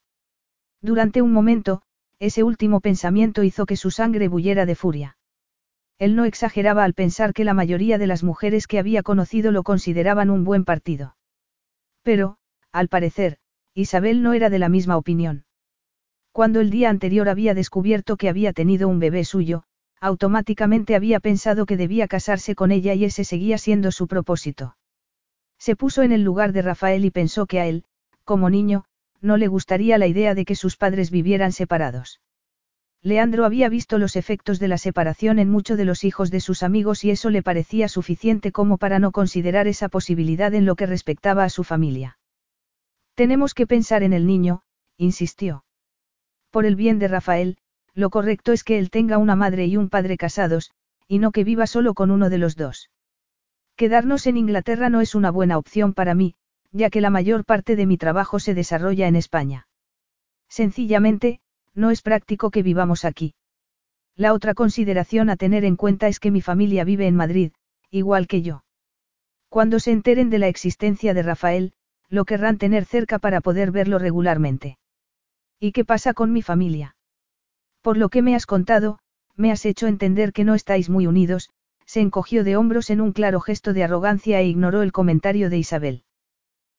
Durante 0.80 1.22
un 1.22 1.32
momento, 1.32 1.82
ese 2.18 2.42
último 2.42 2.80
pensamiento 2.80 3.42
hizo 3.42 3.66
que 3.66 3.76
su 3.76 3.90
sangre 3.90 4.28
bullera 4.28 4.66
de 4.66 4.74
furia. 4.74 5.16
Él 5.98 6.14
no 6.14 6.24
exageraba 6.24 6.84
al 6.84 6.94
pensar 6.94 7.32
que 7.32 7.44
la 7.44 7.54
mayoría 7.54 7.98
de 7.98 8.06
las 8.06 8.22
mujeres 8.22 8.66
que 8.66 8.78
había 8.78 9.02
conocido 9.02 9.50
lo 9.50 9.64
consideraban 9.64 10.30
un 10.30 10.44
buen 10.44 10.64
partido. 10.64 11.16
Pero, 12.02 12.36
al 12.70 12.88
parecer, 12.88 13.38
Isabel 13.74 14.22
no 14.22 14.32
era 14.32 14.50
de 14.50 14.60
la 14.60 14.68
misma 14.68 14.96
opinión. 14.96 15.44
Cuando 16.38 16.60
el 16.60 16.70
día 16.70 16.88
anterior 16.88 17.28
había 17.28 17.52
descubierto 17.52 18.16
que 18.16 18.28
había 18.28 18.52
tenido 18.52 18.86
un 18.86 19.00
bebé 19.00 19.24
suyo, 19.24 19.64
automáticamente 20.00 20.94
había 20.94 21.18
pensado 21.18 21.66
que 21.66 21.76
debía 21.76 22.06
casarse 22.06 22.54
con 22.54 22.70
ella 22.70 22.94
y 22.94 23.04
ese 23.04 23.24
seguía 23.24 23.58
siendo 23.58 23.90
su 23.90 24.06
propósito. 24.06 24.76
Se 25.58 25.74
puso 25.74 26.02
en 26.02 26.12
el 26.12 26.22
lugar 26.22 26.52
de 26.52 26.62
Rafael 26.62 27.04
y 27.04 27.10
pensó 27.10 27.46
que 27.46 27.58
a 27.58 27.66
él, 27.66 27.82
como 28.22 28.50
niño, 28.50 28.84
no 29.20 29.36
le 29.36 29.48
gustaría 29.48 29.98
la 29.98 30.06
idea 30.06 30.36
de 30.36 30.44
que 30.44 30.54
sus 30.54 30.76
padres 30.76 31.10
vivieran 31.10 31.50
separados. 31.50 32.20
Leandro 33.02 33.44
había 33.44 33.68
visto 33.68 33.98
los 33.98 34.14
efectos 34.14 34.60
de 34.60 34.68
la 34.68 34.78
separación 34.78 35.40
en 35.40 35.50
muchos 35.50 35.76
de 35.76 35.86
los 35.86 36.04
hijos 36.04 36.30
de 36.30 36.38
sus 36.38 36.62
amigos 36.62 37.02
y 37.02 37.10
eso 37.10 37.30
le 37.30 37.42
parecía 37.42 37.88
suficiente 37.88 38.52
como 38.52 38.78
para 38.78 39.00
no 39.00 39.10
considerar 39.10 39.66
esa 39.66 39.88
posibilidad 39.88 40.54
en 40.54 40.66
lo 40.66 40.76
que 40.76 40.86
respectaba 40.86 41.42
a 41.42 41.50
su 41.50 41.64
familia. 41.64 42.20
Tenemos 43.16 43.54
que 43.54 43.66
pensar 43.66 44.04
en 44.04 44.12
el 44.12 44.24
niño, 44.24 44.62
insistió. 44.98 45.64
Por 46.50 46.66
el 46.66 46.76
bien 46.76 46.98
de 46.98 47.08
Rafael, 47.08 47.58
lo 47.94 48.10
correcto 48.10 48.52
es 48.52 48.64
que 48.64 48.78
él 48.78 48.90
tenga 48.90 49.18
una 49.18 49.36
madre 49.36 49.66
y 49.66 49.76
un 49.76 49.88
padre 49.88 50.16
casados, 50.16 50.70
y 51.06 51.18
no 51.18 51.32
que 51.32 51.44
viva 51.44 51.66
solo 51.66 51.94
con 51.94 52.10
uno 52.10 52.30
de 52.30 52.38
los 52.38 52.56
dos. 52.56 52.90
Quedarnos 53.76 54.26
en 54.26 54.36
Inglaterra 54.36 54.88
no 54.88 55.00
es 55.00 55.14
una 55.14 55.30
buena 55.30 55.58
opción 55.58 55.94
para 55.94 56.14
mí, 56.14 56.34
ya 56.72 56.90
que 56.90 57.00
la 57.00 57.10
mayor 57.10 57.44
parte 57.44 57.76
de 57.76 57.86
mi 57.86 57.96
trabajo 57.96 58.38
se 58.40 58.54
desarrolla 58.54 59.08
en 59.08 59.16
España. 59.16 59.68
Sencillamente, 60.48 61.40
no 61.74 61.90
es 61.90 62.02
práctico 62.02 62.50
que 62.50 62.62
vivamos 62.62 63.04
aquí. 63.04 63.34
La 64.16 64.32
otra 64.32 64.54
consideración 64.54 65.30
a 65.30 65.36
tener 65.36 65.64
en 65.64 65.76
cuenta 65.76 66.08
es 66.08 66.18
que 66.18 66.30
mi 66.30 66.40
familia 66.40 66.84
vive 66.84 67.06
en 67.06 67.14
Madrid, 67.14 67.52
igual 67.90 68.26
que 68.26 68.42
yo. 68.42 68.64
Cuando 69.48 69.78
se 69.78 69.92
enteren 69.92 70.28
de 70.28 70.38
la 70.38 70.48
existencia 70.48 71.14
de 71.14 71.22
Rafael, 71.22 71.72
lo 72.08 72.24
querrán 72.24 72.58
tener 72.58 72.84
cerca 72.84 73.18
para 73.18 73.40
poder 73.40 73.70
verlo 73.70 73.98
regularmente. 73.98 74.78
¿Y 75.60 75.72
qué 75.72 75.84
pasa 75.84 76.14
con 76.14 76.32
mi 76.32 76.42
familia? 76.42 76.94
Por 77.82 77.96
lo 77.96 78.08
que 78.08 78.22
me 78.22 78.34
has 78.36 78.46
contado, 78.46 79.00
me 79.36 79.50
has 79.50 79.64
hecho 79.66 79.86
entender 79.86 80.32
que 80.32 80.44
no 80.44 80.54
estáis 80.54 80.88
muy 80.88 81.06
unidos, 81.06 81.50
se 81.84 82.00
encogió 82.00 82.44
de 82.44 82.56
hombros 82.56 82.90
en 82.90 83.00
un 83.00 83.12
claro 83.12 83.40
gesto 83.40 83.72
de 83.72 83.82
arrogancia 83.82 84.40
e 84.40 84.46
ignoró 84.46 84.82
el 84.82 84.92
comentario 84.92 85.50
de 85.50 85.58
Isabel. 85.58 86.04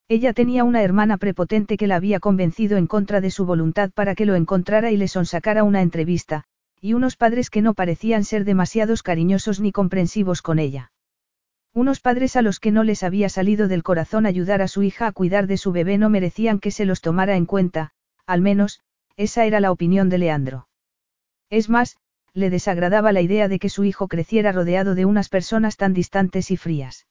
Ella 0.07 0.33
tenía 0.33 0.63
una 0.63 0.81
hermana 0.81 1.17
prepotente 1.17 1.77
que 1.77 1.87
la 1.87 1.95
había 1.95 2.19
convencido 2.19 2.77
en 2.77 2.87
contra 2.87 3.21
de 3.21 3.31
su 3.31 3.45
voluntad 3.45 3.91
para 3.91 4.15
que 4.15 4.25
lo 4.25 4.35
encontrara 4.35 4.91
y 4.91 4.97
le 4.97 5.07
sonsacara 5.07 5.63
una 5.63 5.81
entrevista, 5.81 6.45
y 6.81 6.93
unos 6.93 7.17
padres 7.17 7.49
que 7.49 7.61
no 7.61 7.73
parecían 7.73 8.23
ser 8.23 8.45
demasiados 8.45 9.03
cariñosos 9.03 9.59
ni 9.59 9.71
comprensivos 9.71 10.41
con 10.41 10.57
ella. 10.57 10.91
Unos 11.73 11.99
padres 11.99 12.35
a 12.35 12.41
los 12.41 12.59
que 12.59 12.71
no 12.71 12.83
les 12.83 13.03
había 13.03 13.29
salido 13.29 13.67
del 13.67 13.83
corazón 13.83 14.25
ayudar 14.25 14.61
a 14.61 14.67
su 14.67 14.83
hija 14.83 15.07
a 15.07 15.11
cuidar 15.11 15.47
de 15.47 15.57
su 15.57 15.71
bebé 15.71 15.97
no 15.97 16.09
merecían 16.09 16.59
que 16.59 16.71
se 16.71 16.85
los 16.85 17.01
tomara 17.01 17.35
en 17.35 17.45
cuenta, 17.45 17.91
al 18.29 18.41
menos, 18.41 18.79
esa 19.17 19.45
era 19.45 19.59
la 19.59 19.71
opinión 19.71 20.07
de 20.07 20.19
Leandro. 20.19 20.67
Es 21.49 21.67
más, 21.67 21.97
le 22.35 22.51
desagradaba 22.51 23.11
la 23.11 23.21
idea 23.21 23.47
de 23.47 23.57
que 23.57 23.69
su 23.69 23.85
hijo 23.85 24.07
creciera 24.07 24.51
rodeado 24.51 24.93
de 24.93 25.05
unas 25.05 25.29
personas 25.29 25.77
tan 25.77 25.95
distantes 25.95 26.51
y 26.51 26.55
frías. 26.55 27.07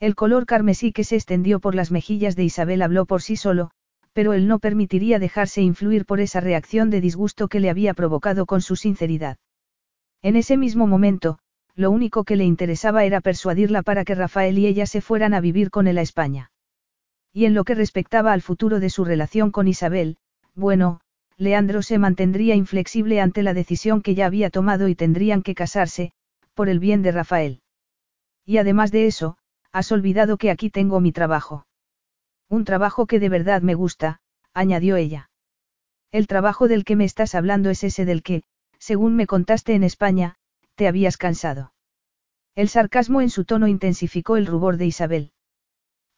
El 0.00 0.14
color 0.14 0.46
carmesí 0.46 0.92
que 0.92 1.04
se 1.04 1.16
extendió 1.16 1.60
por 1.60 1.74
las 1.74 1.90
mejillas 1.90 2.36
de 2.36 2.44
Isabel 2.44 2.80
habló 2.80 3.04
por 3.04 3.20
sí 3.20 3.36
solo, 3.36 3.70
pero 4.14 4.32
él 4.32 4.48
no 4.48 4.60
permitiría 4.60 5.18
dejarse 5.18 5.60
influir 5.60 6.06
por 6.06 6.20
esa 6.20 6.40
reacción 6.40 6.88
de 6.88 7.02
disgusto 7.02 7.48
que 7.48 7.60
le 7.60 7.68
había 7.68 7.92
provocado 7.92 8.46
con 8.46 8.62
su 8.62 8.76
sinceridad. 8.76 9.36
En 10.22 10.36
ese 10.36 10.56
mismo 10.56 10.86
momento, 10.86 11.38
lo 11.74 11.90
único 11.90 12.24
que 12.24 12.36
le 12.36 12.46
interesaba 12.46 13.04
era 13.04 13.20
persuadirla 13.20 13.82
para 13.82 14.06
que 14.06 14.14
Rafael 14.14 14.58
y 14.58 14.66
ella 14.66 14.86
se 14.86 15.02
fueran 15.02 15.34
a 15.34 15.40
vivir 15.42 15.68
con 15.68 15.86
él 15.86 15.98
a 15.98 16.02
España. 16.02 16.50
Y 17.30 17.44
en 17.44 17.52
lo 17.52 17.64
que 17.64 17.74
respectaba 17.74 18.32
al 18.32 18.40
futuro 18.40 18.80
de 18.80 18.88
su 18.88 19.04
relación 19.04 19.50
con 19.50 19.68
Isabel, 19.68 20.16
bueno, 20.54 21.00
Leandro 21.36 21.82
se 21.82 21.98
mantendría 21.98 22.54
inflexible 22.54 23.20
ante 23.20 23.42
la 23.42 23.54
decisión 23.54 24.02
que 24.02 24.14
ya 24.14 24.26
había 24.26 24.50
tomado 24.50 24.88
y 24.88 24.94
tendrían 24.94 25.42
que 25.42 25.54
casarse, 25.54 26.12
por 26.54 26.68
el 26.68 26.78
bien 26.78 27.02
de 27.02 27.12
Rafael. 27.12 27.62
Y 28.44 28.58
además 28.58 28.92
de 28.92 29.06
eso, 29.06 29.38
has 29.72 29.90
olvidado 29.92 30.36
que 30.36 30.50
aquí 30.50 30.70
tengo 30.70 31.00
mi 31.00 31.12
trabajo. 31.12 31.66
Un 32.48 32.64
trabajo 32.64 33.06
que 33.06 33.20
de 33.20 33.28
verdad 33.28 33.62
me 33.62 33.74
gusta, 33.74 34.20
añadió 34.52 34.96
ella. 34.96 35.30
El 36.12 36.26
trabajo 36.26 36.68
del 36.68 36.84
que 36.84 36.96
me 36.96 37.04
estás 37.04 37.34
hablando 37.34 37.70
es 37.70 37.84
ese 37.84 38.04
del 38.04 38.22
que, 38.22 38.42
según 38.78 39.14
me 39.14 39.26
contaste 39.26 39.74
en 39.74 39.84
España, 39.84 40.34
te 40.74 40.88
habías 40.88 41.16
cansado. 41.16 41.72
El 42.54 42.68
sarcasmo 42.68 43.20
en 43.20 43.30
su 43.30 43.44
tono 43.44 43.68
intensificó 43.68 44.36
el 44.36 44.46
rubor 44.46 44.76
de 44.76 44.86
Isabel. 44.86 45.32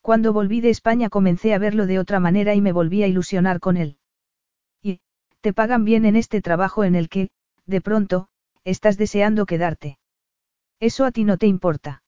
Cuando 0.01 0.33
volví 0.33 0.61
de 0.61 0.71
España 0.71 1.11
comencé 1.11 1.55
a 1.55 1.59
verlo 1.59 1.87
de 1.87 1.99
otra 1.99 2.19
manera 2.19 2.55
y 2.55 2.61
me 2.61 2.73
volví 2.73 3.03
a 3.03 3.07
ilusionar 3.07 3.61
con 3.61 3.77
él. 3.77 3.99
Te 5.43 5.53
pagan 5.53 5.85
bien 5.85 6.05
en 6.05 6.15
este 6.15 6.41
trabajo 6.41 6.85
en 6.85 6.95
el 6.95 7.09
que, 7.09 7.31
de 7.67 7.81
pronto, 7.81 8.29
estás 8.63 8.97
deseando 8.97 9.45
quedarte. 9.45 9.99
Eso 10.79 11.05
a 11.05 11.11
ti 11.11 11.25
no 11.25 11.37
te 11.37 11.49
importa. 11.49 12.05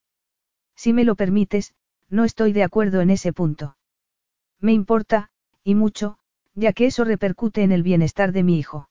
Si 0.77 0.93
me 0.93 1.05
lo 1.05 1.17
permites, 1.17 1.75
no 2.09 2.23
estoy 2.23 2.53
de 2.53 2.63
acuerdo 2.63 3.01
en 3.01 3.11
ese 3.11 3.33
punto. 3.33 3.77
Me 4.61 4.73
importa, 4.73 5.31
y 5.65 5.75
mucho, 5.75 6.17
ya 6.55 6.73
que 6.73 6.87
eso 6.87 7.03
repercute 7.03 7.65
en 7.65 7.73
el 7.73 7.83
bienestar 7.83 8.31
de 8.31 8.45
mi 8.45 8.57
hijo. 8.57 8.89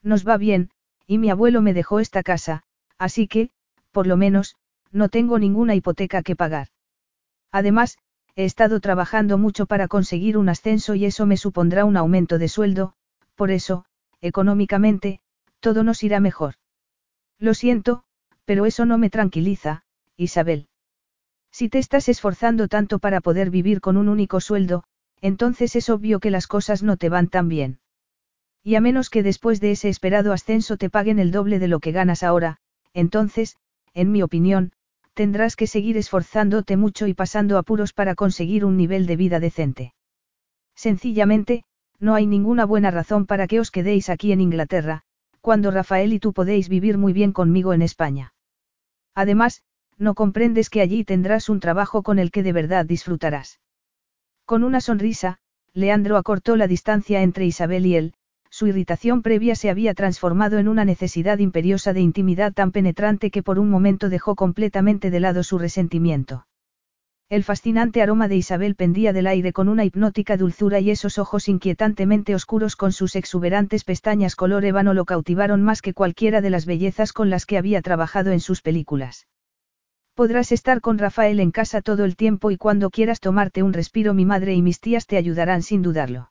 Nos 0.00 0.26
va 0.26 0.36
bien, 0.36 0.70
y 1.08 1.18
mi 1.18 1.30
abuelo 1.30 1.60
me 1.60 1.74
dejó 1.74 1.98
esta 1.98 2.22
casa, 2.22 2.62
así 2.98 3.26
que, 3.26 3.50
por 3.90 4.06
lo 4.06 4.16
menos, 4.16 4.54
no 4.92 5.08
tengo 5.08 5.40
ninguna 5.40 5.74
hipoteca 5.74 6.22
que 6.22 6.36
pagar. 6.36 6.68
Además, 7.50 7.98
he 8.36 8.44
estado 8.44 8.78
trabajando 8.78 9.38
mucho 9.38 9.66
para 9.66 9.88
conseguir 9.88 10.38
un 10.38 10.48
ascenso 10.48 10.94
y 10.94 11.04
eso 11.04 11.26
me 11.26 11.36
supondrá 11.36 11.84
un 11.84 11.96
aumento 11.96 12.38
de 12.38 12.48
sueldo, 12.48 12.94
por 13.36 13.50
eso, 13.50 13.84
económicamente, 14.20 15.20
todo 15.60 15.84
nos 15.84 16.02
irá 16.02 16.18
mejor. 16.20 16.54
Lo 17.38 17.54
siento, 17.54 18.02
pero 18.44 18.66
eso 18.66 18.86
no 18.86 18.98
me 18.98 19.10
tranquiliza, 19.10 19.84
Isabel. 20.16 20.68
Si 21.52 21.68
te 21.68 21.78
estás 21.78 22.08
esforzando 22.08 22.68
tanto 22.68 22.98
para 22.98 23.20
poder 23.20 23.50
vivir 23.50 23.80
con 23.80 23.96
un 23.96 24.08
único 24.08 24.40
sueldo, 24.40 24.84
entonces 25.20 25.76
es 25.76 25.88
obvio 25.88 26.20
que 26.20 26.30
las 26.30 26.46
cosas 26.46 26.82
no 26.82 26.96
te 26.96 27.08
van 27.08 27.28
tan 27.28 27.48
bien. 27.48 27.78
Y 28.62 28.74
a 28.74 28.80
menos 28.80 29.10
que 29.10 29.22
después 29.22 29.60
de 29.60 29.70
ese 29.70 29.88
esperado 29.88 30.32
ascenso 30.32 30.76
te 30.76 30.90
paguen 30.90 31.18
el 31.18 31.30
doble 31.30 31.58
de 31.58 31.68
lo 31.68 31.80
que 31.80 31.92
ganas 31.92 32.22
ahora, 32.22 32.58
entonces, 32.92 33.56
en 33.94 34.12
mi 34.12 34.22
opinión, 34.22 34.72
tendrás 35.14 35.56
que 35.56 35.66
seguir 35.66 35.96
esforzándote 35.96 36.76
mucho 36.76 37.06
y 37.06 37.14
pasando 37.14 37.58
apuros 37.58 37.92
para 37.92 38.14
conseguir 38.14 38.64
un 38.64 38.76
nivel 38.76 39.06
de 39.06 39.16
vida 39.16 39.40
decente. 39.40 39.94
Sencillamente, 40.74 41.64
no 41.98 42.14
hay 42.14 42.26
ninguna 42.26 42.64
buena 42.64 42.90
razón 42.90 43.26
para 43.26 43.46
que 43.46 43.60
os 43.60 43.70
quedéis 43.70 44.08
aquí 44.10 44.32
en 44.32 44.40
Inglaterra, 44.40 45.02
cuando 45.40 45.70
Rafael 45.70 46.12
y 46.12 46.18
tú 46.18 46.32
podéis 46.32 46.68
vivir 46.68 46.98
muy 46.98 47.12
bien 47.12 47.32
conmigo 47.32 47.72
en 47.72 47.82
España. 47.82 48.34
Además, 49.14 49.62
no 49.98 50.14
comprendes 50.14 50.70
que 50.70 50.80
allí 50.80 51.04
tendrás 51.04 51.48
un 51.48 51.60
trabajo 51.60 52.02
con 52.02 52.18
el 52.18 52.30
que 52.30 52.42
de 52.42 52.52
verdad 52.52 52.84
disfrutarás. 52.84 53.60
Con 54.44 54.62
una 54.62 54.80
sonrisa, 54.80 55.38
Leandro 55.72 56.16
acortó 56.16 56.56
la 56.56 56.66
distancia 56.66 57.22
entre 57.22 57.46
Isabel 57.46 57.86
y 57.86 57.96
él, 57.96 58.14
su 58.50 58.66
irritación 58.66 59.22
previa 59.22 59.54
se 59.54 59.70
había 59.70 59.94
transformado 59.94 60.58
en 60.58 60.68
una 60.68 60.84
necesidad 60.84 61.38
imperiosa 61.38 61.92
de 61.92 62.00
intimidad 62.00 62.52
tan 62.52 62.72
penetrante 62.72 63.30
que 63.30 63.42
por 63.42 63.58
un 63.58 63.68
momento 63.68 64.08
dejó 64.08 64.34
completamente 64.34 65.10
de 65.10 65.20
lado 65.20 65.42
su 65.42 65.58
resentimiento. 65.58 66.46
El 67.28 67.42
fascinante 67.42 68.02
aroma 68.02 68.28
de 68.28 68.36
Isabel 68.36 68.76
pendía 68.76 69.12
del 69.12 69.26
aire 69.26 69.52
con 69.52 69.68
una 69.68 69.84
hipnótica 69.84 70.36
dulzura 70.36 70.78
y 70.78 70.90
esos 70.90 71.18
ojos 71.18 71.48
inquietantemente 71.48 72.36
oscuros 72.36 72.76
con 72.76 72.92
sus 72.92 73.16
exuberantes 73.16 73.82
pestañas 73.82 74.36
color 74.36 74.64
ébano 74.64 74.94
lo 74.94 75.04
cautivaron 75.04 75.60
más 75.60 75.82
que 75.82 75.92
cualquiera 75.92 76.40
de 76.40 76.50
las 76.50 76.66
bellezas 76.66 77.12
con 77.12 77.28
las 77.28 77.44
que 77.44 77.58
había 77.58 77.82
trabajado 77.82 78.30
en 78.30 78.38
sus 78.38 78.62
películas. 78.62 79.26
Podrás 80.14 80.52
estar 80.52 80.80
con 80.80 80.98
Rafael 80.98 81.40
en 81.40 81.50
casa 81.50 81.82
todo 81.82 82.04
el 82.04 82.14
tiempo 82.14 82.52
y 82.52 82.58
cuando 82.58 82.90
quieras 82.90 83.18
tomarte 83.18 83.64
un 83.64 83.72
respiro 83.72 84.14
mi 84.14 84.24
madre 84.24 84.54
y 84.54 84.62
mis 84.62 84.78
tías 84.78 85.08
te 85.08 85.16
ayudarán 85.16 85.62
sin 85.62 85.82
dudarlo. 85.82 86.30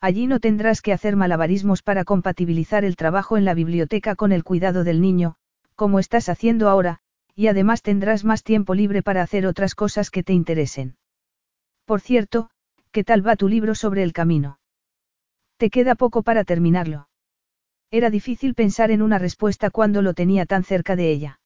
Allí 0.00 0.28
no 0.28 0.38
tendrás 0.38 0.80
que 0.80 0.92
hacer 0.92 1.16
malabarismos 1.16 1.82
para 1.82 2.04
compatibilizar 2.04 2.84
el 2.84 2.94
trabajo 2.94 3.36
en 3.36 3.44
la 3.44 3.54
biblioteca 3.54 4.14
con 4.14 4.30
el 4.30 4.44
cuidado 4.44 4.84
del 4.84 5.00
niño, 5.00 5.34
como 5.74 5.98
estás 5.98 6.28
haciendo 6.28 6.68
ahora, 6.68 7.00
y 7.34 7.48
además 7.48 7.82
tendrás 7.82 8.24
más 8.24 8.42
tiempo 8.42 8.74
libre 8.74 9.02
para 9.02 9.22
hacer 9.22 9.46
otras 9.46 9.74
cosas 9.74 10.10
que 10.10 10.22
te 10.22 10.32
interesen. 10.32 10.96
Por 11.84 12.00
cierto, 12.00 12.50
¿qué 12.92 13.04
tal 13.04 13.26
va 13.26 13.36
tu 13.36 13.48
libro 13.48 13.74
sobre 13.74 14.02
el 14.02 14.12
camino? 14.12 14.58
Te 15.56 15.70
queda 15.70 15.94
poco 15.94 16.22
para 16.22 16.44
terminarlo. 16.44 17.08
Era 17.90 18.10
difícil 18.10 18.54
pensar 18.54 18.90
en 18.90 19.02
una 19.02 19.18
respuesta 19.18 19.70
cuando 19.70 20.02
lo 20.02 20.14
tenía 20.14 20.46
tan 20.46 20.64
cerca 20.64 20.96
de 20.96 21.10
ella. 21.10 21.40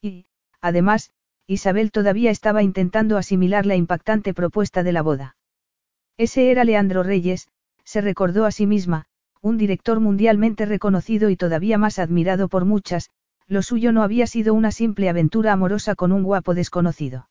Y, 0.00 0.26
además, 0.60 1.12
Isabel 1.46 1.90
todavía 1.90 2.30
estaba 2.30 2.62
intentando 2.62 3.16
asimilar 3.18 3.66
la 3.66 3.76
impactante 3.76 4.34
propuesta 4.34 4.82
de 4.82 4.92
la 4.92 5.02
boda. 5.02 5.36
Ese 6.16 6.50
era 6.50 6.64
Leandro 6.64 7.02
Reyes, 7.02 7.48
se 7.84 8.00
recordó 8.00 8.46
a 8.46 8.50
sí 8.50 8.66
misma, 8.66 9.06
un 9.40 9.58
director 9.58 10.00
mundialmente 10.00 10.64
reconocido 10.64 11.28
y 11.28 11.36
todavía 11.36 11.76
más 11.76 11.98
admirado 11.98 12.48
por 12.48 12.64
muchas, 12.64 13.10
lo 13.46 13.62
suyo 13.62 13.92
no 13.92 14.02
había 14.02 14.26
sido 14.26 14.54
una 14.54 14.72
simple 14.72 15.08
aventura 15.08 15.52
amorosa 15.52 15.94
con 15.94 16.12
un 16.12 16.22
guapo 16.22 16.54
desconocido. 16.54 17.28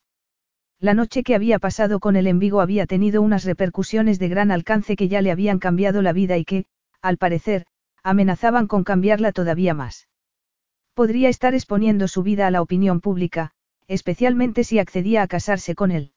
La 0.80 0.93
noche 0.93 1.24
que 1.24 1.35
había 1.35 1.59
pasado 1.59 2.00
con 2.00 2.16
el 2.16 2.27
en 2.27 2.40
Vigo 2.40 2.61
había 2.61 2.85
tenido 2.85 3.22
unas 3.22 3.45
repercusiones 3.45 4.19
de 4.19 4.27
gran 4.27 4.51
alcance 4.51 4.95
que 4.95 5.08
ya 5.08 5.22
le 5.22 5.32
habían 5.32 5.59
cambiado 5.59 6.01
la 6.01 6.14
vida 6.14 6.38
y 6.38 6.45
que, 6.45 6.66
al 7.01 7.17
parecer, 7.17 7.66
amenazaban 8.03 8.67
con 8.67 8.83
cambiarla 8.83 9.32
todavía 9.32 9.74
más. 9.74 10.08
Podría 10.93 11.30
estar 11.30 11.53
exponiendo 11.53 12.08
su 12.08 12.22
vida 12.22 12.48
a 12.48 12.51
la 12.51 12.61
opinión 12.61 13.00
pública, 13.00 13.51
especialmente 13.88 14.64
si 14.64 14.77
accedía 14.77 15.24
a 15.24 15.27
casarse 15.27 15.74
con 15.74 15.92
él. 15.92 16.11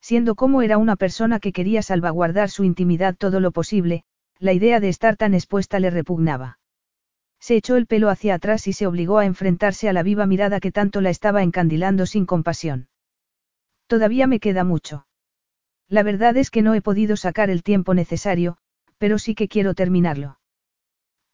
Siendo 0.00 0.34
como 0.34 0.62
era 0.62 0.78
una 0.78 0.96
persona 0.96 1.40
que 1.40 1.52
quería 1.52 1.82
salvaguardar 1.82 2.50
su 2.50 2.64
intimidad 2.64 3.16
todo 3.16 3.40
lo 3.40 3.50
posible, 3.50 4.04
la 4.38 4.52
idea 4.52 4.80
de 4.80 4.88
estar 4.88 5.16
tan 5.16 5.34
expuesta 5.34 5.80
le 5.80 5.90
repugnaba. 5.90 6.57
Se 7.40 7.56
echó 7.56 7.76
el 7.76 7.86
pelo 7.86 8.08
hacia 8.10 8.34
atrás 8.34 8.66
y 8.66 8.72
se 8.72 8.86
obligó 8.86 9.18
a 9.18 9.26
enfrentarse 9.26 9.88
a 9.88 9.92
la 9.92 10.02
viva 10.02 10.26
mirada 10.26 10.60
que 10.60 10.72
tanto 10.72 11.00
la 11.00 11.10
estaba 11.10 11.42
encandilando 11.42 12.06
sin 12.06 12.26
compasión. 12.26 12.88
Todavía 13.86 14.26
me 14.26 14.40
queda 14.40 14.64
mucho. 14.64 15.06
La 15.88 16.02
verdad 16.02 16.36
es 16.36 16.50
que 16.50 16.62
no 16.62 16.74
he 16.74 16.82
podido 16.82 17.16
sacar 17.16 17.48
el 17.48 17.62
tiempo 17.62 17.94
necesario, 17.94 18.58
pero 18.98 19.18
sí 19.18 19.34
que 19.34 19.48
quiero 19.48 19.74
terminarlo. 19.74 20.38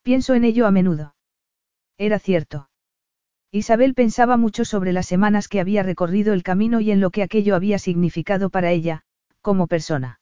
Pienso 0.03 0.35
en 0.35 0.45
ello 0.45 0.67
a 0.67 0.71
menudo. 0.71 1.17
Era 1.99 2.19
cierto. 2.19 2.69
Isabel 3.51 3.95
pensaba 3.95 4.37
mucho 4.37 4.65
sobre 4.65 4.93
las 4.93 5.07
semanas 5.07 5.49
que 5.49 5.61
había 5.61 5.83
recorrido 5.83 6.33
el 6.33 6.43
camino 6.43 6.81
y 6.81 6.91
en 6.91 7.01
lo 7.01 7.11
que 7.11 7.23
aquello 7.23 7.55
había 7.55 7.79
significado 7.79 8.51
para 8.51 8.71
ella, 8.71 9.03
como 9.41 9.67
persona. 9.67 10.21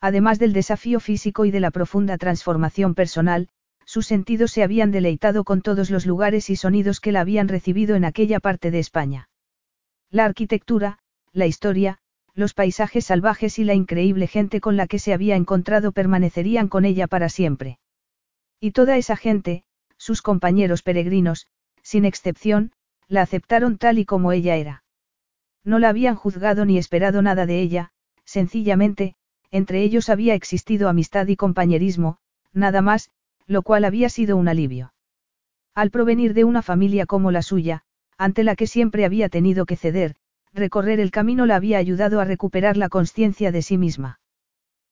Además 0.00 0.38
del 0.38 0.52
desafío 0.52 1.00
físico 1.00 1.44
y 1.44 1.50
de 1.50 1.60
la 1.60 1.70
profunda 1.70 2.16
transformación 2.18 2.94
personal, 2.94 3.48
sus 3.84 4.06
sentidos 4.06 4.52
se 4.52 4.62
habían 4.62 4.90
deleitado 4.90 5.44
con 5.44 5.62
todos 5.62 5.90
los 5.90 6.06
lugares 6.06 6.50
y 6.50 6.56
sonidos 6.56 7.00
que 7.00 7.12
la 7.12 7.20
habían 7.20 7.48
recibido 7.48 7.96
en 7.96 8.04
aquella 8.04 8.40
parte 8.40 8.70
de 8.70 8.78
España. 8.78 9.28
La 10.10 10.24
arquitectura, 10.24 10.98
la 11.32 11.46
historia, 11.46 11.98
los 12.34 12.54
paisajes 12.54 13.06
salvajes 13.06 13.58
y 13.58 13.64
la 13.64 13.74
increíble 13.74 14.26
gente 14.26 14.60
con 14.60 14.76
la 14.76 14.86
que 14.86 14.98
se 14.98 15.12
había 15.12 15.36
encontrado 15.36 15.92
permanecerían 15.92 16.68
con 16.68 16.84
ella 16.84 17.06
para 17.06 17.28
siempre. 17.28 17.78
Y 18.60 18.72
toda 18.72 18.96
esa 18.96 19.16
gente, 19.16 19.64
sus 19.96 20.22
compañeros 20.22 20.82
peregrinos, 20.82 21.46
sin 21.82 22.04
excepción, 22.04 22.72
la 23.08 23.22
aceptaron 23.22 23.78
tal 23.78 23.98
y 23.98 24.04
como 24.04 24.32
ella 24.32 24.56
era. 24.56 24.84
No 25.62 25.78
la 25.78 25.90
habían 25.90 26.16
juzgado 26.16 26.64
ni 26.64 26.78
esperado 26.78 27.22
nada 27.22 27.46
de 27.46 27.60
ella, 27.60 27.92
sencillamente, 28.24 29.16
entre 29.50 29.82
ellos 29.82 30.08
había 30.08 30.34
existido 30.34 30.88
amistad 30.88 31.26
y 31.28 31.36
compañerismo, 31.36 32.18
nada 32.52 32.82
más, 32.82 33.10
lo 33.46 33.62
cual 33.62 33.84
había 33.84 34.08
sido 34.08 34.36
un 34.36 34.48
alivio. 34.48 34.94
Al 35.74 35.90
provenir 35.90 36.34
de 36.34 36.44
una 36.44 36.62
familia 36.62 37.06
como 37.06 37.30
la 37.30 37.42
suya, 37.42 37.82
ante 38.16 38.44
la 38.44 38.56
que 38.56 38.66
siempre 38.66 39.04
había 39.04 39.28
tenido 39.28 39.66
que 39.66 39.76
ceder, 39.76 40.14
recorrer 40.52 41.00
el 41.00 41.10
camino 41.10 41.46
la 41.46 41.56
había 41.56 41.78
ayudado 41.78 42.20
a 42.20 42.24
recuperar 42.24 42.76
la 42.76 42.88
conciencia 42.88 43.50
de 43.50 43.62
sí 43.62 43.76
misma. 43.76 44.20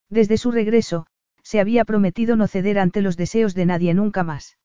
Desde 0.09 0.37
su 0.37 0.51
regreso, 0.51 1.07
se 1.41 1.59
había 1.59 1.85
prometido 1.85 2.35
no 2.35 2.47
ceder 2.47 2.79
ante 2.79 3.01
los 3.01 3.17
deseos 3.17 3.55
de 3.55 3.65
nadie 3.65 3.93
nunca 3.93 4.23
más. 4.23 4.57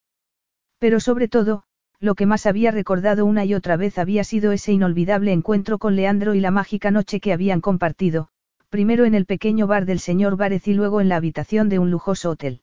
Pero 0.79 1.01
sobre 1.01 1.29
todo, 1.29 1.65
lo 2.01 2.15
que 2.15 2.27
más 2.27 2.47
había 2.47 2.71
recordado 2.71 3.27
una 3.27 3.45
y 3.45 3.55
otra 3.55 3.77
vez 3.77 3.99
había 3.99 4.23
sido 4.23 4.53
ese 4.53 4.73
inolvidable 4.73 5.33
encuentro 5.33 5.79
con 5.79 5.97
Leandro 5.97 6.35
y 6.35 6.41
la 6.41 6.53
mágica 6.53 6.91
noche 6.91 7.21
que 7.21 7.33
habían 7.33 7.61
compartido, 7.61 8.29
primero 8.69 9.05
en 9.05 9.15
el 9.15 9.27
pequeño 9.27 9.67
bar 9.67 9.87
del 9.87 9.99
señor 9.99 10.37
Várez 10.37 10.69
y 10.69 10.75
luego 10.75 11.01
en 11.01 11.09
la 11.09 11.17
habitación 11.17 11.69
de 11.69 11.79
un 11.79 11.91
lujoso 11.91 12.31
hotel. 12.31 12.63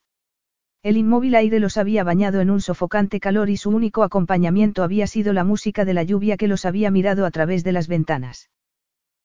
El 0.85 0.97
inmóvil 0.97 1.33
aire 1.33 1.59
los 1.59 1.77
había 1.77 2.03
bañado 2.03 2.41
en 2.41 2.51
un 2.51 2.61
sofocante 2.61 3.19
calor 3.19 3.49
y 3.49 3.57
su 3.57 3.71
único 3.71 4.03
acompañamiento 4.03 4.83
había 4.83 5.07
sido 5.07 5.33
la 5.33 5.43
música 5.43 5.83
de 5.83 5.95
la 5.95 6.03
lluvia 6.03 6.37
que 6.37 6.47
los 6.47 6.63
había 6.63 6.91
mirado 6.91 7.25
a 7.25 7.31
través 7.31 7.63
de 7.63 7.71
las 7.71 7.87
ventanas. 7.87 8.51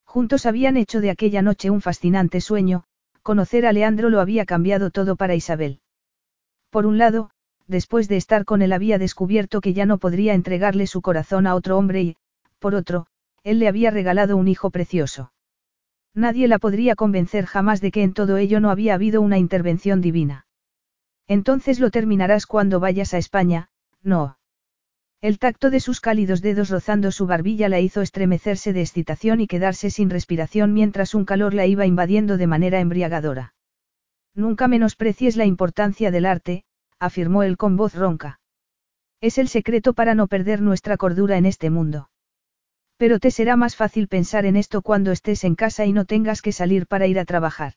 Juntos 0.06 0.46
habían 0.46 0.78
hecho 0.78 1.02
de 1.02 1.10
aquella 1.10 1.42
noche 1.42 1.68
un 1.68 1.82
fascinante 1.82 2.40
sueño, 2.40 2.84
conocer 3.20 3.66
a 3.66 3.74
Leandro 3.74 4.08
lo 4.08 4.20
había 4.20 4.46
cambiado 4.46 4.90
todo 4.90 5.16
para 5.16 5.34
Isabel. 5.34 5.82
Por 6.70 6.86
un 6.86 6.96
lado, 6.96 7.28
después 7.66 8.08
de 8.08 8.16
estar 8.16 8.46
con 8.46 8.62
él 8.62 8.72
había 8.72 8.96
descubierto 8.96 9.60
que 9.60 9.74
ya 9.74 9.84
no 9.84 9.98
podría 9.98 10.32
entregarle 10.32 10.86
su 10.86 11.02
corazón 11.02 11.46
a 11.46 11.54
otro 11.54 11.76
hombre 11.76 12.00
y, 12.00 12.16
por 12.58 12.74
otro, 12.74 13.06
él 13.44 13.58
le 13.58 13.68
había 13.68 13.90
regalado 13.90 14.38
un 14.38 14.48
hijo 14.48 14.70
precioso. 14.70 15.34
Nadie 16.14 16.48
la 16.48 16.58
podría 16.58 16.94
convencer 16.94 17.44
jamás 17.44 17.82
de 17.82 17.90
que 17.90 18.02
en 18.02 18.14
todo 18.14 18.38
ello 18.38 18.60
no 18.60 18.70
había 18.70 18.94
habido 18.94 19.20
una 19.20 19.36
intervención 19.36 20.00
divina. 20.00 20.46
Entonces 21.30 21.78
lo 21.78 21.92
terminarás 21.92 22.44
cuando 22.44 22.80
vayas 22.80 23.14
a 23.14 23.18
España, 23.18 23.70
no. 24.02 24.38
El 25.20 25.38
tacto 25.38 25.70
de 25.70 25.78
sus 25.78 26.00
cálidos 26.00 26.42
dedos 26.42 26.70
rozando 26.70 27.12
su 27.12 27.28
barbilla 27.28 27.68
la 27.68 27.78
hizo 27.78 28.00
estremecerse 28.00 28.72
de 28.72 28.80
excitación 28.80 29.40
y 29.40 29.46
quedarse 29.46 29.90
sin 29.90 30.10
respiración 30.10 30.72
mientras 30.72 31.14
un 31.14 31.24
calor 31.24 31.54
la 31.54 31.66
iba 31.66 31.86
invadiendo 31.86 32.36
de 32.36 32.48
manera 32.48 32.80
embriagadora. 32.80 33.54
Nunca 34.34 34.66
menosprecies 34.66 35.36
la 35.36 35.44
importancia 35.44 36.10
del 36.10 36.26
arte, 36.26 36.64
afirmó 36.98 37.44
él 37.44 37.56
con 37.56 37.76
voz 37.76 37.94
ronca. 37.94 38.40
Es 39.20 39.38
el 39.38 39.46
secreto 39.46 39.94
para 39.94 40.16
no 40.16 40.26
perder 40.26 40.60
nuestra 40.60 40.96
cordura 40.96 41.38
en 41.38 41.46
este 41.46 41.70
mundo. 41.70 42.10
Pero 42.96 43.20
te 43.20 43.30
será 43.30 43.54
más 43.54 43.76
fácil 43.76 44.08
pensar 44.08 44.46
en 44.46 44.56
esto 44.56 44.82
cuando 44.82 45.12
estés 45.12 45.44
en 45.44 45.54
casa 45.54 45.86
y 45.86 45.92
no 45.92 46.06
tengas 46.06 46.42
que 46.42 46.50
salir 46.50 46.88
para 46.88 47.06
ir 47.06 47.20
a 47.20 47.24
trabajar. 47.24 47.74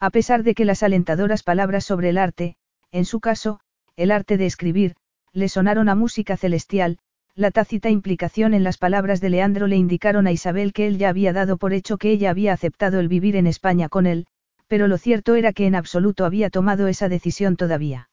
A 0.00 0.08
pesar 0.08 0.42
de 0.42 0.54
que 0.54 0.64
las 0.64 0.82
alentadoras 0.82 1.42
palabras 1.42 1.84
sobre 1.84 2.08
el 2.08 2.18
arte, 2.18 2.56
en 2.92 3.04
su 3.04 3.20
caso, 3.20 3.60
el 3.96 4.10
arte 4.10 4.36
de 4.36 4.46
escribir, 4.46 4.94
le 5.32 5.48
sonaron 5.48 5.88
a 5.88 5.94
música 5.94 6.36
celestial, 6.36 6.98
la 7.34 7.50
tácita 7.50 7.88
implicación 7.88 8.52
en 8.52 8.62
las 8.62 8.76
palabras 8.76 9.22
de 9.22 9.30
Leandro 9.30 9.66
le 9.66 9.76
indicaron 9.76 10.26
a 10.26 10.32
Isabel 10.32 10.74
que 10.74 10.86
él 10.86 10.98
ya 10.98 11.08
había 11.08 11.32
dado 11.32 11.56
por 11.56 11.72
hecho 11.72 11.96
que 11.96 12.10
ella 12.10 12.28
había 12.28 12.52
aceptado 12.52 13.00
el 13.00 13.08
vivir 13.08 13.36
en 13.36 13.46
España 13.46 13.88
con 13.88 14.04
él, 14.06 14.26
pero 14.68 14.86
lo 14.86 14.98
cierto 14.98 15.34
era 15.34 15.54
que 15.54 15.66
en 15.66 15.74
absoluto 15.74 16.26
había 16.26 16.50
tomado 16.50 16.88
esa 16.88 17.08
decisión 17.08 17.56
todavía. 17.56 18.10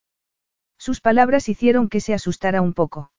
Sus 0.78 1.02
palabras 1.02 1.50
hicieron 1.50 1.90
que 1.90 2.00
se 2.00 2.14
asustara 2.14 2.62
un 2.62 2.74
poco. 2.74 3.12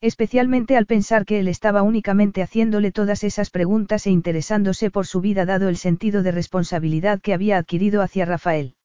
Especialmente 0.00 0.76
al 0.76 0.86
pensar 0.86 1.24
que 1.24 1.40
él 1.40 1.48
estaba 1.48 1.82
únicamente 1.82 2.42
haciéndole 2.42 2.92
todas 2.92 3.24
esas 3.24 3.50
preguntas 3.50 4.06
e 4.06 4.10
interesándose 4.10 4.92
por 4.92 5.06
su 5.08 5.20
vida 5.20 5.46
dado 5.46 5.68
el 5.68 5.78
sentido 5.78 6.22
de 6.22 6.30
responsabilidad 6.30 7.20
que 7.20 7.34
había 7.34 7.58
adquirido 7.58 8.02
hacia 8.02 8.24
Rafael. 8.24 8.75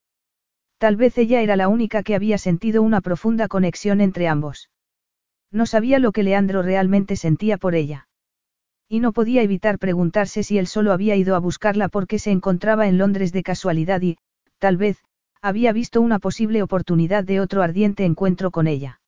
Tal 0.82 0.96
vez 0.96 1.16
ella 1.20 1.44
era 1.44 1.56
la 1.56 1.68
única 1.68 2.02
que 2.02 2.16
había 2.16 2.40
sentido 2.40 2.82
una 2.82 3.02
profunda 3.02 3.48
conexión 3.48 4.02
entre 4.02 4.28
ambos. 4.28 4.72
No 5.52 5.68
sabía 5.68 6.00
lo 6.00 6.12
que 6.12 6.24
Leandro 6.24 6.64
realmente 6.64 7.16
sentía 7.18 7.58
por 7.58 7.76
ella. 7.76 8.08
Y 8.90 9.00
no 9.00 9.12
podía 9.12 9.44
evitar 9.44 9.78
preguntarse 9.78 10.42
si 10.42 10.58
él 10.58 10.66
solo 10.66 10.92
había 10.92 11.16
ido 11.16 11.36
a 11.36 11.40
buscarla 11.40 11.88
porque 11.88 12.18
se 12.18 12.32
encontraba 12.32 12.88
en 12.88 12.98
Londres 12.98 13.32
de 13.32 13.44
casualidad 13.44 14.02
y, 14.02 14.18
tal 14.58 14.78
vez, 14.78 14.98
había 15.40 15.72
visto 15.72 16.02
una 16.02 16.18
posible 16.18 16.64
oportunidad 16.64 17.24
de 17.24 17.42
otro 17.42 17.62
ardiente 17.62 18.04
encuentro 18.04 18.50
con 18.50 18.66
ella. 18.66 19.02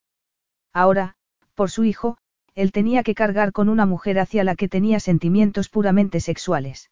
Ahora, 0.74 1.16
por 1.56 1.72
su 1.72 1.85
hijo, 1.85 2.19
él 2.53 2.72
tenía 2.72 3.02
que 3.02 3.16
cargar 3.16 3.52
con 3.52 3.68
una 3.68 3.88
mujer 3.88 4.19
hacia 4.19 4.43
la 4.43 4.53
que 4.53 4.69
tenía 4.69 5.00
sentimientos 5.00 5.69
puramente 5.69 6.19
sexuales. 6.19 6.92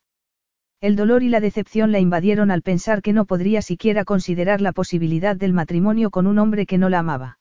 El 0.82 0.96
dolor 0.96 1.22
y 1.22 1.30
la 1.30 1.40
decepción 1.40 1.92
la 1.92 2.00
invadieron 2.00 2.50
al 2.50 2.64
pensar 2.64 3.04
que 3.04 3.14
no 3.14 3.26
podría 3.26 3.62
siquiera 3.62 4.04
considerar 4.04 4.62
la 4.62 4.72
posibilidad 4.72 5.36
del 5.36 5.54
matrimonio 5.54 6.10
con 6.10 6.26
un 6.26 6.40
hombre 6.40 6.66
que 6.66 6.80
no 6.80 6.90
la 6.90 7.00
amaba. 7.00 7.38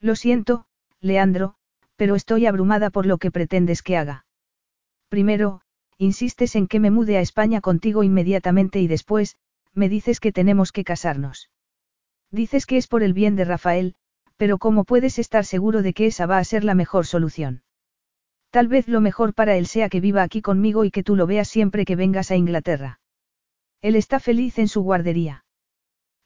Lo 0.00 0.14
siento, 0.14 0.66
Leandro, 1.00 1.56
pero 1.96 2.14
estoy 2.14 2.46
abrumada 2.46 2.90
por 2.90 3.04
lo 3.04 3.18
que 3.18 3.32
pretendes 3.32 3.82
que 3.82 3.96
haga. 3.96 4.26
Primero, 5.08 5.62
insistes 5.98 6.54
en 6.54 6.68
que 6.68 6.78
me 6.78 6.92
mude 6.92 7.16
a 7.16 7.20
España 7.20 7.60
contigo 7.60 8.04
inmediatamente 8.04 8.80
y 8.80 8.86
después, 8.86 9.36
me 9.74 9.88
dices 9.88 10.20
que 10.20 10.30
tenemos 10.32 10.70
que 10.70 10.84
casarnos. 10.84 11.50
Dices 12.30 12.64
que 12.64 12.76
es 12.76 12.86
por 12.86 13.02
el 13.02 13.12
bien 13.12 13.34
de 13.34 13.44
Rafael, 13.44 13.96
pero 14.36 14.58
¿cómo 14.58 14.84
puedes 14.84 15.18
estar 15.18 15.44
seguro 15.44 15.82
de 15.82 15.94
que 15.94 16.06
esa 16.06 16.26
va 16.26 16.38
a 16.38 16.44
ser 16.44 16.62
la 16.62 16.74
mejor 16.74 17.06
solución? 17.06 17.62
Tal 18.52 18.68
vez 18.68 18.86
lo 18.86 19.00
mejor 19.00 19.32
para 19.32 19.56
él 19.56 19.66
sea 19.66 19.88
que 19.88 20.02
viva 20.02 20.22
aquí 20.22 20.42
conmigo 20.42 20.84
y 20.84 20.90
que 20.90 21.02
tú 21.02 21.16
lo 21.16 21.26
veas 21.26 21.48
siempre 21.48 21.86
que 21.86 21.96
vengas 21.96 22.30
a 22.30 22.36
Inglaterra. 22.36 23.00
Él 23.80 23.96
está 23.96 24.20
feliz 24.20 24.58
en 24.58 24.68
su 24.68 24.82
guardería. 24.82 25.46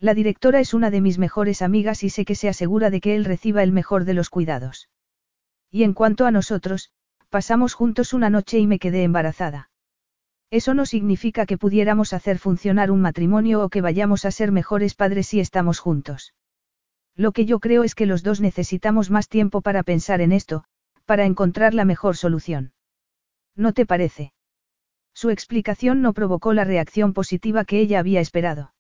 La 0.00 0.12
directora 0.12 0.58
es 0.58 0.74
una 0.74 0.90
de 0.90 1.00
mis 1.00 1.18
mejores 1.18 1.62
amigas 1.62 2.02
y 2.02 2.10
sé 2.10 2.24
que 2.24 2.34
se 2.34 2.48
asegura 2.48 2.90
de 2.90 3.00
que 3.00 3.14
él 3.14 3.24
reciba 3.24 3.62
el 3.62 3.70
mejor 3.70 4.04
de 4.04 4.14
los 4.14 4.28
cuidados. 4.28 4.90
Y 5.70 5.84
en 5.84 5.94
cuanto 5.94 6.26
a 6.26 6.32
nosotros, 6.32 6.90
pasamos 7.30 7.74
juntos 7.74 8.12
una 8.12 8.28
noche 8.28 8.58
y 8.58 8.66
me 8.66 8.80
quedé 8.80 9.04
embarazada. 9.04 9.70
Eso 10.50 10.74
no 10.74 10.84
significa 10.84 11.46
que 11.46 11.58
pudiéramos 11.58 12.12
hacer 12.12 12.40
funcionar 12.40 12.90
un 12.90 13.02
matrimonio 13.02 13.62
o 13.62 13.68
que 13.68 13.82
vayamos 13.82 14.24
a 14.24 14.32
ser 14.32 14.50
mejores 14.50 14.96
padres 14.96 15.28
si 15.28 15.38
estamos 15.38 15.78
juntos. 15.78 16.34
Lo 17.14 17.30
que 17.30 17.46
yo 17.46 17.60
creo 17.60 17.84
es 17.84 17.94
que 17.94 18.06
los 18.06 18.24
dos 18.24 18.40
necesitamos 18.40 19.12
más 19.12 19.28
tiempo 19.28 19.60
para 19.60 19.84
pensar 19.84 20.20
en 20.20 20.32
esto, 20.32 20.64
para 21.06 21.24
encontrar 21.24 21.72
la 21.72 21.84
mejor 21.84 22.16
solución. 22.16 22.72
¿No 23.54 23.72
te 23.72 23.86
parece? 23.86 24.34
Su 25.14 25.30
explicación 25.30 26.02
no 26.02 26.12
provocó 26.12 26.52
la 26.52 26.64
reacción 26.64 27.14
positiva 27.14 27.64
que 27.64 27.80
ella 27.80 28.00
había 28.00 28.20
esperado. 28.20 28.74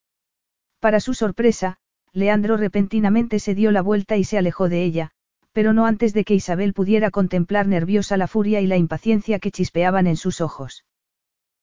Para 0.80 1.00
su 1.00 1.14
sorpresa, 1.14 1.78
Leandro 2.12 2.58
repentinamente 2.58 3.38
se 3.38 3.54
dio 3.54 3.72
la 3.72 3.80
vuelta 3.80 4.16
y 4.16 4.24
se 4.24 4.36
alejó 4.36 4.68
de 4.68 4.84
ella, 4.84 5.12
pero 5.52 5.72
no 5.72 5.86
antes 5.86 6.12
de 6.12 6.24
que 6.24 6.34
Isabel 6.34 6.74
pudiera 6.74 7.10
contemplar 7.10 7.66
nerviosa 7.66 8.18
la 8.18 8.28
furia 8.28 8.60
y 8.60 8.66
la 8.66 8.76
impaciencia 8.76 9.38
que 9.38 9.50
chispeaban 9.50 10.06
en 10.06 10.16
sus 10.16 10.42
ojos. 10.42 10.84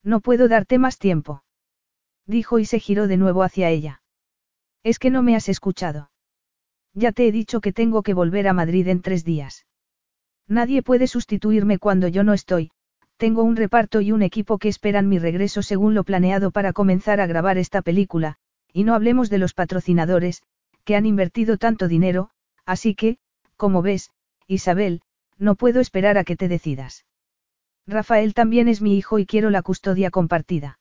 No 0.01 0.19
puedo 0.19 0.48
darte 0.48 0.80
más 0.80 0.98
tiempo. 0.98 1.43
Dijo 2.25 2.58
y 2.58 2.66
se 2.66 2.80
giró 2.80 3.08
de 3.08 3.17
nuevo 3.17 3.43
hacia 3.43 3.69
ella. 3.69 4.01
Es 4.82 4.98
que 4.98 5.11
no 5.11 5.22
me 5.22 5.35
has 5.35 5.50
escuchado. 5.50 6.09
Ya 6.93 7.11
te 7.11 7.27
he 7.27 7.32
dicho 7.32 7.61
que 7.61 7.74
tengo 7.74 8.01
que 8.01 8.14
volver 8.14 8.48
a 8.48 8.53
Madrid 8.53 8.88
en 8.88 9.01
tres 9.01 9.24
días. 9.24 9.66
Nadie 10.48 10.84
puede 10.84 11.08
sustituirme 11.08 11.80
cuando 11.80 12.08
yo 12.08 12.24
no 12.24 12.34
estoy, 12.34 12.72
tengo 13.18 13.44
un 13.44 13.56
reparto 13.56 14.02
y 14.02 14.12
un 14.12 14.22
equipo 14.22 14.58
que 14.58 14.68
esperan 14.68 15.08
mi 15.08 15.20
regreso 15.20 15.62
según 15.62 15.94
lo 15.94 16.04
planeado 16.04 16.52
para 16.52 16.74
comenzar 16.74 17.22
a 17.22 17.28
grabar 17.28 17.58
esta 17.58 17.82
película, 17.82 18.36
y 18.74 18.84
no 18.84 18.96
hablemos 18.96 19.30
de 19.30 19.38
los 19.38 19.54
patrocinadores, 19.54 20.44
que 20.84 20.96
han 20.96 21.06
invertido 21.06 21.58
tanto 21.58 21.88
dinero, 21.88 22.30
así 22.66 22.96
que, 22.96 23.18
como 23.56 23.82
ves, 23.82 24.12
Isabel, 24.48 25.02
no 25.38 25.56
puedo 25.56 25.80
esperar 25.80 26.18
a 26.18 26.24
que 26.24 26.36
te 26.36 26.48
decidas. 26.48 27.06
Rafael 27.88 28.34
también 28.34 28.68
es 28.68 28.82
mi 28.82 28.98
hijo 28.98 29.20
y 29.20 29.26
quiero 29.26 29.50
la 29.50 29.62
custodia 29.62 30.10
compartida. 30.10 30.80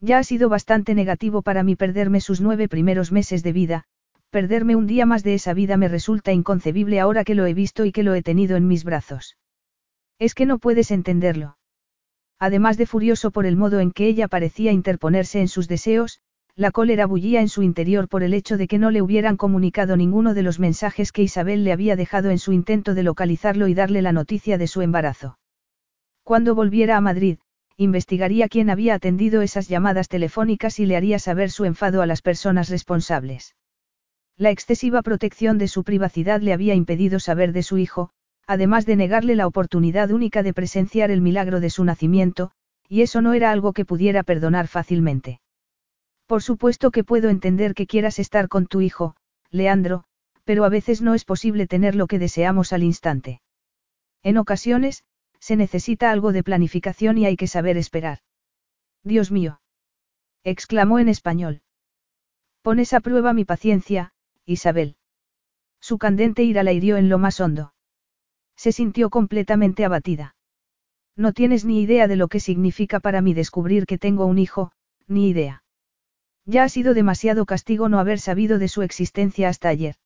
Ya 0.00 0.18
ha 0.18 0.24
sido 0.24 0.48
bastante 0.48 0.94
negativo 0.94 1.42
para 1.42 1.62
mí 1.62 1.76
perderme 1.76 2.20
sus 2.20 2.40
nueve 2.40 2.68
primeros 2.68 3.12
meses 3.12 3.42
de 3.42 3.52
vida, 3.52 3.84
perderme 4.32 4.76
un 4.76 4.86
día 4.86 5.04
más 5.04 5.22
de 5.22 5.34
esa 5.34 5.52
vida 5.52 5.76
me 5.76 5.88
resulta 5.88 6.32
inconcebible 6.32 7.00
ahora 7.00 7.22
que 7.22 7.34
lo 7.34 7.44
he 7.44 7.52
visto 7.52 7.84
y 7.84 7.92
que 7.92 8.02
lo 8.02 8.14
he 8.14 8.22
tenido 8.22 8.56
en 8.56 8.66
mis 8.66 8.82
brazos. 8.82 9.36
Es 10.18 10.34
que 10.34 10.46
no 10.46 10.58
puedes 10.58 10.90
entenderlo. 10.90 11.58
Además 12.38 12.78
de 12.78 12.86
furioso 12.86 13.30
por 13.30 13.44
el 13.44 13.56
modo 13.56 13.78
en 13.78 13.92
que 13.92 14.06
ella 14.06 14.28
parecía 14.28 14.72
interponerse 14.72 15.40
en 15.40 15.48
sus 15.48 15.68
deseos, 15.68 16.20
la 16.56 16.70
cólera 16.70 17.04
bullía 17.04 17.42
en 17.42 17.50
su 17.50 17.62
interior 17.62 18.08
por 18.08 18.22
el 18.22 18.32
hecho 18.32 18.56
de 18.56 18.68
que 18.68 18.78
no 18.78 18.90
le 18.90 19.02
hubieran 19.02 19.36
comunicado 19.36 19.98
ninguno 19.98 20.32
de 20.32 20.42
los 20.42 20.58
mensajes 20.58 21.12
que 21.12 21.22
Isabel 21.22 21.62
le 21.62 21.72
había 21.72 21.94
dejado 21.94 22.30
en 22.30 22.38
su 22.38 22.52
intento 22.52 22.94
de 22.94 23.02
localizarlo 23.02 23.68
y 23.68 23.74
darle 23.74 24.00
la 24.00 24.12
noticia 24.12 24.56
de 24.56 24.66
su 24.66 24.80
embarazo. 24.80 25.38
Cuando 26.24 26.54
volviera 26.54 26.96
a 26.96 27.02
Madrid, 27.02 27.36
investigaría 27.76 28.48
quién 28.48 28.70
había 28.70 28.94
atendido 28.94 29.42
esas 29.42 29.68
llamadas 29.68 30.08
telefónicas 30.08 30.80
y 30.80 30.86
le 30.86 30.96
haría 30.96 31.18
saber 31.18 31.50
su 31.50 31.66
enfado 31.66 32.00
a 32.00 32.06
las 32.06 32.22
personas 32.22 32.70
responsables. 32.70 33.54
La 34.42 34.50
excesiva 34.50 35.02
protección 35.02 35.56
de 35.56 35.68
su 35.68 35.84
privacidad 35.84 36.40
le 36.40 36.52
había 36.52 36.74
impedido 36.74 37.20
saber 37.20 37.52
de 37.52 37.62
su 37.62 37.78
hijo, 37.78 38.10
además 38.44 38.86
de 38.86 38.96
negarle 38.96 39.36
la 39.36 39.46
oportunidad 39.46 40.10
única 40.10 40.42
de 40.42 40.52
presenciar 40.52 41.12
el 41.12 41.20
milagro 41.20 41.60
de 41.60 41.70
su 41.70 41.84
nacimiento, 41.84 42.50
y 42.88 43.02
eso 43.02 43.20
no 43.20 43.34
era 43.34 43.52
algo 43.52 43.72
que 43.72 43.84
pudiera 43.84 44.24
perdonar 44.24 44.66
fácilmente. 44.66 45.40
Por 46.26 46.42
supuesto 46.42 46.90
que 46.90 47.04
puedo 47.04 47.28
entender 47.28 47.72
que 47.72 47.86
quieras 47.86 48.18
estar 48.18 48.48
con 48.48 48.66
tu 48.66 48.80
hijo, 48.80 49.14
Leandro, 49.52 50.02
pero 50.42 50.64
a 50.64 50.68
veces 50.68 51.02
no 51.02 51.14
es 51.14 51.24
posible 51.24 51.68
tener 51.68 51.94
lo 51.94 52.08
que 52.08 52.18
deseamos 52.18 52.72
al 52.72 52.82
instante. 52.82 53.42
En 54.24 54.38
ocasiones, 54.38 55.04
se 55.38 55.54
necesita 55.54 56.10
algo 56.10 56.32
de 56.32 56.42
planificación 56.42 57.16
y 57.16 57.26
hay 57.26 57.36
que 57.36 57.46
saber 57.46 57.76
esperar. 57.76 58.18
Dios 59.04 59.30
mío. 59.30 59.60
exclamó 60.42 60.98
en 60.98 61.08
español. 61.08 61.62
Pones 62.60 62.92
a 62.92 62.98
prueba 62.98 63.32
mi 63.34 63.44
paciencia, 63.44 64.11
Isabel. 64.46 64.96
Su 65.80 65.98
candente 65.98 66.42
ira 66.42 66.62
la 66.62 66.72
hirió 66.72 66.96
en 66.96 67.08
lo 67.08 67.18
más 67.18 67.40
hondo. 67.40 67.74
Se 68.56 68.72
sintió 68.72 69.10
completamente 69.10 69.84
abatida. 69.84 70.36
No 71.16 71.32
tienes 71.32 71.64
ni 71.64 71.82
idea 71.82 72.08
de 72.08 72.16
lo 72.16 72.28
que 72.28 72.40
significa 72.40 73.00
para 73.00 73.20
mí 73.20 73.34
descubrir 73.34 73.86
que 73.86 73.98
tengo 73.98 74.26
un 74.26 74.38
hijo, 74.38 74.72
ni 75.06 75.28
idea. 75.28 75.62
Ya 76.44 76.64
ha 76.64 76.68
sido 76.68 76.94
demasiado 76.94 77.46
castigo 77.46 77.88
no 77.88 77.98
haber 77.98 78.18
sabido 78.18 78.58
de 78.58 78.68
su 78.68 78.82
existencia 78.82 79.48
hasta 79.48 79.68
ayer. 79.68 79.96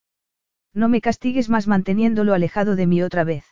No 0.74 0.88
me 0.88 1.00
castigues 1.00 1.48
más 1.48 1.66
manteniéndolo 1.66 2.34
alejado 2.34 2.76
de 2.76 2.86
mí 2.86 3.02
otra 3.02 3.24
vez. 3.24 3.44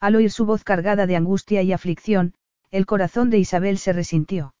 Al 0.00 0.16
oír 0.16 0.30
su 0.30 0.44
voz 0.44 0.64
cargada 0.64 1.06
de 1.06 1.16
angustia 1.16 1.62
y 1.62 1.72
aflicción, 1.72 2.34
el 2.70 2.84
corazón 2.84 3.30
de 3.30 3.38
Isabel 3.38 3.78
se 3.78 3.92
resintió. 3.92 4.54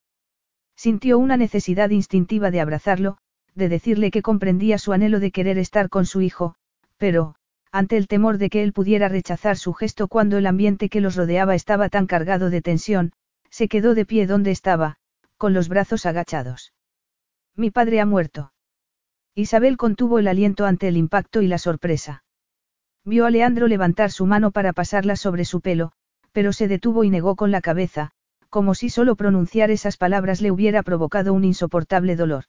Sintió 0.76 1.18
una 1.18 1.36
necesidad 1.36 1.90
instintiva 1.90 2.50
de 2.50 2.60
abrazarlo, 2.60 3.18
de 3.56 3.68
decirle 3.68 4.10
que 4.10 4.22
comprendía 4.22 4.78
su 4.78 4.92
anhelo 4.92 5.18
de 5.18 5.32
querer 5.32 5.58
estar 5.58 5.88
con 5.88 6.06
su 6.06 6.20
hijo, 6.20 6.54
pero, 6.98 7.34
ante 7.72 7.96
el 7.96 8.06
temor 8.06 8.38
de 8.38 8.50
que 8.50 8.62
él 8.62 8.72
pudiera 8.72 9.08
rechazar 9.08 9.56
su 9.56 9.72
gesto 9.72 10.08
cuando 10.08 10.38
el 10.38 10.46
ambiente 10.46 10.88
que 10.88 11.00
los 11.00 11.16
rodeaba 11.16 11.54
estaba 11.54 11.88
tan 11.88 12.06
cargado 12.06 12.50
de 12.50 12.62
tensión, 12.62 13.12
se 13.50 13.68
quedó 13.68 13.94
de 13.94 14.04
pie 14.04 14.26
donde 14.26 14.50
estaba, 14.50 14.96
con 15.38 15.54
los 15.54 15.68
brazos 15.68 16.06
agachados. 16.06 16.72
Mi 17.56 17.70
padre 17.70 18.00
ha 18.00 18.06
muerto. 18.06 18.52
Isabel 19.34 19.76
contuvo 19.76 20.18
el 20.18 20.28
aliento 20.28 20.66
ante 20.66 20.88
el 20.88 20.96
impacto 20.96 21.42
y 21.42 21.46
la 21.46 21.58
sorpresa. 21.58 22.24
Vio 23.04 23.24
a 23.24 23.30
Leandro 23.30 23.68
levantar 23.68 24.10
su 24.10 24.26
mano 24.26 24.50
para 24.50 24.72
pasarla 24.72 25.16
sobre 25.16 25.44
su 25.44 25.60
pelo, 25.60 25.92
pero 26.32 26.52
se 26.52 26.68
detuvo 26.68 27.04
y 27.04 27.10
negó 27.10 27.36
con 27.36 27.50
la 27.50 27.60
cabeza, 27.60 28.10
como 28.50 28.74
si 28.74 28.90
solo 28.90 29.16
pronunciar 29.16 29.70
esas 29.70 29.96
palabras 29.96 30.40
le 30.40 30.50
hubiera 30.50 30.82
provocado 30.82 31.32
un 31.32 31.44
insoportable 31.44 32.16
dolor. 32.16 32.44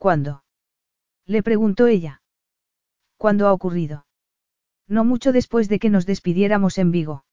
¿Cuándo? 0.00 0.44
Le 1.26 1.42
preguntó 1.42 1.86
ella. 1.86 2.22
¿Cuándo 3.18 3.46
ha 3.46 3.52
ocurrido? 3.52 4.06
No 4.88 5.04
mucho 5.04 5.30
después 5.30 5.68
de 5.68 5.78
que 5.78 5.90
nos 5.90 6.06
despidiéramos 6.06 6.78
en 6.78 6.90
Vigo. 6.90 7.26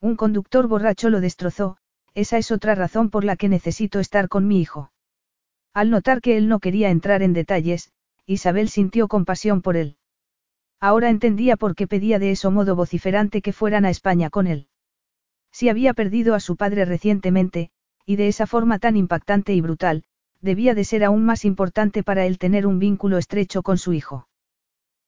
Un 0.00 0.16
conductor 0.16 0.66
borracho 0.66 1.08
lo 1.08 1.20
destrozó, 1.20 1.76
esa 2.14 2.36
es 2.36 2.50
otra 2.50 2.74
razón 2.74 3.10
por 3.10 3.22
la 3.22 3.36
que 3.36 3.48
necesito 3.48 4.00
estar 4.00 4.28
con 4.28 4.48
mi 4.48 4.60
hijo. 4.60 4.90
Al 5.72 5.90
notar 5.90 6.20
que 6.20 6.36
él 6.36 6.48
no 6.48 6.58
quería 6.58 6.90
entrar 6.90 7.22
en 7.22 7.32
detalles, 7.32 7.92
Isabel 8.26 8.70
sintió 8.70 9.06
compasión 9.06 9.62
por 9.62 9.76
él. 9.76 9.96
Ahora 10.80 11.10
entendía 11.10 11.56
por 11.56 11.76
qué 11.76 11.86
pedía 11.86 12.18
de 12.18 12.32
eso 12.32 12.50
modo 12.50 12.74
vociferante 12.74 13.40
que 13.40 13.52
fueran 13.52 13.84
a 13.84 13.90
España 13.90 14.30
con 14.30 14.48
él. 14.48 14.66
Si 15.52 15.68
había 15.68 15.94
perdido 15.94 16.34
a 16.34 16.40
su 16.40 16.56
padre 16.56 16.86
recientemente, 16.86 17.70
y 18.04 18.16
de 18.16 18.26
esa 18.26 18.48
forma 18.48 18.80
tan 18.80 18.96
impactante 18.96 19.54
y 19.54 19.60
brutal, 19.60 20.02
debía 20.44 20.74
de 20.74 20.84
ser 20.84 21.02
aún 21.04 21.24
más 21.24 21.46
importante 21.46 22.02
para 22.02 22.26
él 22.26 22.38
tener 22.38 22.66
un 22.66 22.78
vínculo 22.78 23.16
estrecho 23.16 23.62
con 23.62 23.78
su 23.78 23.94
hijo. 23.94 24.28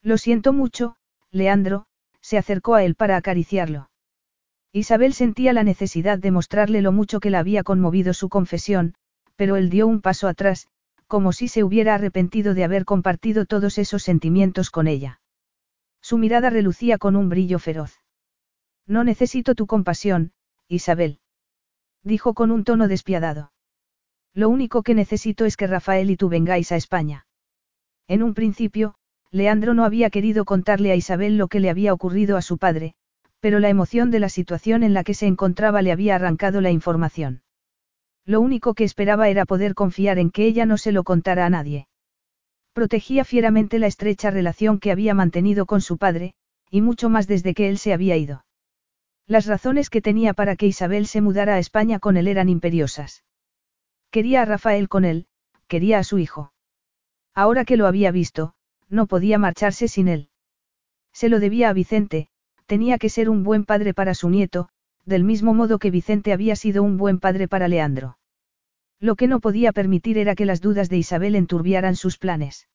Lo 0.01 0.17
siento 0.17 0.51
mucho, 0.51 0.95
Leandro, 1.31 1.85
se 2.21 2.39
acercó 2.39 2.73
a 2.73 2.83
él 2.83 2.95
para 2.95 3.17
acariciarlo. 3.17 3.91
Isabel 4.73 5.13
sentía 5.13 5.53
la 5.53 5.63
necesidad 5.63 6.17
de 6.17 6.31
mostrarle 6.31 6.81
lo 6.81 6.91
mucho 6.91 7.19
que 7.19 7.29
la 7.29 7.39
había 7.39 7.63
conmovido 7.63 8.13
su 8.13 8.29
confesión, 8.29 8.95
pero 9.35 9.55
él 9.55 9.69
dio 9.69 9.85
un 9.85 10.01
paso 10.01 10.27
atrás, 10.27 10.67
como 11.05 11.31
si 11.31 11.47
se 11.47 11.63
hubiera 11.63 11.93
arrepentido 11.93 12.55
de 12.55 12.63
haber 12.63 12.83
compartido 12.83 13.45
todos 13.45 13.77
esos 13.77 14.01
sentimientos 14.01 14.71
con 14.71 14.87
ella. 14.87 15.21
Su 16.01 16.17
mirada 16.17 16.49
relucía 16.49 16.97
con 16.97 17.15
un 17.15 17.29
brillo 17.29 17.59
feroz. 17.59 18.01
No 18.87 19.03
necesito 19.03 19.53
tu 19.53 19.67
compasión, 19.67 20.31
Isabel. 20.67 21.19
Dijo 22.03 22.33
con 22.33 22.51
un 22.51 22.63
tono 22.63 22.87
despiadado. 22.87 23.51
Lo 24.37 24.49
único 24.49 24.83
que 24.83 24.93
necesito 24.93 25.45
es 25.45 25.57
que 25.57 25.65
Rafael 25.65 26.11
y 26.11 26.15
tú 26.15 26.29
vengáis 26.29 26.71
a 26.71 26.75
España. 26.75 27.25
En 28.07 28.21
un 28.21 28.35
principio, 28.35 28.93
Leandro 29.31 29.73
no 29.73 29.83
había 29.83 30.11
querido 30.11 30.45
contarle 30.45 30.91
a 30.91 30.95
Isabel 30.95 31.39
lo 31.39 31.47
que 31.47 31.59
le 31.59 31.71
había 31.71 31.91
ocurrido 31.91 32.37
a 32.37 32.43
su 32.43 32.59
padre, 32.59 32.93
pero 33.39 33.57
la 33.59 33.69
emoción 33.69 34.11
de 34.11 34.19
la 34.19 34.29
situación 34.29 34.83
en 34.83 34.93
la 34.93 35.03
que 35.03 35.15
se 35.15 35.25
encontraba 35.25 35.81
le 35.81 35.91
había 35.91 36.13
arrancado 36.13 36.61
la 36.61 36.69
información. 36.69 37.41
Lo 38.25 38.39
único 38.39 38.75
que 38.75 38.83
esperaba 38.83 39.27
era 39.27 39.47
poder 39.47 39.73
confiar 39.73 40.19
en 40.19 40.29
que 40.29 40.45
ella 40.45 40.67
no 40.67 40.77
se 40.77 40.91
lo 40.91 41.03
contara 41.03 41.47
a 41.47 41.49
nadie. 41.49 41.87
Protegía 42.73 43.25
fieramente 43.25 43.79
la 43.79 43.87
estrecha 43.87 44.29
relación 44.29 44.77
que 44.79 44.91
había 44.91 45.15
mantenido 45.15 45.65
con 45.65 45.81
su 45.81 45.97
padre, 45.97 46.35
y 46.69 46.81
mucho 46.81 47.09
más 47.09 47.25
desde 47.25 47.55
que 47.55 47.69
él 47.69 47.79
se 47.79 47.91
había 47.91 48.17
ido. 48.17 48.45
Las 49.25 49.47
razones 49.47 49.89
que 49.89 50.03
tenía 50.03 50.35
para 50.35 50.55
que 50.55 50.67
Isabel 50.67 51.07
se 51.07 51.21
mudara 51.21 51.55
a 51.55 51.59
España 51.59 51.97
con 51.97 52.17
él 52.17 52.27
eran 52.27 52.49
imperiosas. 52.49 53.23
Quería 54.11 54.41
a 54.41 54.45
Rafael 54.45 54.89
con 54.89 55.05
él, 55.05 55.27
quería 55.67 55.99
a 55.99 56.03
su 56.03 56.17
hijo. 56.17 56.53
Ahora 57.33 57.65
que 57.65 57.77
lo 57.77 57.87
había 57.87 58.11
visto, 58.11 58.53
no 58.89 59.05
podía 59.07 59.37
marcharse 59.37 59.87
sin 59.87 60.07
él. 60.07 60.29
Se 61.13 61.29
lo 61.29 61.39
debía 61.39 61.69
a 61.69 61.73
Vicente, 61.73 62.29
tenía 62.65 62.97
que 62.97 63.09
ser 63.09 63.29
un 63.29 63.43
buen 63.43 63.65
padre 63.65 63.93
para 63.93 64.13
su 64.13 64.29
nieto, 64.29 64.69
del 65.05 65.23
mismo 65.23 65.53
modo 65.53 65.79
que 65.79 65.91
Vicente 65.91 66.33
había 66.33 66.55
sido 66.55 66.83
un 66.83 66.97
buen 66.97 67.19
padre 67.19 67.47
para 67.47 67.67
Leandro. 67.67 68.17
Lo 68.99 69.15
que 69.15 69.27
no 69.27 69.39
podía 69.39 69.71
permitir 69.71 70.17
era 70.17 70.35
que 70.35 70.45
las 70.45 70.61
dudas 70.61 70.89
de 70.89 70.97
Isabel 70.97 71.35
enturbiaran 71.35 71.95
sus 71.95 72.17
planes. 72.17 72.67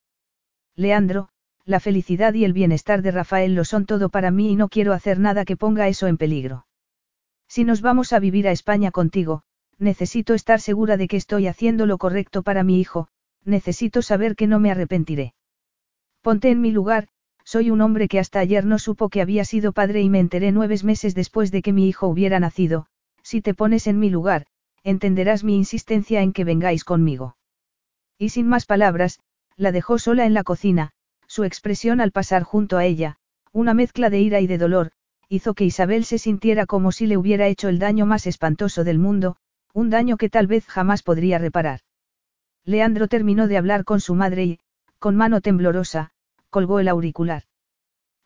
Leandro, 0.75 1.29
la 1.65 1.79
felicidad 1.79 2.33
y 2.33 2.45
el 2.45 2.53
bienestar 2.53 3.01
de 3.01 3.11
Rafael 3.11 3.55
lo 3.55 3.65
son 3.65 3.85
todo 3.85 4.09
para 4.09 4.31
mí 4.31 4.51
y 4.51 4.55
no 4.55 4.69
quiero 4.69 4.93
hacer 4.93 5.19
nada 5.19 5.45
que 5.45 5.57
ponga 5.57 5.87
eso 5.87 6.07
en 6.07 6.17
peligro. 6.17 6.65
Si 7.47 7.63
nos 7.63 7.81
vamos 7.81 8.13
a 8.13 8.19
vivir 8.19 8.47
a 8.47 8.51
España 8.51 8.91
contigo, 8.91 9.43
necesito 9.79 10.33
estar 10.33 10.59
segura 10.59 10.97
de 10.97 11.07
que 11.07 11.17
estoy 11.17 11.47
haciendo 11.47 11.85
lo 11.85 11.97
correcto 11.97 12.43
para 12.43 12.63
mi 12.63 12.79
hijo, 12.79 13.07
necesito 13.45 14.01
saber 14.01 14.35
que 14.35 14.47
no 14.47 14.59
me 14.59 14.71
arrepentiré. 14.71 15.33
Ponte 16.21 16.49
en 16.49 16.61
mi 16.61 16.71
lugar, 16.71 17.07
soy 17.43 17.69
un 17.69 17.81
hombre 17.81 18.07
que 18.07 18.19
hasta 18.19 18.39
ayer 18.39 18.65
no 18.65 18.79
supo 18.79 19.09
que 19.09 19.21
había 19.21 19.45
sido 19.45 19.73
padre 19.73 20.01
y 20.01 20.09
me 20.09 20.19
enteré 20.19 20.51
nueve 20.51 20.77
meses 20.83 21.13
después 21.13 21.51
de 21.51 21.61
que 21.61 21.73
mi 21.73 21.87
hijo 21.87 22.07
hubiera 22.07 22.39
nacido, 22.39 22.87
si 23.21 23.41
te 23.41 23.53
pones 23.53 23.87
en 23.87 23.99
mi 23.99 24.09
lugar, 24.09 24.45
entenderás 24.83 25.43
mi 25.43 25.55
insistencia 25.55 26.21
en 26.21 26.33
que 26.33 26.43
vengáis 26.43 26.83
conmigo. 26.83 27.37
Y 28.17 28.29
sin 28.29 28.47
más 28.47 28.65
palabras, 28.65 29.19
la 29.57 29.71
dejó 29.71 29.99
sola 29.99 30.25
en 30.25 30.33
la 30.33 30.43
cocina, 30.43 30.91
su 31.27 31.43
expresión 31.43 31.99
al 31.99 32.11
pasar 32.11 32.43
junto 32.43 32.77
a 32.77 32.85
ella, 32.85 33.17
una 33.51 33.73
mezcla 33.73 34.09
de 34.09 34.19
ira 34.19 34.39
y 34.39 34.47
de 34.47 34.57
dolor, 34.57 34.91
hizo 35.29 35.53
que 35.53 35.65
Isabel 35.65 36.05
se 36.05 36.17
sintiera 36.17 36.65
como 36.65 36.91
si 36.91 37.07
le 37.07 37.17
hubiera 37.17 37.47
hecho 37.47 37.69
el 37.69 37.79
daño 37.79 38.05
más 38.05 38.27
espantoso 38.27 38.83
del 38.83 38.99
mundo, 38.99 39.37
un 39.73 39.89
daño 39.89 40.17
que 40.17 40.29
tal 40.29 40.47
vez 40.47 40.65
jamás 40.67 41.03
podría 41.03 41.37
reparar. 41.39 41.81
Leandro 42.63 43.07
terminó 43.07 43.47
de 43.47 43.57
hablar 43.57 43.83
con 43.83 43.99
su 43.99 44.15
madre 44.15 44.43
y, 44.45 44.59
con 44.99 45.15
mano 45.15 45.41
temblorosa, 45.41 46.11
colgó 46.49 46.79
el 46.79 46.87
auricular. 46.87 47.43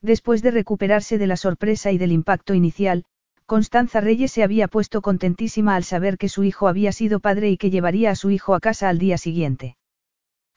Después 0.01 0.43
de 0.43 0.51
recuperarse 0.51 1.17
de 1.17 1.27
la 1.27 1.37
sorpresa 1.37 1.91
y 1.91 1.97
del 1.97 2.11
impacto 2.11 2.53
inicial, 2.53 3.05
Constanza 3.45 4.01
Reyes 4.01 4.31
se 4.31 4.43
había 4.43 4.67
puesto 4.67 5.01
contentísima 5.01 5.75
al 5.75 5.85
saber 5.85 6.17
que 6.17 6.29
su 6.29 6.43
hijo 6.43 6.67
había 6.67 6.91
sido 6.91 7.21
padre 7.21 7.49
y 7.49 7.57
que 7.57 7.69
llevaría 7.69 8.11
a 8.11 8.15
su 8.15 8.29
hijo 8.29 8.53
a 8.53 8.59
casa 8.59 8.89
al 8.89 8.99
día 8.99 9.17
siguiente. 9.17 9.77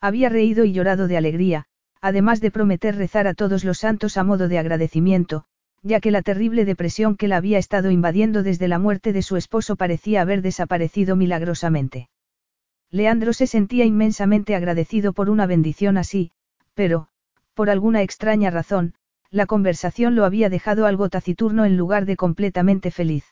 Había 0.01 0.29
reído 0.29 0.65
y 0.65 0.73
llorado 0.73 1.07
de 1.07 1.17
alegría, 1.17 1.67
además 2.01 2.41
de 2.41 2.51
prometer 2.51 2.97
rezar 2.97 3.29
a 3.29 3.35
todos 3.35 3.65
los 3.65 3.79
santos 3.79 4.17
a 4.17 4.25
modo 4.25 4.49
de 4.49 4.59
agradecimiento, 4.59 5.45
ya 5.83 6.01
que 6.01 6.11
la 6.11 6.23
terrible 6.23 6.65
depresión 6.65 7.17
que 7.17 7.29
la 7.29 7.37
había 7.37 7.59
estado 7.59 7.91
invadiendo 7.91 8.43
desde 8.43 8.69
la 8.69 8.79
muerte 8.79 9.13
de 9.13 9.23
su 9.23 9.37
esposo 9.37 9.77
parecía 9.77 10.21
haber 10.21 10.43
desaparecido 10.43 11.17
milagrosamente. 11.17 12.09
Leandro 12.91 13.33
se 13.33 13.47
sentía 13.47 13.85
inmensamente 13.85 14.55
agradecido 14.55 15.13
por 15.13 15.31
una 15.31 15.47
bendición 15.47 15.97
así, 15.97 16.33
pero, 16.75 17.09
por 17.55 17.71
alguna 17.71 18.03
extraña 18.03 18.51
razón, 18.51 18.95
la 19.31 19.47
conversación 19.47 20.17
lo 20.17 20.25
había 20.25 20.49
dejado 20.49 20.87
algo 20.87 21.09
taciturno 21.09 21.65
en 21.65 21.77
lugar 21.77 22.05
de 22.05 22.17
completamente 22.17 22.91
feliz. 22.91 23.25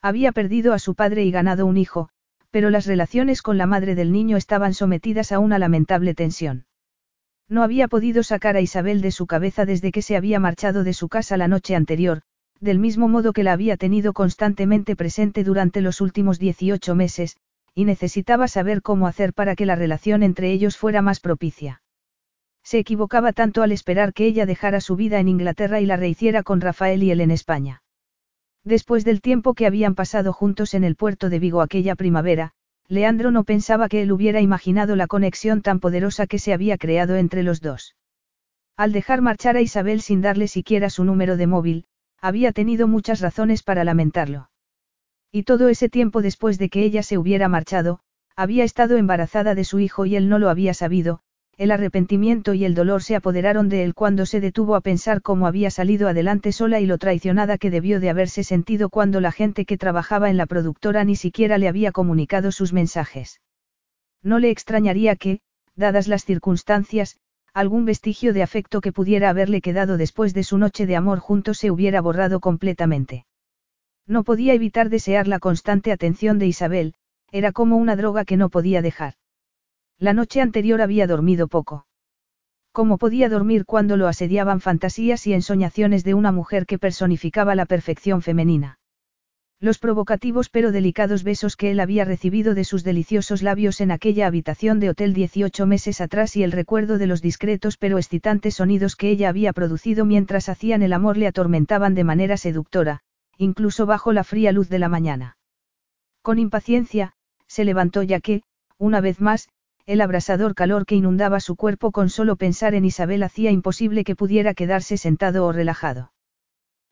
Había 0.00 0.32
perdido 0.32 0.72
a 0.72 0.78
su 0.78 0.94
padre 0.94 1.24
y 1.24 1.30
ganado 1.30 1.66
un 1.66 1.76
hijo, 1.76 2.08
pero 2.50 2.70
las 2.70 2.86
relaciones 2.86 3.42
con 3.42 3.58
la 3.58 3.66
madre 3.66 3.94
del 3.94 4.10
niño 4.10 4.36
estaban 4.36 4.74
sometidas 4.74 5.32
a 5.32 5.38
una 5.38 5.58
lamentable 5.58 6.14
tensión. 6.14 6.64
No 7.48 7.62
había 7.62 7.88
podido 7.88 8.22
sacar 8.22 8.56
a 8.56 8.60
Isabel 8.60 9.00
de 9.00 9.10
su 9.10 9.26
cabeza 9.26 9.66
desde 9.66 9.92
que 9.92 10.02
se 10.02 10.16
había 10.16 10.40
marchado 10.40 10.84
de 10.84 10.94
su 10.94 11.08
casa 11.08 11.36
la 11.36 11.48
noche 11.48 11.74
anterior, 11.74 12.22
del 12.60 12.78
mismo 12.78 13.08
modo 13.08 13.32
que 13.32 13.42
la 13.42 13.52
había 13.52 13.76
tenido 13.76 14.12
constantemente 14.12 14.96
presente 14.96 15.44
durante 15.44 15.80
los 15.80 16.00
últimos 16.00 16.38
18 16.38 16.94
meses, 16.94 17.36
y 17.74 17.84
necesitaba 17.84 18.48
saber 18.48 18.82
cómo 18.82 19.06
hacer 19.06 19.32
para 19.32 19.56
que 19.56 19.66
la 19.66 19.74
relación 19.74 20.22
entre 20.22 20.52
ellos 20.52 20.76
fuera 20.76 21.02
más 21.02 21.20
propicia. 21.20 21.82
Se 22.62 22.78
equivocaba 22.78 23.32
tanto 23.32 23.62
al 23.62 23.72
esperar 23.72 24.12
que 24.12 24.26
ella 24.26 24.46
dejara 24.46 24.80
su 24.80 24.94
vida 24.94 25.18
en 25.18 25.28
Inglaterra 25.28 25.80
y 25.80 25.86
la 25.86 25.96
rehiciera 25.96 26.42
con 26.42 26.60
Rafael 26.60 27.02
y 27.02 27.10
él 27.10 27.20
en 27.20 27.32
España. 27.32 27.82
Después 28.64 29.04
del 29.04 29.20
tiempo 29.20 29.54
que 29.54 29.66
habían 29.66 29.96
pasado 29.96 30.32
juntos 30.32 30.74
en 30.74 30.84
el 30.84 30.94
puerto 30.94 31.28
de 31.28 31.40
Vigo 31.40 31.60
aquella 31.60 31.96
primavera, 31.96 32.52
Leandro 32.88 33.30
no 33.30 33.44
pensaba 33.44 33.88
que 33.88 34.02
él 34.02 34.12
hubiera 34.12 34.40
imaginado 34.40 34.96
la 34.96 35.06
conexión 35.06 35.62
tan 35.62 35.80
poderosa 35.80 36.26
que 36.26 36.38
se 36.38 36.52
había 36.52 36.78
creado 36.78 37.16
entre 37.16 37.42
los 37.42 37.60
dos. 37.60 37.96
Al 38.76 38.92
dejar 38.92 39.20
marchar 39.20 39.56
a 39.56 39.60
Isabel 39.60 40.00
sin 40.00 40.20
darle 40.20 40.48
siquiera 40.48 40.90
su 40.90 41.04
número 41.04 41.36
de 41.36 41.46
móvil, 41.46 41.86
había 42.20 42.52
tenido 42.52 42.88
muchas 42.88 43.20
razones 43.20 43.62
para 43.62 43.84
lamentarlo. 43.84 44.50
Y 45.30 45.44
todo 45.44 45.68
ese 45.68 45.88
tiempo 45.88 46.22
después 46.22 46.58
de 46.58 46.68
que 46.68 46.82
ella 46.82 47.02
se 47.02 47.18
hubiera 47.18 47.48
marchado, 47.48 48.00
había 48.36 48.64
estado 48.64 48.96
embarazada 48.96 49.54
de 49.54 49.64
su 49.64 49.78
hijo 49.78 50.06
y 50.06 50.16
él 50.16 50.28
no 50.28 50.38
lo 50.38 50.48
había 50.48 50.74
sabido, 50.74 51.20
el 51.58 51.70
arrepentimiento 51.70 52.54
y 52.54 52.64
el 52.64 52.74
dolor 52.74 53.02
se 53.02 53.14
apoderaron 53.14 53.68
de 53.68 53.84
él 53.84 53.94
cuando 53.94 54.26
se 54.26 54.40
detuvo 54.40 54.74
a 54.74 54.80
pensar 54.80 55.22
cómo 55.22 55.46
había 55.46 55.70
salido 55.70 56.08
adelante 56.08 56.50
sola 56.50 56.80
y 56.80 56.86
lo 56.86 56.98
traicionada 56.98 57.58
que 57.58 57.70
debió 57.70 58.00
de 58.00 58.10
haberse 58.10 58.42
sentido 58.42 58.88
cuando 58.88 59.20
la 59.20 59.32
gente 59.32 59.64
que 59.64 59.76
trabajaba 59.76 60.30
en 60.30 60.36
la 60.36 60.46
productora 60.46 61.04
ni 61.04 61.14
siquiera 61.14 61.58
le 61.58 61.68
había 61.68 61.92
comunicado 61.92 62.52
sus 62.52 62.72
mensajes. 62.72 63.40
No 64.22 64.38
le 64.38 64.50
extrañaría 64.50 65.16
que, 65.16 65.40
dadas 65.76 66.08
las 66.08 66.24
circunstancias, 66.24 67.18
algún 67.52 67.84
vestigio 67.84 68.32
de 68.32 68.42
afecto 68.42 68.80
que 68.80 68.92
pudiera 68.92 69.28
haberle 69.28 69.60
quedado 69.60 69.98
después 69.98 70.32
de 70.32 70.44
su 70.44 70.56
noche 70.56 70.86
de 70.86 70.96
amor 70.96 71.18
juntos 71.18 71.58
se 71.58 71.70
hubiera 71.70 72.00
borrado 72.00 72.40
completamente. 72.40 73.26
No 74.06 74.24
podía 74.24 74.54
evitar 74.54 74.88
desear 74.88 75.28
la 75.28 75.38
constante 75.38 75.92
atención 75.92 76.38
de 76.38 76.46
Isabel, 76.46 76.94
era 77.30 77.52
como 77.52 77.76
una 77.76 77.94
droga 77.94 78.24
que 78.24 78.36
no 78.36 78.48
podía 78.48 78.80
dejar. 78.80 79.14
La 79.98 80.12
noche 80.12 80.40
anterior 80.40 80.80
había 80.80 81.06
dormido 81.06 81.48
poco. 81.48 81.86
¿Cómo 82.72 82.96
podía 82.96 83.28
dormir 83.28 83.66
cuando 83.66 83.96
lo 83.96 84.08
asediaban 84.08 84.60
fantasías 84.60 85.26
y 85.26 85.34
ensoñaciones 85.34 86.04
de 86.04 86.14
una 86.14 86.32
mujer 86.32 86.64
que 86.64 86.78
personificaba 86.78 87.54
la 87.54 87.66
perfección 87.66 88.22
femenina? 88.22 88.78
Los 89.60 89.78
provocativos 89.78 90.48
pero 90.48 90.72
delicados 90.72 91.22
besos 91.22 91.54
que 91.54 91.70
él 91.70 91.78
había 91.78 92.04
recibido 92.04 92.54
de 92.54 92.64
sus 92.64 92.82
deliciosos 92.82 93.42
labios 93.42 93.80
en 93.80 93.92
aquella 93.92 94.26
habitación 94.26 94.80
de 94.80 94.90
hotel 94.90 95.14
18 95.14 95.66
meses 95.66 96.00
atrás 96.00 96.34
y 96.34 96.42
el 96.42 96.50
recuerdo 96.50 96.98
de 96.98 97.06
los 97.06 97.22
discretos 97.22 97.76
pero 97.76 97.98
excitantes 97.98 98.54
sonidos 98.54 98.96
que 98.96 99.10
ella 99.10 99.28
había 99.28 99.52
producido 99.52 100.04
mientras 100.04 100.48
hacían 100.48 100.82
el 100.82 100.92
amor 100.92 101.16
le 101.16 101.28
atormentaban 101.28 101.94
de 101.94 102.02
manera 102.02 102.36
seductora, 102.38 103.02
incluso 103.38 103.86
bajo 103.86 104.12
la 104.12 104.24
fría 104.24 104.50
luz 104.50 104.68
de 104.68 104.80
la 104.80 104.88
mañana. 104.88 105.36
Con 106.22 106.40
impaciencia, 106.40 107.12
se 107.46 107.64
levantó 107.64 108.02
ya 108.02 108.18
que, 108.18 108.42
una 108.78 109.00
vez 109.00 109.20
más, 109.20 109.48
el 109.86 110.00
abrasador 110.00 110.54
calor 110.54 110.86
que 110.86 110.94
inundaba 110.94 111.40
su 111.40 111.56
cuerpo 111.56 111.90
con 111.90 112.08
solo 112.08 112.36
pensar 112.36 112.74
en 112.74 112.84
Isabel 112.84 113.22
hacía 113.22 113.50
imposible 113.50 114.04
que 114.04 114.16
pudiera 114.16 114.54
quedarse 114.54 114.96
sentado 114.96 115.44
o 115.44 115.52
relajado. 115.52 116.12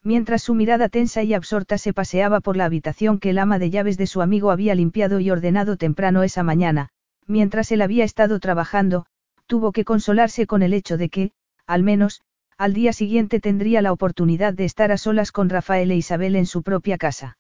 Mientras 0.03 0.43
su 0.43 0.55
mirada 0.55 0.89
tensa 0.89 1.23
y 1.23 1.35
absorta 1.35 1.77
se 1.77 1.93
paseaba 1.93 2.41
por 2.41 2.57
la 2.57 2.65
habitación 2.65 3.19
que 3.19 3.31
el 3.31 3.39
ama 3.39 3.59
de 3.59 3.71
llaves 3.71 3.99
de 3.99 4.07
su 4.07 4.23
amigo 4.23 4.51
había 4.51 4.75
limpiado 4.75 5.21
y 5.21 5.31
ordenado 5.31 5.77
temprano 5.77 6.23
esa 6.23 6.43
mañana, 6.43 6.89
mientras 7.27 7.71
él 7.71 7.83
había 7.83 8.05
estado 8.05 8.41
trabajando, 8.41 9.07
tuvo 9.47 9.73
que 9.73 9.85
consolarse 9.85 10.47
con 10.47 10.63
el 10.63 10.73
hecho 10.73 10.97
de 10.97 11.11
que, 11.11 11.33
al 11.67 11.83
menos, 11.83 12.23
al 12.57 12.73
día 12.73 12.93
siguiente 12.93 13.41
tendría 13.41 13.83
la 13.83 13.93
oportunidad 13.93 14.55
de 14.55 14.65
estar 14.65 14.91
a 14.91 14.97
solas 14.97 15.33
con 15.33 15.49
Rafael 15.49 15.91
e 15.91 15.97
Isabel 15.97 16.35
en 16.35 16.47
su 16.47 16.63
propia 16.63 16.99
casa. 16.99 17.39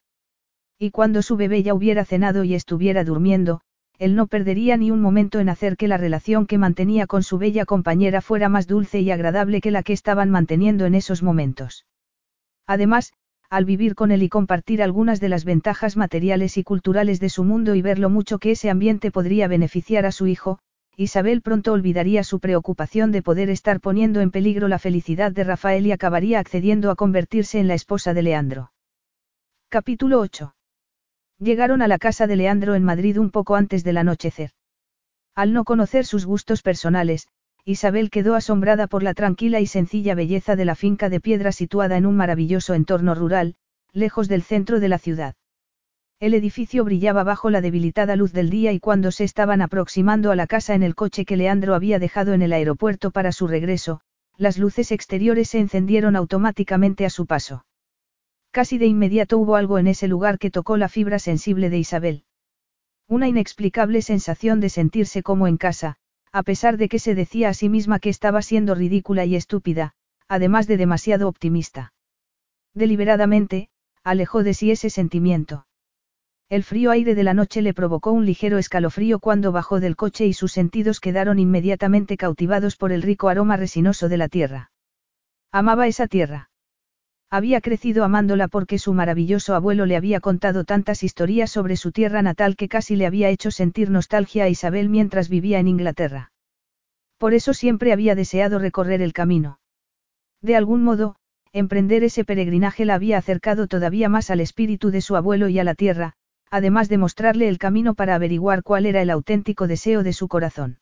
Y 0.78 0.90
cuando 0.90 1.22
su 1.22 1.36
bebé 1.36 1.62
ya 1.62 1.74
hubiera 1.74 2.04
cenado 2.04 2.44
y 2.44 2.54
estuviera 2.54 3.04
durmiendo, 3.04 3.60
él 4.00 4.16
no 4.16 4.28
perdería 4.28 4.78
ni 4.78 4.90
un 4.90 5.02
momento 5.02 5.40
en 5.40 5.50
hacer 5.50 5.76
que 5.76 5.86
la 5.86 5.98
relación 5.98 6.46
que 6.46 6.56
mantenía 6.56 7.06
con 7.06 7.22
su 7.22 7.36
bella 7.36 7.66
compañera 7.66 8.22
fuera 8.22 8.48
más 8.48 8.66
dulce 8.66 9.00
y 9.00 9.10
agradable 9.10 9.60
que 9.60 9.70
la 9.70 9.82
que 9.82 9.92
estaban 9.92 10.30
manteniendo 10.30 10.86
en 10.86 10.94
esos 10.94 11.22
momentos. 11.22 11.84
Además, 12.66 13.12
al 13.50 13.66
vivir 13.66 13.94
con 13.94 14.10
él 14.10 14.22
y 14.22 14.30
compartir 14.30 14.82
algunas 14.82 15.20
de 15.20 15.28
las 15.28 15.44
ventajas 15.44 15.98
materiales 15.98 16.56
y 16.56 16.64
culturales 16.64 17.20
de 17.20 17.28
su 17.28 17.44
mundo 17.44 17.74
y 17.74 17.82
ver 17.82 17.98
lo 17.98 18.08
mucho 18.08 18.38
que 18.38 18.52
ese 18.52 18.70
ambiente 18.70 19.10
podría 19.10 19.48
beneficiar 19.48 20.06
a 20.06 20.12
su 20.12 20.26
hijo, 20.26 20.60
Isabel 20.96 21.42
pronto 21.42 21.72
olvidaría 21.72 22.24
su 22.24 22.40
preocupación 22.40 23.12
de 23.12 23.20
poder 23.20 23.50
estar 23.50 23.80
poniendo 23.80 24.22
en 24.22 24.30
peligro 24.30 24.66
la 24.66 24.78
felicidad 24.78 25.30
de 25.30 25.44
Rafael 25.44 25.86
y 25.86 25.92
acabaría 25.92 26.38
accediendo 26.38 26.90
a 26.90 26.96
convertirse 26.96 27.60
en 27.60 27.68
la 27.68 27.74
esposa 27.74 28.14
de 28.14 28.22
Leandro. 28.22 28.72
Capítulo 29.68 30.20
8. 30.20 30.54
Llegaron 31.40 31.80
a 31.80 31.88
la 31.88 31.98
casa 31.98 32.26
de 32.26 32.36
Leandro 32.36 32.74
en 32.74 32.84
Madrid 32.84 33.18
un 33.18 33.30
poco 33.30 33.56
antes 33.56 33.82
del 33.82 33.96
anochecer. 33.96 34.50
Al 35.34 35.54
no 35.54 35.64
conocer 35.64 36.04
sus 36.04 36.26
gustos 36.26 36.60
personales, 36.60 37.28
Isabel 37.64 38.10
quedó 38.10 38.34
asombrada 38.34 38.86
por 38.86 39.02
la 39.02 39.14
tranquila 39.14 39.58
y 39.58 39.66
sencilla 39.66 40.14
belleza 40.14 40.54
de 40.54 40.66
la 40.66 40.74
finca 40.74 41.08
de 41.08 41.18
piedra 41.18 41.50
situada 41.52 41.96
en 41.96 42.04
un 42.04 42.14
maravilloso 42.14 42.74
entorno 42.74 43.14
rural, 43.14 43.54
lejos 43.92 44.28
del 44.28 44.42
centro 44.42 44.80
de 44.80 44.88
la 44.90 44.98
ciudad. 44.98 45.34
El 46.20 46.34
edificio 46.34 46.84
brillaba 46.84 47.24
bajo 47.24 47.48
la 47.48 47.62
debilitada 47.62 48.16
luz 48.16 48.34
del 48.34 48.50
día 48.50 48.72
y 48.72 48.78
cuando 48.78 49.10
se 49.10 49.24
estaban 49.24 49.62
aproximando 49.62 50.30
a 50.30 50.36
la 50.36 50.46
casa 50.46 50.74
en 50.74 50.82
el 50.82 50.94
coche 50.94 51.24
que 51.24 51.38
Leandro 51.38 51.74
había 51.74 51.98
dejado 51.98 52.34
en 52.34 52.42
el 52.42 52.52
aeropuerto 52.52 53.12
para 53.12 53.32
su 53.32 53.46
regreso, 53.46 54.02
las 54.36 54.58
luces 54.58 54.92
exteriores 54.92 55.48
se 55.48 55.58
encendieron 55.58 56.16
automáticamente 56.16 57.06
a 57.06 57.10
su 57.10 57.24
paso. 57.24 57.64
Casi 58.52 58.78
de 58.78 58.86
inmediato 58.86 59.38
hubo 59.38 59.54
algo 59.56 59.78
en 59.78 59.86
ese 59.86 60.08
lugar 60.08 60.38
que 60.38 60.50
tocó 60.50 60.76
la 60.76 60.88
fibra 60.88 61.18
sensible 61.18 61.70
de 61.70 61.78
Isabel. 61.78 62.24
Una 63.08 63.28
inexplicable 63.28 64.02
sensación 64.02 64.60
de 64.60 64.68
sentirse 64.68 65.22
como 65.22 65.46
en 65.46 65.56
casa, 65.56 65.96
a 66.32 66.42
pesar 66.42 66.76
de 66.76 66.88
que 66.88 66.98
se 66.98 67.14
decía 67.14 67.48
a 67.48 67.54
sí 67.54 67.68
misma 67.68 68.00
que 68.00 68.08
estaba 68.08 68.42
siendo 68.42 68.74
ridícula 68.74 69.24
y 69.24 69.36
estúpida, 69.36 69.92
además 70.28 70.66
de 70.66 70.76
demasiado 70.76 71.28
optimista. 71.28 71.92
Deliberadamente, 72.74 73.68
alejó 74.04 74.42
de 74.42 74.54
sí 74.54 74.70
ese 74.70 74.90
sentimiento. 74.90 75.66
El 76.48 76.64
frío 76.64 76.90
aire 76.90 77.14
de 77.14 77.22
la 77.22 77.34
noche 77.34 77.62
le 77.62 77.74
provocó 77.74 78.10
un 78.10 78.26
ligero 78.26 78.58
escalofrío 78.58 79.20
cuando 79.20 79.52
bajó 79.52 79.78
del 79.78 79.94
coche 79.94 80.26
y 80.26 80.32
sus 80.32 80.50
sentidos 80.50 80.98
quedaron 80.98 81.38
inmediatamente 81.38 82.16
cautivados 82.16 82.76
por 82.76 82.90
el 82.90 83.02
rico 83.02 83.28
aroma 83.28 83.56
resinoso 83.56 84.08
de 84.08 84.16
la 84.16 84.28
tierra. 84.28 84.72
Amaba 85.52 85.86
esa 85.86 86.08
tierra. 86.08 86.49
Había 87.32 87.60
crecido 87.60 88.02
amándola 88.02 88.48
porque 88.48 88.78
su 88.80 88.92
maravilloso 88.92 89.54
abuelo 89.54 89.86
le 89.86 89.96
había 89.96 90.18
contado 90.18 90.64
tantas 90.64 91.04
historias 91.04 91.50
sobre 91.52 91.76
su 91.76 91.92
tierra 91.92 92.22
natal 92.22 92.56
que 92.56 92.68
casi 92.68 92.96
le 92.96 93.06
había 93.06 93.28
hecho 93.28 93.52
sentir 93.52 93.88
nostalgia 93.88 94.44
a 94.44 94.48
Isabel 94.48 94.88
mientras 94.88 95.28
vivía 95.28 95.60
en 95.60 95.68
Inglaterra. 95.68 96.32
Por 97.18 97.32
eso 97.32 97.54
siempre 97.54 97.92
había 97.92 98.16
deseado 98.16 98.58
recorrer 98.58 99.00
el 99.00 99.12
camino. 99.12 99.60
De 100.42 100.56
algún 100.56 100.82
modo, 100.82 101.14
emprender 101.52 102.02
ese 102.02 102.24
peregrinaje 102.24 102.84
la 102.84 102.94
había 102.94 103.18
acercado 103.18 103.68
todavía 103.68 104.08
más 104.08 104.30
al 104.30 104.40
espíritu 104.40 104.90
de 104.90 105.00
su 105.00 105.14
abuelo 105.14 105.48
y 105.48 105.60
a 105.60 105.64
la 105.64 105.76
tierra, 105.76 106.14
además 106.50 106.88
de 106.88 106.98
mostrarle 106.98 107.48
el 107.48 107.58
camino 107.58 107.94
para 107.94 108.16
averiguar 108.16 108.64
cuál 108.64 108.86
era 108.86 109.02
el 109.02 109.10
auténtico 109.10 109.68
deseo 109.68 110.02
de 110.02 110.12
su 110.12 110.26
corazón. 110.26 110.80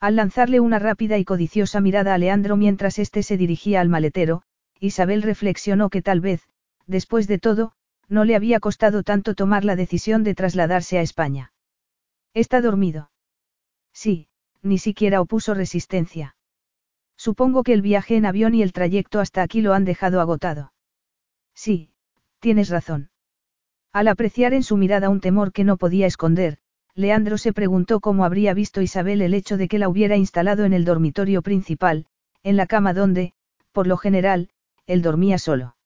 Al 0.00 0.16
lanzarle 0.16 0.60
una 0.60 0.78
rápida 0.78 1.18
y 1.18 1.24
codiciosa 1.24 1.82
mirada 1.82 2.14
a 2.14 2.18
Leandro 2.18 2.56
mientras 2.56 2.98
éste 2.98 3.22
se 3.22 3.36
dirigía 3.36 3.82
al 3.82 3.88
maletero, 3.90 4.42
Isabel 4.80 5.22
reflexionó 5.22 5.90
que 5.90 6.02
tal 6.02 6.20
vez, 6.20 6.42
después 6.86 7.26
de 7.26 7.38
todo, 7.38 7.72
no 8.08 8.24
le 8.24 8.36
había 8.36 8.60
costado 8.60 9.02
tanto 9.02 9.34
tomar 9.34 9.64
la 9.64 9.76
decisión 9.76 10.24
de 10.24 10.34
trasladarse 10.34 10.98
a 10.98 11.02
España. 11.02 11.52
¿Está 12.34 12.60
dormido? 12.60 13.10
Sí, 13.92 14.28
ni 14.62 14.78
siquiera 14.78 15.20
opuso 15.20 15.54
resistencia. 15.54 16.36
Supongo 17.16 17.64
que 17.64 17.72
el 17.72 17.82
viaje 17.82 18.16
en 18.16 18.26
avión 18.26 18.54
y 18.54 18.62
el 18.62 18.72
trayecto 18.72 19.20
hasta 19.20 19.42
aquí 19.42 19.60
lo 19.60 19.74
han 19.74 19.84
dejado 19.84 20.20
agotado. 20.20 20.72
Sí, 21.54 21.90
tienes 22.38 22.68
razón. 22.68 23.10
Al 23.92 24.08
apreciar 24.08 24.54
en 24.54 24.62
su 24.62 24.76
mirada 24.76 25.08
un 25.08 25.20
temor 25.20 25.52
que 25.52 25.64
no 25.64 25.76
podía 25.76 26.06
esconder, 26.06 26.58
Leandro 26.94 27.38
se 27.38 27.52
preguntó 27.52 28.00
cómo 28.00 28.24
habría 28.24 28.54
visto 28.54 28.80
Isabel 28.80 29.22
el 29.22 29.34
hecho 29.34 29.56
de 29.56 29.68
que 29.68 29.78
la 29.78 29.88
hubiera 29.88 30.16
instalado 30.16 30.64
en 30.64 30.72
el 30.72 30.84
dormitorio 30.84 31.42
principal, 31.42 32.06
en 32.42 32.56
la 32.56 32.66
cama 32.66 32.94
donde, 32.94 33.32
por 33.72 33.86
lo 33.86 33.96
general, 33.96 34.50
él 34.88 35.02
dormía 35.02 35.38
solo. 35.38 35.76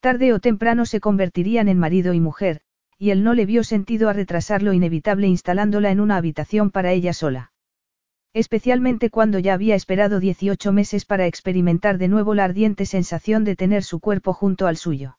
Tarde 0.00 0.34
o 0.34 0.40
temprano 0.40 0.84
se 0.84 1.00
convertirían 1.00 1.68
en 1.68 1.78
marido 1.78 2.12
y 2.12 2.20
mujer, 2.20 2.60
y 2.98 3.10
él 3.10 3.24
no 3.24 3.32
le 3.32 3.46
vio 3.46 3.64
sentido 3.64 4.08
a 4.08 4.12
retrasar 4.12 4.62
lo 4.62 4.72
inevitable 4.72 5.26
instalándola 5.28 5.90
en 5.90 6.00
una 6.00 6.16
habitación 6.16 6.70
para 6.70 6.92
ella 6.92 7.14
sola. 7.14 7.52
Especialmente 8.34 9.08
cuando 9.08 9.38
ya 9.38 9.54
había 9.54 9.74
esperado 9.74 10.20
18 10.20 10.72
meses 10.72 11.06
para 11.06 11.26
experimentar 11.26 11.96
de 11.96 12.08
nuevo 12.08 12.34
la 12.34 12.44
ardiente 12.44 12.84
sensación 12.84 13.44
de 13.44 13.56
tener 13.56 13.82
su 13.82 14.00
cuerpo 14.00 14.34
junto 14.34 14.66
al 14.66 14.76
suyo. 14.76 15.18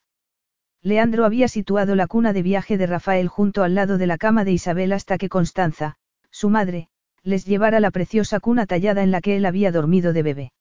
Leandro 0.82 1.24
había 1.24 1.48
situado 1.48 1.96
la 1.96 2.06
cuna 2.06 2.32
de 2.32 2.42
viaje 2.42 2.78
de 2.78 2.86
Rafael 2.86 3.26
junto 3.26 3.64
al 3.64 3.74
lado 3.74 3.98
de 3.98 4.06
la 4.06 4.18
cama 4.18 4.44
de 4.44 4.52
Isabel 4.52 4.92
hasta 4.92 5.18
que 5.18 5.28
Constanza, 5.28 5.96
su 6.30 6.50
madre, 6.50 6.88
les 7.24 7.44
llevara 7.44 7.80
la 7.80 7.90
preciosa 7.90 8.38
cuna 8.38 8.66
tallada 8.66 9.02
en 9.02 9.10
la 9.10 9.20
que 9.20 9.36
él 9.36 9.46
había 9.46 9.72
dormido 9.72 10.12
de 10.12 10.22
bebé. 10.22 10.52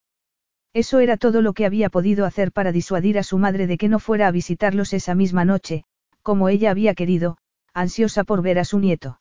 Eso 0.73 0.99
era 0.99 1.17
todo 1.17 1.41
lo 1.41 1.53
que 1.53 1.65
había 1.65 1.89
podido 1.89 2.25
hacer 2.25 2.51
para 2.51 2.71
disuadir 2.71 3.17
a 3.17 3.23
su 3.23 3.37
madre 3.37 3.67
de 3.67 3.77
que 3.77 3.87
no 3.87 3.99
fuera 3.99 4.27
a 4.27 4.31
visitarlos 4.31 4.93
esa 4.93 5.15
misma 5.15 5.45
noche, 5.45 5.83
como 6.21 6.49
ella 6.49 6.71
había 6.71 6.93
querido, 6.93 7.37
ansiosa 7.73 8.23
por 8.23 8.41
ver 8.41 8.59
a 8.59 8.65
su 8.65 8.79
nieto. 8.79 9.19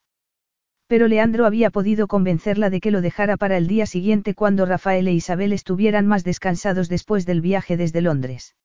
Pero 0.87 1.07
Leandro 1.07 1.45
había 1.45 1.69
podido 1.69 2.07
convencerla 2.07 2.69
de 2.69 2.79
que 2.79 2.91
lo 2.91 3.01
dejara 3.01 3.37
para 3.37 3.57
el 3.57 3.67
día 3.67 3.85
siguiente 3.85 4.33
cuando 4.33 4.65
Rafael 4.65 5.07
e 5.07 5.13
Isabel 5.13 5.51
estuvieran 5.51 6.07
más 6.07 6.23
descansados 6.23 6.89
después 6.89 7.25
del 7.25 7.41
viaje 7.41 7.75
desde 7.75 8.01
Londres. 8.01 8.55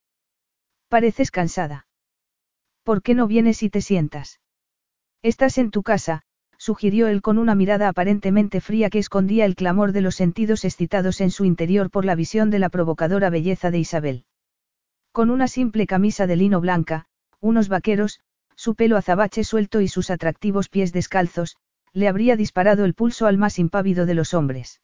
Pareces 0.88 1.30
cansada. 1.30 1.86
¿Por 2.84 3.02
qué 3.02 3.14
no 3.14 3.26
vienes 3.26 3.62
y 3.62 3.70
te 3.70 3.80
sientas? 3.80 4.40
Estás 5.22 5.58
en 5.58 5.70
tu 5.70 5.82
casa, 5.82 6.22
sugirió 6.62 7.08
él 7.08 7.23
con 7.23 7.39
una 7.39 7.57
mirada 7.57 7.89
aparentemente 7.89 8.60
fría 8.60 8.89
que 8.89 9.00
escondía 9.00 9.47
el 9.47 9.57
clamor 9.57 9.91
de 9.91 10.00
los 10.00 10.15
sentidos 10.15 10.65
excitados 10.65 11.20
en 11.20 11.32
su 11.32 11.44
interior 11.44 11.91
por 11.91 12.05
la 12.05 12.15
visión 12.15 12.50
de 12.50 12.60
la 12.60 12.68
provocadora 12.68 13.31
belleza 13.31 13.73
de 13.73 13.81
Isabel. 13.81 14.26
Con 15.10 15.31
una 15.31 15.49
simple 15.49 15.89
camisa 15.89 16.28
de 16.28 16.36
lino 16.36 16.60
blanca, 16.60 17.07
unos 17.41 17.68
vaqueros, 17.68 18.20
su 18.55 18.76
pelo 18.76 18.97
azabache 18.97 19.42
suelto 19.42 19.81
y 19.81 19.89
sus 19.89 20.08
atractivos 20.08 20.68
pies 20.68 20.92
descalzos, 20.92 21.57
le 21.92 22.07
habría 22.07 22.36
disparado 22.36 22.84
el 22.84 22.94
pulso 22.94 23.26
al 23.26 23.39
más 23.39 23.58
impávido 23.58 24.07
de 24.07 24.15
los 24.15 24.32
hombres. 24.32 24.81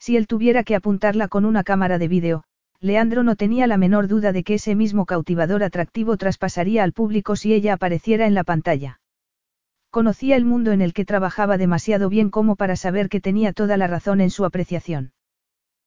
Si 0.00 0.16
él 0.16 0.26
tuviera 0.26 0.64
que 0.64 0.74
apuntarla 0.74 1.28
con 1.28 1.44
una 1.44 1.62
cámara 1.62 1.98
de 1.98 2.08
vídeo, 2.08 2.42
Leandro 2.80 3.22
no 3.22 3.36
tenía 3.36 3.68
la 3.68 3.76
menor 3.76 4.08
duda 4.08 4.32
de 4.32 4.42
que 4.42 4.54
ese 4.54 4.74
mismo 4.74 5.06
cautivador 5.06 5.62
atractivo 5.62 6.16
traspasaría 6.16 6.82
al 6.82 6.92
público 6.92 7.36
si 7.36 7.54
ella 7.54 7.74
apareciera 7.74 8.26
en 8.26 8.34
la 8.34 8.42
pantalla. 8.42 8.98
Conocía 9.90 10.36
el 10.36 10.44
mundo 10.44 10.72
en 10.72 10.82
el 10.82 10.92
que 10.92 11.04
trabajaba 11.04 11.56
demasiado 11.56 12.08
bien 12.08 12.30
como 12.30 12.56
para 12.56 12.76
saber 12.76 13.08
que 13.08 13.20
tenía 13.20 13.52
toda 13.52 13.76
la 13.76 13.86
razón 13.86 14.20
en 14.20 14.30
su 14.30 14.44
apreciación. 14.44 15.12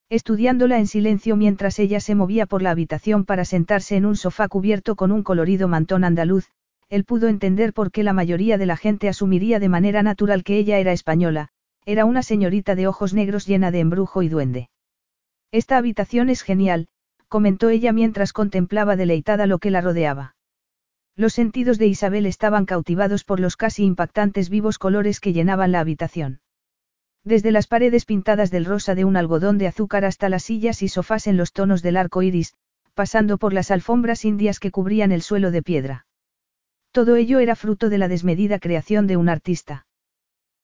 Estudiándola 0.09 0.79
en 0.79 0.87
silencio 0.87 1.35
mientras 1.35 1.79
ella 1.79 1.99
se 1.99 2.15
movía 2.15 2.45
por 2.45 2.61
la 2.61 2.71
habitación 2.71 3.25
para 3.25 3.45
sentarse 3.45 3.95
en 3.95 4.05
un 4.05 4.15
sofá 4.15 4.47
cubierto 4.47 4.95
con 4.95 5.11
un 5.11 5.23
colorido 5.23 5.67
mantón 5.67 6.03
andaluz, 6.03 6.49
él 6.89 7.05
pudo 7.05 7.29
entender 7.29 7.73
por 7.73 7.91
qué 7.91 8.03
la 8.03 8.11
mayoría 8.11 8.57
de 8.57 8.65
la 8.65 8.75
gente 8.75 9.07
asumiría 9.07 9.59
de 9.59 9.69
manera 9.69 10.03
natural 10.03 10.43
que 10.43 10.57
ella 10.57 10.79
era 10.79 10.91
española, 10.91 11.47
era 11.85 12.03
una 12.03 12.23
señorita 12.23 12.75
de 12.75 12.87
ojos 12.87 13.13
negros 13.13 13.47
llena 13.47 13.71
de 13.71 13.79
embrujo 13.79 14.21
y 14.23 14.29
duende. 14.29 14.69
Esta 15.51 15.77
habitación 15.77 16.29
es 16.29 16.41
genial, 16.41 16.89
comentó 17.29 17.69
ella 17.69 17.93
mientras 17.93 18.33
contemplaba 18.33 18.97
deleitada 18.97 19.47
lo 19.47 19.59
que 19.59 19.71
la 19.71 19.79
rodeaba. 19.79 20.35
Los 21.15 21.33
sentidos 21.33 21.77
de 21.77 21.87
Isabel 21.87 22.25
estaban 22.25 22.65
cautivados 22.65 23.23
por 23.23 23.39
los 23.39 23.57
casi 23.57 23.83
impactantes 23.83 24.49
vivos 24.49 24.77
colores 24.77 25.19
que 25.19 25.33
llenaban 25.33 25.71
la 25.71 25.79
habitación. 25.79 26.41
Desde 27.23 27.51
las 27.51 27.67
paredes 27.67 28.05
pintadas 28.05 28.49
del 28.49 28.65
rosa 28.65 28.95
de 28.95 29.05
un 29.05 29.15
algodón 29.15 29.57
de 29.57 29.67
azúcar 29.67 30.05
hasta 30.05 30.29
las 30.29 30.43
sillas 30.43 30.81
y 30.81 30.87
sofás 30.87 31.27
en 31.27 31.37
los 31.37 31.53
tonos 31.53 31.81
del 31.83 31.97
arco 31.97 32.23
iris, 32.23 32.55
pasando 32.93 33.37
por 33.37 33.53
las 33.53 33.71
alfombras 33.71 34.25
indias 34.25 34.59
que 34.59 34.71
cubrían 34.71 35.11
el 35.11 35.21
suelo 35.21 35.51
de 35.51 35.61
piedra. 35.61 36.07
Todo 36.91 37.15
ello 37.15 37.39
era 37.39 37.55
fruto 37.55 37.89
de 37.89 37.97
la 37.97 38.07
desmedida 38.07 38.59
creación 38.59 39.07
de 39.07 39.17
un 39.17 39.29
artista. 39.29 39.85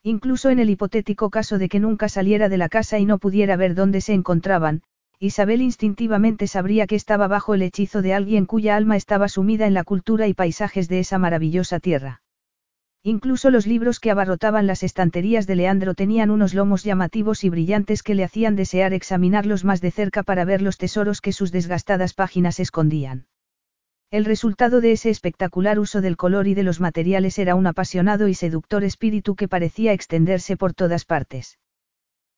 Incluso 0.04 0.50
en 0.50 0.60
el 0.60 0.70
hipotético 0.70 1.30
caso 1.30 1.58
de 1.58 1.70
que 1.70 1.80
nunca 1.80 2.10
saliera 2.10 2.50
de 2.50 2.58
la 2.58 2.70
casa 2.70 2.98
y 3.00 3.06
no 3.06 3.18
pudiera 3.18 3.56
ver 3.56 3.76
dónde 3.76 4.02
se 4.02 4.14
encontraban, 4.14 4.82
Isabel 5.20 5.64
instintivamente 5.64 6.46
sabría 6.46 6.86
que 6.86 6.96
estaba 6.96 7.28
bajo 7.28 7.56
el 7.56 7.64
hechizo 7.64 8.04
de 8.04 8.14
alguien 8.14 8.46
cuya 8.46 8.76
alma 8.76 8.96
estaba 8.96 9.28
sumida 9.30 9.66
en 9.66 9.74
la 9.74 9.84
cultura 9.84 10.28
y 10.28 10.36
paisajes 10.36 10.88
de 10.88 11.00
esa 11.00 11.18
maravillosa 11.18 11.80
tierra. 11.80 12.22
Incluso 13.02 13.50
los 13.50 13.66
libros 13.66 14.00
que 14.00 14.12
abarrotaban 14.12 14.68
las 14.68 14.84
estanterías 14.84 15.48
de 15.48 15.56
Leandro 15.56 15.96
tenían 15.96 16.30
unos 16.30 16.54
lomos 16.54 16.84
llamativos 16.84 17.44
y 17.44 17.50
brillantes 17.50 18.04
que 18.04 18.14
le 18.14 18.24
hacían 18.24 18.56
desear 18.56 18.94
examinarlos 18.94 19.64
más 19.64 19.82
de 19.82 19.90
cerca 19.90 20.22
para 20.22 20.46
ver 20.46 20.62
los 20.62 20.78
tesoros 20.78 21.22
que 21.22 21.32
sus 21.32 21.52
desgastadas 21.52 22.14
páginas 22.14 22.60
escondían. 22.60 23.26
El 24.12 24.24
resultado 24.24 24.82
de 24.82 24.92
ese 24.92 25.10
espectacular 25.10 25.80
uso 25.80 26.00
del 26.00 26.16
color 26.16 26.48
y 26.48 26.54
de 26.54 26.64
los 26.64 26.80
materiales 26.80 27.40
era 27.40 27.56
un 27.56 27.66
apasionado 27.66 28.28
y 28.28 28.36
seductor 28.36 28.84
espíritu 28.84 29.36
que 29.36 29.48
parecía 29.48 29.94
extenderse 29.94 30.58
por 30.58 30.74
todas 30.74 31.06
partes. 31.06 31.58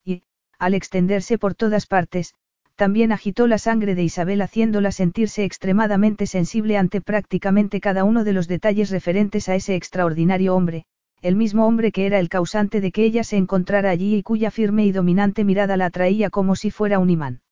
Y, 0.04 0.22
al 0.58 0.74
extenderse 0.74 1.36
por 1.36 1.54
todas 1.54 1.86
partes, 1.86 2.34
también 2.80 3.12
agitó 3.12 3.46
la 3.46 3.58
sangre 3.58 3.94
de 3.94 4.02
Isabel 4.02 4.40
haciéndola 4.40 4.90
sentirse 4.90 5.44
extremadamente 5.44 6.26
sensible 6.26 6.78
ante 6.78 7.02
prácticamente 7.02 7.78
cada 7.78 8.04
uno 8.04 8.24
de 8.24 8.32
los 8.32 8.48
detalles 8.48 8.88
referentes 8.88 9.50
a 9.50 9.54
ese 9.54 9.74
extraordinario 9.74 10.56
hombre, 10.56 10.86
el 11.20 11.36
mismo 11.36 11.66
hombre 11.66 11.92
que 11.92 12.06
era 12.06 12.18
el 12.18 12.30
causante 12.30 12.80
de 12.80 12.90
que 12.90 13.04
ella 13.04 13.22
se 13.22 13.36
encontrara 13.36 13.90
allí 13.90 14.16
y 14.16 14.22
cuya 14.22 14.50
firme 14.50 14.86
y 14.86 14.92
dominante 14.92 15.44
mirada 15.44 15.76
la 15.76 15.84
atraía 15.84 16.30
como 16.30 16.56
si 16.56 16.70
fuera 16.70 16.98
un 16.98 17.10
imán. 17.10 17.42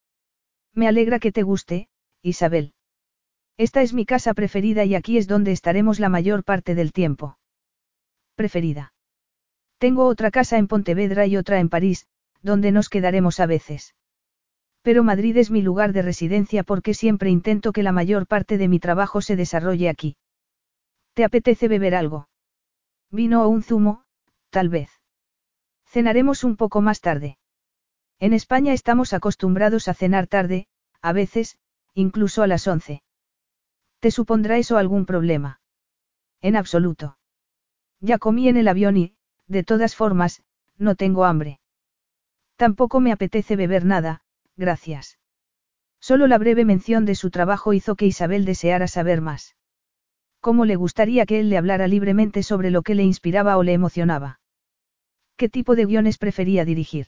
Me 0.72 0.88
alegra 0.88 1.18
que 1.18 1.30
te 1.30 1.42
guste, 1.42 1.88
Isabel. 2.22 2.72
Esta 3.58 3.82
es 3.82 3.92
mi 3.92 4.06
casa 4.06 4.32
preferida 4.32 4.86
y 4.86 4.94
aquí 4.94 5.18
es 5.18 5.28
donde 5.28 5.52
estaremos 5.52 6.00
la 6.00 6.08
mayor 6.08 6.42
parte 6.42 6.74
del 6.74 6.90
tiempo. 6.90 7.36
Preferida. 8.34 8.94
Tengo 9.76 10.06
otra 10.06 10.30
casa 10.30 10.56
en 10.56 10.68
Pontevedra 10.68 11.26
y 11.26 11.36
otra 11.36 11.60
en 11.60 11.68
París, 11.68 12.06
donde 12.40 12.72
nos 12.72 12.88
quedaremos 12.88 13.40
a 13.40 13.46
veces. 13.46 13.94
Pero 14.82 15.02
Madrid 15.02 15.36
es 15.36 15.50
mi 15.50 15.62
lugar 15.62 15.92
de 15.92 16.02
residencia 16.02 16.62
porque 16.62 16.94
siempre 16.94 17.30
intento 17.30 17.72
que 17.72 17.82
la 17.82 17.92
mayor 17.92 18.26
parte 18.26 18.58
de 18.58 18.68
mi 18.68 18.78
trabajo 18.78 19.20
se 19.20 19.36
desarrolle 19.36 19.88
aquí. 19.88 20.16
¿Te 21.14 21.24
apetece 21.24 21.68
beber 21.68 21.94
algo? 21.94 22.28
Vino 23.10 23.42
o 23.42 23.48
un 23.48 23.62
zumo, 23.62 24.04
tal 24.50 24.68
vez. 24.68 24.90
Cenaremos 25.86 26.44
un 26.44 26.56
poco 26.56 26.80
más 26.80 27.00
tarde. 27.00 27.38
En 28.20 28.32
España 28.32 28.72
estamos 28.72 29.12
acostumbrados 29.12 29.88
a 29.88 29.94
cenar 29.94 30.26
tarde, 30.26 30.66
a 31.00 31.12
veces, 31.12 31.58
incluso 31.94 32.42
a 32.42 32.46
las 32.46 32.66
once. 32.66 33.02
¿Te 34.00 34.10
supondrá 34.10 34.58
eso 34.58 34.76
algún 34.76 35.06
problema? 35.06 35.60
En 36.40 36.56
absoluto. 36.56 37.18
Ya 38.00 38.18
comí 38.18 38.48
en 38.48 38.56
el 38.56 38.68
avión 38.68 38.96
y, 38.96 39.16
de 39.46 39.64
todas 39.64 39.96
formas, 39.96 40.42
no 40.76 40.94
tengo 40.94 41.24
hambre. 41.24 41.60
Tampoco 42.56 43.00
me 43.00 43.12
apetece 43.12 43.56
beber 43.56 43.84
nada, 43.84 44.22
gracias. 44.58 45.18
Solo 46.00 46.26
la 46.26 46.36
breve 46.36 46.64
mención 46.64 47.06
de 47.06 47.14
su 47.14 47.30
trabajo 47.30 47.72
hizo 47.72 47.96
que 47.96 48.06
Isabel 48.06 48.44
deseara 48.44 48.86
saber 48.86 49.22
más. 49.22 49.56
¿Cómo 50.40 50.64
le 50.64 50.76
gustaría 50.76 51.24
que 51.24 51.40
él 51.40 51.48
le 51.48 51.56
hablara 51.56 51.88
libremente 51.88 52.42
sobre 52.42 52.70
lo 52.70 52.82
que 52.82 52.94
le 52.94 53.04
inspiraba 53.04 53.56
o 53.56 53.62
le 53.62 53.72
emocionaba? 53.72 54.40
¿Qué 55.36 55.48
tipo 55.48 55.74
de 55.74 55.86
guiones 55.86 56.18
prefería 56.18 56.64
dirigir? 56.64 57.06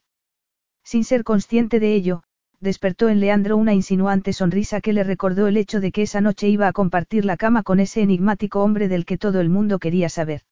Sin 0.83 1.05
ser 1.05 1.25
consciente 1.25 1.79
de 1.79 1.95
ello, 1.95 2.23
despertó 2.59 3.09
en 3.09 3.21
Leandro 3.21 3.57
una 3.57 3.75
insinuante 3.75 4.33
sonrisa 4.33 4.81
que 4.81 4.93
le 4.93 5.05
recordó 5.05 5.47
el 5.47 5.57
hecho 5.57 5.81
de 5.81 5.93
que 5.93 6.03
esa 6.03 6.21
noche 6.21 6.49
iba 6.49 6.69
a 6.69 6.73
compartir 6.73 7.25
la 7.25 7.37
cama 7.37 7.63
con 7.63 7.81
ese 7.81 8.03
enigmático 8.03 8.63
hombre 8.63 8.89
del 8.89 9.05
que 9.05 9.19
todo 9.19 9.41
el 9.41 9.49
mundo 9.49 9.79
quería 9.79 10.09
saber. 10.09 10.43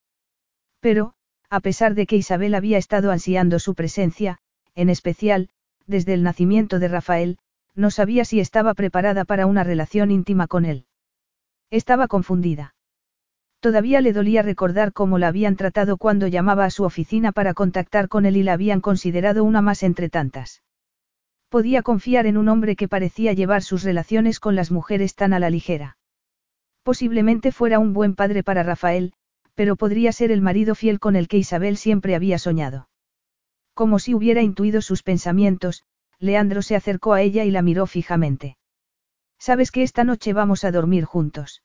Pero, 0.81 1.15
a 1.51 1.60
pesar 1.60 1.94
de 1.94 2.07
que 2.07 2.17
Isabel 2.17 2.55
había 2.55 2.78
estado 2.78 3.10
ansiando 3.10 3.59
su 3.59 3.75
presencia, 3.75 4.39
en 4.75 4.91
especial, 4.91 5.51
desde 5.89 6.15
el 6.15 6.23
nacimiento 6.23 6.78
de 6.78 6.86
Rafael, 6.86 7.39
no 7.75 7.91
sabía 7.91 8.25
si 8.25 8.39
estaba 8.39 8.75
preparada 8.75 9.25
para 9.25 9.47
una 9.47 9.65
relación 9.65 10.10
íntima 10.10 10.47
con 10.47 10.65
él. 10.65 10.86
Estaba 11.70 12.07
confundida. 12.07 12.75
Todavía 13.60 14.00
le 14.00 14.12
dolía 14.12 14.42
recordar 14.42 14.92
cómo 14.92 15.18
la 15.18 15.28
habían 15.28 15.57
tratado 15.57 15.97
cuando 15.97 16.28
llamaba 16.28 16.65
a 16.65 16.70
su 16.70 16.84
oficina 16.84 17.33
para 17.33 17.55
contactar 17.55 18.08
con 18.08 18.25
él 18.25 18.36
y 18.36 18.42
la 18.44 18.52
habían 18.52 18.81
considerado 18.81 19.42
una 19.42 19.62
más 19.62 19.83
entre 19.83 20.08
tantas. 20.08 20.62
Podía 21.49 21.83
confiar 21.83 22.26
en 22.26 22.36
un 22.36 22.49
hombre 22.49 22.76
que 22.76 22.89
parecía 22.89 23.33
llevar 23.33 23.62
sus 23.62 23.83
relaciones 23.83 24.39
con 24.39 24.55
las 24.55 24.70
mujeres 24.70 25.15
tan 25.15 25.33
a 25.33 25.39
la 25.39 25.50
ligera. 25.50 25.97
Posiblemente 26.83 27.50
fuera 27.50 27.78
un 27.78 27.92
buen 27.94 28.15
padre 28.15 28.42
para 28.42 28.62
Rafael, 28.62 29.12
pero 29.55 29.76
podría 29.76 30.12
ser 30.12 30.31
el 30.31 30.41
marido 30.41 30.75
fiel 30.75 31.00
con 31.00 31.17
el 31.17 31.26
que 31.26 31.39
Isabel 31.39 31.76
siempre 31.76 32.15
había 32.15 32.39
soñado. 32.39 32.89
Como 33.78 34.00
si 34.00 34.12
hubiera 34.12 34.42
intuido 34.42 34.82
sus 34.82 35.05
pensamientos, 35.05 35.84
Leandro 36.18 36.62
se 36.62 36.74
acercó 36.74 37.12
a 37.12 37.23
ella 37.23 37.44
y 37.44 37.52
la 37.52 37.62
miró 37.62 37.86
fijamente. 37.86 38.58
Sabes 39.39 39.70
que 39.70 39.84
esta 39.84 40.02
noche 40.02 40.32
vamos 40.32 40.65
a 40.65 40.73
dormir 40.73 41.05
juntos. 41.05 41.62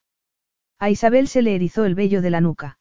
A 0.78 0.92
Isabel 0.92 1.28
se 1.28 1.42
le 1.42 1.56
erizó 1.56 1.86
el 1.86 1.96
vello 1.96 2.22
de 2.22 2.30
la 2.30 2.40
nuca. 2.40 2.78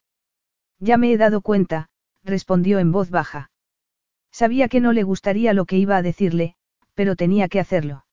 Ya 0.81 0.99
me 0.99 1.11
he 1.11 1.17
dado 1.17 1.41
cuenta, 1.41 1.89
respondió 2.23 2.79
en 2.79 2.93
voz 2.93 3.09
baja. 3.09 3.51
Sabía 4.31 4.69
que 4.69 4.81
no 4.81 4.93
le 4.93 5.03
gustaría 5.03 5.55
lo 5.55 5.65
que 5.65 5.79
iba 5.79 5.97
a 5.97 6.03
decirle, 6.03 6.55
pero 6.93 7.17
tenía 7.17 7.49
que 7.49 7.59
hacerlo. 7.59 8.05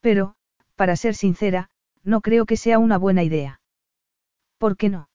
Pero, 0.00 0.36
para 0.74 0.96
ser 0.96 1.16
sincera, 1.16 1.68
no 2.02 2.22
creo 2.22 2.46
que 2.46 2.56
sea 2.56 2.78
una 2.78 2.96
buena 2.96 3.22
idea. 3.22 3.60
¿Por 4.56 4.78
qué 4.78 4.88
no? 4.88 5.10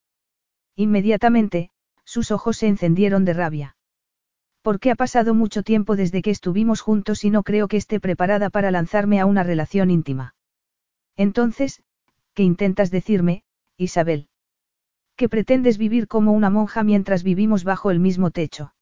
Inmediatamente, 0.76 1.72
sus 2.04 2.30
ojos 2.30 2.58
se 2.58 2.68
encendieron 2.68 3.26
de 3.26 3.34
rabia. 3.34 3.75
Porque 4.66 4.90
ha 4.90 4.96
pasado 4.96 5.36
mucho 5.36 5.62
tiempo 5.62 5.96
desde 5.96 6.24
que 6.24 6.32
estuvimos 6.32 6.82
juntos 6.82 7.24
y 7.24 7.30
no 7.30 7.44
creo 7.44 7.68
que 7.68 7.78
esté 7.78 8.00
preparada 8.00 8.50
para 8.50 8.72
lanzarme 8.72 9.20
a 9.20 9.28
una 9.28 9.44
relación 9.44 9.92
íntima. 9.92 10.34
Entonces, 11.16 11.84
¿qué 12.34 12.42
intentas 12.42 12.90
decirme, 12.90 13.44
Isabel? 13.78 14.28
Que 15.18 15.30
pretendes 15.30 15.78
vivir 15.78 16.08
como 16.08 16.32
una 16.32 16.50
monja 16.50 16.84
mientras 16.84 17.22
vivimos 17.22 17.64
bajo 17.64 17.92
el 17.92 18.00
mismo 18.00 18.32
techo. 18.32 18.74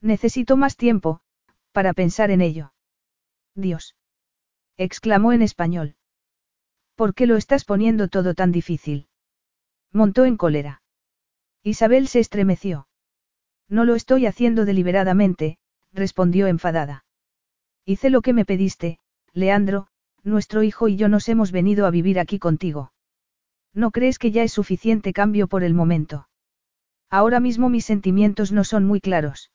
Necesito 0.00 0.56
más 0.56 0.76
tiempo, 0.76 1.22
para 1.72 1.92
pensar 1.92 2.30
en 2.30 2.40
ello. 2.40 2.72
Dios. 3.56 3.96
exclamó 4.76 5.32
en 5.32 5.42
español. 5.42 5.96
¿Por 6.94 7.14
qué 7.16 7.26
lo 7.26 7.36
estás 7.36 7.64
poniendo 7.64 8.06
todo 8.06 8.34
tan 8.34 8.52
difícil? 8.52 9.08
Montó 9.92 10.24
en 10.24 10.36
cólera. 10.36 10.82
Isabel 11.64 12.06
se 12.06 12.20
estremeció. 12.20 12.86
No 13.70 13.84
lo 13.84 13.94
estoy 13.94 14.26
haciendo 14.26 14.64
deliberadamente, 14.66 15.56
respondió 15.92 16.48
enfadada. 16.48 17.04
Hice 17.86 18.10
lo 18.10 18.20
que 18.20 18.32
me 18.32 18.44
pediste, 18.44 18.98
Leandro, 19.32 19.86
nuestro 20.24 20.62
hijo 20.62 20.88
y 20.88 20.96
yo 20.96 21.08
nos 21.08 21.28
hemos 21.28 21.52
venido 21.52 21.86
a 21.86 21.90
vivir 21.90 22.18
aquí 22.18 22.38
contigo. 22.38 22.92
¿No 23.72 23.92
crees 23.92 24.18
que 24.18 24.32
ya 24.32 24.42
es 24.42 24.52
suficiente 24.52 25.12
cambio 25.12 25.46
por 25.46 25.62
el 25.62 25.72
momento? 25.72 26.28
Ahora 27.08 27.40
mismo 27.40 27.68
mis 27.68 27.84
sentimientos 27.84 28.52
no 28.52 28.64
son 28.64 28.84
muy 28.84 29.00
claros. 29.00 29.50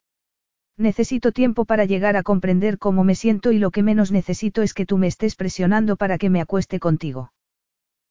Necesito 0.78 1.32
tiempo 1.32 1.66
para 1.66 1.86
llegar 1.86 2.18
a 2.18 2.24
comprender 2.24 2.78
cómo 2.78 3.04
me 3.04 3.16
siento 3.16 3.52
y 3.52 3.60
lo 3.60 3.72
que 3.72 3.84
menos 3.84 4.12
necesito 4.12 4.62
es 4.62 4.74
que 4.74 4.86
tú 4.86 4.98
me 4.98 5.08
estés 5.08 5.36
presionando 5.36 5.98
para 5.98 6.18
que 6.18 6.30
me 6.30 6.42
acueste 6.42 6.80
contigo. 6.80 7.34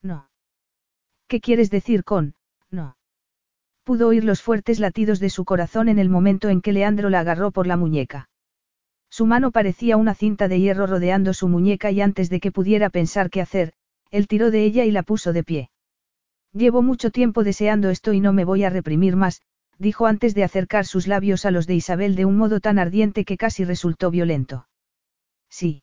No. 0.02 0.30
¿Qué 1.28 1.40
quieres 1.40 1.70
decir 1.70 2.04
con, 2.04 2.34
no? 2.70 2.96
Pudo 3.84 4.08
oír 4.08 4.24
los 4.24 4.40
fuertes 4.40 4.80
latidos 4.80 5.20
de 5.20 5.28
su 5.28 5.44
corazón 5.44 5.88
en 5.88 5.98
el 5.98 6.08
momento 6.08 6.48
en 6.48 6.62
que 6.62 6.72
Leandro 6.72 7.10
la 7.10 7.20
agarró 7.20 7.50
por 7.50 7.66
la 7.66 7.76
muñeca. 7.76 8.30
Su 9.10 9.26
mano 9.26 9.52
parecía 9.52 9.98
una 9.98 10.14
cinta 10.14 10.48
de 10.48 10.58
hierro 10.58 10.86
rodeando 10.86 11.34
su 11.34 11.48
muñeca 11.48 11.90
y 11.90 12.00
antes 12.00 12.30
de 12.30 12.40
que 12.40 12.50
pudiera 12.50 12.88
pensar 12.88 13.28
qué 13.28 13.42
hacer, 13.42 13.74
él 14.10 14.26
tiró 14.26 14.50
de 14.50 14.64
ella 14.64 14.84
y 14.86 14.90
la 14.90 15.02
puso 15.02 15.34
de 15.34 15.44
pie. 15.44 15.70
Llevo 16.52 16.82
mucho 16.82 17.10
tiempo 17.10 17.44
deseando 17.44 17.90
esto 17.90 18.12
y 18.12 18.20
no 18.20 18.32
me 18.32 18.44
voy 18.44 18.64
a 18.64 18.70
reprimir 18.70 19.16
más, 19.16 19.42
dijo 19.78 20.06
antes 20.06 20.34
de 20.34 20.44
acercar 20.44 20.86
sus 20.86 21.06
labios 21.06 21.44
a 21.44 21.50
los 21.50 21.66
de 21.66 21.74
Isabel 21.74 22.14
de 22.14 22.24
un 22.24 22.36
modo 22.36 22.60
tan 22.60 22.78
ardiente 22.78 23.24
que 23.24 23.36
casi 23.36 23.64
resultó 23.64 24.10
violento. 24.10 24.66
Sí. 25.50 25.82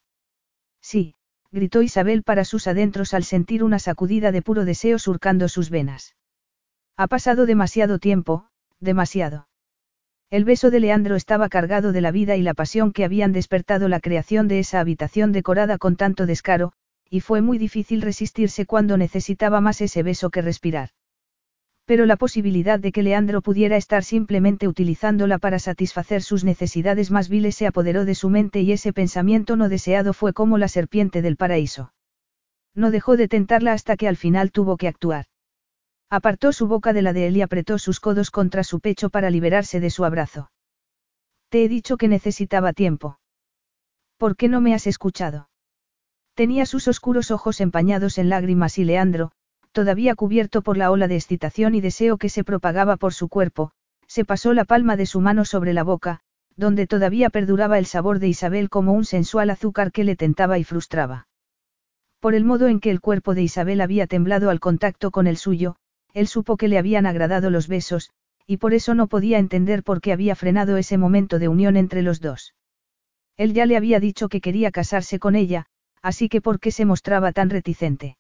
Sí, 0.82 1.16
gritó 1.52 1.84
Isabel 1.84 2.24
para 2.24 2.46
sus 2.46 2.66
adentros 2.68 3.14
al 3.14 3.26
sentir 3.26 3.64
una 3.64 3.80
sacudida 3.80 4.32
de 4.32 4.42
puro 4.42 4.66
deseo 4.66 4.98
surcando 4.98 5.48
sus 5.50 5.70
venas. 5.70 6.16
Ha 6.98 7.08
pasado 7.08 7.46
demasiado 7.46 8.00
tiempo, 8.00 8.48
demasiado. 8.80 9.48
El 10.30 10.46
beso 10.46 10.72
de 10.72 10.80
Leandro 10.80 11.16
estaba 11.16 11.50
cargado 11.50 11.92
de 11.92 12.00
la 12.02 12.12
vida 12.12 12.38
y 12.38 12.42
la 12.42 12.54
pasión 12.54 12.94
que 12.94 13.04
habían 13.04 13.34
despertado 13.34 13.90
la 13.90 14.00
creación 14.00 14.48
de 14.48 14.60
esa 14.60 14.80
habitación 14.80 15.32
decorada 15.32 15.78
con 15.78 15.98
tanto 15.98 16.26
descaro, 16.26 16.72
y 17.10 17.20
fue 17.20 17.42
muy 17.42 17.58
difícil 17.58 18.02
resistirse 18.02 18.66
cuando 18.66 18.96
necesitaba 18.96 19.60
más 19.60 19.82
ese 19.82 20.04
beso 20.04 20.30
que 20.30 20.42
respirar. 20.42 20.92
Pero 21.84 22.06
la 22.06 22.16
posibilidad 22.16 22.80
de 22.80 22.94
que 22.94 23.04
Leandro 23.04 23.42
pudiera 23.42 23.76
estar 23.76 24.06
simplemente 24.06 24.70
utilizándola 24.70 25.38
para 25.38 25.60
satisfacer 25.60 26.22
sus 26.22 26.46
necesidades 26.46 27.12
más 27.12 27.28
viles 27.28 27.56
se 27.56 27.68
apoderó 27.68 28.06
de 28.06 28.16
su 28.16 28.30
mente 28.30 28.62
y 28.62 28.72
ese 28.72 28.94
pensamiento 28.94 29.58
no 29.58 29.68
deseado 29.68 30.14
fue 30.14 30.32
como 30.32 30.58
la 30.58 30.70
serpiente 30.70 31.22
del 31.22 31.36
paraíso. 31.36 31.92
No 32.74 32.92
dejó 32.92 33.18
de 33.18 33.28
tentarla 33.28 33.74
hasta 33.74 33.98
que 33.98 34.08
al 34.08 34.16
final 34.16 34.52
tuvo 34.54 34.78
que 34.78 34.88
actuar. 34.88 35.26
Apartó 36.14 36.52
su 36.52 36.68
boca 36.68 36.92
de 36.92 37.02
la 37.02 37.14
de 37.14 37.28
él 37.28 37.38
y 37.38 37.42
apretó 37.42 37.78
sus 37.78 38.02
codos 38.02 38.32
contra 38.32 38.66
su 38.66 38.82
pecho 38.82 39.10
para 39.10 39.30
liberarse 39.30 39.80
de 39.80 39.90
su 39.90 40.04
abrazo. 40.04 40.52
Te 41.48 41.64
he 41.64 41.70
dicho 41.70 41.96
que 41.96 42.10
necesitaba 42.10 42.74
tiempo. 42.74 43.18
¿Por 44.18 44.36
qué 44.36 44.50
no 44.50 44.60
me 44.60 44.74
has 44.74 44.88
escuchado? 44.88 45.50
Tenía 46.34 46.66
sus 46.66 46.90
oscuros 46.90 47.32
ojos 47.32 47.62
empañados 47.62 48.18
en 48.18 48.28
lágrimas 48.28 48.78
y 48.78 48.84
Leandro, 48.84 49.32
todavía 49.72 50.16
cubierto 50.16 50.62
por 50.62 50.76
la 50.76 50.92
ola 50.92 51.08
de 51.08 51.16
excitación 51.16 51.76
y 51.76 51.82
deseo 51.82 52.18
que 52.18 52.28
se 52.28 52.44
propagaba 52.44 52.98
por 52.98 53.14
su 53.14 53.30
cuerpo, 53.30 53.72
se 54.06 54.26
pasó 54.26 54.54
la 54.54 54.66
palma 54.66 54.98
de 54.98 55.06
su 55.06 55.22
mano 55.22 55.46
sobre 55.46 55.72
la 55.72 55.84
boca, 55.84 56.20
donde 56.58 56.88
todavía 56.88 57.30
perduraba 57.30 57.80
el 57.80 57.86
sabor 57.86 58.20
de 58.20 58.28
Isabel 58.28 58.70
como 58.70 58.92
un 58.92 59.06
sensual 59.06 59.50
azúcar 59.50 59.94
que 59.94 60.04
le 60.04 60.18
tentaba 60.18 60.60
y 60.60 60.66
frustraba. 60.66 61.30
Por 62.20 62.36
el 62.36 62.44
modo 62.44 62.68
en 62.68 62.82
que 62.82 62.92
el 62.92 63.00
cuerpo 63.00 63.34
de 63.34 63.44
Isabel 63.44 63.80
había 63.80 64.08
temblado 64.08 64.50
al 64.50 64.60
contacto 64.60 65.10
con 65.12 65.26
el 65.26 65.38
suyo, 65.38 65.78
él 66.14 66.28
supo 66.28 66.58
que 66.58 66.68
le 66.68 66.78
habían 66.78 67.06
agradado 67.06 67.50
los 67.50 67.68
besos, 67.68 68.12
y 68.48 68.58
por 68.58 68.74
eso 68.74 68.96
no 68.96 69.08
podía 69.08 69.40
entender 69.40 69.84
por 69.84 70.02
qué 70.02 70.12
había 70.12 70.36
frenado 70.36 70.78
ese 70.78 70.98
momento 70.98 71.40
de 71.40 71.48
unión 71.48 71.78
entre 71.78 72.02
los 72.02 72.20
dos. 72.20 72.54
Él 73.38 73.54
ya 73.54 73.66
le 73.66 73.78
había 73.78 74.00
dicho 74.00 74.30
que 74.30 74.42
quería 74.42 74.72
casarse 74.72 75.20
con 75.20 75.36
ella, 75.36 75.66
así 76.02 76.30
que 76.30 76.42
por 76.42 76.60
qué 76.60 76.72
se 76.72 76.86
mostraba 76.86 77.32
tan 77.32 77.50
reticente. 77.50 78.18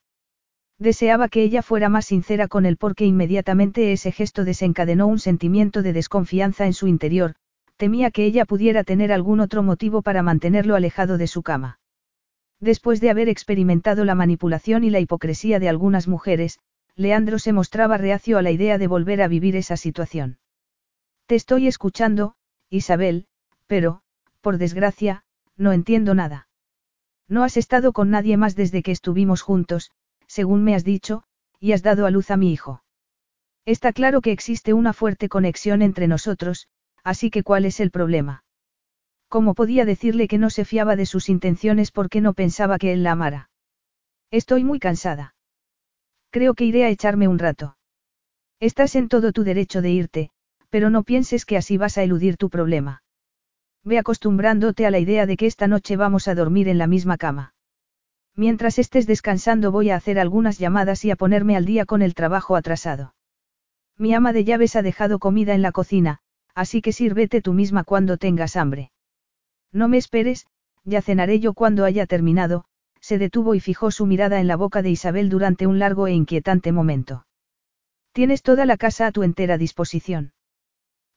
Deseaba 0.79 1.29
que 1.29 1.43
ella 1.43 1.61
fuera 1.61 1.89
más 1.89 2.05
sincera 2.05 2.47
con 2.47 2.65
él 2.65 2.77
porque 2.77 3.05
inmediatamente 3.05 3.91
ese 3.91 4.11
gesto 4.11 4.43
desencadenó 4.43 5.07
un 5.07 5.19
sentimiento 5.19 5.83
de 5.83 5.93
desconfianza 5.93 6.65
en 6.65 6.73
su 6.73 6.87
interior, 6.87 7.35
temía 7.77 8.09
que 8.09 8.25
ella 8.25 8.45
pudiera 8.45 8.83
tener 8.83 9.11
algún 9.11 9.41
otro 9.41 9.63
motivo 9.63 10.01
para 10.01 10.23
mantenerlo 10.23 10.75
alejado 10.75 11.17
de 11.17 11.27
su 11.27 11.43
cama. 11.43 11.79
Después 12.59 13.01
de 13.01 13.09
haber 13.09 13.27
experimentado 13.29 14.05
la 14.05 14.15
manipulación 14.15 14.83
y 14.83 14.89
la 14.91 14.99
hipocresía 14.99 15.59
de 15.59 15.69
algunas 15.69 16.07
mujeres, 16.07 16.59
Leandro 16.95 17.39
se 17.39 17.53
mostraba 17.53 17.97
reacio 17.97 18.37
a 18.37 18.41
la 18.41 18.51
idea 18.51 18.77
de 18.77 18.87
volver 18.87 19.21
a 19.21 19.27
vivir 19.27 19.55
esa 19.55 19.77
situación. 19.77 20.39
Te 21.25 21.35
estoy 21.35 21.67
escuchando, 21.67 22.35
Isabel, 22.69 23.27
pero, 23.67 24.01
por 24.41 24.57
desgracia, 24.57 25.23
no 25.55 25.71
entiendo 25.71 26.13
nada. 26.15 26.47
No 27.27 27.43
has 27.43 27.55
estado 27.55 27.93
con 27.93 28.09
nadie 28.09 28.35
más 28.35 28.55
desde 28.55 28.83
que 28.83 28.91
estuvimos 28.91 29.41
juntos, 29.41 29.91
según 30.27 30.63
me 30.63 30.75
has 30.75 30.83
dicho, 30.83 31.23
y 31.59 31.71
has 31.71 31.83
dado 31.83 32.05
a 32.05 32.11
luz 32.11 32.31
a 32.31 32.37
mi 32.37 32.51
hijo. 32.51 32.83
Está 33.65 33.93
claro 33.93 34.21
que 34.21 34.31
existe 34.31 34.73
una 34.73 34.91
fuerte 34.91 35.29
conexión 35.29 35.81
entre 35.81 36.07
nosotros, 36.07 36.67
así 37.03 37.29
que 37.29 37.43
¿cuál 37.43 37.65
es 37.65 37.79
el 37.79 37.91
problema? 37.91 38.43
¿Cómo 39.29 39.53
podía 39.53 39.85
decirle 39.85 40.27
que 40.27 40.37
no 40.37 40.49
se 40.49 40.65
fiaba 40.65 40.95
de 40.95 41.05
sus 41.05 41.29
intenciones 41.29 41.91
porque 41.91 42.19
no 42.19 42.33
pensaba 42.33 42.77
que 42.77 42.91
él 42.91 43.03
la 43.03 43.13
amara? 43.13 43.49
Estoy 44.31 44.63
muy 44.63 44.79
cansada. 44.79 45.35
Creo 46.31 46.53
que 46.53 46.65
iré 46.65 46.85
a 46.85 46.89
echarme 46.89 47.27
un 47.27 47.39
rato. 47.39 47.77
Estás 48.59 48.95
en 48.95 49.09
todo 49.09 49.33
tu 49.33 49.43
derecho 49.43 49.81
de 49.81 49.91
irte, 49.91 50.29
pero 50.69 50.89
no 50.89 51.03
pienses 51.03 51.45
que 51.45 51.57
así 51.57 51.77
vas 51.77 51.97
a 51.97 52.03
eludir 52.03 52.37
tu 52.37 52.49
problema. 52.49 53.03
Ve 53.83 53.97
acostumbrándote 53.97 54.85
a 54.85 54.91
la 54.91 54.99
idea 54.99 55.25
de 55.25 55.35
que 55.35 55.45
esta 55.45 55.67
noche 55.67 55.97
vamos 55.97 56.27
a 56.27 56.35
dormir 56.35 56.69
en 56.69 56.77
la 56.77 56.87
misma 56.87 57.17
cama. 57.17 57.53
Mientras 58.35 58.79
estés 58.79 59.07
descansando 59.07 59.71
voy 59.71 59.89
a 59.89 59.97
hacer 59.97 60.19
algunas 60.19 60.57
llamadas 60.57 61.03
y 61.03 61.11
a 61.11 61.17
ponerme 61.17 61.57
al 61.57 61.65
día 61.65 61.85
con 61.85 62.01
el 62.01 62.13
trabajo 62.13 62.55
atrasado. 62.55 63.13
Mi 63.97 64.13
ama 64.13 64.31
de 64.31 64.45
llaves 64.45 64.75
ha 64.77 64.81
dejado 64.81 65.19
comida 65.19 65.53
en 65.53 65.61
la 65.61 65.73
cocina, 65.73 66.19
así 66.55 66.81
que 66.81 66.93
sírvete 66.93 67.41
tú 67.41 67.51
misma 67.53 67.83
cuando 67.83 68.15
tengas 68.17 68.55
hambre. 68.55 68.91
No 69.73 69.89
me 69.89 69.97
esperes, 69.97 70.47
ya 70.85 71.01
cenaré 71.01 71.39
yo 71.39 71.53
cuando 71.53 71.83
haya 71.83 72.05
terminado, 72.05 72.65
se 73.01 73.17
detuvo 73.17 73.55
y 73.55 73.59
fijó 73.59 73.91
su 73.91 74.05
mirada 74.05 74.39
en 74.39 74.47
la 74.47 74.55
boca 74.55 74.81
de 74.81 74.91
Isabel 74.91 75.29
durante 75.29 75.67
un 75.67 75.79
largo 75.79 76.07
e 76.07 76.13
inquietante 76.13 76.71
momento. 76.71 77.25
Tienes 78.13 78.43
toda 78.43 78.65
la 78.65 78.77
casa 78.77 79.07
a 79.07 79.11
tu 79.11 79.23
entera 79.23 79.57
disposición. 79.57 80.33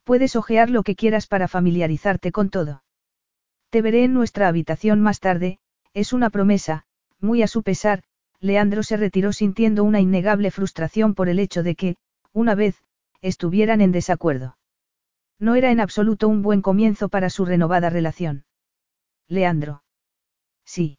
Puedes 0.03 0.37
ojear 0.37 0.71
lo 0.71 0.83
que 0.83 0.97
quieras 0.97 1.27
para 1.27 1.49
familiarizarte 1.49 2.33
con 2.33 2.51
todo. 2.51 2.83
Te 3.71 3.83
veré 3.83 4.05
en 4.05 4.15
nuestra 4.15 4.49
habitación 4.49 5.01
más 5.01 5.21
tarde, 5.21 5.59
es 5.93 6.13
una 6.13 6.31
promesa, 6.31 6.85
muy 7.21 7.43
a 7.43 7.47
su 7.47 7.63
pesar, 7.63 8.03
Leandro 8.41 8.83
se 8.83 8.97
retiró 8.97 9.33
sintiendo 9.33 9.85
una 9.85 10.01
innegable 10.01 10.51
frustración 10.51 11.15
por 11.15 11.29
el 11.29 11.39
hecho 11.39 11.63
de 11.63 11.75
que, 11.75 11.97
una 12.33 12.55
vez, 12.55 12.83
estuvieran 13.23 13.81
en 13.81 13.93
desacuerdo. 13.93 14.59
No 15.39 15.55
era 15.55 15.71
en 15.71 15.81
absoluto 15.81 16.29
un 16.29 16.43
buen 16.43 16.63
comienzo 16.63 17.09
para 17.09 17.31
su 17.31 17.45
renovada 17.45 17.91
relación. 17.91 18.45
Leandro. 19.29 19.83
Sí. 20.65 20.99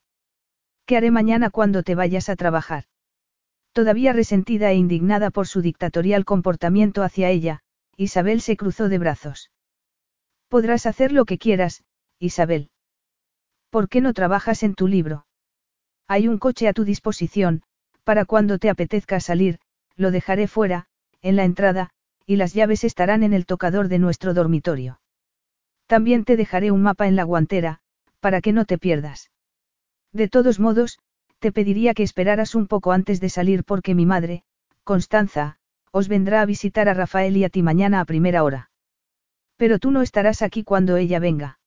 ¿Qué 0.86 0.98
haré 0.98 1.10
mañana 1.10 1.50
cuando 1.50 1.82
te 1.82 1.96
vayas 1.96 2.30
a 2.30 2.36
trabajar? 2.36 2.84
Todavía 3.74 4.14
resentida 4.14 4.72
e 4.72 4.76
indignada 4.76 5.32
por 5.32 5.48
su 5.48 5.62
dictatorial 5.62 6.26
comportamiento 6.26 7.02
hacia 7.02 7.30
ella, 7.30 7.62
Isabel 7.98 8.42
se 8.42 8.56
cruzó 8.56 8.88
de 8.88 9.00
brazos. 9.00 9.52
Podrás 10.48 10.86
hacer 10.86 11.12
lo 11.12 11.26
que 11.26 11.38
quieras, 11.38 11.84
Isabel. 12.20 12.70
¿Por 13.72 13.90
qué 13.90 14.00
no 14.00 14.14
trabajas 14.14 14.64
en 14.64 14.76
tu 14.76 14.88
libro? 14.88 15.26
Hay 16.08 16.28
un 16.28 16.38
coche 16.38 16.68
a 16.68 16.74
tu 16.74 16.84
disposición, 16.84 17.64
para 18.04 18.26
cuando 18.26 18.60
te 18.60 18.70
apetezca 18.70 19.20
salir, 19.20 19.60
lo 19.96 20.12
dejaré 20.12 20.48
fuera, 20.48 20.86
en 21.22 21.36
la 21.36 21.46
entrada, 21.46 21.90
y 22.28 22.36
las 22.36 22.54
llaves 22.54 22.84
estarán 22.84 23.24
en 23.24 23.34
el 23.34 23.48
tocador 23.48 23.88
de 23.88 23.98
nuestro 23.98 24.36
dormitorio. 24.36 25.02
También 25.88 26.26
te 26.26 26.38
dejaré 26.38 26.72
un 26.72 26.84
mapa 26.84 27.08
en 27.08 27.16
la 27.16 27.24
guantera, 27.24 27.80
para 28.20 28.40
que 28.42 28.54
no 28.54 28.66
te 28.66 28.78
pierdas. 28.78 29.32
De 30.16 30.30
todos 30.30 30.62
modos, 30.62 30.98
te 31.40 31.52
pediría 31.52 31.94
que 31.94 32.04
esperaras 32.04 32.56
un 32.56 32.68
poco 32.68 32.94
antes 32.94 33.20
de 33.20 33.28
salir 33.28 33.66
porque 33.66 33.94
mi 33.94 34.06
madre, 34.06 34.44
Constanza, 34.86 35.58
os 35.92 36.08
vendrá 36.08 36.40
a 36.40 36.46
visitar 36.46 36.88
a 36.88 36.94
Rafael 36.94 37.36
y 37.36 37.44
a 37.44 37.50
ti 37.50 37.62
mañana 37.62 38.00
a 38.00 38.06
primera 38.06 38.46
hora. 38.46 38.70
Pero 39.58 39.78
tú 39.78 39.92
no 39.92 40.02
estarás 40.02 40.42
aquí 40.42 40.64
cuando 40.64 40.96
ella 40.96 41.20
venga. 41.20 41.60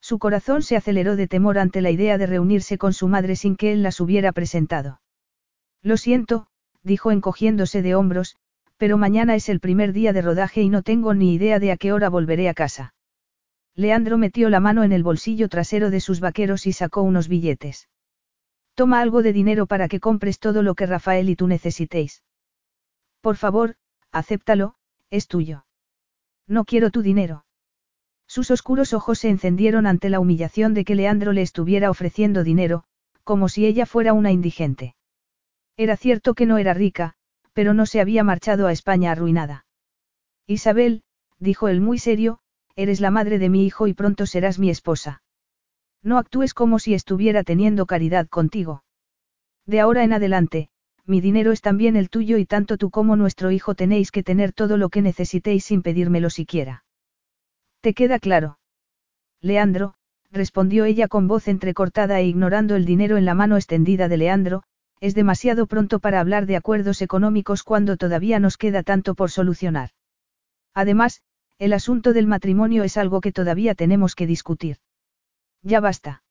Su 0.00 0.18
corazón 0.18 0.62
se 0.62 0.76
aceleró 0.76 1.16
de 1.16 1.28
temor 1.28 1.58
ante 1.58 1.82
la 1.82 1.90
idea 1.90 2.16
de 2.16 2.24
reunirse 2.24 2.78
con 2.78 2.94
su 2.94 3.08
madre 3.08 3.36
sin 3.36 3.56
que 3.56 3.72
él 3.72 3.82
las 3.82 4.00
hubiera 4.00 4.32
presentado. 4.32 5.02
Lo 5.82 5.98
siento, 5.98 6.46
dijo 6.82 7.10
encogiéndose 7.10 7.82
de 7.82 7.94
hombros, 7.94 8.36
pero 8.78 8.96
mañana 8.96 9.34
es 9.34 9.50
el 9.50 9.60
primer 9.60 9.92
día 9.92 10.14
de 10.14 10.22
rodaje 10.22 10.62
y 10.62 10.70
no 10.70 10.80
tengo 10.80 11.12
ni 11.12 11.34
idea 11.34 11.58
de 11.58 11.72
a 11.72 11.76
qué 11.76 11.92
hora 11.92 12.08
volveré 12.08 12.48
a 12.48 12.54
casa. 12.54 12.94
Leandro 13.76 14.16
metió 14.16 14.48
la 14.48 14.58
mano 14.58 14.84
en 14.84 14.92
el 14.92 15.02
bolsillo 15.02 15.50
trasero 15.50 15.90
de 15.90 16.00
sus 16.00 16.18
vaqueros 16.20 16.66
y 16.66 16.72
sacó 16.72 17.02
unos 17.02 17.28
billetes. 17.28 17.90
Toma 18.74 19.00
algo 19.00 19.22
de 19.22 19.34
dinero 19.34 19.66
para 19.66 19.86
que 19.86 20.00
compres 20.00 20.38
todo 20.38 20.62
lo 20.62 20.74
que 20.74 20.86
Rafael 20.86 21.28
y 21.28 21.36
tú 21.36 21.46
necesitéis. 21.46 22.24
Por 23.20 23.36
favor, 23.36 23.76
acéptalo, 24.12 24.76
es 25.10 25.28
tuyo. 25.28 25.66
No 26.46 26.64
quiero 26.64 26.90
tu 26.90 27.02
dinero. 27.02 27.44
Sus 28.26 28.50
oscuros 28.50 28.94
ojos 28.94 29.18
se 29.18 29.28
encendieron 29.28 29.86
ante 29.86 30.10
la 30.10 30.20
humillación 30.20 30.72
de 30.72 30.84
que 30.84 30.94
Leandro 30.94 31.32
le 31.32 31.42
estuviera 31.42 31.90
ofreciendo 31.90 32.44
dinero, 32.44 32.84
como 33.24 33.48
si 33.48 33.66
ella 33.66 33.84
fuera 33.84 34.14
una 34.14 34.32
indigente. 34.32 34.96
Era 35.76 35.96
cierto 35.96 36.34
que 36.34 36.46
no 36.46 36.56
era 36.56 36.72
rica, 36.72 37.14
pero 37.52 37.74
no 37.74 37.84
se 37.84 38.00
había 38.00 38.24
marchado 38.24 38.66
a 38.66 38.72
España 38.72 39.12
arruinada. 39.12 39.66
Isabel, 40.46 41.02
dijo 41.38 41.68
él 41.68 41.80
muy 41.80 41.98
serio, 41.98 42.40
eres 42.76 43.00
la 43.00 43.10
madre 43.10 43.38
de 43.38 43.48
mi 43.48 43.64
hijo 43.66 43.88
y 43.88 43.94
pronto 43.94 44.26
serás 44.26 44.58
mi 44.58 44.70
esposa. 44.70 45.22
No 46.02 46.18
actúes 46.18 46.54
como 46.54 46.78
si 46.78 46.94
estuviera 46.94 47.42
teniendo 47.42 47.86
caridad 47.86 48.28
contigo. 48.28 48.84
De 49.64 49.80
ahora 49.80 50.04
en 50.04 50.12
adelante, 50.12 50.68
mi 51.06 51.20
dinero 51.20 51.52
es 51.52 51.62
también 51.62 51.96
el 51.96 52.10
tuyo 52.10 52.36
y 52.36 52.46
tanto 52.46 52.76
tú 52.76 52.90
como 52.90 53.16
nuestro 53.16 53.50
hijo 53.50 53.74
tenéis 53.74 54.10
que 54.10 54.22
tener 54.22 54.52
todo 54.52 54.76
lo 54.76 54.88
que 54.88 55.02
necesitéis 55.02 55.64
sin 55.64 55.82
pedírmelo 55.82 56.30
siquiera. 56.30 56.84
¿Te 57.80 57.94
queda 57.94 58.18
claro? 58.18 58.58
Leandro, 59.40 59.94
respondió 60.30 60.84
ella 60.84 61.08
con 61.08 61.28
voz 61.28 61.48
entrecortada 61.48 62.20
e 62.20 62.26
ignorando 62.26 62.76
el 62.76 62.84
dinero 62.84 63.16
en 63.16 63.24
la 63.24 63.34
mano 63.34 63.56
extendida 63.56 64.08
de 64.08 64.16
Leandro, 64.16 64.62
es 65.00 65.14
demasiado 65.14 65.66
pronto 65.66 66.00
para 66.00 66.20
hablar 66.20 66.46
de 66.46 66.56
acuerdos 66.56 67.02
económicos 67.02 67.62
cuando 67.62 67.96
todavía 67.96 68.38
nos 68.38 68.56
queda 68.56 68.82
tanto 68.82 69.14
por 69.14 69.30
solucionar. 69.30 69.90
Además, 70.74 71.22
el 71.58 71.72
asunto 71.72 72.12
del 72.12 72.26
matrimonio 72.26 72.84
es 72.84 72.96
algo 72.96 73.20
que 73.20 73.32
todavía 73.32 73.74
tenemos 73.74 74.14
que 74.14 74.26
discutir. 74.26 74.78
Ya 75.62 75.80
basta. 75.80 76.22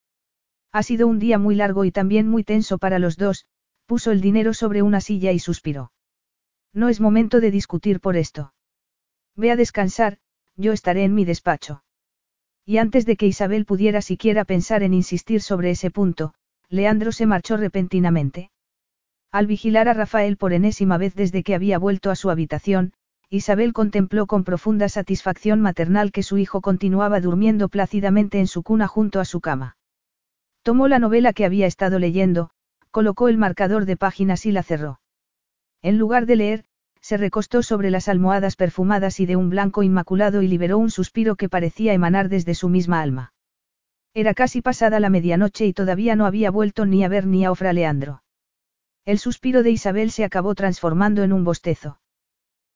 Ha 0.72 0.84
sido 0.84 1.08
un 1.08 1.20
día 1.20 1.40
muy 1.40 1.56
largo 1.56 1.86
y 1.86 1.92
también 1.92 2.28
muy 2.28 2.44
tenso 2.44 2.78
para 2.78 3.00
los 3.00 3.18
dos, 3.18 3.46
puso 3.86 4.12
el 4.12 4.22
dinero 4.22 4.54
sobre 4.54 4.82
una 4.82 5.02
silla 5.02 5.32
y 5.32 5.40
suspiró. 5.40 5.92
No 6.74 6.90
es 6.90 7.00
momento 7.00 7.40
de 7.40 7.52
discutir 7.52 8.00
por 8.00 8.18
esto. 8.18 8.54
Ve 9.36 9.52
a 9.52 9.56
descansar, 9.56 10.18
yo 10.56 10.74
estaré 10.74 11.04
en 11.04 11.16
mi 11.16 11.26
despacho. 11.26 11.84
Y 12.66 12.78
antes 12.78 13.06
de 13.06 13.16
que 13.16 13.28
Isabel 13.28 13.66
pudiera 13.66 14.02
siquiera 14.02 14.46
pensar 14.46 14.84
en 14.84 14.94
insistir 14.94 15.42
sobre 15.42 15.72
ese 15.72 15.92
punto, 15.92 16.34
Leandro 16.70 17.12
se 17.12 17.26
marchó 17.26 17.58
repentinamente. 17.58 18.52
Al 19.32 19.48
vigilar 19.48 19.88
a 19.88 19.94
Rafael 19.94 20.38
por 20.38 20.54
enésima 20.54 20.98
vez 20.98 21.16
desde 21.16 21.44
que 21.44 21.56
había 21.56 21.78
vuelto 21.78 22.10
a 22.10 22.16
su 22.16 22.30
habitación, 22.30 22.94
Isabel 23.30 23.74
contempló 23.74 24.28
con 24.28 24.44
profunda 24.44 24.88
satisfacción 24.90 25.62
maternal 25.62 26.12
que 26.12 26.24
su 26.24 26.38
hijo 26.38 26.62
continuaba 26.62 27.20
durmiendo 27.20 27.70
plácidamente 27.70 28.40
en 28.40 28.48
su 28.48 28.64
cuna 28.64 28.88
junto 28.88 29.20
a 29.20 29.26
su 29.26 29.42
cama. 29.42 29.78
Tomó 30.62 30.88
la 30.88 31.00
novela 31.00 31.34
que 31.34 31.46
había 31.46 31.68
estado 31.68 32.00
leyendo, 32.00 32.52
colocó 32.92 33.28
el 33.28 33.38
marcador 33.38 33.86
de 33.86 33.98
páginas 33.98 34.46
y 34.46 34.52
la 34.52 34.64
cerró. 34.64 35.00
En 35.82 35.98
lugar 35.98 36.26
de 36.26 36.36
leer, 36.36 36.66
se 37.02 37.18
recostó 37.18 37.62
sobre 37.62 37.92
las 37.92 38.08
almohadas 38.08 38.56
perfumadas 38.56 39.20
y 39.20 39.26
de 39.26 39.36
un 39.36 39.50
blanco 39.50 39.84
inmaculado 39.84 40.42
y 40.42 40.48
liberó 40.48 40.78
un 40.78 40.90
suspiro 40.90 41.36
que 41.36 41.50
parecía 41.50 41.94
emanar 41.94 42.30
desde 42.30 42.56
su 42.56 42.70
misma 42.70 43.02
alma. 43.02 43.34
Era 44.16 44.34
casi 44.34 44.62
pasada 44.62 45.00
la 45.00 45.10
medianoche 45.10 45.66
y 45.66 45.74
todavía 45.74 46.16
no 46.16 46.26
había 46.26 46.50
vuelto 46.50 46.86
ni 46.86 47.04
a 47.04 47.10
ver 47.10 47.28
ni 47.28 47.46
a 47.46 47.52
Ofra 47.52 47.74
Leandro. 47.74 48.24
El 49.06 49.20
suspiro 49.20 49.62
de 49.62 49.72
Isabel 49.72 50.10
se 50.10 50.24
acabó 50.24 50.56
transformando 50.56 51.22
en 51.22 51.34
un 51.34 51.44
bostezo. 51.44 52.00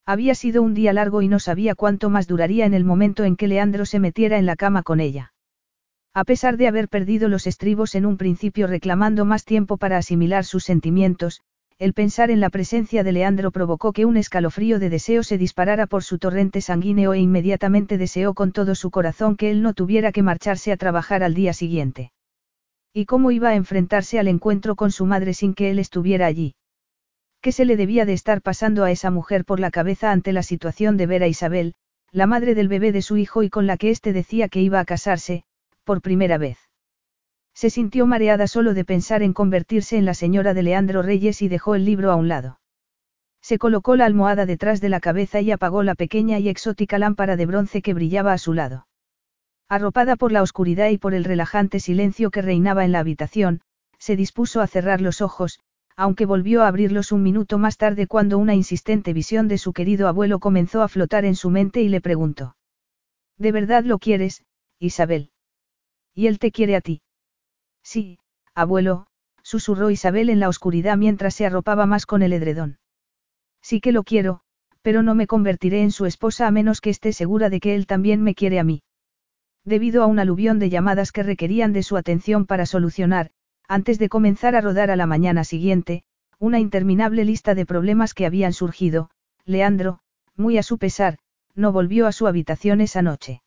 Había 0.06 0.36
sido 0.36 0.62
un 0.64 0.74
día 0.74 0.94
largo 0.94 1.22
y 1.22 1.28
no 1.28 1.40
sabía 1.40 1.76
cuánto 1.76 2.10
más 2.10 2.28
duraría 2.28 2.66
en 2.66 2.74
el 2.74 2.84
momento 2.84 3.24
en 3.24 3.36
que 3.36 3.48
Leandro 3.48 3.86
se 3.86 4.00
metiera 4.00 4.38
en 4.38 4.46
la 4.46 4.56
cama 4.56 4.84
con 4.84 5.00
ella. 5.00 5.34
A 6.14 6.24
pesar 6.24 6.58
de 6.58 6.68
haber 6.68 6.90
perdido 6.90 7.30
los 7.30 7.46
estribos 7.46 7.94
en 7.96 8.06
un 8.06 8.18
principio 8.18 8.68
reclamando 8.68 9.26
más 9.26 9.46
tiempo 9.46 9.78
para 9.78 9.98
asimilar 9.98 10.44
sus 10.44 10.64
sentimientos, 10.64 11.42
el 11.78 11.94
pensar 11.94 12.30
en 12.30 12.42
la 12.42 12.50
presencia 12.50 13.04
de 13.04 13.14
Leandro 13.14 13.52
provocó 13.52 13.94
que 13.94 14.06
un 14.06 14.18
escalofrío 14.18 14.80
de 14.80 14.90
deseo 14.90 15.24
se 15.24 15.38
disparara 15.38 15.88
por 15.88 16.04
su 16.04 16.18
torrente 16.18 16.60
sanguíneo 16.60 17.14
e 17.14 17.20
inmediatamente 17.20 17.98
deseó 17.98 18.34
con 18.34 18.52
todo 18.52 18.76
su 18.76 18.92
corazón 18.92 19.38
que 19.38 19.50
él 19.50 19.62
no 19.62 19.74
tuviera 19.74 20.12
que 20.12 20.22
marcharse 20.22 20.74
a 20.74 20.78
trabajar 20.78 21.24
al 21.24 21.36
día 21.36 21.54
siguiente. 21.54 22.12
¿Y 22.92 23.06
cómo 23.06 23.32
iba 23.32 23.50
a 23.50 23.56
enfrentarse 23.56 24.20
al 24.20 24.28
encuentro 24.28 24.76
con 24.76 24.92
su 24.92 25.06
madre 25.06 25.34
sin 25.34 25.54
que 25.54 25.70
él 25.70 25.80
estuviera 25.80 26.26
allí? 26.26 26.56
¿Qué 27.42 27.52
se 27.52 27.66
le 27.66 27.78
debía 27.78 28.06
de 28.06 28.14
estar 28.14 28.42
pasando 28.42 28.84
a 28.84 28.92
esa 28.92 29.12
mujer 29.12 29.46
por 29.46 29.60
la 29.60 29.72
cabeza 29.72 30.12
ante 30.12 30.34
la 30.34 30.44
situación 30.44 30.98
de 30.98 31.06
ver 31.06 31.24
a 31.24 31.28
Isabel, 31.28 31.74
la 32.12 32.28
madre 32.28 32.54
del 32.56 32.68
bebé 32.68 32.92
de 32.92 33.02
su 33.02 33.18
hijo 33.18 33.44
y 33.44 33.50
con 33.50 33.66
la 33.68 33.78
que 33.78 33.92
éste 33.92 34.12
decía 34.14 34.50
que 34.50 34.62
iba 34.62 34.80
a 34.80 34.86
casarse, 34.86 35.44
por 35.84 36.02
primera 36.02 36.38
vez. 36.38 36.58
Se 37.54 37.70
sintió 37.70 38.06
mareada 38.06 38.48
solo 38.48 38.74
de 38.74 38.86
pensar 38.86 39.24
en 39.24 39.34
convertirse 39.34 39.98
en 39.98 40.06
la 40.06 40.14
señora 40.14 40.54
de 40.54 40.64
Leandro 40.64 41.02
Reyes 41.02 41.42
y 41.42 41.48
dejó 41.48 41.76
el 41.76 41.86
libro 41.86 42.12
a 42.12 42.16
un 42.16 42.28
lado. 42.28 42.60
Se 43.42 43.58
colocó 43.58 43.96
la 43.96 44.06
almohada 44.06 44.46
detrás 44.46 44.82
de 44.82 44.90
la 44.90 45.00
cabeza 45.00 45.40
y 45.40 45.52
apagó 45.52 45.84
la 45.84 45.96
pequeña 45.96 46.40
y 46.40 46.50
exótica 46.50 47.00
lámpara 47.00 47.38
de 47.38 47.46
bronce 47.46 47.82
que 47.82 47.94
brillaba 47.94 48.34
a 48.34 48.38
su 48.38 48.54
lado. 48.54 48.88
Arropada 49.70 50.16
por 50.16 50.32
la 50.32 50.42
oscuridad 50.42 50.90
y 50.90 50.98
por 50.98 51.14
el 51.14 51.24
relajante 51.24 51.80
silencio 51.80 52.32
que 52.32 52.42
reinaba 52.42 52.84
en 52.84 52.92
la 52.92 53.00
habitación, 53.00 53.62
se 53.98 54.16
dispuso 54.16 54.62
a 54.62 54.68
cerrar 54.68 55.00
los 55.00 55.22
ojos, 55.22 55.60
aunque 56.00 56.26
volvió 56.26 56.64
a 56.64 56.70
abrirlos 56.70 57.12
un 57.12 57.24
minuto 57.24 57.58
más 57.58 57.76
tarde 57.76 58.08
cuando 58.08 58.38
una 58.38 58.56
insistente 58.56 59.12
visión 59.12 59.50
de 59.50 59.58
su 59.58 59.74
querido 59.74 60.08
abuelo 60.08 60.40
comenzó 60.40 60.82
a 60.82 60.88
flotar 60.88 61.26
en 61.26 61.36
su 61.36 61.50
mente 61.50 61.82
y 61.82 61.90
le 61.90 62.00
preguntó. 62.00 62.56
¿De 63.38 63.52
verdad 63.52 63.84
lo 63.84 64.00
quieres, 64.00 64.46
Isabel? 64.80 65.32
Y 66.16 66.28
él 66.28 66.40
te 66.40 66.54
quiere 66.54 66.78
a 66.78 66.82
ti. 66.82 67.02
Sí, 67.84 68.18
abuelo, 68.56 69.08
susurró 69.44 69.90
Isabel 69.90 70.30
en 70.30 70.40
la 70.40 70.48
oscuridad 70.48 70.96
mientras 70.96 71.36
se 71.36 71.46
arropaba 71.46 71.86
más 71.86 72.06
con 72.06 72.22
el 72.22 72.32
edredón. 72.32 72.80
Sí 73.62 73.82
que 73.82 73.92
lo 73.92 74.04
quiero, 74.04 74.40
pero 74.82 75.04
no 75.04 75.16
me 75.16 75.28
convertiré 75.28 75.82
en 75.82 75.92
su 75.92 76.06
esposa 76.06 76.48
a 76.48 76.52
menos 76.52 76.80
que 76.80 76.92
esté 76.92 77.12
segura 77.12 77.50
de 77.50 77.60
que 77.60 77.76
él 77.76 77.88
también 77.88 78.24
me 78.24 78.36
quiere 78.36 78.60
a 78.60 78.64
mí. 78.64 78.84
Debido 79.66 80.02
a 80.02 80.06
un 80.06 80.20
aluvión 80.20 80.60
de 80.60 80.70
llamadas 80.70 81.12
que 81.12 81.24
requerían 81.24 81.74
de 81.74 81.84
su 81.84 81.98
atención 81.98 82.46
para 82.46 82.66
solucionar, 82.66 83.32
antes 83.70 84.00
de 84.00 84.10
comenzar 84.10 84.56
a 84.56 84.62
rodar 84.62 84.90
a 84.90 84.96
la 84.96 85.06
mañana 85.06 85.44
siguiente, 85.44 86.02
una 86.40 86.60
interminable 86.60 87.24
lista 87.24 87.54
de 87.54 87.68
problemas 87.68 88.16
que 88.16 88.26
habían 88.26 88.52
surgido, 88.52 89.12
Leandro, 89.46 90.00
muy 90.36 90.58
a 90.58 90.64
su 90.64 90.80
pesar, 90.80 91.20
no 91.54 91.72
volvió 91.72 92.08
a 92.08 92.12
su 92.12 92.26
habitación 92.26 92.82
esa 92.82 93.04
noche. 93.04 93.44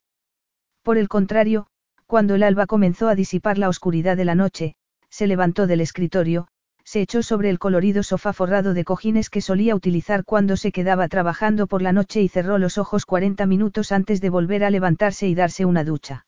Por 0.83 0.97
el 0.97 1.09
contrario, 1.09 1.67
cuando 2.07 2.36
el 2.36 2.44
alba 2.44 2.67
comenzó 2.67 3.09
a 3.09 3.17
disipar 3.17 3.59
la 3.59 3.68
oscuridad 3.68 4.17
de 4.17 4.25
la 4.25 4.36
noche, 4.36 4.76
se 5.10 5.26
levantó 5.26 5.67
del 5.67 5.81
escritorio, 5.81 6.47
se 6.84 7.01
echó 7.01 7.25
sobre 7.25 7.51
el 7.51 7.59
colorido 7.59 8.05
sofá 8.05 8.33
forrado 8.33 8.75
de 8.75 8.84
cojines 8.84 9.28
que 9.28 9.41
solía 9.41 9.75
utilizar 9.75 10.25
cuando 10.25 10.57
se 10.57 10.70
quedaba 10.70 11.09
trabajando 11.09 11.67
por 11.67 11.83
la 11.83 11.92
noche 11.92 12.23
y 12.23 12.28
cerró 12.28 12.59
los 12.59 12.78
ojos 12.78 13.07
40 13.07 13.44
minutos 13.47 13.91
antes 13.91 14.20
de 14.20 14.31
volver 14.31 14.62
a 14.62 14.70
levantarse 14.70 15.26
y 15.26 15.34
darse 15.34 15.65
una 15.65 15.83
ducha. 15.83 16.26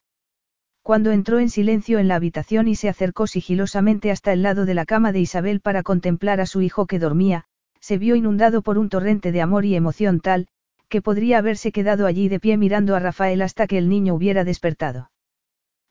Cuando 0.85 1.11
entró 1.11 1.41
en 1.41 1.49
silencio 1.49 1.99
en 1.99 2.07
la 2.07 2.15
habitación 2.15 2.69
y 2.69 2.77
se 2.77 2.89
acercó 2.89 3.27
sigilosamente 3.27 4.13
hasta 4.13 4.33
el 4.33 4.43
lado 4.43 4.67
de 4.67 4.75
la 4.75 4.85
cama 4.85 5.11
de 5.11 5.19
Isabel 5.19 5.61
para 5.61 5.83
contemplar 5.83 6.41
a 6.41 6.47
su 6.47 6.61
hijo 6.61 6.87
que 6.87 6.99
dormía, 6.99 7.47
se 7.81 7.99
vio 7.99 8.15
inundado 8.15 8.63
por 8.63 8.79
un 8.79 8.91
torrente 8.91 9.33
de 9.33 9.41
amor 9.41 9.65
y 9.65 9.75
emoción 9.75 10.21
tal, 10.21 10.47
que 10.89 11.03
podría 11.03 11.39
haberse 11.39 11.73
quedado 11.73 12.07
allí 12.07 12.29
de 12.29 12.39
pie 12.39 12.59
mirando 12.59 12.95
a 12.95 13.01
Rafael 13.01 13.43
hasta 13.43 13.67
que 13.67 13.79
el 13.79 13.89
niño 13.89 14.15
hubiera 14.15 14.45
despertado 14.45 15.11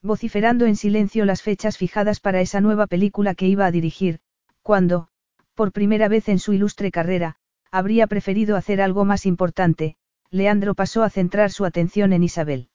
vociferando 0.04 0.66
en 0.66 0.76
silencio 0.76 1.24
las 1.26 1.42
fechas 1.42 1.78
fijadas 1.78 2.20
para 2.20 2.42
esa 2.42 2.60
nueva 2.60 2.88
película 2.88 3.36
que 3.36 3.48
iba 3.48 3.66
a 3.66 3.72
dirigir, 3.72 4.20
cuando, 4.62 5.08
por 5.56 5.72
primera 5.72 6.10
vez 6.10 6.28
en 6.28 6.40
su 6.40 6.52
ilustre 6.52 6.92
carrera, 6.92 7.38
habría 7.72 8.06
preferido 8.06 8.58
hacer 8.58 8.82
algo 8.82 9.06
más 9.06 9.26
importante, 9.26 9.96
Leandro 10.30 10.76
pasó 10.76 11.04
a 11.04 11.10
centrar 11.10 11.52
su 11.52 11.64
atención 11.64 12.12
en 12.12 12.24
Isabel. 12.24 12.70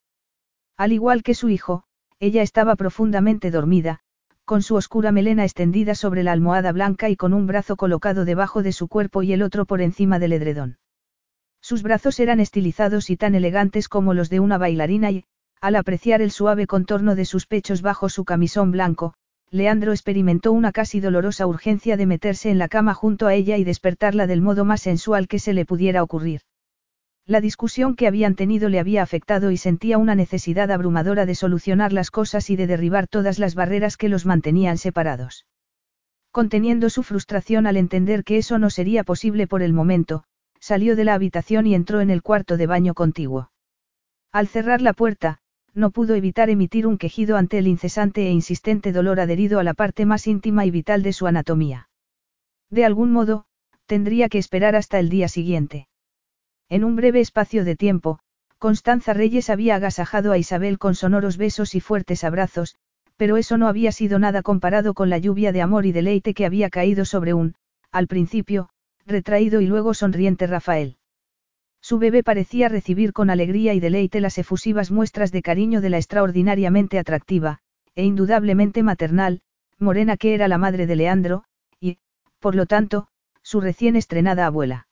Al 0.77 0.93
igual 0.93 1.23
que 1.23 1.35
su 1.35 1.51
hijo, 1.51 1.85
ella 2.21 2.43
estaba 2.43 2.77
profundamente 2.77 3.51
dormida, 3.51 4.01
con 4.45 4.63
su 4.63 4.75
oscura 4.75 5.13
melena 5.13 5.45
extendida 5.45 5.95
sobre 5.95 6.23
la 6.23 6.33
almohada 6.33 6.73
blanca 6.73 7.09
y 7.11 7.17
con 7.17 7.35
un 7.35 7.47
brazo 7.47 7.77
colocado 7.77 8.25
debajo 8.25 8.63
de 8.63 8.73
su 8.73 8.89
cuerpo 8.89 9.23
y 9.23 9.33
el 9.33 9.43
otro 9.43 9.67
por 9.67 9.81
encima 9.81 10.19
del 10.19 10.33
edredón. 10.33 10.79
Sus 11.61 11.83
brazos 11.83 12.19
eran 12.19 12.41
estilizados 12.41 13.11
y 13.11 13.17
tan 13.17 13.35
elegantes 13.35 13.89
como 13.89 14.15
los 14.15 14.31
de 14.31 14.41
una 14.41 14.59
bailarina 14.59 15.11
y, 15.11 15.25
al 15.61 15.77
apreciar 15.77 16.23
el 16.23 16.31
suave 16.31 16.67
contorno 16.67 17.15
de 17.15 17.25
sus 17.25 17.47
pechos 17.47 17.83
bajo 17.83 18.09
su 18.09 18.25
camisón 18.25 18.71
blanco, 18.71 19.15
Leandro 19.51 19.93
experimentó 19.93 20.53
una 20.53 20.73
casi 20.73 21.01
dolorosa 21.01 21.47
urgencia 21.47 21.97
de 21.97 22.07
meterse 22.07 22.51
en 22.51 22.59
la 22.59 22.69
cama 22.69 22.95
junto 22.95 23.27
a 23.27 23.35
ella 23.35 23.57
y 23.57 23.65
despertarla 23.65 24.27
del 24.27 24.43
modo 24.43 24.65
más 24.65 24.83
sensual 24.83 25.27
que 25.27 25.39
se 25.39 25.53
le 25.53 25.65
pudiera 25.65 26.03
ocurrir. 26.03 26.43
La 27.29 27.43
discusión 27.43 27.95
que 27.95 28.07
habían 28.07 28.37
tenido 28.37 28.71
le 28.71 28.81
había 28.81 29.03
afectado 29.03 29.51
y 29.51 29.59
sentía 29.59 29.99
una 29.99 30.15
necesidad 30.15 30.71
abrumadora 30.71 31.27
de 31.27 31.35
solucionar 31.35 31.93
las 31.93 32.11
cosas 32.11 32.49
y 32.49 32.57
de 32.57 32.67
derribar 32.67 33.07
todas 33.07 33.39
las 33.39 33.55
barreras 33.55 33.99
que 33.99 34.09
los 34.09 34.25
mantenían 34.25 34.79
separados. 34.79 35.45
Conteniendo 36.31 36.89
su 36.89 37.03
frustración 37.03 37.67
al 37.67 37.77
entender 37.77 38.25
que 38.25 38.39
eso 38.39 38.59
no 38.59 38.71
sería 38.71 39.05
posible 39.05 39.47
por 39.47 39.61
el 39.61 39.75
momento, 39.75 40.25
salió 40.59 40.97
de 40.97 41.05
la 41.05 41.13
habitación 41.13 41.67
y 41.67 41.75
entró 41.75 42.01
en 42.01 42.09
el 42.09 42.23
cuarto 42.23 42.57
de 42.57 42.67
baño 42.67 42.95
contiguo. 42.95 43.51
Al 44.33 44.49
cerrar 44.49 44.81
la 44.81 44.95
puerta, 44.95 45.41
no 45.75 45.91
pudo 45.91 46.15
evitar 46.15 46.49
emitir 46.49 46.87
un 46.87 46.97
quejido 46.97 47.37
ante 47.37 47.59
el 47.59 47.67
incesante 47.67 48.27
e 48.27 48.31
insistente 48.31 48.91
dolor 48.91 49.21
adherido 49.21 49.59
a 49.59 49.65
la 49.65 49.75
parte 49.75 50.07
más 50.07 50.27
íntima 50.27 50.65
y 50.65 50.71
vital 50.71 51.03
de 51.03 51.13
su 51.13 51.27
anatomía. 51.27 51.91
De 52.71 52.87
algún 52.87 53.13
modo, 53.13 53.45
tendría 53.85 54.31
que 54.31 54.39
esperar 54.39 54.77
hasta 54.77 54.99
el 54.99 55.11
día 55.11 55.29
siguiente. 55.29 55.88
En 56.71 56.85
un 56.85 56.97
breve 56.97 57.21
espacio 57.21 57.65
de 57.65 57.77
tiempo, 57.77 58.19
Constanza 58.59 59.15
Reyes 59.15 59.51
había 59.51 59.77
agasajado 59.77 60.33
a 60.33 60.39
Isabel 60.39 60.79
con 60.79 60.95
sonoros 60.95 61.37
besos 61.37 61.75
y 61.75 61.81
fuertes 61.81 62.25
abrazos, 62.25 62.77
pero 63.17 63.37
eso 63.37 63.57
no 63.57 63.69
había 63.69 63.93
sido 63.93 64.19
nada 64.19 64.43
comparado 64.43 64.95
con 64.95 65.09
la 65.11 65.19
lluvia 65.19 65.53
de 65.53 65.63
amor 65.63 65.87
y 65.87 65.93
deleite 65.93 66.35
que 66.35 66.45
había 66.45 66.69
caído 66.69 67.05
sobre 67.05 67.35
un, 67.35 67.55
al 67.91 68.07
principio, 68.07 68.69
retraído 69.07 69.61
y 69.61 69.67
luego 69.67 69.95
sonriente 69.95 70.47
Rafael. 70.47 70.97
Su 71.81 71.99
bebé 71.99 72.23
parecía 72.23 72.69
recibir 72.69 73.13
con 73.13 73.31
alegría 73.31 73.73
y 73.73 73.81
deleite 73.81 74.21
las 74.21 74.37
efusivas 74.37 74.91
muestras 74.91 75.33
de 75.33 75.43
cariño 75.43 75.81
de 75.81 75.91
la 75.91 75.97
extraordinariamente 75.97 76.99
atractiva, 76.99 77.61
e 77.95 78.05
indudablemente 78.05 78.83
maternal, 78.83 79.41
Morena 79.79 80.17
que 80.17 80.35
era 80.35 80.49
la 80.49 80.59
madre 80.59 80.87
de 80.87 80.97
Leandro, 80.97 81.45
y, 81.81 81.99
por 82.41 82.57
lo 82.57 82.67
tanto, 82.67 83.07
su 83.43 83.61
recién 83.61 83.95
estrenada 83.95 84.45
abuela. 84.45 84.88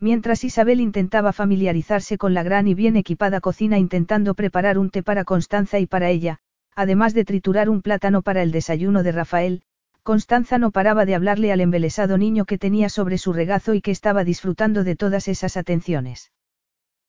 Mientras 0.00 0.44
Isabel 0.44 0.80
intentaba 0.80 1.32
familiarizarse 1.32 2.18
con 2.18 2.32
la 2.32 2.44
gran 2.44 2.68
y 2.68 2.74
bien 2.74 2.96
equipada 2.96 3.40
cocina 3.40 3.78
intentando 3.78 4.34
preparar 4.34 4.78
un 4.78 4.90
té 4.90 5.02
para 5.02 5.24
Constanza 5.24 5.80
y 5.80 5.86
para 5.86 6.08
ella, 6.08 6.38
además 6.76 7.14
de 7.14 7.24
triturar 7.24 7.68
un 7.68 7.82
plátano 7.82 8.22
para 8.22 8.42
el 8.42 8.52
desayuno 8.52 9.02
de 9.02 9.10
Rafael, 9.10 9.62
Constanza 10.04 10.56
no 10.58 10.70
paraba 10.70 11.04
de 11.04 11.16
hablarle 11.16 11.50
al 11.50 11.60
embelesado 11.60 12.16
niño 12.16 12.44
que 12.44 12.58
tenía 12.58 12.88
sobre 12.88 13.18
su 13.18 13.32
regazo 13.32 13.74
y 13.74 13.80
que 13.80 13.90
estaba 13.90 14.22
disfrutando 14.22 14.84
de 14.84 14.94
todas 14.94 15.26
esas 15.26 15.56
atenciones. 15.56 16.30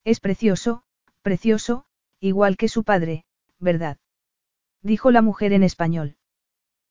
Es 0.03 0.19
precioso, 0.19 0.82
precioso, 1.22 1.85
igual 2.19 2.58
que 2.58 2.68
su 2.69 2.84
padre, 2.84 3.26
¿verdad? 3.59 3.98
Dijo 4.82 5.11
la 5.11 5.22
mujer 5.22 5.53
en 5.53 5.61
español. 5.61 6.18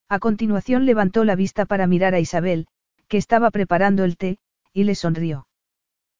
A 0.09 0.21
continuación 0.21 0.87
levantó 0.87 1.25
la 1.25 1.35
vista 1.35 1.67
para 1.67 1.89
mirar 1.89 2.15
a 2.15 2.21
Isabel, 2.21 2.69
que 3.09 3.19
estaba 3.19 3.51
preparando 3.51 4.05
el 4.05 4.17
té, 4.17 4.39
y 4.73 4.85
le 4.85 4.95
sonrió. 4.95 5.48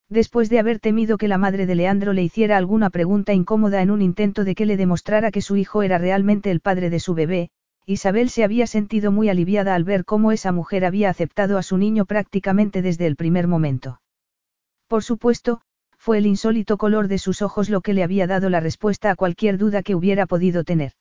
Después 0.09 0.49
de 0.49 0.59
haber 0.59 0.79
temido 0.79 1.19
que 1.19 1.29
la 1.29 1.37
madre 1.37 1.67
de 1.67 1.75
Leandro 1.75 2.13
le 2.13 2.23
hiciera 2.23 2.57
alguna 2.57 2.89
pregunta 2.89 3.35
incómoda 3.35 3.83
en 3.83 3.91
un 3.91 4.01
intento 4.01 4.45
de 4.45 4.55
que 4.55 4.65
le 4.65 4.77
demostrara 4.77 5.31
que 5.31 5.43
su 5.43 5.57
hijo 5.57 5.83
era 5.83 5.99
realmente 5.99 6.51
el 6.51 6.61
padre 6.61 6.89
de 6.89 6.99
su 6.99 7.15
bebé, 7.15 7.51
Isabel 7.85 8.31
se 8.31 8.45
había 8.45 8.67
sentido 8.67 9.13
muy 9.13 9.29
aliviada 9.29 9.75
al 9.75 9.85
ver 9.85 10.05
cómo 10.05 10.33
esa 10.33 10.53
mujer 10.53 10.85
había 10.85 11.11
aceptado 11.11 11.59
a 11.59 11.63
su 11.63 11.79
niño 11.79 12.05
prácticamente 12.05 12.83
desde 12.83 13.07
el 13.07 13.17
primer 13.17 13.49
momento. 13.49 14.01
Por 14.89 15.03
supuesto, 15.03 15.61
fue 15.99 16.19
el 16.19 16.27
insólito 16.27 16.79
color 16.79 17.09
de 17.09 17.19
sus 17.19 17.43
ojos 17.43 17.69
lo 17.69 17.83
que 17.83 17.93
le 17.93 18.03
había 18.03 18.27
dado 18.27 18.49
la 18.49 18.61
respuesta 18.61 19.11
a 19.11 19.17
cualquier 19.17 19.59
duda 19.59 19.83
que 19.83 19.95
hubiera 19.95 20.27
podido 20.27 20.65
tener. 20.65 20.93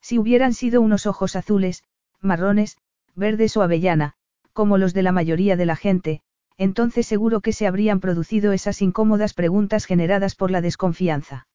Si 0.00 0.18
hubieran 0.18 0.54
sido 0.54 0.80
unos 0.80 1.06
ojos 1.06 1.36
azules, 1.36 1.82
marrones, 2.20 2.78
verdes 3.14 3.56
o 3.56 3.62
avellana, 3.62 4.14
como 4.52 4.78
los 4.78 4.94
de 4.94 5.02
la 5.02 5.12
mayoría 5.12 5.56
de 5.56 5.66
la 5.66 5.76
gente, 5.76 6.22
entonces 6.56 7.06
seguro 7.06 7.40
que 7.40 7.52
se 7.52 7.66
habrían 7.66 8.00
producido 8.00 8.52
esas 8.52 8.82
incómodas 8.82 9.34
preguntas 9.34 9.84
generadas 9.84 10.34
por 10.34 10.50
la 10.50 10.60
desconfianza. 10.60 11.46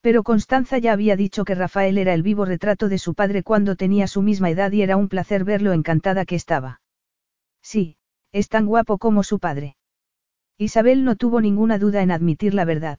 Pero 0.00 0.22
Constanza 0.22 0.78
ya 0.78 0.92
había 0.92 1.16
dicho 1.16 1.44
que 1.44 1.54
Rafael 1.54 1.98
era 1.98 2.14
el 2.14 2.22
vivo 2.22 2.44
retrato 2.44 2.88
de 2.88 2.98
su 2.98 3.14
padre 3.14 3.42
cuando 3.42 3.76
tenía 3.76 4.06
su 4.06 4.22
misma 4.22 4.50
edad 4.50 4.72
y 4.72 4.82
era 4.82 4.96
un 4.96 5.08
placer 5.08 5.44
verlo 5.44 5.72
encantada 5.72 6.24
que 6.24 6.36
estaba. 6.36 6.80
Sí, 7.62 7.96
es 8.32 8.48
tan 8.48 8.66
guapo 8.66 8.98
como 8.98 9.22
su 9.22 9.38
padre. 9.38 9.76
Isabel 10.56 11.04
no 11.04 11.16
tuvo 11.16 11.40
ninguna 11.40 11.78
duda 11.78 12.02
en 12.02 12.10
admitir 12.10 12.54
la 12.54 12.64
verdad. 12.64 12.98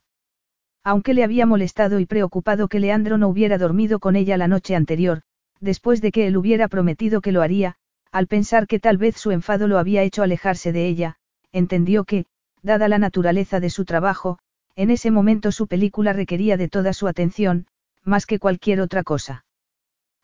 Aunque 0.83 1.13
le 1.13 1.23
había 1.23 1.45
molestado 1.45 1.99
y 1.99 2.05
preocupado 2.05 2.67
que 2.67 2.79
Leandro 2.79 3.17
no 3.17 3.27
hubiera 3.27 3.57
dormido 3.57 3.99
con 3.99 4.15
ella 4.15 4.37
la 4.37 4.47
noche 4.47 4.75
anterior, 4.75 5.21
después 5.59 6.01
de 6.01 6.11
que 6.11 6.27
él 6.27 6.37
hubiera 6.37 6.67
prometido 6.67 7.21
que 7.21 7.31
lo 7.31 7.41
haría, 7.41 7.77
al 8.11 8.27
pensar 8.27 8.67
que 8.67 8.79
tal 8.79 8.97
vez 8.97 9.15
su 9.15 9.31
enfado 9.31 9.67
lo 9.67 9.77
había 9.77 10.03
hecho 10.03 10.23
alejarse 10.23 10.71
de 10.71 10.87
ella, 10.87 11.17
entendió 11.51 12.03
que, 12.03 12.25
dada 12.61 12.87
la 12.87 12.97
naturaleza 12.97 13.59
de 13.59 13.69
su 13.69 13.85
trabajo, 13.85 14.37
en 14.75 14.89
ese 14.89 15.11
momento 15.11 15.51
su 15.51 15.67
película 15.67 16.13
requería 16.13 16.57
de 16.57 16.67
toda 16.67 16.93
su 16.93 17.07
atención, 17.07 17.67
más 18.03 18.25
que 18.25 18.39
cualquier 18.39 18.81
otra 18.81 19.03
cosa. 19.03 19.45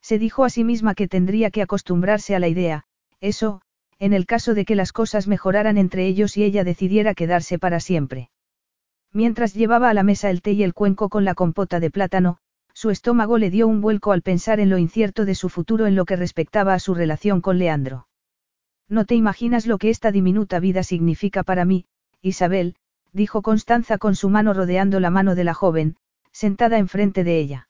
Se 0.01 0.19
dijo 0.19 0.43
a 0.43 0.49
sí 0.49 0.64
misma 0.64 0.95
que 0.95 1.07
tendría 1.07 1.51
que 1.51 1.61
acostumbrarse 1.61 2.35
a 2.35 2.40
la 2.40 2.48
idea, 2.48 2.83
eso, 3.19 3.61
en 3.99 4.14
el 4.14 4.25
caso 4.25 4.53
de 4.53 4.66
que 4.66 4.75
las 4.75 4.91
cosas 4.91 5.27
mejoraran 5.27 5.77
entre 5.77 6.06
ellos 6.07 6.38
y 6.38 6.43
ella 6.43 6.64
decidiera 6.64 7.14
quedarse 7.14 7.57
para 7.57 7.80
siempre. 7.80 8.30
Mientras 9.11 9.53
llevaba 9.53 9.90
a 9.90 9.93
la 9.93 10.03
mesa 10.03 10.30
el 10.30 10.41
té 10.41 10.51
y 10.51 10.64
el 10.64 10.74
cuenco 10.74 11.09
con 11.09 11.25
la 11.25 11.33
compota 11.33 11.80
de 11.80 11.90
plátano, 11.90 12.38
su 12.77 12.91
estómago 12.91 13.39
le 13.39 13.49
dio 13.49 13.67
un 13.67 13.81
vuelco 13.81 14.11
al 14.11 14.22
pensar 14.22 14.59
en 14.59 14.69
lo 14.69 14.77
incierto 14.77 15.25
de 15.25 15.33
su 15.33 15.49
futuro 15.49 15.88
en 15.88 15.95
lo 15.95 16.06
que 16.06 16.15
respectaba 16.15 16.75
a 16.75 16.80
su 16.80 16.93
relación 16.93 17.41
con 17.41 17.57
Leandro. 17.57 18.07
No 18.88 19.06
te 19.06 19.15
imaginas 19.15 19.65
lo 19.65 19.80
que 19.80 19.89
esta 19.89 20.11
diminuta 20.11 20.59
vida 20.59 20.83
significa 20.83 21.41
para 21.41 21.65
mí, 21.65 21.85
Isabel, 22.22 22.75
dijo 23.11 23.41
Constanza 23.41 23.97
con 23.97 24.14
su 24.14 24.30
mano 24.30 24.53
rodeando 24.53 24.99
la 24.99 25.09
mano 25.09 25.33
de 25.33 25.43
la 25.43 25.56
joven, 25.56 25.95
sentada 26.31 26.77
enfrente 26.77 27.23
de 27.23 27.39
ella. 27.39 27.67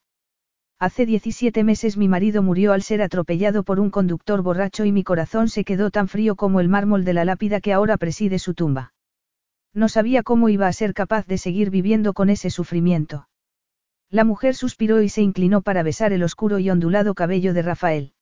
Hace 0.78 1.06
17 1.06 1.64
meses 1.64 1.96
mi 1.96 2.10
marido 2.10 2.44
murió 2.44 2.74
al 2.74 2.82
ser 2.82 3.02
atropellado 3.02 3.64
por 3.64 3.80
un 3.80 3.92
conductor 3.92 4.42
borracho 4.42 4.84
y 4.84 4.92
mi 4.92 5.06
corazón 5.06 5.48
se 5.48 5.64
quedó 5.64 5.90
tan 5.90 6.10
frío 6.10 6.36
como 6.36 6.60
el 6.60 6.68
mármol 6.68 7.06
de 7.06 7.14
la 7.14 7.24
lápida 7.24 7.62
que 7.62 7.72
ahora 7.72 7.96
preside 7.96 8.40
su 8.40 8.56
tumba. 8.56 8.92
No 9.74 9.88
sabía 9.88 10.22
cómo 10.22 10.50
iba 10.50 10.68
a 10.68 10.74
ser 10.74 10.94
capaz 10.94 11.26
de 11.28 11.38
seguir 11.38 11.70
viviendo 11.70 12.12
con 12.12 12.30
ese 12.30 12.50
sufrimiento. 12.50 13.30
La 14.10 14.24
mujer 14.24 14.56
suspiró 14.56 15.02
y 15.02 15.10
se 15.10 15.22
inclinó 15.22 15.62
para 15.62 15.84
besar 15.84 16.14
el 16.14 16.24
oscuro 16.24 16.60
y 16.60 16.70
ondulado 16.70 17.14
cabello 17.14 17.54
de 17.54 17.62
Rafael. 17.62 18.14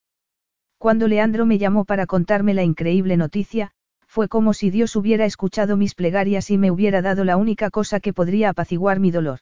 Cuando 0.77 1.07
Leandro 1.07 1.45
me 1.45 1.57
llamó 1.57 1.85
para 1.85 2.07
contarme 2.07 2.53
la 2.53 2.63
increíble 2.63 3.17
noticia, 3.17 3.71
fue 4.07 4.27
como 4.27 4.53
si 4.53 4.69
Dios 4.69 4.95
hubiera 4.95 5.25
escuchado 5.25 5.77
mis 5.77 5.93
plegarias 5.93 6.49
y 6.49 6.57
me 6.57 6.71
hubiera 6.71 7.01
dado 7.01 7.23
la 7.23 7.37
única 7.37 7.69
cosa 7.69 7.99
que 7.99 8.13
podría 8.13 8.49
apaciguar 8.49 8.99
mi 8.99 9.11
dolor. 9.11 9.39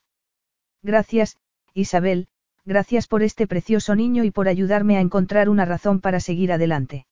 Gracias, 0.81 1.37
Isabel, 1.73 2.27
gracias 2.65 3.07
por 3.07 3.23
este 3.23 3.47
precioso 3.47 3.95
niño 3.95 4.23
y 4.23 4.31
por 4.31 4.47
ayudarme 4.47 4.97
a 4.97 5.01
encontrar 5.01 5.47
una 5.47 5.65
razón 5.65 6.01
para 6.01 6.19
seguir 6.19 6.51
adelante. 6.51 7.05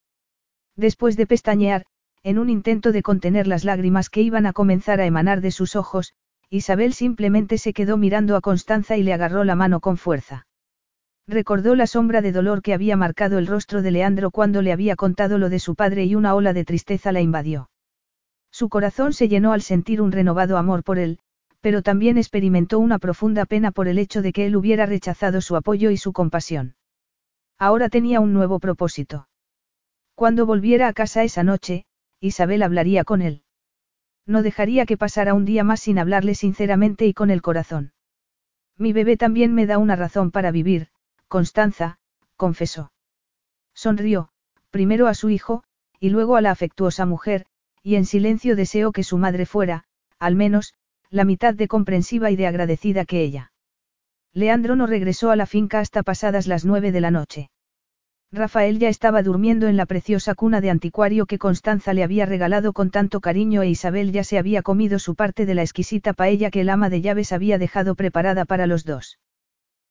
Después 0.76 1.16
de 1.18 1.28
pestañear, 1.28 1.86
en 2.24 2.38
un 2.38 2.50
intento 2.50 2.92
de 2.92 3.02
contener 3.02 3.48
las 3.48 3.64
lágrimas 3.64 4.10
que 4.10 4.22
iban 4.22 4.46
a 4.46 4.54
comenzar 4.54 5.00
a 5.00 5.06
emanar 5.06 5.42
de 5.42 5.52
sus 5.52 5.76
ojos, 5.76 6.14
Isabel 6.54 6.94
simplemente 6.94 7.58
se 7.58 7.72
quedó 7.72 7.96
mirando 7.96 8.36
a 8.36 8.42
Constanza 8.42 8.98
y 8.98 9.04
le 9.04 9.14
agarró 9.14 9.46
la 9.46 9.56
mano 9.56 9.80
con 9.80 9.96
fuerza. 9.96 10.48
Recordó 11.26 11.76
la 11.76 11.88
sombra 11.88 12.22
de 12.22 12.34
dolor 12.34 12.62
que 12.62 12.74
había 12.74 12.98
marcado 12.98 13.38
el 13.38 13.48
rostro 13.48 13.82
de 13.82 13.92
Leandro 13.92 14.32
cuando 14.32 14.62
le 14.62 14.74
había 14.74 14.98
contado 14.98 15.38
lo 15.38 15.48
de 15.48 15.60
su 15.60 15.76
padre 15.76 16.04
y 16.04 16.16
una 16.16 16.36
ola 16.36 16.52
de 16.52 16.66
tristeza 16.66 17.14
la 17.14 17.22
invadió. 17.22 17.70
Su 18.52 18.68
corazón 18.68 19.14
se 19.14 19.30
llenó 19.30 19.54
al 19.54 19.62
sentir 19.62 20.02
un 20.02 20.12
renovado 20.12 20.58
amor 20.58 20.84
por 20.84 21.00
él, 21.00 21.20
pero 21.62 21.84
también 21.84 22.18
experimentó 22.18 22.80
una 22.80 23.00
profunda 23.00 23.46
pena 23.46 23.72
por 23.72 23.88
el 23.88 23.98
hecho 23.98 24.22
de 24.22 24.34
que 24.34 24.46
él 24.46 24.58
hubiera 24.58 24.86
rechazado 24.86 25.40
su 25.40 25.56
apoyo 25.56 25.90
y 25.90 25.96
su 25.96 26.12
compasión. 26.12 26.76
Ahora 27.58 27.88
tenía 27.88 28.20
un 28.20 28.34
nuevo 28.34 28.60
propósito. 28.60 29.30
Cuando 30.16 30.46
volviera 30.46 30.90
a 30.90 30.94
casa 30.94 31.24
esa 31.24 31.44
noche, 31.44 31.86
Isabel 32.20 32.62
hablaría 32.62 33.06
con 33.06 33.22
él. 33.22 33.44
No 34.32 34.44
dejaría 34.44 34.86
que 34.86 34.96
pasara 34.96 35.34
un 35.34 35.44
día 35.44 35.66
más 35.66 35.82
sin 35.82 36.00
hablarle 36.00 36.36
sinceramente 36.36 37.06
y 37.06 37.14
con 37.14 37.32
el 37.32 37.42
corazón. 37.42 37.92
Mi 38.78 38.94
bebé 38.94 39.18
también 39.18 39.54
me 39.54 39.66
da 39.66 39.78
una 39.78 39.98
razón 39.98 40.32
para 40.32 40.52
vivir, 40.52 40.88
Constanza, 41.28 42.00
confesó. 42.38 42.94
Sonrió, 43.74 44.30
primero 44.70 45.08
a 45.08 45.16
su 45.16 45.30
hijo, 45.30 45.66
y 46.00 46.12
luego 46.12 46.38
a 46.38 46.42
la 46.42 46.52
afectuosa 46.52 47.06
mujer, 47.06 47.46
y 47.84 47.96
en 47.96 48.06
silencio 48.06 48.56
deseó 48.56 48.94
que 48.94 49.04
su 49.04 49.18
madre 49.18 49.46
fuera, 49.46 49.84
al 50.18 50.36
menos, 50.36 50.76
la 51.10 51.26
mitad 51.26 51.54
de 51.54 51.68
comprensiva 51.68 52.32
y 52.32 52.38
de 52.38 52.48
agradecida 52.48 53.04
que 53.04 53.22
ella. 53.24 53.52
Leandro 54.32 54.78
no 54.78 54.88
regresó 54.88 55.32
a 55.32 55.36
la 55.36 55.46
finca 55.46 55.80
hasta 55.80 56.04
pasadas 56.04 56.48
las 56.48 56.64
nueve 56.64 56.94
de 56.94 57.02
la 57.02 57.12
noche. 57.12 57.51
Rafael 58.34 58.80
ya 58.80 58.88
estaba 58.88 59.24
durmiendo 59.24 59.68
en 59.68 59.76
la 59.76 59.86
preciosa 59.86 60.36
cuna 60.36 60.62
de 60.62 60.70
anticuario 60.70 61.26
que 61.26 61.38
Constanza 61.38 61.94
le 61.94 62.04
había 62.04 62.26
regalado 62.26 62.72
con 62.72 62.90
tanto 62.90 63.20
cariño 63.20 63.62
e 63.62 63.68
Isabel 63.68 64.14
ya 64.14 64.24
se 64.24 64.38
había 64.38 64.62
comido 64.62 65.00
su 65.00 65.16
parte 65.16 65.46
de 65.46 65.54
la 65.54 65.64
exquisita 65.64 66.14
paella 66.14 66.50
que 66.50 66.62
el 66.62 66.70
ama 66.70 66.90
de 66.90 67.02
llaves 67.02 67.34
había 67.34 67.58
dejado 67.58 67.96
preparada 67.96 68.46
para 68.46 68.68
los 68.68 68.86
dos. 68.86 69.20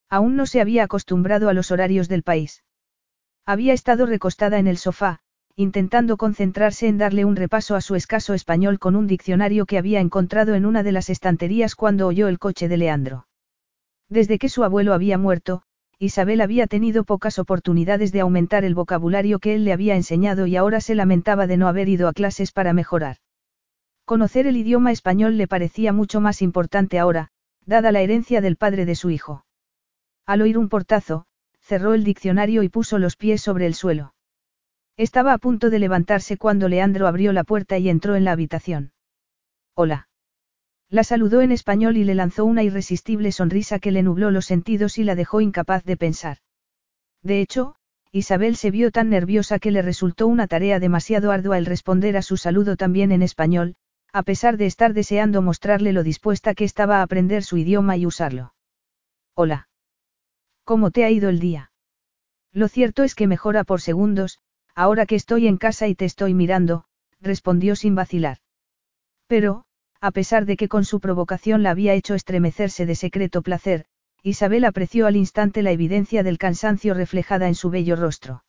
Aún 0.09 0.37
no 0.37 0.47
se 0.47 0.63
había 0.63 0.85
acostumbrado 0.85 1.51
a 1.51 1.53
los 1.53 1.71
horarios 1.71 2.09
del 2.09 2.23
país. 2.23 2.65
Había 3.45 3.75
estado 3.75 4.07
recostada 4.07 4.59
en 4.59 4.69
el 4.69 4.79
sofá, 4.79 5.21
intentando 5.55 6.17
concentrarse 6.17 6.89
en 6.89 6.97
darle 6.97 7.27
un 7.27 7.37
repaso 7.37 7.77
a 7.77 7.83
su 7.83 7.95
escaso 7.95 8.33
español 8.33 8.79
con 8.79 8.97
un 8.97 9.07
diccionario 9.07 9.67
que 9.67 9.77
había 9.77 10.01
encontrado 10.01 10.55
en 10.55 10.65
una 10.65 10.83
de 10.83 10.93
las 10.93 11.11
estanterías 11.11 11.75
cuando 11.75 12.07
oyó 12.07 12.27
el 12.27 12.39
coche 12.39 12.69
de 12.69 12.79
Leandro. 12.79 13.27
Desde 14.09 14.39
que 14.39 14.49
su 14.49 14.65
abuelo 14.65 14.95
había 14.95 15.19
muerto, 15.19 15.63
Isabel 16.03 16.41
había 16.41 16.67
tenido 16.67 17.05
pocas 17.05 17.39
oportunidades 17.39 18.11
de 18.11 18.21
aumentar 18.21 18.65
el 18.65 18.75
vocabulario 18.75 19.39
que 19.39 19.55
él 19.55 19.67
le 19.67 19.75
había 19.75 19.97
enseñado 19.97 20.47
y 20.47 20.57
ahora 20.57 20.81
se 20.81 20.95
lamentaba 20.95 21.47
de 21.47 21.59
no 21.59 21.69
haber 21.69 21.91
ido 21.91 22.09
a 22.09 22.15
clases 22.15 22.53
para 22.53 22.73
mejorar. 22.73 23.19
Conocer 24.07 24.47
el 24.47 24.57
idioma 24.57 24.93
español 24.93 25.37
le 25.37 25.47
parecía 25.47 25.93
mucho 25.93 26.23
más 26.23 26.41
importante 26.41 26.99
ahora, 26.99 27.29
dada 27.67 27.93
la 27.93 28.01
herencia 28.01 28.41
del 28.41 28.57
padre 28.57 28.87
de 28.87 28.95
su 28.95 29.11
hijo. 29.11 29.45
Al 30.25 30.41
oír 30.41 30.57
un 30.57 30.71
portazo, 30.71 31.27
cerró 31.61 31.93
el 31.93 32.03
diccionario 32.03 32.63
y 32.63 32.71
puso 32.71 32.99
los 32.99 33.17
pies 33.17 33.43
sobre 33.43 33.67
el 33.67 33.75
suelo. 33.75 34.15
Estaba 34.97 35.35
a 35.35 35.39
punto 35.39 35.69
de 35.69 35.81
levantarse 35.81 36.39
cuando 36.39 36.69
Leandro 36.69 37.09
abrió 37.09 37.35
la 37.35 37.45
puerta 37.45 37.77
y 37.77 37.91
entró 37.91 38.17
en 38.17 38.25
la 38.25 38.33
habitación. 38.33 38.93
Hola. 39.75 40.10
La 40.91 41.05
saludó 41.05 41.41
en 41.41 41.53
español 41.53 41.97
y 41.97 42.05
le 42.05 42.17
lanzó 42.17 42.45
una 42.45 42.65
irresistible 42.65 43.31
sonrisa 43.31 43.79
que 43.79 43.93
le 43.93 44.03
nubló 44.03 44.33
los 44.33 44.47
sentidos 44.47 44.99
y 44.99 45.05
la 45.05 45.15
dejó 45.15 45.41
incapaz 45.41 45.85
de 45.85 45.97
pensar. 45.97 46.39
De 47.23 47.41
hecho, 47.41 47.77
Isabel 48.11 48.57
se 48.57 48.73
vio 48.73 48.91
tan 48.91 49.09
nerviosa 49.09 49.61
que 49.61 49.71
le 49.71 49.83
resultó 49.83 50.27
una 50.27 50.49
tarea 50.49 50.81
demasiado 50.81 51.31
ardua 51.31 51.59
el 51.59 51.67
responder 51.67 52.17
a 52.17 52.23
su 52.23 52.37
saludo 52.37 52.77
también 52.77 53.13
en 53.13 53.23
español, 53.23 53.77
a 54.13 54.25
pesar 54.25 54.57
de 54.57 54.67
estar 54.67 54.93
deseando 54.93 55.43
mostrarle 55.43 55.93
lo 55.93 56.03
dispuesta 56.03 56.55
que 56.55 56.65
estaba 56.65 56.99
a 56.99 57.03
aprender 57.03 57.45
su 57.45 57.57
idioma 57.57 57.97
y 57.97 58.05
usarlo. 58.05 58.55
Hola. 59.35 59.69
¿Cómo 60.65 60.91
te 60.91 61.05
ha 61.05 61.11
ido 61.11 61.29
el 61.29 61.39
día? 61.39 61.71
Lo 62.53 62.67
cierto 62.67 63.05
es 63.05 63.15
que 63.15 63.29
mejora 63.29 63.63
por 63.63 63.81
segundos, 63.81 64.41
ahora 64.75 65.07
que 65.07 65.15
estoy 65.15 65.47
en 65.47 65.57
casa 65.57 65.87
y 65.87 65.95
te 65.95 66.05
estoy 66.05 66.35
mirando, 66.35 66.85
respondió 67.21 67.77
sin 67.77 67.95
vacilar. 67.95 68.39
Pero, 69.29 69.67
a 70.01 70.11
pesar 70.13 70.47
de 70.47 70.57
que 70.57 70.69
con 70.69 70.85
su 70.85 71.01
provocación 71.01 71.63
la 71.63 71.71
había 71.71 71.95
hecho 71.95 72.15
estremecerse 72.15 72.87
de 72.87 72.95
secreto 72.95 73.43
placer, 73.43 73.85
Isabel 74.23 74.65
apreció 74.65 75.07
al 75.07 75.17
instante 75.17 75.63
la 75.63 75.71
evidencia 75.71 76.23
del 76.23 76.39
cansancio 76.39 76.95
reflejada 76.95 77.49
en 77.49 77.55
su 77.55 77.71
bello 77.71 77.97
rostro. 77.97 78.45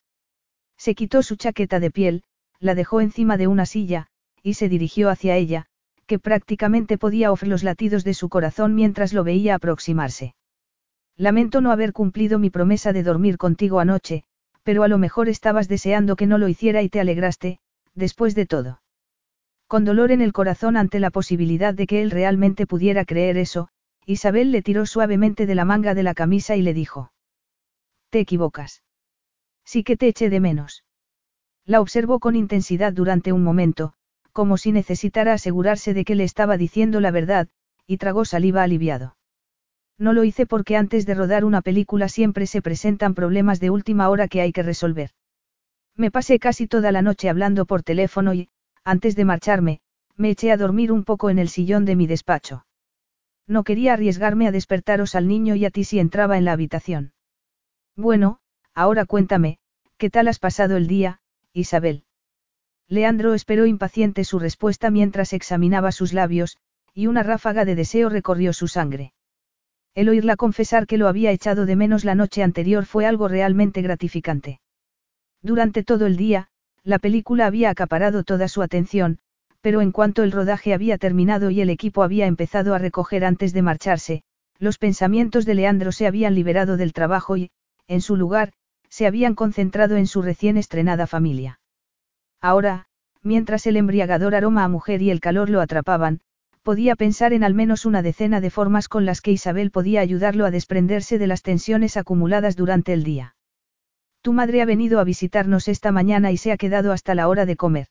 Se 0.77 0.95
quitó 0.95 1.23
su 1.23 1.35
chaqueta 1.35 1.79
de 1.79 1.91
piel, 1.91 2.23
la 2.59 2.75
dejó 2.75 3.01
encima 3.01 3.37
de 3.37 3.47
una 3.47 3.65
silla, 3.65 4.07
y 4.43 4.55
se 4.55 4.69
dirigió 4.69 5.09
hacia 5.09 5.35
ella, 5.35 5.67
que 6.05 6.19
prácticamente 6.19 6.97
podía 6.97 7.31
oír 7.31 7.47
los 7.47 7.63
latidos 7.63 8.03
de 8.03 8.13
su 8.13 8.29
corazón 8.29 8.75
mientras 8.75 9.13
lo 9.13 9.23
veía 9.23 9.55
aproximarse. 9.55 10.35
Lamento 11.15 11.61
no 11.61 11.71
haber 11.71 11.93
cumplido 11.93 12.39
mi 12.39 12.49
promesa 12.49 12.93
de 12.93 13.03
dormir 13.03 13.37
contigo 13.37 13.79
anoche, 13.79 14.23
pero 14.63 14.83
a 14.83 14.87
lo 14.87 14.97
mejor 14.97 15.29
estabas 15.29 15.67
deseando 15.67 16.15
que 16.15 16.27
no 16.27 16.37
lo 16.37 16.47
hiciera 16.47 16.81
y 16.81 16.89
te 16.89 16.99
alegraste, 16.99 17.59
después 17.93 18.35
de 18.35 18.45
todo. 18.45 18.80
Con 19.71 19.85
dolor 19.85 20.11
en 20.11 20.19
el 20.19 20.33
corazón 20.33 20.75
ante 20.75 20.99
la 20.99 21.11
posibilidad 21.11 21.73
de 21.73 21.87
que 21.87 22.01
él 22.01 22.11
realmente 22.11 22.67
pudiera 22.67 23.05
creer 23.05 23.37
eso, 23.37 23.69
Isabel 24.05 24.51
le 24.51 24.61
tiró 24.61 24.85
suavemente 24.85 25.45
de 25.45 25.55
la 25.55 25.63
manga 25.63 25.93
de 25.93 26.03
la 26.03 26.13
camisa 26.13 26.57
y 26.57 26.61
le 26.61 26.73
dijo. 26.73 27.13
Te 28.09 28.19
equivocas. 28.19 28.83
Sí 29.63 29.85
que 29.85 29.95
te 29.95 30.09
eché 30.09 30.29
de 30.29 30.41
menos. 30.41 30.83
La 31.65 31.79
observó 31.79 32.19
con 32.19 32.35
intensidad 32.35 32.91
durante 32.91 33.31
un 33.31 33.45
momento, 33.45 33.93
como 34.33 34.57
si 34.57 34.73
necesitara 34.73 35.31
asegurarse 35.31 35.93
de 35.93 36.03
que 36.03 36.15
le 36.15 36.25
estaba 36.25 36.57
diciendo 36.57 36.99
la 36.99 37.11
verdad, 37.11 37.47
y 37.87 37.95
tragó 37.95 38.25
saliva 38.25 38.63
aliviado. 38.63 39.15
No 39.97 40.11
lo 40.11 40.25
hice 40.25 40.45
porque 40.45 40.75
antes 40.75 41.05
de 41.05 41.13
rodar 41.13 41.45
una 41.45 41.61
película 41.61 42.09
siempre 42.09 42.45
se 42.45 42.61
presentan 42.61 43.13
problemas 43.13 43.61
de 43.61 43.69
última 43.69 44.09
hora 44.09 44.27
que 44.27 44.41
hay 44.41 44.51
que 44.51 44.63
resolver. 44.63 45.11
Me 45.95 46.11
pasé 46.11 46.39
casi 46.39 46.67
toda 46.67 46.91
la 46.91 47.01
noche 47.01 47.29
hablando 47.29 47.65
por 47.65 47.83
teléfono 47.83 48.33
y, 48.33 48.49
antes 48.83 49.15
de 49.15 49.25
marcharme, 49.25 49.79
me 50.17 50.31
eché 50.31 50.51
a 50.51 50.57
dormir 50.57 50.91
un 50.91 51.03
poco 51.03 51.29
en 51.29 51.39
el 51.39 51.49
sillón 51.49 51.85
de 51.85 51.95
mi 51.95 52.07
despacho. 52.07 52.65
No 53.47 53.63
quería 53.63 53.93
arriesgarme 53.93 54.47
a 54.47 54.51
despertaros 54.51 55.15
al 55.15 55.27
niño 55.27 55.55
y 55.55 55.65
a 55.65 55.71
ti 55.71 55.83
si 55.83 55.99
entraba 55.99 56.37
en 56.37 56.45
la 56.45 56.53
habitación. 56.53 57.13
Bueno, 57.95 58.39
ahora 58.73 59.05
cuéntame, 59.05 59.59
¿qué 59.97 60.09
tal 60.09 60.27
has 60.27 60.39
pasado 60.39 60.77
el 60.77 60.87
día, 60.87 61.19
Isabel? 61.53 62.05
Leandro 62.87 63.33
esperó 63.33 63.65
impaciente 63.65 64.23
su 64.23 64.39
respuesta 64.39 64.89
mientras 64.91 65.33
examinaba 65.33 65.91
sus 65.91 66.13
labios, 66.13 66.57
y 66.93 67.07
una 67.07 67.23
ráfaga 67.23 67.65
de 67.65 67.75
deseo 67.75 68.09
recorrió 68.09 68.53
su 68.53 68.67
sangre. 68.67 69.13
El 69.93 70.09
oírla 70.09 70.35
confesar 70.35 70.87
que 70.87 70.97
lo 70.97 71.07
había 71.07 71.31
echado 71.31 71.65
de 71.65 71.75
menos 71.75 72.05
la 72.05 72.15
noche 72.15 72.43
anterior 72.43 72.85
fue 72.85 73.05
algo 73.05 73.27
realmente 73.27 73.81
gratificante. 73.81 74.61
Durante 75.41 75.83
todo 75.83 76.05
el 76.05 76.15
día, 76.15 76.49
la 76.83 76.99
película 76.99 77.45
había 77.45 77.69
acaparado 77.69 78.23
toda 78.23 78.47
su 78.47 78.61
atención, 78.61 79.19
pero 79.61 79.81
en 79.81 79.91
cuanto 79.91 80.23
el 80.23 80.31
rodaje 80.31 80.73
había 80.73 80.97
terminado 80.97 81.51
y 81.51 81.61
el 81.61 81.69
equipo 81.69 82.03
había 82.03 82.25
empezado 82.25 82.73
a 82.73 82.79
recoger 82.79 83.23
antes 83.23 83.53
de 83.53 83.61
marcharse, 83.61 84.23
los 84.57 84.77
pensamientos 84.77 85.45
de 85.45 85.55
Leandro 85.55 85.91
se 85.91 86.07
habían 86.07 86.35
liberado 86.35 86.77
del 86.77 86.93
trabajo 86.93 87.37
y, 87.37 87.51
en 87.87 88.01
su 88.01 88.15
lugar, 88.15 88.53
se 88.89 89.07
habían 89.07 89.35
concentrado 89.35 89.95
en 89.95 90.07
su 90.07 90.21
recién 90.21 90.57
estrenada 90.57 91.07
familia. 91.07 91.59
Ahora, 92.41 92.87
mientras 93.21 93.67
el 93.67 93.77
embriagador 93.77 94.35
aroma 94.35 94.63
a 94.63 94.67
mujer 94.67 95.01
y 95.01 95.11
el 95.11 95.19
calor 95.19 95.49
lo 95.49 95.61
atrapaban, 95.61 96.21
podía 96.63 96.95
pensar 96.95 97.33
en 97.33 97.43
al 97.43 97.53
menos 97.53 97.85
una 97.85 98.01
decena 98.01 98.41
de 98.41 98.49
formas 98.49 98.87
con 98.87 99.05
las 99.05 99.21
que 99.21 99.31
Isabel 99.31 99.71
podía 99.71 100.01
ayudarlo 100.01 100.45
a 100.45 100.51
desprenderse 100.51 101.17
de 101.17 101.27
las 101.27 101.41
tensiones 101.41 101.97
acumuladas 101.97 102.55
durante 102.55 102.93
el 102.93 103.03
día. 103.03 103.35
Tu 104.21 104.33
madre 104.33 104.61
ha 104.61 104.65
venido 104.65 104.99
a 104.99 105.03
visitarnos 105.03 105.67
esta 105.67 105.91
mañana 105.91 106.31
y 106.31 106.37
se 106.37 106.51
ha 106.51 106.57
quedado 106.57 106.91
hasta 106.91 107.15
la 107.15 107.27
hora 107.27 107.45
de 107.45 107.55
comer. 107.55 107.87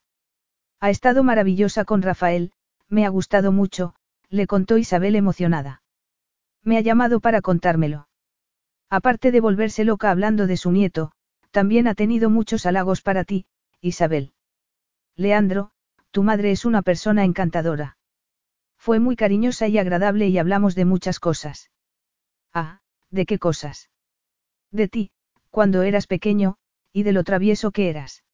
Ha 0.78 0.90
estado 0.90 1.24
maravillosa 1.24 1.84
con 1.84 2.02
Rafael, 2.02 2.52
me 2.88 3.04
ha 3.04 3.08
gustado 3.08 3.52
mucho, 3.52 3.94
le 4.28 4.46
contó 4.46 4.78
Isabel 4.78 5.16
emocionada. 5.16 5.82
Me 6.62 6.76
ha 6.76 6.80
llamado 6.80 7.20
para 7.20 7.40
contármelo. 7.40 8.08
Aparte 8.88 9.32
de 9.32 9.40
volverse 9.40 9.84
loca 9.84 10.10
hablando 10.10 10.46
de 10.46 10.56
su 10.56 10.70
nieto, 10.70 11.12
también 11.50 11.88
ha 11.88 11.94
tenido 11.94 12.30
muchos 12.30 12.64
halagos 12.64 13.02
para 13.02 13.24
ti, 13.24 13.46
Isabel. 13.80 14.32
Leandro, 15.16 15.72
tu 16.10 16.22
madre 16.22 16.52
es 16.52 16.64
una 16.64 16.82
persona 16.82 17.24
encantadora. 17.24 17.96
Fue 18.76 18.98
muy 18.98 19.16
cariñosa 19.16 19.68
y 19.68 19.78
agradable 19.78 20.28
y 20.28 20.38
hablamos 20.38 20.74
de 20.74 20.84
muchas 20.84 21.20
cosas. 21.20 21.70
Ah, 22.54 22.80
¿de 23.10 23.26
qué 23.26 23.38
cosas? 23.38 23.90
De 24.70 24.88
ti, 24.88 25.10
cuando 25.50 25.82
eras 25.82 26.06
pequeño, 26.06 26.56
y 26.92 27.02
de 27.02 27.12
lo 27.12 27.24
travieso 27.24 27.70
que 27.70 27.90
eras. 27.90 28.24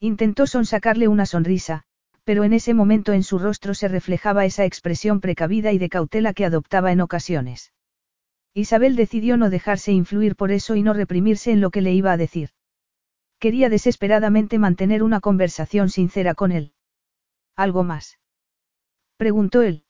Intentó 0.00 0.46
sonsacarle 0.46 1.08
una 1.08 1.26
sonrisa, 1.26 1.84
pero 2.24 2.44
en 2.44 2.52
ese 2.52 2.74
momento 2.74 3.12
en 3.12 3.22
su 3.22 3.38
rostro 3.38 3.74
se 3.74 3.88
reflejaba 3.88 4.44
esa 4.44 4.64
expresión 4.64 5.20
precavida 5.20 5.72
y 5.72 5.78
de 5.78 5.88
cautela 5.88 6.32
que 6.32 6.44
adoptaba 6.44 6.92
en 6.92 7.00
ocasiones. 7.00 7.72
Isabel 8.54 8.96
decidió 8.96 9.36
no 9.36 9.50
dejarse 9.50 9.92
influir 9.92 10.36
por 10.36 10.52
eso 10.52 10.76
y 10.76 10.82
no 10.82 10.92
reprimirse 10.92 11.50
en 11.50 11.60
lo 11.60 11.70
que 11.70 11.82
le 11.82 11.92
iba 11.92 12.12
a 12.12 12.16
decir. 12.16 12.50
Quería 13.40 13.68
desesperadamente 13.68 14.58
mantener 14.58 15.02
una 15.02 15.20
conversación 15.20 15.90
sincera 15.90 16.34
con 16.34 16.52
él. 16.52 16.72
¿Algo 17.56 17.82
más? 17.82 18.18
Preguntó 19.16 19.62
él. 19.62 19.84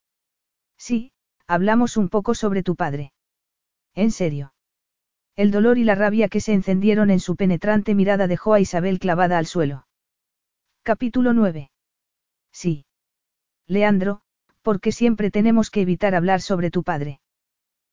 Sí, 0.77 1.13
hablamos 1.47 1.97
un 1.97 2.09
poco 2.09 2.35
sobre 2.35 2.63
tu 2.63 2.75
padre. 2.75 3.13
¿En 3.95 4.11
serio? 4.11 4.54
El 5.37 5.51
dolor 5.51 5.79
y 5.79 5.85
la 5.85 5.97
rabia 5.97 6.29
que 6.29 6.41
se 6.41 6.53
encendieron 6.53 7.11
en 7.11 7.19
su 7.19 7.35
penetrante 7.35 7.97
mirada 7.97 8.29
dejó 8.29 8.55
a 8.55 8.61
Isabel 8.61 9.01
clavada 9.01 9.37
al 9.37 9.47
suelo. 9.47 9.89
Capítulo 10.85 11.33
9. 11.33 11.73
Sí. 12.53 12.87
Leandro, 13.67 14.21
¿por 14.63 14.81
qué 14.81 14.93
siempre 14.93 15.33
tenemos 15.33 15.71
que 15.71 15.81
evitar 15.81 16.15
hablar 16.15 16.41
sobre 16.41 16.71
tu 16.71 16.85
padre? 16.85 17.21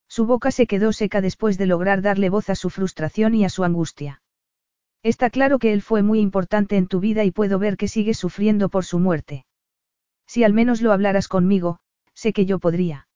Su 0.08 0.28
boca 0.28 0.52
se 0.52 0.68
quedó 0.68 0.94
seca 0.94 1.20
después 1.20 1.58
de 1.58 1.66
lograr 1.66 2.04
darle 2.04 2.30
voz 2.30 2.52
a 2.52 2.56
su 2.56 2.70
frustración 2.70 3.34
y 3.34 3.44
a 3.44 3.50
su 3.50 3.64
angustia. 3.64 4.22
Está 5.02 5.32
claro 5.32 5.58
que 5.58 5.74
él 5.74 5.82
fue 5.82 6.04
muy 6.04 6.20
importante 6.20 6.78
en 6.78 6.86
tu 6.86 7.00
vida 7.00 7.24
y 7.24 7.32
puedo 7.32 7.58
ver 7.58 7.76
que 7.76 7.88
sigues 7.88 8.20
sufriendo 8.20 8.70
por 8.70 8.86
su 8.86 9.00
muerte. 9.00 9.46
Si 10.28 10.44
al 10.44 10.54
menos 10.54 10.82
lo 10.82 10.92
hablaras 10.92 11.28
conmigo, 11.28 11.80
sé 12.14 12.34
que 12.34 12.46
yo 12.46 12.60
podría. 12.60 13.08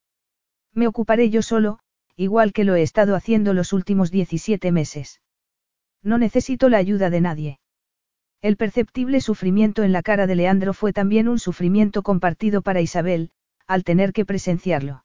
Me 0.74 0.88
ocuparé 0.88 1.30
yo 1.30 1.44
solo, 1.44 1.80
igual 2.18 2.54
que 2.54 2.64
lo 2.64 2.76
he 2.76 2.82
estado 2.82 3.16
haciendo 3.16 3.54
los 3.54 3.74
últimos 3.74 4.12
17 4.12 4.72
meses. 4.72 5.22
No 6.02 6.18
necesito 6.18 6.70
la 6.70 6.78
ayuda 6.78 7.10
de 7.10 7.22
nadie. 7.22 7.60
El 8.42 8.58
perceptible 8.58 9.22
sufrimiento 9.22 9.84
en 9.84 9.92
la 9.92 10.04
cara 10.04 10.28
de 10.28 10.36
Leandro 10.36 10.74
fue 10.74 10.94
también 10.94 11.28
un 11.28 11.40
sufrimiento 11.40 12.04
compartido 12.04 12.62
para 12.62 12.82
Isabel, 12.82 13.32
al 13.68 13.84
tener 13.84 14.14
que 14.14 14.26
presenciarlo. 14.26 15.04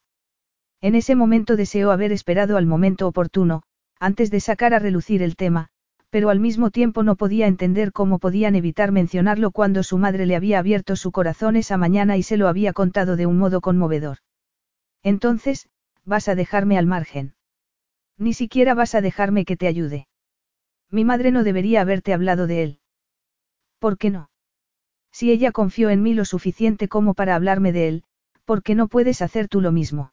En 0.82 0.94
ese 0.94 1.14
momento 1.14 1.56
deseó 1.56 1.90
haber 1.90 2.12
esperado 2.12 2.56
al 2.56 2.66
momento 2.66 3.06
oportuno, 3.06 3.62
antes 3.98 4.30
de 4.30 4.40
sacar 4.40 4.74
a 4.74 4.78
relucir 4.78 5.22
el 5.22 5.36
tema, 5.36 5.68
pero 6.10 6.28
al 6.28 6.40
mismo 6.40 6.70
tiempo 6.70 7.02
no 7.02 7.16
podía 7.16 7.46
entender 7.46 7.92
cómo 7.92 8.18
podían 8.18 8.56
evitar 8.56 8.92
mencionarlo 8.92 9.52
cuando 9.52 9.82
su 9.82 9.96
madre 9.96 10.26
le 10.26 10.36
había 10.36 10.58
abierto 10.58 10.96
su 10.96 11.12
corazón 11.12 11.56
esa 11.56 11.76
mañana 11.76 12.16
y 12.16 12.22
se 12.22 12.36
lo 12.36 12.48
había 12.48 12.72
contado 12.72 13.16
de 13.16 13.26
un 13.26 13.38
modo 13.38 13.60
conmovedor. 13.60 14.18
Entonces, 15.02 15.68
vas 16.04 16.28
a 16.28 16.34
dejarme 16.34 16.78
al 16.78 16.86
margen. 16.86 17.34
Ni 18.16 18.34
siquiera 18.34 18.74
vas 18.74 18.94
a 18.94 19.00
dejarme 19.00 19.44
que 19.44 19.56
te 19.56 19.66
ayude. 19.66 20.08
Mi 20.90 21.04
madre 21.04 21.30
no 21.30 21.44
debería 21.44 21.80
haberte 21.80 22.12
hablado 22.12 22.46
de 22.46 22.62
él. 22.62 22.80
¿Por 23.78 23.96
qué 23.96 24.10
no? 24.10 24.30
Si 25.12 25.30
ella 25.30 25.52
confió 25.52 25.90
en 25.90 26.02
mí 26.02 26.14
lo 26.14 26.24
suficiente 26.24 26.88
como 26.88 27.14
para 27.14 27.34
hablarme 27.34 27.72
de 27.72 27.88
él, 27.88 28.04
¿por 28.44 28.62
qué 28.62 28.74
no 28.74 28.88
puedes 28.88 29.22
hacer 29.22 29.48
tú 29.48 29.60
lo 29.60 29.72
mismo? 29.72 30.12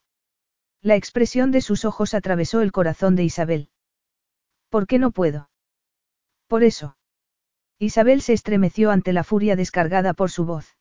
La 0.82 0.96
expresión 0.96 1.52
de 1.52 1.62
sus 1.62 1.86
ojos 1.86 2.14
atravesó 2.14 2.62
el 2.62 2.72
corazón 2.72 3.16
de 3.16 3.24
Isabel. 3.24 3.70
¿Por 4.70 4.88
qué 4.88 5.00
no 5.00 5.12
puedo? 5.12 5.50
Por 6.48 6.64
eso. 6.64 6.98
Isabel 7.80 8.22
se 8.22 8.34
estremeció 8.34 8.92
ante 8.92 9.14
la 9.14 9.24
furia 9.24 9.56
descargada 9.56 10.14
por 10.14 10.32
su 10.32 10.46
voz. 10.46 10.78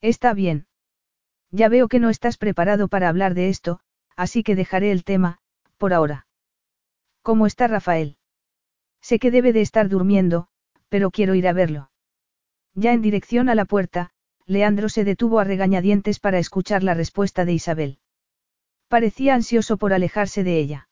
Está 0.00 0.32
bien. 0.34 0.66
Ya 1.50 1.68
veo 1.68 1.88
que 1.88 1.98
no 1.98 2.10
estás 2.10 2.36
preparado 2.38 2.88
para 2.88 3.08
hablar 3.08 3.34
de 3.34 3.48
esto, 3.48 3.80
así 4.16 4.42
que 4.42 4.56
dejaré 4.56 4.90
el 4.90 5.04
tema, 5.04 5.38
por 5.78 5.92
ahora. 5.92 6.26
¿Cómo 7.22 7.46
está 7.46 7.68
Rafael? 7.68 8.16
Sé 9.00 9.18
que 9.18 9.30
debe 9.30 9.52
de 9.52 9.60
estar 9.60 9.88
durmiendo, 9.88 10.48
pero 10.88 11.10
quiero 11.10 11.34
ir 11.34 11.46
a 11.46 11.52
verlo. 11.52 11.90
Ya 12.74 12.92
en 12.92 13.02
dirección 13.02 13.48
a 13.48 13.54
la 13.54 13.64
puerta, 13.64 14.10
Leandro 14.46 14.88
se 14.88 15.04
detuvo 15.04 15.40
a 15.40 15.44
regañadientes 15.44 16.20
para 16.20 16.38
escuchar 16.38 16.82
la 16.82 16.94
respuesta 16.94 17.44
de 17.44 17.52
Isabel. 17.52 17.98
Parecía 18.88 19.34
ansioso 19.34 19.76
por 19.76 19.92
alejarse 19.92 20.44
de 20.44 20.58
ella. 20.58 20.88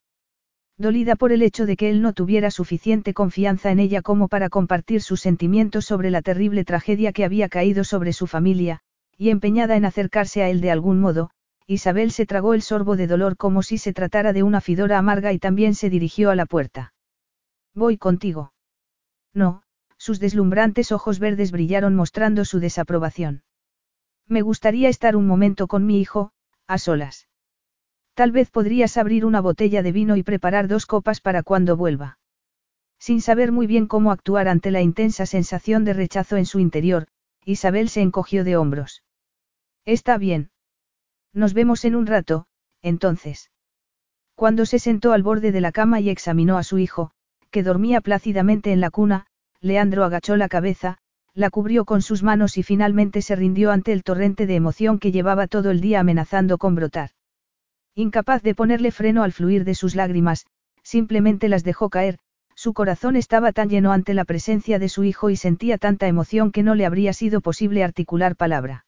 Dolida 0.76 1.14
por 1.14 1.30
el 1.30 1.42
hecho 1.42 1.66
de 1.66 1.76
que 1.76 1.88
él 1.88 2.02
no 2.02 2.12
tuviera 2.12 2.50
suficiente 2.50 3.14
confianza 3.14 3.70
en 3.70 3.78
ella 3.78 4.02
como 4.02 4.26
para 4.26 4.48
compartir 4.48 5.02
sus 5.02 5.20
sentimientos 5.20 5.84
sobre 5.84 6.10
la 6.10 6.20
terrible 6.20 6.64
tragedia 6.64 7.12
que 7.12 7.24
había 7.24 7.48
caído 7.48 7.84
sobre 7.84 8.12
su 8.12 8.26
familia, 8.26 8.80
y 9.16 9.30
empeñada 9.30 9.76
en 9.76 9.84
acercarse 9.84 10.42
a 10.42 10.50
él 10.50 10.60
de 10.60 10.72
algún 10.72 10.98
modo, 10.98 11.30
Isabel 11.66 12.10
se 12.10 12.26
tragó 12.26 12.52
el 12.52 12.62
sorbo 12.62 12.96
de 12.96 13.06
dolor 13.06 13.36
como 13.36 13.62
si 13.62 13.78
se 13.78 13.92
tratara 13.92 14.32
de 14.32 14.42
una 14.42 14.60
fidora 14.60 14.98
amarga 14.98 15.32
y 15.32 15.38
también 15.38 15.74
se 15.74 15.88
dirigió 15.88 16.30
a 16.30 16.34
la 16.34 16.44
puerta. 16.44 16.92
Voy 17.74 17.96
contigo. 17.96 18.52
No, 19.32 19.62
sus 19.96 20.20
deslumbrantes 20.20 20.92
ojos 20.92 21.18
verdes 21.18 21.50
brillaron 21.50 21.94
mostrando 21.94 22.44
su 22.44 22.60
desaprobación. 22.60 23.42
Me 24.26 24.42
gustaría 24.42 24.88
estar 24.88 25.16
un 25.16 25.26
momento 25.26 25.66
con 25.66 25.86
mi 25.86 26.00
hijo, 26.00 26.32
a 26.66 26.78
solas. 26.78 27.28
Tal 28.14 28.30
vez 28.30 28.50
podrías 28.50 28.96
abrir 28.96 29.24
una 29.24 29.40
botella 29.40 29.82
de 29.82 29.92
vino 29.92 30.16
y 30.16 30.22
preparar 30.22 30.68
dos 30.68 30.86
copas 30.86 31.20
para 31.20 31.42
cuando 31.42 31.76
vuelva. 31.76 32.18
Sin 32.98 33.20
saber 33.20 33.52
muy 33.52 33.66
bien 33.66 33.86
cómo 33.86 34.12
actuar 34.12 34.48
ante 34.48 34.70
la 34.70 34.82
intensa 34.82 35.26
sensación 35.26 35.84
de 35.84 35.94
rechazo 35.94 36.36
en 36.36 36.46
su 36.46 36.60
interior, 36.60 37.08
Isabel 37.44 37.88
se 37.88 38.02
encogió 38.02 38.44
de 38.44 38.56
hombros. 38.56 39.02
Está 39.84 40.16
bien. 40.16 40.50
Nos 41.34 41.52
vemos 41.52 41.84
en 41.84 41.96
un 41.96 42.06
rato, 42.06 42.46
entonces. 42.80 43.50
Cuando 44.36 44.66
se 44.66 44.78
sentó 44.78 45.12
al 45.12 45.22
borde 45.22 45.52
de 45.52 45.60
la 45.60 45.72
cama 45.72 46.00
y 46.00 46.08
examinó 46.08 46.58
a 46.58 46.62
su 46.62 46.78
hijo, 46.78 47.10
que 47.50 47.62
dormía 47.62 48.00
plácidamente 48.00 48.72
en 48.72 48.80
la 48.80 48.90
cuna, 48.90 49.26
Leandro 49.60 50.04
agachó 50.04 50.36
la 50.36 50.48
cabeza, 50.48 50.98
la 51.34 51.50
cubrió 51.50 51.84
con 51.84 52.02
sus 52.02 52.22
manos 52.22 52.56
y 52.56 52.62
finalmente 52.62 53.20
se 53.20 53.34
rindió 53.34 53.72
ante 53.72 53.92
el 53.92 54.04
torrente 54.04 54.46
de 54.46 54.54
emoción 54.54 55.00
que 55.00 55.10
llevaba 55.10 55.48
todo 55.48 55.72
el 55.72 55.80
día 55.80 56.00
amenazando 56.00 56.58
con 56.58 56.76
brotar. 56.76 57.10
Incapaz 57.96 58.42
de 58.42 58.54
ponerle 58.54 58.92
freno 58.92 59.24
al 59.24 59.32
fluir 59.32 59.64
de 59.64 59.74
sus 59.74 59.96
lágrimas, 59.96 60.46
simplemente 60.82 61.48
las 61.48 61.64
dejó 61.64 61.90
caer, 61.90 62.18
su 62.54 62.72
corazón 62.72 63.16
estaba 63.16 63.50
tan 63.50 63.68
lleno 63.68 63.92
ante 63.92 64.14
la 64.14 64.24
presencia 64.24 64.78
de 64.78 64.88
su 64.88 65.02
hijo 65.02 65.30
y 65.30 65.36
sentía 65.36 65.78
tanta 65.78 66.06
emoción 66.06 66.52
que 66.52 66.62
no 66.62 66.76
le 66.76 66.86
habría 66.86 67.12
sido 67.12 67.40
posible 67.40 67.82
articular 67.82 68.36
palabra. 68.36 68.83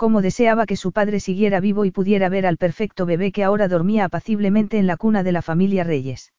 Como 0.00 0.22
deseaba 0.22 0.64
que 0.64 0.76
su 0.76 0.92
padre 0.92 1.20
siguiera 1.20 1.60
vivo 1.60 1.84
y 1.84 1.90
pudiera 1.90 2.30
ver 2.30 2.46
al 2.46 2.56
perfecto 2.56 3.04
bebé 3.04 3.32
que 3.32 3.44
ahora 3.44 3.68
dormía 3.68 4.06
apaciblemente 4.06 4.78
en 4.78 4.86
la 4.86 4.96
cuna 4.96 5.22
de 5.22 5.32
la 5.32 5.42
familia 5.42 5.84
Reyes. 5.84 6.32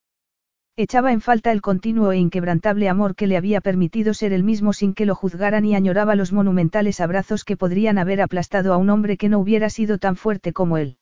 Echaba 0.75 1.11
en 1.11 1.21
falta 1.21 1.51
el 1.51 1.61
continuo 1.61 2.11
e 2.11 2.17
inquebrantable 2.17 2.89
amor 2.89 3.13
que 3.13 3.27
le 3.27 3.37
había 3.37 3.61
permitido 3.61 4.15
ser 4.15 4.33
el 4.33 4.43
mismo 4.43 4.73
sin 4.73 4.95
que 4.95 5.05
lo 5.05 5.13
juzgaran 5.13 5.63
y 5.63 5.75
añoraba 5.75 6.15
los 6.15 6.33
monumentales 6.33 6.99
abrazos 6.99 7.43
que 7.43 7.55
podrían 7.55 7.99
haber 7.99 8.23
aplastado 8.23 8.73
a 8.73 8.77
un 8.77 8.89
hombre 8.89 9.15
que 9.15 9.29
no 9.29 9.37
hubiera 9.37 9.69
sido 9.69 9.99
tan 9.99 10.15
fuerte 10.15 10.53
como 10.53 10.79
él. 10.79 10.97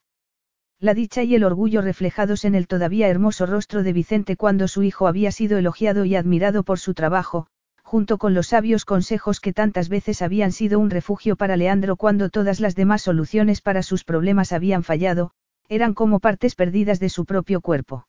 La 0.81 0.93
dicha 0.93 1.23
y 1.23 1.35
el 1.35 1.45
orgullo 1.45 1.81
reflejados 1.81 2.43
en 2.43 2.55
el 2.55 2.67
todavía 2.67 3.07
hermoso 3.07 3.45
rostro 3.45 3.83
de 3.83 3.93
Vicente 3.93 4.35
cuando 4.35 4.67
su 4.67 4.83
hijo 4.83 5.07
había 5.07 5.31
sido 5.31 5.57
elogiado 5.57 6.03
y 6.03 6.17
admirado 6.17 6.63
por 6.63 6.77
su 6.77 6.93
trabajo, 6.93 7.47
junto 7.89 8.19
con 8.19 8.35
los 8.35 8.49
sabios 8.49 8.85
consejos 8.85 9.39
que 9.39 9.51
tantas 9.51 9.89
veces 9.89 10.21
habían 10.21 10.51
sido 10.51 10.77
un 10.77 10.91
refugio 10.91 11.35
para 11.35 11.57
Leandro 11.57 11.95
cuando 11.95 12.29
todas 12.29 12.59
las 12.59 12.75
demás 12.75 13.01
soluciones 13.01 13.61
para 13.61 13.81
sus 13.81 14.03
problemas 14.03 14.51
habían 14.51 14.83
fallado, 14.83 15.31
eran 15.69 15.95
como 15.95 16.19
partes 16.19 16.53
perdidas 16.53 16.99
de 16.99 17.09
su 17.09 17.25
propio 17.25 17.61
cuerpo. 17.61 18.05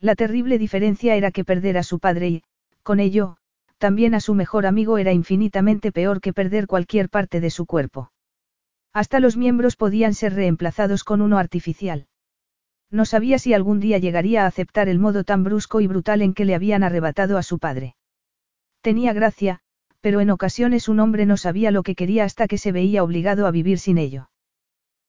La 0.00 0.16
terrible 0.16 0.58
diferencia 0.58 1.14
era 1.14 1.30
que 1.30 1.46
perder 1.46 1.78
a 1.78 1.82
su 1.82 1.98
padre 1.98 2.28
y, 2.28 2.42
con 2.82 3.00
ello, 3.00 3.38
también 3.78 4.14
a 4.14 4.20
su 4.20 4.34
mejor 4.34 4.66
amigo 4.66 4.98
era 4.98 5.12
infinitamente 5.14 5.92
peor 5.92 6.20
que 6.20 6.34
perder 6.34 6.66
cualquier 6.66 7.08
parte 7.08 7.40
de 7.40 7.48
su 7.48 7.64
cuerpo. 7.64 8.12
Hasta 8.92 9.18
los 9.18 9.34
miembros 9.34 9.76
podían 9.76 10.12
ser 10.12 10.34
reemplazados 10.34 11.04
con 11.04 11.22
uno 11.22 11.38
artificial. 11.38 12.06
No 12.90 13.06
sabía 13.06 13.38
si 13.38 13.54
algún 13.54 13.80
día 13.80 13.96
llegaría 13.96 14.44
a 14.44 14.46
aceptar 14.46 14.90
el 14.90 14.98
modo 14.98 15.24
tan 15.24 15.42
brusco 15.42 15.80
y 15.80 15.86
brutal 15.86 16.20
en 16.20 16.34
que 16.34 16.44
le 16.44 16.54
habían 16.54 16.82
arrebatado 16.82 17.38
a 17.38 17.42
su 17.42 17.58
padre. 17.58 17.94
Tenía 18.80 19.12
gracia, 19.12 19.60
pero 20.00 20.20
en 20.20 20.30
ocasiones 20.30 20.88
un 20.88 21.00
hombre 21.00 21.26
no 21.26 21.36
sabía 21.36 21.70
lo 21.70 21.82
que 21.82 21.94
quería 21.94 22.24
hasta 22.24 22.48
que 22.48 22.58
se 22.58 22.72
veía 22.72 23.04
obligado 23.04 23.46
a 23.46 23.50
vivir 23.50 23.78
sin 23.78 23.98
ello. 23.98 24.30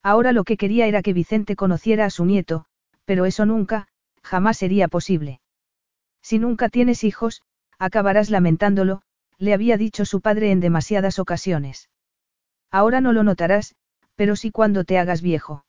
Ahora 0.04 0.32
lo 0.32 0.44
que 0.44 0.58
quería 0.58 0.88
era 0.88 1.02
que 1.02 1.14
Vicente 1.14 1.56
conociera 1.56 2.06
a 2.06 2.10
su 2.10 2.26
nieto, 2.26 2.66
pero 3.06 3.26
eso 3.26 3.46
nunca, 3.46 3.88
jamás 4.24 4.58
sería 4.58 4.88
posible. 4.88 5.42
Si 6.22 6.40
nunca 6.40 6.70
tienes 6.70 7.04
hijos, 7.04 7.42
acabarás 7.80 8.30
lamentándolo, 8.30 9.02
le 9.38 9.54
había 9.54 9.78
dicho 9.78 10.06
su 10.06 10.22
padre 10.22 10.52
en 10.52 10.60
demasiadas 10.60 11.18
ocasiones. 11.20 11.90
Ahora 12.70 13.02
no 13.02 13.14
lo 13.14 13.24
notarás, 13.24 13.76
pero 14.16 14.36
sí 14.36 14.52
cuando 14.52 14.84
te 14.84 14.98
hagas 14.98 15.22
viejo. 15.22 15.66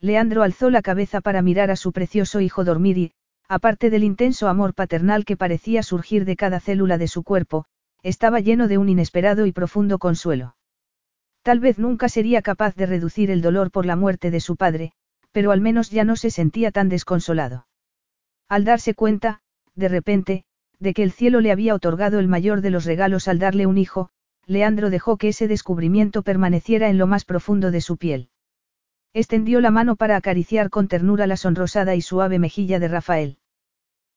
Leandro 0.00 0.42
alzó 0.42 0.70
la 0.70 0.82
cabeza 0.82 1.20
para 1.20 1.42
mirar 1.42 1.70
a 1.70 1.76
su 1.76 1.92
precioso 1.92 2.40
hijo 2.40 2.64
dormir 2.64 2.98
y, 2.98 3.12
aparte 3.48 3.90
del 3.90 4.04
intenso 4.04 4.48
amor 4.48 4.74
paternal 4.74 5.24
que 5.24 5.36
parecía 5.36 5.82
surgir 5.82 6.24
de 6.24 6.36
cada 6.36 6.60
célula 6.60 6.98
de 6.98 7.08
su 7.08 7.22
cuerpo, 7.22 7.66
estaba 8.02 8.40
lleno 8.40 8.68
de 8.68 8.78
un 8.78 8.88
inesperado 8.88 9.46
y 9.46 9.52
profundo 9.52 9.98
consuelo. 9.98 10.56
Tal 11.42 11.60
vez 11.60 11.78
nunca 11.78 12.08
sería 12.08 12.42
capaz 12.42 12.74
de 12.74 12.86
reducir 12.86 13.30
el 13.30 13.42
dolor 13.42 13.70
por 13.70 13.86
la 13.86 13.96
muerte 13.96 14.30
de 14.30 14.40
su 14.40 14.56
padre, 14.56 14.92
pero 15.32 15.50
al 15.50 15.60
menos 15.60 15.90
ya 15.90 16.04
no 16.04 16.16
se 16.16 16.30
sentía 16.30 16.70
tan 16.70 16.88
desconsolado. 16.88 17.66
Al 18.48 18.64
darse 18.64 18.94
cuenta, 18.94 19.40
de 19.74 19.88
repente, 19.88 20.44
de 20.78 20.94
que 20.94 21.02
el 21.02 21.12
cielo 21.12 21.40
le 21.40 21.50
había 21.50 21.74
otorgado 21.74 22.18
el 22.18 22.28
mayor 22.28 22.60
de 22.60 22.70
los 22.70 22.84
regalos 22.84 23.28
al 23.28 23.38
darle 23.38 23.66
un 23.66 23.78
hijo, 23.78 24.10
Leandro 24.46 24.90
dejó 24.90 25.16
que 25.16 25.28
ese 25.28 25.48
descubrimiento 25.48 26.22
permaneciera 26.22 26.88
en 26.88 26.98
lo 26.98 27.06
más 27.06 27.24
profundo 27.24 27.70
de 27.70 27.80
su 27.80 27.96
piel. 27.96 28.28
Extendió 29.16 29.60
la 29.60 29.70
mano 29.70 29.94
para 29.94 30.16
acariciar 30.16 30.70
con 30.70 30.88
ternura 30.88 31.28
la 31.28 31.36
sonrosada 31.36 31.94
y 31.94 32.00
suave 32.00 32.40
mejilla 32.40 32.80
de 32.80 32.88
Rafael. 32.88 33.38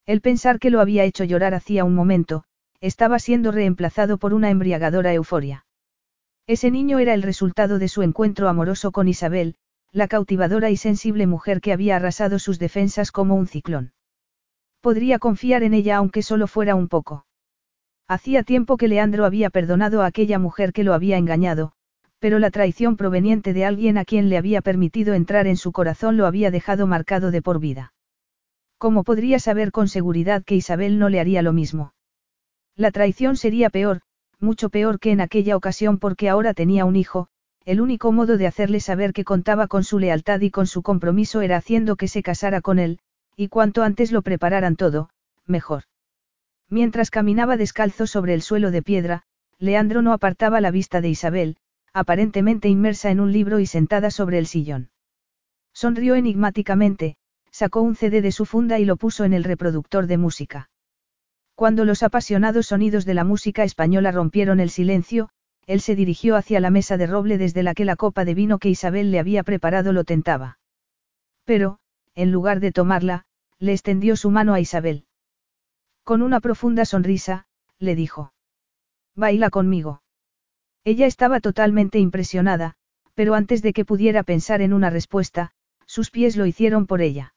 El 0.07 0.21
pensar 0.21 0.57
que 0.57 0.71
lo 0.71 0.81
había 0.81 1.03
hecho 1.03 1.23
llorar 1.23 1.53
hacía 1.53 1.85
un 1.85 1.93
momento, 1.93 2.45
estaba 2.81 3.19
siendo 3.19 3.51
reemplazado 3.51 4.17
por 4.17 4.33
una 4.33 4.49
embriagadora 4.49 5.13
euforia. 5.13 5.65
Ese 6.47 6.71
niño 6.71 6.97
era 6.97 7.13
el 7.13 7.21
resultado 7.21 7.77
de 7.77 7.89
su 7.89 8.01
encuentro 8.01 8.49
amoroso 8.49 8.91
con 8.91 9.07
Isabel, 9.07 9.55
la 9.91 10.07
cautivadora 10.07 10.71
y 10.71 10.77
sensible 10.77 11.27
mujer 11.27 11.61
que 11.61 11.73
había 11.73 11.97
arrasado 11.97 12.39
sus 12.39 12.57
defensas 12.57 13.11
como 13.11 13.35
un 13.35 13.47
ciclón. 13.47 13.93
Podría 14.81 15.19
confiar 15.19 15.61
en 15.61 15.75
ella 15.75 15.97
aunque 15.97 16.23
solo 16.23 16.47
fuera 16.47 16.73
un 16.73 16.87
poco. 16.87 17.27
Hacía 18.07 18.41
tiempo 18.41 18.77
que 18.77 18.87
Leandro 18.87 19.25
había 19.25 19.51
perdonado 19.51 20.01
a 20.01 20.07
aquella 20.07 20.39
mujer 20.39 20.73
que 20.73 20.83
lo 20.83 20.95
había 20.95 21.17
engañado, 21.17 21.73
pero 22.19 22.39
la 22.39 22.51
traición 22.51 22.97
proveniente 22.97 23.53
de 23.53 23.65
alguien 23.65 23.97
a 23.97 24.05
quien 24.05 24.29
le 24.29 24.37
había 24.37 24.61
permitido 24.61 25.13
entrar 25.13 25.47
en 25.47 25.57
su 25.57 25.71
corazón 25.71 26.17
lo 26.17 26.25
había 26.25 26.51
dejado 26.51 26.87
marcado 26.87 27.31
de 27.31 27.41
por 27.41 27.59
vida. 27.59 27.93
¿Cómo 28.77 29.03
podría 29.03 29.39
saber 29.39 29.71
con 29.71 29.87
seguridad 29.87 30.43
que 30.43 30.55
Isabel 30.55 30.99
no 30.99 31.09
le 31.09 31.19
haría 31.19 31.41
lo 31.41 31.53
mismo? 31.53 31.93
La 32.75 32.91
traición 32.91 33.37
sería 33.37 33.69
peor, 33.69 34.01
mucho 34.39 34.69
peor 34.69 34.99
que 34.99 35.11
en 35.11 35.21
aquella 35.21 35.55
ocasión 35.55 35.97
porque 35.97 36.29
ahora 36.29 36.53
tenía 36.53 36.85
un 36.85 36.95
hijo, 36.95 37.27
el 37.65 37.81
único 37.81 38.11
modo 38.11 38.37
de 38.37 38.47
hacerle 38.47 38.79
saber 38.79 39.13
que 39.13 39.23
contaba 39.23 39.67
con 39.67 39.83
su 39.83 39.99
lealtad 39.99 40.39
y 40.41 40.51
con 40.51 40.67
su 40.67 40.83
compromiso 40.83 41.41
era 41.41 41.57
haciendo 41.57 41.95
que 41.95 42.07
se 42.07 42.23
casara 42.23 42.61
con 42.61 42.79
él, 42.79 42.99
y 43.35 43.49
cuanto 43.49 43.83
antes 43.83 44.11
lo 44.11 44.21
prepararan 44.21 44.75
todo, 44.75 45.09
mejor. 45.45 45.83
Mientras 46.69 47.09
caminaba 47.09 47.57
descalzo 47.57 48.07
sobre 48.07 48.33
el 48.33 48.41
suelo 48.41 48.71
de 48.71 48.83
piedra, 48.83 49.23
Leandro 49.59 50.01
no 50.01 50.13
apartaba 50.13 50.61
la 50.61 50.71
vista 50.71 51.01
de 51.01 51.09
Isabel, 51.09 51.57
aparentemente 51.97 52.69
inmersa 52.69 53.09
en 53.09 53.19
un 53.19 53.31
libro 53.31 53.59
y 53.59 53.65
sentada 53.65 54.11
sobre 54.11 54.37
el 54.37 54.45
sillón. 54.45 54.91
Sonrió 55.73 56.13
enigmáticamente, 56.13 57.15
sacó 57.51 57.81
un 57.81 57.95
CD 57.95 58.21
de 58.21 58.31
su 58.31 58.45
funda 58.45 58.77
y 58.77 58.85
lo 58.85 58.97
puso 58.97 59.23
en 59.23 59.33
el 59.33 59.43
reproductor 59.43 60.05
de 60.05 60.17
música. 60.17 60.69
Cuando 61.55 61.85
los 61.85 62.03
apasionados 62.03 62.67
sonidos 62.67 63.05
de 63.05 63.15
la 63.15 63.23
música 63.23 63.63
española 63.63 64.11
rompieron 64.11 64.59
el 64.59 64.69
silencio, 64.69 65.29
él 65.65 65.81
se 65.81 65.95
dirigió 65.95 66.35
hacia 66.35 66.59
la 66.59 66.69
mesa 66.69 66.97
de 66.97 67.07
roble 67.07 67.39
desde 67.39 67.63
la 67.63 67.73
que 67.73 67.83
la 67.83 67.95
copa 67.95 68.25
de 68.25 68.35
vino 68.35 68.59
que 68.59 68.69
Isabel 68.69 69.09
le 69.09 69.17
había 69.17 69.41
preparado 69.41 69.91
lo 69.91 70.03
tentaba. 70.03 70.59
Pero, 71.45 71.79
en 72.13 72.31
lugar 72.31 72.59
de 72.59 72.71
tomarla, 72.71 73.25
le 73.57 73.73
extendió 73.73 74.15
su 74.15 74.29
mano 74.29 74.53
a 74.53 74.59
Isabel. 74.59 75.05
Con 76.03 76.21
una 76.21 76.41
profunda 76.41 76.85
sonrisa, 76.85 77.47
le 77.79 77.95
dijo. 77.95 78.33
Baila 79.15 79.49
conmigo. 79.49 80.03
Ella 80.83 81.05
estaba 81.05 81.39
totalmente 81.39 81.99
impresionada, 81.99 82.75
pero 83.13 83.33
antes 83.33 83.61
de 83.61 83.73
que 83.73 83.85
pudiera 83.85 84.23
pensar 84.23 84.61
en 84.61 84.73
una 84.73 84.89
respuesta, 84.89 85.51
sus 85.85 86.11
pies 86.11 86.37
lo 86.37 86.45
hicieron 86.45 86.85
por 86.85 87.01
ella. 87.01 87.33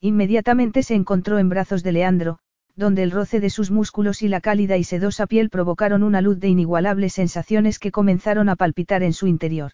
Inmediatamente 0.00 0.82
se 0.82 0.94
encontró 0.94 1.38
en 1.38 1.48
brazos 1.48 1.82
de 1.82 1.92
Leandro, 1.92 2.38
donde 2.74 3.02
el 3.02 3.10
roce 3.10 3.40
de 3.40 3.50
sus 3.50 3.70
músculos 3.70 4.22
y 4.22 4.28
la 4.28 4.40
cálida 4.40 4.76
y 4.76 4.84
sedosa 4.84 5.26
piel 5.26 5.50
provocaron 5.50 6.02
una 6.02 6.20
luz 6.20 6.40
de 6.40 6.48
inigualables 6.48 7.12
sensaciones 7.12 7.78
que 7.78 7.92
comenzaron 7.92 8.48
a 8.48 8.56
palpitar 8.56 9.02
en 9.02 9.12
su 9.12 9.26
interior. 9.26 9.72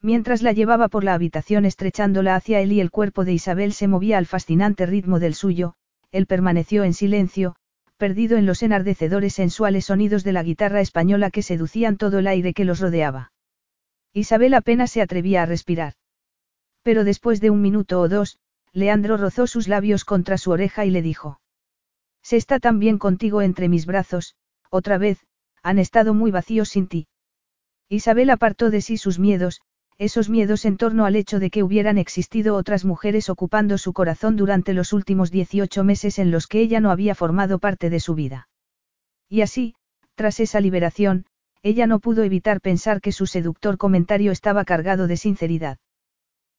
Mientras 0.00 0.42
la 0.42 0.52
llevaba 0.52 0.88
por 0.88 1.04
la 1.04 1.14
habitación 1.14 1.64
estrechándola 1.64 2.36
hacia 2.36 2.60
él 2.60 2.72
y 2.72 2.80
el 2.80 2.90
cuerpo 2.90 3.24
de 3.24 3.32
Isabel 3.32 3.72
se 3.72 3.88
movía 3.88 4.18
al 4.18 4.26
fascinante 4.26 4.86
ritmo 4.86 5.18
del 5.18 5.34
suyo, 5.34 5.74
él 6.12 6.26
permaneció 6.26 6.84
en 6.84 6.94
silencio, 6.94 7.56
perdido 7.96 8.36
en 8.36 8.46
los 8.46 8.62
enardecedores 8.62 9.34
sensuales 9.34 9.86
sonidos 9.86 10.24
de 10.24 10.32
la 10.32 10.42
guitarra 10.42 10.80
española 10.80 11.30
que 11.30 11.42
seducían 11.42 11.96
todo 11.96 12.18
el 12.18 12.26
aire 12.26 12.54
que 12.54 12.64
los 12.64 12.80
rodeaba. 12.80 13.32
Isabel 14.12 14.54
apenas 14.54 14.90
se 14.90 15.02
atrevía 15.02 15.42
a 15.42 15.46
respirar. 15.46 15.94
Pero 16.82 17.04
después 17.04 17.40
de 17.40 17.50
un 17.50 17.60
minuto 17.60 18.00
o 18.00 18.08
dos, 18.08 18.38
Leandro 18.72 19.16
rozó 19.16 19.46
sus 19.46 19.68
labios 19.68 20.04
contra 20.04 20.38
su 20.38 20.50
oreja 20.50 20.84
y 20.84 20.90
le 20.90 21.02
dijo. 21.02 21.40
Se 22.22 22.36
está 22.36 22.60
tan 22.60 22.78
bien 22.78 22.98
contigo 22.98 23.42
entre 23.42 23.68
mis 23.68 23.86
brazos, 23.86 24.36
otra 24.70 24.98
vez, 24.98 25.26
han 25.62 25.78
estado 25.78 26.12
muy 26.12 26.30
vacíos 26.30 26.68
sin 26.68 26.86
ti. 26.86 27.08
Isabel 27.88 28.30
apartó 28.30 28.70
de 28.70 28.80
sí 28.80 28.96
sus 28.98 29.18
miedos, 29.18 29.60
esos 29.98 30.28
miedos 30.28 30.64
en 30.64 30.76
torno 30.76 31.06
al 31.06 31.16
hecho 31.16 31.38
de 31.38 31.50
que 31.50 31.62
hubieran 31.62 31.96
existido 31.96 32.54
otras 32.54 32.84
mujeres 32.84 33.30
ocupando 33.30 33.78
su 33.78 33.92
corazón 33.92 34.36
durante 34.36 34.74
los 34.74 34.92
últimos 34.92 35.30
18 35.30 35.84
meses 35.84 36.18
en 36.18 36.30
los 36.30 36.46
que 36.46 36.60
ella 36.60 36.80
no 36.80 36.90
había 36.90 37.14
formado 37.14 37.58
parte 37.58 37.88
de 37.88 38.00
su 38.00 38.14
vida. 38.14 38.48
Y 39.28 39.40
así, 39.40 39.74
tras 40.14 40.38
esa 40.40 40.60
liberación, 40.60 41.26
ella 41.62 41.86
no 41.86 41.98
pudo 41.98 42.22
evitar 42.22 42.60
pensar 42.60 43.00
que 43.00 43.12
su 43.12 43.26
seductor 43.26 43.78
comentario 43.78 44.32
estaba 44.32 44.64
cargado 44.64 45.06
de 45.06 45.16
sinceridad. 45.16 45.78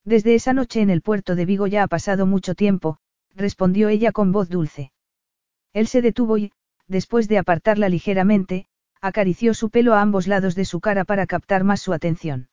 Desde 0.04 0.34
esa 0.34 0.52
noche 0.52 0.80
en 0.80 0.90
el 0.90 1.02
puerto 1.02 1.34
de 1.34 1.44
Vigo 1.44 1.66
ya 1.66 1.84
ha 1.84 1.88
pasado 1.88 2.26
mucho 2.26 2.54
tiempo, 2.54 2.98
respondió 3.34 3.88
ella 3.88 4.10
con 4.10 4.32
voz 4.32 4.48
dulce. 4.48 4.92
Él 5.72 5.86
se 5.86 6.02
detuvo 6.02 6.38
y, 6.38 6.52
después 6.88 7.28
de 7.28 7.38
apartarla 7.38 7.88
ligeramente, 7.88 8.66
acarició 9.00 9.54
su 9.54 9.70
pelo 9.70 9.94
a 9.94 10.00
ambos 10.00 10.26
lados 10.26 10.54
de 10.54 10.64
su 10.64 10.80
cara 10.80 11.04
para 11.04 11.26
captar 11.26 11.62
más 11.62 11.80
su 11.80 11.92
atención. 11.92 12.48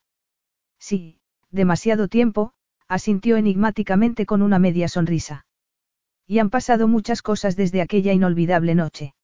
Sí, 0.80 1.20
demasiado 1.52 2.08
tiempo, 2.08 2.54
asintió 2.88 3.38
enigmáticamente 3.38 4.26
con 4.26 4.42
una 4.42 4.60
media 4.60 4.88
sonrisa. 4.88 5.45
Y 6.28 6.40
han 6.40 6.50
pasado 6.50 6.88
muchas 6.88 7.22
cosas 7.22 7.56
desde 7.56 7.82
aquella 7.82 8.14
inolvidable 8.14 8.76
noche. 8.76 9.16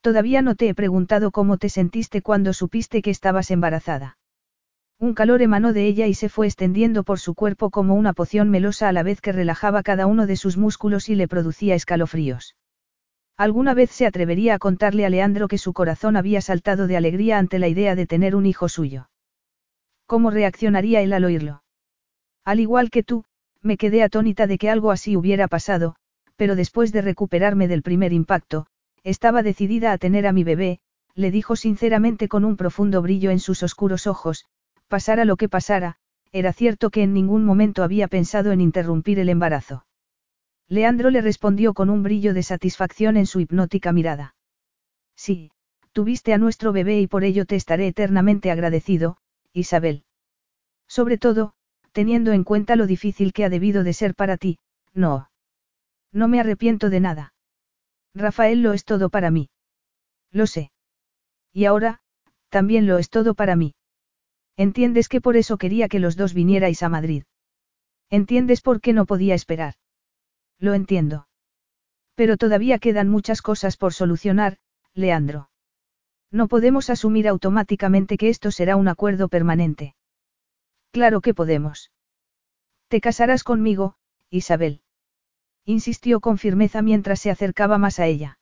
Todavía 0.00 0.42
no 0.42 0.54
te 0.54 0.68
he 0.68 0.74
preguntado 0.74 1.30
cómo 1.30 1.58
te 1.58 1.68
sentiste 1.68 2.22
cuando 2.22 2.52
supiste 2.52 3.02
que 3.02 3.10
estabas 3.10 3.50
embarazada. 3.50 4.18
Un 4.98 5.14
calor 5.14 5.42
emanó 5.42 5.72
de 5.72 5.86
ella 5.86 6.06
y 6.06 6.14
se 6.14 6.28
fue 6.28 6.46
extendiendo 6.46 7.04
por 7.04 7.18
su 7.18 7.34
cuerpo 7.34 7.70
como 7.70 7.94
una 7.94 8.12
poción 8.12 8.48
melosa 8.48 8.88
a 8.88 8.92
la 8.92 9.02
vez 9.02 9.20
que 9.20 9.32
relajaba 9.32 9.82
cada 9.82 10.06
uno 10.06 10.26
de 10.26 10.36
sus 10.36 10.56
músculos 10.56 11.08
y 11.08 11.16
le 11.16 11.28
producía 11.28 11.74
escalofríos. 11.74 12.56
Alguna 13.36 13.74
vez 13.74 13.90
se 13.90 14.06
atrevería 14.06 14.54
a 14.54 14.58
contarle 14.58 15.04
a 15.04 15.10
Leandro 15.10 15.48
que 15.48 15.58
su 15.58 15.74
corazón 15.74 16.16
había 16.16 16.40
saltado 16.40 16.86
de 16.86 16.96
alegría 16.96 17.38
ante 17.38 17.58
la 17.58 17.68
idea 17.68 17.94
de 17.94 18.06
tener 18.06 18.34
un 18.34 18.46
hijo 18.46 18.68
suyo. 18.70 19.10
¿Cómo 20.06 20.30
reaccionaría 20.30 21.02
él 21.02 21.12
al 21.12 21.24
oírlo? 21.24 21.62
Al 22.44 22.60
igual 22.60 22.90
que 22.90 23.02
tú, 23.02 23.24
me 23.60 23.76
quedé 23.76 24.02
atónita 24.02 24.46
de 24.46 24.58
que 24.58 24.70
algo 24.70 24.92
así 24.92 25.16
hubiera 25.16 25.48
pasado, 25.48 25.96
pero 26.36 26.54
después 26.54 26.92
de 26.92 27.02
recuperarme 27.02 27.66
del 27.66 27.82
primer 27.82 28.12
impacto, 28.12 28.66
estaba 29.02 29.42
decidida 29.42 29.92
a 29.92 29.98
tener 29.98 30.26
a 30.26 30.32
mi 30.32 30.44
bebé, 30.44 30.80
le 31.14 31.30
dijo 31.30 31.56
sinceramente 31.56 32.28
con 32.28 32.44
un 32.44 32.56
profundo 32.56 33.02
brillo 33.02 33.30
en 33.30 33.40
sus 33.40 33.62
oscuros 33.62 34.06
ojos, 34.06 34.46
pasara 34.88 35.24
lo 35.24 35.36
que 35.36 35.48
pasara, 35.48 35.96
era 36.30 36.52
cierto 36.52 36.90
que 36.90 37.02
en 37.02 37.12
ningún 37.12 37.44
momento 37.44 37.82
había 37.82 38.08
pensado 38.08 38.52
en 38.52 38.60
interrumpir 38.60 39.18
el 39.18 39.28
embarazo. 39.28 39.86
Leandro 40.68 41.10
le 41.10 41.20
respondió 41.20 41.74
con 41.74 41.90
un 41.90 42.02
brillo 42.02 42.34
de 42.34 42.42
satisfacción 42.42 43.16
en 43.16 43.26
su 43.26 43.40
hipnótica 43.40 43.92
mirada. 43.92 44.34
Sí, 45.16 45.50
tuviste 45.92 46.32
a 46.34 46.38
nuestro 46.38 46.72
bebé 46.72 47.00
y 47.00 47.06
por 47.06 47.24
ello 47.24 47.46
te 47.46 47.56
estaré 47.56 47.86
eternamente 47.86 48.50
agradecido, 48.50 49.16
Isabel. 49.56 50.04
Sobre 50.86 51.16
todo, 51.16 51.54
teniendo 51.92 52.32
en 52.32 52.44
cuenta 52.44 52.76
lo 52.76 52.86
difícil 52.86 53.32
que 53.32 53.44
ha 53.44 53.48
debido 53.48 53.84
de 53.84 53.94
ser 53.94 54.14
para 54.14 54.36
ti, 54.36 54.58
no. 54.92 55.30
No 56.12 56.28
me 56.28 56.40
arrepiento 56.40 56.90
de 56.90 57.00
nada. 57.00 57.34
Rafael 58.14 58.62
lo 58.62 58.74
es 58.74 58.84
todo 58.84 59.08
para 59.08 59.30
mí. 59.30 59.48
Lo 60.30 60.46
sé. 60.46 60.72
Y 61.52 61.64
ahora, 61.64 62.00
también 62.50 62.86
lo 62.86 62.98
es 62.98 63.08
todo 63.08 63.34
para 63.34 63.56
mí. 63.56 63.74
Entiendes 64.58 65.08
que 65.08 65.22
por 65.22 65.36
eso 65.36 65.56
quería 65.56 65.88
que 65.88 66.00
los 66.00 66.16
dos 66.16 66.34
vinierais 66.34 66.82
a 66.82 66.90
Madrid. 66.90 67.24
Entiendes 68.10 68.60
por 68.60 68.82
qué 68.82 68.92
no 68.92 69.06
podía 69.06 69.34
esperar. 69.34 69.74
Lo 70.58 70.74
entiendo. 70.74 71.28
Pero 72.14 72.36
todavía 72.36 72.78
quedan 72.78 73.08
muchas 73.08 73.40
cosas 73.40 73.76
por 73.78 73.94
solucionar, 73.94 74.58
Leandro. 74.94 75.48
No 76.30 76.48
podemos 76.48 76.90
asumir 76.90 77.28
automáticamente 77.28 78.16
que 78.16 78.28
esto 78.28 78.50
será 78.50 78.76
un 78.76 78.88
acuerdo 78.88 79.28
permanente. 79.28 79.94
Claro 80.92 81.20
que 81.20 81.34
podemos. 81.34 81.90
Te 82.88 83.00
casarás 83.00 83.44
conmigo, 83.44 83.96
Isabel. 84.30 84.80
Insistió 85.64 86.20
con 86.20 86.38
firmeza 86.38 86.82
mientras 86.82 87.20
se 87.20 87.30
acercaba 87.30 87.78
más 87.78 87.98
a 87.98 88.06
ella. 88.06 88.38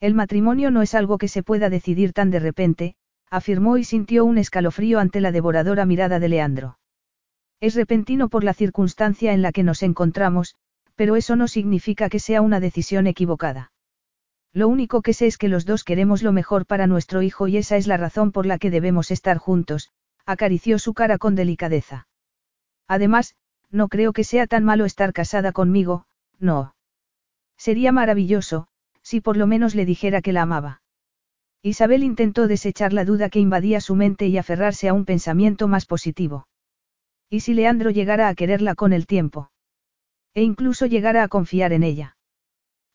El 0.00 0.14
matrimonio 0.14 0.70
no 0.70 0.82
es 0.82 0.94
algo 0.94 1.18
que 1.18 1.28
se 1.28 1.42
pueda 1.42 1.70
decidir 1.70 2.12
tan 2.12 2.30
de 2.30 2.38
repente, 2.38 2.96
afirmó 3.30 3.78
y 3.78 3.84
sintió 3.84 4.24
un 4.24 4.38
escalofrío 4.38 5.00
ante 5.00 5.20
la 5.20 5.32
devoradora 5.32 5.86
mirada 5.86 6.18
de 6.20 6.28
Leandro. 6.28 6.78
Es 7.60 7.74
repentino 7.74 8.28
por 8.28 8.44
la 8.44 8.54
circunstancia 8.54 9.32
en 9.32 9.42
la 9.42 9.52
que 9.52 9.62
nos 9.62 9.82
encontramos, 9.82 10.54
pero 10.94 11.16
eso 11.16 11.36
no 11.36 11.48
significa 11.48 12.08
que 12.08 12.20
sea 12.20 12.42
una 12.42 12.60
decisión 12.60 13.06
equivocada. 13.06 13.72
Lo 14.56 14.68
único 14.68 15.02
que 15.02 15.12
sé 15.12 15.26
es 15.26 15.36
que 15.36 15.48
los 15.48 15.66
dos 15.66 15.84
queremos 15.84 16.22
lo 16.22 16.32
mejor 16.32 16.64
para 16.64 16.86
nuestro 16.86 17.20
hijo 17.20 17.46
y 17.46 17.58
esa 17.58 17.76
es 17.76 17.86
la 17.86 17.98
razón 17.98 18.32
por 18.32 18.46
la 18.46 18.56
que 18.56 18.70
debemos 18.70 19.10
estar 19.10 19.36
juntos, 19.36 19.90
acarició 20.24 20.78
su 20.78 20.94
cara 20.94 21.18
con 21.18 21.34
delicadeza. 21.34 22.08
Además, 22.88 23.36
no 23.70 23.88
creo 23.88 24.14
que 24.14 24.24
sea 24.24 24.46
tan 24.46 24.64
malo 24.64 24.86
estar 24.86 25.12
casada 25.12 25.52
conmigo, 25.52 26.06
no. 26.38 26.74
Sería 27.58 27.92
maravilloso, 27.92 28.68
si 29.02 29.20
por 29.20 29.36
lo 29.36 29.46
menos 29.46 29.74
le 29.74 29.84
dijera 29.84 30.22
que 30.22 30.32
la 30.32 30.40
amaba. 30.40 30.80
Isabel 31.60 32.02
intentó 32.02 32.46
desechar 32.46 32.94
la 32.94 33.04
duda 33.04 33.28
que 33.28 33.40
invadía 33.40 33.82
su 33.82 33.94
mente 33.94 34.26
y 34.26 34.38
aferrarse 34.38 34.88
a 34.88 34.94
un 34.94 35.04
pensamiento 35.04 35.68
más 35.68 35.84
positivo. 35.84 36.48
¿Y 37.28 37.40
si 37.40 37.52
Leandro 37.52 37.90
llegara 37.90 38.28
a 38.28 38.34
quererla 38.34 38.74
con 38.74 38.94
el 38.94 39.06
tiempo? 39.06 39.50
E 40.32 40.42
incluso 40.42 40.86
llegara 40.86 41.22
a 41.24 41.28
confiar 41.28 41.74
en 41.74 41.82
ella. 41.82 42.16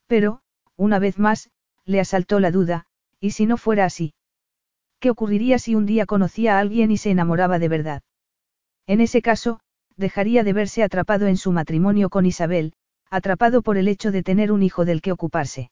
Pero, 0.08 0.42
una 0.82 0.98
vez 0.98 1.20
más, 1.20 1.52
le 1.86 2.00
asaltó 2.00 2.40
la 2.40 2.50
duda, 2.50 2.88
¿y 3.20 3.32
si 3.32 3.46
no 3.46 3.58
fuera 3.58 3.86
así? 3.86 4.16
¿Qué 5.00 5.12
ocurriría 5.12 5.60
si 5.60 5.76
un 5.76 5.86
día 5.86 6.08
conocía 6.08 6.58
a 6.58 6.60
alguien 6.60 6.90
y 6.90 6.98
se 6.98 7.12
enamoraba 7.12 7.60
de 7.60 7.68
verdad? 7.68 8.02
En 8.88 9.00
ese 9.00 9.22
caso, 9.22 9.60
dejaría 9.96 10.44
de 10.44 10.54
verse 10.54 10.82
atrapado 10.82 11.28
en 11.28 11.38
su 11.38 11.52
matrimonio 11.52 12.10
con 12.10 12.26
Isabel, 12.26 12.74
atrapado 13.12 13.62
por 13.62 13.78
el 13.78 13.88
hecho 13.88 14.12
de 14.12 14.24
tener 14.24 14.52
un 14.52 14.64
hijo 14.64 14.84
del 14.84 15.04
que 15.04 15.12
ocuparse. 15.12 15.70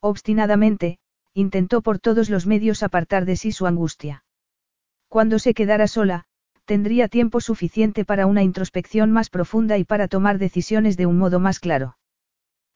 Obstinadamente, 0.00 1.00
intentó 1.34 1.82
por 1.82 1.98
todos 1.98 2.30
los 2.30 2.46
medios 2.46 2.84
apartar 2.84 3.24
de 3.24 3.34
sí 3.34 3.50
su 3.50 3.66
angustia. 3.66 4.24
Cuando 5.08 5.40
se 5.40 5.54
quedara 5.54 5.88
sola, 5.88 6.26
tendría 6.66 7.08
tiempo 7.08 7.40
suficiente 7.40 8.04
para 8.04 8.26
una 8.26 8.44
introspección 8.44 9.10
más 9.10 9.28
profunda 9.28 9.76
y 9.76 9.82
para 9.82 10.06
tomar 10.06 10.38
decisiones 10.38 10.96
de 10.96 11.06
un 11.06 11.18
modo 11.18 11.40
más 11.40 11.58
claro. 11.58 11.96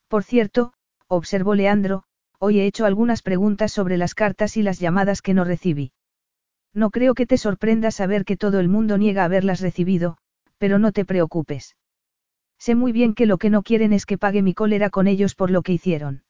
Por 0.08 0.24
cierto, 0.24 0.72
observó 1.14 1.54
Leandro, 1.54 2.04
hoy 2.38 2.60
he 2.60 2.66
hecho 2.66 2.84
algunas 2.84 3.22
preguntas 3.22 3.72
sobre 3.72 3.96
las 3.96 4.14
cartas 4.14 4.56
y 4.56 4.62
las 4.62 4.78
llamadas 4.78 5.22
que 5.22 5.34
no 5.34 5.44
recibí. 5.44 5.92
No 6.74 6.90
creo 6.90 7.14
que 7.14 7.26
te 7.26 7.38
sorprenda 7.38 7.90
saber 7.90 8.24
que 8.24 8.36
todo 8.36 8.58
el 8.60 8.68
mundo 8.68 8.98
niega 8.98 9.24
haberlas 9.24 9.60
recibido, 9.60 10.18
pero 10.58 10.78
no 10.78 10.92
te 10.92 11.04
preocupes. 11.04 11.76
Sé 12.58 12.74
muy 12.74 12.92
bien 12.92 13.14
que 13.14 13.26
lo 13.26 13.38
que 13.38 13.50
no 13.50 13.62
quieren 13.62 13.92
es 13.92 14.06
que 14.06 14.18
pague 14.18 14.42
mi 14.42 14.54
cólera 14.54 14.90
con 14.90 15.06
ellos 15.06 15.34
por 15.34 15.50
lo 15.50 15.62
que 15.62 15.72
hicieron. 15.72 16.24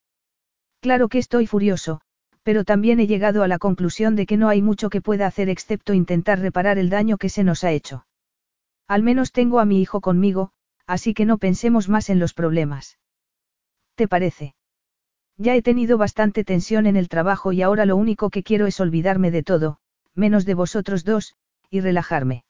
Claro 0.81 1.09
que 1.09 1.19
estoy 1.19 1.47
furioso, 1.47 2.01
pero 2.43 2.65
también 2.65 3.01
he 3.01 3.07
llegado 3.07 3.43
a 3.43 3.49
la 3.49 3.59
conclusión 3.59 4.17
de 4.17 4.27
que 4.27 4.37
no 4.37 4.49
hay 4.49 4.61
mucho 4.61 4.91
que 4.91 5.01
pueda 5.01 5.27
hacer 5.27 5.49
excepto 5.49 5.95
intentar 5.95 6.41
reparar 6.41 6.79
el 6.79 6.91
daño 6.91 7.17
que 7.17 7.31
se 7.31 7.43
nos 7.43 7.65
ha 7.65 7.73
hecho. 7.73 8.07
Al 8.87 9.03
menos 9.03 9.33
tengo 9.33 9.61
a 9.61 9.65
mi 9.65 9.81
hijo 9.81 10.03
conmigo, 10.03 10.51
así 10.87 11.15
que 11.15 11.25
no 11.25 11.39
pensemos 11.39 11.89
más 11.89 12.11
en 12.11 12.19
los 12.19 12.35
problemas. 12.35 12.99
¿Te 13.95 14.09
parece? 14.09 14.55
Ya 15.37 15.57
he 15.57 15.63
tenido 15.63 15.99
bastante 15.99 16.45
tensión 16.45 16.87
en 16.87 16.97
el 16.97 17.09
trabajo 17.09 17.53
y 17.53 17.63
ahora 17.63 17.87
lo 17.87 17.97
único 17.97 18.31
que 18.31 18.43
quiero 18.43 18.67
es 18.67 18.79
olvidarme 18.81 19.31
de 19.31 19.43
todo, 19.43 19.79
menos 20.15 20.45
de 20.45 20.55
vosotros 20.55 21.05
dos, 21.05 21.35
y 21.71 21.81
relajarme. 21.81 22.45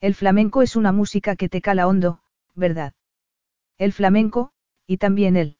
El 0.00 0.14
flamenco 0.14 0.62
es 0.62 0.76
una 0.76 0.92
música 0.92 1.36
que 1.36 1.48
te 1.48 1.60
cala 1.60 1.86
hondo, 1.86 2.20
¿verdad? 2.54 2.94
El 3.76 3.92
flamenco, 3.92 4.52
y 4.86 4.96
también 4.96 5.36
él. 5.36 5.56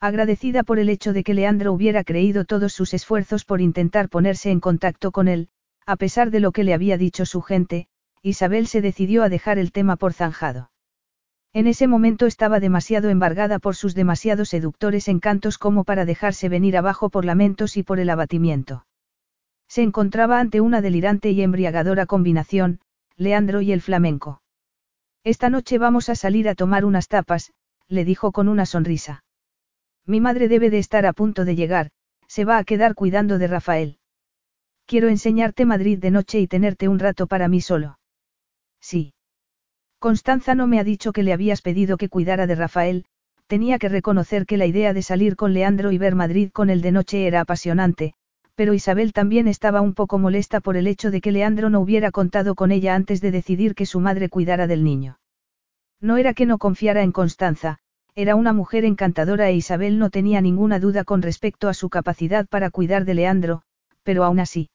Agradecida 0.00 0.62
por 0.62 0.78
el 0.78 0.88
hecho 0.88 1.12
de 1.12 1.24
que 1.24 1.34
Leandro 1.34 1.72
hubiera 1.72 2.04
creído 2.04 2.44
todos 2.44 2.72
sus 2.72 2.94
esfuerzos 2.94 3.44
por 3.44 3.60
intentar 3.60 4.08
ponerse 4.08 4.50
en 4.50 4.60
contacto 4.60 5.10
con 5.10 5.28
él, 5.28 5.48
a 5.86 5.96
pesar 5.96 6.30
de 6.30 6.40
lo 6.40 6.52
que 6.52 6.64
le 6.64 6.72
había 6.72 6.96
dicho 6.96 7.26
su 7.26 7.42
gente, 7.42 7.88
Isabel 8.22 8.68
se 8.68 8.80
decidió 8.80 9.22
a 9.22 9.28
dejar 9.28 9.58
el 9.58 9.72
tema 9.72 9.96
por 9.96 10.12
zanjado. 10.12 10.70
En 11.52 11.66
ese 11.66 11.86
momento 11.86 12.26
estaba 12.26 12.60
demasiado 12.60 13.08
embargada 13.08 13.58
por 13.58 13.74
sus 13.74 13.94
demasiado 13.94 14.44
seductores 14.44 15.08
encantos 15.08 15.58
como 15.58 15.84
para 15.84 16.04
dejarse 16.04 16.48
venir 16.48 16.76
abajo 16.76 17.08
por 17.08 17.24
lamentos 17.24 17.76
y 17.76 17.82
por 17.82 18.00
el 18.00 18.10
abatimiento. 18.10 18.86
Se 19.66 19.82
encontraba 19.82 20.40
ante 20.40 20.60
una 20.60 20.80
delirante 20.80 21.30
y 21.30 21.42
embriagadora 21.42 22.06
combinación, 22.06 22.80
Leandro 23.16 23.60
y 23.60 23.72
el 23.72 23.80
flamenco. 23.80 24.42
Esta 25.24 25.50
noche 25.50 25.78
vamos 25.78 26.08
a 26.08 26.14
salir 26.14 26.48
a 26.48 26.54
tomar 26.54 26.84
unas 26.84 27.08
tapas, 27.08 27.52
le 27.88 28.04
dijo 28.04 28.32
con 28.32 28.48
una 28.48 28.66
sonrisa. 28.66 29.24
Mi 30.06 30.20
madre 30.20 30.48
debe 30.48 30.70
de 30.70 30.78
estar 30.78 31.04
a 31.06 31.12
punto 31.12 31.44
de 31.44 31.56
llegar, 31.56 31.90
se 32.26 32.44
va 32.44 32.58
a 32.58 32.64
quedar 32.64 32.94
cuidando 32.94 33.38
de 33.38 33.46
Rafael. 33.46 33.98
Quiero 34.86 35.08
enseñarte 35.08 35.66
Madrid 35.66 35.98
de 35.98 36.10
noche 36.10 36.40
y 36.40 36.46
tenerte 36.46 36.88
un 36.88 36.98
rato 36.98 37.26
para 37.26 37.48
mí 37.48 37.60
solo. 37.60 37.98
Sí. 38.80 39.12
Constanza 39.98 40.54
no 40.54 40.68
me 40.68 40.78
ha 40.78 40.84
dicho 40.84 41.12
que 41.12 41.24
le 41.24 41.32
habías 41.32 41.60
pedido 41.60 41.96
que 41.96 42.08
cuidara 42.08 42.46
de 42.46 42.54
Rafael, 42.54 43.04
tenía 43.48 43.78
que 43.78 43.88
reconocer 43.88 44.46
que 44.46 44.56
la 44.56 44.66
idea 44.66 44.92
de 44.92 45.02
salir 45.02 45.34
con 45.34 45.54
Leandro 45.54 45.90
y 45.90 45.98
ver 45.98 46.14
Madrid 46.14 46.50
con 46.52 46.70
él 46.70 46.82
de 46.82 46.92
noche 46.92 47.26
era 47.26 47.40
apasionante, 47.40 48.14
pero 48.54 48.74
Isabel 48.74 49.12
también 49.12 49.48
estaba 49.48 49.80
un 49.80 49.94
poco 49.94 50.18
molesta 50.18 50.60
por 50.60 50.76
el 50.76 50.86
hecho 50.86 51.10
de 51.10 51.20
que 51.20 51.32
Leandro 51.32 51.70
no 51.70 51.80
hubiera 51.80 52.12
contado 52.12 52.54
con 52.54 52.70
ella 52.70 52.94
antes 52.94 53.20
de 53.20 53.30
decidir 53.30 53.74
que 53.74 53.86
su 53.86 53.98
madre 53.98 54.28
cuidara 54.28 54.66
del 54.66 54.84
niño. 54.84 55.18
No 56.00 56.16
era 56.16 56.32
que 56.34 56.46
no 56.46 56.58
confiara 56.58 57.02
en 57.02 57.10
Constanza, 57.10 57.78
era 58.14 58.36
una 58.36 58.52
mujer 58.52 58.84
encantadora 58.84 59.48
e 59.48 59.54
Isabel 59.54 59.98
no 59.98 60.10
tenía 60.10 60.40
ninguna 60.40 60.78
duda 60.78 61.04
con 61.04 61.22
respecto 61.22 61.68
a 61.68 61.74
su 61.74 61.88
capacidad 61.88 62.46
para 62.46 62.70
cuidar 62.70 63.04
de 63.04 63.14
Leandro, 63.14 63.62
pero 64.02 64.24
aún 64.24 64.38
así. 64.38 64.70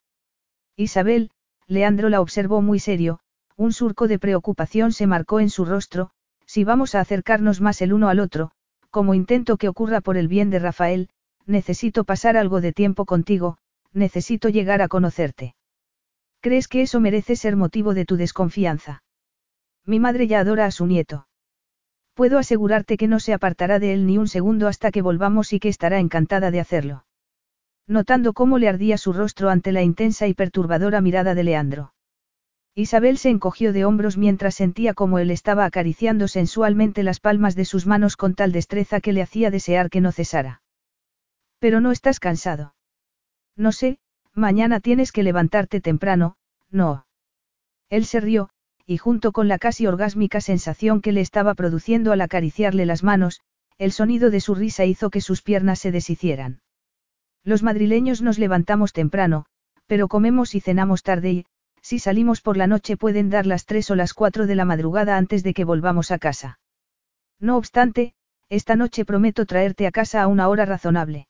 Isabel, 0.76 1.32
Leandro 1.68 2.10
la 2.10 2.20
observó 2.20 2.62
muy 2.62 2.80
serio, 2.80 3.20
un 3.56 3.74
surco 3.74 4.08
de 4.08 4.20
preocupación 4.20 4.92
se 4.92 5.08
marcó 5.08 5.40
en 5.40 5.50
su 5.50 5.66
rostro, 5.66 6.12
si 6.46 6.64
vamos 6.64 6.96
a 6.96 7.00
acercarnos 7.00 7.62
más 7.62 7.82
el 7.82 7.94
uno 7.94 8.10
al 8.10 8.20
otro, 8.20 8.52
como 8.90 9.14
intento 9.14 9.58
que 9.58 9.70
ocurra 9.70 10.02
por 10.02 10.18
el 10.18 10.28
bien 10.28 10.50
de 10.50 10.60
Rafael, 10.60 11.10
necesito 11.46 12.04
pasar 12.04 12.38
algo 12.38 12.62
de 12.62 12.74
tiempo 12.74 13.06
contigo, 13.06 13.58
necesito 13.92 14.50
llegar 14.50 14.82
a 14.82 14.88
conocerte. 14.88 15.56
¿Crees 16.42 16.68
que 16.68 16.82
eso 16.82 17.00
merece 17.00 17.36
ser 17.36 17.56
motivo 17.56 17.94
de 17.94 18.06
tu 18.06 18.18
desconfianza? 18.18 19.04
Mi 19.86 20.00
madre 20.00 20.28
ya 20.28 20.40
adora 20.40 20.66
a 20.66 20.72
su 20.72 20.86
nieto. 20.86 21.28
Puedo 22.14 22.38
asegurarte 22.38 22.98
que 22.98 23.08
no 23.08 23.20
se 23.20 23.34
apartará 23.34 23.80
de 23.80 23.94
él 23.94 24.06
ni 24.06 24.18
un 24.18 24.28
segundo 24.28 24.68
hasta 24.68 24.92
que 24.92 25.02
volvamos 25.02 25.54
y 25.54 25.60
que 25.60 25.70
estará 25.70 26.00
encantada 26.00 26.52
de 26.52 26.60
hacerlo. 26.60 27.06
Notando 27.88 28.34
cómo 28.34 28.60
le 28.60 28.70
ardía 28.70 28.98
su 28.98 29.14
rostro 29.14 29.50
ante 29.50 29.72
la 29.72 29.82
intensa 29.82 30.28
y 30.28 30.34
perturbadora 30.34 31.02
mirada 31.02 31.34
de 31.34 31.44
Leandro. 31.44 31.94
Isabel 32.76 33.20
se 33.20 33.30
encogió 33.30 33.72
de 33.72 33.86
hombros 33.86 34.18
mientras 34.18 34.56
sentía 34.56 34.96
cómo 34.96 35.20
él 35.20 35.30
estaba 35.30 35.66
acariciando 35.66 36.28
sensualmente 36.28 37.04
las 37.04 37.20
palmas 37.20 37.56
de 37.56 37.66
sus 37.66 37.86
manos 37.86 38.18
con 38.18 38.34
tal 38.34 38.52
destreza 38.52 39.00
que 39.00 39.14
le 39.14 39.22
hacía 39.22 39.52
desear 39.52 39.92
que 39.92 40.02
no 40.02 40.12
cesara. 40.12 40.62
Pero 41.60 41.82
no 41.82 41.92
estás 41.92 42.20
cansado. 42.20 42.74
No 43.56 43.72
sé, 43.72 44.00
mañana 44.34 44.80
tienes 44.80 45.12
que 45.12 45.22
levantarte 45.22 45.82
temprano, 45.82 46.36
no. 46.72 47.06
Él 47.90 48.06
se 48.06 48.20
rió, 48.20 48.50
y 48.88 48.98
junto 48.98 49.32
con 49.32 49.48
la 49.48 49.60
casi 49.60 49.86
orgásmica 49.86 50.42
sensación 50.42 51.02
que 51.02 51.12
le 51.12 51.22
estaba 51.22 51.54
produciendo 51.54 52.12
al 52.12 52.22
acariciarle 52.22 52.88
las 52.88 53.04
manos, 53.04 53.42
el 53.78 53.92
sonido 53.92 54.32
de 54.32 54.40
su 54.40 54.56
risa 54.56 54.86
hizo 54.86 55.12
que 55.12 55.22
sus 55.22 55.44
piernas 55.44 55.78
se 55.80 55.92
deshicieran. 55.92 56.62
Los 57.44 57.62
madrileños 57.62 58.24
nos 58.24 58.40
levantamos 58.40 58.94
temprano, 58.94 59.46
pero 59.86 60.08
comemos 60.08 60.56
y 60.56 60.60
cenamos 60.60 61.04
tarde 61.04 61.32
y, 61.32 61.46
si 61.84 62.00
salimos 62.00 62.42
por 62.42 62.58
la 62.58 62.66
noche 62.66 62.98
pueden 62.98 63.30
dar 63.30 63.46
las 63.46 63.66
tres 63.66 63.92
o 63.92 63.96
las 63.96 64.14
cuatro 64.14 64.48
de 64.48 64.56
la 64.56 64.66
madrugada 64.66 65.18
antes 65.18 65.44
de 65.44 65.54
que 65.54 65.66
volvamos 65.66 66.12
a 66.12 66.18
casa. 66.18 66.60
No 67.40 67.58
obstante, 67.58 68.14
esta 68.50 68.76
noche 68.76 69.04
prometo 69.04 69.46
traerte 69.46 69.86
a 69.86 69.92
casa 69.92 70.24
a 70.24 70.28
una 70.28 70.48
hora 70.48 70.66
razonable. 70.66 71.28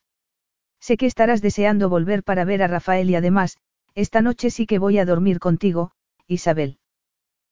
Sé 0.80 0.96
que 0.96 1.06
estarás 1.06 1.42
deseando 1.42 1.88
volver 1.88 2.22
para 2.22 2.44
ver 2.44 2.62
a 2.62 2.68
Rafael 2.68 3.10
y 3.10 3.16
además, 3.16 3.58
esta 3.94 4.22
noche 4.22 4.50
sí 4.50 4.66
que 4.66 4.78
voy 4.78 4.98
a 4.98 5.04
dormir 5.04 5.40
contigo, 5.40 5.90
Isabel. 6.28 6.78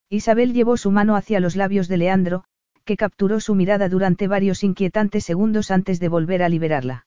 Isabel 0.08 0.52
llevó 0.52 0.76
su 0.76 0.90
mano 0.90 1.16
hacia 1.16 1.40
los 1.40 1.56
labios 1.56 1.88
de 1.88 1.96
Leandro, 1.96 2.44
que 2.84 2.96
capturó 2.96 3.40
su 3.40 3.54
mirada 3.54 3.88
durante 3.88 4.28
varios 4.28 4.62
inquietantes 4.62 5.24
segundos 5.24 5.70
antes 5.70 5.98
de 5.98 6.08
volver 6.08 6.42
a 6.42 6.48
liberarla. 6.48 7.06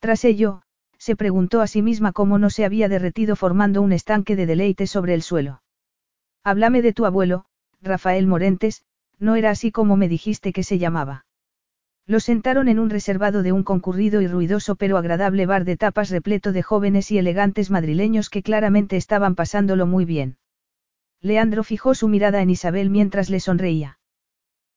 Tras 0.00 0.24
ello, 0.24 0.62
se 1.00 1.16
preguntó 1.16 1.62
a 1.62 1.66
sí 1.66 1.80
misma 1.80 2.12
cómo 2.12 2.38
no 2.38 2.50
se 2.50 2.66
había 2.66 2.86
derretido 2.86 3.34
formando 3.34 3.80
un 3.80 3.92
estanque 3.92 4.36
de 4.36 4.44
deleite 4.44 4.86
sobre 4.86 5.14
el 5.14 5.22
suelo. 5.22 5.62
Háblame 6.44 6.82
de 6.82 6.92
tu 6.92 7.06
abuelo, 7.06 7.46
Rafael 7.80 8.26
Morentes, 8.26 8.84
no 9.18 9.34
era 9.34 9.48
así 9.48 9.72
como 9.72 9.96
me 9.96 10.08
dijiste 10.08 10.52
que 10.52 10.62
se 10.62 10.78
llamaba. 10.78 11.24
Lo 12.06 12.20
sentaron 12.20 12.68
en 12.68 12.78
un 12.78 12.90
reservado 12.90 13.42
de 13.42 13.52
un 13.52 13.62
concurrido 13.62 14.20
y 14.20 14.26
ruidoso 14.26 14.76
pero 14.76 14.98
agradable 14.98 15.46
bar 15.46 15.64
de 15.64 15.78
tapas 15.78 16.10
repleto 16.10 16.52
de 16.52 16.62
jóvenes 16.62 17.10
y 17.10 17.18
elegantes 17.18 17.70
madrileños 17.70 18.28
que 18.28 18.42
claramente 18.42 18.96
estaban 18.96 19.34
pasándolo 19.34 19.86
muy 19.86 20.04
bien. 20.04 20.36
Leandro 21.22 21.64
fijó 21.64 21.94
su 21.94 22.08
mirada 22.08 22.42
en 22.42 22.50
Isabel 22.50 22.90
mientras 22.90 23.30
le 23.30 23.40
sonreía. 23.40 23.98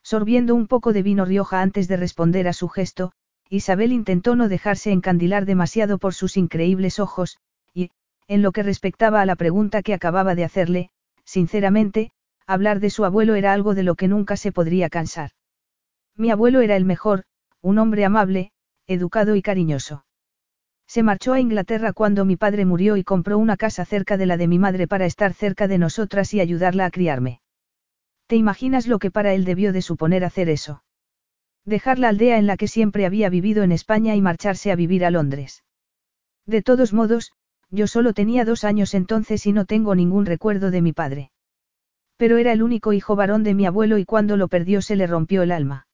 Sorbiendo 0.04 0.56
un 0.56 0.68
poco 0.68 0.94
de 0.94 1.04
vino 1.04 1.26
Rioja 1.26 1.62
antes 1.62 1.90
de 1.90 1.98
responder 1.98 2.48
a 2.48 2.54
su 2.54 2.70
gesto, 2.70 3.12
Isabel 3.54 3.92
intentó 3.92 4.36
no 4.36 4.50
dejarse 4.50 4.92
encandilar 4.92 5.46
demasiado 5.46 6.00
por 6.00 6.16
sus 6.16 6.38
increíbles 6.38 7.00
ojos, 7.00 7.38
y, 7.72 7.92
en 8.28 8.42
lo 8.42 8.52
que 8.52 8.64
respectaba 8.64 9.22
a 9.22 9.28
la 9.28 9.36
pregunta 9.36 9.84
que 9.84 9.94
acababa 9.94 10.34
de 10.34 10.44
hacerle, 10.44 10.90
sinceramente, 11.24 12.10
hablar 12.48 12.80
de 12.80 12.90
su 12.90 13.06
abuelo 13.06 13.36
era 13.36 13.54
algo 13.54 13.76
de 13.76 13.84
lo 13.84 13.94
que 13.94 14.08
nunca 14.08 14.38
se 14.38 14.52
podría 14.52 14.90
cansar. 14.90 15.34
Mi 16.18 16.32
abuelo 16.32 16.62
era 16.62 16.76
el 16.76 16.84
mejor, 16.84 17.26
un 17.62 17.78
hombre 17.78 18.06
amable, 18.06 18.52
educado 18.88 19.36
y 19.36 19.44
cariñoso. 19.44 20.04
Se 20.88 21.04
marchó 21.04 21.34
a 21.34 21.40
Inglaterra 21.40 21.94
cuando 21.94 22.26
mi 22.26 22.38
padre 22.38 22.66
murió 22.66 22.98
y 22.98 23.04
compró 23.04 23.38
una 23.38 23.56
casa 23.56 23.86
cerca 23.86 24.18
de 24.18 24.26
la 24.26 24.38
de 24.38 24.48
mi 24.48 24.58
madre 24.58 24.88
para 24.88 25.06
estar 25.06 25.32
cerca 25.32 25.68
de 25.68 25.78
nosotras 25.78 26.34
y 26.34 26.40
ayudarla 26.40 26.86
a 26.86 26.90
criarme. 26.90 27.40
¿Te 28.26 28.36
imaginas 28.36 28.88
lo 28.88 28.98
que 28.98 29.12
para 29.12 29.36
él 29.36 29.46
debió 29.46 29.74
de 29.74 29.84
suponer 29.84 30.26
hacer 30.26 30.50
eso? 30.50 30.82
Dejar 31.66 31.98
la 32.00 32.10
aldea 32.10 32.38
en 32.38 32.48
la 32.48 32.58
que 32.58 32.68
siempre 32.68 33.06
había 33.06 33.30
vivido 33.30 33.64
en 33.64 33.72
España 33.72 34.16
y 34.16 34.22
marcharse 34.22 34.72
a 34.72 34.76
vivir 34.76 35.06
a 35.06 35.12
Londres. 35.12 35.64
De 36.46 36.62
todos 36.62 36.94
modos, 36.94 37.32
yo 37.70 37.88
solo 37.88 38.14
tenía 38.14 38.46
dos 38.46 38.64
años 38.64 38.94
entonces 38.94 39.46
y 39.46 39.54
no 39.54 39.66
tengo 39.66 39.96
ningún 39.96 40.26
recuerdo 40.26 40.72
de 40.72 40.82
mi 40.82 40.94
padre. 40.94 41.32
Pero 42.18 42.38
era 42.38 42.52
el 42.52 42.62
único 42.62 42.94
hijo 42.94 43.16
varón 43.16 43.44
de 43.44 43.54
mi 43.54 43.66
abuelo 43.66 43.98
y 43.98 44.06
cuando 44.06 44.38
lo 44.38 44.48
perdió 44.48 44.82
se 44.82 44.96
le 44.96 45.08
rompió 45.08 45.42
el 45.42 45.52
alma. 45.52 45.88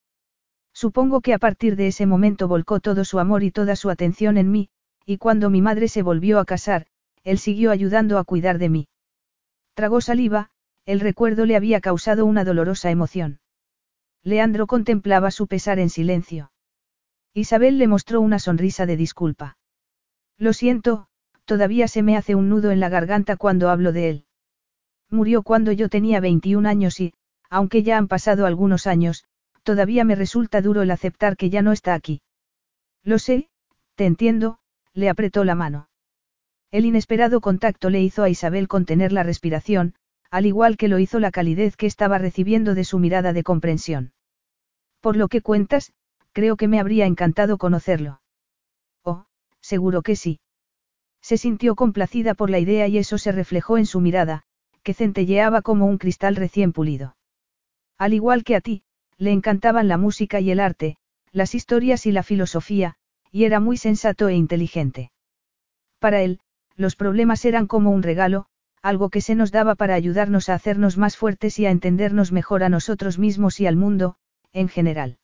Supongo 0.73 1.21
que 1.21 1.33
a 1.33 1.39
partir 1.39 1.75
de 1.75 1.87
ese 1.87 2.05
momento 2.05 2.47
volcó 2.47 2.79
todo 2.79 3.05
su 3.05 3.19
amor 3.19 3.43
y 3.43 3.51
toda 3.51 3.75
su 3.75 3.89
atención 3.89 4.37
en 4.37 4.51
mí, 4.51 4.69
y 5.05 5.17
cuando 5.17 5.49
mi 5.49 5.61
madre 5.61 5.87
se 5.87 6.01
volvió 6.01 6.39
a 6.39 6.45
casar, 6.45 6.87
él 7.23 7.37
siguió 7.37 7.71
ayudando 7.71 8.17
a 8.17 8.23
cuidar 8.23 8.57
de 8.57 8.69
mí. 8.69 8.87
Tragó 9.73 10.01
saliva, 10.01 10.49
el 10.85 10.99
recuerdo 10.99 11.45
le 11.45 11.55
había 11.55 11.79
causado 11.79 12.25
una 12.25 12.43
dolorosa 12.43 12.91
emoción. 12.91 13.39
Leandro 14.23 14.67
contemplaba 14.67 15.31
su 15.31 15.47
pesar 15.47 15.79
en 15.79 15.89
silencio. 15.89 16.51
Isabel 17.33 17.77
le 17.77 17.87
mostró 17.87 18.21
una 18.21 18.39
sonrisa 18.39 18.85
de 18.85 18.97
disculpa. 18.97 19.57
Lo 20.37 20.53
siento, 20.53 21.07
todavía 21.45 21.87
se 21.87 22.03
me 22.03 22.17
hace 22.17 22.35
un 22.35 22.49
nudo 22.49 22.71
en 22.71 22.79
la 22.79 22.89
garganta 22.89 23.37
cuando 23.37 23.69
hablo 23.69 23.91
de 23.91 24.09
él. 24.09 24.25
Murió 25.09 25.43
cuando 25.43 25.71
yo 25.71 25.89
tenía 25.89 26.19
21 26.19 26.67
años 26.67 26.99
y, 26.99 27.13
aunque 27.49 27.83
ya 27.83 27.97
han 27.97 28.07
pasado 28.07 28.45
algunos 28.45 28.87
años, 28.87 29.25
todavía 29.63 30.03
me 30.03 30.15
resulta 30.15 30.61
duro 30.61 30.81
el 30.81 30.91
aceptar 30.91 31.35
que 31.37 31.49
ya 31.49 31.61
no 31.61 31.71
está 31.71 31.93
aquí. 31.93 32.21
Lo 33.03 33.19
sé, 33.19 33.49
te 33.95 34.05
entiendo, 34.05 34.59
le 34.93 35.09
apretó 35.09 35.43
la 35.43 35.55
mano. 35.55 35.89
El 36.71 36.85
inesperado 36.85 37.41
contacto 37.41 37.89
le 37.89 38.01
hizo 38.01 38.23
a 38.23 38.29
Isabel 38.29 38.67
contener 38.67 39.11
la 39.11 39.23
respiración, 39.23 39.95
al 40.31 40.45
igual 40.45 40.77
que 40.77 40.87
lo 40.87 40.99
hizo 40.99 41.19
la 41.19 41.31
calidez 41.31 41.75
que 41.75 41.85
estaba 41.85 42.17
recibiendo 42.17 42.75
de 42.75 42.83
su 42.83 42.99
mirada 42.99 43.33
de 43.33 43.43
comprensión. 43.43 44.13
Por 45.01 45.15
lo 45.15 45.27
que 45.27 45.41
cuentas, 45.41 45.93
creo 46.33 46.55
que 46.55 46.67
me 46.67 46.79
habría 46.79 47.05
encantado 47.05 47.57
conocerlo. 47.57 48.21
Oh, 49.03 49.25
seguro 49.61 50.01
que 50.01 50.15
sí. 50.15 50.39
Se 51.21 51.37
sintió 51.37 51.75
complacida 51.75 52.33
por 52.33 52.49
la 52.49 52.59
idea 52.59 52.87
y 52.87 52.97
eso 52.97 53.17
se 53.17 53.31
reflejó 53.31 53.77
en 53.77 53.85
su 53.85 53.99
mirada, 54.01 54.43
que 54.83 54.93
centelleaba 54.93 55.61
como 55.61 55.85
un 55.85 55.97
cristal 55.97 56.35
recién 56.35 56.73
pulido. 56.73 57.15
Al 57.97 58.13
igual 58.13 58.43
que 58.43 58.55
a 58.55 58.61
ti, 58.61 58.83
le 59.17 59.31
encantaban 59.31 59.87
la 59.87 59.97
música 59.97 60.39
y 60.39 60.51
el 60.51 60.59
arte, 60.59 60.97
las 61.31 61.55
historias 61.55 62.05
y 62.05 62.11
la 62.11 62.23
filosofía, 62.23 62.95
y 63.31 63.43
era 63.43 63.59
muy 63.59 63.77
sensato 63.77 64.29
e 64.29 64.35
inteligente. 64.35 65.11
Para 65.99 66.21
él, 66.21 66.39
los 66.75 66.95
problemas 66.95 67.43
eran 67.43 67.67
como 67.67 67.91
un 67.91 68.03
regalo, 68.03 68.45
algo 68.81 69.09
que 69.09 69.21
se 69.21 69.35
nos 69.35 69.51
daba 69.51 69.75
para 69.75 69.95
ayudarnos 69.95 70.49
a 70.49 70.53
hacernos 70.53 70.97
más 70.97 71.17
fuertes 71.17 71.59
y 71.59 71.65
a 71.65 71.71
entendernos 71.71 72.31
mejor 72.31 72.63
a 72.63 72.69
nosotros 72.69 73.19
mismos 73.19 73.59
y 73.59 73.67
al 73.67 73.75
mundo, 73.75 74.15
en 74.53 74.69
general. 74.69 75.17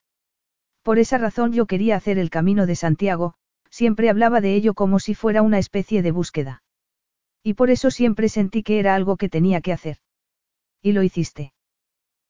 Por 0.84 1.00
esa 1.00 1.18
razón 1.18 1.54
yo 1.54 1.66
quería 1.66 1.96
hacer 1.96 2.20
el 2.20 2.30
camino 2.30 2.66
de 2.66 2.76
Santiago, 2.76 3.36
siempre 3.70 4.10
hablaba 4.10 4.42
de 4.42 4.56
ello 4.56 4.74
como 4.74 5.00
si 5.00 5.16
fuera 5.16 5.42
una 5.42 5.58
especie 5.58 6.02
de 6.02 6.12
búsqueda. 6.12 6.64
Y 7.44 7.54
por 7.54 7.70
eso 7.70 7.92
siempre 7.92 8.30
sentí 8.30 8.64
que 8.64 8.80
era 8.80 8.96
algo 8.96 9.18
que 9.18 9.30
tenía 9.30 9.62
que 9.62 9.74
hacer. 9.74 9.98
Y 10.82 10.92
lo 10.92 11.04
hiciste. 11.04 11.54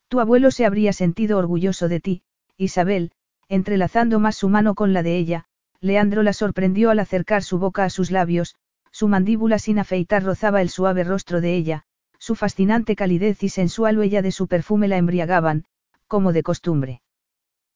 Tu 0.07 0.19
abuelo 0.19 0.51
se 0.51 0.65
habría 0.65 0.93
sentido 0.93 1.37
orgulloso 1.37 1.87
de 1.87 1.99
ti, 1.99 2.23
Isabel, 2.57 3.11
entrelazando 3.49 4.19
más 4.19 4.35
su 4.35 4.49
mano 4.49 4.75
con 4.75 4.93
la 4.93 5.03
de 5.03 5.17
ella, 5.17 5.45
Leandro 5.81 6.23
la 6.23 6.33
sorprendió 6.33 6.89
al 6.89 6.99
acercar 6.99 7.43
su 7.43 7.59
boca 7.59 7.83
a 7.83 7.89
sus 7.89 8.11
labios, 8.11 8.55
su 8.95 9.09
mandíbula 9.09 9.59
sin 9.59 9.77
afeitar 9.77 10.23
rozaba 10.23 10.61
el 10.61 10.69
suave 10.69 11.03
rostro 11.03 11.41
de 11.41 11.53
ella, 11.53 11.83
su 12.17 12.33
fascinante 12.33 12.95
calidez 12.95 13.43
y 13.43 13.49
sensual 13.49 13.97
huella 13.97 14.21
de 14.21 14.31
su 14.31 14.47
perfume 14.47 14.87
la 14.87 14.95
embriagaban, 14.95 15.65
como 16.07 16.31
de 16.31 16.43
costumbre. 16.43 17.01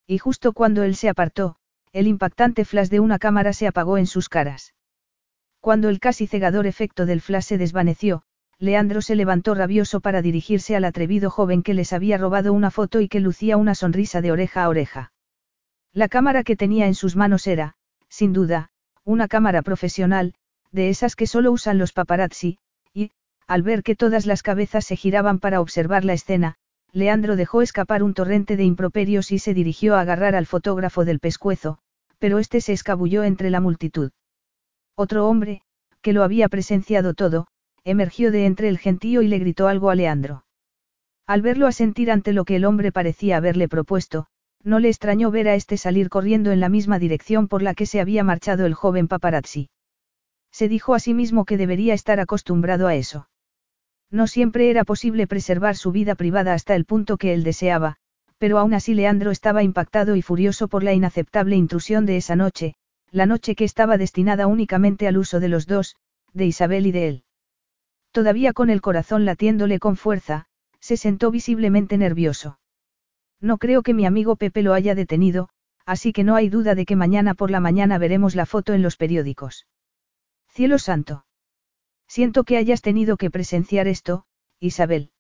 Y 0.07 0.17
justo 0.17 0.53
cuando 0.53 0.81
él 0.83 0.95
se 0.95 1.09
apartó, 1.09 1.57
el 1.91 2.07
impactante 2.07 2.63
flash 2.63 2.87
de 2.87 3.01
una 3.01 3.19
cámara 3.19 3.51
se 3.51 3.67
apagó 3.67 3.97
en 3.97 4.07
sus 4.07 4.29
caras. 4.29 4.73
Cuando 5.59 5.89
el 5.89 5.99
casi 5.99 6.25
cegador 6.25 6.65
efecto 6.65 7.05
del 7.05 7.19
flash 7.19 7.43
se 7.43 7.57
desvaneció, 7.57 8.23
Leandro 8.57 9.01
se 9.01 9.15
levantó 9.15 9.55
rabioso 9.55 9.99
para 9.99 10.21
dirigirse 10.21 10.77
al 10.77 10.85
atrevido 10.85 11.29
joven 11.29 11.63
que 11.63 11.73
les 11.73 11.91
había 11.91 12.17
robado 12.17 12.53
una 12.53 12.71
foto 12.71 13.01
y 13.01 13.09
que 13.09 13.19
lucía 13.19 13.57
una 13.57 13.75
sonrisa 13.75 14.21
de 14.21 14.31
oreja 14.31 14.63
a 14.63 14.69
oreja. 14.69 15.11
La 15.91 16.07
cámara 16.07 16.45
que 16.45 16.55
tenía 16.55 16.87
en 16.87 16.95
sus 16.95 17.17
manos 17.17 17.45
era, 17.45 17.75
sin 18.07 18.31
duda, 18.31 18.69
una 19.03 19.27
cámara 19.27 19.63
profesional, 19.63 20.33
de 20.71 20.89
esas 20.89 21.15
que 21.15 21.27
solo 21.27 21.51
usan 21.51 21.77
los 21.77 21.93
paparazzi, 21.93 22.57
y, 22.93 23.11
al 23.47 23.63
ver 23.63 23.83
que 23.83 23.95
todas 23.95 24.25
las 24.25 24.43
cabezas 24.43 24.85
se 24.85 24.95
giraban 24.95 25.39
para 25.39 25.61
observar 25.61 26.05
la 26.05 26.13
escena, 26.13 26.55
Leandro 26.91 27.35
dejó 27.35 27.61
escapar 27.61 28.03
un 28.03 28.13
torrente 28.13 28.57
de 28.57 28.63
improperios 28.63 29.31
y 29.31 29.39
se 29.39 29.53
dirigió 29.53 29.95
a 29.95 30.01
agarrar 30.01 30.35
al 30.35 30.45
fotógrafo 30.45 31.05
del 31.05 31.19
pescuezo, 31.19 31.79
pero 32.17 32.39
este 32.39 32.61
se 32.61 32.73
escabulló 32.73 33.23
entre 33.23 33.49
la 33.49 33.59
multitud. 33.59 34.11
Otro 34.95 35.27
hombre, 35.27 35.61
que 36.01 36.13
lo 36.13 36.23
había 36.23 36.49
presenciado 36.49 37.13
todo, 37.13 37.47
emergió 37.83 38.31
de 38.31 38.45
entre 38.45 38.69
el 38.69 38.77
gentío 38.77 39.21
y 39.21 39.27
le 39.27 39.39
gritó 39.39 39.67
algo 39.67 39.89
a 39.89 39.95
Leandro. 39.95 40.45
Al 41.25 41.41
verlo 41.41 41.67
asentir 41.67 42.11
ante 42.11 42.33
lo 42.33 42.43
que 42.43 42.55
el 42.55 42.65
hombre 42.65 42.91
parecía 42.91 43.37
haberle 43.37 43.67
propuesto, 43.67 44.27
no 44.63 44.79
le 44.79 44.89
extrañó 44.89 45.31
ver 45.31 45.47
a 45.47 45.55
este 45.55 45.77
salir 45.77 46.09
corriendo 46.09 46.51
en 46.51 46.59
la 46.59 46.69
misma 46.69 46.99
dirección 46.99 47.47
por 47.47 47.61
la 47.61 47.75
que 47.75 47.85
se 47.85 48.01
había 48.01 48.23
marchado 48.23 48.65
el 48.65 48.73
joven 48.73 49.07
paparazzi. 49.07 49.69
Se 50.51 50.67
dijo 50.67 50.93
a 50.93 50.99
sí 50.99 51.13
mismo 51.13 51.45
que 51.45 51.57
debería 51.57 51.93
estar 51.93 52.19
acostumbrado 52.19 52.87
a 52.87 52.95
eso. 52.95 53.29
No 54.11 54.27
siempre 54.27 54.69
era 54.69 54.83
posible 54.83 55.27
preservar 55.27 55.75
su 55.75 55.91
vida 55.91 56.15
privada 56.15 56.53
hasta 56.53 56.75
el 56.75 56.85
punto 56.85 57.17
que 57.17 57.33
él 57.33 57.43
deseaba, 57.43 57.97
pero 58.39 58.57
aún 58.57 58.73
así 58.73 58.93
Leandro 58.93 59.31
estaba 59.31 59.63
impactado 59.63 60.15
y 60.15 60.21
furioso 60.21 60.67
por 60.67 60.83
la 60.83 60.93
inaceptable 60.93 61.55
intrusión 61.55 62.05
de 62.05 62.17
esa 62.17 62.35
noche, 62.35 62.73
la 63.11 63.25
noche 63.25 63.55
que 63.55 63.65
estaba 63.65 63.97
destinada 63.97 64.47
únicamente 64.47 65.07
al 65.07 65.17
uso 65.17 65.39
de 65.39 65.49
los 65.49 65.67
dos, 65.67 65.95
de 66.33 66.45
Isabel 66.45 66.87
y 66.87 66.91
de 66.91 67.07
él. 67.07 67.23
Todavía 68.11 68.53
con 68.53 68.69
el 68.69 68.81
corazón 68.81 69.25
latiéndole 69.25 69.77
con 69.79 69.95
fuerza, 69.95 70.45
se 70.79 70.97
sentó 70.97 71.31
visiblemente 71.31 71.97
nervioso. 71.97 72.59
No 73.41 73.57
creo 73.57 73.83
que 73.83 73.93
mi 73.93 74.05
amigo 74.05 74.35
Pepe 74.35 74.63
lo 74.63 74.73
haya 74.73 74.95
detenido, 74.95 75.49
así 75.85 76.13
que 76.13 76.23
no 76.23 76.35
hay 76.35 76.49
duda 76.49 76.75
de 76.75 76.85
que 76.85 76.95
mañana 76.95 77.35
por 77.35 77.51
la 77.51 77.59
mañana 77.59 77.97
veremos 77.97 78.35
la 78.35 78.45
foto 78.45 78.73
en 78.73 78.81
los 78.81 78.97
periódicos. 78.97 79.65
Cielo 80.49 80.77
santo. 80.77 81.25
Siento 82.07 82.43
que 82.43 82.57
hayas 82.57 82.81
tenido 82.81 83.17
que 83.17 83.29
presenciar 83.29 83.87
esto, 83.87 84.25
Isabel. 84.59 85.11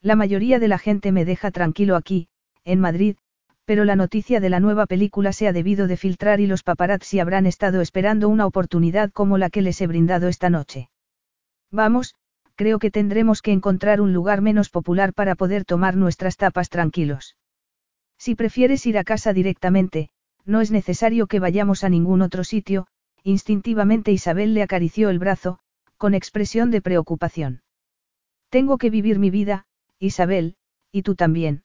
La 0.00 0.16
mayoría 0.16 0.58
de 0.58 0.68
la 0.68 0.78
gente 0.78 1.12
me 1.12 1.24
deja 1.24 1.50
tranquilo 1.50 1.94
aquí, 1.94 2.28
en 2.64 2.80
Madrid, 2.80 3.16
pero 3.64 3.84
la 3.84 3.96
noticia 3.96 4.40
de 4.40 4.48
la 4.48 4.60
nueva 4.60 4.86
película 4.86 5.32
se 5.32 5.46
ha 5.46 5.52
debido 5.52 5.86
de 5.86 5.96
filtrar 5.96 6.40
y 6.40 6.46
los 6.46 6.62
paparazzi 6.62 7.20
habrán 7.20 7.46
estado 7.46 7.80
esperando 7.80 8.28
una 8.28 8.46
oportunidad 8.46 9.12
como 9.12 9.38
la 9.38 9.50
que 9.50 9.62
les 9.62 9.80
he 9.80 9.86
brindado 9.86 10.28
esta 10.28 10.50
noche. 10.50 10.88
Vamos, 11.70 12.14
creo 12.54 12.78
que 12.78 12.90
tendremos 12.90 13.42
que 13.42 13.52
encontrar 13.52 14.00
un 14.00 14.12
lugar 14.12 14.40
menos 14.40 14.70
popular 14.70 15.12
para 15.12 15.34
poder 15.34 15.64
tomar 15.64 15.96
nuestras 15.96 16.36
tapas 16.36 16.70
tranquilos. 16.70 17.36
Si 18.18 18.34
prefieres 18.34 18.86
ir 18.86 18.98
a 18.98 19.04
casa 19.04 19.32
directamente, 19.32 20.10
no 20.44 20.60
es 20.60 20.70
necesario 20.70 21.26
que 21.26 21.40
vayamos 21.40 21.84
a 21.84 21.88
ningún 21.88 22.22
otro 22.22 22.44
sitio, 22.44 22.86
Instintivamente 23.26 24.12
Isabel 24.12 24.54
le 24.54 24.62
acarició 24.62 25.10
el 25.10 25.18
brazo, 25.18 25.58
con 25.96 26.14
expresión 26.14 26.70
de 26.70 26.80
preocupación. 26.80 27.60
Tengo 28.50 28.78
que 28.78 28.88
vivir 28.88 29.18
mi 29.18 29.30
vida, 29.30 29.66
Isabel, 29.98 30.54
y 30.92 31.02
tú 31.02 31.16
también. 31.16 31.64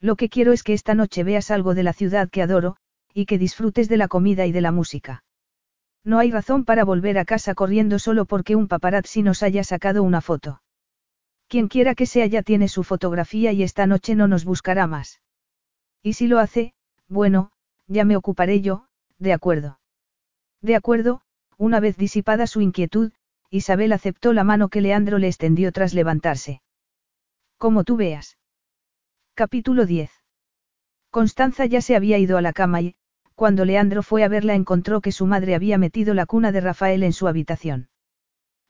Lo 0.00 0.16
que 0.16 0.30
quiero 0.30 0.54
es 0.54 0.62
que 0.62 0.72
esta 0.72 0.94
noche 0.94 1.22
veas 1.22 1.50
algo 1.50 1.74
de 1.74 1.82
la 1.82 1.92
ciudad 1.92 2.30
que 2.30 2.40
adoro, 2.40 2.76
y 3.12 3.26
que 3.26 3.36
disfrutes 3.36 3.90
de 3.90 3.98
la 3.98 4.08
comida 4.08 4.46
y 4.46 4.52
de 4.52 4.62
la 4.62 4.72
música. 4.72 5.22
No 6.02 6.18
hay 6.18 6.30
razón 6.30 6.64
para 6.64 6.86
volver 6.86 7.18
a 7.18 7.26
casa 7.26 7.54
corriendo 7.54 7.98
solo 7.98 8.24
porque 8.24 8.56
un 8.56 8.66
paparazzi 8.66 9.22
nos 9.22 9.42
haya 9.42 9.64
sacado 9.64 10.02
una 10.02 10.22
foto. 10.22 10.62
Quien 11.46 11.68
quiera 11.68 11.94
que 11.94 12.06
sea 12.06 12.24
ya 12.24 12.42
tiene 12.42 12.68
su 12.68 12.84
fotografía 12.84 13.52
y 13.52 13.64
esta 13.64 13.86
noche 13.86 14.14
no 14.14 14.28
nos 14.28 14.46
buscará 14.46 14.86
más. 14.86 15.20
Y 16.02 16.14
si 16.14 16.26
lo 16.26 16.38
hace, 16.38 16.72
bueno, 17.06 17.52
ya 17.86 18.06
me 18.06 18.16
ocuparé 18.16 18.62
yo, 18.62 18.86
de 19.18 19.34
acuerdo. 19.34 19.79
De 20.62 20.76
acuerdo, 20.76 21.22
una 21.56 21.80
vez 21.80 21.96
disipada 21.96 22.46
su 22.46 22.60
inquietud, 22.60 23.12
Isabel 23.50 23.92
aceptó 23.92 24.32
la 24.32 24.44
mano 24.44 24.68
que 24.68 24.80
Leandro 24.80 25.18
le 25.18 25.26
extendió 25.26 25.72
tras 25.72 25.94
levantarse. 25.94 26.62
Como 27.58 27.84
tú 27.84 27.96
veas. 27.96 28.38
Capítulo 29.34 29.86
10. 29.86 30.10
Constanza 31.10 31.66
ya 31.66 31.80
se 31.80 31.96
había 31.96 32.18
ido 32.18 32.36
a 32.38 32.42
la 32.42 32.52
cama 32.52 32.80
y, 32.80 32.94
cuando 33.34 33.64
Leandro 33.64 34.02
fue 34.02 34.22
a 34.22 34.28
verla 34.28 34.54
encontró 34.54 35.00
que 35.00 35.12
su 35.12 35.26
madre 35.26 35.54
había 35.54 35.78
metido 35.78 36.14
la 36.14 36.26
cuna 36.26 36.52
de 36.52 36.60
Rafael 36.60 37.02
en 37.02 37.12
su 37.12 37.26
habitación. 37.26 37.88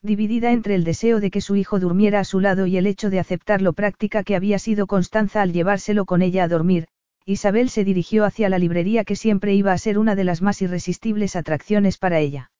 Dividida 0.01 0.53
entre 0.53 0.77
el 0.77 0.85
deseo 0.85 1.21
de 1.21 1.31
que 1.31 1.43
su 1.43 1.57
hijo 1.57 1.79
durmiera 1.79 2.21
a 2.21 2.25
su 2.25 2.41
lado 2.41 2.67
y 2.67 2.79
el 2.79 2.87
hecho 2.87 3.11
de 3.11 3.21
aceptar 3.21 3.61
lo 3.61 3.75
práctica 3.75 4.23
que 4.23 4.37
había 4.37 4.59
sido 4.59 4.87
Constanza 4.87 5.43
al 5.43 5.53
llevárselo 5.53 6.07
con 6.07 6.23
ella 6.23 6.45
a 6.45 6.49
dormir, 6.49 6.87
Isabel 7.31 7.71
se 7.71 7.85
dirigió 7.85 8.25
hacia 8.25 8.49
la 8.49 8.59
librería 8.59 9.05
que 9.05 9.15
siempre 9.15 9.55
iba 9.55 9.73
a 9.73 9.79
ser 9.79 9.99
una 10.01 10.17
de 10.17 10.25
las 10.25 10.43
más 10.43 10.61
irresistibles 10.63 11.37
atracciones 11.37 11.97
para 11.97 12.19
ella. 12.19 12.51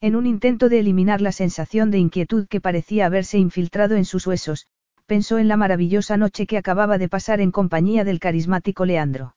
En 0.00 0.14
un 0.14 0.24
intento 0.24 0.68
de 0.68 0.78
eliminar 0.78 1.20
la 1.20 1.32
sensación 1.32 1.90
de 1.90 1.98
inquietud 1.98 2.46
que 2.46 2.60
parecía 2.60 3.06
haberse 3.06 3.38
infiltrado 3.38 3.96
en 3.96 4.04
sus 4.04 4.24
huesos, 4.28 4.68
pensó 5.06 5.38
en 5.38 5.48
la 5.48 5.56
maravillosa 5.56 6.16
noche 6.16 6.46
que 6.46 6.58
acababa 6.58 6.96
de 6.96 7.08
pasar 7.08 7.40
en 7.40 7.50
compañía 7.50 8.04
del 8.04 8.20
carismático 8.20 8.84
Leandro. 8.84 9.34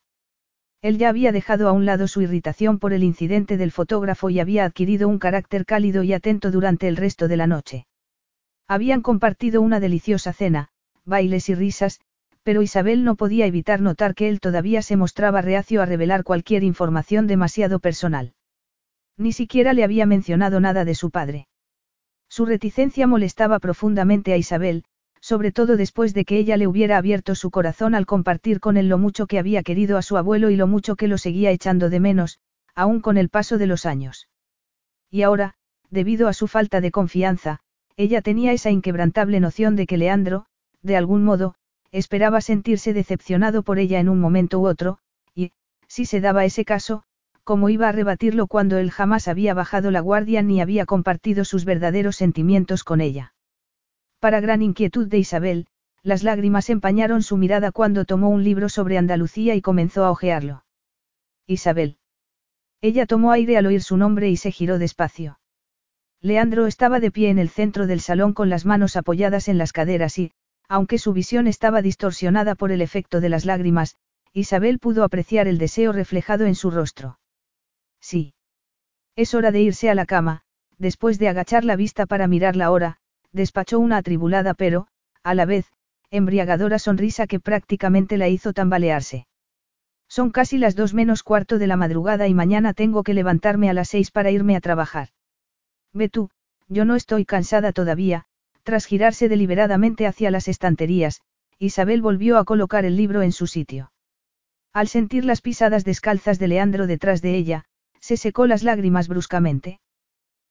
Él 0.80 0.96
ya 0.96 1.08
había 1.08 1.32
dejado 1.32 1.68
a 1.68 1.72
un 1.72 1.84
lado 1.84 2.06
su 2.06 2.22
irritación 2.22 2.78
por 2.78 2.92
el 2.92 3.02
incidente 3.02 3.56
del 3.56 3.72
fotógrafo 3.72 4.30
y 4.30 4.38
había 4.38 4.64
adquirido 4.64 5.08
un 5.08 5.18
carácter 5.18 5.66
cálido 5.66 6.04
y 6.04 6.12
atento 6.12 6.52
durante 6.52 6.86
el 6.86 6.96
resto 6.96 7.26
de 7.26 7.36
la 7.36 7.48
noche. 7.48 7.86
Habían 8.68 9.02
compartido 9.02 9.60
una 9.60 9.80
deliciosa 9.80 10.32
cena, 10.32 10.68
bailes 11.04 11.48
y 11.48 11.56
risas, 11.56 11.98
pero 12.42 12.62
Isabel 12.62 13.04
no 13.04 13.14
podía 13.14 13.46
evitar 13.46 13.80
notar 13.80 14.14
que 14.14 14.28
él 14.28 14.40
todavía 14.40 14.82
se 14.82 14.96
mostraba 14.96 15.42
reacio 15.42 15.82
a 15.82 15.86
revelar 15.86 16.24
cualquier 16.24 16.64
información 16.64 17.26
demasiado 17.26 17.78
personal. 17.78 18.34
Ni 19.16 19.32
siquiera 19.32 19.72
le 19.72 19.84
había 19.84 20.06
mencionado 20.06 20.60
nada 20.60 20.84
de 20.84 20.94
su 20.94 21.10
padre. 21.10 21.46
Su 22.28 22.46
reticencia 22.46 23.06
molestaba 23.06 23.58
profundamente 23.58 24.32
a 24.32 24.36
Isabel, 24.36 24.84
sobre 25.20 25.52
todo 25.52 25.76
después 25.76 26.14
de 26.14 26.24
que 26.24 26.36
ella 26.36 26.56
le 26.56 26.66
hubiera 26.66 26.96
abierto 26.96 27.34
su 27.34 27.50
corazón 27.50 27.94
al 27.94 28.06
compartir 28.06 28.58
con 28.58 28.76
él 28.76 28.88
lo 28.88 28.98
mucho 28.98 29.26
que 29.26 29.38
había 29.38 29.62
querido 29.62 29.96
a 29.96 30.02
su 30.02 30.16
abuelo 30.16 30.50
y 30.50 30.56
lo 30.56 30.66
mucho 30.66 30.96
que 30.96 31.06
lo 31.06 31.18
seguía 31.18 31.52
echando 31.52 31.90
de 31.90 32.00
menos, 32.00 32.40
aún 32.74 33.00
con 33.00 33.18
el 33.18 33.28
paso 33.28 33.58
de 33.58 33.68
los 33.68 33.86
años. 33.86 34.28
Y 35.10 35.22
ahora, 35.22 35.54
debido 35.90 36.26
a 36.26 36.32
su 36.32 36.48
falta 36.48 36.80
de 36.80 36.90
confianza, 36.90 37.60
ella 37.96 38.22
tenía 38.22 38.52
esa 38.52 38.70
inquebrantable 38.70 39.38
noción 39.38 39.76
de 39.76 39.86
que 39.86 39.98
Leandro, 39.98 40.46
de 40.80 40.96
algún 40.96 41.22
modo, 41.22 41.54
esperaba 41.92 42.40
sentirse 42.40 42.92
decepcionado 42.94 43.62
por 43.62 43.78
ella 43.78 44.00
en 44.00 44.08
un 44.08 44.18
momento 44.18 44.58
u 44.58 44.66
otro, 44.66 44.98
y, 45.34 45.52
si 45.86 46.06
se 46.06 46.20
daba 46.20 46.44
ese 46.44 46.64
caso, 46.64 47.04
cómo 47.44 47.68
iba 47.68 47.88
a 47.88 47.92
rebatirlo 47.92 48.46
cuando 48.46 48.78
él 48.78 48.90
jamás 48.90 49.28
había 49.28 49.54
bajado 49.54 49.90
la 49.90 50.00
guardia 50.00 50.42
ni 50.42 50.60
había 50.60 50.86
compartido 50.86 51.44
sus 51.44 51.64
verdaderos 51.64 52.16
sentimientos 52.16 52.82
con 52.82 53.00
ella. 53.00 53.34
Para 54.20 54.40
gran 54.40 54.62
inquietud 54.62 55.06
de 55.06 55.18
Isabel, 55.18 55.66
las 56.02 56.22
lágrimas 56.22 56.70
empañaron 56.70 57.22
su 57.22 57.36
mirada 57.36 57.72
cuando 57.72 58.04
tomó 58.04 58.30
un 58.30 58.42
libro 58.42 58.68
sobre 58.68 58.98
Andalucía 58.98 59.54
y 59.54 59.60
comenzó 59.60 60.04
a 60.04 60.10
hojearlo. 60.10 60.64
Isabel. 61.46 61.98
Ella 62.80 63.06
tomó 63.06 63.30
aire 63.32 63.56
al 63.56 63.66
oír 63.66 63.82
su 63.82 63.96
nombre 63.96 64.28
y 64.28 64.36
se 64.36 64.50
giró 64.50 64.78
despacio. 64.78 65.38
Leandro 66.20 66.66
estaba 66.66 67.00
de 67.00 67.10
pie 67.10 67.30
en 67.30 67.38
el 67.38 67.48
centro 67.48 67.86
del 67.86 68.00
salón 68.00 68.32
con 68.32 68.48
las 68.48 68.64
manos 68.64 68.96
apoyadas 68.96 69.48
en 69.48 69.58
las 69.58 69.72
caderas 69.72 70.18
y, 70.18 70.32
aunque 70.68 70.98
su 70.98 71.12
visión 71.12 71.46
estaba 71.46 71.82
distorsionada 71.82 72.54
por 72.54 72.72
el 72.72 72.80
efecto 72.80 73.20
de 73.20 73.28
las 73.28 73.44
lágrimas, 73.44 73.96
Isabel 74.32 74.78
pudo 74.78 75.04
apreciar 75.04 75.48
el 75.48 75.58
deseo 75.58 75.92
reflejado 75.92 76.46
en 76.46 76.54
su 76.54 76.70
rostro. 76.70 77.18
Sí. 78.00 78.34
Es 79.14 79.34
hora 79.34 79.50
de 79.50 79.60
irse 79.60 79.90
a 79.90 79.94
la 79.94 80.06
cama, 80.06 80.42
después 80.78 81.18
de 81.18 81.28
agachar 81.28 81.64
la 81.64 81.76
vista 81.76 82.06
para 82.06 82.26
mirar 82.26 82.56
la 82.56 82.70
hora, 82.70 82.96
despachó 83.32 83.78
una 83.78 83.98
atribulada 83.98 84.54
pero, 84.54 84.88
a 85.22 85.34
la 85.34 85.44
vez, 85.44 85.70
embriagadora 86.10 86.78
sonrisa 86.78 87.26
que 87.26 87.40
prácticamente 87.40 88.16
la 88.16 88.28
hizo 88.28 88.52
tambalearse. 88.52 89.26
Son 90.08 90.30
casi 90.30 90.58
las 90.58 90.76
dos 90.76 90.92
menos 90.92 91.22
cuarto 91.22 91.58
de 91.58 91.66
la 91.66 91.76
madrugada 91.76 92.28
y 92.28 92.34
mañana 92.34 92.74
tengo 92.74 93.02
que 93.02 93.14
levantarme 93.14 93.70
a 93.70 93.72
las 93.72 93.88
seis 93.88 94.10
para 94.10 94.30
irme 94.30 94.56
a 94.56 94.60
trabajar. 94.60 95.08
Ve 95.94 96.08
tú, 96.08 96.30
yo 96.68 96.84
no 96.84 96.96
estoy 96.96 97.24
cansada 97.24 97.72
todavía, 97.72 98.26
tras 98.62 98.86
girarse 98.86 99.28
deliberadamente 99.28 100.06
hacia 100.06 100.30
las 100.30 100.48
estanterías, 100.48 101.20
Isabel 101.58 102.02
volvió 102.02 102.38
a 102.38 102.44
colocar 102.44 102.84
el 102.84 102.96
libro 102.96 103.22
en 103.22 103.32
su 103.32 103.46
sitio. 103.46 103.92
Al 104.72 104.88
sentir 104.88 105.24
las 105.24 105.40
pisadas 105.40 105.84
descalzas 105.84 106.38
de 106.38 106.48
Leandro 106.48 106.86
detrás 106.86 107.22
de 107.22 107.36
ella, 107.36 107.64
se 108.00 108.16
secó 108.16 108.46
las 108.46 108.62
lágrimas 108.62 109.08
bruscamente. 109.08 109.80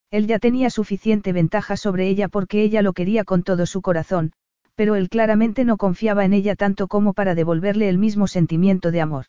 Él 0.09 0.27
ya 0.27 0.40
tenía 0.40 0.69
suficiente 0.69 1.33
ventaja 1.33 1.77
sobre 1.77 2.07
ella 2.07 2.27
porque 2.27 2.61
ella 2.61 2.81
lo 2.81 2.93
quería 2.93 3.23
con 3.23 3.43
todo 3.43 3.65
su 3.65 3.81
corazón, 3.81 4.33
pero 4.75 4.95
él 4.95 5.09
claramente 5.09 5.65
no 5.65 5.77
confiaba 5.77 6.25
en 6.25 6.33
ella 6.33 6.56
tanto 6.56 6.88
como 6.88 7.14
para 7.14 7.35
devolverle 7.35 7.90
el 7.90 7.98
mismo 7.98 8.27
sentimiento 8.27 8.91
de 8.91 9.01
amor. 9.01 9.25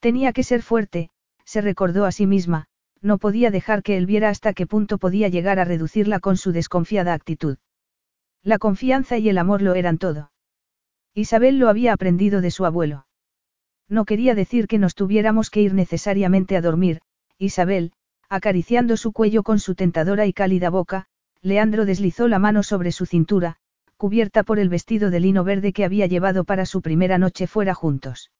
Tenía 0.00 0.32
que 0.32 0.42
ser 0.42 0.62
fuerte, 0.62 1.10
se 1.44 1.60
recordó 1.60 2.04
a 2.04 2.12
sí 2.12 2.26
misma, 2.26 2.66
no 3.00 3.18
podía 3.18 3.50
dejar 3.50 3.82
que 3.82 3.96
él 3.96 4.06
viera 4.06 4.28
hasta 4.28 4.52
qué 4.52 4.66
punto 4.66 4.98
podía 4.98 5.28
llegar 5.28 5.58
a 5.58 5.64
reducirla 5.64 6.20
con 6.20 6.36
su 6.36 6.52
desconfiada 6.52 7.14
actitud. 7.14 7.56
La 8.46 8.58
confianza 8.58 9.18
y 9.18 9.28
el 9.28 9.38
amor 9.38 9.60
lo 9.60 9.74
eran 9.74 9.98
todo. 9.98 10.30
Isabel 11.14 11.58
lo 11.58 11.68
había 11.68 11.92
aprendido 11.92 12.40
de 12.40 12.52
su 12.52 12.64
abuelo. 12.64 13.08
No 13.88 14.04
quería 14.04 14.36
decir 14.36 14.68
que 14.68 14.78
nos 14.78 14.94
tuviéramos 14.94 15.50
que 15.50 15.62
ir 15.62 15.74
necesariamente 15.74 16.56
a 16.56 16.60
dormir, 16.60 17.00
Isabel, 17.38 17.90
acariciando 18.28 18.96
su 18.96 19.10
cuello 19.10 19.42
con 19.42 19.58
su 19.58 19.74
tentadora 19.74 20.26
y 20.26 20.32
cálida 20.32 20.70
boca, 20.70 21.06
Leandro 21.42 21.86
deslizó 21.86 22.28
la 22.28 22.38
mano 22.38 22.62
sobre 22.62 22.92
su 22.92 23.04
cintura, 23.04 23.56
cubierta 23.96 24.44
por 24.44 24.60
el 24.60 24.68
vestido 24.68 25.10
de 25.10 25.18
lino 25.18 25.42
verde 25.42 25.72
que 25.72 25.84
había 25.84 26.06
llevado 26.06 26.44
para 26.44 26.66
su 26.66 26.82
primera 26.82 27.18
noche 27.18 27.48
fuera 27.48 27.74
juntos. 27.74 28.30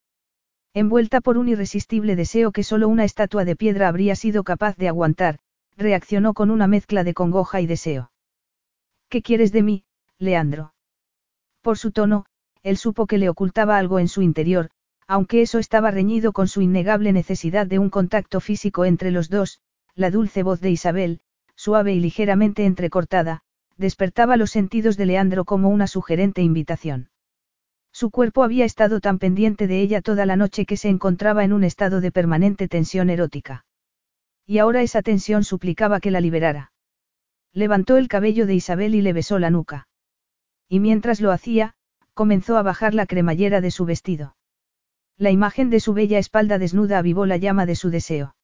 Envuelta 0.73 1.19
por 1.19 1.37
un 1.37 1.49
irresistible 1.49 2.15
deseo 2.15 2.53
que 2.53 2.63
solo 2.63 2.87
una 2.87 3.03
estatua 3.03 3.43
de 3.43 3.57
piedra 3.57 3.89
habría 3.89 4.15
sido 4.15 4.45
capaz 4.45 4.77
de 4.77 4.87
aguantar, 4.87 5.39
reaccionó 5.75 6.33
con 6.33 6.49
una 6.49 6.67
mezcla 6.67 7.03
de 7.03 7.13
congoja 7.13 7.59
y 7.59 7.67
deseo. 7.67 8.09
¿Qué 9.09 9.21
quieres 9.21 9.51
de 9.51 9.63
mí, 9.63 9.83
Leandro? 10.19 10.73
Por 11.61 11.77
su 11.77 11.91
tono, 11.91 12.25
él 12.63 12.77
supo 12.77 13.05
que 13.05 13.17
le 13.17 13.29
ocultaba 13.29 13.77
algo 13.77 13.99
en 13.99 14.07
su 14.07 14.21
interior, 14.21 14.69
aunque 15.07 15.41
eso 15.41 15.59
estaba 15.59 15.91
reñido 15.91 16.33
con 16.33 16.47
su 16.47 16.61
innegable 16.61 17.13
necesidad 17.13 17.67
de 17.67 17.79
un 17.79 17.89
contacto 17.89 18.39
físico 18.39 18.85
entre 18.85 19.11
los 19.11 19.29
dos, 19.29 19.61
la 19.95 20.11
dulce 20.11 20.43
voz 20.43 20.59
de 20.59 20.71
Isabel, 20.71 21.21
suave 21.55 21.93
y 21.93 21.99
ligeramente 21.99 22.65
entrecortada, 22.65 23.41
despertaba 23.77 24.37
los 24.37 24.51
sentidos 24.51 24.97
de 24.97 25.05
Leandro 25.05 25.45
como 25.45 25.69
una 25.69 25.87
sugerente 25.87 26.41
invitación. 26.41 27.09
Su 27.91 28.11
cuerpo 28.11 28.43
había 28.43 28.65
estado 28.65 28.99
tan 28.99 29.17
pendiente 29.17 29.65
de 29.65 29.81
ella 29.81 30.01
toda 30.01 30.25
la 30.25 30.35
noche 30.35 30.65
que 30.65 30.77
se 30.77 30.89
encontraba 30.89 31.43
en 31.43 31.53
un 31.53 31.63
estado 31.63 32.01
de 32.01 32.11
permanente 32.11 32.67
tensión 32.67 33.09
erótica. 33.09 33.65
Y 34.45 34.59
ahora 34.59 34.81
esa 34.81 35.01
tensión 35.01 35.43
suplicaba 35.43 35.99
que 35.99 36.11
la 36.11 36.21
liberara. 36.21 36.71
Levantó 37.53 37.97
el 37.97 38.07
cabello 38.07 38.45
de 38.45 38.55
Isabel 38.55 38.93
y 38.93 39.01
le 39.01 39.13
besó 39.13 39.39
la 39.39 39.49
nuca. 39.49 39.86
Y 40.69 40.79
mientras 40.79 41.21
lo 41.21 41.31
hacía, 41.31 41.75
comenzó 42.13 42.57
a 42.57 42.63
bajar 42.63 42.93
la 42.93 43.05
cremallera 43.05 43.61
de 43.61 43.71
su 43.71 43.85
vestido. 43.85 44.35
La 45.17 45.31
imagen 45.31 45.69
de 45.69 45.79
su 45.79 45.93
bella 45.93 46.19
espalda 46.19 46.57
desnuda 46.57 46.99
avivó 46.99 47.25
la 47.25 47.37
llama 47.37 47.65
de 47.65 47.75
su 47.75 47.89
deseo. 47.89 48.35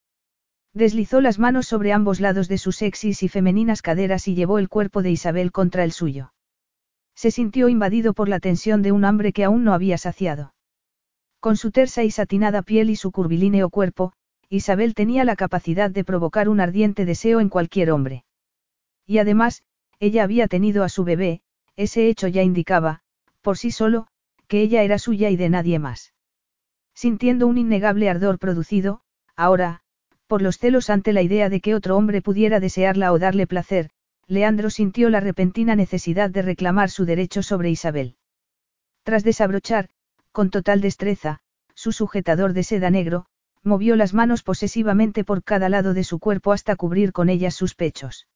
Deslizó 0.73 1.21
las 1.21 1.37
manos 1.37 1.67
sobre 1.67 1.93
ambos 1.93 2.19
lados 2.19 2.47
de 2.47 2.57
sus 2.57 2.77
sexys 2.77 3.21
y 3.21 3.27
femeninas 3.27 3.81
caderas 3.81 4.27
y 4.27 4.33
llevó 4.33 4.57
el 4.57 4.69
cuerpo 4.69 5.03
de 5.03 5.11
Isabel 5.11 5.51
contra 5.51 5.83
el 5.83 5.91
suyo. 5.91 6.33
Se 7.15 7.29
sintió 7.29 7.69
invadido 7.69 8.13
por 8.13 8.27
la 8.27 8.39
tensión 8.39 8.81
de 8.81 8.91
un 8.91 9.05
hambre 9.05 9.33
que 9.33 9.43
aún 9.43 9.63
no 9.63 9.73
había 9.73 9.99
saciado. 9.99 10.53
Con 11.39 11.57
su 11.57 11.71
tersa 11.71 12.03
y 12.03 12.09
satinada 12.09 12.63
piel 12.63 12.89
y 12.89 12.95
su 12.95 13.11
curvilíneo 13.11 13.69
cuerpo, 13.69 14.13
Isabel 14.49 14.95
tenía 14.95 15.25
la 15.25 15.35
capacidad 15.35 15.91
de 15.91 16.03
provocar 16.03 16.49
un 16.49 16.59
ardiente 16.59 17.05
deseo 17.05 17.39
en 17.39 17.49
cualquier 17.49 17.91
hombre. 17.91 18.23
Y 19.05 19.19
además, 19.19 19.63
ella 19.99 20.23
había 20.23 20.47
tenido 20.47 20.83
a 20.83 20.89
su 20.89 21.03
bebé, 21.03 21.41
ese 21.75 22.07
hecho 22.07 22.27
ya 22.27 22.43
indicaba, 22.43 23.01
por 23.41 23.57
sí 23.57 23.71
solo, 23.71 24.07
que 24.47 24.61
ella 24.61 24.83
era 24.83 24.99
suya 24.99 25.29
y 25.29 25.35
de 25.35 25.49
nadie 25.49 25.79
más. 25.79 26.13
Sintiendo 26.93 27.47
un 27.47 27.57
innegable 27.57 28.09
ardor 28.09 28.39
producido, 28.39 29.01
ahora, 29.35 29.81
por 30.27 30.41
los 30.41 30.57
celos 30.57 30.89
ante 30.89 31.13
la 31.13 31.21
idea 31.21 31.49
de 31.49 31.59
que 31.59 31.75
otro 31.75 31.97
hombre 31.97 32.21
pudiera 32.21 32.59
desearla 32.59 33.11
o 33.11 33.19
darle 33.19 33.47
placer, 33.47 33.89
Leandro 34.27 34.69
sintió 34.69 35.09
la 35.09 35.19
repentina 35.19 35.75
necesidad 35.75 36.29
de 36.29 36.41
reclamar 36.41 36.89
su 36.89 37.05
derecho 37.05 37.43
sobre 37.43 37.69
Isabel. 37.69 38.15
Tras 39.03 39.23
desabrochar, 39.23 39.89
con 40.31 40.49
total 40.49 40.81
destreza, 40.81 41.39
su 41.75 41.91
sujetador 41.91 42.53
de 42.53 42.63
seda 42.63 42.89
negro, 42.89 43.25
movió 43.63 43.95
las 43.95 44.13
manos 44.13 44.43
posesivamente 44.43 45.23
por 45.23 45.43
cada 45.43 45.69
lado 45.69 45.93
de 45.93 46.03
su 46.03 46.19
cuerpo 46.19 46.51
hasta 46.51 46.75
cubrir 46.75 47.11
con 47.11 47.29
ellas 47.29 47.55
sus 47.55 47.75
pechos. 47.75 48.27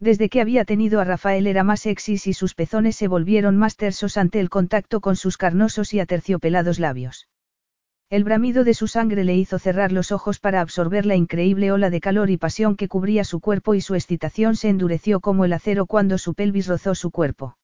Desde 0.00 0.28
que 0.28 0.40
había 0.40 0.64
tenido 0.64 1.00
a 1.00 1.04
Rafael 1.04 1.46
era 1.46 1.64
más 1.64 1.80
sexys 1.80 2.26
y 2.26 2.32
sus 2.32 2.54
pezones 2.54 2.96
se 2.96 3.08
volvieron 3.08 3.56
más 3.56 3.76
tersos 3.76 4.16
ante 4.16 4.40
el 4.40 4.50
contacto 4.50 5.00
con 5.00 5.16
sus 5.16 5.36
carnosos 5.36 5.94
y 5.94 6.00
aterciopelados 6.00 6.78
labios. 6.78 7.28
El 8.10 8.22
bramido 8.22 8.64
de 8.64 8.74
su 8.74 8.86
sangre 8.86 9.24
le 9.24 9.34
hizo 9.34 9.58
cerrar 9.58 9.90
los 9.90 10.12
ojos 10.12 10.38
para 10.38 10.60
absorber 10.60 11.06
la 11.06 11.16
increíble 11.16 11.72
ola 11.72 11.90
de 11.90 12.00
calor 12.00 12.30
y 12.30 12.36
pasión 12.36 12.76
que 12.76 12.86
cubría 12.86 13.24
su 13.24 13.40
cuerpo 13.40 13.74
y 13.74 13.80
su 13.80 13.94
excitación 13.94 14.56
se 14.56 14.68
endureció 14.68 15.20
como 15.20 15.44
el 15.44 15.52
acero 15.52 15.86
cuando 15.86 16.18
su 16.18 16.34
pelvis 16.34 16.66
rozó 16.66 16.94
su 16.94 17.10
cuerpo. 17.10 17.56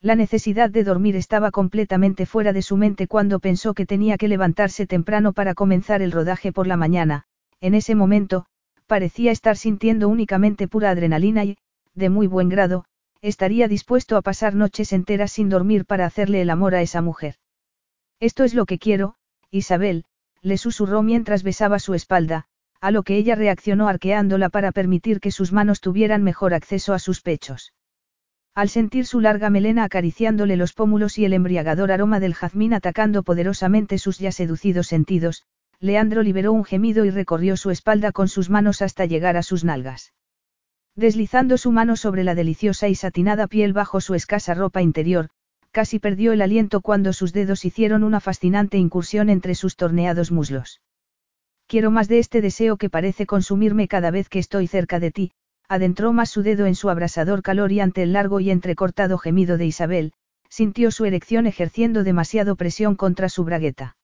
La 0.00 0.14
necesidad 0.14 0.70
de 0.70 0.84
dormir 0.84 1.16
estaba 1.16 1.50
completamente 1.50 2.26
fuera 2.26 2.52
de 2.52 2.62
su 2.62 2.76
mente 2.76 3.08
cuando 3.08 3.40
pensó 3.40 3.74
que 3.74 3.86
tenía 3.86 4.18
que 4.18 4.28
levantarse 4.28 4.86
temprano 4.86 5.32
para 5.32 5.54
comenzar 5.54 6.00
el 6.00 6.12
rodaje 6.12 6.52
por 6.52 6.66
la 6.66 6.76
mañana, 6.76 7.24
en 7.60 7.74
ese 7.74 7.94
momento, 7.94 8.46
parecía 8.86 9.32
estar 9.32 9.56
sintiendo 9.56 10.08
únicamente 10.08 10.68
pura 10.68 10.90
adrenalina 10.90 11.44
y, 11.44 11.58
de 11.94 12.08
muy 12.08 12.26
buen 12.26 12.48
grado, 12.48 12.84
estaría 13.22 13.68
dispuesto 13.68 14.16
a 14.16 14.22
pasar 14.22 14.54
noches 14.54 14.92
enteras 14.92 15.32
sin 15.32 15.48
dormir 15.48 15.84
para 15.84 16.06
hacerle 16.06 16.40
el 16.40 16.50
amor 16.50 16.74
a 16.74 16.82
esa 16.82 17.02
mujer. 17.02 17.36
Esto 18.20 18.44
es 18.44 18.54
lo 18.54 18.66
que 18.66 18.78
quiero, 18.78 19.16
Isabel, 19.50 20.04
le 20.42 20.58
susurró 20.58 21.02
mientras 21.02 21.42
besaba 21.42 21.78
su 21.78 21.94
espalda, 21.94 22.46
a 22.80 22.90
lo 22.90 23.02
que 23.02 23.16
ella 23.16 23.34
reaccionó 23.34 23.88
arqueándola 23.88 24.48
para 24.48 24.72
permitir 24.72 25.20
que 25.20 25.30
sus 25.30 25.52
manos 25.52 25.80
tuvieran 25.80 26.22
mejor 26.22 26.54
acceso 26.54 26.94
a 26.94 26.98
sus 26.98 27.20
pechos. 27.20 27.72
Al 28.54 28.68
sentir 28.68 29.06
su 29.06 29.20
larga 29.20 29.50
melena 29.50 29.84
acariciándole 29.84 30.56
los 30.56 30.72
pómulos 30.72 31.18
y 31.18 31.24
el 31.24 31.32
embriagador 31.32 31.92
aroma 31.92 32.20
del 32.20 32.34
jazmín 32.34 32.72
atacando 32.72 33.22
poderosamente 33.22 33.98
sus 33.98 34.18
ya 34.18 34.32
seducidos 34.32 34.86
sentidos, 34.86 35.42
Leandro 35.80 36.22
liberó 36.22 36.52
un 36.52 36.64
gemido 36.64 37.04
y 37.04 37.10
recorrió 37.10 37.56
su 37.56 37.70
espalda 37.70 38.12
con 38.12 38.28
sus 38.28 38.50
manos 38.50 38.82
hasta 38.82 39.04
llegar 39.04 39.36
a 39.36 39.42
sus 39.42 39.64
nalgas. 39.64 40.12
Deslizando 40.94 41.58
su 41.58 41.72
mano 41.72 41.96
sobre 41.96 42.24
la 42.24 42.34
deliciosa 42.34 42.88
y 42.88 42.94
satinada 42.94 43.46
piel 43.46 43.74
bajo 43.74 44.00
su 44.00 44.14
escasa 44.14 44.54
ropa 44.54 44.80
interior, 44.80 45.28
casi 45.70 45.98
perdió 45.98 46.32
el 46.32 46.40
aliento 46.40 46.80
cuando 46.80 47.12
sus 47.12 47.34
dedos 47.34 47.66
hicieron 47.66 48.02
una 48.02 48.20
fascinante 48.20 48.78
incursión 48.78 49.28
entre 49.28 49.54
sus 49.54 49.76
torneados 49.76 50.32
muslos. 50.32 50.80
Quiero 51.66 51.90
más 51.90 52.08
de 52.08 52.20
este 52.20 52.40
deseo 52.40 52.78
que 52.78 52.88
parece 52.88 53.26
consumirme 53.26 53.88
cada 53.88 54.10
vez 54.10 54.30
que 54.30 54.38
estoy 54.38 54.68
cerca 54.68 55.00
de 55.00 55.10
ti, 55.10 55.32
adentró 55.68 56.14
más 56.14 56.30
su 56.30 56.42
dedo 56.42 56.64
en 56.64 56.74
su 56.74 56.88
abrasador 56.88 57.42
calor 57.42 57.72
y 57.72 57.80
ante 57.80 58.02
el 58.02 58.14
largo 58.14 58.40
y 58.40 58.50
entrecortado 58.50 59.18
gemido 59.18 59.58
de 59.58 59.66
Isabel, 59.66 60.12
sintió 60.48 60.90
su 60.90 61.04
erección 61.04 61.46
ejerciendo 61.46 62.04
demasiado 62.04 62.56
presión 62.56 62.94
contra 62.94 63.28
su 63.28 63.44
bragueta. 63.44 63.96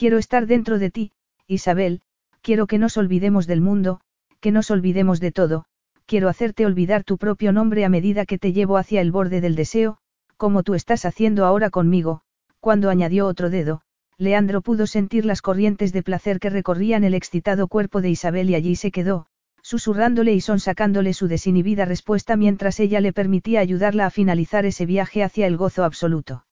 Quiero 0.00 0.16
estar 0.16 0.46
dentro 0.46 0.78
de 0.78 0.90
ti, 0.90 1.12
Isabel, 1.46 2.00
quiero 2.40 2.66
que 2.66 2.78
nos 2.78 2.96
olvidemos 2.96 3.46
del 3.46 3.60
mundo, 3.60 4.00
que 4.40 4.50
nos 4.50 4.70
olvidemos 4.70 5.20
de 5.20 5.30
todo, 5.30 5.66
quiero 6.06 6.30
hacerte 6.30 6.64
olvidar 6.64 7.04
tu 7.04 7.18
propio 7.18 7.52
nombre 7.52 7.84
a 7.84 7.90
medida 7.90 8.24
que 8.24 8.38
te 8.38 8.54
llevo 8.54 8.78
hacia 8.78 9.02
el 9.02 9.12
borde 9.12 9.42
del 9.42 9.56
deseo, 9.56 9.98
como 10.38 10.62
tú 10.62 10.72
estás 10.72 11.04
haciendo 11.04 11.44
ahora 11.44 11.68
conmigo, 11.68 12.22
cuando 12.60 12.88
añadió 12.88 13.26
otro 13.26 13.50
dedo, 13.50 13.82
Leandro 14.16 14.62
pudo 14.62 14.86
sentir 14.86 15.26
las 15.26 15.42
corrientes 15.42 15.92
de 15.92 16.02
placer 16.02 16.40
que 16.40 16.48
recorrían 16.48 17.04
el 17.04 17.12
excitado 17.12 17.68
cuerpo 17.68 18.00
de 18.00 18.08
Isabel 18.08 18.48
y 18.48 18.54
allí 18.54 18.76
se 18.76 18.90
quedó, 18.90 19.26
susurrándole 19.60 20.32
y 20.32 20.40
sonsacándole 20.40 21.12
su 21.12 21.28
desinhibida 21.28 21.84
respuesta 21.84 22.38
mientras 22.38 22.80
ella 22.80 23.02
le 23.02 23.12
permitía 23.12 23.60
ayudarla 23.60 24.06
a 24.06 24.10
finalizar 24.10 24.64
ese 24.64 24.86
viaje 24.86 25.22
hacia 25.22 25.46
el 25.46 25.58
gozo 25.58 25.84
absoluto. 25.84 26.46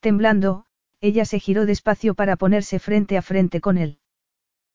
Temblando, 0.00 0.66
ella 1.00 1.24
se 1.24 1.38
giró 1.40 1.66
despacio 1.66 2.14
para 2.14 2.36
ponerse 2.36 2.78
frente 2.78 3.16
a 3.16 3.22
frente 3.22 3.60
con 3.60 3.78
él. 3.78 3.98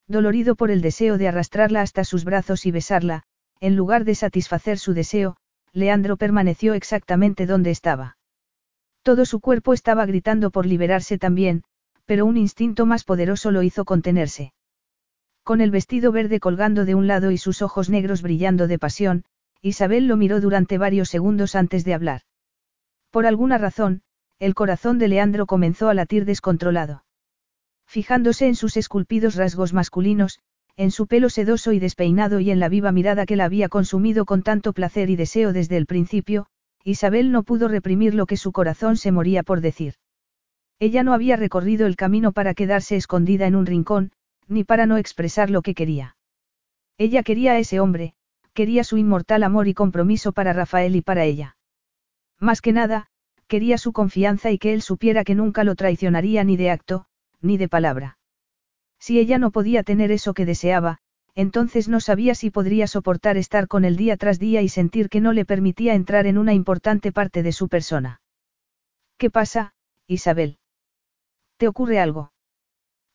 Dolorido 0.08 0.56
por 0.56 0.72
el 0.72 0.82
deseo 0.82 1.18
de 1.18 1.28
arrastrarla 1.28 1.82
hasta 1.82 2.04
sus 2.04 2.24
brazos 2.26 2.66
y 2.66 2.72
besarla, 2.72 3.24
en 3.60 3.76
lugar 3.76 4.04
de 4.04 4.16
satisfacer 4.16 4.78
su 4.78 4.94
deseo, 4.94 5.38
Leandro 5.72 6.18
permaneció 6.18 6.74
exactamente 6.74 7.46
donde 7.46 7.72
estaba. 7.72 8.18
Todo 9.02 9.26
su 9.26 9.40
cuerpo 9.40 9.74
estaba 9.74 10.06
gritando 10.06 10.52
por 10.52 10.66
liberarse 10.66 11.18
también, 11.18 11.64
pero 12.06 12.26
un 12.26 12.38
instinto 12.38 12.86
más 12.86 13.04
poderoso 13.04 13.52
lo 13.52 13.64
hizo 13.64 13.86
contenerse. 13.86 14.54
Con 15.44 15.62
el 15.62 15.72
vestido 15.72 16.12
verde 16.12 16.40
colgando 16.40 16.86
de 16.86 16.96
un 16.96 17.08
lado 17.08 17.32
y 17.32 17.38
sus 17.38 17.62
ojos 17.62 17.90
negros 17.90 18.22
brillando 18.22 18.68
de 18.68 18.80
pasión, 18.80 19.26
Isabel 19.62 20.08
lo 20.08 20.18
miró 20.18 20.42
durante 20.42 20.78
varios 20.78 21.10
segundos 21.10 21.56
antes 21.56 21.84
de 21.86 21.94
hablar. 21.94 22.22
Por 23.12 23.26
alguna 23.26 23.58
razón, 23.58 24.04
el 24.44 24.56
corazón 24.56 25.00
de 25.00 25.08
Leandro 25.08 25.46
comenzó 25.46 25.88
a 25.88 25.94
latir 25.94 26.26
descontrolado. 26.26 27.06
Fijándose 27.88 28.46
en 28.48 28.56
sus 28.56 28.76
esculpidos 28.76 29.36
rasgos 29.36 29.72
masculinos, 29.72 30.40
en 30.76 30.92
su 30.92 31.08
pelo 31.08 31.30
sedoso 31.30 31.72
y 31.72 31.80
despeinado 31.80 32.42
y 32.42 32.52
en 32.52 32.60
la 32.60 32.68
viva 32.68 32.92
mirada 32.92 33.26
que 33.26 33.38
la 33.38 33.46
había 33.46 33.70
consumido 33.70 34.26
con 34.26 34.44
tanto 34.44 34.74
placer 34.74 35.10
y 35.10 35.16
deseo 35.16 35.54
desde 35.54 35.78
el 35.78 35.86
principio, 35.86 36.48
Isabel 36.84 37.32
no 37.32 37.44
pudo 37.44 37.70
reprimir 37.70 38.16
lo 38.16 38.26
que 38.26 38.36
su 38.36 38.52
corazón 38.52 38.98
se 38.98 39.14
moría 39.14 39.44
por 39.44 39.62
decir. 39.62 39.94
Ella 40.78 41.04
no 41.04 41.14
había 41.14 41.38
recorrido 41.38 41.88
el 41.88 41.96
camino 41.96 42.34
para 42.34 42.54
quedarse 42.54 42.98
escondida 42.98 43.48
en 43.48 43.56
un 43.56 43.66
rincón, 43.66 44.12
ni 44.50 44.66
para 44.66 44.86
no 44.86 44.98
expresar 44.98 45.50
lo 45.50 45.62
que 45.62 45.74
quería. 45.74 46.18
Ella 46.98 47.24
quería 47.24 47.54
a 47.54 47.60
ese 47.60 47.80
hombre, 47.80 48.14
quería 48.54 48.84
su 48.84 48.98
inmortal 48.98 49.44
amor 49.44 49.70
y 49.70 49.74
compromiso 49.74 50.34
para 50.34 50.52
Rafael 50.52 50.98
y 50.98 51.02
para 51.02 51.24
ella. 51.24 51.56
Más 52.40 52.60
que 52.60 52.74
nada, 52.74 53.08
quería 53.48 53.78
su 53.78 53.94
confianza 53.94 54.52
y 54.52 54.58
que 54.58 54.74
él 54.74 54.82
supiera 54.82 55.24
que 55.24 55.36
nunca 55.36 55.64
lo 55.64 55.76
traicionaría 55.76 56.44
ni 56.44 56.58
de 56.58 56.72
acto, 56.72 57.06
ni 57.42 57.58
de 57.58 57.70
palabra. 57.70 58.18
Si 59.00 59.20
ella 59.20 59.38
no 59.38 59.52
podía 59.52 59.84
tener 59.84 60.12
eso 60.12 60.34
que 60.34 60.46
deseaba, 60.46 61.00
entonces 61.36 61.90
no 61.90 62.00
sabía 62.00 62.36
si 62.36 62.52
podría 62.52 62.88
soportar 62.88 63.38
estar 63.38 63.68
con 63.68 63.86
él 63.86 63.98
día 63.98 64.18
tras 64.18 64.40
día 64.40 64.62
y 64.62 64.70
sentir 64.70 65.10
que 65.10 65.20
no 65.20 65.34
le 65.34 65.46
permitía 65.46 65.96
entrar 65.96 66.28
en 66.28 66.38
una 66.38 66.54
importante 66.54 67.12
parte 67.12 67.44
de 67.44 67.52
su 67.52 67.70
persona. 67.70 68.22
¿Qué 69.18 69.30
pasa, 69.30 69.74
Isabel? 70.08 70.60
¿Te 71.58 71.68
ocurre 71.68 72.00
algo? 72.00 72.32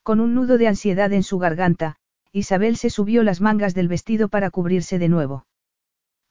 Con 0.03 0.21
un 0.21 0.35
nudo 0.35 0.59
de 0.59 0.69
ansiedad 0.69 1.13
en 1.13 1.23
su 1.23 1.39
garganta, 1.39 1.97
Isabel 2.33 2.77
se 2.77 2.91
subió 2.91 3.23
las 3.23 3.41
mangas 3.41 3.75
del 3.75 3.89
vestido 3.89 4.29
para 4.29 4.51
cubrirse 4.51 4.99
de 4.99 5.09
nuevo. 5.09 5.47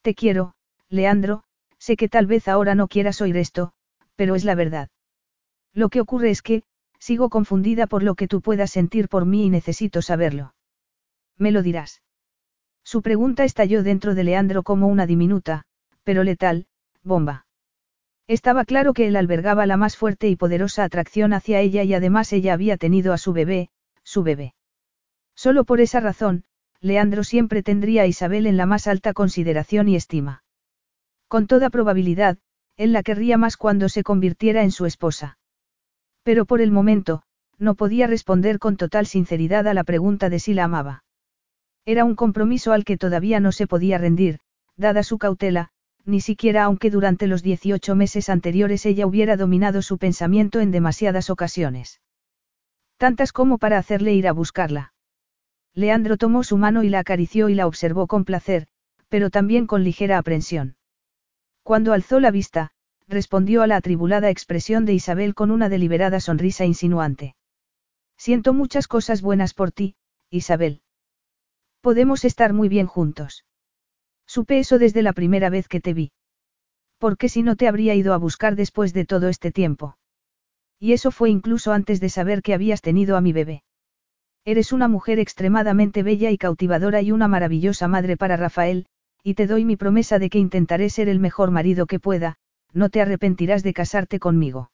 Te 0.01 0.13
quiero, 0.13 0.55
Leandro, 0.89 1.43
sé 1.77 1.95
que 1.95 2.09
tal 2.09 2.27
vez 2.27 2.47
ahora 2.47 2.75
no 2.75 2.87
quieras 2.87 3.21
oír 3.21 3.37
esto, 3.37 3.73
pero 4.17 4.35
es 4.35 4.43
la 4.43 4.55
verdad. 4.55 4.89
Lo 5.73 5.87
que 5.87 6.01
ocurre 6.01 6.31
es 6.31 6.41
que, 6.41 6.63
Sigo 6.99 7.29
confundida 7.29 7.87
por 7.87 8.03
lo 8.03 8.15
que 8.15 8.27
tú 8.27 8.41
puedas 8.41 8.71
sentir 8.71 9.07
por 9.07 9.25
mí 9.25 9.45
y 9.45 9.49
necesito 9.49 10.01
saberlo. 10.01 10.53
¿Me 11.37 11.51
lo 11.51 11.61
dirás? 11.61 12.01
Su 12.83 13.01
pregunta 13.01 13.43
estalló 13.43 13.83
dentro 13.83 14.15
de 14.15 14.23
Leandro 14.23 14.63
como 14.63 14.87
una 14.87 15.05
diminuta, 15.05 15.65
pero 16.03 16.23
letal, 16.23 16.67
bomba. 17.03 17.45
Estaba 18.27 18.65
claro 18.65 18.93
que 18.93 19.07
él 19.07 19.15
albergaba 19.15 19.65
la 19.65 19.77
más 19.77 19.95
fuerte 19.95 20.27
y 20.27 20.35
poderosa 20.35 20.83
atracción 20.83 21.33
hacia 21.33 21.59
ella 21.59 21.83
y 21.83 21.93
además 21.93 22.33
ella 22.33 22.53
había 22.53 22.77
tenido 22.77 23.13
a 23.13 23.17
su 23.17 23.31
bebé, 23.33 23.69
su 24.03 24.23
bebé. 24.23 24.55
Solo 25.35 25.63
por 25.63 25.79
esa 25.79 25.99
razón, 25.99 26.43
Leandro 26.81 27.23
siempre 27.23 27.63
tendría 27.63 28.03
a 28.03 28.07
Isabel 28.07 28.47
en 28.47 28.57
la 28.57 28.65
más 28.65 28.87
alta 28.87 29.13
consideración 29.13 29.87
y 29.87 29.95
estima. 29.95 30.43
Con 31.27 31.47
toda 31.47 31.69
probabilidad, 31.69 32.37
él 32.77 32.93
la 32.93 33.03
querría 33.03 33.37
más 33.37 33.57
cuando 33.57 33.89
se 33.89 34.03
convirtiera 34.03 34.63
en 34.63 34.71
su 34.71 34.85
esposa. 34.85 35.37
Pero 36.23 36.45
por 36.45 36.61
el 36.61 36.71
momento, 36.71 37.23
no 37.57 37.75
podía 37.75 38.07
responder 38.07 38.59
con 38.59 38.77
total 38.77 39.07
sinceridad 39.07 39.67
a 39.67 39.73
la 39.73 39.83
pregunta 39.83 40.29
de 40.29 40.39
si 40.39 40.53
la 40.53 40.65
amaba. 40.65 41.03
Era 41.85 42.05
un 42.05 42.15
compromiso 42.15 42.73
al 42.73 42.85
que 42.85 42.97
todavía 42.97 43.39
no 43.39 43.51
se 43.51 43.65
podía 43.65 43.97
rendir, 43.97 44.39
dada 44.75 45.03
su 45.03 45.17
cautela, 45.17 45.69
ni 46.05 46.21
siquiera 46.21 46.63
aunque 46.63 46.91
durante 46.91 47.27
los 47.27 47.43
18 47.43 47.95
meses 47.95 48.29
anteriores 48.29 48.85
ella 48.85 49.07
hubiera 49.07 49.37
dominado 49.37 49.81
su 49.81 49.97
pensamiento 49.97 50.59
en 50.59 50.71
demasiadas 50.71 51.29
ocasiones. 51.29 51.99
Tantas 52.97 53.31
como 53.31 53.57
para 53.57 53.77
hacerle 53.77 54.13
ir 54.13 54.27
a 54.27 54.33
buscarla. 54.33 54.93
Leandro 55.73 56.17
tomó 56.17 56.43
su 56.43 56.57
mano 56.57 56.83
y 56.83 56.89
la 56.89 56.99
acarició 56.99 57.49
y 57.49 57.55
la 57.55 57.67
observó 57.67 58.07
con 58.07 58.25
placer, 58.25 58.67
pero 59.09 59.29
también 59.29 59.67
con 59.67 59.83
ligera 59.83 60.17
aprensión. 60.17 60.75
Cuando 61.67 61.91
alzó 61.91 62.21
la 62.21 62.31
vista, 62.31 62.71
respondió 63.09 63.61
a 63.61 63.67
la 63.67 63.75
atribulada 63.75 64.29
expresión 64.29 64.85
de 64.85 64.93
Isabel 64.93 65.35
con 65.35 65.51
una 65.51 65.67
deliberada 65.67 66.21
sonrisa 66.21 66.63
insinuante. 66.63 67.35
Siento 68.15 68.53
muchas 68.53 68.87
cosas 68.87 69.21
buenas 69.21 69.53
por 69.53 69.73
ti, 69.73 69.97
Isabel. 70.29 70.79
Podemos 71.81 72.23
estar 72.23 72.53
muy 72.53 72.69
bien 72.69 72.87
juntos. 72.87 73.43
Supe 74.25 74.59
eso 74.59 74.79
desde 74.79 75.01
la 75.01 75.11
primera 75.11 75.49
vez 75.49 75.67
que 75.67 75.81
te 75.81 75.93
vi. 75.93 76.13
¿Por 76.99 77.17
qué 77.17 77.27
si 77.27 77.43
no 77.43 77.57
te 77.57 77.67
habría 77.67 77.95
ido 77.95 78.13
a 78.13 78.17
buscar 78.17 78.55
después 78.55 78.93
de 78.93 79.03
todo 79.03 79.27
este 79.27 79.51
tiempo? 79.51 79.97
Y 80.79 80.93
eso 80.93 81.11
fue 81.11 81.29
incluso 81.29 81.73
antes 81.73 81.99
de 81.99 82.07
saber 82.07 82.43
que 82.43 82.53
habías 82.53 82.81
tenido 82.81 83.17
a 83.17 83.21
mi 83.21 83.33
bebé. 83.33 83.63
Eres 84.45 84.71
una 84.71 84.87
mujer 84.87 85.19
extremadamente 85.19 86.01
bella 86.01 86.31
y 86.31 86.37
cautivadora 86.37 87.01
y 87.01 87.11
una 87.11 87.27
maravillosa 87.27 87.89
madre 87.89 88.15
para 88.15 88.37
Rafael, 88.37 88.87
y 89.23 89.33
te 89.33 89.47
doy 89.47 89.65
mi 89.65 89.75
promesa 89.75 90.19
de 90.19 90.29
que 90.29 90.39
intentaré 90.39 90.89
ser 90.89 91.09
el 91.09 91.19
mejor 91.19 91.51
marido 91.51 91.85
que 91.85 91.99
pueda, 91.99 92.37
no 92.73 92.89
te 92.89 93.01
arrepentirás 93.01 93.63
de 93.63 93.73
casarte 93.73 94.19
conmigo. 94.19 94.71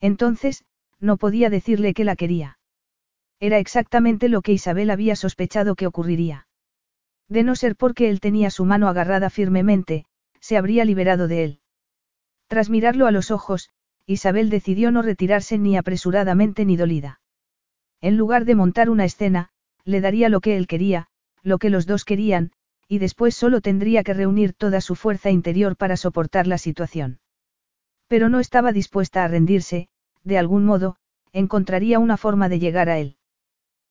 Entonces, 0.00 0.64
no 1.00 1.16
podía 1.16 1.50
decirle 1.50 1.94
que 1.94 2.04
la 2.04 2.16
quería. 2.16 2.58
Era 3.40 3.58
exactamente 3.58 4.28
lo 4.28 4.42
que 4.42 4.52
Isabel 4.52 4.90
había 4.90 5.16
sospechado 5.16 5.74
que 5.74 5.86
ocurriría. 5.86 6.46
De 7.28 7.42
no 7.42 7.56
ser 7.56 7.76
porque 7.76 8.10
él 8.10 8.20
tenía 8.20 8.50
su 8.50 8.64
mano 8.64 8.88
agarrada 8.88 9.30
firmemente, 9.30 10.04
se 10.40 10.56
habría 10.56 10.84
liberado 10.84 11.26
de 11.28 11.44
él. 11.44 11.60
Tras 12.48 12.70
mirarlo 12.70 13.06
a 13.06 13.10
los 13.10 13.30
ojos, 13.30 13.70
Isabel 14.06 14.50
decidió 14.50 14.90
no 14.90 15.02
retirarse 15.02 15.58
ni 15.58 15.76
apresuradamente 15.76 16.64
ni 16.64 16.76
dolida. 16.76 17.20
En 18.00 18.16
lugar 18.18 18.44
de 18.44 18.54
montar 18.54 18.90
una 18.90 19.06
escena, 19.06 19.48
le 19.84 20.00
daría 20.02 20.28
lo 20.28 20.40
que 20.40 20.56
él 20.56 20.66
quería, 20.66 21.06
lo 21.42 21.58
que 21.58 21.70
los 21.70 21.86
dos 21.86 22.04
querían, 22.04 22.52
y 22.88 22.98
después 22.98 23.34
solo 23.34 23.60
tendría 23.60 24.02
que 24.02 24.14
reunir 24.14 24.52
toda 24.52 24.80
su 24.80 24.94
fuerza 24.94 25.30
interior 25.30 25.76
para 25.76 25.96
soportar 25.96 26.46
la 26.46 26.58
situación. 26.58 27.20
Pero 28.08 28.28
no 28.28 28.40
estaba 28.40 28.72
dispuesta 28.72 29.24
a 29.24 29.28
rendirse, 29.28 29.88
de 30.22 30.38
algún 30.38 30.64
modo, 30.64 30.96
encontraría 31.32 31.98
una 31.98 32.16
forma 32.16 32.48
de 32.48 32.58
llegar 32.58 32.88
a 32.88 32.98
él. 32.98 33.16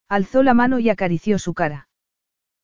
Alzó 0.08 0.44
la 0.44 0.54
mano 0.54 0.80
y 0.80 0.90
acarició 0.90 1.40
su 1.40 1.54
cara. 1.54 1.90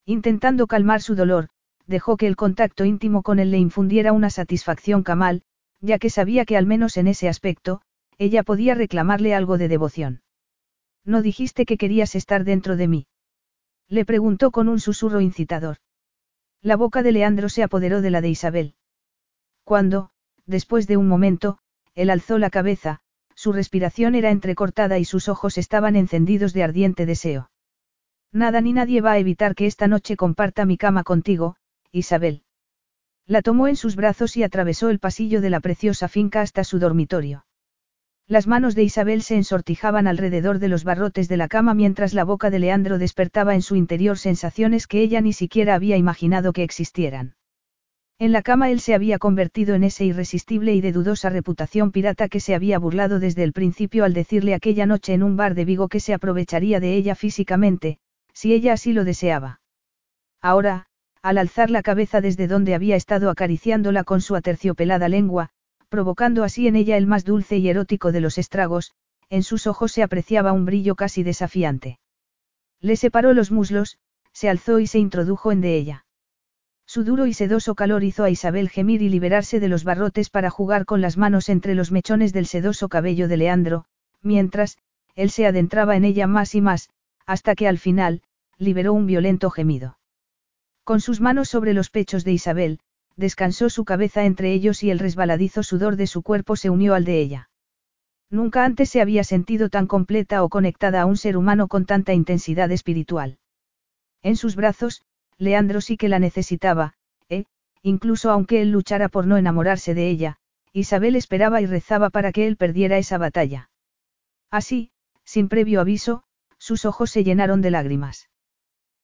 Intentando 0.05 0.67
calmar 0.67 1.01
su 1.01 1.15
dolor, 1.15 1.49
dejó 1.85 2.17
que 2.17 2.27
el 2.27 2.35
contacto 2.35 2.85
íntimo 2.85 3.23
con 3.23 3.39
él 3.39 3.51
le 3.51 3.57
infundiera 3.57 4.13
una 4.13 4.29
satisfacción 4.29 5.03
camal, 5.03 5.41
ya 5.81 5.97
que 5.97 6.09
sabía 6.09 6.45
que 6.45 6.57
al 6.57 6.65
menos 6.65 6.97
en 6.97 7.07
ese 7.07 7.27
aspecto, 7.27 7.81
ella 8.17 8.43
podía 8.43 8.75
reclamarle 8.75 9.33
algo 9.33 9.57
de 9.57 9.67
devoción. 9.67 10.21
¿No 11.05 11.21
dijiste 11.21 11.65
que 11.65 11.77
querías 11.77 12.15
estar 12.15 12.43
dentro 12.43 12.75
de 12.75 12.87
mí? 12.87 13.07
Le 13.87 14.05
preguntó 14.05 14.51
con 14.51 14.67
un 14.69 14.79
susurro 14.79 15.21
incitador. 15.21 15.77
La 16.61 16.75
boca 16.75 17.03
de 17.03 17.11
Leandro 17.13 17.47
se 17.47 17.63
apoderó 17.63 18.01
de 18.01 18.09
la 18.09 18.21
de 18.21 18.29
Isabel. 18.29 18.75
Cuando, 19.63 20.11
después 20.45 20.87
de 20.87 20.97
un 20.97 21.07
momento, 21.07 21.59
él 21.95 22.09
alzó 22.09 22.37
la 22.37 22.49
cabeza, 22.49 22.99
su 23.33 23.53
respiración 23.53 24.15
era 24.15 24.31
entrecortada 24.31 24.99
y 24.99 25.05
sus 25.05 25.29
ojos 25.29 25.57
estaban 25.57 25.95
encendidos 25.95 26.51
de 26.53 26.63
ardiente 26.63 27.05
deseo. 27.05 27.49
Nada 28.33 28.59
ni 28.59 28.73
nadie 28.73 28.99
va 28.99 29.13
a 29.13 29.19
evitar 29.19 29.55
que 29.55 29.65
esta 29.65 29.87
noche 29.87 30.17
comparta 30.17 30.65
mi 30.65 30.77
cama 30.77 31.03
contigo, 31.03 31.55
Isabel. 31.91 32.43
La 33.25 33.41
tomó 33.41 33.67
en 33.67 33.75
sus 33.75 33.95
brazos 33.95 34.35
y 34.35 34.43
atravesó 34.43 34.89
el 34.89 34.99
pasillo 34.99 35.39
de 35.39 35.49
la 35.49 35.61
preciosa 35.61 36.07
finca 36.07 36.41
hasta 36.41 36.63
su 36.63 36.79
dormitorio. 36.79 37.45
Las 38.29 38.45
manos 38.45 38.75
de 38.75 38.83
Isabel 38.83 39.23
se 39.23 39.35
ensortijaban 39.35 40.05
alrededor 40.05 40.59
de 40.59 40.67
los 40.67 40.83
barrotes 40.83 41.27
de 41.29 41.35
la 41.35 41.47
cama 41.47 41.73
mientras 41.73 42.13
la 42.13 42.23
boca 42.23 42.51
de 42.51 42.59
Leandro 42.59 42.99
despertaba 42.99 43.55
en 43.55 43.63
su 43.63 43.75
interior 43.75 44.19
sensaciones 44.19 44.85
que 44.85 45.01
ella 45.01 45.19
ni 45.19 45.33
siquiera 45.33 45.73
había 45.73 45.97
imaginado 45.97 46.53
que 46.53 46.61
existieran. 46.61 47.33
En 48.19 48.31
la 48.31 48.43
cama 48.43 48.69
él 48.69 48.81
se 48.81 48.93
había 48.93 49.17
convertido 49.17 49.73
en 49.73 49.83
ese 49.83 50.05
irresistible 50.05 50.75
y 50.75 50.81
de 50.81 50.91
dudosa 50.91 51.31
reputación 51.31 51.91
pirata 51.91 52.29
que 52.29 52.39
se 52.39 52.53
había 52.53 52.77
burlado 52.77 53.19
desde 53.19 53.43
el 53.43 53.51
principio 53.51 54.05
al 54.05 54.13
decirle 54.13 54.53
aquella 54.53 54.85
noche 54.85 55.15
en 55.15 55.23
un 55.23 55.35
bar 55.35 55.55
de 55.55 55.65
Vigo 55.65 55.87
que 55.87 55.99
se 55.99 56.13
aprovecharía 56.13 56.79
de 56.79 56.93
ella 56.93 57.15
físicamente, 57.15 57.97
si 58.31 58.53
ella 58.53 58.73
así 58.73 58.93
lo 58.93 59.05
deseaba. 59.05 59.61
Ahora, 60.39 60.85
al 61.23 61.39
alzar 61.39 61.71
la 61.71 61.81
cabeza 61.81 62.21
desde 62.21 62.45
donde 62.45 62.75
había 62.75 62.95
estado 62.95 63.31
acariciándola 63.31 64.03
con 64.03 64.21
su 64.21 64.35
aterciopelada 64.35 65.09
lengua, 65.09 65.49
provocando 65.89 66.43
así 66.43 66.67
en 66.67 66.75
ella 66.75 66.97
el 66.97 67.07
más 67.07 67.25
dulce 67.25 67.57
y 67.57 67.67
erótico 67.69 68.11
de 68.11 68.21
los 68.21 68.37
estragos, 68.37 68.93
en 69.29 69.43
sus 69.43 69.67
ojos 69.67 69.91
se 69.91 70.03
apreciaba 70.03 70.53
un 70.53 70.65
brillo 70.65 70.95
casi 70.95 71.23
desafiante. 71.23 71.99
Le 72.79 72.95
separó 72.95 73.33
los 73.33 73.51
muslos, 73.51 73.97
se 74.31 74.49
alzó 74.49 74.79
y 74.79 74.87
se 74.87 74.99
introdujo 74.99 75.51
en 75.51 75.61
de 75.61 75.75
ella. 75.75 76.05
Su 76.85 77.03
duro 77.03 77.27
y 77.27 77.33
sedoso 77.33 77.75
calor 77.75 78.03
hizo 78.03 78.23
a 78.23 78.29
Isabel 78.31 78.69
gemir 78.69 79.01
y 79.01 79.09
liberarse 79.09 79.59
de 79.59 79.67
los 79.67 79.83
barrotes 79.83 80.29
para 80.29 80.49
jugar 80.49 80.85
con 80.85 81.01
las 81.01 81.17
manos 81.17 81.49
entre 81.49 81.75
los 81.75 81.91
mechones 81.91 82.33
del 82.33 82.47
sedoso 82.47 82.89
cabello 82.89 83.27
de 83.27 83.37
Leandro, 83.37 83.85
mientras, 84.21 84.77
él 85.13 85.29
se 85.29 85.45
adentraba 85.45 85.95
en 85.95 86.05
ella 86.05 86.25
más 86.25 86.55
y 86.55 86.61
más, 86.61 86.89
hasta 87.27 87.53
que 87.53 87.67
al 87.67 87.77
final, 87.77 88.23
liberó 88.57 88.93
un 88.93 89.05
violento 89.05 89.51
gemido. 89.51 89.99
Con 90.83 90.99
sus 90.99 91.21
manos 91.21 91.49
sobre 91.49 91.73
los 91.73 91.91
pechos 91.91 92.23
de 92.23 92.31
Isabel, 92.31 92.79
descansó 93.19 93.69
su 93.69 93.83
cabeza 93.83 94.23
entre 94.23 94.53
ellos 94.53 94.81
y 94.81 94.91
el 94.91 94.97
resbaladizo 94.97 95.61
sudor 95.61 95.97
de 95.97 96.07
su 96.07 96.23
cuerpo 96.23 96.55
se 96.55 96.69
unió 96.69 96.95
al 96.95 97.03
de 97.03 97.19
ella. 97.19 97.49
Nunca 98.29 98.63
antes 98.63 98.89
se 98.89 99.01
había 99.01 99.25
sentido 99.25 99.69
tan 99.69 99.87
completa 99.87 100.41
o 100.41 100.49
conectada 100.49 101.01
a 101.01 101.05
un 101.05 101.17
ser 101.17 101.35
humano 101.35 101.67
con 101.67 101.85
tanta 101.85 102.13
intensidad 102.13 102.71
espiritual. 102.71 103.37
En 104.21 104.37
sus 104.37 104.55
brazos, 104.55 105.01
Leandro 105.37 105.81
sí 105.81 105.97
que 105.97 106.07
la 106.07 106.19
necesitaba, 106.19 106.93
e, 107.27 107.45
incluso 107.81 108.31
aunque 108.31 108.61
él 108.61 108.71
luchara 108.71 109.09
por 109.09 109.27
no 109.27 109.35
enamorarse 109.35 109.93
de 109.93 110.09
ella, 110.09 110.37
Isabel 110.71 111.17
esperaba 111.17 111.61
y 111.61 111.65
rezaba 111.65 112.09
para 112.09 112.31
que 112.31 112.47
él 112.47 112.55
perdiera 112.55 112.97
esa 112.97 113.17
batalla. 113.17 113.69
Así, 114.49 114.91
sin 115.25 115.49
previo 115.49 115.81
aviso, 115.81 116.23
sus 116.57 116.85
ojos 116.85 117.11
se 117.11 117.25
llenaron 117.25 117.61
de 117.61 117.71
lágrimas. 117.71 118.29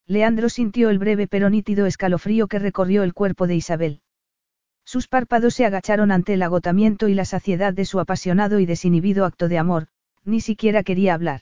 Leandro 0.08 0.50
sintió 0.50 0.90
el 0.90 1.00
breve 1.00 1.28
pero 1.28 1.50
nítido 1.50 1.86
escalofrío 1.86 2.48
que 2.48 2.60
recorrió 2.60 3.04
el 3.04 3.14
cuerpo 3.14 3.48
de 3.48 3.56
Isabel. 3.56 4.02
Sus 4.86 5.08
párpados 5.08 5.56
se 5.56 5.66
agacharon 5.66 6.12
ante 6.12 6.36
el 6.36 6.44
agotamiento 6.44 7.08
y 7.08 7.16
la 7.16 7.26
saciedad 7.26 7.74
de 7.74 7.86
su 7.86 8.00
apasionado 8.00 8.60
y 8.60 8.68
desinhibido 8.68 9.26
acto 9.26 9.48
de 9.48 9.58
amor, 9.58 9.88
ni 10.24 10.42
siquiera 10.42 10.84
quería 10.84 11.16
hablar. 11.16 11.42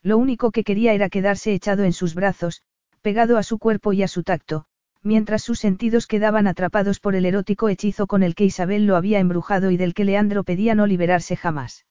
Lo 0.00 0.16
único 0.16 0.52
que 0.52 0.64
quería 0.64 0.94
era 0.94 1.08
quedarse 1.08 1.52
echado 1.54 1.84
en 1.84 1.92
sus 1.92 2.14
brazos, 2.14 2.62
pegado 3.02 3.36
a 3.36 3.42
su 3.42 3.58
cuerpo 3.58 3.92
y 3.92 4.04
a 4.04 4.08
su 4.08 4.22
tacto, 4.22 4.66
mientras 5.02 5.42
sus 5.42 5.58
sentidos 5.58 6.06
quedaban 6.06 6.46
atrapados 6.46 7.00
por 7.00 7.16
el 7.16 7.26
erótico 7.26 7.68
hechizo 7.68 8.06
con 8.06 8.22
el 8.22 8.36
que 8.36 8.44
Isabel 8.44 8.86
lo 8.86 8.96
había 8.96 9.18
embrujado 9.18 9.70
y 9.72 9.76
del 9.76 9.92
que 9.92 10.04
Leandro 10.04 10.44
pedía 10.44 10.76
no 10.76 10.86
liberarse 10.86 11.36
jamás. 11.36 11.84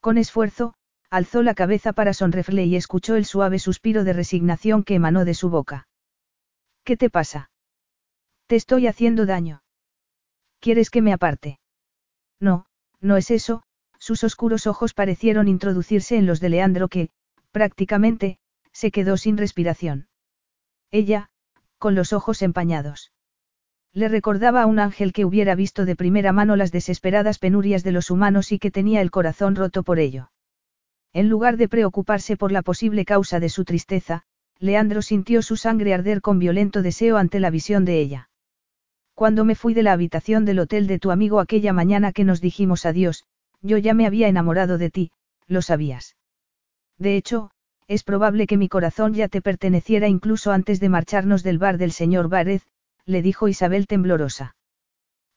Con 0.00 0.16
esfuerzo, 0.16 0.74
alzó 1.10 1.42
la 1.42 1.54
cabeza 1.54 1.92
para 1.92 2.14
sonreírle 2.14 2.64
y 2.64 2.76
escuchó 2.76 3.16
el 3.16 3.26
suave 3.26 3.58
suspiro 3.58 4.04
de 4.04 4.14
resignación 4.14 4.82
que 4.84 4.94
emanó 4.94 5.26
de 5.26 5.34
su 5.34 5.50
boca. 5.50 5.86
¿Qué 6.84 6.96
te 6.96 7.10
pasa? 7.10 7.50
Te 8.46 8.56
estoy 8.56 8.86
haciendo 8.86 9.26
daño. 9.26 9.62
¿Quieres 10.62 10.90
que 10.90 11.02
me 11.02 11.12
aparte? 11.12 11.58
No, 12.38 12.66
no 13.00 13.16
es 13.16 13.32
eso, 13.32 13.64
sus 13.98 14.22
oscuros 14.22 14.68
ojos 14.68 14.94
parecieron 14.94 15.48
introducirse 15.48 16.16
en 16.16 16.24
los 16.24 16.38
de 16.38 16.50
Leandro 16.50 16.86
que, 16.86 17.10
prácticamente, 17.50 18.38
se 18.70 18.92
quedó 18.92 19.16
sin 19.16 19.36
respiración. 19.36 20.06
Ella, 20.92 21.30
con 21.78 21.96
los 21.96 22.12
ojos 22.12 22.42
empañados. 22.42 23.10
Le 23.92 24.06
recordaba 24.06 24.62
a 24.62 24.66
un 24.66 24.78
ángel 24.78 25.12
que 25.12 25.24
hubiera 25.24 25.56
visto 25.56 25.84
de 25.84 25.96
primera 25.96 26.30
mano 26.30 26.54
las 26.54 26.70
desesperadas 26.70 27.40
penurias 27.40 27.82
de 27.82 27.90
los 27.90 28.08
humanos 28.08 28.52
y 28.52 28.60
que 28.60 28.70
tenía 28.70 29.00
el 29.00 29.10
corazón 29.10 29.56
roto 29.56 29.82
por 29.82 29.98
ello. 29.98 30.30
En 31.12 31.28
lugar 31.28 31.56
de 31.56 31.68
preocuparse 31.68 32.36
por 32.36 32.52
la 32.52 32.62
posible 32.62 33.04
causa 33.04 33.40
de 33.40 33.48
su 33.48 33.64
tristeza, 33.64 34.22
Leandro 34.60 35.02
sintió 35.02 35.42
su 35.42 35.56
sangre 35.56 35.92
arder 35.92 36.20
con 36.20 36.38
violento 36.38 36.82
deseo 36.82 37.16
ante 37.16 37.40
la 37.40 37.50
visión 37.50 37.84
de 37.84 37.98
ella. 37.98 38.28
Cuando 39.22 39.44
me 39.44 39.54
fui 39.54 39.72
de 39.72 39.84
la 39.84 39.92
habitación 39.92 40.44
del 40.44 40.58
hotel 40.58 40.88
de 40.88 40.98
tu 40.98 41.12
amigo 41.12 41.38
aquella 41.38 41.72
mañana 41.72 42.10
que 42.10 42.24
nos 42.24 42.40
dijimos 42.40 42.84
adiós, 42.84 43.22
yo 43.60 43.78
ya 43.78 43.94
me 43.94 44.04
había 44.04 44.26
enamorado 44.26 44.78
de 44.78 44.90
ti, 44.90 45.12
lo 45.46 45.62
sabías. 45.62 46.16
De 46.98 47.16
hecho, 47.16 47.52
es 47.86 48.02
probable 48.02 48.48
que 48.48 48.56
mi 48.56 48.68
corazón 48.68 49.14
ya 49.14 49.28
te 49.28 49.40
perteneciera 49.40 50.08
incluso 50.08 50.50
antes 50.50 50.80
de 50.80 50.88
marcharnos 50.88 51.44
del 51.44 51.58
bar 51.58 51.78
del 51.78 51.92
señor 51.92 52.28
Várez, 52.28 52.66
le 53.06 53.22
dijo 53.22 53.46
Isabel 53.46 53.86
temblorosa. 53.86 54.56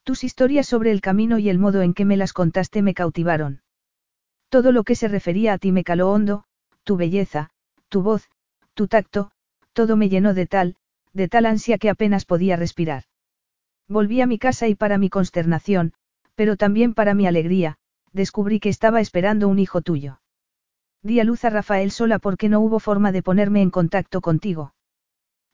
Tus 0.02 0.24
historias 0.24 0.66
sobre 0.66 0.90
el 0.90 1.00
camino 1.00 1.38
y 1.38 1.50
el 1.50 1.60
modo 1.60 1.84
en 1.84 1.94
que 1.94 2.06
me 2.06 2.18
las 2.18 2.34
contaste 2.34 2.82
me 2.82 2.96
cautivaron. 2.96 3.62
Todo 4.50 4.72
lo 4.72 4.84
que 4.84 4.96
se 4.96 5.10
refería 5.10 5.54
a 5.54 5.60
ti 5.60 5.72
me 5.72 5.84
caló 5.84 6.10
hondo, 6.10 6.46
tu 6.86 6.98
belleza, 6.98 7.52
tu 7.90 8.02
voz, 8.02 8.32
tu 8.74 8.88
tacto, 8.88 9.30
todo 9.74 9.96
me 9.96 10.10
llenó 10.10 10.34
de 10.34 10.48
tal, 10.48 10.76
de 11.14 11.28
tal 11.28 11.46
ansia 11.46 11.78
que 11.78 11.92
apenas 11.92 12.26
podía 12.26 12.56
respirar. 12.56 13.04
Volví 13.88 14.22
a 14.22 14.28
mi 14.28 14.40
casa 14.40 14.68
y 14.68 14.76
para 14.76 14.98
mi 14.98 15.10
consternación, 15.10 15.94
pero 16.36 16.58
también 16.58 16.94
para 16.94 17.14
mi 17.14 17.28
alegría, 17.28 17.78
descubrí 18.14 18.60
que 18.60 18.70
estaba 18.70 19.00
esperando 19.00 19.48
un 19.48 19.60
hijo 19.60 19.82
tuyo. 19.82 20.22
Di 21.04 21.20
a 21.20 21.24
luz 21.24 21.46
a 21.46 21.52
Rafael 21.52 21.92
sola 21.92 22.18
porque 22.18 22.50
no 22.50 22.62
hubo 22.62 22.80
forma 22.80 23.12
de 23.12 23.22
ponerme 23.22 23.62
en 23.62 23.70
contacto 23.70 24.22
contigo. 24.22 24.74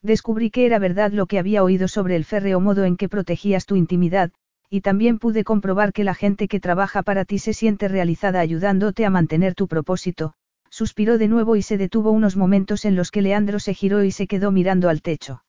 Descubrí 0.01 0.49
que 0.49 0.65
era 0.65 0.79
verdad 0.79 1.11
lo 1.11 1.25
que 1.25 1.39
había 1.39 1.63
oído 1.63 1.87
sobre 1.87 2.15
el 2.15 2.23
férreo 2.23 2.59
modo 2.59 2.85
en 2.85 2.95
que 2.95 3.09
protegías 3.09 3.65
tu 3.65 3.75
intimidad, 3.75 4.31
y 4.69 4.79
también 4.79 5.19
pude 5.19 5.43
comprobar 5.43 5.91
que 5.91 6.05
la 6.05 6.15
gente 6.15 6.47
que 6.47 6.61
trabaja 6.61 7.03
para 7.03 7.25
ti 7.25 7.37
se 7.37 7.53
siente 7.53 7.89
realizada 7.89 8.39
ayudándote 8.39 9.05
a 9.05 9.09
mantener 9.09 9.53
tu 9.53 9.67
propósito, 9.67 10.33
suspiró 10.69 11.17
de 11.17 11.27
nuevo 11.27 11.57
y 11.57 11.61
se 11.61 11.77
detuvo 11.77 12.11
unos 12.11 12.37
momentos 12.37 12.85
en 12.85 12.95
los 12.95 13.11
que 13.11 13.21
Leandro 13.21 13.59
se 13.59 13.73
giró 13.73 14.05
y 14.05 14.11
se 14.11 14.27
quedó 14.27 14.51
mirando 14.51 14.87
al 14.87 15.01
techo. 15.01 15.43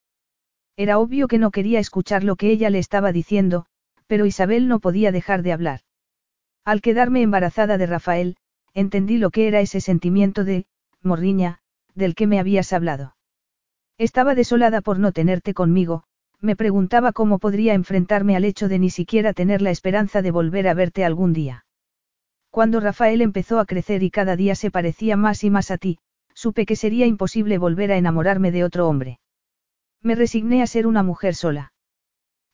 Era 0.76 0.98
obvio 0.98 1.28
que 1.28 1.38
no 1.38 1.50
quería 1.50 1.78
escuchar 1.78 2.24
lo 2.24 2.36
que 2.36 2.50
ella 2.50 2.70
le 2.70 2.78
estaba 2.78 3.12
diciendo, 3.12 3.66
pero 4.06 4.26
Isabel 4.26 4.68
no 4.68 4.80
podía 4.80 5.12
dejar 5.12 5.42
de 5.42 5.52
hablar. 5.52 5.80
Al 6.64 6.80
quedarme 6.80 7.22
embarazada 7.22 7.78
de 7.78 7.86
Rafael, 7.86 8.36
entendí 8.74 9.18
lo 9.18 9.30
que 9.30 9.48
era 9.48 9.60
ese 9.60 9.80
sentimiento 9.80 10.44
de, 10.44 10.66
morriña, 11.02 11.58
del 11.94 12.14
que 12.14 12.26
me 12.26 12.38
habías 12.38 12.72
hablado. 12.72 13.16
Estaba 13.98 14.34
desolada 14.34 14.80
por 14.80 14.98
no 14.98 15.12
tenerte 15.12 15.54
conmigo, 15.54 16.04
me 16.40 16.56
preguntaba 16.56 17.12
cómo 17.12 17.38
podría 17.38 17.74
enfrentarme 17.74 18.34
al 18.36 18.44
hecho 18.44 18.68
de 18.68 18.78
ni 18.78 18.90
siquiera 18.90 19.32
tener 19.32 19.62
la 19.62 19.70
esperanza 19.70 20.22
de 20.22 20.30
volver 20.30 20.68
a 20.68 20.74
verte 20.74 21.04
algún 21.04 21.32
día. 21.32 21.64
Cuando 22.50 22.80
Rafael 22.80 23.22
empezó 23.22 23.58
a 23.58 23.64
crecer 23.64 24.02
y 24.02 24.10
cada 24.10 24.36
día 24.36 24.54
se 24.54 24.70
parecía 24.70 25.16
más 25.16 25.44
y 25.44 25.50
más 25.50 25.70
a 25.70 25.78
ti, 25.78 25.98
supe 26.34 26.66
que 26.66 26.76
sería 26.76 27.06
imposible 27.06 27.58
volver 27.58 27.92
a 27.92 27.96
enamorarme 27.96 28.50
de 28.50 28.64
otro 28.64 28.88
hombre. 28.88 29.20
Me 30.02 30.14
resigné 30.14 30.62
a 30.62 30.66
ser 30.66 30.86
una 30.86 31.02
mujer 31.02 31.34
sola. 31.34 31.72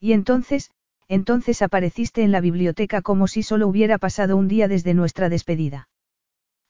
Y 0.01 0.13
entonces, 0.13 0.71
entonces 1.09 1.63
apareciste 1.63 2.23
en 2.23 2.33
la 2.33 2.41
biblioteca 2.41 3.01
como 3.01 3.27
si 3.27 3.43
solo 3.43 3.67
hubiera 3.67 3.99
pasado 3.99 4.37
un 4.37 4.49
día 4.49 4.69
desde 4.69 4.95
nuestra 4.95 5.29
despedida. 5.29 5.89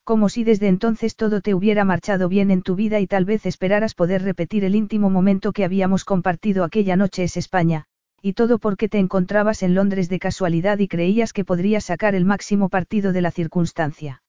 Como 0.04 0.28
si 0.28 0.44
desde 0.44 0.68
entonces 0.68 1.16
todo 1.16 1.42
te 1.42 1.54
hubiera 1.54 1.84
marchado 1.84 2.28
bien 2.28 2.50
en 2.50 2.62
tu 2.62 2.76
vida 2.76 3.00
y 3.00 3.06
tal 3.06 3.24
vez 3.24 3.44
esperaras 3.44 3.94
poder 3.94 4.22
repetir 4.22 4.64
el 4.64 4.74
íntimo 4.74 5.10
momento 5.10 5.52
que 5.52 5.64
habíamos 5.64 6.04
compartido 6.04 6.64
aquella 6.64 6.96
noche 6.96 7.24
es 7.24 7.36
España, 7.36 7.84
y 8.22 8.32
todo 8.32 8.58
porque 8.58 8.88
te 8.88 8.98
encontrabas 8.98 9.62
en 9.62 9.74
Londres 9.74 10.08
de 10.08 10.18
casualidad 10.18 10.78
y 10.78 10.88
creías 10.88 11.32
que 11.32 11.44
podrías 11.44 11.84
sacar 11.84 12.14
el 12.14 12.24
máximo 12.24 12.68
partido 12.68 13.12
de 13.12 13.20
la 13.20 13.30
circunstancia. 13.30 14.22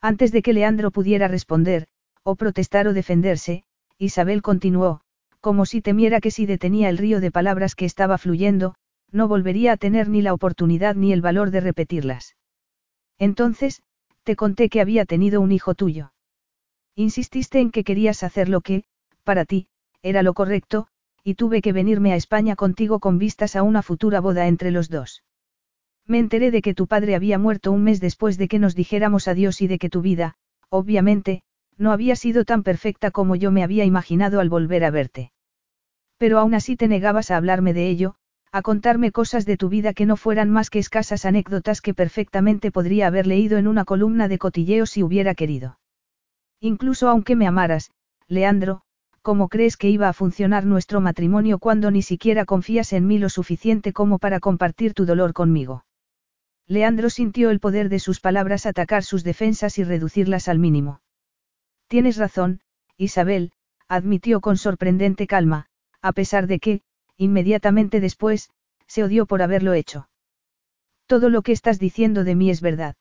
Antes 0.00 0.32
de 0.32 0.42
que 0.42 0.52
Leandro 0.52 0.90
pudiera 0.90 1.28
responder, 1.28 1.86
o 2.22 2.34
protestar 2.34 2.88
o 2.88 2.92
defenderse, 2.92 3.64
Isabel 3.98 4.42
continuó, 4.42 5.02
como 5.46 5.64
si 5.64 5.80
temiera 5.80 6.20
que 6.20 6.32
si 6.32 6.44
detenía 6.44 6.88
el 6.88 6.98
río 6.98 7.20
de 7.20 7.30
palabras 7.30 7.76
que 7.76 7.84
estaba 7.84 8.18
fluyendo, 8.18 8.74
no 9.12 9.28
volvería 9.28 9.70
a 9.70 9.76
tener 9.76 10.08
ni 10.08 10.20
la 10.20 10.34
oportunidad 10.34 10.96
ni 10.96 11.12
el 11.12 11.22
valor 11.22 11.52
de 11.52 11.60
repetirlas. 11.60 12.34
Entonces, 13.16 13.80
te 14.24 14.34
conté 14.34 14.68
que 14.68 14.80
había 14.80 15.04
tenido 15.04 15.40
un 15.40 15.52
hijo 15.52 15.76
tuyo. 15.76 16.12
Insististe 16.96 17.60
en 17.60 17.70
que 17.70 17.84
querías 17.84 18.24
hacer 18.24 18.48
lo 18.48 18.60
que, 18.60 18.82
para 19.22 19.44
ti, 19.44 19.68
era 20.02 20.24
lo 20.24 20.34
correcto, 20.34 20.88
y 21.22 21.36
tuve 21.36 21.62
que 21.62 21.72
venirme 21.72 22.12
a 22.12 22.16
España 22.16 22.56
contigo 22.56 22.98
con 22.98 23.16
vistas 23.16 23.54
a 23.54 23.62
una 23.62 23.82
futura 23.82 24.18
boda 24.18 24.48
entre 24.48 24.72
los 24.72 24.90
dos. 24.90 25.22
Me 26.08 26.18
enteré 26.18 26.50
de 26.50 26.60
que 26.60 26.74
tu 26.74 26.88
padre 26.88 27.14
había 27.14 27.38
muerto 27.38 27.70
un 27.70 27.84
mes 27.84 28.00
después 28.00 28.36
de 28.36 28.48
que 28.48 28.58
nos 28.58 28.74
dijéramos 28.74 29.28
adiós 29.28 29.62
y 29.62 29.68
de 29.68 29.78
que 29.78 29.90
tu 29.90 30.02
vida, 30.02 30.34
obviamente, 30.70 31.44
no 31.78 31.92
había 31.92 32.16
sido 32.16 32.44
tan 32.44 32.64
perfecta 32.64 33.12
como 33.12 33.36
yo 33.36 33.52
me 33.52 33.62
había 33.62 33.84
imaginado 33.84 34.40
al 34.40 34.48
volver 34.48 34.84
a 34.84 34.90
verte. 34.90 35.30
Pero 36.18 36.38
aún 36.38 36.54
así 36.54 36.76
te 36.76 36.88
negabas 36.88 37.30
a 37.30 37.36
hablarme 37.36 37.72
de 37.74 37.88
ello, 37.88 38.14
a 38.52 38.62
contarme 38.62 39.12
cosas 39.12 39.44
de 39.44 39.56
tu 39.56 39.68
vida 39.68 39.92
que 39.92 40.06
no 40.06 40.16
fueran 40.16 40.50
más 40.50 40.70
que 40.70 40.78
escasas 40.78 41.24
anécdotas 41.24 41.80
que 41.80 41.94
perfectamente 41.94 42.70
podría 42.70 43.06
haber 43.08 43.26
leído 43.26 43.58
en 43.58 43.66
una 43.66 43.84
columna 43.84 44.28
de 44.28 44.38
cotilleo 44.38 44.86
si 44.86 45.02
hubiera 45.02 45.34
querido. 45.34 45.78
Incluso 46.60 47.08
aunque 47.08 47.36
me 47.36 47.46
amaras, 47.46 47.90
Leandro, 48.28 48.82
¿cómo 49.20 49.48
crees 49.48 49.76
que 49.76 49.90
iba 49.90 50.08
a 50.08 50.14
funcionar 50.14 50.64
nuestro 50.64 51.00
matrimonio 51.00 51.58
cuando 51.58 51.90
ni 51.90 52.00
siquiera 52.00 52.44
confías 52.46 52.92
en 52.92 53.06
mí 53.06 53.18
lo 53.18 53.28
suficiente 53.28 53.92
como 53.92 54.18
para 54.18 54.40
compartir 54.40 54.94
tu 54.94 55.04
dolor 55.04 55.32
conmigo? 55.32 55.84
Leandro 56.66 57.10
sintió 57.10 57.50
el 57.50 57.60
poder 57.60 57.88
de 57.88 57.98
sus 57.98 58.20
palabras 58.20 58.66
atacar 58.66 59.04
sus 59.04 59.22
defensas 59.22 59.78
y 59.78 59.84
reducirlas 59.84 60.48
al 60.48 60.58
mínimo. 60.58 61.00
Tienes 61.88 62.16
razón, 62.16 62.60
Isabel, 62.96 63.52
admitió 63.86 64.40
con 64.40 64.56
sorprendente 64.56 65.26
calma, 65.26 65.66
a 66.06 66.12
pesar 66.12 66.46
de 66.46 66.60
que, 66.60 66.82
inmediatamente 67.16 68.00
después, 68.00 68.50
se 68.86 69.02
odió 69.02 69.26
por 69.26 69.42
haberlo 69.42 69.72
hecho. 69.72 70.08
Todo 71.06 71.30
lo 71.30 71.42
que 71.42 71.50
estás 71.50 71.80
diciendo 71.80 72.22
de 72.22 72.36
mí 72.36 72.48
es 72.48 72.60
verdad. 72.60 72.94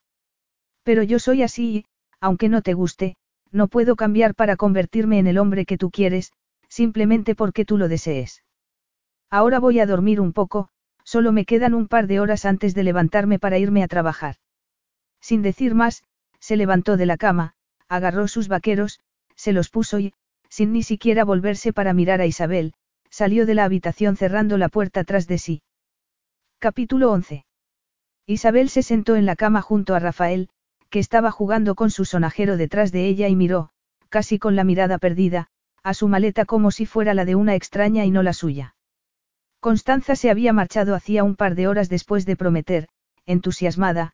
Pero 0.82 1.04
yo 1.04 1.20
soy 1.20 1.44
así 1.44 1.66
y, 1.76 1.86
aunque 2.20 2.50
no 2.50 2.64
te 2.64 2.74
guste, 2.74 3.16
no 3.52 3.68
puedo 3.68 3.96
cambiar 3.96 4.34
para 4.34 4.56
convertirme 4.56 5.20
en 5.20 5.28
el 5.28 5.38
hombre 5.38 5.66
que 5.66 5.78
tú 5.78 5.92
quieres, 5.92 6.34
simplemente 6.68 7.36
porque 7.36 7.64
tú 7.64 7.78
lo 7.78 7.90
desees. 7.90 8.44
Ahora 9.30 9.60
voy 9.60 9.80
a 9.80 9.86
dormir 9.86 10.20
un 10.20 10.34
poco, 10.34 10.70
solo 11.04 11.32
me 11.32 11.46
quedan 11.46 11.76
un 11.76 11.88
par 11.88 12.08
de 12.08 12.20
horas 12.20 12.44
antes 12.44 12.74
de 12.74 12.84
levantarme 12.84 13.38
para 13.38 13.60
irme 13.60 13.84
a 13.84 13.88
trabajar. 13.88 14.38
Sin 15.22 15.44
decir 15.44 15.76
más, 15.76 16.04
se 16.40 16.58
levantó 16.58 16.98
de 16.98 17.06
la 17.06 17.18
cama, 17.18 17.54
agarró 17.88 18.28
sus 18.28 18.48
vaqueros, 18.48 19.00
se 19.36 19.54
los 19.54 19.70
puso 19.70 20.00
y, 20.00 20.14
sin 20.50 20.74
ni 20.74 20.82
siquiera 20.82 21.24
volverse 21.24 21.72
para 21.72 21.94
mirar 21.94 22.20
a 22.20 22.26
Isabel, 22.26 22.74
salió 23.10 23.46
de 23.46 23.56
la 23.56 23.64
habitación 23.64 24.18
cerrando 24.18 24.58
la 24.58 24.70
puerta 24.70 25.04
tras 25.04 25.28
de 25.28 25.38
sí. 25.38 25.62
Capítulo 26.60 27.12
11. 27.12 27.46
Isabel 28.28 28.70
se 28.70 28.84
sentó 28.84 29.16
en 29.16 29.26
la 29.26 29.36
cama 29.36 29.62
junto 29.62 29.94
a 29.94 30.00
Rafael, 30.00 30.50
que 30.90 31.00
estaba 31.00 31.32
jugando 31.32 31.76
con 31.76 31.92
su 31.92 32.06
sonajero 32.06 32.58
detrás 32.58 32.92
de 32.92 33.06
ella 33.08 33.28
y 33.28 33.36
miró, 33.36 33.70
casi 34.10 34.40
con 34.40 34.56
la 34.56 34.64
mirada 34.64 34.98
perdida, 34.98 35.48
a 35.84 35.94
su 35.94 36.08
maleta 36.08 36.46
como 36.46 36.72
si 36.72 36.86
fuera 36.86 37.14
la 37.14 37.26
de 37.26 37.36
una 37.36 37.56
extraña 37.56 38.06
y 38.06 38.12
no 38.12 38.24
la 38.24 38.34
suya. 38.34 38.76
Constanza 39.60 40.16
se 40.16 40.30
había 40.30 40.54
marchado 40.54 40.96
hacía 40.96 41.24
un 41.24 41.36
par 41.36 41.56
de 41.56 41.68
horas 41.68 41.90
después 41.90 42.26
de 42.26 42.36
prometer, 42.36 42.88
entusiasmada, 43.26 44.14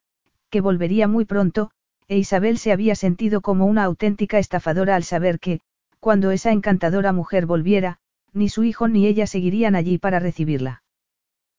que 0.49 0.61
volvería 0.61 1.07
muy 1.07 1.25
pronto, 1.25 1.71
e 2.07 2.17
Isabel 2.17 2.57
se 2.57 2.71
había 2.71 2.95
sentido 2.95 3.41
como 3.41 3.65
una 3.65 3.83
auténtica 3.83 4.37
estafadora 4.39 4.95
al 4.95 5.03
saber 5.03 5.39
que, 5.39 5.61
cuando 5.99 6.31
esa 6.31 6.51
encantadora 6.51 7.13
mujer 7.13 7.45
volviera, 7.45 7.99
ni 8.33 8.49
su 8.49 8.63
hijo 8.63 8.87
ni 8.87 9.07
ella 9.07 9.27
seguirían 9.27 9.75
allí 9.75 9.97
para 9.97 10.19
recibirla. 10.19 10.83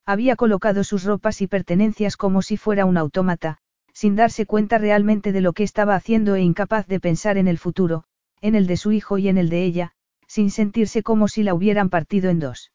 Había 0.05 0.35
colocado 0.35 0.83
sus 0.83 1.03
ropas 1.03 1.41
y 1.41 1.47
pertenencias 1.47 2.17
como 2.17 2.41
si 2.41 2.57
fuera 2.57 2.85
un 2.85 2.97
autómata, 2.97 3.59
sin 3.93 4.15
darse 4.15 4.45
cuenta 4.45 4.77
realmente 4.77 5.31
de 5.31 5.41
lo 5.41 5.53
que 5.53 5.63
estaba 5.63 5.95
haciendo 5.95 6.35
e 6.35 6.41
incapaz 6.41 6.87
de 6.87 6.99
pensar 6.99 7.37
en 7.37 7.47
el 7.47 7.57
futuro, 7.57 8.03
en 8.41 8.55
el 8.55 8.67
de 8.67 8.77
su 8.77 8.91
hijo 8.91 9.17
y 9.17 9.29
en 9.29 9.37
el 9.37 9.49
de 9.49 9.63
ella, 9.63 9.93
sin 10.27 10.49
sentirse 10.49 11.03
como 11.03 11.27
si 11.27 11.43
la 11.43 11.53
hubieran 11.53 11.89
partido 11.89 12.29
en 12.29 12.39
dos. 12.39 12.71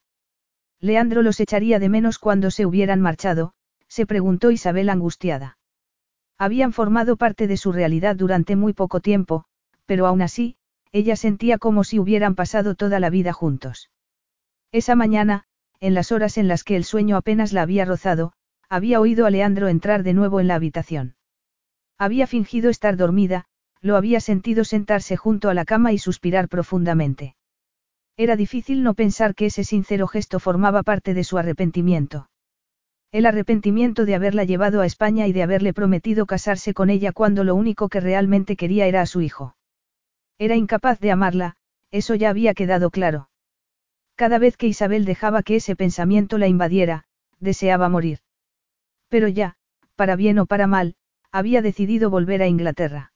Leandro 0.79 1.21
los 1.21 1.39
echaría 1.39 1.77
de 1.77 1.89
menos 1.89 2.19
cuando 2.19 2.51
se 2.51 2.65
hubieran 2.65 3.01
marchado, 3.01 3.53
se 3.87 4.05
preguntó 4.05 4.49
Isabel 4.49 4.89
angustiada. 4.89 5.57
Habían 6.37 6.71
formado 6.71 7.17
parte 7.17 7.47
de 7.47 7.57
su 7.57 7.73
realidad 7.73 8.15
durante 8.15 8.55
muy 8.55 8.71
poco 8.71 9.01
tiempo, 9.01 9.43
pero 9.85 10.07
aún 10.07 10.21
así, 10.21 10.55
ella 10.91 11.15
sentía 11.15 11.57
como 11.57 11.83
si 11.83 11.99
hubieran 11.99 12.35
pasado 12.35 12.75
toda 12.75 12.99
la 12.99 13.09
vida 13.09 13.33
juntos. 13.33 13.89
Esa 14.71 14.95
mañana, 14.95 15.43
en 15.79 15.93
las 15.93 16.11
horas 16.11 16.37
en 16.37 16.47
las 16.47 16.63
que 16.63 16.75
el 16.75 16.83
sueño 16.83 17.15
apenas 17.17 17.53
la 17.53 17.61
había 17.61 17.85
rozado, 17.85 18.33
había 18.69 18.99
oído 18.99 19.25
a 19.25 19.29
Leandro 19.29 19.67
entrar 19.67 20.03
de 20.03 20.13
nuevo 20.13 20.39
en 20.39 20.47
la 20.47 20.55
habitación. 20.55 21.15
Había 21.97 22.27
fingido 22.27 22.69
estar 22.69 22.97
dormida, 22.97 23.45
lo 23.81 23.95
había 23.95 24.19
sentido 24.19 24.63
sentarse 24.63 25.17
junto 25.17 25.49
a 25.49 25.53
la 25.53 25.65
cama 25.65 25.91
y 25.91 25.97
suspirar 25.97 26.49
profundamente. 26.49 27.35
Era 28.17 28.35
difícil 28.35 28.83
no 28.83 28.93
pensar 28.93 29.33
que 29.35 29.45
ese 29.45 29.63
sincero 29.63 30.07
gesto 30.07 30.39
formaba 30.39 30.83
parte 30.83 31.13
de 31.13 31.23
su 31.23 31.37
arrepentimiento. 31.37 32.29
El 33.11 33.25
arrepentimiento 33.25 34.05
de 34.05 34.15
haberla 34.15 34.43
llevado 34.43 34.81
a 34.81 34.85
España 34.85 35.25
y 35.25 35.33
de 35.33 35.41
haberle 35.41 35.73
prometido 35.73 36.25
casarse 36.25 36.73
con 36.73 36.89
ella 36.89 37.11
cuando 37.11 37.43
lo 37.43 37.55
único 37.55 37.89
que 37.89 38.01
realmente 38.01 38.55
quería 38.55 38.85
era 38.85 39.01
a 39.01 39.05
su 39.05 39.21
hijo. 39.21 39.55
Era 40.39 40.55
incapaz 40.55 40.99
de 40.99 41.11
amarla, 41.11 41.57
eso 41.91 42.15
ya 42.15 42.29
había 42.29 42.53
quedado 42.53 42.89
claro. 42.91 43.29
Cada 44.15 44.39
vez 44.39 44.57
que 44.57 44.67
Isabel 44.67 45.05
dejaba 45.05 45.43
que 45.43 45.57
ese 45.57 45.75
pensamiento 45.75 46.37
la 46.37 46.47
invadiera, 46.47 47.03
deseaba 47.39 47.89
morir. 47.89 48.19
Pero 49.09 49.27
ya, 49.27 49.57
para 49.95 50.15
bien 50.15 50.39
o 50.39 50.45
para 50.45 50.65
mal, 50.65 50.95
había 51.31 51.61
decidido 51.61 52.09
volver 52.09 52.41
a 52.41 52.47
Inglaterra. 52.47 53.11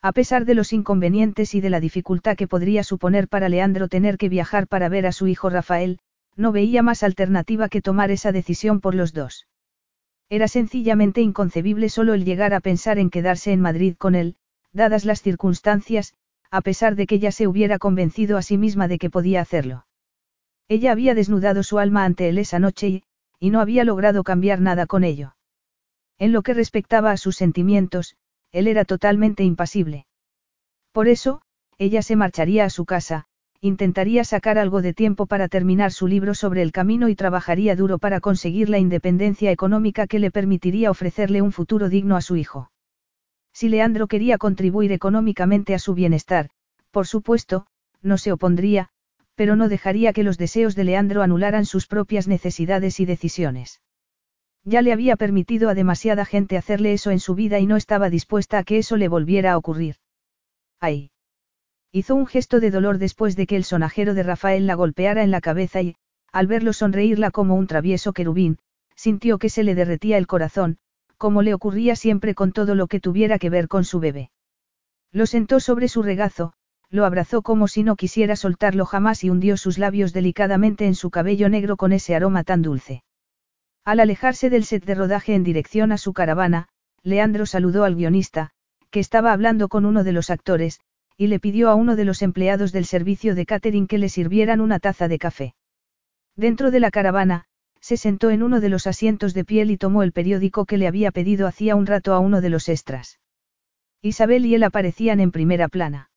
A 0.00 0.12
pesar 0.12 0.46
de 0.46 0.54
los 0.54 0.72
inconvenientes 0.72 1.54
y 1.54 1.60
de 1.60 1.70
la 1.70 1.80
dificultad 1.80 2.36
que 2.36 2.48
podría 2.48 2.82
suponer 2.82 3.28
para 3.28 3.48
Leandro 3.48 3.88
tener 3.88 4.16
que 4.16 4.28
viajar 4.28 4.68
para 4.68 4.88
ver 4.88 5.06
a 5.06 5.12
su 5.12 5.26
hijo 5.26 5.50
Rafael, 5.50 5.98
no 6.34 6.52
veía 6.52 6.82
más 6.82 7.02
alternativa 7.02 7.68
que 7.68 7.82
tomar 7.82 8.10
esa 8.10 8.32
decisión 8.32 8.80
por 8.80 8.94
los 8.94 9.12
dos. 9.12 9.48
Era 10.30 10.46
sencillamente 10.46 11.20
inconcebible 11.20 11.88
solo 11.88 12.14
el 12.14 12.24
llegar 12.24 12.54
a 12.54 12.60
pensar 12.60 12.98
en 12.98 13.10
quedarse 13.10 13.52
en 13.52 13.60
Madrid 13.60 13.96
con 13.98 14.14
él, 14.14 14.36
dadas 14.72 15.04
las 15.04 15.20
circunstancias, 15.20 16.14
a 16.50 16.60
pesar 16.60 16.96
de 16.96 17.06
que 17.06 17.16
ella 17.16 17.32
se 17.32 17.46
hubiera 17.46 17.78
convencido 17.78 18.36
a 18.36 18.42
sí 18.42 18.58
misma 18.58 18.88
de 18.88 18.98
que 18.98 19.10
podía 19.10 19.40
hacerlo. 19.40 19.86
Ella 20.68 20.92
había 20.92 21.14
desnudado 21.14 21.62
su 21.62 21.78
alma 21.78 22.04
ante 22.04 22.28
él 22.28 22.38
esa 22.38 22.58
noche 22.58 22.88
y, 22.88 23.02
y 23.40 23.50
no 23.50 23.60
había 23.60 23.84
logrado 23.84 24.24
cambiar 24.24 24.60
nada 24.60 24.86
con 24.86 25.04
ello. 25.04 25.34
En 26.18 26.32
lo 26.32 26.42
que 26.42 26.54
respectaba 26.54 27.10
a 27.12 27.16
sus 27.16 27.36
sentimientos, 27.36 28.16
él 28.52 28.66
era 28.66 28.84
totalmente 28.84 29.44
impasible. 29.44 30.06
Por 30.92 31.08
eso, 31.08 31.42
ella 31.78 32.02
se 32.02 32.16
marcharía 32.16 32.64
a 32.64 32.70
su 32.70 32.84
casa, 32.84 33.26
intentaría 33.60 34.24
sacar 34.24 34.58
algo 34.58 34.82
de 34.82 34.94
tiempo 34.94 35.26
para 35.26 35.48
terminar 35.48 35.92
su 35.92 36.06
libro 36.06 36.34
sobre 36.34 36.62
el 36.62 36.72
camino 36.72 37.08
y 37.08 37.14
trabajaría 37.14 37.76
duro 37.76 37.98
para 37.98 38.20
conseguir 38.20 38.68
la 38.68 38.78
independencia 38.78 39.50
económica 39.50 40.06
que 40.06 40.18
le 40.18 40.30
permitiría 40.30 40.90
ofrecerle 40.90 41.42
un 41.42 41.52
futuro 41.52 41.88
digno 41.88 42.16
a 42.16 42.20
su 42.20 42.36
hijo. 42.36 42.70
Si 43.58 43.68
Leandro 43.68 44.06
quería 44.06 44.38
contribuir 44.38 44.92
económicamente 44.92 45.74
a 45.74 45.80
su 45.80 45.92
bienestar, 45.92 46.48
por 46.92 47.08
supuesto, 47.08 47.66
no 48.00 48.16
se 48.16 48.30
opondría, 48.30 48.90
pero 49.34 49.56
no 49.56 49.68
dejaría 49.68 50.12
que 50.12 50.22
los 50.22 50.38
deseos 50.38 50.76
de 50.76 50.84
Leandro 50.84 51.22
anularan 51.22 51.66
sus 51.66 51.88
propias 51.88 52.28
necesidades 52.28 53.00
y 53.00 53.04
decisiones. 53.04 53.82
Ya 54.62 54.80
le 54.80 54.92
había 54.92 55.16
permitido 55.16 55.68
a 55.68 55.74
demasiada 55.74 56.24
gente 56.24 56.56
hacerle 56.56 56.92
eso 56.92 57.10
en 57.10 57.18
su 57.18 57.34
vida 57.34 57.58
y 57.58 57.66
no 57.66 57.74
estaba 57.74 58.10
dispuesta 58.10 58.58
a 58.58 58.62
que 58.62 58.78
eso 58.78 58.96
le 58.96 59.08
volviera 59.08 59.54
a 59.54 59.58
ocurrir. 59.58 59.96
¡Ay! 60.78 61.10
Hizo 61.90 62.14
un 62.14 62.28
gesto 62.28 62.60
de 62.60 62.70
dolor 62.70 62.98
después 62.98 63.34
de 63.34 63.48
que 63.48 63.56
el 63.56 63.64
sonajero 63.64 64.14
de 64.14 64.22
Rafael 64.22 64.68
la 64.68 64.76
golpeara 64.76 65.24
en 65.24 65.32
la 65.32 65.40
cabeza 65.40 65.82
y, 65.82 65.96
al 66.30 66.46
verlo 66.46 66.72
sonreírla 66.72 67.32
como 67.32 67.56
un 67.56 67.66
travieso 67.66 68.12
querubín, 68.12 68.58
sintió 68.94 69.36
que 69.38 69.48
se 69.48 69.64
le 69.64 69.74
derretía 69.74 70.16
el 70.16 70.28
corazón, 70.28 70.78
como 71.18 71.42
le 71.42 71.52
ocurría 71.52 71.96
siempre 71.96 72.34
con 72.34 72.52
todo 72.52 72.74
lo 72.74 72.86
que 72.86 73.00
tuviera 73.00 73.38
que 73.38 73.50
ver 73.50 73.68
con 73.68 73.84
su 73.84 74.00
bebé. 74.00 74.30
Lo 75.12 75.26
sentó 75.26 75.60
sobre 75.60 75.88
su 75.88 76.02
regazo, 76.02 76.54
lo 76.90 77.04
abrazó 77.04 77.42
como 77.42 77.68
si 77.68 77.82
no 77.82 77.96
quisiera 77.96 78.36
soltarlo 78.36 78.86
jamás 78.86 79.24
y 79.24 79.30
hundió 79.30 79.56
sus 79.56 79.76
labios 79.78 80.12
delicadamente 80.12 80.86
en 80.86 80.94
su 80.94 81.10
cabello 81.10 81.48
negro 81.48 81.76
con 81.76 81.92
ese 81.92 82.14
aroma 82.14 82.44
tan 82.44 82.62
dulce. 82.62 83.02
Al 83.84 84.00
alejarse 84.00 84.48
del 84.48 84.64
set 84.64 84.84
de 84.84 84.94
rodaje 84.94 85.34
en 85.34 85.44
dirección 85.44 85.92
a 85.92 85.98
su 85.98 86.12
caravana, 86.12 86.68
Leandro 87.02 87.46
saludó 87.46 87.84
al 87.84 87.94
guionista, 87.94 88.50
que 88.90 89.00
estaba 89.00 89.32
hablando 89.32 89.68
con 89.68 89.84
uno 89.84 90.04
de 90.04 90.12
los 90.12 90.30
actores, 90.30 90.80
y 91.16 91.26
le 91.26 91.40
pidió 91.40 91.68
a 91.68 91.74
uno 91.74 91.96
de 91.96 92.04
los 92.04 92.22
empleados 92.22 92.70
del 92.72 92.84
servicio 92.84 93.34
de 93.34 93.44
catering 93.44 93.86
que 93.86 93.98
le 93.98 94.08
sirvieran 94.08 94.60
una 94.60 94.78
taza 94.78 95.08
de 95.08 95.18
café. 95.18 95.54
Dentro 96.36 96.70
de 96.70 96.80
la 96.80 96.90
caravana, 96.90 97.46
se 97.80 97.96
sentó 97.96 98.30
en 98.30 98.42
uno 98.42 98.60
de 98.60 98.68
los 98.68 98.86
asientos 98.86 99.34
de 99.34 99.44
piel 99.44 99.70
y 99.70 99.76
tomó 99.76 100.02
el 100.02 100.12
periódico 100.12 100.64
que 100.66 100.78
le 100.78 100.86
había 100.86 101.10
pedido 101.10 101.46
hacía 101.46 101.76
un 101.76 101.86
rato 101.86 102.14
a 102.14 102.18
uno 102.18 102.40
de 102.40 102.50
los 102.50 102.68
extras. 102.68 103.20
Isabel 104.02 104.46
y 104.46 104.54
él 104.54 104.62
aparecían 104.62 105.20
en 105.20 105.32
primera 105.32 105.68
plana. 105.68 106.10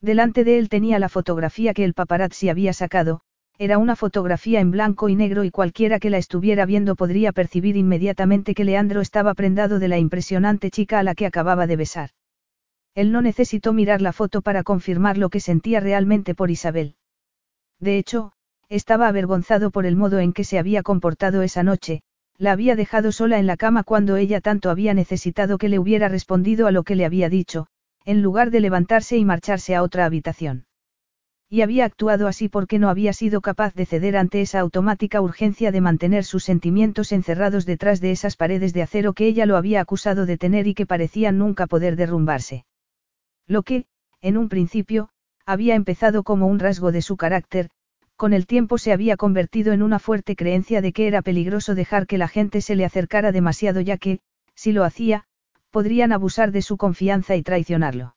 Delante 0.00 0.44
de 0.44 0.58
él 0.58 0.68
tenía 0.68 0.98
la 0.98 1.08
fotografía 1.08 1.74
que 1.74 1.84
el 1.84 1.94
paparazzi 1.94 2.48
había 2.48 2.72
sacado, 2.72 3.22
era 3.58 3.78
una 3.78 3.96
fotografía 3.96 4.60
en 4.60 4.70
blanco 4.70 5.08
y 5.08 5.16
negro 5.16 5.42
y 5.42 5.50
cualquiera 5.50 5.98
que 5.98 6.10
la 6.10 6.18
estuviera 6.18 6.64
viendo 6.64 6.94
podría 6.94 7.32
percibir 7.32 7.76
inmediatamente 7.76 8.54
que 8.54 8.64
Leandro 8.64 9.00
estaba 9.00 9.34
prendado 9.34 9.80
de 9.80 9.88
la 9.88 9.98
impresionante 9.98 10.70
chica 10.70 11.00
a 11.00 11.02
la 11.02 11.16
que 11.16 11.26
acababa 11.26 11.66
de 11.66 11.76
besar. 11.76 12.10
Él 12.94 13.10
no 13.10 13.20
necesitó 13.20 13.72
mirar 13.72 14.00
la 14.00 14.12
foto 14.12 14.42
para 14.42 14.62
confirmar 14.62 15.18
lo 15.18 15.28
que 15.28 15.40
sentía 15.40 15.80
realmente 15.80 16.36
por 16.36 16.52
Isabel. 16.52 16.94
De 17.80 17.98
hecho, 17.98 18.32
estaba 18.68 19.08
avergonzado 19.08 19.70
por 19.70 19.86
el 19.86 19.96
modo 19.96 20.18
en 20.18 20.32
que 20.32 20.44
se 20.44 20.58
había 20.58 20.82
comportado 20.82 21.42
esa 21.42 21.62
noche, 21.62 22.02
la 22.36 22.52
había 22.52 22.76
dejado 22.76 23.10
sola 23.12 23.38
en 23.38 23.46
la 23.46 23.56
cama 23.56 23.82
cuando 23.82 24.16
ella 24.16 24.40
tanto 24.40 24.70
había 24.70 24.94
necesitado 24.94 25.58
que 25.58 25.68
le 25.68 25.78
hubiera 25.78 26.08
respondido 26.08 26.66
a 26.66 26.70
lo 26.70 26.84
que 26.84 26.94
le 26.94 27.04
había 27.04 27.28
dicho, 27.28 27.66
en 28.04 28.22
lugar 28.22 28.50
de 28.50 28.60
levantarse 28.60 29.16
y 29.16 29.24
marcharse 29.24 29.74
a 29.74 29.82
otra 29.82 30.04
habitación. 30.04 30.66
Y 31.50 31.62
había 31.62 31.86
actuado 31.86 32.28
así 32.28 32.48
porque 32.48 32.78
no 32.78 32.90
había 32.90 33.14
sido 33.14 33.40
capaz 33.40 33.74
de 33.74 33.86
ceder 33.86 34.16
ante 34.16 34.42
esa 34.42 34.60
automática 34.60 35.20
urgencia 35.22 35.72
de 35.72 35.80
mantener 35.80 36.24
sus 36.24 36.44
sentimientos 36.44 37.10
encerrados 37.10 37.64
detrás 37.64 38.00
de 38.00 38.10
esas 38.10 38.36
paredes 38.36 38.74
de 38.74 38.82
acero 38.82 39.14
que 39.14 39.26
ella 39.26 39.46
lo 39.46 39.56
había 39.56 39.80
acusado 39.80 40.26
de 40.26 40.36
tener 40.36 40.66
y 40.66 40.74
que 40.74 40.86
parecían 40.86 41.38
nunca 41.38 41.66
poder 41.66 41.96
derrumbarse. 41.96 42.66
Lo 43.46 43.62
que, 43.62 43.86
en 44.20 44.36
un 44.36 44.50
principio, 44.50 45.08
había 45.46 45.74
empezado 45.74 46.22
como 46.22 46.46
un 46.46 46.58
rasgo 46.58 46.92
de 46.92 47.00
su 47.00 47.16
carácter, 47.16 47.70
con 48.18 48.32
el 48.32 48.48
tiempo 48.48 48.78
se 48.78 48.92
había 48.92 49.16
convertido 49.16 49.72
en 49.72 49.80
una 49.80 50.00
fuerte 50.00 50.34
creencia 50.34 50.82
de 50.82 50.92
que 50.92 51.06
era 51.06 51.22
peligroso 51.22 51.76
dejar 51.76 52.08
que 52.08 52.18
la 52.18 52.26
gente 52.26 52.60
se 52.60 52.74
le 52.74 52.84
acercara 52.84 53.30
demasiado 53.30 53.80
ya 53.80 53.96
que, 53.96 54.18
si 54.56 54.72
lo 54.72 54.82
hacía, 54.82 55.22
podrían 55.70 56.10
abusar 56.10 56.50
de 56.50 56.60
su 56.60 56.76
confianza 56.76 57.36
y 57.36 57.44
traicionarlo. 57.44 58.16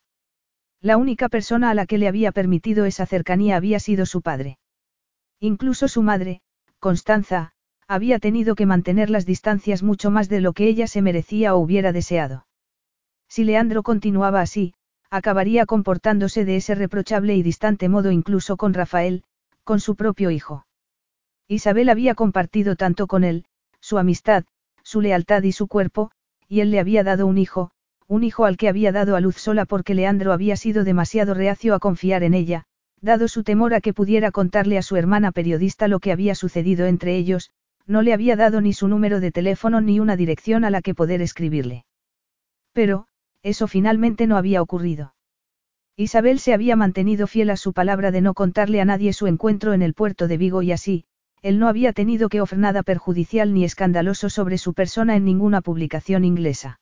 La 0.81 0.97
única 0.97 1.29
persona 1.29 1.69
a 1.69 1.75
la 1.75 1.85
que 1.85 1.99
le 1.99 2.07
había 2.07 2.31
permitido 2.31 2.85
esa 2.85 3.05
cercanía 3.05 3.55
había 3.57 3.79
sido 3.79 4.07
su 4.07 4.23
padre. 4.23 4.57
Incluso 5.39 5.87
su 5.87 6.01
madre, 6.01 6.41
Constanza, 6.79 7.51
había 7.87 8.17
tenido 8.17 8.55
que 8.55 8.65
mantener 8.65 9.11
las 9.11 9.27
distancias 9.27 9.83
mucho 9.83 10.09
más 10.09 10.29
de 10.29 10.41
lo 10.41 10.53
que 10.53 10.65
ella 10.67 10.87
se 10.87 11.03
merecía 11.03 11.53
o 11.53 11.59
hubiera 11.59 11.91
deseado. 11.91 12.47
Si 13.27 13.43
Leandro 13.43 13.83
continuaba 13.83 14.41
así, 14.41 14.73
acabaría 15.11 15.67
comportándose 15.67 16.43
de 16.43 16.55
ese 16.55 16.73
reprochable 16.73 17.35
y 17.35 17.43
distante 17.43 17.87
modo 17.87 18.09
incluso 18.09 18.57
con 18.57 18.73
Rafael, 18.73 19.23
con 19.63 19.79
su 19.79 19.95
propio 19.95 20.31
hijo. 20.31 20.65
Isabel 21.47 21.89
había 21.89 22.15
compartido 22.15 22.75
tanto 22.75 23.07
con 23.07 23.23
él, 23.23 23.45
su 23.79 23.97
amistad, 23.97 24.45
su 24.83 25.01
lealtad 25.01 25.43
y 25.43 25.51
su 25.51 25.67
cuerpo, 25.67 26.11
y 26.47 26.61
él 26.61 26.71
le 26.71 26.79
había 26.79 27.03
dado 27.03 27.27
un 27.27 27.37
hijo, 27.37 27.71
un 28.07 28.23
hijo 28.23 28.45
al 28.45 28.57
que 28.57 28.69
había 28.69 28.91
dado 28.91 29.15
a 29.15 29.21
luz 29.21 29.37
sola 29.37 29.65
porque 29.65 29.95
Leandro 29.95 30.33
había 30.33 30.55
sido 30.55 30.83
demasiado 30.83 31.33
reacio 31.33 31.75
a 31.75 31.79
confiar 31.79 32.23
en 32.23 32.33
ella, 32.33 32.65
Dado 33.03 33.27
su 33.27 33.43
temor 33.43 33.73
a 33.73 33.81
que 33.81 33.93
pudiera 33.93 34.29
contarle 34.29 34.77
a 34.77 34.83
su 34.83 34.95
hermana 34.95 35.31
periodista 35.31 35.87
lo 35.87 35.99
que 35.99 36.11
había 36.11 36.35
sucedido 36.35 36.85
entre 36.85 37.15
ellos, 37.15 37.49
no 37.87 38.03
le 38.03 38.13
había 38.13 38.35
dado 38.35 38.61
ni 38.61 38.73
su 38.73 38.87
número 38.87 39.19
de 39.19 39.31
teléfono 39.31 39.81
ni 39.81 39.99
una 39.99 40.15
dirección 40.15 40.63
a 40.65 40.69
la 40.69 40.83
que 40.83 40.93
poder 40.93 41.19
escribirle. 41.19 41.85
Pero, 42.73 43.07
eso 43.41 43.67
finalmente 43.67 44.27
no 44.27 44.37
había 44.37 44.61
ocurrido. 44.61 45.15
Isabel 45.97 46.39
se 46.39 46.53
había 46.53 46.75
mantenido 46.75 47.27
fiel 47.27 47.49
a 47.49 47.57
su 47.57 47.73
palabra 47.73 48.11
de 48.11 48.21
no 48.21 48.33
contarle 48.33 48.81
a 48.81 48.85
nadie 48.85 49.13
su 49.13 49.27
encuentro 49.27 49.73
en 49.73 49.81
el 49.81 49.93
puerto 49.93 50.27
de 50.27 50.37
Vigo 50.37 50.61
y 50.61 50.71
así, 50.71 51.05
él 51.41 51.59
no 51.59 51.67
había 51.67 51.91
tenido 51.91 52.29
que 52.29 52.39
ofrecer 52.39 52.59
nada 52.59 52.83
perjudicial 52.83 53.53
ni 53.53 53.63
escandaloso 53.63 54.29
sobre 54.29 54.57
su 54.57 54.73
persona 54.73 55.15
en 55.15 55.25
ninguna 55.25 55.61
publicación 55.61 56.23
inglesa. 56.23 56.79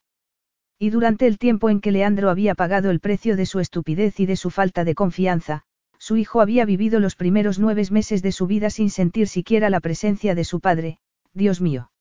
Y 0.77 0.91
durante 0.91 1.27
el 1.27 1.37
tiempo 1.37 1.69
en 1.69 1.81
que 1.81 1.91
Leandro 1.91 2.29
había 2.29 2.55
pagado 2.55 2.89
el 2.89 2.99
precio 2.99 3.35
de 3.35 3.45
su 3.45 3.59
estupidez 3.59 4.19
y 4.19 4.25
de 4.25 4.35
su 4.35 4.49
falta 4.49 4.83
de 4.83 4.95
confianza, 4.95 5.63
su 5.97 6.15
hijo 6.15 6.39
había 6.39 6.65
vivido 6.65 6.99
los 6.99 7.15
primeros 7.15 7.59
nueve 7.59 7.83
meses 7.91 8.21
de 8.21 8.31
su 8.31 8.47
vida 8.47 8.69
sin 8.69 8.89
sentir 8.89 9.27
siquiera 9.27 9.69
la 9.69 9.81
presencia 9.81 10.35
de 10.35 10.45
su 10.45 10.61
padre, 10.61 10.99
Dios 11.33 11.59
mío. 11.59 11.91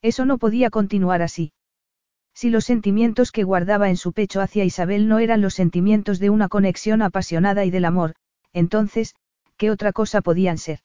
Eso 0.00 0.24
no 0.24 0.38
podía 0.38 0.70
continuar 0.70 1.20
así. 1.20 1.52
Si 2.40 2.50
los 2.50 2.66
sentimientos 2.66 3.32
que 3.32 3.42
guardaba 3.42 3.88
en 3.88 3.96
su 3.96 4.12
pecho 4.12 4.40
hacia 4.40 4.62
Isabel 4.62 5.08
no 5.08 5.18
eran 5.18 5.40
los 5.40 5.54
sentimientos 5.54 6.20
de 6.20 6.30
una 6.30 6.46
conexión 6.46 7.02
apasionada 7.02 7.64
y 7.64 7.72
del 7.72 7.84
amor, 7.84 8.14
entonces, 8.52 9.16
¿qué 9.56 9.72
otra 9.72 9.92
cosa 9.92 10.20
podían 10.20 10.56
ser? 10.56 10.78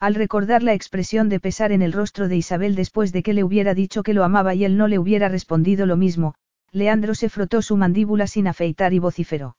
Al 0.00 0.16
recordar 0.16 0.64
la 0.64 0.74
expresión 0.74 1.28
de 1.28 1.38
pesar 1.38 1.70
en 1.70 1.80
el 1.80 1.92
rostro 1.92 2.26
de 2.26 2.38
Isabel 2.38 2.74
después 2.74 3.12
de 3.12 3.22
que 3.22 3.34
le 3.34 3.44
hubiera 3.44 3.72
dicho 3.72 4.02
que 4.02 4.14
lo 4.14 4.24
amaba 4.24 4.52
y 4.56 4.64
él 4.64 4.76
no 4.76 4.88
le 4.88 4.98
hubiera 4.98 5.28
respondido 5.28 5.86
lo 5.86 5.96
mismo, 5.96 6.34
Leandro 6.72 7.14
se 7.14 7.28
frotó 7.28 7.62
su 7.62 7.76
mandíbula 7.76 8.26
sin 8.26 8.48
afeitar 8.48 8.94
y 8.94 8.98
vociferó. 8.98 9.56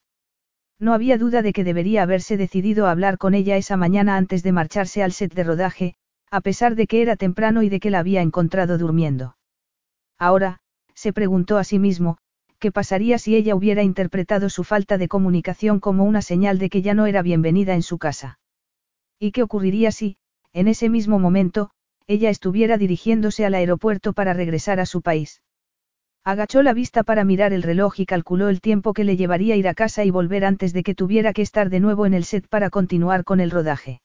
No 0.79 0.93
había 0.93 1.17
duda 1.17 1.41
de 1.41 1.53
que 1.53 1.63
debería 1.63 2.03
haberse 2.03 2.35
decidido 2.35 2.87
a 2.87 2.91
hablar 2.91 3.17
con 3.17 3.35
ella 3.35 3.55
esa 3.55 3.77
mañana 3.77 4.17
antes 4.17 4.43
de 4.43 4.51
marcharse 4.51 5.01
al 5.01 5.13
set 5.13 5.33
de 5.33 5.45
rodaje, 5.45 5.95
a 6.29 6.41
pesar 6.41 6.75
de 6.75 6.87
que 6.87 7.01
era 7.01 7.15
temprano 7.15 7.63
y 7.63 7.69
de 7.69 7.79
que 7.79 7.89
la 7.89 7.99
había 7.99 8.21
encontrado 8.21 8.77
durmiendo. 8.77 9.37
Ahora, 10.17 10.59
se 10.95 11.13
preguntó 11.13 11.57
a 11.57 11.63
sí 11.63 11.77
mismo, 11.77 12.17
¿qué 12.57 12.71
pasaría 12.71 13.19
si 13.19 13.35
ella 13.35 13.53
hubiera 13.53 13.83
interpretado 13.83 14.49
su 14.49 14.63
falta 14.63 14.97
de 14.97 15.07
comunicación 15.07 15.79
como 15.79 16.05
una 16.05 16.21
señal 16.21 16.57
de 16.57 16.69
que 16.69 16.81
ya 16.81 16.93
no 16.93 17.05
era 17.05 17.21
bienvenida 17.21 17.75
en 17.75 17.83
su 17.83 17.97
casa? 17.97 18.39
¿Y 19.19 19.31
qué 19.31 19.43
ocurriría 19.43 19.91
si, 19.91 20.17
en 20.53 20.67
ese 20.67 20.89
mismo 20.89 21.19
momento, 21.19 21.69
ella 22.07 22.29
estuviera 22.29 22.77
dirigiéndose 22.77 23.45
al 23.45 23.55
aeropuerto 23.55 24.13
para 24.13 24.33
regresar 24.33 24.79
a 24.79 24.85
su 24.85 25.01
país? 25.01 25.41
Agachó 26.23 26.63
la 26.63 26.73
vista 26.73 27.03
para 27.03 27.23
mirar 27.23 27.53
el 27.53 27.61
reloj 27.61 27.99
y 27.99 28.07
calculó 28.07 28.49
el 28.49 28.59
tiempo 28.59 28.93
que 28.93 29.03
le 29.03 29.15
llevaría 29.15 29.55
ir 29.55 29.67
a 29.67 29.75
casa 29.75 30.03
y 30.05 30.09
volver 30.09 30.43
antes 30.43 30.73
de 30.73 30.81
que 30.81 30.95
tuviera 30.95 31.33
que 31.33 31.43
estar 31.43 31.69
de 31.69 31.79
nuevo 31.79 32.07
en 32.07 32.15
el 32.15 32.23
set 32.23 32.47
para 32.47 32.71
continuar 32.71 33.23
con 33.23 33.39
el 33.39 33.51
rodaje. 33.51 34.01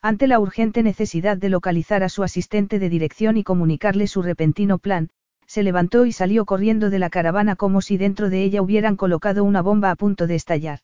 Ante 0.00 0.26
la 0.26 0.38
urgente 0.40 0.82
necesidad 0.82 1.36
de 1.36 1.50
localizar 1.50 2.02
a 2.02 2.08
su 2.08 2.22
asistente 2.22 2.78
de 2.78 2.88
dirección 2.88 3.36
y 3.36 3.44
comunicarle 3.44 4.06
su 4.06 4.22
repentino 4.22 4.78
plan, 4.78 5.10
se 5.46 5.62
levantó 5.62 6.06
y 6.06 6.12
salió 6.12 6.44
corriendo 6.44 6.90
de 6.90 6.98
la 6.98 7.10
caravana 7.10 7.56
como 7.56 7.80
si 7.80 7.96
dentro 7.96 8.30
de 8.30 8.42
ella 8.42 8.62
hubieran 8.62 8.96
colocado 8.96 9.44
una 9.44 9.62
bomba 9.62 9.90
a 9.90 9.96
punto 9.96 10.26
de 10.26 10.34
estallar. 10.34 10.80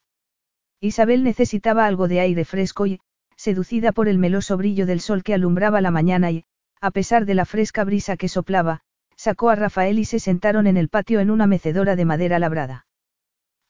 Isabel 0.80 1.24
necesitaba 1.24 1.86
algo 1.86 2.08
de 2.08 2.20
aire 2.20 2.44
fresco 2.44 2.86
y, 2.86 3.00
seducida 3.36 3.92
por 3.92 4.08
el 4.08 4.18
meloso 4.18 4.56
brillo 4.56 4.86
del 4.86 5.00
sol 5.00 5.22
que 5.22 5.34
alumbraba 5.34 5.80
la 5.80 5.90
mañana 5.90 6.30
y, 6.30 6.44
a 6.80 6.90
pesar 6.90 7.26
de 7.26 7.34
la 7.34 7.44
fresca 7.44 7.84
brisa 7.84 8.16
que 8.16 8.28
soplaba, 8.28 8.82
sacó 9.16 9.50
a 9.50 9.54
Rafael 9.54 9.98
y 9.98 10.04
se 10.04 10.18
sentaron 10.18 10.66
en 10.66 10.76
el 10.76 10.88
patio 10.88 11.20
en 11.20 11.30
una 11.30 11.46
mecedora 11.46 11.96
de 11.96 12.04
madera 12.04 12.38
labrada. 12.38 12.86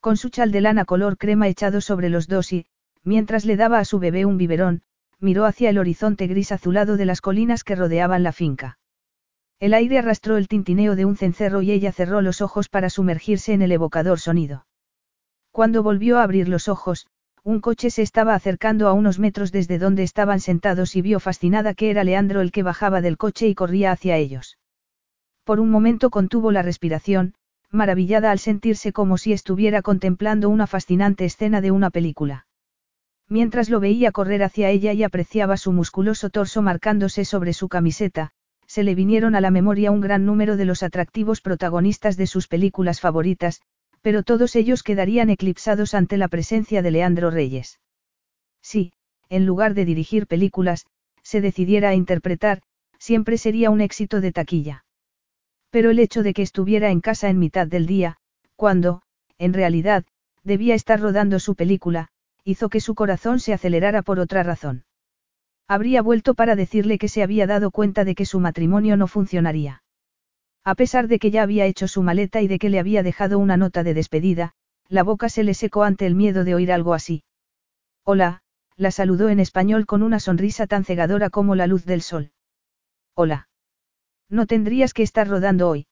Con 0.01 0.17
su 0.17 0.31
chal 0.31 0.51
de 0.51 0.61
lana 0.61 0.85
color 0.85 1.19
crema 1.19 1.47
echado 1.47 1.81
sobre 1.81 2.09
los 2.09 2.27
dos 2.27 2.53
y, 2.53 2.67
mientras 3.05 3.45
le 3.45 3.57
daba 3.57 3.79
a 3.79 3.85
su 3.85 3.99
bebé 3.99 4.25
un 4.25 4.39
biberón, 4.39 4.83
miró 5.21 5.45
hacia 5.45 5.71
el 5.71 5.79
horizonte 5.79 6.27
gris 6.27 6.53
azulado 6.53 6.97
de 6.97 7.05
las 7.05 7.21
colinas 7.21 7.63
que 7.63 7.77
rodeaban 7.77 8.25
la 8.25 8.33
finca. 8.33 8.80
El 9.61 9.75
aire 9.75 9.99
arrastró 9.99 10.39
el 10.39 10.49
tintineo 10.49 10.97
de 10.97 11.05
un 11.05 11.19
cencerro 11.19 11.61
y 11.61 11.71
ella 11.71 11.93
cerró 11.93 12.23
los 12.23 12.41
ojos 12.41 12.71
para 12.71 12.89
sumergirse 12.89 13.53
en 13.53 13.61
el 13.61 13.73
evocador 13.73 14.19
sonido. 14.19 14.67
Cuando 15.53 15.83
volvió 15.83 16.19
a 16.19 16.23
abrir 16.23 16.49
los 16.49 16.67
ojos, 16.67 17.07
un 17.45 17.61
coche 17.61 17.91
se 17.91 18.01
estaba 18.01 18.35
acercando 18.35 18.89
a 18.89 18.95
unos 18.95 19.19
metros 19.19 19.53
desde 19.53 19.79
donde 19.79 20.03
estaban 20.03 20.41
sentados 20.41 20.97
y 20.97 21.03
vio 21.03 21.21
fascinada 21.21 21.75
que 21.75 21.91
era 21.91 22.05
Leandro 22.05 22.41
el 22.41 22.53
que 22.53 22.63
bajaba 22.63 23.03
del 23.03 23.19
coche 23.19 23.49
y 23.49 23.55
corría 23.55 23.93
hacia 23.93 24.17
ellos. 24.17 24.59
Por 25.45 25.61
un 25.61 25.71
momento 25.71 26.09
contuvo 26.09 26.53
la 26.53 26.63
respiración, 26.63 27.35
maravillada 27.71 28.31
al 28.31 28.39
sentirse 28.39 28.95
como 28.95 29.19
si 29.19 29.35
estuviera 29.35 29.83
contemplando 29.83 30.49
una 30.49 30.67
fascinante 30.67 31.27
escena 31.27 31.61
de 31.61 31.71
una 31.71 31.91
película. 31.91 32.47
Mientras 33.29 33.69
lo 33.69 33.79
veía 33.79 34.11
correr 34.11 34.43
hacia 34.43 34.71
ella 34.71 34.95
y 34.95 35.03
apreciaba 35.03 35.59
su 35.59 35.71
musculoso 35.73 36.31
torso 36.31 36.63
marcándose 36.63 37.25
sobre 37.25 37.53
su 37.53 37.69
camiseta, 37.69 38.33
se 38.71 38.85
le 38.85 38.95
vinieron 38.95 39.35
a 39.35 39.41
la 39.41 39.51
memoria 39.51 39.91
un 39.91 40.01
gran 40.01 40.25
número 40.25 40.57
de 40.57 40.65
los 40.65 40.85
atractivos 40.85 41.41
protagonistas 41.41 42.17
de 42.17 42.29
sus 42.29 42.47
películas 42.47 43.01
favoritas, 43.01 43.63
pero 44.01 44.23
todos 44.23 44.55
ellos 44.55 44.85
quedarían 44.85 45.29
eclipsados 45.29 45.93
ante 45.93 46.17
la 46.17 46.29
presencia 46.29 46.81
de 46.81 46.93
Leandro 46.93 47.33
Reyes. 47.33 47.81
Si, 48.63 48.93
en 49.29 49.45
lugar 49.45 49.75
de 49.75 49.85
dirigir 49.85 50.29
películas, 50.29 50.87
se 51.25 51.41
decidiera 51.41 51.89
a 51.89 51.95
interpretar, 51.97 52.63
siempre 52.97 53.39
sería 53.39 53.71
un 53.71 53.81
éxito 53.81 54.21
de 54.21 54.31
taquilla. 54.31 54.85
Pero 55.71 55.91
el 55.91 55.99
hecho 55.99 56.23
de 56.23 56.33
que 56.33 56.43
estuviera 56.43 56.93
en 56.93 57.01
casa 57.01 57.29
en 57.29 57.41
mitad 57.41 57.67
del 57.67 57.89
día, 57.89 58.19
cuando, 58.55 59.03
en 59.37 59.53
realidad, 59.53 60.05
debía 60.45 60.77
estar 60.77 61.01
rodando 61.01 61.41
su 61.41 61.57
película, 61.57 62.11
hizo 62.45 62.69
que 62.69 62.79
su 62.79 62.95
corazón 62.95 63.41
se 63.41 63.53
acelerara 63.53 64.03
por 64.03 64.21
otra 64.21 64.45
razón. 64.45 64.85
Habría 65.71 66.03
vuelto 66.03 66.35
para 66.35 66.57
decirle 66.57 66.99
que 66.99 67.07
se 67.07 67.23
había 67.23 67.47
dado 67.47 67.71
cuenta 67.71 68.05
de 68.05 68.17
que 68.17 68.27
su 68.27 68.41
matrimonio 68.41 68.97
no 68.97 69.07
funcionaría. 69.07 69.85
A 70.65 70.75
pesar 70.75 71.07
de 71.07 71.21
que 71.21 71.31
ya 71.31 71.45
había 71.45 71.65
hecho 71.67 71.87
su 71.87 72.03
maleta 72.03 72.41
y 72.41 72.49
de 72.49 72.59
que 72.59 72.71
le 72.71 72.81
había 72.81 73.05
dejado 73.05 73.39
una 73.39 73.57
nota 73.57 73.85
de 73.85 73.95
despedida, 73.95 74.51
la 74.89 75.05
boca 75.05 75.29
se 75.29 75.45
le 75.45 75.55
secó 75.55 75.85
ante 75.85 76.07
el 76.07 76.17
miedo 76.17 76.43
de 76.43 76.57
oír 76.57 76.73
algo 76.73 76.93
así. 76.93 77.23
Hola, 78.03 78.43
la 78.75 78.91
saludó 78.91 79.29
en 79.29 79.39
español 79.39 79.87
con 79.87 80.03
una 80.03 80.19
sonrisa 80.19 80.67
tan 80.67 80.85
cegadora 80.85 81.31
como 81.31 81.55
la 81.55 81.69
luz 81.69 81.85
del 81.85 82.03
sol. 82.03 82.33
Hola. 83.15 83.49
No 84.29 84.47
tendrías 84.47 84.93
que 84.93 85.05
estar 85.05 85.29
rodando 85.29 85.69
hoy. 85.69 85.87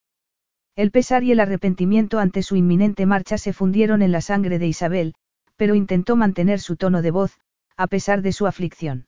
El 0.74 0.90
pesar 0.90 1.22
y 1.22 1.30
el 1.30 1.38
arrepentimiento 1.38 2.18
ante 2.18 2.42
su 2.42 2.56
inminente 2.56 3.06
marcha 3.06 3.38
se 3.38 3.52
fundieron 3.52 4.02
en 4.02 4.10
la 4.10 4.22
sangre 4.22 4.58
de 4.58 4.66
Isabel, 4.66 5.14
pero 5.54 5.76
intentó 5.76 6.16
mantener 6.16 6.58
su 6.58 6.74
tono 6.74 7.00
de 7.00 7.12
voz, 7.12 7.38
a 7.76 7.86
pesar 7.86 8.22
de 8.22 8.32
su 8.32 8.48
aflicción. 8.48 9.07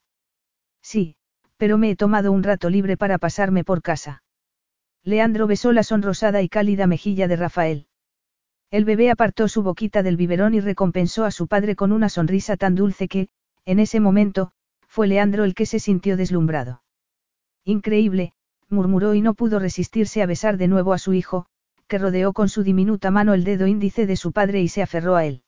Sí, 0.83 1.17
pero 1.57 1.79
me 1.79 1.91
he 1.91 1.97
tomado 1.97 2.33
un 2.33 2.43
rato 2.43 2.71
libre 2.71 2.97
para 2.97 3.19
pasarme 3.19 3.65
por 3.65 3.83
casa. 3.83 4.23
Leandro 5.03 5.47
besó 5.47 5.73
la 5.73 5.83
sonrosada 5.83 6.43
y 6.43 6.49
cálida 6.49 6.87
mejilla 6.87 7.29
de 7.29 7.37
Rafael. 7.37 7.87
El 8.71 8.85
bebé 8.85 9.11
apartó 9.11 9.49
su 9.49 9.63
boquita 9.63 10.03
del 10.03 10.17
biberón 10.17 10.55
y 10.55 10.61
recompensó 10.61 11.25
a 11.25 11.31
su 11.31 11.49
padre 11.49 11.75
con 11.75 11.91
una 11.93 12.09
sonrisa 12.09 12.57
tan 12.57 12.75
dulce 12.75 13.09
que, 13.09 13.29
en 13.65 13.79
ese 13.79 13.99
momento, 14.01 14.53
fue 14.87 15.07
Leandro 15.07 15.45
el 15.45 15.55
que 15.55 15.67
se 15.67 15.81
sintió 15.81 16.17
deslumbrado. 16.17 16.83
Increíble, 17.65 18.33
murmuró 18.69 19.15
y 19.15 19.21
no 19.21 19.35
pudo 19.35 19.59
resistirse 19.59 20.23
a 20.23 20.27
besar 20.27 20.57
de 20.57 20.69
nuevo 20.69 20.93
a 20.93 20.99
su 20.99 21.13
hijo, 21.13 21.47
que 21.89 21.99
rodeó 21.99 22.33
con 22.33 22.49
su 22.49 22.63
diminuta 22.63 23.11
mano 23.11 23.35
el 23.35 23.45
dedo 23.45 23.67
índice 23.67 24.07
de 24.07 24.17
su 24.17 24.33
padre 24.33 24.61
y 24.61 24.69
se 24.69 24.83
aferró 24.83 25.17
a 25.17 25.25
él. 25.25 25.43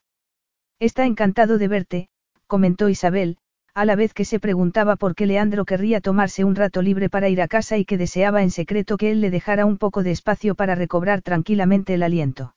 Está 0.81 1.07
encantado 1.07 1.59
de 1.59 1.69
verte, 1.69 2.09
comentó 2.49 2.89
Isabel, 2.89 3.39
a 3.75 3.87
la 3.87 3.97
vez 3.97 4.13
que 4.13 4.27
se 4.27 4.39
preguntaba 4.39 4.97
por 4.97 5.15
qué 5.15 5.27
Leandro 5.27 5.65
querría 5.65 6.03
tomarse 6.03 6.45
un 6.45 6.55
rato 6.55 6.83
libre 6.83 7.09
para 7.09 7.31
ir 7.31 7.41
a 7.41 7.49
casa 7.49 7.79
y 7.79 7.87
que 7.87 7.97
deseaba 7.97 8.43
en 8.43 8.51
secreto 8.51 8.99
que 8.99 9.11
él 9.11 9.21
le 9.23 9.31
dejara 9.31 9.65
un 9.65 9.79
poco 9.79 10.03
de 10.03 10.11
espacio 10.11 10.55
para 10.55 10.75
recobrar 10.75 11.23
tranquilamente 11.23 11.95
el 11.95 12.03
aliento. 12.03 12.55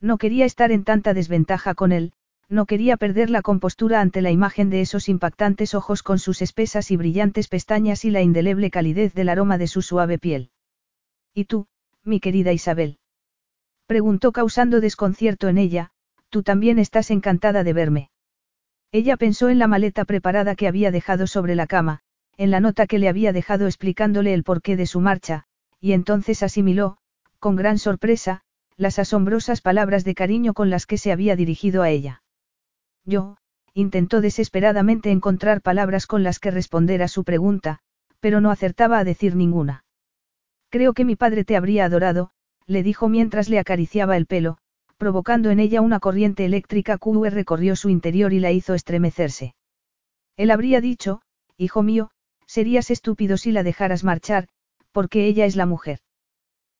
No 0.00 0.18
quería 0.18 0.44
estar 0.44 0.72
en 0.72 0.84
tanta 0.84 1.14
desventaja 1.14 1.74
con 1.74 1.90
él, 1.90 2.12
no 2.50 2.66
quería 2.66 2.98
perder 2.98 3.30
la 3.30 3.40
compostura 3.40 4.02
ante 4.02 4.20
la 4.20 4.30
imagen 4.30 4.68
de 4.68 4.82
esos 4.82 5.08
impactantes 5.08 5.74
ojos 5.74 6.02
con 6.02 6.18
sus 6.18 6.42
espesas 6.42 6.90
y 6.90 6.96
brillantes 6.96 7.48
pestañas 7.48 8.04
y 8.04 8.10
la 8.10 8.20
indeleble 8.20 8.70
calidez 8.70 9.14
del 9.14 9.30
aroma 9.30 9.56
de 9.56 9.66
su 9.66 9.80
suave 9.80 10.18
piel. 10.18 10.50
¿Y 11.34 11.46
tú, 11.46 11.66
mi 12.04 12.20
querida 12.20 12.52
Isabel? 12.52 12.98
Preguntó 13.86 14.32
causando 14.32 14.80
desconcierto 14.80 15.48
en 15.48 15.58
ella, 15.58 15.90
tú 16.28 16.42
también 16.42 16.78
estás 16.78 17.10
encantada 17.10 17.64
de 17.64 17.72
verme. 17.72 18.10
Ella 18.92 19.16
pensó 19.16 19.48
en 19.48 19.58
la 19.58 19.66
maleta 19.66 20.04
preparada 20.04 20.54
que 20.54 20.68
había 20.68 20.90
dejado 20.90 21.26
sobre 21.26 21.54
la 21.54 21.66
cama, 21.66 22.00
en 22.36 22.50
la 22.50 22.60
nota 22.60 22.86
que 22.86 22.98
le 22.98 23.08
había 23.08 23.32
dejado 23.32 23.66
explicándole 23.66 24.34
el 24.34 24.44
porqué 24.44 24.76
de 24.76 24.86
su 24.86 25.00
marcha, 25.00 25.44
y 25.80 25.92
entonces 25.92 26.42
asimiló, 26.42 26.98
con 27.38 27.56
gran 27.56 27.78
sorpresa, 27.78 28.42
las 28.76 28.98
asombrosas 28.98 29.60
palabras 29.60 30.04
de 30.04 30.14
cariño 30.14 30.52
con 30.54 30.70
las 30.70 30.86
que 30.86 30.98
se 30.98 31.12
había 31.12 31.36
dirigido 31.36 31.82
a 31.82 31.90
ella. 31.90 32.22
Yo, 33.04 33.38
intentó 33.72 34.20
desesperadamente 34.20 35.10
encontrar 35.10 35.62
palabras 35.62 36.06
con 36.06 36.22
las 36.22 36.38
que 36.38 36.50
responder 36.50 37.02
a 37.02 37.08
su 37.08 37.24
pregunta, 37.24 37.80
pero 38.20 38.40
no 38.40 38.50
acertaba 38.50 38.98
a 38.98 39.04
decir 39.04 39.36
ninguna. 39.36 39.84
Creo 40.70 40.92
que 40.92 41.04
mi 41.04 41.16
padre 41.16 41.44
te 41.44 41.56
habría 41.56 41.84
adorado, 41.84 42.30
le 42.66 42.82
dijo 42.82 43.08
mientras 43.08 43.48
le 43.48 43.58
acariciaba 43.58 44.16
el 44.16 44.26
pelo, 44.26 44.58
provocando 44.96 45.50
en 45.50 45.60
ella 45.60 45.80
una 45.80 46.00
corriente 46.00 46.44
eléctrica 46.44 46.98
que 46.98 47.30
recorrió 47.30 47.76
su 47.76 47.88
interior 47.88 48.32
y 48.32 48.40
la 48.40 48.52
hizo 48.52 48.74
estremecerse. 48.74 49.54
Él 50.36 50.50
habría 50.50 50.80
dicho, 50.80 51.22
hijo 51.56 51.82
mío, 51.82 52.10
serías 52.46 52.90
estúpido 52.90 53.36
si 53.36 53.52
la 53.52 53.62
dejaras 53.62 54.04
marchar, 54.04 54.48
porque 54.92 55.26
ella 55.26 55.46
es 55.46 55.56
la 55.56 55.66
mujer. 55.66 56.00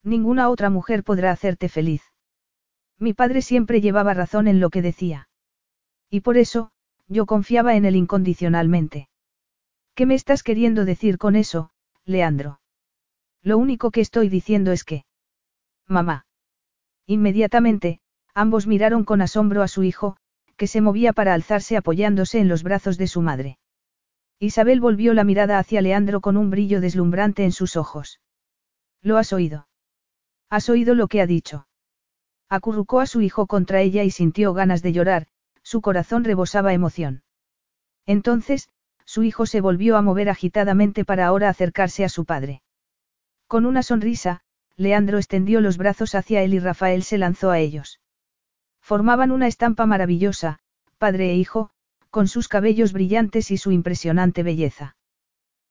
Ninguna 0.02 0.48
otra 0.48 0.70
mujer 0.70 1.04
podrá 1.04 1.30
hacerte 1.30 1.68
feliz. 1.68 2.02
Mi 2.98 3.12
padre 3.12 3.42
siempre 3.42 3.80
llevaba 3.80 4.14
razón 4.14 4.48
en 4.48 4.60
lo 4.60 4.70
que 4.70 4.82
decía. 4.82 5.28
Y 6.08 6.20
por 6.20 6.36
eso, 6.36 6.70
yo 7.08 7.26
confiaba 7.26 7.74
en 7.76 7.84
él 7.84 7.96
incondicionalmente. 7.96 9.08
¿Qué 9.94 10.06
me 10.06 10.14
estás 10.14 10.42
queriendo 10.42 10.84
decir 10.84 11.18
con 11.18 11.36
eso, 11.36 11.70
Leandro? 12.04 12.60
Lo 13.42 13.58
único 13.58 13.90
que 13.90 14.00
estoy 14.00 14.28
diciendo 14.28 14.72
es 14.72 14.84
que... 14.84 15.04
Mamá. 15.86 16.26
Inmediatamente, 17.06 18.00
ambos 18.36 18.66
miraron 18.66 19.05
con 19.05 19.23
asombro 19.23 19.62
a 19.62 19.68
su 19.68 19.82
hijo, 19.82 20.18
que 20.58 20.66
se 20.66 20.82
movía 20.82 21.15
para 21.15 21.32
alzarse 21.32 21.74
apoyándose 21.74 22.39
en 22.39 22.48
los 22.48 22.62
brazos 22.62 22.98
de 22.98 23.06
su 23.06 23.23
madre. 23.23 23.58
Isabel 24.39 24.78
volvió 24.78 25.15
la 25.15 25.24
mirada 25.24 25.58
hacia 25.58 25.81
Leandro 25.81 26.20
con 26.20 26.36
un 26.36 26.50
brillo 26.50 26.82
deslumbrante 26.82 27.44
en 27.44 27.52
sus 27.52 27.76
ojos. 27.76 28.20
¿Lo 29.00 29.16
has 29.16 29.32
oído? 29.32 29.68
¿Has 30.50 30.68
oído 30.68 30.94
lo 30.94 31.08
que 31.08 31.23
ha 31.23 31.26
dicho? 31.26 31.66
Acurrucó 32.50 33.00
a 33.00 33.06
su 33.06 33.23
hijo 33.23 33.47
contra 33.47 33.81
ella 33.81 34.05
y 34.05 34.10
sintió 34.10 34.52
ganas 34.52 34.82
de 34.82 34.92
llorar, 34.92 35.28
su 35.62 35.81
corazón 35.81 36.23
rebosaba 36.23 36.74
emoción. 36.74 37.23
Entonces, 38.05 38.68
su 39.06 39.23
hijo 39.23 39.47
se 39.47 39.62
volvió 39.62 39.97
a 39.97 40.02
mover 40.02 40.28
agitadamente 40.28 41.06
para 41.06 41.26
ahora 41.26 41.48
acercarse 41.48 42.05
a 42.05 42.10
su 42.10 42.26
padre. 42.26 42.60
Con 43.47 43.65
una 43.65 43.82
sonrisa, 43.82 44.42
Leandro 44.76 45.16
extendió 45.16 45.62
los 45.62 45.78
brazos 45.78 46.15
hacia 46.15 46.42
él 46.42 46.52
y 46.52 46.58
Rafael 46.58 47.02
se 47.02 47.16
lanzó 47.16 47.50
a 47.50 47.60
ellos. 47.60 47.98
Formaban 48.86 49.32
una 49.32 49.48
estampa 49.48 49.84
maravillosa, 49.84 50.60
padre 50.97 51.32
e 51.32 51.34
hijo, 51.34 51.70
con 52.10 52.28
sus 52.28 52.47
cabellos 52.47 52.92
brillantes 52.92 53.50
y 53.50 53.56
su 53.56 53.73
impresionante 53.73 54.44
belleza. 54.44 54.97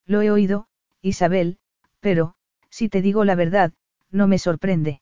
Lo 0.06 0.22
he 0.22 0.32
oído, 0.32 0.68
Isabel, 1.02 1.58
pero, 2.02 2.35
si 2.69 2.90
te 2.90 3.02
digo 3.02 3.24
la 3.24 3.35
verdad, 3.35 3.72
no 4.11 4.27
me 4.27 4.38
sorprende. 4.38 5.02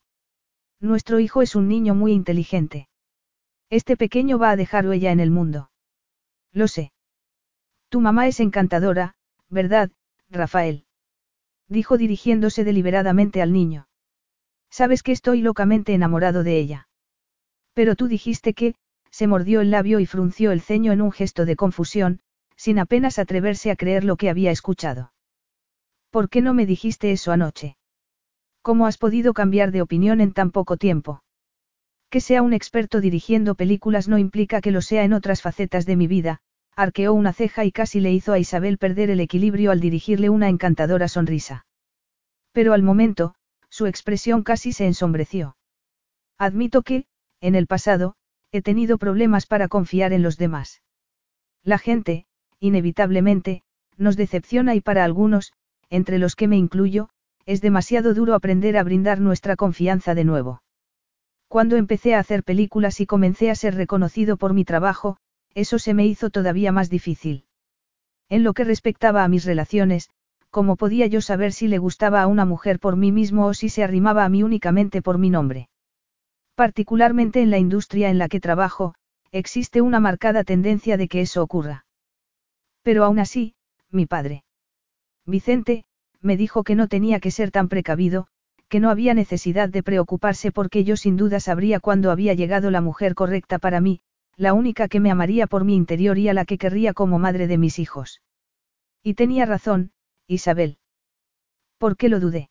Nuestro 0.79 1.19
hijo 1.19 1.41
es 1.41 1.55
un 1.55 1.67
niño 1.67 1.95
muy 1.95 2.11
inteligente. 2.11 2.87
Este 3.71 3.97
pequeño 3.97 4.37
va 4.37 4.51
a 4.51 4.57
dejar 4.57 4.85
huella 4.85 5.11
en 5.11 5.19
el 5.19 5.31
mundo. 5.31 5.71
Lo 6.51 6.67
sé. 6.67 6.93
Tu 7.89 7.99
mamá 7.99 8.27
es 8.27 8.39
encantadora, 8.39 9.15
¿verdad, 9.49 9.89
Rafael? 10.29 10.85
Dijo 11.67 11.97
dirigiéndose 11.97 12.63
deliberadamente 12.63 13.41
al 13.41 13.53
niño. 13.53 13.87
Sabes 14.69 15.01
que 15.01 15.13
estoy 15.13 15.41
locamente 15.41 15.95
enamorado 15.95 16.43
de 16.43 16.59
ella. 16.59 16.87
Pero 17.73 17.95
tú 17.95 18.07
dijiste 18.07 18.53
que, 18.53 18.75
se 19.09 19.27
mordió 19.27 19.61
el 19.61 19.71
labio 19.71 19.99
y 19.99 20.05
frunció 20.05 20.51
el 20.51 20.61
ceño 20.61 20.91
en 20.91 21.01
un 21.01 21.11
gesto 21.11 21.45
de 21.45 21.55
confusión, 21.55 22.19
sin 22.55 22.79
apenas 22.79 23.19
atreverse 23.19 23.71
a 23.71 23.75
creer 23.75 24.03
lo 24.03 24.15
que 24.15 24.29
había 24.29 24.51
escuchado. 24.51 25.13
¿Por 26.09 26.29
qué 26.29 26.41
no 26.41 26.53
me 26.53 26.65
dijiste 26.65 27.11
eso 27.11 27.31
anoche? 27.31 27.77
¿Cómo 28.61 28.87
has 28.87 28.97
podido 28.97 29.33
cambiar 29.33 29.71
de 29.71 29.81
opinión 29.81 30.21
en 30.21 30.31
tan 30.31 30.51
poco 30.51 30.77
tiempo? 30.77 31.23
Que 32.09 32.21
sea 32.21 32.41
un 32.41 32.53
experto 32.53 33.01
dirigiendo 33.01 33.55
películas 33.55 34.07
no 34.07 34.17
implica 34.17 34.61
que 34.61 34.71
lo 34.71 34.81
sea 34.81 35.03
en 35.03 35.13
otras 35.13 35.41
facetas 35.41 35.85
de 35.85 35.95
mi 35.95 36.07
vida, 36.07 36.39
arqueó 36.75 37.13
una 37.13 37.33
ceja 37.33 37.65
y 37.65 37.71
casi 37.71 37.99
le 37.99 38.11
hizo 38.11 38.33
a 38.33 38.39
Isabel 38.39 38.77
perder 38.77 39.09
el 39.09 39.19
equilibrio 39.19 39.71
al 39.71 39.79
dirigirle 39.79 40.29
una 40.29 40.49
encantadora 40.49 41.07
sonrisa. 41.07 41.65
Pero 42.51 42.73
al 42.73 42.83
momento, 42.83 43.35
su 43.69 43.87
expresión 43.87 44.43
casi 44.43 44.71
se 44.71 44.85
ensombreció. 44.85 45.57
Admito 46.37 46.83
que, 46.83 47.05
en 47.43 47.55
el 47.55 47.67
pasado, 47.67 48.15
he 48.53 48.61
tenido 48.61 48.97
problemas 48.97 49.45
para 49.47 49.67
confiar 49.67 50.13
en 50.13 50.23
los 50.23 50.37
demás. 50.37 50.81
La 51.61 51.77
gente, 51.77 52.25
inevitablemente, 52.61 53.63
nos 53.97 54.15
decepciona 54.15 54.75
y 54.75 54.81
para 54.81 55.03
algunos, 55.03 55.51
entre 55.89 56.19
los 56.19 56.37
que 56.37 56.47
me 56.47 56.55
incluyo, 56.55 57.09
es 57.45 57.59
demasiado 57.59 58.13
duro 58.13 58.33
aprender 58.33 58.77
a 58.77 58.83
brindar 58.83 59.19
nuestra 59.19 59.57
confianza 59.57 60.15
de 60.15 60.23
nuevo. 60.23 60.63
Cuando 61.49 61.75
empecé 61.75 62.15
a 62.15 62.19
hacer 62.19 62.45
películas 62.45 63.01
y 63.01 63.05
comencé 63.05 63.51
a 63.51 63.55
ser 63.55 63.75
reconocido 63.75 64.37
por 64.37 64.53
mi 64.53 64.63
trabajo, 64.63 65.17
eso 65.53 65.79
se 65.79 65.93
me 65.93 66.05
hizo 66.05 66.29
todavía 66.29 66.71
más 66.71 66.89
difícil. 66.89 67.43
En 68.29 68.45
lo 68.45 68.53
que 68.53 68.63
respectaba 68.63 69.25
a 69.25 69.27
mis 69.27 69.43
relaciones, 69.43 70.09
¿cómo 70.49 70.77
podía 70.77 71.07
yo 71.07 71.19
saber 71.19 71.51
si 71.51 71.67
le 71.67 71.77
gustaba 71.77 72.21
a 72.21 72.27
una 72.27 72.45
mujer 72.45 72.79
por 72.79 72.95
mí 72.95 73.11
mismo 73.11 73.47
o 73.47 73.53
si 73.53 73.67
se 73.67 73.83
arrimaba 73.83 74.23
a 74.23 74.29
mí 74.29 74.43
únicamente 74.43 75.01
por 75.01 75.17
mi 75.17 75.29
nombre? 75.29 75.67
Particularmente 76.55 77.41
en 77.41 77.49
la 77.49 77.57
industria 77.57 78.09
en 78.09 78.17
la 78.17 78.29
que 78.29 78.39
trabajo, 78.39 78.93
existe 79.31 79.81
una 79.81 79.99
marcada 79.99 80.43
tendencia 80.43 80.97
de 80.97 81.07
que 81.07 81.21
eso 81.21 81.41
ocurra. 81.41 81.85
Pero 82.83 83.03
aún 83.03 83.19
así, 83.19 83.55
mi 83.89 84.05
padre. 84.05 84.43
Vicente, 85.25 85.85
me 86.21 86.37
dijo 86.37 86.63
que 86.63 86.75
no 86.75 86.87
tenía 86.87 87.19
que 87.19 87.31
ser 87.31 87.49
tan 87.49 87.69
precavido, 87.69 88.27
que 88.69 88.79
no 88.79 88.89
había 88.89 89.13
necesidad 89.13 89.69
de 89.69 89.83
preocuparse 89.83 90.51
porque 90.51 90.83
yo 90.83 90.95
sin 90.95 91.17
duda 91.17 91.39
sabría 91.39 91.79
cuándo 91.79 92.11
había 92.11 92.33
llegado 92.33 92.71
la 92.71 92.81
mujer 92.81 93.15
correcta 93.15 93.59
para 93.59 93.81
mí, 93.81 94.01
la 94.35 94.53
única 94.53 94.87
que 94.87 94.99
me 94.99 95.11
amaría 95.11 95.47
por 95.47 95.63
mi 95.63 95.75
interior 95.75 96.17
y 96.17 96.29
a 96.29 96.33
la 96.33 96.45
que 96.45 96.57
querría 96.57 96.93
como 96.93 97.19
madre 97.19 97.47
de 97.47 97.57
mis 97.57 97.79
hijos. 97.79 98.21
Y 99.03 99.13
tenía 99.15 99.45
razón, 99.45 99.91
Isabel. 100.27 100.77
¿Por 101.77 101.97
qué 101.97 102.09
lo 102.09 102.19
dudé? 102.19 102.49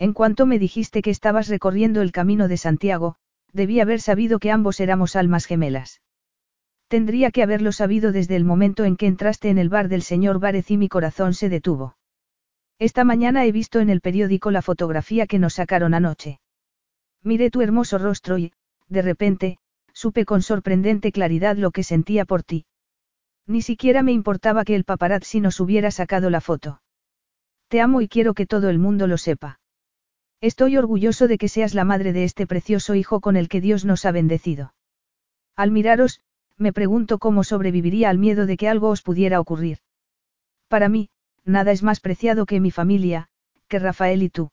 En 0.00 0.14
cuanto 0.14 0.46
me 0.46 0.58
dijiste 0.58 1.02
que 1.02 1.10
estabas 1.10 1.48
recorriendo 1.48 2.00
el 2.00 2.10
camino 2.10 2.48
de 2.48 2.56
Santiago, 2.56 3.16
debí 3.52 3.80
haber 3.80 4.00
sabido 4.00 4.38
que 4.38 4.50
ambos 4.50 4.80
éramos 4.80 5.14
almas 5.14 5.44
gemelas. 5.44 6.00
Tendría 6.88 7.30
que 7.30 7.42
haberlo 7.42 7.70
sabido 7.70 8.10
desde 8.10 8.34
el 8.34 8.44
momento 8.44 8.84
en 8.84 8.96
que 8.96 9.06
entraste 9.06 9.50
en 9.50 9.58
el 9.58 9.68
bar 9.68 9.88
del 9.88 10.00
señor 10.00 10.40
Várez 10.40 10.70
y 10.70 10.78
mi 10.78 10.88
corazón 10.88 11.34
se 11.34 11.50
detuvo. 11.50 11.98
Esta 12.78 13.04
mañana 13.04 13.44
he 13.44 13.52
visto 13.52 13.78
en 13.78 13.90
el 13.90 14.00
periódico 14.00 14.50
la 14.50 14.62
fotografía 14.62 15.26
que 15.26 15.38
nos 15.38 15.54
sacaron 15.54 15.92
anoche. 15.92 16.40
Miré 17.22 17.50
tu 17.50 17.60
hermoso 17.60 17.98
rostro 17.98 18.38
y, 18.38 18.54
de 18.88 19.02
repente, 19.02 19.58
supe 19.92 20.24
con 20.24 20.40
sorprendente 20.40 21.12
claridad 21.12 21.58
lo 21.58 21.72
que 21.72 21.84
sentía 21.84 22.24
por 22.24 22.42
ti. 22.42 22.64
Ni 23.46 23.60
siquiera 23.60 24.02
me 24.02 24.12
importaba 24.12 24.64
que 24.64 24.76
el 24.76 24.84
paparazzi 24.84 25.40
nos 25.40 25.60
hubiera 25.60 25.90
sacado 25.90 26.30
la 26.30 26.40
foto. 26.40 26.80
Te 27.68 27.82
amo 27.82 28.00
y 28.00 28.08
quiero 28.08 28.32
que 28.32 28.46
todo 28.46 28.70
el 28.70 28.78
mundo 28.78 29.06
lo 29.06 29.18
sepa. 29.18 29.59
Estoy 30.40 30.76
orgulloso 30.78 31.28
de 31.28 31.36
que 31.36 31.48
seas 31.48 31.74
la 31.74 31.84
madre 31.84 32.12
de 32.12 32.24
este 32.24 32.46
precioso 32.46 32.94
hijo 32.94 33.20
con 33.20 33.36
el 33.36 33.48
que 33.48 33.60
Dios 33.60 33.84
nos 33.84 34.06
ha 34.06 34.12
bendecido. 34.12 34.74
Al 35.54 35.70
miraros, 35.70 36.20
me 36.56 36.72
pregunto 36.72 37.18
cómo 37.18 37.44
sobreviviría 37.44 38.08
al 38.08 38.18
miedo 38.18 38.46
de 38.46 38.56
que 38.56 38.68
algo 38.68 38.88
os 38.88 39.02
pudiera 39.02 39.40
ocurrir. 39.40 39.78
Para 40.68 40.88
mí, 40.88 41.10
nada 41.44 41.72
es 41.72 41.82
más 41.82 42.00
preciado 42.00 42.46
que 42.46 42.60
mi 42.60 42.70
familia, 42.70 43.28
que 43.68 43.78
Rafael 43.78 44.22
y 44.22 44.30
tú. 44.30 44.50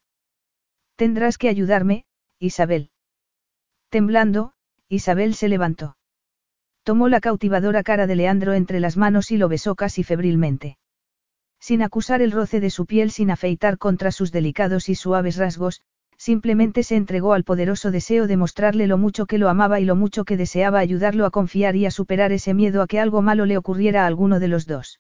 Tendrás 0.96 1.38
que 1.38 1.48
ayudarme, 1.48 2.06
Isabel. 2.40 2.92
Temblando, 3.90 4.54
Isabel 4.90 5.36
se 5.36 5.48
levantó. 5.48 5.98
Tomó 6.84 7.08
la 7.08 7.22
cautivadora 7.22 7.84
cara 7.84 8.08
de 8.08 8.16
Leandro 8.16 8.54
entre 8.54 8.80
las 8.80 8.98
manos 8.98 9.32
y 9.32 9.38
lo 9.38 9.48
besó 9.48 9.76
casi 9.76 10.04
febrilmente. 10.04 10.78
Sin 11.60 11.82
acusar 11.82 12.22
el 12.22 12.32
roce 12.32 12.60
de 12.60 12.70
su 12.70 12.86
piel 12.86 13.12
sin 13.12 13.32
afeitar 13.32 13.78
contra 13.78 14.12
sus 14.12 14.32
delicados 14.32 14.90
y 14.90 14.96
suaves 14.96 15.38
rasgos, 15.38 15.82
simplemente 16.18 16.84
se 16.84 16.96
entregó 16.96 17.34
al 17.34 17.44
poderoso 17.44 17.92
deseo 17.92 18.28
de 18.28 18.38
mostrarle 18.38 18.88
lo 18.88 18.98
mucho 18.98 19.26
que 19.26 19.38
lo 19.38 19.50
amaba 19.50 19.80
y 19.80 19.86
lo 19.86 19.96
mucho 19.96 20.26
que 20.26 20.38
deseaba 20.38 20.80
ayudarlo 20.80 21.26
a 21.26 21.32
confiar 21.32 21.76
y 21.76 21.86
a 21.86 21.92
superar 21.92 22.32
ese 22.32 22.54
miedo 22.54 22.82
a 22.82 22.88
que 22.88 23.00
algo 23.00 23.22
malo 23.22 23.46
le 23.46 23.58
ocurriera 23.58 24.04
a 24.04 24.08
alguno 24.08 24.40
de 24.40 24.48
los 24.48 24.66
dos. 24.66 25.00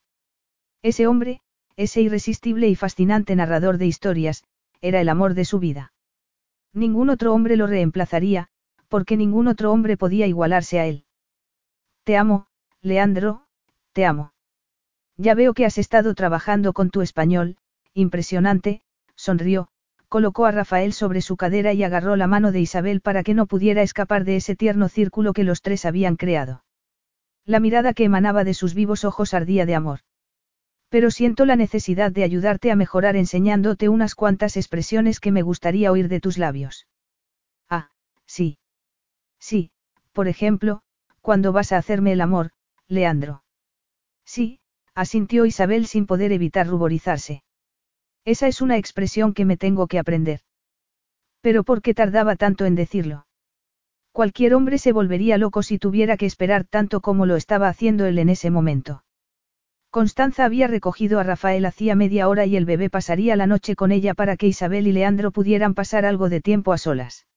Ese 0.83 1.07
hombre, 1.07 1.41
ese 1.75 2.01
irresistible 2.01 2.67
y 2.67 2.75
fascinante 2.75 3.35
narrador 3.35 3.77
de 3.77 3.87
historias, 3.87 4.43
era 4.81 5.01
el 5.01 5.09
amor 5.09 5.33
de 5.33 5.45
su 5.45 5.59
vida. 5.59 5.93
Ningún 6.73 7.09
otro 7.09 7.33
hombre 7.33 7.57
lo 7.57 7.65
reemplazaría, 7.65 8.49
porque 8.87 9.17
ningún 9.17 9.47
otro 9.47 9.71
hombre 9.71 9.97
podía 9.97 10.27
igualarse 10.27 10.79
a 10.79 10.85
él. 10.85 11.05
Te 12.03 12.15
amo, 12.15 12.47
Leandro, 12.81 13.47
te 13.93 14.05
amo. 14.05 14.33
Ya 15.17 15.33
veo 15.33 15.53
que 15.53 15.65
has 15.65 15.77
estado 15.77 16.13
trabajando 16.13 16.73
con 16.73 16.89
tu 16.91 17.01
español, 17.01 17.57
impresionante, 17.93 18.81
sonrió, 19.15 19.69
colocó 20.09 20.45
a 20.45 20.51
Rafael 20.51 20.93
sobre 20.93 21.21
su 21.21 21.37
cadera 21.37 21.73
y 21.73 21.83
agarró 21.83 22.15
la 22.15 22.27
mano 22.27 22.51
de 22.51 22.61
Isabel 22.61 23.01
para 23.01 23.23
que 23.23 23.33
no 23.33 23.47
pudiera 23.47 23.81
escapar 23.81 24.25
de 24.25 24.35
ese 24.35 24.55
tierno 24.55 24.89
círculo 24.89 25.33
que 25.33 25.43
los 25.43 25.61
tres 25.61 25.85
habían 25.85 26.15
creado. 26.15 26.63
La 27.45 27.59
mirada 27.59 27.93
que 27.93 28.03
emanaba 28.03 28.43
de 28.43 28.53
sus 28.53 28.73
vivos 28.73 29.05
ojos 29.05 29.33
ardía 29.33 29.65
de 29.65 29.75
amor. 29.75 29.99
Pero 30.89 31.11
siento 31.11 31.45
la 31.45 31.55
necesidad 31.55 32.11
de 32.11 32.23
ayudarte 32.23 32.71
a 32.71 32.75
mejorar 32.75 33.15
enseñándote 33.15 33.89
unas 33.89 34.15
cuantas 34.15 34.55
expresiones 34.55 35.19
que 35.19 35.31
me 35.31 35.41
gustaría 35.41 35.91
oír 35.91 36.07
de 36.07 36.19
tus 36.19 36.37
labios. 36.37 36.87
Ah, 37.69 37.89
sí. 38.25 38.59
Sí, 39.39 39.71
por 40.13 40.27
ejemplo, 40.27 40.81
cuando 41.21 41.51
vas 41.51 41.71
a 41.71 41.77
hacerme 41.77 42.13
el 42.13 42.21
amor, 42.21 42.51
Leandro. 42.87 43.43
Sí, 44.23 44.59
asintió 44.97 45.45
Isabel 45.45 45.85
sin 45.85 46.07
poder 46.07 46.31
evitar 46.31 46.65
ruborizarse. 46.65 47.43
Esa 48.25 48.47
es 48.47 48.61
una 48.63 48.77
expresión 48.77 49.35
que 49.35 49.45
me 49.45 49.55
tengo 49.55 49.85
que 49.85 49.99
aprender. 49.99 50.39
Pero 51.39 51.63
¿por 51.63 51.83
qué 51.83 51.93
tardaba 51.93 52.35
tanto 52.35 52.65
en 52.65 52.73
decirlo? 52.73 53.27
Cualquier 54.11 54.55
hombre 54.55 54.79
se 54.79 54.91
volvería 54.93 55.37
loco 55.37 55.61
si 55.61 55.77
tuviera 55.77 56.17
que 56.17 56.25
esperar 56.25 56.63
tanto 56.63 56.99
como 56.99 57.27
lo 57.27 57.35
estaba 57.35 57.67
haciendo 57.67 58.07
él 58.07 58.17
en 58.17 58.29
ese 58.29 58.49
momento. 58.49 59.03
Constanza 59.91 60.45
había 60.45 60.65
recogido 60.65 61.19
a 61.19 61.23
Rafael 61.23 61.65
hacía 61.67 61.93
media 61.93 62.27
hora 62.27 62.47
y 62.47 62.57
el 62.57 62.65
bebé 62.65 62.89
pasaría 62.89 63.35
la 63.35 63.45
noche 63.45 63.75
con 63.75 63.91
ella 63.91 64.15
para 64.15 64.35
que 64.35 64.47
Isabel 64.47 64.87
y 64.87 64.93
Leandro 64.93 65.29
pudieran 65.29 65.75
pasar 65.75 66.05
algo 66.05 66.27
de 66.27 66.41
tiempo 66.41 66.73
a 66.73 66.79
solas. 66.79 67.27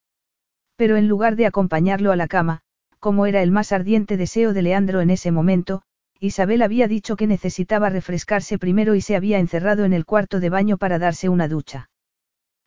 Pero 0.77 0.97
en 0.97 1.09
lugar 1.09 1.37
de 1.37 1.45
acompañarlo 1.45 2.11
a 2.11 2.17
la 2.17 2.27
cama, 2.27 2.63
como 3.01 3.27
era 3.27 3.43
el 3.43 3.51
más 3.51 3.71
ardiente 3.73 4.17
deseo 4.17 4.55
de 4.55 4.63
Leandro 4.63 5.03
en 5.03 5.11
ese 5.11 5.31
momento, 5.31 5.83
Isabel 6.23 6.61
había 6.61 6.87
dicho 6.87 7.17
que 7.17 7.27
necesitaba 7.27 7.89
refrescarse 7.89 8.59
primero 8.59 8.95
y 8.95 9.01
se 9.01 9.17
había 9.17 9.39
encerrado 9.39 9.87
en 9.87 9.95
el 9.95 10.05
cuarto 10.05 10.39
de 10.39 10.51
baño 10.51 10.77
para 10.77 10.99
darse 10.99 11.31
una 11.31 11.49
ducha. 11.49 11.89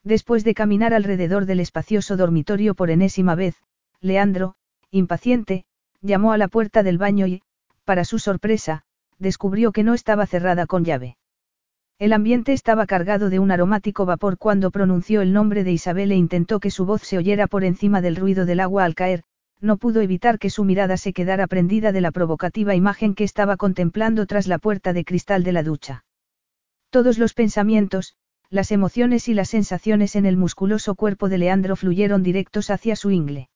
Después 0.03 0.43
de 0.43 0.55
caminar 0.55 0.93
alrededor 0.93 1.45
del 1.45 1.59
espacioso 1.59 2.17
dormitorio 2.17 2.73
por 2.73 2.89
enésima 2.89 3.35
vez, 3.35 3.55
Leandro, 4.01 4.55
impaciente, 4.89 5.65
llamó 6.01 6.33
a 6.33 6.37
la 6.37 6.47
puerta 6.47 6.81
del 6.81 6.97
baño 6.97 7.27
y, 7.27 7.43
para 7.85 8.05
su 8.05 8.17
sorpresa, 8.17 8.83
descubrió 9.19 9.71
que 9.71 9.83
no 9.83 9.93
estaba 9.93 10.25
cerrada 10.25 10.65
con 10.65 10.83
llave. 10.83 11.17
El 11.99 12.11
ambiente 12.11 12.53
estaba 12.53 12.87
cargado 12.87 13.29
de 13.29 13.37
un 13.37 13.51
aromático 13.51 14.05
vapor 14.05 14.39
cuando 14.39 14.71
pronunció 14.71 15.21
el 15.21 15.31
nombre 15.31 15.63
de 15.63 15.71
Isabel 15.71 16.11
e 16.11 16.15
intentó 16.15 16.59
que 16.59 16.71
su 16.71 16.85
voz 16.85 17.03
se 17.03 17.19
oyera 17.19 17.45
por 17.45 17.63
encima 17.63 18.01
del 18.01 18.15
ruido 18.15 18.45
del 18.45 18.59
agua 18.59 18.83
al 18.83 18.95
caer, 18.95 19.23
no 19.63 19.77
pudo 19.77 20.01
evitar 20.01 20.39
que 20.39 20.49
su 20.49 20.65
mirada 20.65 20.97
se 20.97 21.13
quedara 21.13 21.47
prendida 21.47 21.93
de 21.93 22.01
la 22.01 22.11
provocativa 22.11 22.75
imagen 22.75 23.15
que 23.15 23.23
estaba 23.23 23.55
contemplando 23.55 24.25
tras 24.25 24.45
la 24.45 24.59
puerta 24.59 24.91
de 24.91 25.05
cristal 25.05 25.43
de 25.43 25.53
la 25.53 25.63
ducha. 25.63 26.03
Todos 26.89 27.17
los 27.17 27.33
pensamientos, 27.33 28.15
las 28.49 28.71
emociones 28.71 29.29
y 29.29 29.33
las 29.33 29.49
sensaciones 29.49 30.17
en 30.17 30.25
el 30.25 30.35
musculoso 30.35 30.95
cuerpo 30.95 31.29
de 31.29 31.37
Leandro 31.37 31.77
fluyeron 31.77 32.23
directos 32.23 32.69
hacia 32.69 32.97
su 32.97 33.09
ingle. 33.09 33.49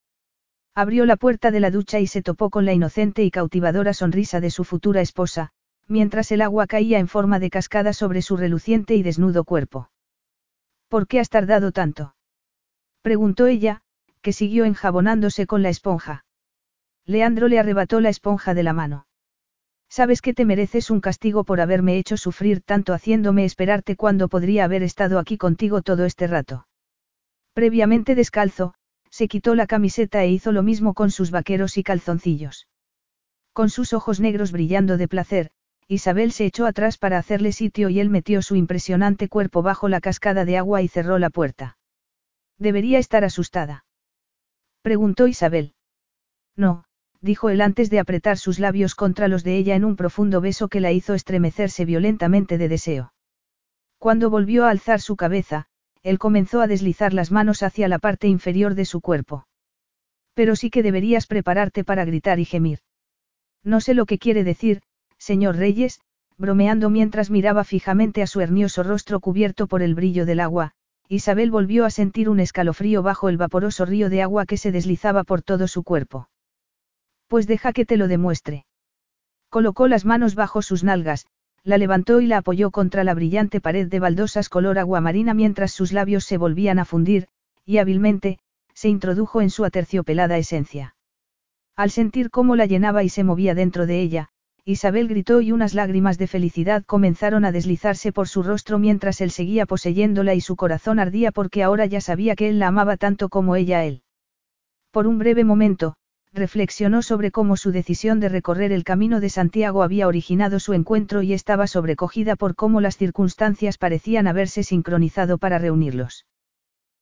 Abrió 0.74 1.06
la 1.06 1.18
puerta 1.18 1.52
de 1.52 1.60
la 1.60 1.72
ducha 1.72 2.00
y 2.00 2.08
se 2.08 2.22
topó 2.22 2.50
con 2.50 2.66
la 2.66 2.72
inocente 2.72 3.24
y 3.24 3.30
cautivadora 3.30 3.94
sonrisa 3.94 4.40
de 4.40 4.50
su 4.50 4.64
futura 4.64 5.02
esposa, 5.02 5.52
mientras 5.88 6.32
el 6.32 6.42
agua 6.42 6.68
caía 6.68 7.00
en 7.00 7.10
forma 7.10 7.40
de 7.40 7.50
cascada 7.50 7.92
sobre 7.92 8.22
su 8.22 8.38
reluciente 8.38 8.96
y 8.96 9.04
desnudo 9.04 9.44
cuerpo. 9.44 9.92
¿Por 10.88 11.06
qué 11.06 11.20
has 11.20 11.30
tardado 11.30 11.74
tanto? 11.74 12.16
preguntó 13.02 13.48
ella, 13.48 13.82
que 14.28 14.34
siguió 14.34 14.66
enjabonándose 14.66 15.48
con 15.48 15.64
la 15.64 15.70
esponja. 15.70 16.26
Leandro 17.06 17.48
le 17.48 17.60
arrebató 17.60 18.02
la 18.02 18.10
esponja 18.10 18.54
de 18.54 18.62
la 18.62 18.74
mano. 18.74 19.08
Sabes 19.88 20.22
que 20.22 20.34
te 20.34 20.44
mereces 20.44 20.92
un 20.92 21.00
castigo 21.00 21.46
por 21.46 21.62
haberme 21.62 21.98
hecho 21.98 22.18
sufrir 22.18 22.60
tanto 22.60 22.94
haciéndome 22.94 23.46
esperarte 23.46 23.96
cuando 23.96 24.28
podría 24.28 24.66
haber 24.66 24.84
estado 24.84 25.18
aquí 25.18 25.38
contigo 25.38 25.82
todo 25.82 26.04
este 26.04 26.28
rato. 26.28 26.68
Previamente 27.54 28.16
descalzo, 28.16 28.74
se 29.10 29.30
quitó 29.30 29.56
la 29.56 29.66
camiseta 29.66 30.22
e 30.26 30.30
hizo 30.30 30.52
lo 30.52 30.62
mismo 30.62 30.94
con 30.94 31.10
sus 31.10 31.32
vaqueros 31.32 31.78
y 31.78 31.84
calzoncillos. 31.84 32.68
Con 33.54 33.70
sus 33.70 33.94
ojos 33.94 34.20
negros 34.20 34.52
brillando 34.52 34.98
de 34.98 35.08
placer, 35.08 35.52
Isabel 35.88 36.34
se 36.34 36.44
echó 36.44 36.66
atrás 36.66 36.98
para 36.98 37.18
hacerle 37.18 37.54
sitio 37.54 37.88
y 37.88 38.02
él 38.02 38.10
metió 38.10 38.42
su 38.42 38.58
impresionante 38.58 39.30
cuerpo 39.30 39.62
bajo 39.62 39.88
la 39.88 40.02
cascada 40.02 40.44
de 40.44 40.58
agua 40.58 40.82
y 40.82 40.90
cerró 40.90 41.18
la 41.18 41.30
puerta. 41.30 41.78
Debería 42.58 43.00
estar 43.00 43.24
asustada. 43.24 43.86
Preguntó 44.88 45.28
Isabel. 45.28 45.74
No, 46.56 46.86
dijo 47.20 47.50
él 47.50 47.60
antes 47.60 47.90
de 47.90 48.00
apretar 48.00 48.38
sus 48.38 48.58
labios 48.58 48.96
contra 48.96 49.28
los 49.28 49.44
de 49.44 49.58
ella 49.58 49.76
en 49.76 49.84
un 49.84 49.98
profundo 49.98 50.40
beso 50.40 50.70
que 50.70 50.80
la 50.80 50.94
hizo 50.94 51.14
estremecerse 51.14 51.84
violentamente 51.84 52.58
de 52.58 52.70
deseo. 52.70 53.14
Cuando 53.98 54.30
volvió 54.30 54.64
a 54.64 54.70
alzar 54.70 55.02
su 55.02 55.18
cabeza, 55.18 55.66
él 56.04 56.20
comenzó 56.20 56.62
a 56.62 56.68
deslizar 56.68 57.14
las 57.14 57.34
manos 57.34 57.64
hacia 57.64 57.90
la 57.90 58.00
parte 58.00 58.30
inferior 58.30 58.76
de 58.76 58.86
su 58.86 59.02
cuerpo. 59.02 59.46
Pero 60.34 60.56
sí 60.56 60.70
que 60.70 60.84
deberías 60.84 61.28
prepararte 61.28 61.84
para 61.84 62.06
gritar 62.06 62.40
y 62.40 62.46
gemir. 62.46 62.80
No 63.66 63.82
sé 63.82 63.94
lo 63.94 64.06
que 64.06 64.20
quiere 64.20 64.46
decir, 64.46 64.84
señor 65.18 65.58
Reyes, 65.58 66.00
bromeando 66.38 66.90
mientras 66.90 67.30
miraba 67.30 67.66
fijamente 67.66 68.22
a 68.22 68.28
su 68.28 68.40
hernioso 68.40 68.84
rostro 68.84 69.20
cubierto 69.20 69.68
por 69.68 69.82
el 69.82 69.96
brillo 69.96 70.26
del 70.26 70.40
agua, 70.40 70.76
Isabel 71.10 71.52
volvió 71.52 71.86
a 71.86 71.90
sentir 71.90 72.30
un 72.30 72.40
escalofrío 72.40 73.02
bajo 73.02 73.30
el 73.30 73.38
vaporoso 73.38 73.86
río 73.86 74.10
de 74.10 74.22
agua 74.22 74.46
que 74.46 74.58
se 74.58 74.72
deslizaba 74.72 75.24
por 75.24 75.42
todo 75.42 75.68
su 75.68 75.84
cuerpo. 75.84 76.30
Pues 77.28 77.48
deja 77.48 77.72
que 77.74 77.86
te 77.86 77.98
lo 77.98 78.08
demuestre. 78.08 78.66
Colocó 79.50 79.88
las 79.88 80.04
manos 80.04 80.36
bajo 80.36 80.62
sus 80.62 80.84
nalgas, 80.84 81.26
la 81.64 81.78
levantó 81.78 82.22
y 82.22 82.28
la 82.28 82.38
apoyó 82.38 82.72
contra 82.72 83.04
la 83.04 83.14
brillante 83.14 83.62
pared 83.62 83.88
de 83.88 84.00
baldosas 84.00 84.50
color 84.50 84.80
aguamarina 84.80 85.34
mientras 85.34 85.72
sus 85.72 85.94
labios 85.94 86.26
se 86.26 86.38
volvían 86.38 86.80
a 86.80 86.86
fundir, 86.86 87.28
y 87.66 87.78
hábilmente, 87.78 88.40
se 88.74 88.90
introdujo 88.90 89.42
en 89.42 89.50
su 89.50 89.66
aterciopelada 89.66 90.38
esencia. 90.38 90.96
Al 91.76 91.92
sentir 91.92 92.30
cómo 92.30 92.56
la 92.56 92.66
llenaba 92.66 93.04
y 93.04 93.10
se 93.10 93.24
movía 93.24 93.54
dentro 93.54 93.86
de 93.86 94.02
ella, 94.02 94.30
Isabel 94.70 95.08
gritó 95.08 95.40
y 95.40 95.54
unas 95.54 95.74
lágrimas 95.74 96.18
de 96.18 96.28
felicidad 96.28 96.84
comenzaron 96.84 97.46
a 97.46 97.54
deslizarse 97.54 98.12
por 98.12 98.28
su 98.28 98.44
rostro 98.44 98.80
mientras 98.80 99.22
él 99.22 99.32
seguía 99.32 99.66
poseyéndola 99.66 100.34
y 100.36 100.42
su 100.42 100.58
corazón 100.58 101.00
ardía 101.00 101.32
porque 101.32 101.64
ahora 101.64 101.86
ya 101.86 102.02
sabía 102.02 102.36
que 102.36 102.50
él 102.50 102.60
la 102.60 102.68
amaba 102.68 102.98
tanto 102.98 103.30
como 103.30 103.56
ella 103.56 103.80
a 103.80 103.86
él. 103.86 104.02
Por 104.92 105.08
un 105.08 105.20
breve 105.20 105.46
momento, 105.46 105.96
reflexionó 106.34 107.02
sobre 107.02 107.32
cómo 107.32 107.56
su 107.56 107.72
decisión 107.72 108.20
de 108.20 108.28
recorrer 108.28 108.74
el 108.74 108.84
camino 108.84 109.22
de 109.22 109.30
Santiago 109.30 109.84
había 109.84 110.06
originado 110.06 110.60
su 110.60 110.74
encuentro 110.74 111.22
y 111.22 111.32
estaba 111.32 111.68
sobrecogida 111.68 112.36
por 112.36 112.54
cómo 112.54 112.82
las 112.82 112.98
circunstancias 112.98 113.78
parecían 113.78 114.28
haberse 114.28 114.64
sincronizado 114.64 115.38
para 115.38 115.60
reunirlos. 115.60 116.26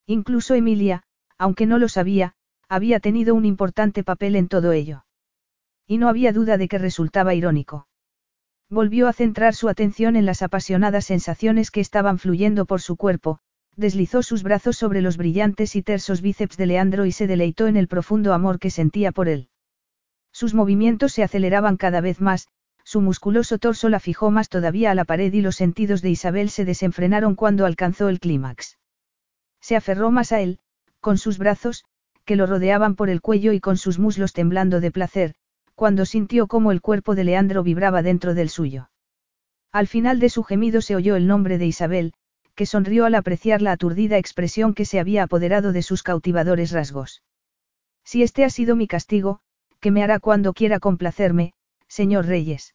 Incluso 0.06 0.54
Emilia, 0.54 1.02
aunque 1.36 1.66
no 1.66 1.78
lo 1.78 1.88
sabía, 1.88 2.34
había 2.68 3.00
tenido 3.00 3.34
un 3.34 3.44
importante 3.44 4.04
papel 4.04 4.36
en 4.36 4.46
todo 4.46 4.70
ello. 4.70 5.05
Y 5.86 5.98
no 5.98 6.08
había 6.08 6.32
duda 6.32 6.58
de 6.58 6.68
que 6.68 6.78
resultaba 6.78 7.34
irónico. 7.34 7.86
Volvió 8.68 9.06
a 9.06 9.12
centrar 9.12 9.54
su 9.54 9.68
atención 9.68 10.16
en 10.16 10.26
las 10.26 10.42
apasionadas 10.42 11.04
sensaciones 11.04 11.70
que 11.70 11.80
estaban 11.80 12.18
fluyendo 12.18 12.66
por 12.66 12.80
su 12.80 12.96
cuerpo, 12.96 13.38
deslizó 13.76 14.22
sus 14.22 14.42
brazos 14.42 14.76
sobre 14.76 15.02
los 15.02 15.16
brillantes 15.16 15.76
y 15.76 15.82
tersos 15.82 16.22
bíceps 16.22 16.56
de 16.56 16.66
Leandro 16.66 17.06
y 17.06 17.12
se 17.12 17.26
deleitó 17.26 17.68
en 17.68 17.76
el 17.76 17.86
profundo 17.86 18.32
amor 18.32 18.58
que 18.58 18.70
sentía 18.70 19.12
por 19.12 19.28
él. 19.28 19.48
Sus 20.32 20.54
movimientos 20.54 21.12
se 21.12 21.22
aceleraban 21.22 21.76
cada 21.76 22.00
vez 22.00 22.20
más, 22.20 22.48
su 22.84 23.00
musculoso 23.00 23.58
torso 23.58 23.88
la 23.88 24.00
fijó 24.00 24.30
más 24.30 24.48
todavía 24.48 24.90
a 24.90 24.94
la 24.94 25.04
pared 25.04 25.32
y 25.32 25.40
los 25.40 25.56
sentidos 25.56 26.02
de 26.02 26.10
Isabel 26.10 26.50
se 26.50 26.64
desenfrenaron 26.64 27.34
cuando 27.34 27.66
alcanzó 27.66 28.08
el 28.08 28.20
clímax. 28.20 28.78
Se 29.60 29.76
aferró 29.76 30.10
más 30.10 30.32
a 30.32 30.40
él, 30.40 30.58
con 31.00 31.18
sus 31.18 31.38
brazos, 31.38 31.84
que 32.24 32.36
lo 32.36 32.46
rodeaban 32.46 32.96
por 32.96 33.10
el 33.10 33.20
cuello 33.20 33.52
y 33.52 33.60
con 33.60 33.76
sus 33.76 33.98
muslos 33.98 34.32
temblando 34.32 34.80
de 34.80 34.90
placer, 34.90 35.34
cuando 35.76 36.06
sintió 36.06 36.48
cómo 36.48 36.72
el 36.72 36.80
cuerpo 36.80 37.14
de 37.14 37.22
Leandro 37.22 37.62
vibraba 37.62 38.02
dentro 38.02 38.34
del 38.34 38.48
suyo. 38.48 38.90
Al 39.70 39.86
final 39.86 40.18
de 40.18 40.30
su 40.30 40.42
gemido 40.42 40.80
se 40.80 40.96
oyó 40.96 41.16
el 41.16 41.26
nombre 41.26 41.58
de 41.58 41.66
Isabel, 41.66 42.14
que 42.54 42.64
sonrió 42.64 43.04
al 43.04 43.14
apreciar 43.14 43.60
la 43.60 43.72
aturdida 43.72 44.16
expresión 44.16 44.72
que 44.72 44.86
se 44.86 44.98
había 44.98 45.22
apoderado 45.22 45.72
de 45.72 45.82
sus 45.82 46.02
cautivadores 46.02 46.72
rasgos. 46.72 47.22
Si 48.02 48.22
este 48.22 48.44
ha 48.44 48.50
sido 48.50 48.74
mi 48.74 48.88
castigo, 48.88 49.40
¿qué 49.78 49.90
me 49.90 50.02
hará 50.02 50.18
cuando 50.18 50.54
quiera 50.54 50.80
complacerme, 50.80 51.52
señor 51.88 52.24
Reyes? 52.24 52.74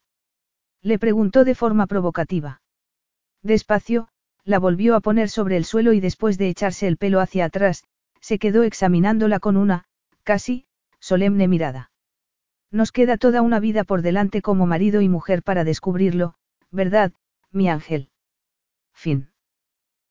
Le 0.83 0.99
preguntó 0.99 1.43
de 1.43 1.55
forma 1.55 1.87
provocativa. 1.87 2.61
Despacio, 3.41 4.09
la 4.43 4.59
volvió 4.59 4.95
a 4.95 4.99
poner 4.99 5.29
sobre 5.29 5.57
el 5.57 5.65
suelo 5.65 5.93
y 5.93 5.99
después 5.99 6.37
de 6.37 6.49
echarse 6.49 6.87
el 6.87 6.97
pelo 6.97 7.19
hacia 7.19 7.45
atrás, 7.45 7.83
se 8.19 8.37
quedó 8.37 8.61
examinándola 8.61 9.39
con 9.39 9.57
una, 9.57 9.85
casi, 10.23 10.65
solemne 10.99 11.47
mirada. 11.47 11.90
Nos 12.71 12.91
queda 12.91 13.17
toda 13.17 13.41
una 13.41 13.59
vida 13.59 13.83
por 13.83 14.01
delante 14.01 14.41
como 14.41 14.65
marido 14.65 15.01
y 15.01 15.09
mujer 15.09 15.43
para 15.43 15.63
descubrirlo, 15.63 16.35
¿verdad, 16.71 17.11
mi 17.51 17.69
ángel? 17.69 18.09
Fin. 18.93 19.30